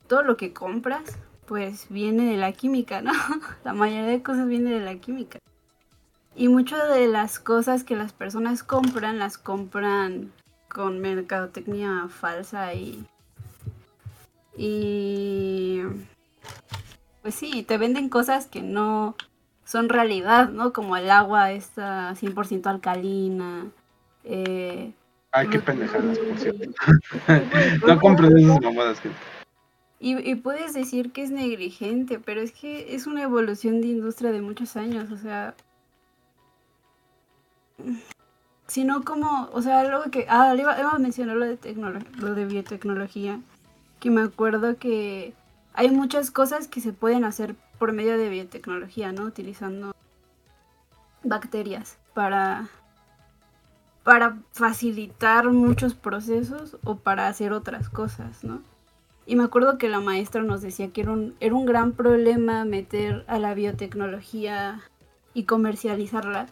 todo 0.08 0.22
lo 0.24 0.36
que 0.36 0.52
compras, 0.52 1.18
pues 1.46 1.86
viene 1.88 2.28
de 2.28 2.36
la 2.36 2.50
química, 2.50 3.00
¿no? 3.00 3.12
La 3.64 3.74
mayoría 3.74 4.06
de 4.06 4.24
cosas 4.24 4.48
viene 4.48 4.72
de 4.72 4.80
la 4.80 4.96
química. 4.96 5.38
Y 6.34 6.48
muchas 6.48 6.88
de 6.92 7.06
las 7.06 7.38
cosas 7.38 7.84
que 7.84 7.94
las 7.94 8.12
personas 8.12 8.64
compran, 8.64 9.20
las 9.20 9.38
compran 9.38 10.32
con 10.68 10.98
mercadotecnia 10.98 12.08
falsa 12.08 12.74
y... 12.74 13.06
Y... 14.62 15.80
Pues 17.22 17.34
sí, 17.34 17.62
te 17.62 17.78
venden 17.78 18.10
cosas 18.10 18.46
que 18.46 18.60
no 18.60 19.16
son 19.64 19.88
realidad, 19.88 20.50
¿no? 20.50 20.74
Como 20.74 20.98
el 20.98 21.10
agua 21.10 21.50
esta 21.52 22.12
100% 22.12 22.66
alcalina. 22.66 23.68
Eh, 24.24 24.92
Ay, 25.32 25.48
qué 25.48 25.60
pendejadas, 25.60 26.18
por 26.18 26.38
cierto. 26.38 26.70
No 27.86 27.98
compres 28.00 28.32
esas 28.32 28.60
mamadas, 28.60 29.00
gente. 29.00 29.16
Y, 29.98 30.30
y 30.30 30.34
puedes 30.34 30.74
decir 30.74 31.10
que 31.10 31.22
es 31.22 31.30
negligente, 31.30 32.18
pero 32.18 32.42
es 32.42 32.52
que 32.52 32.94
es 32.94 33.06
una 33.06 33.22
evolución 33.22 33.80
de 33.80 33.88
industria 33.88 34.30
de 34.30 34.42
muchos 34.42 34.76
años, 34.76 35.10
o 35.10 35.16
sea... 35.16 35.54
Si 38.66 38.84
no 38.84 39.04
como, 39.04 39.48
o 39.54 39.62
sea, 39.62 39.80
algo 39.80 40.10
que... 40.10 40.26
Ah, 40.28 40.52
le 40.52 40.62
iba, 40.62 40.78
iba 40.78 40.90
a 40.90 40.98
mencionar 40.98 41.36
lo 41.36 41.46
de, 41.46 41.58
lo 42.18 42.34
de 42.34 42.44
biotecnología, 42.44 43.40
que 44.00 44.10
me 44.10 44.22
acuerdo 44.22 44.76
que 44.76 45.34
hay 45.74 45.90
muchas 45.90 46.30
cosas 46.30 46.66
que 46.66 46.80
se 46.80 46.92
pueden 46.92 47.24
hacer 47.24 47.54
por 47.78 47.92
medio 47.92 48.18
de 48.18 48.28
biotecnología, 48.28 49.12
¿no? 49.12 49.24
Utilizando 49.24 49.94
bacterias 51.22 51.98
para 52.14 52.68
para 54.02 54.38
facilitar 54.52 55.50
muchos 55.50 55.94
procesos 55.94 56.78
o 56.84 56.96
para 56.96 57.28
hacer 57.28 57.52
otras 57.52 57.88
cosas, 57.88 58.42
¿no? 58.44 58.62
Y 59.26 59.36
me 59.36 59.44
acuerdo 59.44 59.78
que 59.78 59.88
la 59.88 60.00
maestra 60.00 60.42
nos 60.42 60.62
decía 60.62 60.90
que 60.90 61.02
era 61.02 61.12
un, 61.12 61.36
era 61.38 61.54
un 61.54 61.66
gran 61.66 61.92
problema 61.92 62.64
meter 62.64 63.24
a 63.28 63.38
la 63.38 63.54
biotecnología 63.54 64.80
y 65.34 65.44
comercializarla, 65.44 66.48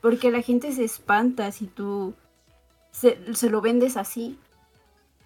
porque 0.00 0.30
la 0.30 0.42
gente 0.42 0.70
se 0.72 0.84
espanta 0.84 1.50
si 1.50 1.66
tú 1.66 2.14
se, 2.92 3.34
se 3.34 3.50
lo 3.50 3.60
vendes 3.60 3.96
así. 3.96 4.38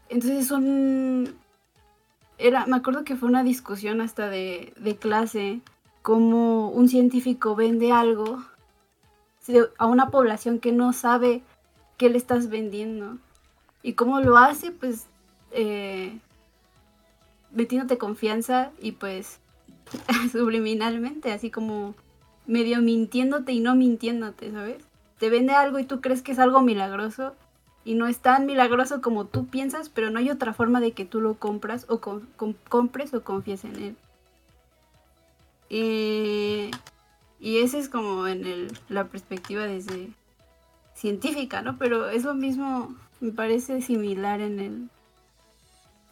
Entonces 0.08 0.46
son... 0.46 1.34
era, 2.38 2.66
me 2.66 2.76
acuerdo 2.76 3.04
que 3.04 3.16
fue 3.16 3.28
una 3.28 3.42
discusión 3.44 4.00
hasta 4.00 4.28
de, 4.28 4.72
de 4.76 4.96
clase, 4.96 5.60
cómo 6.02 6.70
un 6.70 6.88
científico 6.88 7.56
vende 7.56 7.92
algo 7.92 8.44
a 9.78 9.86
una 9.86 10.10
población 10.10 10.58
que 10.58 10.72
no 10.72 10.92
sabe 10.92 11.42
qué 11.96 12.10
le 12.10 12.18
estás 12.18 12.48
vendiendo. 12.48 13.18
Y 13.82 13.92
cómo 13.92 14.20
lo 14.20 14.36
hace, 14.36 14.72
pues, 14.72 15.06
eh, 15.52 16.18
metiéndote 17.52 17.98
confianza 17.98 18.70
y 18.80 18.92
pues 18.92 19.40
subliminalmente, 20.32 21.32
así 21.32 21.50
como 21.50 21.94
medio 22.46 22.82
mintiéndote 22.82 23.52
y 23.52 23.60
no 23.60 23.74
mintiéndote, 23.74 24.52
¿sabes? 24.52 24.84
Te 25.18 25.30
vende 25.30 25.54
algo 25.54 25.78
y 25.78 25.84
tú 25.84 26.00
crees 26.00 26.22
que 26.22 26.32
es 26.32 26.38
algo 26.38 26.60
milagroso 26.60 27.34
y 27.86 27.94
no 27.94 28.08
es 28.08 28.18
tan 28.18 28.46
milagroso 28.46 29.00
como 29.00 29.26
tú 29.26 29.46
piensas, 29.46 29.90
pero 29.90 30.10
no 30.10 30.18
hay 30.18 30.28
otra 30.28 30.52
forma 30.52 30.80
de 30.80 30.90
que 30.90 31.04
tú 31.04 31.20
lo 31.20 31.34
compras 31.36 31.86
o 31.88 32.00
compres 32.68 33.14
o 33.14 33.22
confíes 33.22 33.64
en 33.64 33.76
él. 33.76 33.96
Y, 35.68 36.72
y 37.38 37.58
ese 37.58 37.78
es 37.78 37.88
como 37.88 38.26
en 38.26 38.44
el, 38.44 38.76
la 38.88 39.04
perspectiva 39.04 39.68
desde 39.68 40.10
científica, 40.94 41.62
¿no? 41.62 41.78
Pero 41.78 42.08
eso 42.10 42.34
mismo 42.34 42.92
me 43.20 43.30
parece 43.30 43.80
similar 43.80 44.40
en 44.40 44.58
el, 44.58 44.90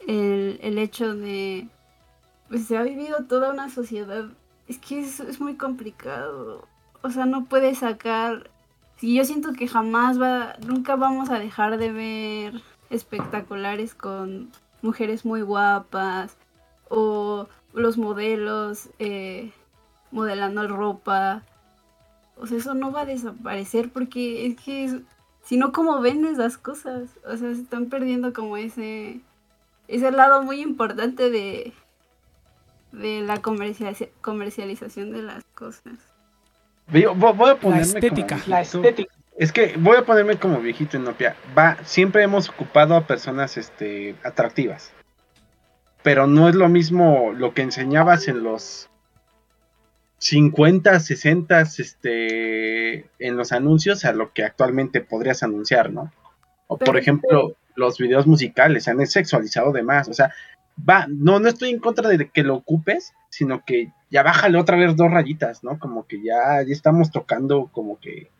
el, 0.07 0.61
el 0.63 0.79
hecho 0.79 1.17
de, 1.17 1.67
pues 2.49 2.67
se 2.67 2.77
ha 2.77 2.85
vivido 2.85 3.25
toda 3.25 3.51
una 3.51 3.69
sociedad, 3.69 4.27
es 4.69 4.79
que 4.79 5.01
es, 5.01 5.19
es 5.19 5.41
muy 5.41 5.57
complicado, 5.57 6.69
o 7.03 7.11
sea, 7.11 7.27
no 7.27 7.47
puedes 7.47 7.79
sacar, 7.79 8.49
si 8.97 9.15
yo 9.15 9.25
siento 9.25 9.53
que 9.53 9.69
jamás 9.69 10.21
va, 10.21 10.57
nunca 10.67 10.97
vamos 10.97 11.31
a 11.31 11.39
dejar 11.39 11.79
de 11.79 11.93
ver 11.93 12.63
espectaculares 12.91 13.95
con 13.95 14.51
mujeres 14.83 15.25
muy 15.25 15.43
guapas 15.43 16.37
o 16.89 17.49
los 17.73 17.99
modelos 17.99 18.91
eh, 18.99 19.53
modelando 20.11 20.67
ropa. 20.69 21.43
O 22.37 22.47
sea, 22.47 22.59
eso 22.59 22.75
no 22.75 22.93
va 22.93 23.03
a 23.03 23.07
desaparecer 23.07 23.91
porque 23.91 24.47
es 24.47 24.61
que 24.61 25.03
si 25.43 25.57
no, 25.57 25.73
¿cómo 25.73 26.01
vendes 26.01 26.39
las 26.39 26.57
cosas? 26.57 27.11
O 27.25 27.37
sea, 27.37 27.55
se 27.55 27.61
están 27.61 27.87
perdiendo 27.87 28.33
como 28.33 28.57
ese, 28.57 29.21
ese 29.89 30.11
lado 30.11 30.43
muy 30.43 30.61
importante 30.61 31.31
de, 31.31 31.73
de 32.93 33.21
la 33.21 33.43
comercialización 33.43 35.13
de 35.13 35.23
las 35.23 35.45
cosas. 35.55 36.14
Voy 36.87 37.51
a 37.51 37.57
ponerme 37.57 37.77
la 37.77 37.83
estética. 37.83 38.41
la 38.47 38.61
estética. 38.63 39.15
Es 39.37 39.51
que 39.51 39.75
voy 39.77 39.97
a 39.97 40.05
ponerme 40.05 40.37
como 40.37 40.61
viejito 40.61 40.97
en 40.97 41.05
Nopia. 41.05 41.35
Va, 41.57 41.77
siempre 41.85 42.23
hemos 42.23 42.49
ocupado 42.49 42.95
a 42.95 43.07
personas 43.07 43.57
este, 43.57 44.15
atractivas 44.23 44.93
pero 46.05 46.27
no 46.27 46.51
es 46.51 46.55
lo 46.55 46.69
mismo 46.69 47.33
lo 47.33 47.55
que 47.55 47.63
enseñabas 47.63 48.29
en 48.29 48.45
los 48.45 48.91
50, 50.19 51.01
60, 51.01 51.61
este, 51.63 53.07
en 53.19 53.37
los 53.39 53.53
anuncios 53.53 54.05
a 54.05 54.13
lo 54.13 54.31
que 54.35 54.45
actualmente 54.45 55.01
podrías 55.01 55.43
anunciar, 55.43 55.91
¿no? 55.91 56.13
O 56.67 56.77
por 56.77 56.99
ejemplo, 56.99 57.57
los 57.75 57.97
videos 57.97 58.27
musicales 58.27 58.85
se 58.85 58.91
han 58.91 59.05
sexualizado 59.07 59.73
de 59.73 59.83
más, 59.83 60.07
o 60.09 60.13
sea, 60.13 60.31
va, 60.79 61.07
no, 61.09 61.41
no 61.41 61.49
estoy 61.49 61.71
en 61.71 61.79
contra 61.79 62.11
de 62.11 62.29
que 62.29 62.43
lo 62.43 62.57
ocupes, 62.57 63.15
sino 63.35 63.65
que 63.65 63.93
ya 64.11 64.23
bájale 64.23 64.59
otra 64.59 64.77
vez 64.77 64.95
dos 64.95 65.11
rayitas, 65.11 65.65
¿no? 65.65 65.81
Como 65.81 66.07
que 66.07 66.23
ya, 66.23 66.63
ya 66.65 66.73
estamos 66.73 67.11
tocando 67.11 67.69
como 67.73 67.99
que 67.99 68.31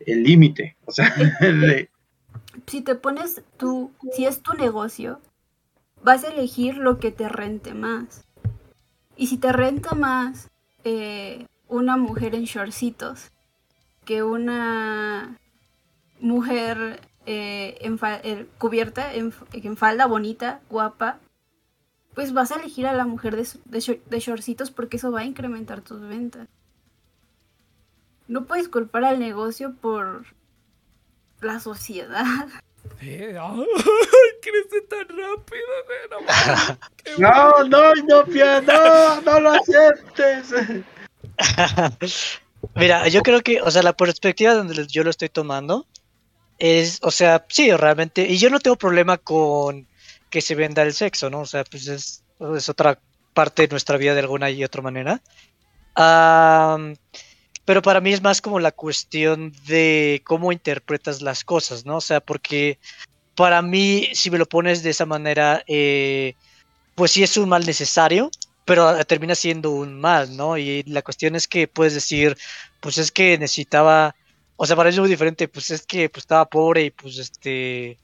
el 0.00 0.22
límite, 0.22 0.74
o 0.86 0.92
sea, 0.92 1.12
si 2.66 2.80
te 2.80 2.94
pones 2.94 3.42
tú, 3.58 3.92
si 4.12 4.24
es 4.24 4.40
tu 4.40 4.54
negocio, 4.54 5.20
vas 6.02 6.24
a 6.24 6.28
elegir 6.28 6.78
lo 6.78 6.98
que 6.98 7.12
te 7.12 7.28
rente 7.28 7.74
más. 7.74 8.24
Y 9.18 9.26
si 9.26 9.36
te 9.36 9.52
renta 9.52 9.94
más 9.94 10.48
eh, 10.84 11.46
una 11.68 11.98
mujer 11.98 12.34
en 12.34 12.44
shortcitos 12.44 13.32
que 14.06 14.22
una 14.22 15.38
mujer 16.20 17.00
eh, 17.26 17.76
en 17.80 17.98
cubierta, 18.56 19.12
en, 19.12 19.32
falda 19.76 20.06
bonita, 20.06 20.60
guapa, 20.70 21.18
pues 22.16 22.32
vas 22.32 22.50
a 22.50 22.56
elegir 22.56 22.86
a 22.86 22.94
la 22.94 23.04
mujer 23.04 23.36
de, 23.36 23.46
de, 23.66 24.00
de 24.04 24.20
shortcitos 24.20 24.70
porque 24.70 24.96
eso 24.96 25.12
va 25.12 25.20
a 25.20 25.24
incrementar 25.24 25.82
tus 25.82 26.00
ventas. 26.00 26.48
No 28.26 28.46
puedes 28.46 28.68
culpar 28.68 29.04
al 29.04 29.20
negocio 29.20 29.74
por 29.74 30.24
la 31.42 31.60
sociedad. 31.60 32.24
crece 32.98 34.80
tan 34.88 35.06
rápido, 35.08 35.66
No, 37.18 37.64
no, 37.64 37.94
no, 37.94 38.24
no, 38.62 39.20
no 39.20 39.40
lo 39.40 39.50
aceptes. 39.50 40.54
Mira, 42.74 43.08
yo 43.08 43.22
creo 43.22 43.42
que, 43.42 43.60
o 43.60 43.70
sea, 43.70 43.82
la 43.82 43.92
perspectiva 43.94 44.54
donde 44.54 44.86
yo 44.86 45.04
lo 45.04 45.10
estoy 45.10 45.28
tomando 45.28 45.86
es, 46.58 46.98
o 47.02 47.10
sea, 47.10 47.44
sí, 47.50 47.70
realmente, 47.72 48.22
y 48.22 48.38
yo 48.38 48.48
no 48.48 48.58
tengo 48.58 48.76
problema 48.76 49.18
con 49.18 49.86
que 50.30 50.40
se 50.40 50.54
venda 50.54 50.82
el 50.82 50.92
sexo, 50.92 51.30
¿no? 51.30 51.40
O 51.40 51.46
sea, 51.46 51.64
pues 51.64 51.88
es, 51.88 52.22
otra 52.68 52.98
parte 53.34 53.62
de 53.62 53.68
nuestra 53.68 53.96
vida 53.98 54.14
de 54.14 54.20
alguna 54.20 54.50
y 54.50 54.64
otra 54.64 54.82
manera. 54.82 55.20
pero 57.64 57.82
para 57.82 58.00
mí 58.00 58.12
es 58.12 58.22
más 58.22 58.40
como 58.40 58.60
la 58.60 58.72
cuestión 58.72 59.52
de 59.66 60.22
cómo 60.24 60.52
interpretas 60.52 61.22
las 61.22 61.44
cosas, 61.44 61.84
¿no? 61.84 61.96
O 61.96 62.00
sea, 62.00 62.20
porque 62.20 62.78
para 63.34 63.62
mí, 63.62 64.08
si 64.14 64.30
me 64.30 64.38
lo 64.38 64.46
pones 64.46 64.82
de 64.82 64.90
esa 64.90 65.06
manera, 65.06 65.62
eh, 65.66 66.34
pues 66.94 67.12
sí 67.12 67.22
es 67.22 67.36
un 67.36 67.48
mal 67.48 67.66
necesario, 67.66 68.30
pero 68.64 69.04
termina 69.04 69.34
siendo 69.36 69.70
un 69.70 70.00
mal, 70.00 70.36
¿no? 70.36 70.58
Y 70.58 70.82
la 70.84 71.02
cuestión 71.02 71.36
es 71.36 71.46
que 71.46 71.68
puedes 71.68 71.94
decir, 71.94 72.36
pues 72.80 72.98
es 72.98 73.12
que 73.12 73.38
necesitaba, 73.38 74.16
o 74.56 74.66
sea, 74.66 74.74
para 74.76 74.88
eso 74.88 74.96
es 74.96 75.00
muy 75.02 75.10
diferente, 75.10 75.48
pues 75.48 75.70
es 75.70 75.86
que 75.86 76.08
pues, 76.08 76.24
estaba 76.24 76.46
pobre 76.46 76.84
y 76.84 76.90
pues 76.90 77.18
este, 77.18 77.98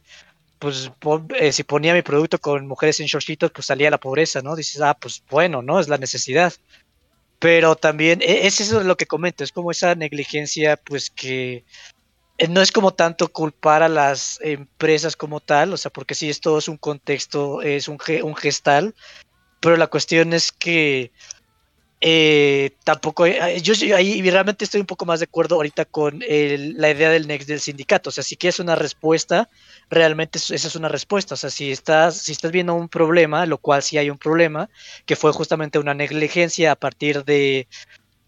pues 0.62 0.92
eh, 1.40 1.50
si 1.50 1.64
ponía 1.64 1.92
mi 1.92 2.02
producto 2.02 2.38
con 2.38 2.68
mujeres 2.68 3.00
en 3.00 3.06
shortcitos, 3.06 3.50
pues 3.50 3.66
salía 3.66 3.90
la 3.90 3.98
pobreza, 3.98 4.42
¿no? 4.42 4.54
Dices, 4.54 4.80
ah, 4.80 4.94
pues 4.94 5.24
bueno, 5.28 5.60
¿no? 5.60 5.80
Es 5.80 5.88
la 5.88 5.98
necesidad. 5.98 6.52
Pero 7.40 7.74
también, 7.74 8.22
e, 8.22 8.46
es 8.46 8.60
eso 8.60 8.80
lo 8.84 8.96
que 8.96 9.06
comento, 9.06 9.42
es 9.42 9.50
como 9.50 9.72
esa 9.72 9.96
negligencia, 9.96 10.76
pues 10.76 11.10
que 11.10 11.64
eh, 12.38 12.46
no 12.46 12.62
es 12.62 12.70
como 12.70 12.94
tanto 12.94 13.26
culpar 13.32 13.82
a 13.82 13.88
las 13.88 14.38
empresas 14.40 15.16
como 15.16 15.40
tal, 15.40 15.72
o 15.72 15.76
sea, 15.76 15.90
porque 15.90 16.14
sí, 16.14 16.30
esto 16.30 16.56
es 16.58 16.68
un 16.68 16.76
contexto, 16.76 17.60
es 17.60 17.88
un, 17.88 17.98
un 18.22 18.36
gestal, 18.36 18.94
pero 19.58 19.76
la 19.76 19.88
cuestión 19.88 20.32
es 20.32 20.52
que 20.52 21.10
eh, 22.04 22.72
tampoco, 22.82 23.26
eh, 23.26 23.60
yo, 23.62 23.74
ahí 23.94 24.28
realmente 24.28 24.64
estoy 24.64 24.80
un 24.80 24.86
poco 24.88 25.06
más 25.06 25.20
de 25.20 25.24
acuerdo 25.24 25.54
ahorita 25.54 25.84
con 25.84 26.18
la 26.18 26.90
idea 26.90 27.10
del 27.10 27.28
Next 27.28 27.48
del 27.48 27.60
sindicato, 27.60 28.10
o 28.10 28.12
sea, 28.12 28.24
si 28.24 28.36
quieres 28.36 28.58
una 28.58 28.74
respuesta, 28.74 29.48
realmente 29.88 30.38
esa 30.38 30.54
es 30.54 30.74
una 30.74 30.88
respuesta, 30.88 31.34
o 31.34 31.36
sea, 31.36 31.48
si 31.48 31.70
estás, 31.70 32.16
si 32.16 32.32
estás 32.32 32.50
viendo 32.50 32.74
un 32.74 32.88
problema, 32.88 33.46
lo 33.46 33.58
cual 33.58 33.84
sí 33.84 33.98
hay 33.98 34.10
un 34.10 34.18
problema, 34.18 34.68
que 35.06 35.14
fue 35.14 35.32
justamente 35.32 35.78
una 35.78 35.94
negligencia 35.94 36.72
a 36.72 36.76
partir 36.76 37.24
de 37.24 37.68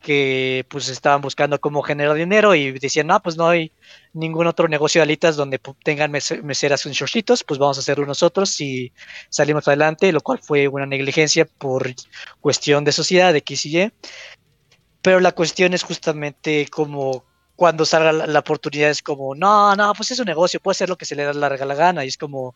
que 0.05 0.67
pues 0.69 0.91
estaban 0.91 1.23
buscando 1.23 1.59
cómo 1.59 1.81
generar 1.81 2.15
dinero 2.15 2.55
y 2.55 2.73
decían, 2.73 3.07
no, 3.07 3.21
pues 3.23 3.39
no 3.39 3.49
hay 3.49 3.73
ningún 4.13 4.47
otro 4.47 4.69
negocio 4.69 4.99
de 4.99 5.05
alitas 5.05 5.35
donde 5.35 5.59
tengan 5.83 6.13
meseras 6.13 6.85
en 6.85 6.93
shortcitos, 6.93 7.43
pues 7.43 7.59
vamos 7.59 7.79
a 7.79 7.81
hacerlo 7.81 8.05
nosotros 8.05 8.61
y 8.61 8.93
salimos 9.31 9.67
adelante, 9.67 10.13
lo 10.13 10.21
cual 10.21 10.41
fue 10.43 10.69
una 10.69 10.85
negligencia 10.85 11.47
por 11.47 11.91
cuestión 12.43 12.85
de 12.85 12.93
sociedad, 12.93 13.33
de 13.33 13.39
X 13.39 13.65
y 13.65 13.79
Y. 13.79 13.93
Pero 15.01 15.21
la 15.21 15.33
cuestión 15.33 15.73
es 15.73 15.83
justamente 15.83 16.69
como 16.71 17.25
cuando 17.57 17.87
salga 17.87 18.13
la, 18.13 18.39
oportunidad 18.41 18.91
es 18.91 19.03
como, 19.03 19.35
no, 19.35 19.75
no, 19.75 19.95
pues 19.95 20.11
es 20.11 20.19
un 20.19 20.27
negocio, 20.27 20.61
puede 20.61 20.75
ser 20.75 20.91
lo 20.91 20.99
que 20.99 21.07
se 21.07 21.17
le 21.17 21.25
da 21.25 21.33
la, 21.33 21.49
la 21.49 21.75
gana 21.75 22.05
y 22.05 22.09
es 22.09 22.19
como, 22.19 22.55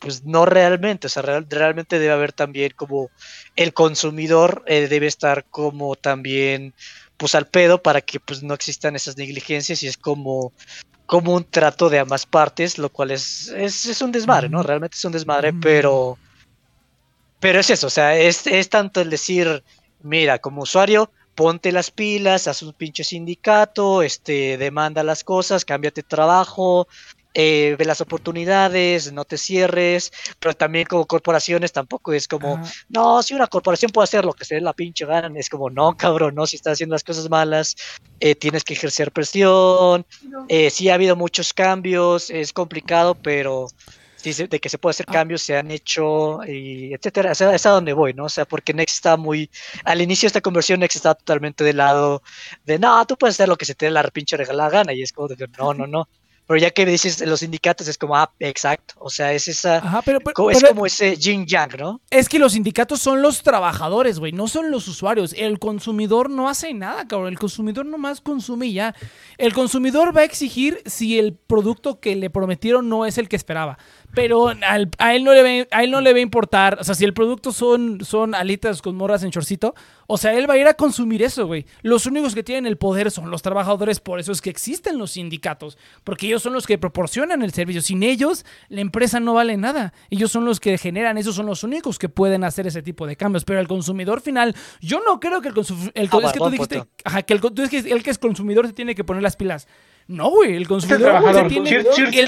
pues 0.00 0.24
no 0.24 0.46
realmente, 0.46 1.06
o 1.06 1.10
sea, 1.10 1.22
realmente 1.22 1.98
debe 1.98 2.12
haber 2.12 2.32
también 2.32 2.72
como 2.74 3.10
el 3.54 3.72
consumidor 3.74 4.64
eh, 4.66 4.88
debe 4.88 5.06
estar 5.06 5.44
como 5.44 5.94
también 5.94 6.74
pues 7.18 7.34
al 7.34 7.46
pedo 7.46 7.82
para 7.82 8.00
que 8.00 8.18
pues 8.18 8.42
no 8.42 8.54
existan 8.54 8.96
esas 8.96 9.18
negligencias 9.18 9.82
y 9.82 9.86
es 9.86 9.98
como 9.98 10.52
como 11.04 11.34
un 11.34 11.44
trato 11.44 11.90
de 11.90 11.98
ambas 11.98 12.24
partes, 12.24 12.78
lo 12.78 12.88
cual 12.88 13.10
es, 13.10 13.48
es, 13.48 14.00
un 14.00 14.12
desmadre, 14.12 14.48
¿no? 14.48 14.62
Realmente 14.62 14.96
es 14.96 15.04
un 15.04 15.10
desmadre, 15.12 15.52
pero 15.52 16.16
pero 17.40 17.58
es 17.58 17.68
eso, 17.70 17.88
o 17.88 17.90
sea, 17.90 18.16
es, 18.16 18.46
es 18.46 18.68
tanto 18.68 19.00
el 19.00 19.10
decir, 19.10 19.64
mira, 20.02 20.38
como 20.38 20.62
usuario, 20.62 21.10
ponte 21.34 21.72
las 21.72 21.90
pilas, 21.90 22.46
haz 22.46 22.62
un 22.62 22.74
pinche 22.74 23.02
sindicato, 23.02 24.02
este, 24.02 24.56
demanda 24.56 25.02
las 25.02 25.24
cosas, 25.24 25.64
cámbiate 25.64 26.02
trabajo, 26.02 26.86
eh, 27.34 27.76
ve 27.78 27.84
las 27.84 28.00
oportunidades, 28.00 29.12
no 29.12 29.24
te 29.24 29.38
cierres, 29.38 30.12
pero 30.38 30.54
también 30.54 30.86
como 30.86 31.06
corporaciones 31.06 31.72
tampoco 31.72 32.12
es 32.12 32.26
como, 32.26 32.60
no, 32.88 33.22
si 33.22 33.34
una 33.34 33.46
corporación 33.46 33.92
puede 33.92 34.04
hacer 34.04 34.24
lo 34.24 34.32
que 34.32 34.44
se 34.44 34.56
dé 34.56 34.60
la 34.60 34.72
pinche 34.72 35.06
gana, 35.06 35.30
es 35.38 35.48
como, 35.48 35.70
no, 35.70 35.96
cabrón, 35.96 36.34
no, 36.34 36.46
si 36.46 36.56
estás 36.56 36.74
haciendo 36.74 36.94
las 36.94 37.04
cosas 37.04 37.30
malas, 37.30 37.76
eh, 38.18 38.34
tienes 38.34 38.64
que 38.64 38.74
ejercer 38.74 39.12
presión, 39.12 40.04
eh, 40.48 40.70
sí 40.70 40.88
ha 40.88 40.94
habido 40.94 41.16
muchos 41.16 41.52
cambios, 41.52 42.30
es 42.30 42.52
complicado, 42.52 43.14
pero 43.14 43.68
de 44.22 44.60
que 44.60 44.68
se 44.68 44.78
puede 44.78 44.92
hacer 44.92 45.06
cambios, 45.06 45.42
se 45.42 45.56
han 45.56 45.70
hecho, 45.70 46.44
y 46.44 46.92
etcétera. 46.92 47.32
O 47.32 47.34
sea, 47.34 47.54
es 47.54 47.64
a 47.66 47.70
donde 47.70 47.92
voy, 47.92 48.12
¿no? 48.12 48.24
O 48.24 48.28
sea, 48.28 48.44
porque 48.44 48.74
Next 48.74 48.96
está 48.96 49.16
muy. 49.16 49.50
Al 49.84 50.02
inicio 50.02 50.26
de 50.26 50.28
esta 50.28 50.40
conversión, 50.40 50.80
Next 50.80 50.96
está 50.96 51.14
totalmente 51.14 51.64
del 51.64 51.78
lado 51.78 52.22
de 52.64 52.78
no, 52.78 53.06
tú 53.06 53.16
puedes 53.16 53.36
hacer 53.36 53.48
lo 53.48 53.56
que 53.56 53.64
se 53.64 53.74
te 53.74 53.86
dé 53.86 53.90
la 53.90 54.02
pinche 54.04 54.36
regalada 54.36 54.70
gana. 54.70 54.92
Y 54.92 55.02
es 55.02 55.12
como 55.12 55.28
de 55.28 55.48
no, 55.58 55.74
no, 55.74 55.86
no. 55.86 56.08
Pero 56.50 56.58
ya 56.62 56.70
que 56.72 56.84
dices 56.84 57.24
los 57.24 57.38
sindicatos, 57.38 57.86
es 57.86 57.96
como, 57.96 58.16
ah, 58.16 58.28
exacto. 58.40 58.94
O 58.98 59.08
sea, 59.08 59.32
es 59.32 59.46
esa. 59.46 59.76
Ajá, 59.76 60.02
pero, 60.04 60.18
pero- 60.18 60.34
co- 60.34 60.50
es 60.50 60.58
pero 60.58 60.70
como 60.70 60.84
ese 60.84 61.16
yin 61.16 61.46
yang, 61.46 61.70
¿no? 61.78 62.00
es 62.10 62.28
que 62.28 62.40
los 62.40 62.54
sindicatos 62.54 62.98
son 63.00 63.22
los 63.22 63.44
trabajadores, 63.44 64.18
güey, 64.18 64.32
no 64.32 64.48
son 64.48 64.72
los 64.72 64.88
usuarios. 64.88 65.32
El 65.38 65.60
consumidor 65.60 66.28
no 66.28 66.48
hace 66.48 66.74
nada, 66.74 67.06
cabrón. 67.06 67.28
El 67.28 67.38
consumidor 67.38 67.86
nomás 67.86 68.20
consume 68.20 68.66
y 68.66 68.72
ya. 68.72 68.96
El 69.38 69.52
consumidor 69.54 70.16
va 70.16 70.22
a 70.22 70.24
exigir 70.24 70.82
si 70.86 71.20
el 71.20 71.34
producto 71.34 72.00
que 72.00 72.16
le 72.16 72.30
prometieron 72.30 72.88
no 72.88 73.06
es 73.06 73.16
el 73.16 73.28
que 73.28 73.36
esperaba. 73.36 73.78
Pero 74.12 74.48
al- 74.48 74.90
a, 74.98 75.14
él 75.14 75.22
no 75.22 75.32
le 75.32 75.42
va, 75.62 75.68
a 75.70 75.84
él 75.84 75.92
no 75.92 76.00
le 76.00 76.12
va 76.12 76.18
a 76.18 76.22
importar. 76.22 76.78
O 76.80 76.82
sea, 76.84 76.96
si 76.96 77.04
el 77.04 77.14
producto 77.14 77.52
son, 77.52 78.04
son 78.04 78.34
alitas 78.34 78.82
con 78.82 78.96
morras 78.96 79.22
en 79.22 79.30
chorcito, 79.30 79.72
o 80.08 80.18
sea, 80.18 80.34
él 80.34 80.50
va 80.50 80.54
a 80.54 80.58
ir 80.58 80.66
a 80.66 80.74
consumir 80.74 81.22
eso, 81.22 81.46
güey. 81.46 81.64
Los 81.82 82.06
únicos 82.06 82.34
que 82.34 82.42
tienen 82.42 82.66
el 82.66 82.76
poder 82.76 83.12
son 83.12 83.30
los 83.30 83.42
trabajadores, 83.42 84.00
por 84.00 84.18
eso 84.18 84.32
es 84.32 84.40
que 84.40 84.50
existen 84.50 84.98
los 84.98 85.12
sindicatos. 85.12 85.78
Porque 86.02 86.26
ellos 86.26 86.39
son 86.42 86.52
los 86.52 86.66
que 86.66 86.78
proporcionan 86.78 87.42
el 87.42 87.52
servicio. 87.52 87.82
Sin 87.82 88.02
ellos, 88.02 88.44
la 88.68 88.80
empresa 88.80 89.20
no 89.20 89.34
vale 89.34 89.56
nada. 89.56 89.92
Ellos 90.10 90.30
son 90.32 90.44
los 90.44 90.60
que 90.60 90.76
generan, 90.78 91.18
esos 91.18 91.34
son 91.34 91.46
los 91.46 91.62
únicos 91.64 91.98
que 91.98 92.08
pueden 92.08 92.44
hacer 92.44 92.66
ese 92.66 92.82
tipo 92.82 93.06
de 93.06 93.16
cambios. 93.16 93.44
Pero 93.44 93.60
el 93.60 93.68
consumidor 93.68 94.20
final, 94.20 94.54
yo 94.80 95.00
no 95.06 95.20
creo 95.20 95.40
que 95.40 95.48
el 95.48 95.54
consumidor. 95.54 95.92
Ah, 95.96 96.00
es 96.26 96.32
que 96.32 96.38
tú 96.38 96.44
dijiste. 96.50 96.76
Ajá, 97.04 97.22
que 97.22 97.32
el, 97.34 97.40
con- 97.40 97.54
tú 97.54 97.62
es 97.62 97.70
que 97.70 97.78
el 97.78 98.02
que 98.02 98.10
es 98.10 98.18
consumidor 98.18 98.66
se 98.66 98.72
tiene 98.72 98.94
que 98.94 99.04
poner 99.04 99.22
las 99.22 99.36
pilas. 99.36 99.66
No, 100.10 100.28
güey, 100.30 100.56
el 100.56 100.66
consumidor 100.66 101.22
se 101.34 101.44
tiene 101.44 101.70
el 101.70 101.84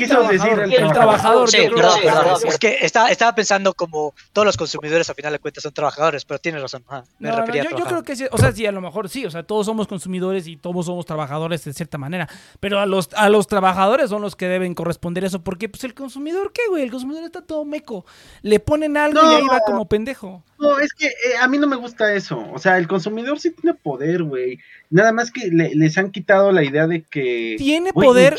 trabajador, 0.09 0.29
decir 0.33 0.51
el 0.53 0.73
el 0.73 0.93
trabajador. 0.93 0.93
trabajador, 0.93 1.51
Sí, 1.51 1.57
yo 1.69 1.75
perdón, 1.75 1.99
perdón. 2.03 2.39
Es 2.47 2.59
que 2.59 2.79
estaba, 2.81 3.11
estaba 3.11 3.35
pensando 3.35 3.75
como 3.75 4.15
todos 4.33 4.47
los 4.47 4.57
consumidores 4.57 5.11
a 5.11 5.15
final 5.15 5.33
de 5.33 5.41
cuentas 5.41 5.65
son 5.65 5.73
trabajadores, 5.73 6.25
pero 6.25 6.39
tienes 6.39 6.63
razón. 6.63 6.85
ajá, 6.87 7.05
me 7.19 7.29
No, 7.29 7.35
no, 7.35 7.41
refería 7.41 7.63
a 7.63 7.71
yo, 7.71 7.79
yo 7.79 7.85
creo 7.87 8.03
que 8.05 8.15
sí, 8.15 8.25
o 8.31 8.39
sea, 8.39 8.53
sí, 8.53 8.65
a 8.67 8.73
lo 8.73 8.81
mejor 8.81 9.09
sí, 9.09 9.27
o 9.27 9.31
sea, 9.33 9.43
todos 9.43 9.67
somos 9.67 9.89
consumidores 9.89 10.47
y 10.47 10.57
todos 10.57 10.87
somos 10.87 11.05
trabajadores 11.07 11.65
de 11.65 11.73
cierta 11.73 11.99
manera, 11.99 12.29
pero 12.61 12.79
a 12.79 12.87
los, 12.87 13.09
a 13.15 13.29
los 13.29 13.49
trabajadores 13.49 14.11
son 14.11 14.23
los 14.23 14.37
que 14.37 14.47
deben 14.47 14.75
corresponder 14.75 15.25
eso, 15.25 15.43
porque 15.43 15.69
pues 15.69 15.83
el 15.83 15.95
consumidor, 15.95 16.53
¿qué, 16.53 16.63
güey? 16.69 16.85
El 16.85 16.91
consumidor 16.93 17.25
está 17.25 17.43
todo 17.43 17.65
meco, 17.65 18.07
le 18.43 18.61
ponen 18.61 18.97
algo 18.97 19.21
y 19.21 19.25
No. 19.25 19.31
ahí 19.37 19.47
va 19.51 19.61
como 19.67 19.87
pendejo. 19.89 20.45
No, 20.63 20.79
es 20.79 20.93
que 20.93 21.07
eh, 21.09 21.37
a 21.41 21.49
mí 21.49 21.59
no 21.59 21.67
me 21.67 21.77
gusta 21.77 22.15
eso. 22.15 22.49
O 22.53 22.59
sea, 22.59 22.79
el 22.79 22.87
consumidor 22.87 23.39
sí 23.41 23.51
tiene 23.51 23.75
poder, 23.75 24.23
güey. 24.23 24.59
Nada 24.91 25.13
más 25.13 25.31
que 25.31 25.49
le- 25.49 25.75
les 25.75 25.99
han 25.99 26.11
quitado 26.11 26.53
la 26.53 26.63
idea 26.63 26.87
de 26.87 27.03
que. 27.03 27.57
Tiene 27.59 27.93
poder, 27.93 28.37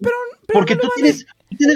pero 0.00 0.14
porque 0.52 0.74
no 0.74 0.82
tú 0.82 0.88
lo 0.88 0.92
van 0.94 0.98
a- 0.98 1.02
tienes, 1.02 1.26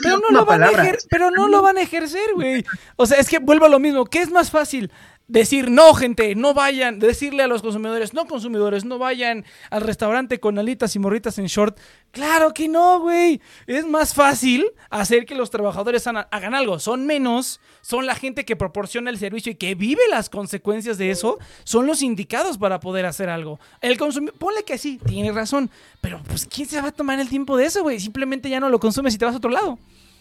pero 0.02 0.18
no 0.20 0.30
lo 0.30 0.44
van 0.44 0.62
a 0.62 0.66
ejer- 0.72 1.06
pero 1.10 1.30
no 1.30 1.48
lo 1.48 1.62
van 1.62 1.78
a 1.78 1.82
ejercer, 1.82 2.34
güey. 2.34 2.64
O 2.96 3.06
sea, 3.06 3.18
es 3.18 3.28
que 3.28 3.38
vuelvo 3.38 3.64
a 3.66 3.68
lo 3.70 3.78
mismo, 3.78 4.04
¿qué 4.04 4.20
es 4.20 4.30
más 4.30 4.50
fácil? 4.50 4.90
Decir, 5.28 5.70
no, 5.70 5.92
gente, 5.92 6.34
no 6.34 6.54
vayan, 6.54 6.98
decirle 6.98 7.42
a 7.42 7.46
los 7.46 7.60
consumidores, 7.60 8.14
no 8.14 8.26
consumidores, 8.26 8.86
no 8.86 8.98
vayan 8.98 9.44
al 9.68 9.82
restaurante 9.82 10.40
con 10.40 10.58
alitas 10.58 10.96
y 10.96 10.98
morritas 10.98 11.38
en 11.38 11.46
short. 11.46 11.78
Claro 12.12 12.54
que 12.54 12.66
no, 12.66 13.00
güey. 13.00 13.42
Es 13.66 13.86
más 13.86 14.14
fácil 14.14 14.66
hacer 14.88 15.26
que 15.26 15.34
los 15.34 15.50
trabajadores 15.50 16.06
hagan 16.06 16.54
algo. 16.54 16.78
Son 16.78 17.04
menos, 17.04 17.60
son 17.82 18.06
la 18.06 18.14
gente 18.14 18.46
que 18.46 18.56
proporciona 18.56 19.10
el 19.10 19.18
servicio 19.18 19.52
y 19.52 19.56
que 19.56 19.74
vive 19.74 20.00
las 20.10 20.30
consecuencias 20.30 20.96
de 20.96 21.10
eso, 21.10 21.38
son 21.64 21.86
los 21.86 22.00
indicados 22.00 22.56
para 22.56 22.80
poder 22.80 23.04
hacer 23.04 23.28
algo. 23.28 23.60
El 23.82 23.98
consumidor, 23.98 24.34
ponle 24.38 24.64
que 24.64 24.78
sí, 24.78 24.98
tiene 25.06 25.30
razón, 25.32 25.68
pero 26.00 26.22
pues 26.26 26.46
¿quién 26.46 26.66
se 26.66 26.80
va 26.80 26.88
a 26.88 26.92
tomar 26.92 27.20
el 27.20 27.28
tiempo 27.28 27.58
de 27.58 27.66
eso, 27.66 27.82
güey? 27.82 28.00
Simplemente 28.00 28.48
ya 28.48 28.60
no 28.60 28.70
lo 28.70 28.80
consumes 28.80 29.14
y 29.14 29.18
te 29.18 29.26
vas 29.26 29.34
a 29.34 29.38
otro 29.38 29.50
lado. 29.50 29.78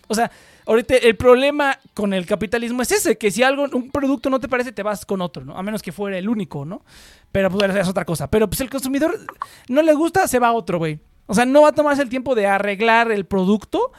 O 0.07 0.15
sea, 0.15 0.31
ahorita 0.65 0.95
el 0.95 1.15
problema 1.15 1.77
con 1.93 2.13
el 2.13 2.25
capitalismo 2.25 2.81
es 2.81 2.91
ese, 2.91 3.17
que 3.17 3.31
si 3.31 3.43
algo, 3.43 3.65
un 3.71 3.91
producto 3.91 4.29
no 4.29 4.39
te 4.39 4.47
parece, 4.47 4.71
te 4.71 4.84
vas 4.84 5.05
con 5.05 5.21
otro, 5.21 5.45
¿no? 5.45 5.57
A 5.57 5.63
menos 5.63 5.81
que 5.81 5.91
fuera 5.91 6.17
el 6.17 6.29
único, 6.29 6.65
¿no? 6.65 6.84
Pero 7.31 7.49
pues 7.49 7.75
es 7.75 7.88
otra 7.88 8.05
cosa. 8.05 8.29
Pero 8.29 8.47
pues 8.47 8.61
el 8.61 8.69
consumidor 8.69 9.19
no 9.67 9.81
le 9.81 9.93
gusta, 9.93 10.27
se 10.27 10.39
va 10.39 10.47
a 10.47 10.53
otro, 10.53 10.77
güey. 10.77 10.99
O 11.27 11.34
sea, 11.34 11.45
no 11.45 11.63
va 11.63 11.69
a 11.69 11.73
tomarse 11.73 12.01
el 12.01 12.09
tiempo 12.09 12.35
de 12.35 12.47
arreglar 12.47 13.11
el 13.11 13.25
producto. 13.25 13.91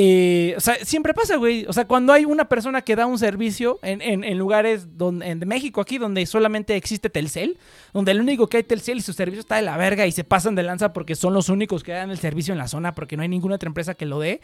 Eh, 0.00 0.54
o 0.56 0.60
sea, 0.60 0.76
siempre 0.84 1.12
pasa, 1.12 1.34
güey. 1.36 1.66
O 1.66 1.72
sea, 1.72 1.84
cuando 1.86 2.12
hay 2.12 2.24
una 2.24 2.48
persona 2.48 2.82
que 2.82 2.94
da 2.94 3.06
un 3.06 3.18
servicio 3.18 3.80
en, 3.82 4.00
en- 4.00 4.22
en 4.22 4.38
lugares 4.38 4.96
donde, 4.96 5.26
en 5.26 5.40
México, 5.40 5.80
aquí, 5.80 5.98
donde 5.98 6.24
solamente 6.26 6.76
existe 6.76 7.10
Telcel, 7.10 7.58
donde 7.92 8.12
el 8.12 8.20
único 8.20 8.46
que 8.46 8.58
hay 8.58 8.62
Telcel 8.62 8.98
y 8.98 9.00
su 9.00 9.12
servicio 9.12 9.40
está 9.40 9.56
de 9.56 9.62
la 9.62 9.76
verga 9.76 10.06
y 10.06 10.12
se 10.12 10.22
pasan 10.22 10.54
de 10.54 10.62
lanza 10.62 10.92
porque 10.92 11.16
son 11.16 11.34
los 11.34 11.48
únicos 11.48 11.82
que 11.82 11.90
dan 11.92 12.10
el 12.10 12.18
servicio 12.18 12.52
en 12.52 12.58
la 12.58 12.68
zona 12.68 12.94
porque 12.94 13.16
no 13.16 13.24
hay 13.24 13.28
ninguna 13.28 13.56
otra 13.56 13.66
empresa 13.66 13.94
que 13.94 14.06
lo 14.06 14.20
dé, 14.20 14.40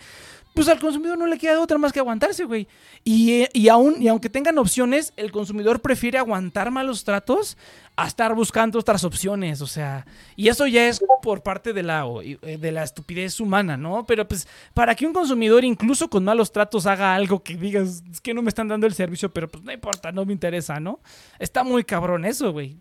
pues 0.55 0.67
al 0.69 0.81
consumidor 0.81 1.19
no 1.19 1.27
le 1.27 1.39
queda 1.39 1.61
otra 1.61 1.79
más 1.79 1.93
que 1.93 2.01
aguantarse, 2.01 2.45
güey. 2.45 2.67
Y, 3.05 3.43
eh, 3.43 3.49
y, 3.53 3.69
aún, 3.69 4.03
y 4.03 4.09
aunque 4.09 4.31
tengan 4.31 4.59
opciones, 4.59 5.13
el 5.17 5.31
consumidor 5.31 5.81
prefiere 5.81 6.19
aguantar 6.19 6.73
malos 6.73 7.05
tratos 7.05 7.57
a 7.97 8.07
estar 8.09 8.35
buscando 8.35 8.79
otras 8.79 9.05
opciones, 9.05 9.61
o 9.61 9.67
sea, 9.67 10.05
y 10.35 10.49
eso 10.49 10.67
ya 10.67 10.89
es 10.89 11.03
por 11.23 11.43
parte 11.43 11.73
de 11.73 11.83
la, 11.85 12.05
eh, 12.23 12.59
de 12.59 12.73
la 12.73 12.83
estupidez 12.83 13.39
humana, 13.39 13.77
¿no? 13.77 14.05
Pero 14.05 14.27
pues 14.27 14.49
para 14.73 14.95
que 14.95 15.07
un 15.07 15.13
consumidor 15.13 15.65
incluso 15.65 16.11
con 16.11 16.25
malos 16.25 16.51
tratos 16.51 16.87
haga 16.87 17.15
algo 17.15 17.43
que 17.43 17.57
digas, 17.57 18.03
es 18.11 18.21
que 18.21 18.35
no 18.35 18.43
me 18.43 18.49
están 18.49 18.67
dando 18.67 18.87
el 18.87 18.95
servicio, 18.95 19.33
pero 19.33 19.49
pues 19.49 19.63
no 19.63 19.73
importa, 19.73 20.11
no 20.11 20.25
me 20.25 20.33
interesa, 20.33 20.81
¿no? 20.81 21.01
Está 21.39 21.63
muy 21.63 21.85
cabrón 21.85 22.25
eso, 22.25 22.53
güey. 22.53 22.77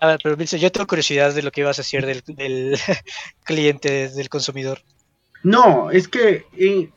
A 0.00 0.08
ver, 0.08 0.20
pero 0.20 0.36
Vilce, 0.36 0.58
yo 0.58 0.72
tengo 0.72 0.88
curiosidad 0.88 1.32
de 1.32 1.42
lo 1.42 1.52
que 1.52 1.60
ibas 1.60 1.78
a 1.78 1.82
decir 1.82 2.04
del, 2.04 2.22
del 2.26 2.76
cliente, 3.44 4.08
del 4.08 4.28
consumidor. 4.28 4.80
No, 5.44 5.92
es 5.92 6.08
que 6.08 6.46
eh, 6.58 6.90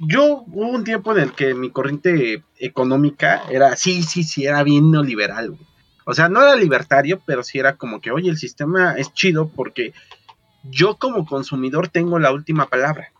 yo 0.00 0.44
hubo 0.46 0.70
un 0.70 0.84
tiempo 0.84 1.12
en 1.12 1.22
el 1.22 1.32
que 1.32 1.54
mi 1.54 1.70
corriente 1.70 2.42
económica 2.58 3.42
era, 3.50 3.76
sí, 3.76 4.02
sí, 4.02 4.24
sí, 4.24 4.46
era 4.46 4.62
bien 4.62 4.90
neoliberal. 4.90 5.56
O 6.06 6.14
sea, 6.14 6.28
no 6.28 6.42
era 6.42 6.56
libertario, 6.56 7.20
pero 7.26 7.42
sí 7.42 7.58
era 7.58 7.76
como 7.76 8.00
que, 8.00 8.10
oye, 8.10 8.30
el 8.30 8.38
sistema 8.38 8.94
es 8.94 9.12
chido 9.12 9.48
porque 9.48 9.92
yo 10.64 10.96
como 10.96 11.26
consumidor 11.26 11.88
tengo 11.88 12.18
la 12.18 12.32
última 12.32 12.66
palabra. 12.66 13.12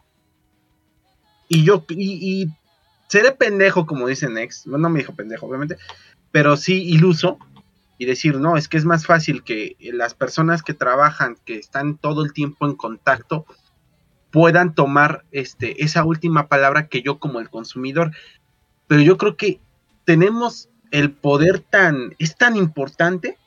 Y 1.49 1.65
yo, 1.65 1.84
y, 1.91 2.42
y 2.42 2.49
seré 3.09 3.33
pendejo, 3.33 3.86
como 3.86 4.07
dice 4.07 4.31
Nex, 4.31 4.67
no, 4.67 4.78
no 4.78 4.89
me 4.89 5.00
dijo 5.00 5.15
pendejo, 5.15 5.47
obviamente, 5.47 5.76
pero 6.33 6.57
sí 6.57 6.83
iluso 6.83 7.39
y 7.99 8.07
decir, 8.07 8.39
no, 8.39 8.57
es 8.57 8.68
que 8.68 8.78
es 8.78 8.86
más 8.86 9.05
fácil 9.05 9.44
que 9.44 9.76
las 9.92 10.15
personas 10.15 10.62
que 10.62 10.73
trabajan, 10.73 11.36
que 11.44 11.59
están 11.59 11.99
todo 11.99 12.25
el 12.25 12.33
tiempo 12.33 12.67
en 12.67 12.75
contacto, 12.75 13.44
puedan 14.31 14.75
tomar 14.75 15.25
este, 15.33 15.83
esa 15.84 16.05
última 16.05 16.49
palabra 16.49 16.89
que 16.89 17.02
yo 17.02 17.18
como 17.18 17.41
el 17.41 17.50
consumidor. 17.50 18.12
Pero 18.86 19.02
yo 19.02 19.17
creo 19.17 19.36
que 19.36 19.60
tenemos 20.05 20.68
el 20.91 21.12
poder 21.12 21.60
tan, 21.60 22.15
es 22.18 22.36
tan 22.36 22.57
importante 22.57 23.39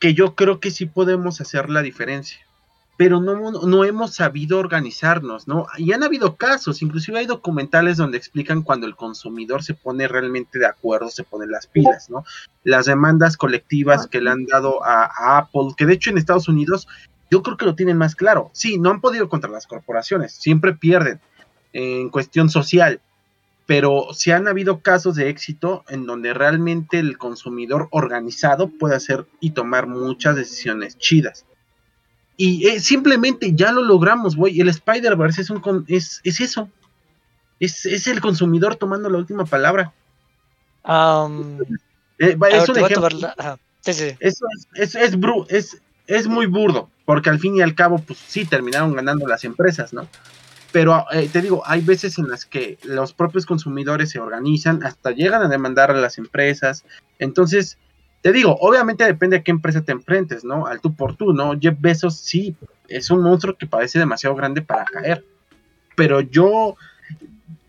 que 0.00 0.14
yo 0.14 0.34
creo 0.34 0.60
que 0.60 0.70
sí 0.70 0.86
podemos 0.86 1.40
hacer 1.40 1.70
la 1.70 1.82
diferencia. 1.82 2.38
Pero 2.96 3.20
no, 3.20 3.52
no 3.52 3.84
hemos 3.84 4.16
sabido 4.16 4.58
organizarnos, 4.58 5.46
¿no? 5.46 5.66
Y 5.76 5.92
han 5.92 6.02
habido 6.02 6.34
casos, 6.34 6.82
inclusive 6.82 7.20
hay 7.20 7.26
documentales 7.26 7.96
donde 7.96 8.18
explican 8.18 8.62
cuando 8.62 8.88
el 8.88 8.96
consumidor 8.96 9.62
se 9.62 9.74
pone 9.74 10.08
realmente 10.08 10.58
de 10.58 10.66
acuerdo, 10.66 11.08
se 11.08 11.22
pone 11.22 11.46
las 11.46 11.68
pilas, 11.68 12.10
¿no? 12.10 12.24
Las 12.64 12.86
demandas 12.86 13.36
colectivas 13.36 14.08
que 14.08 14.20
le 14.20 14.30
han 14.30 14.46
dado 14.46 14.84
a, 14.84 15.04
a 15.04 15.38
Apple, 15.38 15.74
que 15.76 15.86
de 15.86 15.94
hecho 15.94 16.10
en 16.10 16.18
Estados 16.18 16.48
Unidos 16.48 16.88
yo 17.30 17.42
creo 17.42 17.56
que 17.56 17.66
lo 17.66 17.74
tienen 17.74 17.96
más 17.96 18.14
claro. 18.14 18.50
Sí, 18.52 18.78
no 18.78 18.90
han 18.90 19.00
podido 19.00 19.28
contra 19.28 19.50
las 19.50 19.66
corporaciones, 19.66 20.32
siempre 20.32 20.74
pierden 20.74 21.20
en 21.72 22.08
cuestión 22.10 22.50
social, 22.50 23.00
pero 23.66 24.08
sí 24.12 24.30
han 24.30 24.48
habido 24.48 24.80
casos 24.80 25.14
de 25.14 25.28
éxito 25.28 25.84
en 25.88 26.06
donde 26.06 26.32
realmente 26.32 26.98
el 26.98 27.18
consumidor 27.18 27.88
organizado 27.90 28.68
puede 28.68 28.96
hacer 28.96 29.26
y 29.40 29.50
tomar 29.50 29.86
muchas 29.86 30.36
decisiones 30.36 30.96
chidas. 30.96 31.44
Y 32.36 32.68
eh, 32.68 32.80
simplemente 32.80 33.52
ya 33.54 33.72
lo 33.72 33.82
logramos, 33.82 34.36
güey. 34.36 34.60
El 34.60 34.68
Spider-Verse 34.68 35.42
es, 35.42 35.50
un 35.50 35.84
es, 35.88 36.20
es 36.22 36.40
eso. 36.40 36.70
Es, 37.58 37.84
es 37.84 38.06
el 38.06 38.20
consumidor 38.20 38.76
tomando 38.76 39.10
la 39.10 39.18
última 39.18 39.44
palabra. 39.44 39.92
Eh, 42.18 42.38
es 42.52 42.68
un 42.68 42.78
ejemplo. 42.78 43.08
Eso 43.84 44.04
es, 44.20 44.94
es, 44.94 45.16
es, 45.48 45.82
es 46.06 46.26
muy 46.26 46.46
burdo, 46.46 46.90
porque 47.08 47.30
al 47.30 47.38
fin 47.38 47.56
y 47.56 47.62
al 47.62 47.74
cabo, 47.74 47.96
pues 48.00 48.18
sí, 48.18 48.44
terminaron 48.44 48.92
ganando 48.94 49.26
las 49.26 49.42
empresas, 49.44 49.94
¿no? 49.94 50.06
Pero 50.72 51.06
eh, 51.10 51.26
te 51.32 51.40
digo, 51.40 51.62
hay 51.64 51.80
veces 51.80 52.18
en 52.18 52.28
las 52.28 52.44
que 52.44 52.76
los 52.84 53.14
propios 53.14 53.46
consumidores 53.46 54.10
se 54.10 54.20
organizan, 54.20 54.82
hasta 54.84 55.12
llegan 55.12 55.40
a 55.40 55.48
demandar 55.48 55.90
a 55.90 55.94
las 55.94 56.18
empresas. 56.18 56.84
Entonces, 57.18 57.78
te 58.20 58.30
digo, 58.30 58.58
obviamente 58.60 59.04
depende 59.04 59.38
de 59.38 59.42
qué 59.42 59.52
empresa 59.52 59.80
te 59.80 59.92
enfrentes, 59.92 60.44
¿no? 60.44 60.66
Al 60.66 60.82
tú 60.82 60.94
por 60.94 61.16
tú, 61.16 61.32
¿no? 61.32 61.58
Jeff 61.58 61.76
Bezos 61.80 62.18
sí, 62.18 62.54
es 62.88 63.10
un 63.10 63.22
monstruo 63.22 63.56
que 63.56 63.66
parece 63.66 63.98
demasiado 63.98 64.36
grande 64.36 64.60
para 64.60 64.84
caer. 64.84 65.24
Pero 65.96 66.20
yo 66.20 66.76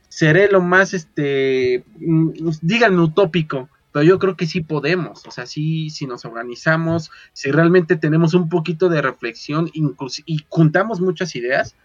seré 0.09 0.49
lo 0.51 0.59
más, 0.59 0.93
este, 0.93 1.85
mm, 1.97 2.31
díganme 2.61 3.03
utópico, 3.03 3.69
pero 3.91 4.03
yo 4.03 4.19
creo 4.19 4.35
que 4.35 4.45
sí 4.45 4.61
podemos, 4.61 5.25
o 5.25 5.31
sea, 5.31 5.45
sí, 5.45 5.89
si 5.89 6.05
nos 6.05 6.25
organizamos, 6.25 7.11
si 7.33 7.51
realmente 7.51 7.95
tenemos 7.95 8.33
un 8.33 8.49
poquito 8.49 8.89
de 8.89 9.01
reflexión 9.01 9.69
incluso, 9.73 10.21
y 10.25 10.45
juntamos 10.49 11.01
muchas 11.01 11.35
ideas, 11.35 11.75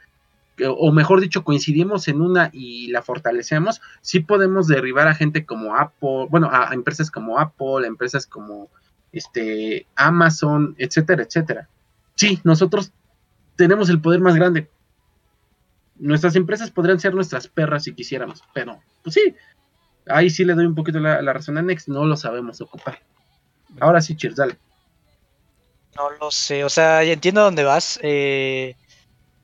o 0.66 0.92
mejor 0.92 1.20
dicho, 1.20 1.42
coincidimos 1.42 2.06
en 2.08 2.20
una 2.20 2.50
y 2.52 2.88
la 2.88 3.02
fortalecemos, 3.02 3.80
sí 4.02 4.20
podemos 4.20 4.68
derribar 4.68 5.08
a 5.08 5.14
gente 5.14 5.44
como 5.44 5.76
Apple, 5.76 6.26
bueno, 6.30 6.48
a, 6.52 6.72
empresas 6.72 7.10
como 7.10 7.40
Apple, 7.40 7.84
a 7.84 7.86
empresas 7.86 8.26
como 8.26 8.68
este 9.12 9.86
Amazon, 9.96 10.74
etcétera, 10.78 11.22
etcétera. 11.22 11.68
Sí, 12.14 12.40
nosotros 12.44 12.92
tenemos 13.56 13.88
el 13.88 14.00
poder 14.00 14.20
más 14.20 14.36
grande. 14.36 14.70
Nuestras 15.96 16.36
empresas 16.36 16.70
podrían 16.70 17.00
ser 17.00 17.14
nuestras 17.14 17.48
perras 17.48 17.84
si 17.84 17.94
quisiéramos, 17.94 18.42
pero 18.52 18.80
pues 19.02 19.14
sí, 19.14 19.34
ahí 20.06 20.30
sí 20.30 20.44
le 20.44 20.54
doy 20.54 20.66
un 20.66 20.74
poquito 20.74 20.98
la, 21.00 21.32
razón 21.32 21.58
a 21.58 21.62
Next, 21.62 21.88
no 21.88 22.04
lo 22.04 22.16
sabemos 22.16 22.60
ocupar. 22.60 23.00
Ahora 23.80 24.00
sí, 24.00 24.16
cheers, 24.16 24.36
dale. 24.36 24.56
No 25.96 26.10
lo 26.10 26.30
sé, 26.30 26.64
o 26.64 26.70
sea, 26.70 27.02
entiendo 27.02 27.42
dónde 27.42 27.64
vas. 27.64 27.98
Eh, 28.02 28.76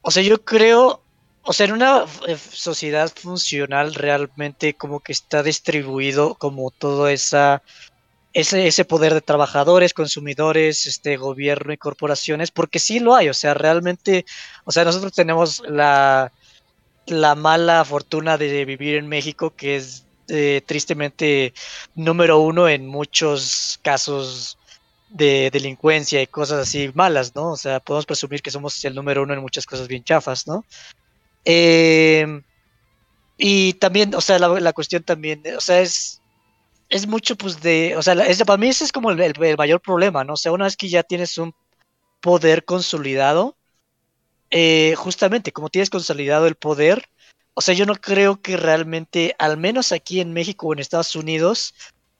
o 0.02 0.10
sea, 0.10 0.22
yo 0.22 0.42
creo, 0.44 1.02
o 1.42 1.52
sea, 1.52 1.66
en 1.66 1.72
una 1.72 2.04
eh, 2.26 2.36
sociedad 2.36 3.10
funcional 3.14 3.94
realmente 3.94 4.74
como 4.74 5.00
que 5.00 5.12
está 5.12 5.42
distribuido 5.42 6.34
como 6.34 6.70
todo 6.70 7.08
esa 7.08 7.62
ese, 8.32 8.66
ese 8.66 8.84
poder 8.84 9.14
de 9.14 9.20
trabajadores, 9.20 9.94
consumidores, 9.94 10.86
este 10.86 11.16
gobierno 11.16 11.72
y 11.72 11.78
corporaciones, 11.78 12.50
porque 12.50 12.78
sí 12.78 13.00
lo 13.00 13.14
hay, 13.14 13.28
o 13.28 13.34
sea, 13.34 13.54
realmente, 13.54 14.24
o 14.64 14.72
sea, 14.72 14.84
nosotros 14.84 15.12
tenemos 15.12 15.62
la, 15.68 16.32
la 17.06 17.34
mala 17.34 17.84
fortuna 17.84 18.38
de 18.38 18.64
vivir 18.64 18.96
en 18.96 19.08
México, 19.08 19.54
que 19.56 19.76
es 19.76 20.06
eh, 20.30 20.62
tristemente 20.66 21.52
número 21.94 22.38
uno 22.38 22.68
en 22.68 22.86
muchos 22.86 23.78
casos 23.82 24.58
de 25.10 25.50
delincuencia 25.50 26.22
y 26.22 26.26
cosas 26.26 26.60
así 26.60 26.90
malas, 26.94 27.34
¿no? 27.34 27.50
O 27.52 27.56
sea, 27.56 27.80
podemos 27.80 28.06
presumir 28.06 28.42
que 28.42 28.50
somos 28.50 28.84
el 28.84 28.94
número 28.94 29.22
uno 29.22 29.34
en 29.34 29.40
muchas 29.40 29.66
cosas 29.66 29.88
bien 29.88 30.04
chafas, 30.04 30.46
¿no? 30.46 30.64
Eh, 31.44 32.42
y 33.36 33.72
también, 33.74 34.14
o 34.14 34.20
sea, 34.20 34.38
la, 34.38 34.72
cuestión 34.72 35.02
también, 35.02 35.42
o 35.56 35.60
sea, 35.60 35.80
es, 35.80 36.20
es 36.90 37.06
mucho, 37.06 37.36
pues, 37.36 37.60
de, 37.62 37.96
o 37.96 38.02
sea, 38.02 38.14
para 38.46 38.58
mí 38.58 38.68
ese 38.68 38.84
es 38.84 38.92
como 38.92 39.10
el, 39.10 39.34
mayor 39.56 39.80
problema, 39.80 40.24
¿no? 40.24 40.34
O 40.34 40.36
sea, 40.36 40.52
una 40.52 40.64
vez 40.64 40.76
que 40.76 40.88
ya 40.88 41.02
tienes 41.02 41.38
un 41.38 41.54
poder 42.20 42.64
consolidado, 42.64 43.56
eh, 44.50 44.94
justamente 44.96 45.52
como 45.52 45.70
tienes 45.70 45.90
consolidado 45.90 46.46
el 46.46 46.54
poder, 46.54 47.08
o 47.60 47.62
sea, 47.62 47.74
yo 47.74 47.84
no 47.84 47.94
creo 47.94 48.40
que 48.40 48.56
realmente, 48.56 49.34
al 49.38 49.58
menos 49.58 49.92
aquí 49.92 50.18
en 50.22 50.32
México 50.32 50.68
o 50.68 50.72
en 50.72 50.78
Estados 50.78 51.14
Unidos, 51.14 51.74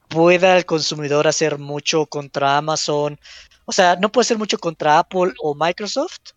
pueda 0.06 0.54
el 0.58 0.66
consumidor 0.66 1.26
hacer 1.26 1.56
mucho 1.56 2.04
contra 2.04 2.58
Amazon. 2.58 3.18
O 3.64 3.72
sea, 3.72 3.96
no 3.96 4.12
puede 4.12 4.24
hacer 4.26 4.36
mucho 4.36 4.58
contra 4.58 4.98
Apple 4.98 5.32
o 5.42 5.54
Microsoft, 5.54 6.34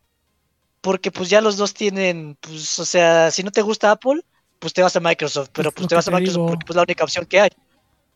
porque 0.80 1.11
pues 1.11 1.30
ya 1.30 1.41
los 1.41 1.57
dos 1.57 1.73
tienen, 1.73 2.38
pues, 2.40 2.80
o 2.80 2.85
sea, 2.85 3.30
si 3.30 3.43
no 3.43 3.51
te 3.51 3.61
gusta 3.61 3.91
Apple, 3.91 4.22
pues 4.57 4.72
te 4.72 4.82
vas 4.82 4.95
a 4.95 5.01
Microsoft, 5.01 5.49
pero 5.51 5.73
pues 5.73 5.90
te 5.90 5.95
vas 5.95 6.07
a 6.07 6.11
Microsoft 6.11 6.48
porque 6.48 6.65
pues 6.65 6.77
la 6.77 6.83
única 6.83 7.03
opción 7.03 7.25
que 7.25 7.41
hay. 7.41 7.49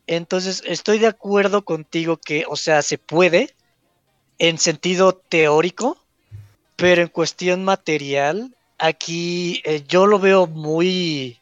Entonces, 0.06 0.62
estoy 0.64 0.98
de 1.00 1.08
acuerdo 1.08 1.66
contigo 1.66 2.16
que, 2.16 2.46
o 2.48 2.56
sea, 2.56 2.80
se 2.80 2.96
puede 2.96 3.54
en 4.38 4.56
sentido 4.56 5.12
teórico, 5.12 5.98
pero 6.76 7.02
en 7.02 7.08
cuestión 7.08 7.62
material, 7.62 8.54
aquí 8.78 9.60
eh, 9.64 9.84
yo 9.86 10.06
lo 10.06 10.18
veo 10.18 10.46
muy, 10.46 11.38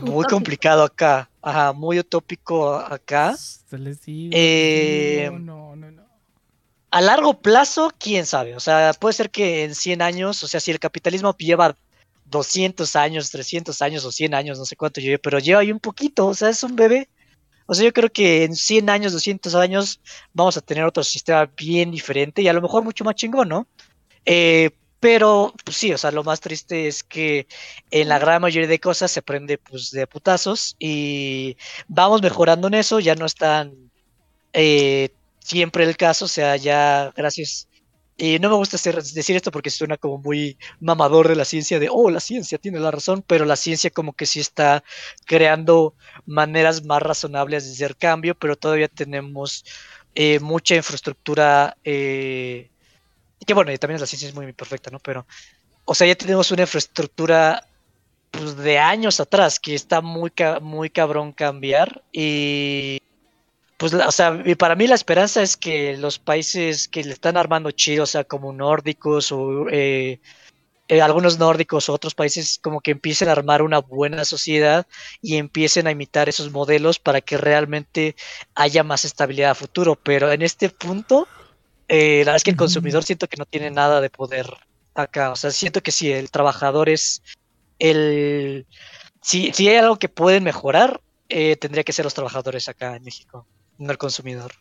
muy 0.00 0.24
complicado 0.24 0.82
acá. 0.82 1.30
Ajá, 1.42 1.72
muy 1.72 1.98
utópico 1.98 2.74
acá. 2.74 3.36
Eh, 4.32 5.30
no, 5.32 5.76
no, 5.76 5.90
no. 5.90 6.02
A 6.90 7.00
largo 7.00 7.40
plazo, 7.40 7.92
quién 7.98 8.26
sabe. 8.26 8.56
O 8.56 8.60
sea, 8.60 8.92
puede 8.98 9.12
ser 9.12 9.30
que 9.30 9.64
en 9.64 9.74
100 9.74 10.02
años, 10.02 10.42
o 10.42 10.48
sea, 10.48 10.60
si 10.60 10.70
el 10.70 10.80
capitalismo 10.80 11.36
lleva 11.36 11.76
200 12.26 12.96
años, 12.96 13.30
300 13.30 13.80
años 13.82 14.04
o 14.04 14.12
100 14.12 14.34
años, 14.34 14.58
no 14.58 14.64
sé 14.64 14.76
cuánto 14.76 15.00
lleve, 15.00 15.18
pero 15.18 15.38
lleva 15.38 15.60
ahí 15.60 15.72
un 15.72 15.80
poquito, 15.80 16.26
o 16.26 16.34
sea, 16.34 16.48
es 16.48 16.62
un 16.62 16.76
bebé. 16.76 17.08
O 17.66 17.74
sea, 17.74 17.84
yo 17.84 17.92
creo 17.92 18.10
que 18.10 18.42
en 18.42 18.56
100 18.56 18.90
años, 18.90 19.12
200 19.12 19.54
años, 19.54 20.00
vamos 20.32 20.56
a 20.56 20.60
tener 20.60 20.84
otro 20.84 21.04
sistema 21.04 21.48
bien 21.56 21.92
diferente 21.92 22.42
y 22.42 22.48
a 22.48 22.52
lo 22.52 22.60
mejor 22.60 22.82
mucho 22.82 23.04
más 23.04 23.14
chingón, 23.14 23.48
¿no? 23.48 23.68
Eh, 24.24 24.70
pero 25.00 25.54
pues 25.64 25.76
sí, 25.78 25.92
o 25.92 25.98
sea, 25.98 26.10
lo 26.10 26.24
más 26.24 26.40
triste 26.40 26.86
es 26.86 27.02
que 27.02 27.46
en 27.90 28.08
la 28.08 28.18
gran 28.18 28.42
mayoría 28.42 28.68
de 28.68 28.78
cosas 28.80 29.10
se 29.10 29.22
prende 29.22 29.58
pues 29.58 29.90
de 29.90 30.06
putazos 30.06 30.76
y 30.78 31.56
vamos 31.88 32.22
mejorando 32.22 32.68
en 32.68 32.74
eso, 32.74 33.00
ya 33.00 33.14
no 33.14 33.26
están 33.26 33.90
eh, 34.52 35.10
siempre 35.40 35.84
el 35.84 35.96
caso, 35.96 36.26
o 36.26 36.28
sea, 36.28 36.56
ya 36.56 37.12
gracias. 37.16 37.68
Y 38.16 38.38
no 38.38 38.50
me 38.50 38.56
gusta 38.56 38.76
decir 38.76 39.36
esto 39.36 39.50
porque 39.50 39.70
suena 39.70 39.96
como 39.96 40.18
muy 40.18 40.58
mamador 40.80 41.28
de 41.28 41.36
la 41.36 41.46
ciencia, 41.46 41.78
de, 41.78 41.88
oh, 41.90 42.10
la 42.10 42.20
ciencia 42.20 42.58
tiene 42.58 42.78
la 42.78 42.90
razón, 42.90 43.24
pero 43.26 43.46
la 43.46 43.56
ciencia 43.56 43.90
como 43.90 44.12
que 44.12 44.26
sí 44.26 44.40
está 44.40 44.84
creando 45.24 45.94
maneras 46.26 46.84
más 46.84 47.00
razonables 47.02 47.64
de 47.66 47.72
hacer 47.72 47.96
cambio, 47.96 48.34
pero 48.34 48.56
todavía 48.56 48.88
tenemos 48.88 49.64
eh, 50.14 50.38
mucha 50.40 50.76
infraestructura 50.76 51.76
eh, 51.84 52.70
que 53.46 53.54
bueno, 53.54 53.72
y 53.72 53.78
también 53.78 54.00
la 54.00 54.06
ciencia 54.06 54.28
es 54.28 54.34
muy, 54.34 54.52
perfecta, 54.52 54.90
¿no? 54.90 54.98
Pero, 54.98 55.26
o 55.84 55.94
sea, 55.94 56.06
ya 56.06 56.14
tenemos 56.14 56.50
una 56.50 56.62
infraestructura 56.62 57.66
pues, 58.30 58.56
de 58.56 58.78
años 58.78 59.20
atrás 59.20 59.58
que 59.58 59.74
está 59.74 60.00
muy, 60.00 60.32
muy 60.60 60.90
cabrón 60.90 61.32
cambiar 61.32 62.02
y 62.12 63.00
pues, 63.80 63.94
o 63.94 64.12
sea, 64.12 64.42
y 64.44 64.56
para 64.56 64.76
mí 64.76 64.86
la 64.86 64.94
esperanza 64.94 65.42
es 65.42 65.56
que 65.56 65.96
los 65.96 66.18
países 66.18 66.86
que 66.86 67.02
le 67.02 67.14
están 67.14 67.38
armando 67.38 67.70
chido, 67.70 68.04
o 68.04 68.06
sea, 68.06 68.24
como 68.24 68.52
nórdicos 68.52 69.32
o 69.32 69.70
eh, 69.70 70.20
eh, 70.88 71.00
algunos 71.00 71.38
nórdicos 71.38 71.88
o 71.88 71.94
otros 71.94 72.14
países 72.14 72.58
como 72.60 72.80
que 72.80 72.90
empiecen 72.90 73.28
a 73.28 73.32
armar 73.32 73.62
una 73.62 73.78
buena 73.78 74.24
sociedad 74.24 74.86
y 75.22 75.36
empiecen 75.36 75.86
a 75.86 75.92
imitar 75.92 76.28
esos 76.28 76.50
modelos 76.50 76.98
para 76.98 77.20
que 77.20 77.38
realmente 77.38 78.16
haya 78.54 78.82
más 78.82 79.04
estabilidad 79.06 79.52
a 79.52 79.54
futuro. 79.54 79.96
Pero 79.96 80.30
en 80.30 80.42
este 80.42 80.68
punto, 80.68 81.26
eh, 81.92 82.18
la 82.18 82.30
verdad 82.30 82.36
es 82.36 82.44
que 82.44 82.52
el 82.52 82.56
consumidor 82.56 83.02
siento 83.02 83.26
que 83.26 83.36
no 83.36 83.44
tiene 83.44 83.68
nada 83.68 84.00
de 84.00 84.10
poder 84.10 84.46
acá. 84.94 85.32
O 85.32 85.36
sea, 85.36 85.50
siento 85.50 85.82
que 85.82 85.90
si 85.90 86.12
el 86.12 86.30
trabajador 86.30 86.88
es 86.88 87.20
el. 87.80 88.64
Si, 89.20 89.52
si 89.52 89.68
hay 89.68 89.76
algo 89.76 89.98
que 89.98 90.08
pueden 90.08 90.44
mejorar, 90.44 91.00
eh, 91.28 91.56
tendría 91.56 91.82
que 91.82 91.92
ser 91.92 92.04
los 92.04 92.14
trabajadores 92.14 92.68
acá 92.68 92.94
en 92.94 93.02
México, 93.02 93.44
no 93.78 93.90
el 93.90 93.98
consumidor. 93.98 94.52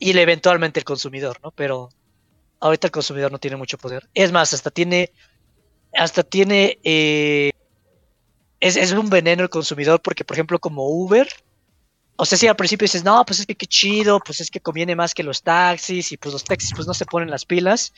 Y 0.00 0.18
eventualmente 0.18 0.80
el 0.80 0.84
consumidor, 0.84 1.38
¿no? 1.44 1.52
Pero 1.52 1.90
ahorita 2.58 2.88
el 2.88 2.90
consumidor 2.90 3.30
no 3.30 3.38
tiene 3.38 3.56
mucho 3.56 3.78
poder. 3.78 4.08
Es 4.12 4.32
más, 4.32 4.52
hasta 4.52 4.72
tiene. 4.72 5.12
Hasta 5.96 6.24
tiene. 6.24 6.80
Eh, 6.82 7.52
es, 8.58 8.74
es 8.74 8.90
un 8.90 9.10
veneno 9.10 9.44
el 9.44 9.48
consumidor, 9.48 10.02
porque, 10.02 10.24
por 10.24 10.34
ejemplo, 10.34 10.58
como 10.58 10.88
Uber, 10.88 11.28
o 12.16 12.24
sea, 12.24 12.38
si 12.38 12.46
al 12.46 12.56
principio 12.56 12.84
dices, 12.84 13.04
no, 13.04 13.24
pues 13.24 13.40
es 13.40 13.46
que 13.46 13.56
qué 13.56 13.66
chido, 13.66 14.20
pues 14.20 14.40
es 14.40 14.50
que 14.50 14.60
conviene 14.60 14.94
más 14.94 15.14
que 15.14 15.22
los 15.24 15.42
taxis 15.42 16.12
y 16.12 16.16
pues 16.16 16.32
los 16.32 16.44
taxis 16.44 16.72
pues 16.74 16.86
no 16.86 16.94
se 16.94 17.06
ponen 17.06 17.30
las 17.30 17.44
pilas, 17.44 17.92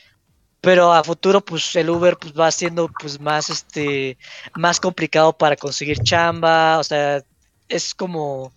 pero 0.61 0.91
a 0.93 1.03
futuro 1.03 1.41
pues 1.41 1.75
el 1.75 1.89
Uber 1.89 2.17
pues 2.17 2.33
va 2.33 2.51
siendo 2.51 2.89
pues 2.99 3.19
más 3.19 3.49
este 3.49 4.17
más 4.55 4.79
complicado 4.79 5.37
para 5.37 5.55
conseguir 5.55 5.99
chamba, 5.99 6.79
o 6.79 6.83
sea, 6.83 7.23
es 7.69 7.93
como 7.93 8.53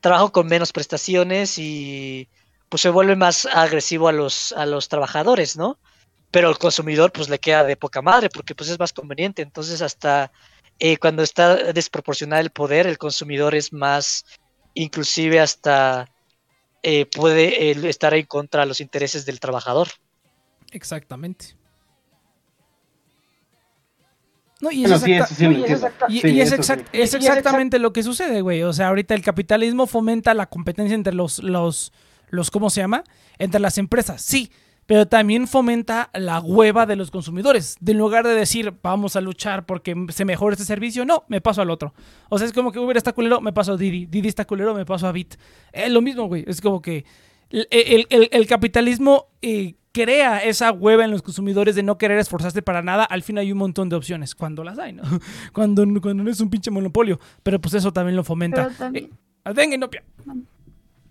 trabajo 0.00 0.30
con 0.32 0.46
menos 0.46 0.72
prestaciones 0.72 1.58
y 1.58 2.28
pues 2.68 2.82
se 2.82 2.90
vuelve 2.90 3.16
más 3.16 3.46
agresivo 3.46 4.08
a 4.08 4.12
los 4.12 4.52
a 4.52 4.66
los 4.66 4.88
trabajadores, 4.88 5.56
¿no? 5.56 5.78
Pero 6.30 6.50
el 6.50 6.58
consumidor 6.58 7.12
pues 7.12 7.30
le 7.30 7.38
queda 7.38 7.64
de 7.64 7.76
poca 7.76 8.02
madre 8.02 8.28
porque 8.28 8.54
pues 8.54 8.68
es 8.70 8.78
más 8.78 8.92
conveniente, 8.92 9.42
entonces 9.42 9.80
hasta 9.80 10.30
eh, 10.80 10.98
cuando 10.98 11.22
está 11.22 11.72
desproporcionado 11.72 12.42
el 12.42 12.50
poder, 12.50 12.86
el 12.86 12.98
consumidor 12.98 13.54
es 13.54 13.72
más 13.72 14.24
inclusive 14.78 15.40
hasta 15.40 16.08
eh, 16.82 17.06
puede 17.06 17.88
estar 17.88 18.14
en 18.14 18.26
contra 18.26 18.62
de 18.62 18.66
los 18.66 18.80
intereses 18.80 19.26
del 19.26 19.40
trabajador. 19.40 19.88
Exactamente. 20.70 21.56
No, 24.60 24.70
y 24.72 24.84
es, 24.84 26.52
exactamente 26.92 27.78
lo 27.78 27.92
que 27.92 28.02
sucede, 28.02 28.40
güey. 28.40 28.64
O 28.64 28.72
sea, 28.72 28.88
ahorita 28.88 29.14
el 29.14 29.22
capitalismo 29.22 29.86
fomenta 29.86 30.34
la 30.34 30.46
competencia 30.46 30.96
entre 30.96 31.14
los, 31.14 31.40
los, 31.44 31.92
los, 32.28 32.50
¿cómo 32.50 32.68
se 32.68 32.80
llama? 32.80 33.04
Entre 33.38 33.60
las 33.60 33.78
empresas. 33.78 34.20
Sí, 34.20 34.50
pero 34.88 35.06
también 35.06 35.46
fomenta 35.46 36.08
la 36.14 36.40
hueva 36.40 36.86
de 36.86 36.96
los 36.96 37.10
consumidores. 37.10 37.76
De 37.78 37.92
en 37.92 37.98
lugar 37.98 38.26
de 38.26 38.32
decir, 38.32 38.72
vamos 38.82 39.16
a 39.16 39.20
luchar 39.20 39.66
porque 39.66 39.94
se 40.08 40.24
mejore 40.24 40.54
este 40.54 40.64
servicio, 40.64 41.04
no, 41.04 41.24
me 41.28 41.42
paso 41.42 41.60
al 41.60 41.68
otro. 41.68 41.92
O 42.30 42.38
sea, 42.38 42.46
es 42.46 42.54
como 42.54 42.72
que 42.72 42.78
Uber 42.78 42.96
está 42.96 43.12
culero, 43.12 43.42
me 43.42 43.52
paso 43.52 43.74
a 43.74 43.76
Didi. 43.76 44.06
Didi 44.06 44.28
está 44.28 44.46
culero, 44.46 44.74
me 44.74 44.86
paso 44.86 45.06
a 45.06 45.12
Bit. 45.12 45.34
Es 45.72 45.92
lo 45.92 46.00
mismo, 46.00 46.24
güey. 46.26 46.42
Es 46.46 46.62
como 46.62 46.80
que 46.80 47.04
el, 47.50 48.46
capitalismo 48.48 49.26
eh, 49.42 49.74
crea 49.92 50.38
esa 50.38 50.72
hueva 50.72 51.04
en 51.04 51.10
los 51.10 51.20
consumidores 51.20 51.74
de 51.74 51.82
no 51.82 51.98
querer 51.98 52.18
esforzarse 52.18 52.62
para 52.62 52.80
nada. 52.80 53.04
Al 53.04 53.22
fin 53.22 53.36
hay 53.36 53.52
un 53.52 53.58
montón 53.58 53.90
de 53.90 53.96
opciones, 53.96 54.34
cuando 54.34 54.64
las 54.64 54.78
hay, 54.78 54.94
¿no? 54.94 55.02
Cuando, 55.52 55.84
cuando 56.00 56.24
no 56.24 56.30
es 56.30 56.40
un 56.40 56.48
pinche 56.48 56.70
monopolio. 56.70 57.20
Pero 57.42 57.60
pues 57.60 57.74
eso 57.74 57.92
también 57.92 58.16
lo 58.16 58.24
fomenta. 58.24 58.64
Pero 58.64 58.74
también... 58.78 59.10
Eh, 59.44 59.52
venga, 59.52 59.76
no, 59.76 59.90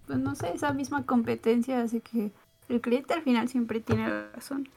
pues 0.07 0.19
no 0.19 0.33
sé, 0.33 0.51
esa 0.55 0.73
misma 0.73 1.05
competencia 1.05 1.81
hace 1.81 1.99
que 1.99 2.31
el 2.69 2.81
cliente 2.81 3.13
al 3.13 3.21
final 3.23 3.47
siempre 3.49 3.79
tiene 3.79 4.09
razón. 4.33 4.69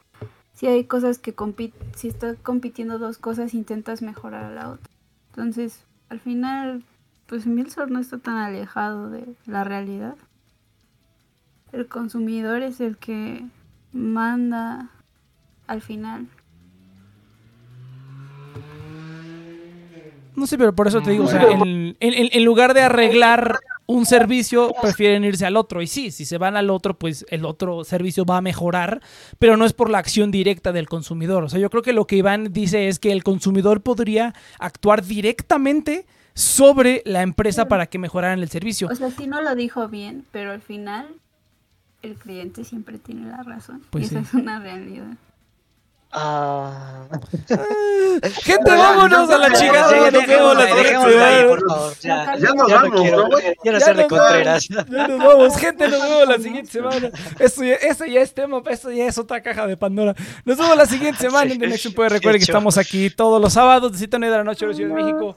Si 0.55 0.67
hay 0.67 0.85
cosas 0.85 1.19
que 1.19 1.33
compiten, 1.35 1.81
si 1.97 2.09
estás 2.09 2.36
compitiendo 2.43 2.99
dos 2.99 3.19
cosas, 3.19 3.55
intentas 3.55 4.02
mejorar 4.02 4.44
a 4.44 4.51
la 4.51 4.70
otra. 4.70 4.93
Entonces, 5.31 5.85
al 6.09 6.20
final, 6.20 6.83
pues 7.27 7.47
Milsor 7.47 7.91
no 7.91 7.99
está 7.99 8.19
tan 8.19 8.36
alejado 8.36 9.09
de 9.10 9.25
la 9.47 9.65
realidad. 9.65 10.17
El 11.73 11.86
consumidor 11.86 12.62
es 12.62 12.81
el 12.81 12.97
que 12.99 13.44
manda 13.93 14.91
al 15.67 15.81
final. 15.81 16.27
No 20.36 20.47
sé, 20.47 20.57
pero 20.59 20.75
por 20.75 20.89
eso 20.89 21.01
te 21.02 21.10
digo, 21.10 21.25
o 21.25 21.28
sea, 21.28 21.43
en, 21.43 21.97
en- 22.01 22.28
en 22.33 22.44
lugar 22.44 22.73
de 22.75 22.83
arreglar 22.83 23.59
un 23.91 24.07
servicio, 24.07 24.73
prefieren 24.81 25.25
irse 25.25 25.44
al 25.44 25.57
otro. 25.57 25.83
Y 25.83 25.86
sí, 25.86 26.10
si 26.10 26.25
se 26.25 26.39
van 26.39 26.57
al 26.57 26.70
otro, 26.70 26.99
pues 26.99 27.27
el 27.28 27.44
otro 27.44 27.85
servicio 27.85 28.25
va 28.25 28.36
a 28.36 28.41
mejorar, 28.41 29.02
pero 29.39 29.57
no 29.57 29.65
es 29.65 29.73
por 29.73 29.91
la 29.91 29.99
acción 29.99 30.31
directa 30.31 30.73
del 30.73 30.89
consumidor. 30.89 31.43
O 31.44 31.49
sea, 31.49 31.59
yo 31.59 31.70
creo 31.70 31.83
que 31.83 31.93
lo 31.93 32.07
que 32.07 32.17
Iván 32.17 32.52
dice 32.52 32.89
es 32.89 32.99
que 32.99 33.10
el 33.10 33.25
consumidor 33.25 33.83
podría 33.83 34.33
actuar 34.59 35.05
directamente 35.05 36.07
sobre 36.35 37.02
la 37.05 37.23
empresa 37.23 37.67
para 37.67 37.86
que 37.86 37.99
mejoraran 37.99 38.39
el 38.39 38.49
servicio. 38.49 38.89
O 38.89 38.94
sea, 38.94 39.10
sí 39.10 39.27
no 39.27 39.43
lo 39.43 39.55
dijo 39.57 39.89
bien, 39.89 40.25
pero 40.31 40.52
al 40.52 40.60
final 40.60 41.09
el 42.02 42.15
cliente 42.15 42.65
siempre 42.65 42.99
tiene 42.99 43.28
la 43.28 43.43
razón. 43.43 43.83
Pues 43.91 44.05
y 44.05 44.07
esa 44.07 44.20
sí. 44.20 44.28
es 44.28 44.35
una 44.35 44.60
realidad. 44.60 45.17
Ah, 46.13 47.07
Gente, 48.43 48.71
vámonos 48.71 49.31
a 49.31 49.39
la 49.39 49.53
chingada. 49.53 49.89
sí, 49.91 49.97
nos 50.13 50.27
vemos 50.27 50.57
la 50.57 50.65
dejémoslo 50.65 51.09
siguiente 51.11 51.25
ahí, 51.25 51.37
semana. 51.37 51.49
por 51.49 51.69
favor. 51.69 51.93
Ya, 52.03 52.37
Ya 52.37 52.55
nos 52.55 52.69
ya 52.69 52.81
no 52.81 52.91
vamos, 52.91 53.01
quiero, 53.01 53.29
ya 53.65 53.73
no 53.73 53.79
Ya 53.79 53.87
de 53.87 53.95
nos 53.95 54.09
vamos. 54.11 54.19
Contreras. 54.19 54.69
Ya 54.69 55.07
nos 55.09 55.19
vamos, 55.19 55.57
gente, 55.61 55.89
nos 55.89 56.03
vemos 56.03 56.29
la 56.29 56.39
siguiente 56.39 56.71
semana. 56.73 57.11
Esto 57.39 57.63
ya, 57.65 57.79
ya 58.07 58.21
es 58.23 58.35
tema, 58.35 58.61
esto 58.71 58.91
ya 58.91 59.07
es 59.07 59.19
otra 59.19 59.41
caja 59.41 59.67
de 59.69 59.77
Pandora. 59.77 60.15
Nos 60.45 60.59
vemos 60.59 60.77
la 60.77 60.87
siguiente 60.87 61.19
semana 61.21 61.53
en 61.53 61.59
The 61.61 61.67
Next 61.69 61.95
Puede. 61.95 62.09
Recuerden 62.09 62.41
que 62.41 62.45
estamos 62.45 62.77
aquí 62.77 63.11
todos 63.11 63.41
los 63.41 63.53
sábados 63.53 63.93
de 63.93 63.99
7 63.99 64.17
a 64.17 64.19
9 64.19 64.33
de 64.33 64.39
la 64.39 64.45
noche, 64.45 64.75
Ciudad 64.75 64.89
de 64.95 65.03
México. 65.03 65.37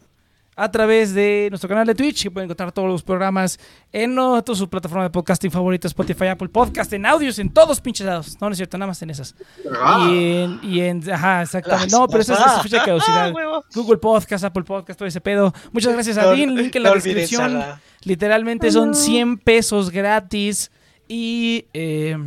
A 0.56 0.70
través 0.72 1.14
de 1.16 1.48
nuestro 1.50 1.68
canal 1.68 1.86
de 1.88 1.96
Twitch, 1.96 2.24
que 2.24 2.32
pueden 2.32 2.46
encontrar 2.48 2.72
todos 2.72 2.88
los 2.88 3.02
programas 3.02 3.60
en 3.92 4.16
todas 4.16 4.58
sus 4.58 4.68
plataformas 4.68 5.08
de 5.08 5.10
podcasting 5.10 5.50
favoritas, 5.52 5.90
Spotify, 5.92 6.28
Apple 6.28 6.50
Podcast, 6.50 6.94
en 6.94 7.06
audios, 7.08 7.40
en 7.40 7.52
todos 7.52 7.82
pinches 7.82 8.06
lados. 8.06 8.38
No, 8.40 8.48
no 8.50 8.52
es 8.54 8.58
cierto, 8.58 8.78
nada 8.78 8.88
más 8.88 9.02
en 9.02 9.10
esas. 9.10 9.36
Ah, 9.82 10.08
Y 10.12 10.38
en, 10.42 10.60
y 10.62 10.82
en- 10.82 11.12
ajá, 11.12 11.42
exactamente. 11.42 11.92
No, 11.96 12.08
pero 12.08 12.22
eso 12.22 12.34
es, 12.34 12.40
es 12.40 12.62
fecha 12.64 12.80
de 12.80 12.86
caducidad. 12.86 13.34
Ah. 13.54 13.62
Google 13.74 13.98
Podcast, 13.98 14.44
Apple 14.44 14.64
Podcast, 14.64 14.98
todo 14.98 15.08
ese 15.08 15.22
pedo. 15.22 15.54
Muchas 15.72 15.94
gracias 15.94 16.18
a 16.18 16.24
No- 16.24 16.32
Dean, 16.32 16.54
link 16.56 16.76
en 16.76 16.84
la 16.84 16.90
no 16.90 16.96
descripción. 16.96 17.64
Literalmente 18.04 18.72
son 18.72 18.94
100 18.96 19.38
pesos 19.40 19.90
gratis. 19.90 20.72
Y. 21.08 21.66
Eh, 21.74 22.18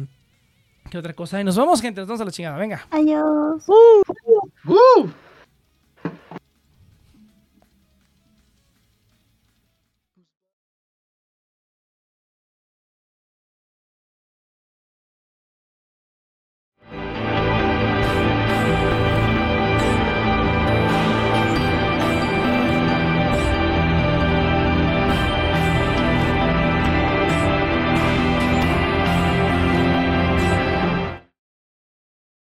¿Qué 0.90 0.98
otra 0.98 1.12
cosa? 1.14 1.40
Y 1.40 1.44
nos 1.44 1.56
vamos, 1.56 1.80
gente. 1.80 2.00
Nos 2.00 2.08
vamos 2.08 2.20
a 2.20 2.24
la 2.24 2.30
chingada. 2.30 2.56
Venga. 2.58 2.86
Adiós. 2.90 3.64